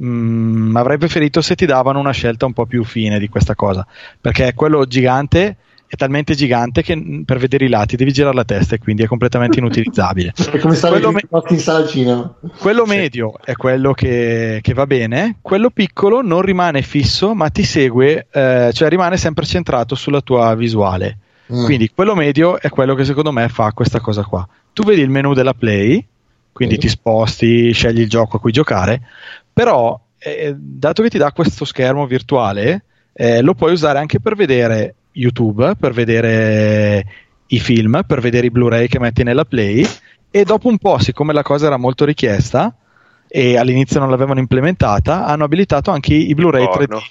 Mm, 0.03 0.75
avrei 0.75 0.97
preferito 0.97 1.41
se 1.41 1.55
ti 1.55 1.65
davano 1.65 1.99
una 1.99 2.11
scelta 2.11 2.45
un 2.45 2.51
po' 2.51 2.65
più 2.65 2.83
fine 2.83 3.17
di 3.17 3.29
questa 3.29 3.55
cosa 3.55 3.87
perché 4.19 4.53
quello 4.53 4.85
gigante 4.85 5.55
è 5.87 5.95
talmente 5.95 6.35
gigante 6.35 6.81
che 6.81 6.93
mm, 6.97 7.21
per 7.21 7.37
vedere 7.37 7.63
i 7.63 7.69
lati 7.69 7.95
devi 7.95 8.11
girare 8.11 8.35
la 8.35 8.43
testa 8.43 8.75
e 8.75 8.79
quindi 8.79 9.03
è 9.03 9.07
completamente 9.07 9.59
inutilizzabile. 9.59 10.33
È 10.51 10.57
come 10.59 10.75
stare 10.75 10.95
Quello 10.99 11.11
me- 11.13 11.21
in 11.47 11.59
sala 11.59 11.77
al 11.79 11.87
cinema. 11.87 12.35
quello 12.59 12.85
medio 12.85 13.35
è 13.45 13.53
quello 13.55 13.93
che, 13.93 14.59
che 14.61 14.73
va 14.73 14.85
bene, 14.85 15.37
quello 15.41 15.69
piccolo 15.69 16.21
non 16.21 16.41
rimane 16.41 16.81
fisso 16.81 17.33
ma 17.33 17.47
ti 17.49 17.63
segue, 17.63 18.27
eh, 18.29 18.71
cioè 18.73 18.89
rimane 18.89 19.15
sempre 19.15 19.45
centrato 19.45 19.95
sulla 19.95 20.19
tua 20.19 20.53
visuale. 20.55 21.19
Mm. 21.53 21.65
Quindi 21.65 21.91
quello 21.93 22.15
medio 22.15 22.59
è 22.59 22.69
quello 22.69 22.95
che 22.95 23.05
secondo 23.05 23.31
me 23.31 23.47
fa 23.49 23.71
questa 23.71 23.99
cosa 23.99 24.23
qua. 24.23 24.47
Tu 24.73 24.83
vedi 24.83 25.01
il 25.01 25.09
menu 25.09 25.33
della 25.33 25.53
Play, 25.53 26.05
quindi 26.51 26.77
ti 26.77 26.87
sposti, 26.87 27.71
scegli 27.71 27.99
il 27.99 28.09
gioco 28.09 28.37
a 28.37 28.39
cui 28.39 28.51
giocare, 28.51 29.01
però 29.51 29.99
eh, 30.17 30.55
dato 30.57 31.03
che 31.03 31.09
ti 31.09 31.17
dà 31.17 31.31
questo 31.31 31.65
schermo 31.65 32.07
virtuale, 32.07 32.85
eh, 33.13 33.41
lo 33.41 33.53
puoi 33.53 33.73
usare 33.73 33.99
anche 33.99 34.19
per 34.19 34.35
vedere 34.35 34.95
YouTube, 35.11 35.75
per 35.75 35.93
vedere 35.93 37.05
i 37.47 37.59
film, 37.59 38.03
per 38.05 38.21
vedere 38.21 38.47
i 38.47 38.51
Blu-ray 38.51 38.87
che 38.87 38.99
metti 38.99 39.23
nella 39.23 39.45
Play 39.45 39.85
e 40.31 40.43
dopo 40.43 40.67
un 40.67 40.77
po', 40.77 40.97
siccome 40.99 41.31
la 41.31 41.43
cosa 41.43 41.67
era 41.67 41.77
molto 41.77 42.03
richiesta 42.03 42.75
e 43.27 43.57
all'inizio 43.57 43.99
non 43.99 44.09
l'avevano 44.09 44.39
implementata, 44.39 45.25
hanno 45.25 45.45
abilitato 45.45 45.91
anche 45.91 46.13
i 46.13 46.33
Blu-ray 46.33 46.65
3D. 46.65 46.87
Porno. 46.87 47.03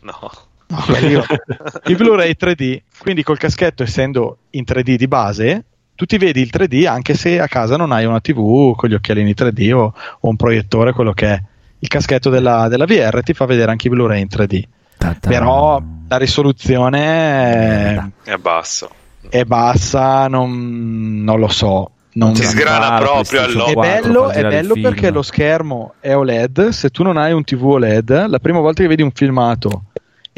No. 0.00 0.30
I 0.68 1.94
Blu-ray 1.96 2.34
3D, 2.38 2.80
quindi 2.98 3.22
col 3.22 3.38
caschetto 3.38 3.82
essendo 3.82 4.38
in 4.50 4.64
3D 4.66 4.94
di 4.96 5.06
base, 5.08 5.64
tu 5.94 6.04
ti 6.04 6.18
vedi 6.18 6.40
il 6.40 6.50
3D 6.52 6.86
anche 6.88 7.14
se 7.14 7.40
a 7.40 7.46
casa 7.48 7.76
non 7.76 7.92
hai 7.92 8.04
una 8.04 8.20
TV 8.20 8.74
con 8.74 8.88
gli 8.88 8.94
occhialini 8.94 9.32
3D 9.36 9.72
o, 9.72 9.94
o 10.20 10.28
un 10.28 10.36
proiettore, 10.36 10.92
quello 10.92 11.12
che 11.12 11.26
è. 11.28 11.42
Il 11.78 11.88
caschetto 11.88 12.30
della, 12.30 12.68
della 12.68 12.84
VR 12.86 13.22
ti 13.22 13.32
fa 13.34 13.44
vedere 13.44 13.70
anche 13.70 13.86
i 13.86 13.90
Blu-ray 13.90 14.20
in 14.20 14.28
3D. 14.30 14.62
Ta-ta. 14.98 15.28
Però 15.28 15.80
la 16.08 16.16
risoluzione 16.16 17.04
è, 17.04 18.02
È 18.24 18.36
basso. 18.36 18.88
è 19.28 19.44
bassa, 19.44 20.26
non, 20.26 21.22
non 21.22 21.38
lo 21.38 21.48
so. 21.48 21.90
non 22.14 22.34
Si 22.34 22.44
sgrana 22.44 22.94
Ah, 22.94 22.98
proprio 22.98 23.42
all'opera. 23.42 23.70
È 23.70 24.00
4 24.00 24.02
bello, 24.02 24.30
è 24.30 24.38
il 24.40 24.46
bello 24.48 24.74
perché 24.80 25.10
lo 25.10 25.22
schermo 25.22 25.94
è 26.00 26.14
OLED. 26.14 26.68
Se 26.70 26.88
tu 26.90 27.02
non 27.02 27.18
hai 27.18 27.32
un 27.32 27.44
TV 27.44 27.62
OLED, 27.64 28.26
la 28.26 28.38
prima 28.38 28.58
volta 28.60 28.82
che 28.82 28.88
vedi 28.88 29.02
un 29.02 29.10
filmato 29.12 29.84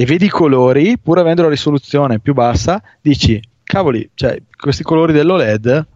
e 0.01 0.05
vedi 0.05 0.27
i 0.27 0.29
colori, 0.29 0.97
pur 0.97 1.19
avendo 1.19 1.43
la 1.43 1.49
risoluzione 1.49 2.21
più 2.21 2.33
bassa, 2.33 2.81
dici: 3.01 3.43
Cavoli, 3.65 4.09
cioè, 4.15 4.41
questi 4.57 4.85
colori 4.85 5.13
dell'OLED 5.13 5.87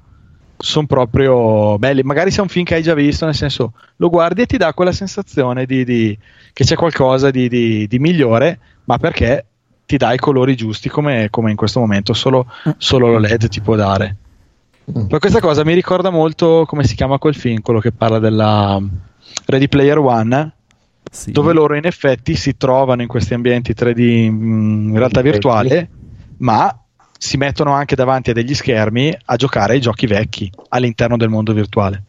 sono 0.58 0.86
proprio 0.86 1.78
belli. 1.78 2.02
Magari 2.02 2.32
se 2.32 2.38
è 2.38 2.42
un 2.42 2.48
film 2.48 2.64
che 2.64 2.74
hai 2.74 2.82
già 2.82 2.94
visto, 2.94 3.26
nel 3.26 3.36
senso 3.36 3.74
lo 3.98 4.08
guardi 4.10 4.42
e 4.42 4.46
ti 4.46 4.56
dà 4.56 4.74
quella 4.74 4.90
sensazione 4.90 5.66
di, 5.66 5.84
di- 5.84 6.18
che 6.52 6.64
c'è 6.64 6.74
qualcosa 6.74 7.30
di, 7.30 7.48
di- 7.48 7.86
di 7.86 7.98
migliore, 8.00 8.58
ma 8.86 8.98
perché 8.98 9.46
ti 9.86 9.96
dà 9.96 10.12
i 10.12 10.18
colori 10.18 10.56
giusti 10.56 10.88
come, 10.88 11.28
come 11.30 11.50
in 11.52 11.56
questo 11.56 11.78
momento 11.78 12.12
solo, 12.12 12.46
solo 12.78 13.06
l'OLED 13.06 13.46
ti 13.46 13.60
può 13.60 13.76
dare. 13.76 14.16
Poi 14.84 15.20
questa 15.20 15.38
cosa 15.38 15.64
mi 15.64 15.74
ricorda 15.74 16.10
molto 16.10 16.64
come 16.66 16.82
si 16.82 16.96
chiama 16.96 17.18
quel 17.18 17.36
film, 17.36 17.60
quello 17.60 17.78
che 17.78 17.92
parla 17.92 18.18
della 18.18 18.82
Ready 19.46 19.68
Player 19.68 19.98
One, 19.98 20.54
Sì. 21.14 21.30
dove 21.30 21.52
loro 21.52 21.74
in 21.74 21.84
effetti 21.84 22.34
si 22.34 22.56
trovano 22.56 23.02
in 23.02 23.08
questi 23.08 23.34
ambienti 23.34 23.74
3D 23.74 24.30
mm, 24.30 24.88
in 24.92 24.96
realtà 24.96 25.20
virtuale, 25.20 25.90
ma 26.38 26.74
si 27.18 27.36
mettono 27.36 27.72
anche 27.72 27.94
davanti 27.94 28.30
a 28.30 28.32
degli 28.32 28.54
schermi 28.54 29.14
a 29.26 29.36
giocare 29.36 29.74
ai 29.74 29.80
giochi 29.80 30.06
vecchi 30.06 30.50
all'interno 30.70 31.18
del 31.18 31.28
mondo 31.28 31.52
virtuale. 31.52 32.04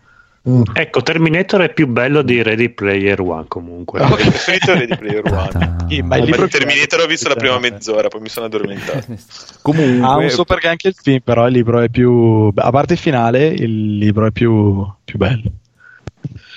Mm. 0.48 0.62
Ecco, 0.74 1.02
Terminator 1.02 1.62
è 1.62 1.74
più 1.74 1.88
bello 1.88 2.22
di 2.22 2.42
Ready 2.42 2.70
Player 2.70 3.20
One 3.20 3.46
comunque. 3.48 4.02
Ho 4.02 4.16
preferito 4.16 4.74
Ready 4.74 4.98
Player 4.98 5.24
One. 5.26 5.76
Sì, 5.88 6.02
ma 6.02 6.16
il 6.18 6.24
libro 6.24 6.48
Terminator 6.48 7.02
ho 7.02 7.06
visto 7.06 7.28
la 7.28 7.36
prima 7.36 7.60
mezz'ora, 7.60 8.08
poi 8.08 8.22
mi 8.22 8.30
sono 8.30 8.46
addormentato. 8.46 9.06
Comunque, 9.62 10.08
Ha 10.08 10.16
un 10.16 10.30
so 10.30 10.46
perché 10.46 10.68
anche 10.70 10.88
il 10.88 10.96
film, 11.02 11.20
però 11.22 11.46
il 11.48 11.54
libro 11.54 11.80
è 11.80 11.90
più. 11.90 12.52
A 12.56 12.72
parte 12.72 12.94
il 12.94 13.00
finale, 13.00 13.48
il 13.48 13.98
libro 13.98 14.26
è 14.26 14.32
più, 14.32 14.86
più 15.04 15.18
bello. 15.18 15.52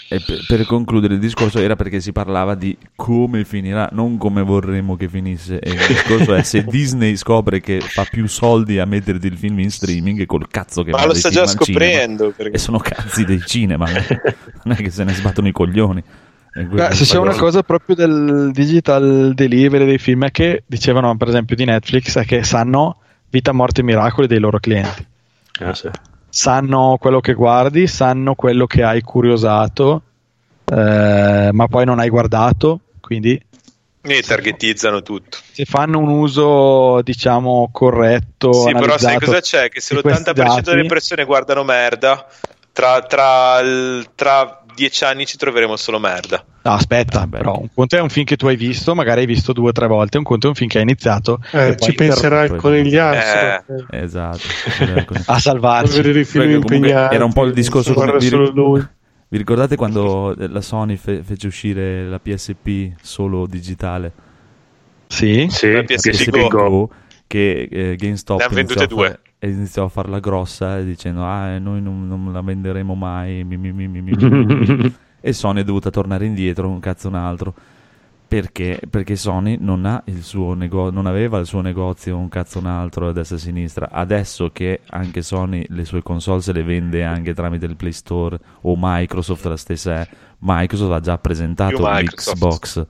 E 0.08 0.20
per, 0.24 0.44
per 0.46 0.66
concludere 0.66 1.14
il 1.14 1.20
discorso 1.20 1.58
era 1.58 1.74
perché 1.74 2.00
si 2.00 2.12
parlava 2.12 2.54
di 2.54 2.76
come 2.94 3.44
finirà, 3.44 3.88
non 3.92 4.18
come 4.18 4.42
vorremmo 4.42 4.94
che 4.96 5.08
finisse. 5.08 5.58
E 5.58 5.70
il 5.70 5.86
discorso 5.86 6.34
è 6.34 6.42
se 6.42 6.62
Disney 6.68 7.16
scopre 7.16 7.60
che 7.60 7.80
fa 7.80 8.04
più 8.08 8.28
soldi 8.28 8.78
a 8.78 8.84
metterti 8.84 9.26
il 9.26 9.36
film 9.36 9.58
in 9.58 9.70
streaming 9.70 10.20
e 10.20 10.26
col 10.26 10.46
cazzo 10.48 10.82
che 10.84 10.92
Ma 10.92 11.04
lo 11.04 11.12
dei 11.12 11.20
sta 11.20 11.30
già 11.30 11.44
cinema. 11.46 11.64
scoprendo. 11.64 12.32
perché- 12.36 12.54
E 12.54 12.58
sono 12.58 12.78
cazzi 12.78 13.24
del 13.24 13.44
cinema, 13.44 13.86
non 14.64 14.76
è 14.76 14.76
che 14.76 14.90
se 14.90 15.02
ne 15.02 15.12
sbattono 15.12 15.48
i 15.48 15.52
coglioni. 15.52 16.02
Beh, 16.56 16.94
se 16.94 17.04
c'è 17.04 17.18
una 17.18 17.34
cosa 17.34 17.62
proprio 17.62 17.94
del 17.96 18.50
digital 18.52 19.32
delivery 19.34 19.84
dei 19.84 19.98
film 19.98 20.24
è 20.24 20.30
che 20.30 20.62
dicevano, 20.66 21.14
per 21.16 21.28
esempio, 21.28 21.54
di 21.54 21.64
Netflix, 21.66 22.16
è 22.16 22.24
che 22.24 22.44
sanno 22.44 22.98
vita, 23.28 23.52
morte 23.52 23.82
e 23.82 23.84
miracoli 23.84 24.26
dei 24.26 24.38
loro 24.38 24.58
clienti. 24.58 25.04
Ah, 25.60 25.74
sì. 25.74 25.90
Sanno 26.36 26.98
quello 27.00 27.20
che 27.20 27.32
guardi, 27.32 27.86
sanno 27.86 28.34
quello 28.34 28.66
che 28.66 28.82
hai 28.82 29.00
curiosato, 29.00 30.02
eh, 30.66 31.48
ma 31.50 31.66
poi 31.66 31.86
non 31.86 31.98
hai 31.98 32.10
guardato. 32.10 32.80
Quindi 33.00 33.42
E 34.02 34.22
targetizzano 34.22 35.00
tutto. 35.00 35.38
se 35.50 35.64
fanno 35.64 35.98
un 35.98 36.08
uso, 36.08 37.00
diciamo, 37.00 37.70
corretto, 37.72 38.52
Sì, 38.52 38.72
però 38.74 38.98
sai 38.98 39.18
cosa 39.18 39.40
c'è? 39.40 39.70
Che 39.70 39.80
se 39.80 39.94
di 39.94 40.02
questi 40.02 40.22
l'80% 40.30 40.60
delle 40.62 40.76
dati- 40.76 40.88
persone 40.88 41.24
guardano 41.24 41.64
merda, 41.64 42.26
tra, 42.70 43.00
tra, 43.00 43.62
tra 44.14 44.60
dieci 44.76 45.02
anni 45.04 45.26
ci 45.26 45.36
troveremo 45.36 45.74
solo 45.76 45.98
merda. 45.98 46.44
No, 46.62 46.72
aspetta, 46.72 47.22
Ah, 47.22 47.26
però 47.26 47.58
un 47.58 47.68
conto 47.74 47.96
è 47.96 48.00
un 48.00 48.08
film 48.08 48.26
che 48.26 48.36
tu 48.36 48.46
hai 48.46 48.56
visto, 48.56 48.94
magari 48.94 49.20
hai 49.20 49.26
visto 49.26 49.52
due 49.52 49.70
o 49.70 49.72
tre 49.72 49.86
volte, 49.86 50.18
un 50.18 50.24
conto 50.24 50.46
è 50.46 50.48
un 50.50 50.54
film 50.54 50.68
che 50.68 50.76
hai 50.78 50.82
iniziato 50.84 51.40
Eh, 51.52 51.68
e 51.68 51.76
ci 51.76 51.92
penserà 51.94 52.44
il 52.44 52.56
conigliastro. 52.56 53.74
Eh. 53.90 54.02
Esatto. 54.02 54.42
a 55.26 55.38
salvarci. 55.38 56.00
era 56.00 57.24
un 57.24 57.32
po' 57.32 57.44
il 57.44 57.52
discorso 57.52 57.94
come 57.94 58.12
vi- 58.18 58.28
solo 58.28 58.50
lui. 58.50 58.86
Vi 59.28 59.38
ricordate 59.38 59.74
quando 59.74 60.34
la 60.36 60.60
Sony 60.60 60.94
fe- 60.94 61.20
fece 61.24 61.48
uscire 61.48 62.04
la 62.04 62.20
PSP 62.20 62.92
solo 63.02 63.46
digitale? 63.46 64.12
Sì, 65.08 65.48
Sì, 65.50 65.72
La 65.72 65.82
PSP 65.82 66.10
PSP 66.10 66.30
Go. 66.30 66.48
Go, 66.48 66.90
che 67.26 67.68
eh, 67.70 67.96
GameStop 67.96 68.38
Ne 68.38 68.44
iniziò 68.44 68.54
vendute 68.56 68.82
a, 68.82 68.86
due. 68.86 69.20
E 69.38 69.48
iniziò 69.48 69.84
a 69.84 69.88
farla 69.88 70.18
grossa 70.18 70.80
dicendo 70.80 71.22
ah 71.24 71.58
noi 71.58 71.82
non, 71.82 72.06
non 72.08 72.32
la 72.32 72.40
venderemo 72.40 72.94
mai 72.94 73.44
mi, 73.44 73.56
mi, 73.56 73.72
mi, 73.72 73.88
mi, 73.88 74.00
mi, 74.00 74.16
mi, 74.16 74.66
mi". 74.66 74.94
e 75.20 75.32
Sony 75.32 75.60
è 75.60 75.64
dovuta 75.64 75.90
tornare 75.90 76.24
indietro 76.24 76.68
un 76.68 76.80
cazzo 76.80 77.08
un 77.08 77.14
altro 77.14 77.54
perché? 78.28 78.80
Perché 78.90 79.14
Sony 79.14 79.56
non, 79.60 79.84
ha 79.86 80.02
il 80.06 80.24
suo 80.24 80.54
nego- 80.54 80.90
non 80.90 81.06
aveva 81.06 81.38
il 81.38 81.46
suo 81.46 81.60
negozio 81.60 82.16
un 82.16 82.28
cazzo 82.28 82.58
un 82.58 82.66
altro 82.66 83.08
a 83.08 83.12
destra 83.12 83.36
e 83.36 83.38
a 83.38 83.42
sinistra. 83.42 83.88
Adesso 83.90 84.50
che 84.52 84.80
anche 84.88 85.22
Sony 85.22 85.64
le 85.68 85.84
sue 85.84 86.02
console 86.02 86.40
se 86.40 86.52
le 86.52 86.64
vende 86.64 87.04
anche 87.04 87.34
tramite 87.34 87.66
il 87.66 87.76
Play 87.76 87.92
Store 87.92 88.36
o 88.62 88.74
Microsoft 88.76 89.44
la 89.46 89.56
stessa 89.56 90.00
è, 90.00 90.08
Microsoft 90.38 90.92
ha 90.92 91.00
già 91.00 91.18
presentato 91.18 91.88
l'Xbox. 91.88 92.86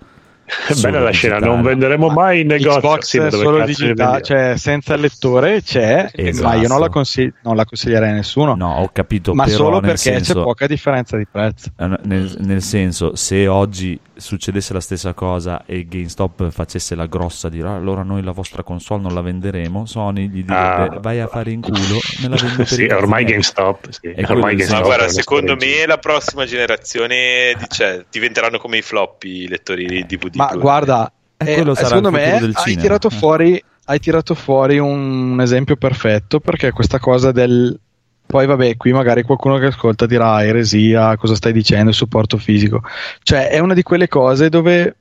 È 0.46 0.74
bella 0.80 1.00
la 1.00 1.10
scena, 1.10 1.38
non 1.38 1.60
venderemo 1.62 2.08
mai 2.08 2.40
in 2.42 2.46
negozio. 2.46 2.78
Xbox 2.80 3.00
Sì, 3.04 3.36
solo 3.36 3.64
digitale, 3.64 4.22
cioè 4.22 4.54
senza 4.56 4.94
il 4.94 5.00
lettore 5.00 5.60
c'è, 5.62 6.08
Esatto. 6.12 6.46
ma 6.48 6.54
io 6.54 6.68
non 6.68 6.78
la, 6.80 6.88
consigli- 6.88 7.32
non 7.42 7.56
la 7.56 7.64
consiglierei 7.64 8.10
a 8.10 8.12
nessuno. 8.12 8.54
No, 8.54 8.76
ho 8.76 8.88
capito, 8.92 9.34
ma 9.34 9.44
però 9.44 9.56
solo 9.56 9.80
perché 9.80 9.96
senso, 9.96 10.34
c'è 10.34 10.42
poca 10.42 10.66
differenza 10.66 11.16
di 11.16 11.26
prezzo. 11.30 11.70
Eh, 11.76 11.98
Nel, 12.04 12.34
nel 12.40 12.62
senso, 12.62 13.16
se 13.16 13.46
oggi 13.48 13.98
succedesse 14.18 14.72
la 14.72 14.80
stessa 14.80 15.12
cosa 15.12 15.64
e 15.66 15.86
GameStop 15.86 16.48
facesse 16.50 16.94
la 16.94 17.04
grossa 17.06 17.48
di 17.50 17.60
"Ah, 17.60 17.74
allora 17.74 18.02
noi 18.02 18.22
la 18.22 18.30
vostra 18.32 18.62
console 18.62 19.02
non 19.02 19.12
la 19.14 19.20
venderemo, 19.20 19.84
Sony 19.84 20.28
gli 20.28 20.42
direbbe 20.44 20.54
Ah. 20.96 20.98
vai 21.00 21.20
a 21.20 21.26
fare 21.26 21.50
in 21.50 21.60
culo, 21.60 21.76
me 22.22 22.28
la 22.28 22.36
vendo 22.36 22.56
per 22.64 22.66
Sì, 22.68 22.84
ormai 22.84 23.22
miei". 23.24 23.32
GameStop. 23.32 23.90
Sì. 23.90 24.14
Ormai. 24.16 24.40
Ma 24.40 24.48
GameStop 24.52 24.82
guarda, 24.84 25.08
secondo 25.08 25.56
me 25.56 25.86
la 25.86 25.98
prossima 25.98 26.44
generazione 26.46 27.54
di- 27.58 27.66
cioè, 27.68 28.04
diventeranno 28.10 28.58
come 28.58 28.78
i 28.78 28.82
floppy 28.82 29.42
i 29.44 29.48
lettori 29.48 30.06
DVD. 30.06 30.34
Ma 30.36 30.52
guarda, 30.56 31.10
eh, 31.36 31.54
quello 31.54 31.74
sarà 31.74 31.86
secondo 31.88 32.08
il 32.08 32.14
me 32.14 32.32
hai 32.32 32.52
cinema. 32.54 32.80
tirato, 32.80 33.08
Eh. 33.08 33.14
fuori, 33.14 33.64
hai 33.86 33.98
tirato 33.98 34.34
fuori 34.34 34.78
un 34.78 35.38
esempio 35.40 35.76
perfetto 35.76 36.40
perché 36.40 36.70
questa 36.72 36.98
cosa 36.98 37.32
del... 37.32 37.78
Poi 38.26 38.44
vabbè, 38.46 38.76
qui 38.76 38.92
magari 38.92 39.22
qualcuno 39.22 39.56
che 39.58 39.66
ascolta 39.66 40.04
dirà 40.04 40.44
eresia, 40.44 41.16
cosa 41.16 41.36
stai 41.36 41.52
dicendo, 41.52 41.90
il 41.90 41.94
supporto 41.94 42.38
fisico. 42.38 42.82
Cioè 43.22 43.48
è 43.50 43.60
una 43.60 43.72
di 43.72 43.82
quelle 43.82 44.08
cose 44.08 44.48
dove 44.48 44.96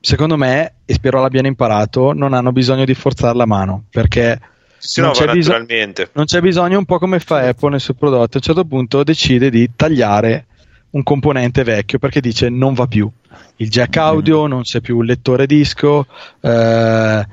secondo 0.00 0.36
me, 0.36 0.74
e 0.84 0.94
spero 0.94 1.20
l'abbiano 1.20 1.46
imparato, 1.48 2.12
non 2.12 2.32
hanno 2.32 2.50
bisogno 2.50 2.84
di 2.84 2.94
forzare 2.94 3.36
la 3.36 3.46
mano 3.46 3.84
perché 3.90 4.40
si 4.78 5.00
non 5.00 5.10
innova 5.10 5.26
c'è 5.26 5.32
bisogno- 5.32 5.58
naturalmente. 5.58 6.08
non 6.14 6.24
c'è 6.24 6.40
bisogno, 6.40 6.78
un 6.78 6.84
po' 6.86 6.98
come 6.98 7.20
fa 7.20 7.46
Apple 7.46 7.70
nei 7.70 7.78
suoi 7.78 7.96
prodotti, 7.96 8.36
a 8.36 8.36
un 8.38 8.42
certo 8.42 8.64
punto 8.64 9.04
decide 9.04 9.48
di 9.50 9.70
tagliare 9.76 10.46
un 10.92 11.02
componente 11.02 11.62
vecchio 11.64 11.98
perché 11.98 12.20
dice 12.20 12.48
non 12.48 12.74
va 12.74 12.86
più. 12.86 13.10
Il 13.56 13.68
jack 13.68 13.96
audio, 13.96 14.46
non 14.46 14.62
c'è 14.62 14.80
più 14.80 15.00
il 15.00 15.06
lettore 15.06 15.46
disco, 15.46 16.06
eh, 16.40 17.26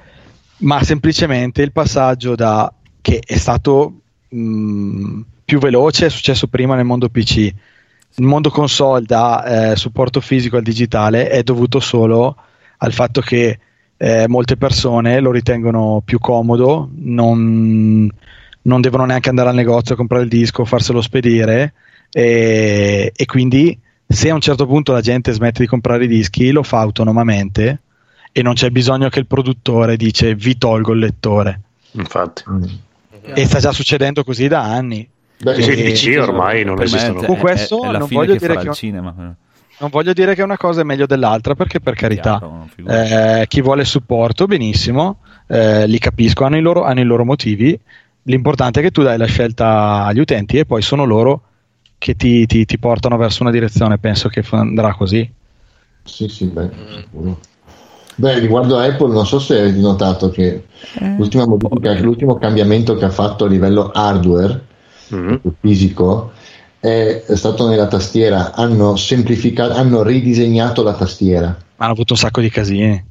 ma 0.57 0.83
semplicemente 0.83 1.61
il 1.61 1.71
passaggio 1.71 2.35
da 2.35 2.71
che 3.01 3.21
è 3.25 3.37
stato 3.37 3.93
mh, 4.29 5.21
più 5.45 5.59
veloce, 5.59 6.05
è 6.05 6.09
successo 6.09 6.47
prima 6.47 6.75
nel 6.75 6.85
mondo 6.85 7.09
PC. 7.09 7.37
Il 8.15 8.25
mondo 8.25 8.49
console 8.49 9.05
da 9.05 9.71
eh, 9.71 9.75
supporto 9.75 10.19
fisico 10.19 10.57
al 10.57 10.63
digitale 10.63 11.29
è 11.29 11.43
dovuto 11.43 11.79
solo 11.79 12.35
al 12.77 12.93
fatto 12.93 13.21
che 13.21 13.59
eh, 13.97 14.27
molte 14.27 14.55
persone 14.55 15.19
lo 15.19 15.31
ritengono 15.31 16.01
più 16.03 16.19
comodo, 16.19 16.89
non, 16.95 18.09
non 18.61 18.81
devono 18.81 19.05
neanche 19.05 19.29
andare 19.29 19.49
al 19.49 19.55
negozio 19.55 19.93
a 19.93 19.97
comprare 19.97 20.23
il 20.23 20.29
disco, 20.29 20.63
farselo 20.63 21.01
spedire 21.01 21.73
e, 22.11 23.11
e 23.15 23.25
quindi 23.25 23.77
se 24.07 24.29
a 24.29 24.33
un 24.33 24.41
certo 24.41 24.65
punto 24.65 24.91
la 24.91 25.01
gente 25.01 25.31
smette 25.31 25.61
di 25.61 25.67
comprare 25.67 26.05
i 26.05 26.07
dischi 26.07 26.51
lo 26.51 26.63
fa 26.63 26.79
autonomamente 26.79 27.81
e 28.31 28.41
non 28.41 28.53
c'è 28.53 28.69
bisogno 28.69 29.09
che 29.09 29.19
il 29.19 29.27
produttore 29.27 29.97
dice 29.97 30.35
vi 30.35 30.57
tolgo 30.57 30.93
il 30.93 30.99
lettore 30.99 31.61
Infatti. 31.91 32.43
e 33.33 33.45
sta 33.45 33.59
già 33.59 33.71
succedendo 33.71 34.23
così 34.23 34.47
da 34.47 34.63
anni 34.63 35.07
Beh, 35.41 35.61
Sì, 35.61 35.69
E- 35.69 35.73
il 35.73 35.91
PC 35.93 36.19
ormai 36.21 36.65
non 36.65 36.81
esistono. 36.81 37.21
è- 37.21 37.25
Con 37.25 37.35
è- 37.37 37.39
questo 37.39 37.83
è 37.83 37.91
la 37.91 37.99
non 37.99 38.07
voglio 38.11 38.33
che 38.35 38.45
che- 38.45 38.53
il 38.67 38.73
cinema. 38.73 39.13
non 39.17 39.89
voglio 39.89 40.11
dire 40.11 40.35
che 40.35 40.41
una 40.41 40.57
cosa 40.57 40.81
è 40.81 40.83
meglio 40.83 41.05
dell'altra 41.05 41.55
perché 41.55 41.79
per 41.79 41.93
carità 41.93 42.37
Chiaro, 42.39 42.67
eh, 43.41 43.45
chi 43.47 43.61
vuole 43.61 43.85
supporto 43.85 44.47
benissimo 44.47 45.19
eh, 45.47 45.87
li 45.87 45.97
capisco 45.97 46.43
hanno 46.43 46.57
i, 46.57 46.61
loro, 46.61 46.83
hanno 46.83 46.99
i 46.99 47.05
loro 47.05 47.23
motivi 47.23 47.79
l'importante 48.23 48.81
è 48.81 48.83
che 48.83 48.91
tu 48.91 49.01
dai 49.01 49.17
la 49.17 49.25
scelta 49.27 50.03
agli 50.05 50.19
utenti 50.19 50.57
e 50.57 50.65
poi 50.65 50.81
sono 50.81 51.05
loro 51.05 51.43
che 51.99 52.15
ti, 52.15 52.47
ti- 52.47 52.65
ti 52.65 52.79
portano 52.79 53.17
verso 53.17 53.43
una 53.43 53.51
direzione 53.51 53.99
penso 53.99 54.29
che 54.29 54.43
andrà 54.49 54.95
così 54.95 55.29
Sì, 56.03 56.27
sì, 56.27 56.45
beh, 56.45 56.69
sicuro. 56.95 57.39
Beh, 58.15 58.39
riguardo 58.39 58.77
a 58.77 58.85
Apple, 58.85 59.13
non 59.13 59.25
so 59.25 59.39
se 59.39 59.59
avete 59.59 59.77
notato 59.79 60.29
che 60.29 60.63
l'ultima 61.17 61.45
modifica, 61.45 61.93
l'ultimo 61.99 62.37
cambiamento 62.37 62.95
che 62.95 63.05
ha 63.05 63.09
fatto 63.09 63.45
a 63.45 63.47
livello 63.47 63.91
hardware 63.93 64.67
Mm. 65.11 65.35
fisico 65.59 66.31
è, 66.79 67.23
stato 67.35 67.67
nella 67.67 67.87
tastiera. 67.87 68.53
Hanno 68.53 68.95
semplificato, 68.95 69.73
hanno 69.73 70.03
ridisegnato 70.03 70.83
la 70.83 70.93
tastiera. 70.93 71.57
hanno 71.77 71.91
avuto 71.91 72.13
un 72.13 72.19
sacco 72.19 72.41
di 72.41 72.49
casini 72.49 73.03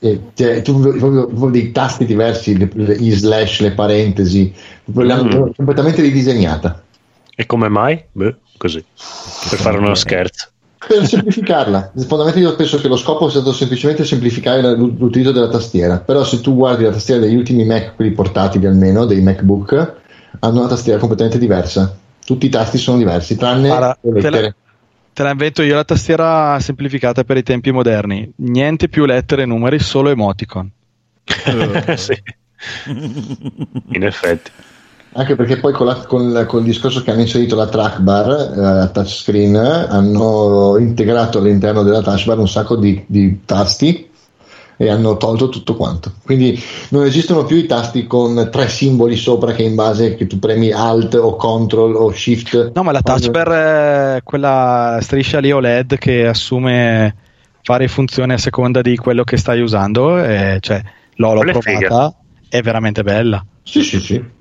E, 0.00 0.20
cioè, 0.34 0.62
tu 0.62 0.80
proprio, 0.80 1.26
proprio 1.26 1.50
dei 1.50 1.72
tasti 1.72 2.04
diversi, 2.06 2.56
le- 2.58 2.70
le- 2.74 2.98
gli 2.98 3.10
slash, 3.12 3.60
le 3.60 3.72
parentesi, 3.72 4.52
proprio 4.84 5.06
l'hanno 5.06 5.52
completamente 5.56 6.02
ridisegnata. 6.02 6.83
E 7.36 7.46
come 7.46 7.68
mai? 7.68 8.02
Beh, 8.12 8.36
così, 8.56 8.84
per 9.50 9.58
fare 9.58 9.78
uno 9.78 9.94
scherzo. 9.94 10.48
Per 10.86 11.06
semplificarla, 11.06 11.92
fondamentalmente 11.94 12.40
io 12.40 12.54
penso 12.56 12.78
che 12.78 12.88
lo 12.88 12.96
scopo 12.96 13.30
sia 13.30 13.40
stato 13.40 13.54
semplicemente 13.54 14.04
semplificare 14.04 14.60
l'utilizzo 14.76 15.32
della 15.32 15.48
tastiera. 15.48 15.98
Però, 15.98 16.22
se 16.24 16.40
tu 16.40 16.54
guardi 16.54 16.84
la 16.84 16.90
tastiera 16.90 17.20
degli 17.20 17.36
ultimi 17.36 17.64
Mac, 17.64 17.94
quelli 17.96 18.12
portatili 18.12 18.66
almeno, 18.66 19.06
dei 19.06 19.22
MacBook, 19.22 19.94
hanno 20.40 20.58
una 20.58 20.68
tastiera 20.68 20.98
completamente 20.98 21.38
diversa. 21.38 21.96
Tutti 22.24 22.46
i 22.46 22.50
tasti 22.50 22.76
sono 22.78 22.98
diversi, 22.98 23.36
tranne 23.36 23.68
Guarda, 23.68 23.98
le 24.00 24.20
te 24.20 24.30
la- 24.30 24.36
lettere. 24.36 24.56
Te 25.14 25.22
la 25.22 25.30
invento 25.30 25.62
io 25.62 25.76
la 25.76 25.84
tastiera 25.84 26.58
semplificata 26.58 27.22
per 27.22 27.36
i 27.36 27.44
tempi 27.44 27.70
moderni. 27.70 28.30
Niente 28.36 28.88
più 28.88 29.04
lettere 29.04 29.42
e 29.42 29.46
numeri, 29.46 29.78
solo 29.78 30.10
emoticon. 30.10 30.68
sì. 31.94 32.22
In 33.92 34.02
effetti. 34.02 34.50
Anche 35.16 35.36
perché 35.36 35.58
poi 35.58 35.72
con, 35.72 35.86
la- 35.86 36.04
con 36.06 36.32
la- 36.32 36.44
con 36.44 36.60
il 36.60 36.66
discorso 36.66 37.02
che 37.02 37.10
hanno 37.12 37.20
inserito 37.20 37.54
la 37.54 37.68
track 37.68 38.00
bar, 38.00 38.86
eh, 38.86 38.90
touchscreen, 38.92 39.54
hanno 39.56 40.76
integrato 40.78 41.38
all'interno 41.38 41.82
della 41.84 42.02
touch 42.02 42.26
bar 42.26 42.38
un 42.38 42.48
sacco 42.48 42.76
di, 42.76 43.04
di 43.06 43.40
tasti 43.44 44.10
e 44.76 44.88
hanno 44.90 45.16
tolto 45.16 45.48
tutto 45.50 45.76
quanto. 45.76 46.14
Quindi 46.24 46.60
non 46.88 47.04
esistono 47.04 47.44
più 47.44 47.56
i 47.56 47.66
tasti 47.66 48.08
con 48.08 48.48
tre 48.50 48.68
simboli 48.68 49.14
sopra 49.14 49.52
che 49.52 49.62
in 49.62 49.76
base 49.76 50.16
che 50.16 50.26
tu 50.26 50.40
premi 50.40 50.72
Alt 50.72 51.14
o 51.14 51.36
Control 51.36 51.94
o 51.94 52.10
Shift. 52.12 52.72
No, 52.74 52.82
ma 52.82 52.90
la 52.90 53.00
touch 53.00 53.30
bar 53.30 53.48
è 54.16 54.20
quella 54.24 54.98
striscia 55.00 55.38
lì 55.38 55.52
OLED 55.52 55.96
che 55.96 56.26
assume 56.26 57.14
varie 57.64 57.86
funzioni 57.86 58.32
a 58.32 58.38
seconda 58.38 58.80
di 58.80 58.96
quello 58.96 59.22
che 59.22 59.36
stai 59.36 59.60
usando. 59.60 60.18
E, 60.18 60.58
cioè, 60.60 60.82
l'ho, 61.14 61.40
provata, 61.40 62.12
è 62.48 62.60
veramente 62.62 63.04
bella. 63.04 63.44
Sì, 63.62 63.82
sì, 63.82 64.00
sì. 64.00 64.33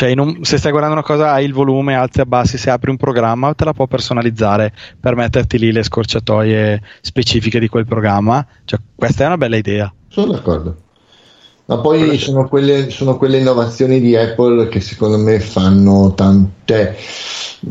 Cioè, 0.00 0.08
in 0.08 0.18
un- 0.18 0.38
se 0.44 0.56
stai 0.56 0.70
guardando 0.70 0.96
una 0.96 1.06
cosa, 1.06 1.32
hai 1.32 1.44
il 1.44 1.52
volume, 1.52 1.94
alzi 1.94 2.20
e 2.20 2.22
abbassi, 2.22 2.56
se 2.56 2.70
apri 2.70 2.88
un 2.88 2.96
programma 2.96 3.52
te 3.52 3.66
la 3.66 3.74
può 3.74 3.86
personalizzare 3.86 4.72
per 4.98 5.14
metterti 5.14 5.58
lì 5.58 5.72
le 5.72 5.82
scorciatoie 5.82 6.80
specifiche 7.02 7.60
di 7.60 7.68
quel 7.68 7.84
programma. 7.84 8.46
Cioè, 8.64 8.78
questa 8.94 9.24
è 9.24 9.26
una 9.26 9.36
bella 9.36 9.58
idea. 9.58 9.92
Sono 10.08 10.32
d'accordo. 10.32 10.74
Ma 11.66 11.80
poi 11.80 12.16
sono 12.16 12.48
quelle, 12.48 12.88
sono 12.88 13.18
quelle 13.18 13.40
innovazioni 13.40 14.00
di 14.00 14.16
Apple 14.16 14.68
che 14.68 14.80
secondo 14.80 15.18
me 15.18 15.38
fanno 15.38 16.14
tante. 16.14 16.96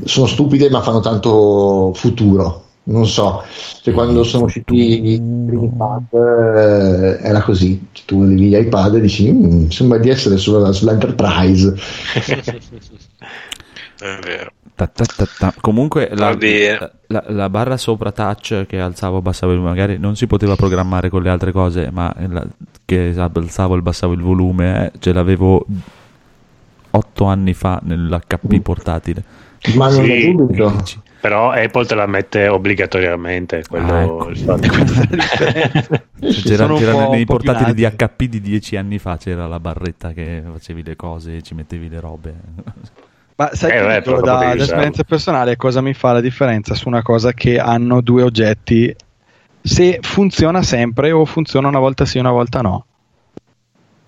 Sono 0.03 0.27
stupide, 0.27 0.69
ma 0.69 0.82
fanno 0.82 0.99
tanto 0.99 1.93
futuro. 1.95 2.66
Non 2.90 3.06
so, 3.06 3.43
cioè 3.84 3.93
quando 3.93 4.24
sono 4.24 4.45
usciti 4.45 5.11
i 5.14 5.22
primi 5.45 5.72
pad 5.77 6.06
eh, 6.11 7.19
era 7.22 7.42
così. 7.43 7.88
Cioè, 7.92 8.06
tu 8.06 8.22
vedevi 8.22 8.48
gli 8.48 8.56
iPad 8.56 8.95
e 8.95 9.01
dici: 9.01 9.32
"Mm, 9.32 9.68
sembra 9.68 10.00
di 10.00 10.09
essere 10.09 10.38
sulla, 10.38 10.72
sull'Enterprise. 10.72 11.76
È 14.00 14.18
vero. 14.24 14.51
Ta 14.76 14.88
ta 14.88 15.03
ta 15.03 15.27
ta. 15.38 15.53
Comunque 15.59 16.09
la, 16.14 16.30
Va 16.30 16.35
bene. 16.38 16.92
la- 17.08 17.24
la 17.27 17.50
barra 17.50 17.76
sopra 17.77 18.11
touch 18.11 18.66
che 18.66 18.80
alzavo 18.80 19.16
e 19.18 19.19
abbassavo 19.19 19.51
il 19.51 19.59
magari 19.59 19.98
non 20.00 20.16
si 20.16 20.26
poteva 20.26 20.56
programmare 20.56 21.09
con 21.09 21.22
le 21.22 21.30
altre 21.30 21.51
cose, 21.51 21.90
ma 21.92 22.14
la- 22.27 22.48
che 22.85 23.14
alzavo 23.18 23.76
e 23.76 23.77
abbassavo 23.80 24.14
il 24.14 24.22
volume 24.22 24.85
eh, 24.85 24.92
ce 25.00 25.11
l'avevo 25.11 25.66
otto 26.92 27.26
anni 27.26 27.53
fa 27.53 27.80
nell'HP 27.84 28.59
portatile. 28.61 29.24
Ma 29.76 29.90
non 29.92 30.06
Sì. 30.06 30.11
è 30.11 30.32
dubito. 30.32 30.84
Però 31.22 31.51
Apple 31.51 31.85
te 31.85 31.95
la 31.95 32.06
mette 32.07 32.48
obbligatoriamente. 32.48 33.64
Quello, 33.67 33.93
Ah, 33.93 34.01
ecco. 34.03 34.30
il 34.30 34.38
fatto. 34.39 34.67
C'era, 36.19 36.56
sono 36.56 36.73
un 36.73 36.80
c'era 36.80 36.91
po'- 36.93 37.09
nei 37.11 37.25
portatili 37.25 37.73
di. 37.73 37.83
HP 37.83 38.23
di 38.23 38.39
dieci 38.41 38.77
anni 38.77 38.99
fa 38.99 39.17
c'era 39.17 39.45
la 39.48 39.59
barretta 39.59 40.11
che 40.14 40.41
facevi 40.53 40.83
le 40.83 40.95
cose 40.95 41.38
e 41.38 41.41
ci 41.41 41.53
mettevi 41.56 41.89
le 41.89 41.99
robe. 41.99 42.33
Ma 43.35 43.49
sai 43.53 43.72
Eh, 43.72 43.73
che 43.80 43.85
beh, 43.85 44.01
dico, 44.01 44.22
da, 44.22 44.38
da 44.38 44.53
esperienza 44.56 45.03
personale 45.03 45.56
cosa 45.56 45.81
mi 45.81 45.93
fa 45.93 46.11
la 46.14 46.22
differenza 46.22 46.73
su 46.75 46.88
una 46.88 47.01
cosa 47.01 47.31
che 47.33 47.57
hanno 47.59 48.01
due 48.01 48.23
oggetti 48.23 48.93
se 49.61 49.99
funziona 50.01 50.61
sempre 50.61 51.11
o 51.11 51.23
funziona 51.25 51.67
una 51.69 51.80
volta 51.80 52.06
sì 52.06 52.17
una 52.17 52.31
volta 52.31 52.61
no 52.61 52.85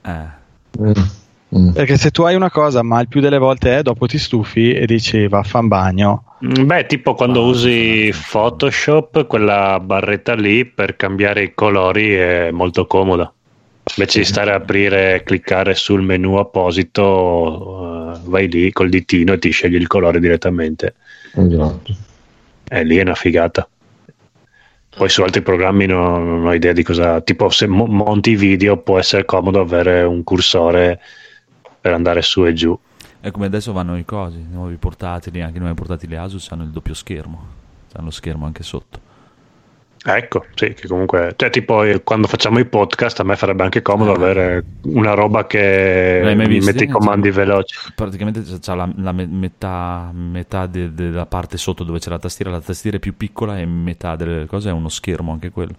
Eh. 0.04 0.40
Mm, 0.82 0.92
mm. 1.56 1.72
perché 1.72 1.98
se 1.98 2.12
tu 2.12 2.24
hai 2.24 2.36
una 2.36 2.52
cosa 2.52 2.84
ma 2.84 3.00
il 3.02 3.08
più 3.08 3.22
delle 3.22 3.38
volte 3.38 3.78
è 3.78 3.82
dopo 3.82 4.06
ti 4.06 4.18
stufi 4.18 4.74
e 4.74 4.86
dici 4.86 5.28
vaffan 5.28 5.68
bagno 5.68 6.24
Mm, 6.44 6.66
Beh, 6.66 6.88
tipo 6.88 7.14
quando 7.14 7.44
usi 7.44 8.12
Photoshop, 8.32 9.28
quella 9.28 9.80
barretta 9.80 10.34
lì 10.34 10.66
per 10.66 10.96
cambiare 10.96 11.44
i 11.44 11.54
colori 11.54 12.14
è 12.16 12.50
molto 12.52 12.88
comoda. 12.88 13.32
Invece 13.96 14.20
di 14.20 14.26
stare 14.26 14.52
a 14.52 14.56
aprire 14.56 15.16
e 15.16 15.24
cliccare 15.24 15.76
sul 15.76 16.02
menu 16.02 16.36
apposito, 16.36 18.14
eh, 18.16 18.20
vai 18.24 18.50
lì 18.50 18.72
col 18.72 18.90
ditino 18.90 19.34
e 19.34 19.40
ti 19.40 19.52
scegli 19.52 19.76
il 19.76 19.88
colore 19.88 20.20
direttamente. 20.20 20.96
Esatto. 21.34 21.96
E 22.68 22.84
lì 22.84 22.98
è 22.98 23.02
una 23.02 23.16
figata. 23.16 23.68
Poi 24.96 25.10
su 25.10 25.22
altri 25.22 25.42
programmi 25.42 25.86
no- 25.86 26.18
non 26.18 26.46
ho 26.46 26.54
idea 26.54 26.74
di 26.74 26.84
cosa. 26.84 27.22
Tipo, 27.22 27.50
se 27.50 27.68
mo- 27.68 27.86
monti 27.86 28.36
video, 28.36 28.78
può 28.78 28.98
essere 28.98 29.26
comodo 29.26 29.60
avere 29.60 30.04
un 30.04 30.24
cursore 30.24 31.00
per 31.82 31.94
andare 31.94 32.22
su 32.22 32.46
e 32.46 32.54
giù. 32.54 32.78
È 33.20 33.32
come 33.32 33.48
adesso 33.48 33.74
vanno 33.74 33.98
i 33.98 34.06
cosi, 34.06 34.38
i 34.38 34.48
nuovi 34.50 34.76
portatili, 34.76 35.42
anche 35.42 35.58
i 35.58 35.60
nuovi 35.60 35.76
portatili 35.76 36.16
Asus 36.16 36.50
hanno 36.52 36.64
il 36.64 36.70
doppio 36.70 36.94
schermo, 36.94 37.46
hanno 37.94 38.06
lo 38.06 38.12
schermo 38.12 38.46
anche 38.46 38.64
sotto. 38.64 39.10
Ecco, 40.04 40.46
sì, 40.56 40.74
che 40.74 40.88
comunque, 40.88 41.34
cioè, 41.36 41.52
tipo 41.52 41.84
eh, 41.84 42.02
quando 42.02 42.26
facciamo 42.28 42.58
i 42.58 42.66
podcast, 42.66 43.20
a 43.20 43.24
me 43.24 43.36
farebbe 43.36 43.62
anche 43.62 43.84
comodo 43.84 44.12
avere 44.12 44.64
una 44.86 45.14
roba 45.14 45.46
che 45.46 46.22
mi 46.24 46.60
mette 46.60 46.86
i 46.86 46.88
comandi 46.88 47.30
veloci. 47.30 47.76
Praticamente 47.94 48.42
c'è- 48.42 48.58
c'ha 48.60 48.74
la, 48.74 48.92
la 48.96 49.12
me- 49.12 49.28
metà, 49.28 50.10
metà 50.12 50.66
de- 50.66 50.92
della 50.96 51.28
parte 51.28 51.58
sotto 51.58 51.84
dove 51.84 52.00
c'è 52.00 52.10
la 52.10 52.18
tastiera, 52.18 52.50
la 52.50 52.62
tastiera 52.62 52.98
è 52.98 53.00
più 53.00 53.16
piccola 53.16 53.60
e 53.60 53.66
metà 53.68 54.16
delle 54.16 54.48
cose 54.48 54.70
è 54.70 54.74
uno 54.74 54.90
schermo 54.90 55.34
anche 55.34 55.52
quello. 55.52 55.76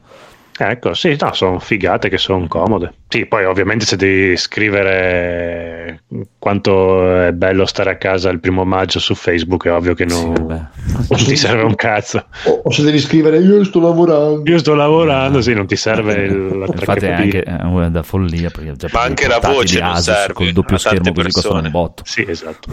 Ecco, 0.58 0.94
sì, 0.94 1.16
no, 1.18 1.32
sono 1.32 1.58
figate 1.58 2.08
che 2.08 2.18
sono 2.18 2.46
comode. 2.46 2.94
Sì, 3.08 3.26
poi 3.26 3.44
ovviamente 3.44 3.84
se 3.84 3.96
devi 3.96 4.36
scrivere 4.36 6.02
quanto 6.38 7.24
è 7.24 7.32
bello 7.32 7.66
stare 7.66 7.90
a 7.90 7.96
casa 7.96 8.28
il 8.30 8.40
primo 8.40 8.64
maggio 8.64 8.98
su 8.98 9.14
Facebook, 9.14 9.66
è 9.66 9.72
ovvio 9.72 9.94
che 9.94 10.04
non, 10.04 10.70
Sì, 11.14 11.24
ti 11.24 11.36
serve 11.36 11.62
un 11.62 11.74
cazzo. 11.74 12.26
O, 12.44 12.62
o 12.64 12.70
se 12.70 12.82
devi 12.82 12.98
scrivere 12.98 13.38
io 13.38 13.64
sto 13.64 13.80
lavorando. 13.80 14.42
Io 14.50 14.58
sto 14.58 14.74
lavorando, 14.74 15.40
sì, 15.40 15.54
non 15.54 15.66
ti 15.66 15.76
serve 15.76 16.14
il, 16.14 16.58
la 16.58 16.66
Infatti 16.66 17.06
è 17.06 17.12
anche 17.12 17.42
è 17.42 17.90
da 17.90 18.02
follia 18.02 18.50
perché 18.50 18.72
già 18.74 18.88
Ma 18.92 19.02
anche 19.02 19.26
la 19.28 19.40
voce 19.40 19.80
non 19.80 19.90
Asus 19.90 20.04
serve 20.04 20.32
col 20.32 20.52
doppio 20.52 20.78
schermo 20.78 21.12
così 21.12 21.30
costano 21.30 21.60
un 21.60 21.70
botto. 21.70 22.02
Sì, 22.06 22.24
esatto. 22.26 22.68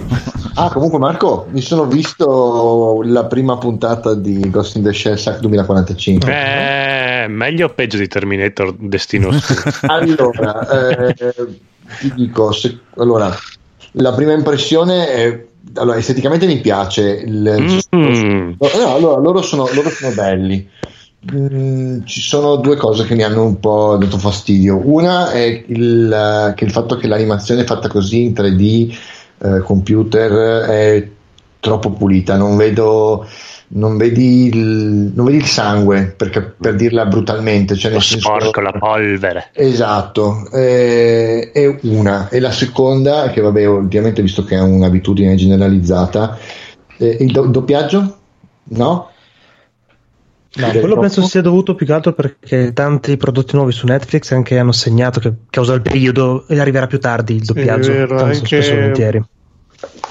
Ah, 0.56 0.70
comunque 0.70 1.00
Marco, 1.00 1.48
mi 1.52 1.62
sono 1.62 1.86
visto 1.86 3.02
la 3.04 3.26
prima 3.26 3.58
puntata 3.58 4.14
di 4.16 4.50
Ghost 4.50 4.76
in 4.76 4.84
the 4.84 4.94
Shell 4.94 5.16
SAC 5.16 5.40
2045. 5.40 6.32
Eh, 6.32 7.28
meglio 7.28 7.69
o 7.70 7.74
peggio 7.74 7.98
di 7.98 8.08
Terminator 8.08 8.76
Destino? 8.78 9.30
Allora, 9.88 10.68
eh, 10.70 11.16
ti 12.00 12.14
dico, 12.14 12.52
se- 12.52 12.80
allora, 12.98 13.36
la 13.94 14.14
prima 14.14 14.34
impressione 14.34 15.08
è, 15.08 15.46
allora, 15.76 15.98
esteticamente 15.98 16.46
mi 16.46 16.60
piace, 16.60 17.24
il- 17.26 17.78
Mm. 17.96 18.52
no, 18.60 18.94
allora, 18.94 19.20
loro 19.22 19.42
sono, 19.42 19.68
loro 19.74 19.90
sono 19.90 20.14
belli. 20.14 20.68
Mm, 21.34 22.06
ci 22.06 22.22
sono 22.22 22.56
due 22.58 22.78
cose 22.78 23.06
che 23.06 23.14
mi 23.14 23.24
hanno 23.24 23.44
un 23.44 23.60
po' 23.60 23.98
dato 24.00 24.18
fastidio. 24.18 24.80
Una 24.82 25.32
è 25.32 25.64
il, 25.68 26.12
eh, 26.12 26.54
che 26.56 26.64
il 26.64 26.72
fatto 26.72 26.96
che 26.96 27.08
l'animazione 27.08 27.66
fatta 27.66 27.90
così 27.90 28.24
in 28.24 28.34
3D 28.34 28.98
eh, 29.42 29.60
computer 29.60 30.66
è 30.70 31.10
troppo 31.60 31.92
pulita. 31.92 32.38
Non 32.38 32.56
vedo, 32.56 33.28
non 33.72 33.98
vedi 33.98 34.48
il, 34.48 35.12
non 35.14 35.26
vedi 35.26 35.38
il 35.38 35.46
sangue 35.46 36.14
perché, 36.16 36.42
per 36.42 36.76
dirla 36.76 37.06
brutalmente. 37.06 37.76
Cioè 37.76 37.92
Lo 37.92 37.98
nel 37.98 38.06
senso- 38.06 38.28
sporco, 38.28 38.62
la 38.62 38.72
polvere. 38.72 39.50
Esatto, 39.54 40.50
eh, 40.52 41.52
è 41.52 41.78
una. 41.84 42.30
E 42.30 42.40
la 42.40 42.52
seconda, 42.52 43.30
che 43.30 43.42
vabbè, 43.42 43.68
ovviamente 43.70 44.22
visto 44.22 44.44
che 44.44 44.56
è 44.56 44.62
un'abitudine 44.62 45.36
generalizzata, 45.36 46.38
eh, 46.98 47.18
il 47.20 47.32
do- 47.32 47.46
doppiaggio? 47.48 48.18
No? 48.72 49.10
No, 50.52 50.72
quello 50.72 50.98
penso 50.98 51.22
sia 51.22 51.42
dovuto 51.42 51.76
più 51.76 51.86
che 51.86 51.94
altro 51.94 52.12
perché 52.14 52.74
tanti 52.74 53.18
prodotti 53.18 53.56
nuovi 53.56 53.72
su 53.72 53.86
Netflix 53.86 54.32
anche 54.32 54.58
hanno 54.58 54.72
segnato 54.72 55.20
che 55.20 55.32
causa 55.50 55.76
il 55.76 55.82
periodo 55.82 56.48
e 56.48 56.60
arriverà 56.60 56.88
più 56.88 57.00
tardi 57.00 57.36
il 57.36 57.44
doppiaggio. 57.46 57.92
è 57.92 57.96
vero, 57.96 58.20
anche- 58.24 58.34
spesso 58.34 58.74
volentieri. 58.74 59.24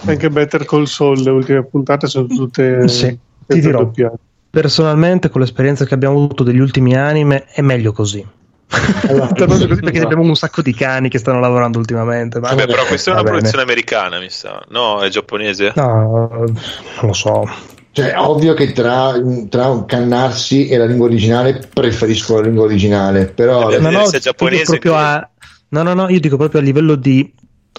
Anche 0.06 0.30
Better 0.30 0.64
Call 0.64 0.84
Saul, 0.84 1.20
le 1.20 1.30
ultime 1.30 1.64
puntate 1.64 2.06
sono 2.06 2.26
tutte 2.26 2.86
Sì, 2.88 3.18
ti 3.54 3.60
dirò. 3.60 3.78
doppiaggio. 3.80 4.18
Personalmente, 4.50 5.28
con 5.28 5.40
l'esperienza 5.40 5.84
che 5.84 5.94
abbiamo 5.94 6.16
avuto 6.16 6.42
degli 6.42 6.58
ultimi 6.58 6.96
anime, 6.96 7.44
è 7.46 7.60
meglio 7.60 7.92
così. 7.92 8.24
Proprio 8.68 9.46
così 9.46 9.66
perché 9.66 10.00
abbiamo 10.00 10.22
un 10.22 10.34
sacco 10.36 10.60
di 10.62 10.74
cani 10.74 11.08
che 11.08 11.18
stanno 11.18 11.40
lavorando 11.40 11.78
ultimamente. 11.78 12.38
ma- 12.40 12.48
Vabbè, 12.50 12.66
però 12.66 12.84
questa 12.84 13.10
è 13.10 13.12
una 13.14 13.22
bene. 13.22 13.36
produzione 13.36 13.64
americana, 13.64 14.18
mi 14.18 14.28
sa. 14.30 14.62
No, 14.68 15.00
è 15.00 15.08
giapponese. 15.08 15.72
No, 15.76 16.28
non 16.30 16.54
lo 17.02 17.12
so. 17.12 17.48
Cioè, 17.92 18.12
è 18.12 18.18
ovvio 18.18 18.54
che 18.54 18.72
tra, 18.72 19.14
tra 19.48 19.68
un 19.68 19.84
cannarsi 19.86 20.68
e 20.68 20.76
la 20.76 20.84
lingua 20.84 21.06
originale 21.06 21.60
preferisco 21.72 22.36
la 22.36 22.42
lingua 22.46 22.64
originale, 22.64 23.26
però 23.26 23.70
Eh, 23.70 23.78
No, 23.80 23.90
no, 23.90 24.04
se 24.06 24.18
è 24.18 24.20
giapponese, 24.20 24.64
proprio 24.78 24.92
quindi- 24.92 25.08
a, 25.10 25.30
no, 25.68 25.82
no, 25.82 25.94
no, 25.94 26.08
io 26.08 26.20
dico 26.20 26.36
proprio 26.36 26.60
a 26.60 26.64
livello 26.64 26.94
di 26.94 27.32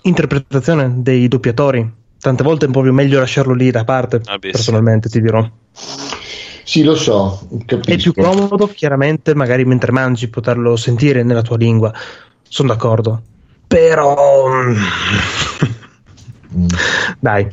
interpretazione 0.03 0.91
dei 0.97 1.27
doppiatori. 1.27 1.97
Tante 2.19 2.43
volte 2.43 2.65
è 2.65 2.69
proprio 2.69 2.93
meglio 2.93 3.19
lasciarlo 3.19 3.53
lì 3.53 3.71
da 3.71 3.83
parte, 3.83 4.21
Ah, 4.25 4.37
beh, 4.37 4.47
sì. 4.47 4.51
personalmente 4.51 5.09
ti 5.09 5.21
dirò. 5.21 5.47
Sì, 6.63 6.83
lo 6.83 6.95
so, 6.95 7.47
capisco. 7.65 7.91
È 7.91 7.97
più 7.97 8.13
comodo, 8.13 8.67
chiaramente, 8.67 9.33
magari 9.33 9.65
mentre 9.65 9.91
mangi, 9.91 10.27
poterlo 10.29 10.75
sentire 10.75 11.23
nella 11.23 11.41
tua 11.41 11.57
lingua. 11.57 11.91
Sono 12.47 12.67
d'accordo. 12.69 13.21
Però... 13.67 14.47
mm, 14.49 14.75
Mm. 16.55 16.65
Dai. 17.19 17.47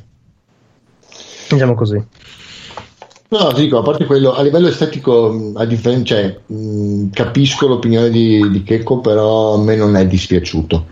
Diciamo 1.48 1.74
così. 1.74 2.02
No, 3.28 3.52
ti 3.52 3.62
dico, 3.62 3.78
a 3.78 3.82
parte 3.82 4.04
quello, 4.06 4.34
a 4.34 4.42
livello 4.42 4.68
estetico, 4.68 5.52
a 5.56 5.64
differenza, 5.64 6.14
cioè, 6.14 6.38
mh, 6.46 7.10
capisco 7.10 7.66
l'opinione 7.66 8.08
di, 8.08 8.48
di 8.50 8.62
Checco, 8.62 9.00
però 9.00 9.54
a 9.54 9.58
me 9.58 9.74
non 9.76 9.96
è 9.96 10.06
dispiaciuto. 10.06 10.86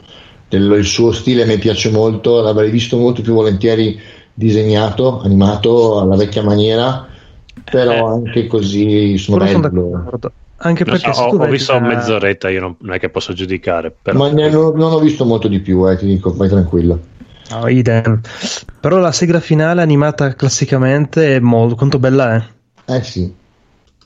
Del- 0.49 0.73
il 0.79 0.85
suo 0.85 1.13
stile 1.13 1.47
mi 1.47 1.59
piace 1.59 1.91
molto, 1.91 2.41
l'avrei 2.41 2.71
visto 2.71 2.97
molto 2.99 3.23
più 3.23 3.33
volentieri 3.35 3.99
disegnato, 4.33 5.21
animato 5.21 5.99
alla 6.01 6.17
vecchia 6.17 6.43
maniera, 6.43 7.07
però 7.65 8.07
anche 8.07 8.47
così 8.47 9.21
Però 9.27 9.47
sono 9.47 9.61
d'accordo. 9.61 10.33
Anche 10.57 10.85
perché 10.85 11.13
so, 11.13 11.23
ho, 11.23 11.37
ho 11.37 11.47
visto 11.49 11.73
la- 11.73 11.81
mezz'oretta, 11.81 12.49
io 12.49 12.61
non, 12.61 12.77
non 12.81 12.95
è 12.95 12.99
che 12.99 13.11
posso 13.11 13.33
giudicare. 13.33 13.95
Però... 14.01 14.19
Ma 14.19 14.31
ne- 14.31 14.51
non, 14.51 14.75
non 14.77 14.93
ho 14.93 14.99
visto 14.99 15.25
molto 15.25 15.49
di 15.49 15.61
più, 15.61 15.89
eh, 15.89 15.97
ti 15.97 16.07
dico, 16.07 16.33
vai 16.35 16.49
tranquillo. 16.49 17.01
No, 17.51 17.69
idem. 17.69 18.21
Però 18.81 18.99
la 18.99 19.13
sigla 19.13 19.41
finale 19.41 19.83
animata 19.83 20.35
classicamente 20.35 21.37
è 21.37 21.41
molto 21.41 21.75
quanto 21.75 21.99
bella 21.99 22.35
è. 22.37 22.45
Eh 22.87 23.03
sì, 23.03 23.35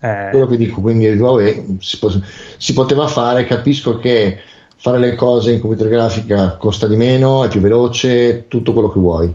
Eh, 0.00 0.28
quello 0.30 0.46
che 0.46 0.56
dico, 0.56 0.80
quindi 0.80 1.14
vabbè, 1.16 1.64
si, 1.80 1.98
po- 1.98 2.12
si 2.56 2.72
poteva 2.72 3.06
fare, 3.08 3.44
capisco 3.44 3.98
che 3.98 4.38
fare 4.80 4.98
le 4.98 5.14
cose 5.14 5.52
in 5.52 5.60
computer 5.60 5.88
grafica 5.88 6.56
costa 6.56 6.86
di 6.86 6.96
meno, 6.96 7.44
è 7.44 7.48
più 7.48 7.60
veloce, 7.60 8.46
tutto 8.48 8.72
quello 8.72 8.90
che 8.90 9.00
vuoi, 9.00 9.34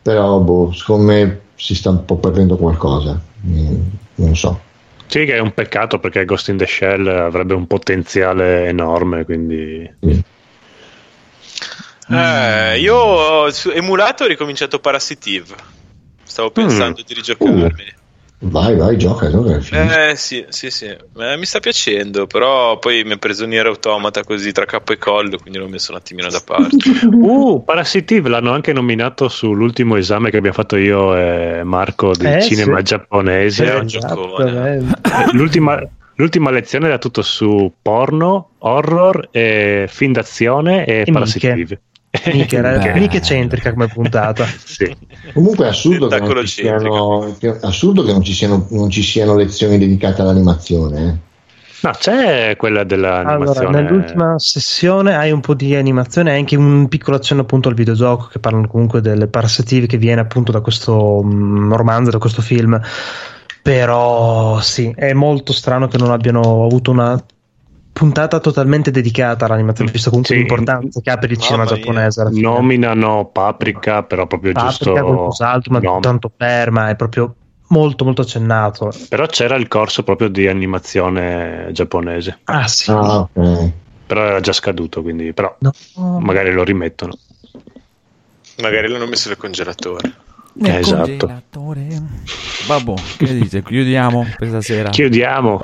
però 0.00 0.38
boh, 0.38 0.72
secondo 0.72 1.12
me 1.12 1.40
si 1.54 1.74
sta 1.74 1.90
un 1.90 2.04
po' 2.04 2.16
perdendo 2.16 2.56
qualcosa, 2.56 3.20
Mm, 3.44 3.80
non 4.16 4.36
so. 4.36 4.60
Sì, 5.06 5.24
che 5.24 5.34
è 5.34 5.40
un 5.40 5.52
peccato 5.52 5.98
perché 5.98 6.24
Ghost 6.24 6.48
in 6.48 6.56
the 6.56 6.66
Shell 6.66 7.06
avrebbe 7.08 7.54
un 7.54 7.66
potenziale 7.66 8.66
enorme, 8.68 9.24
quindi... 9.24 9.92
Sì. 10.00 10.22
Eh, 12.08 12.78
io 12.78 12.96
ho- 12.96 13.50
su 13.50 13.70
emulato 13.70 14.24
ho 14.24 14.26
ricominciato 14.26 14.78
Parasitive. 14.78 15.54
Stavo 16.22 16.50
pensando 16.50 17.02
di 17.04 17.14
rigiocarmi. 17.14 17.94
Vai, 18.44 18.74
vai, 18.74 18.98
gioca, 18.98 19.30
gioca. 19.30 20.10
Eh 20.10 20.16
sì, 20.16 20.44
sì, 20.48 20.68
sì. 20.70 20.86
Eh, 20.86 21.36
mi 21.36 21.44
sta 21.44 21.60
piacendo, 21.60 22.26
però 22.26 22.76
poi 22.78 23.04
mi 23.04 23.12
ha 23.12 23.16
preso 23.16 23.46
Nier 23.46 23.66
Automata 23.66 24.24
così 24.24 24.50
tra 24.50 24.64
capo 24.64 24.92
e 24.92 24.98
collo, 24.98 25.38
quindi 25.38 25.60
l'ho 25.60 25.68
messo 25.68 25.92
un 25.92 25.98
attimino 25.98 26.28
da 26.28 26.40
parte. 26.44 26.76
Uh, 27.22 27.62
Parasitive 27.64 28.28
l'hanno 28.28 28.52
anche 28.52 28.72
nominato 28.72 29.28
sull'ultimo 29.28 29.96
esame 29.96 30.30
che 30.30 30.38
abbiamo 30.38 30.56
fatto 30.56 30.76
io 30.76 31.14
e 31.16 31.62
Marco 31.62 32.14
di 32.16 32.26
Eh, 32.26 32.42
cinema 32.42 32.78
sì. 32.78 32.84
giapponese. 32.84 33.64
È 33.64 33.78
un 33.78 33.84
esatto, 33.84 34.44
eh. 34.44 34.80
L'ultima, 35.32 35.80
l'ultima 36.16 36.50
lezione 36.50 36.86
era 36.86 36.98
tutto 36.98 37.22
su 37.22 37.72
porno, 37.80 38.50
horror, 38.58 39.28
e 39.30 39.86
film 39.88 40.12
d'azione 40.12 40.84
e, 40.84 41.04
E 41.06 41.12
Parasitive. 41.12 41.80
Mica, 42.32 42.58
era 42.58 42.94
mica 42.94 43.16
eccentrica 43.16 43.72
come 43.72 43.88
puntata. 43.88 44.44
Sì. 44.64 44.94
Comunque 45.32 45.66
è 45.66 45.68
assurdo 45.68 46.08
che 46.08 46.18
non, 46.18 46.44
ci 46.46 46.62
siano, 46.62 47.34
che- 47.38 47.58
assurdo 47.62 48.02
che 48.04 48.12
non 48.12 48.22
ci 48.22 48.34
siano, 48.34 48.66
non 48.70 48.90
ci 48.90 49.02
siano 49.02 49.34
lezioni 49.34 49.78
dedicate 49.78 50.20
all'animazione. 50.20 51.08
eh. 51.08 51.30
No, 51.82 51.90
c'è 51.98 52.54
quella 52.56 52.84
dell'animazione. 52.84 53.66
Allora, 53.66 53.82
nell'ultima 53.82 54.38
sessione 54.38 55.16
hai 55.16 55.32
un 55.32 55.40
po' 55.40 55.54
di 55.54 55.74
animazione 55.74 56.32
e 56.32 56.38
anche 56.38 56.54
un 56.54 56.86
piccolo 56.88 57.16
accenno 57.16 57.40
appunto 57.40 57.68
al 57.68 57.74
videogioco 57.74 58.26
che 58.26 58.38
parlano 58.38 58.68
comunque 58.68 59.00
delle 59.00 59.26
parassitive 59.26 59.86
che 59.86 59.96
viene 59.96 60.20
appunto 60.20 60.52
da 60.52 60.60
questo 60.60 61.22
mm, 61.24 61.72
romanzo, 61.72 62.10
da 62.10 62.18
questo 62.18 62.40
film. 62.42 62.80
Però 63.62 64.60
sì, 64.60 64.92
è 64.94 65.12
molto 65.12 65.52
strano 65.52 65.88
che 65.88 65.96
non 65.98 66.10
abbiano 66.10 66.64
avuto 66.64 66.90
una 66.90 67.20
puntata 67.92 68.40
totalmente 68.40 68.90
dedicata 68.90 69.44
all'animazione, 69.44 69.90
visto 69.90 70.08
comunque 70.10 70.34
Sì. 70.34 70.40
l'importanza 70.40 71.00
che 71.00 71.10
ha 71.10 71.18
per 71.18 71.30
il 71.30 71.38
cinema 71.38 71.64
Mamma 71.64 71.76
mia. 71.76 71.84
giapponese. 71.84 72.28
Nominano 72.40 73.26
Paprika, 73.26 74.02
però 74.02 74.26
proprio 74.26 74.52
Paprika, 74.52 74.70
giusto. 74.76 74.92
qualcos'altro, 74.92 75.72
ma 75.72 75.78
nome. 75.80 76.00
tanto 76.00 76.30
per, 76.34 76.70
ma 76.70 76.88
è 76.88 76.96
proprio 76.96 77.34
molto 77.68 78.04
molto 78.04 78.22
accennato. 78.22 78.90
Però 79.08 79.26
c'era 79.26 79.56
il 79.56 79.68
corso 79.68 80.02
proprio 80.02 80.28
di 80.28 80.46
animazione 80.48 81.68
giapponese. 81.72 82.40
Ah 82.44 82.66
sì. 82.66 82.90
Ah, 82.90 83.20
ok. 83.20 83.70
Però 84.06 84.22
era 84.24 84.40
già 84.40 84.52
scaduto, 84.52 85.00
quindi 85.02 85.32
però 85.32 85.54
No. 85.60 85.72
magari 86.20 86.52
lo 86.52 86.64
rimettono. 86.64 87.12
Magari 88.60 88.88
l'hanno 88.88 89.06
messo 89.06 89.28
nel 89.28 89.38
congelatore. 89.38 90.12
Nel 90.54 90.76
Esatto. 90.80 91.08
congelatore. 91.08 92.02
Vabbè, 92.66 92.94
che 93.16 93.34
dite? 93.38 93.62
Chiudiamo 93.62 94.26
per 94.36 94.48
stasera. 94.48 94.90
Chiudiamo. 94.90 95.62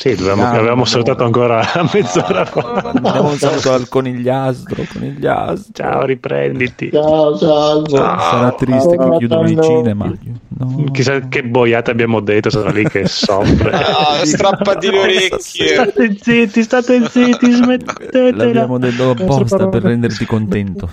Sì, 0.00 0.14
dovevamo- 0.14 0.42
No, 0.44 0.48
avevamo 0.48 0.76
no. 0.76 0.84
salutato 0.86 1.24
ancora 1.24 1.60
a 1.60 1.86
mezz'ora 1.92 2.44
fa. 2.46 2.90
Diamo 2.98 3.28
un 3.28 3.36
saluto 3.36 3.72
al 3.74 3.86
conigliastro. 3.86 4.82
conigliastro. 4.90 5.72
Ciao, 5.74 6.04
riprenditi. 6.06 6.90
Ciao, 6.90 7.36
salvo. 7.36 7.96
Sarà 7.96 8.52
triste 8.52 8.96
che 8.96 8.96
Ciao, 8.96 9.18
chiudono 9.18 9.48
i 9.48 9.54
no. 9.54 9.62
cinema. 9.62 10.12
No. 10.58 10.84
Chissà 10.90 11.20
che 11.28 11.42
boiate 11.44 11.90
abbiamo 11.90 12.20
detto, 12.20 12.48
sarà 12.48 12.70
lì 12.70 12.84
che 12.88 13.06
soffre. 13.06 13.70
Ah, 14.00 14.24
strappati 14.24 14.90
le 14.90 14.98
orecchie. 15.00 15.66
State 15.74 16.16
zitti, 16.18 16.62
state 16.62 17.06
zitti, 17.08 17.50
smettetela. 17.52 18.44
L'abbiamo 18.44 18.78
detto 18.78 19.10
apposta 19.10 19.68
per 19.68 19.82
renderti 19.82 20.24
contento. 20.24 20.88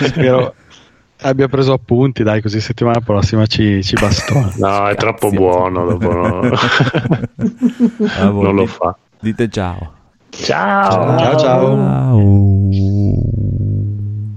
Spero 0.00 0.54
abbia 1.24 1.48
preso 1.48 1.72
appunti, 1.72 2.22
dai, 2.22 2.40
così 2.42 2.60
settimana 2.60 3.00
prossima 3.00 3.46
ci, 3.46 3.82
ci 3.82 3.94
bastona. 3.98 4.52
No, 4.56 4.88
è 4.88 4.94
troppo 4.94 5.30
buono. 5.30 5.86
Dopo 5.86 6.12
no. 6.12 6.40
Non 8.40 8.54
lo 8.54 8.66
fa. 8.66 8.96
Dite 9.20 9.48
ciao. 9.48 9.92
Ciao. 10.30 11.18
Ciao 11.18 11.38
ciao. 11.38 11.76
Ciao. 11.76 12.93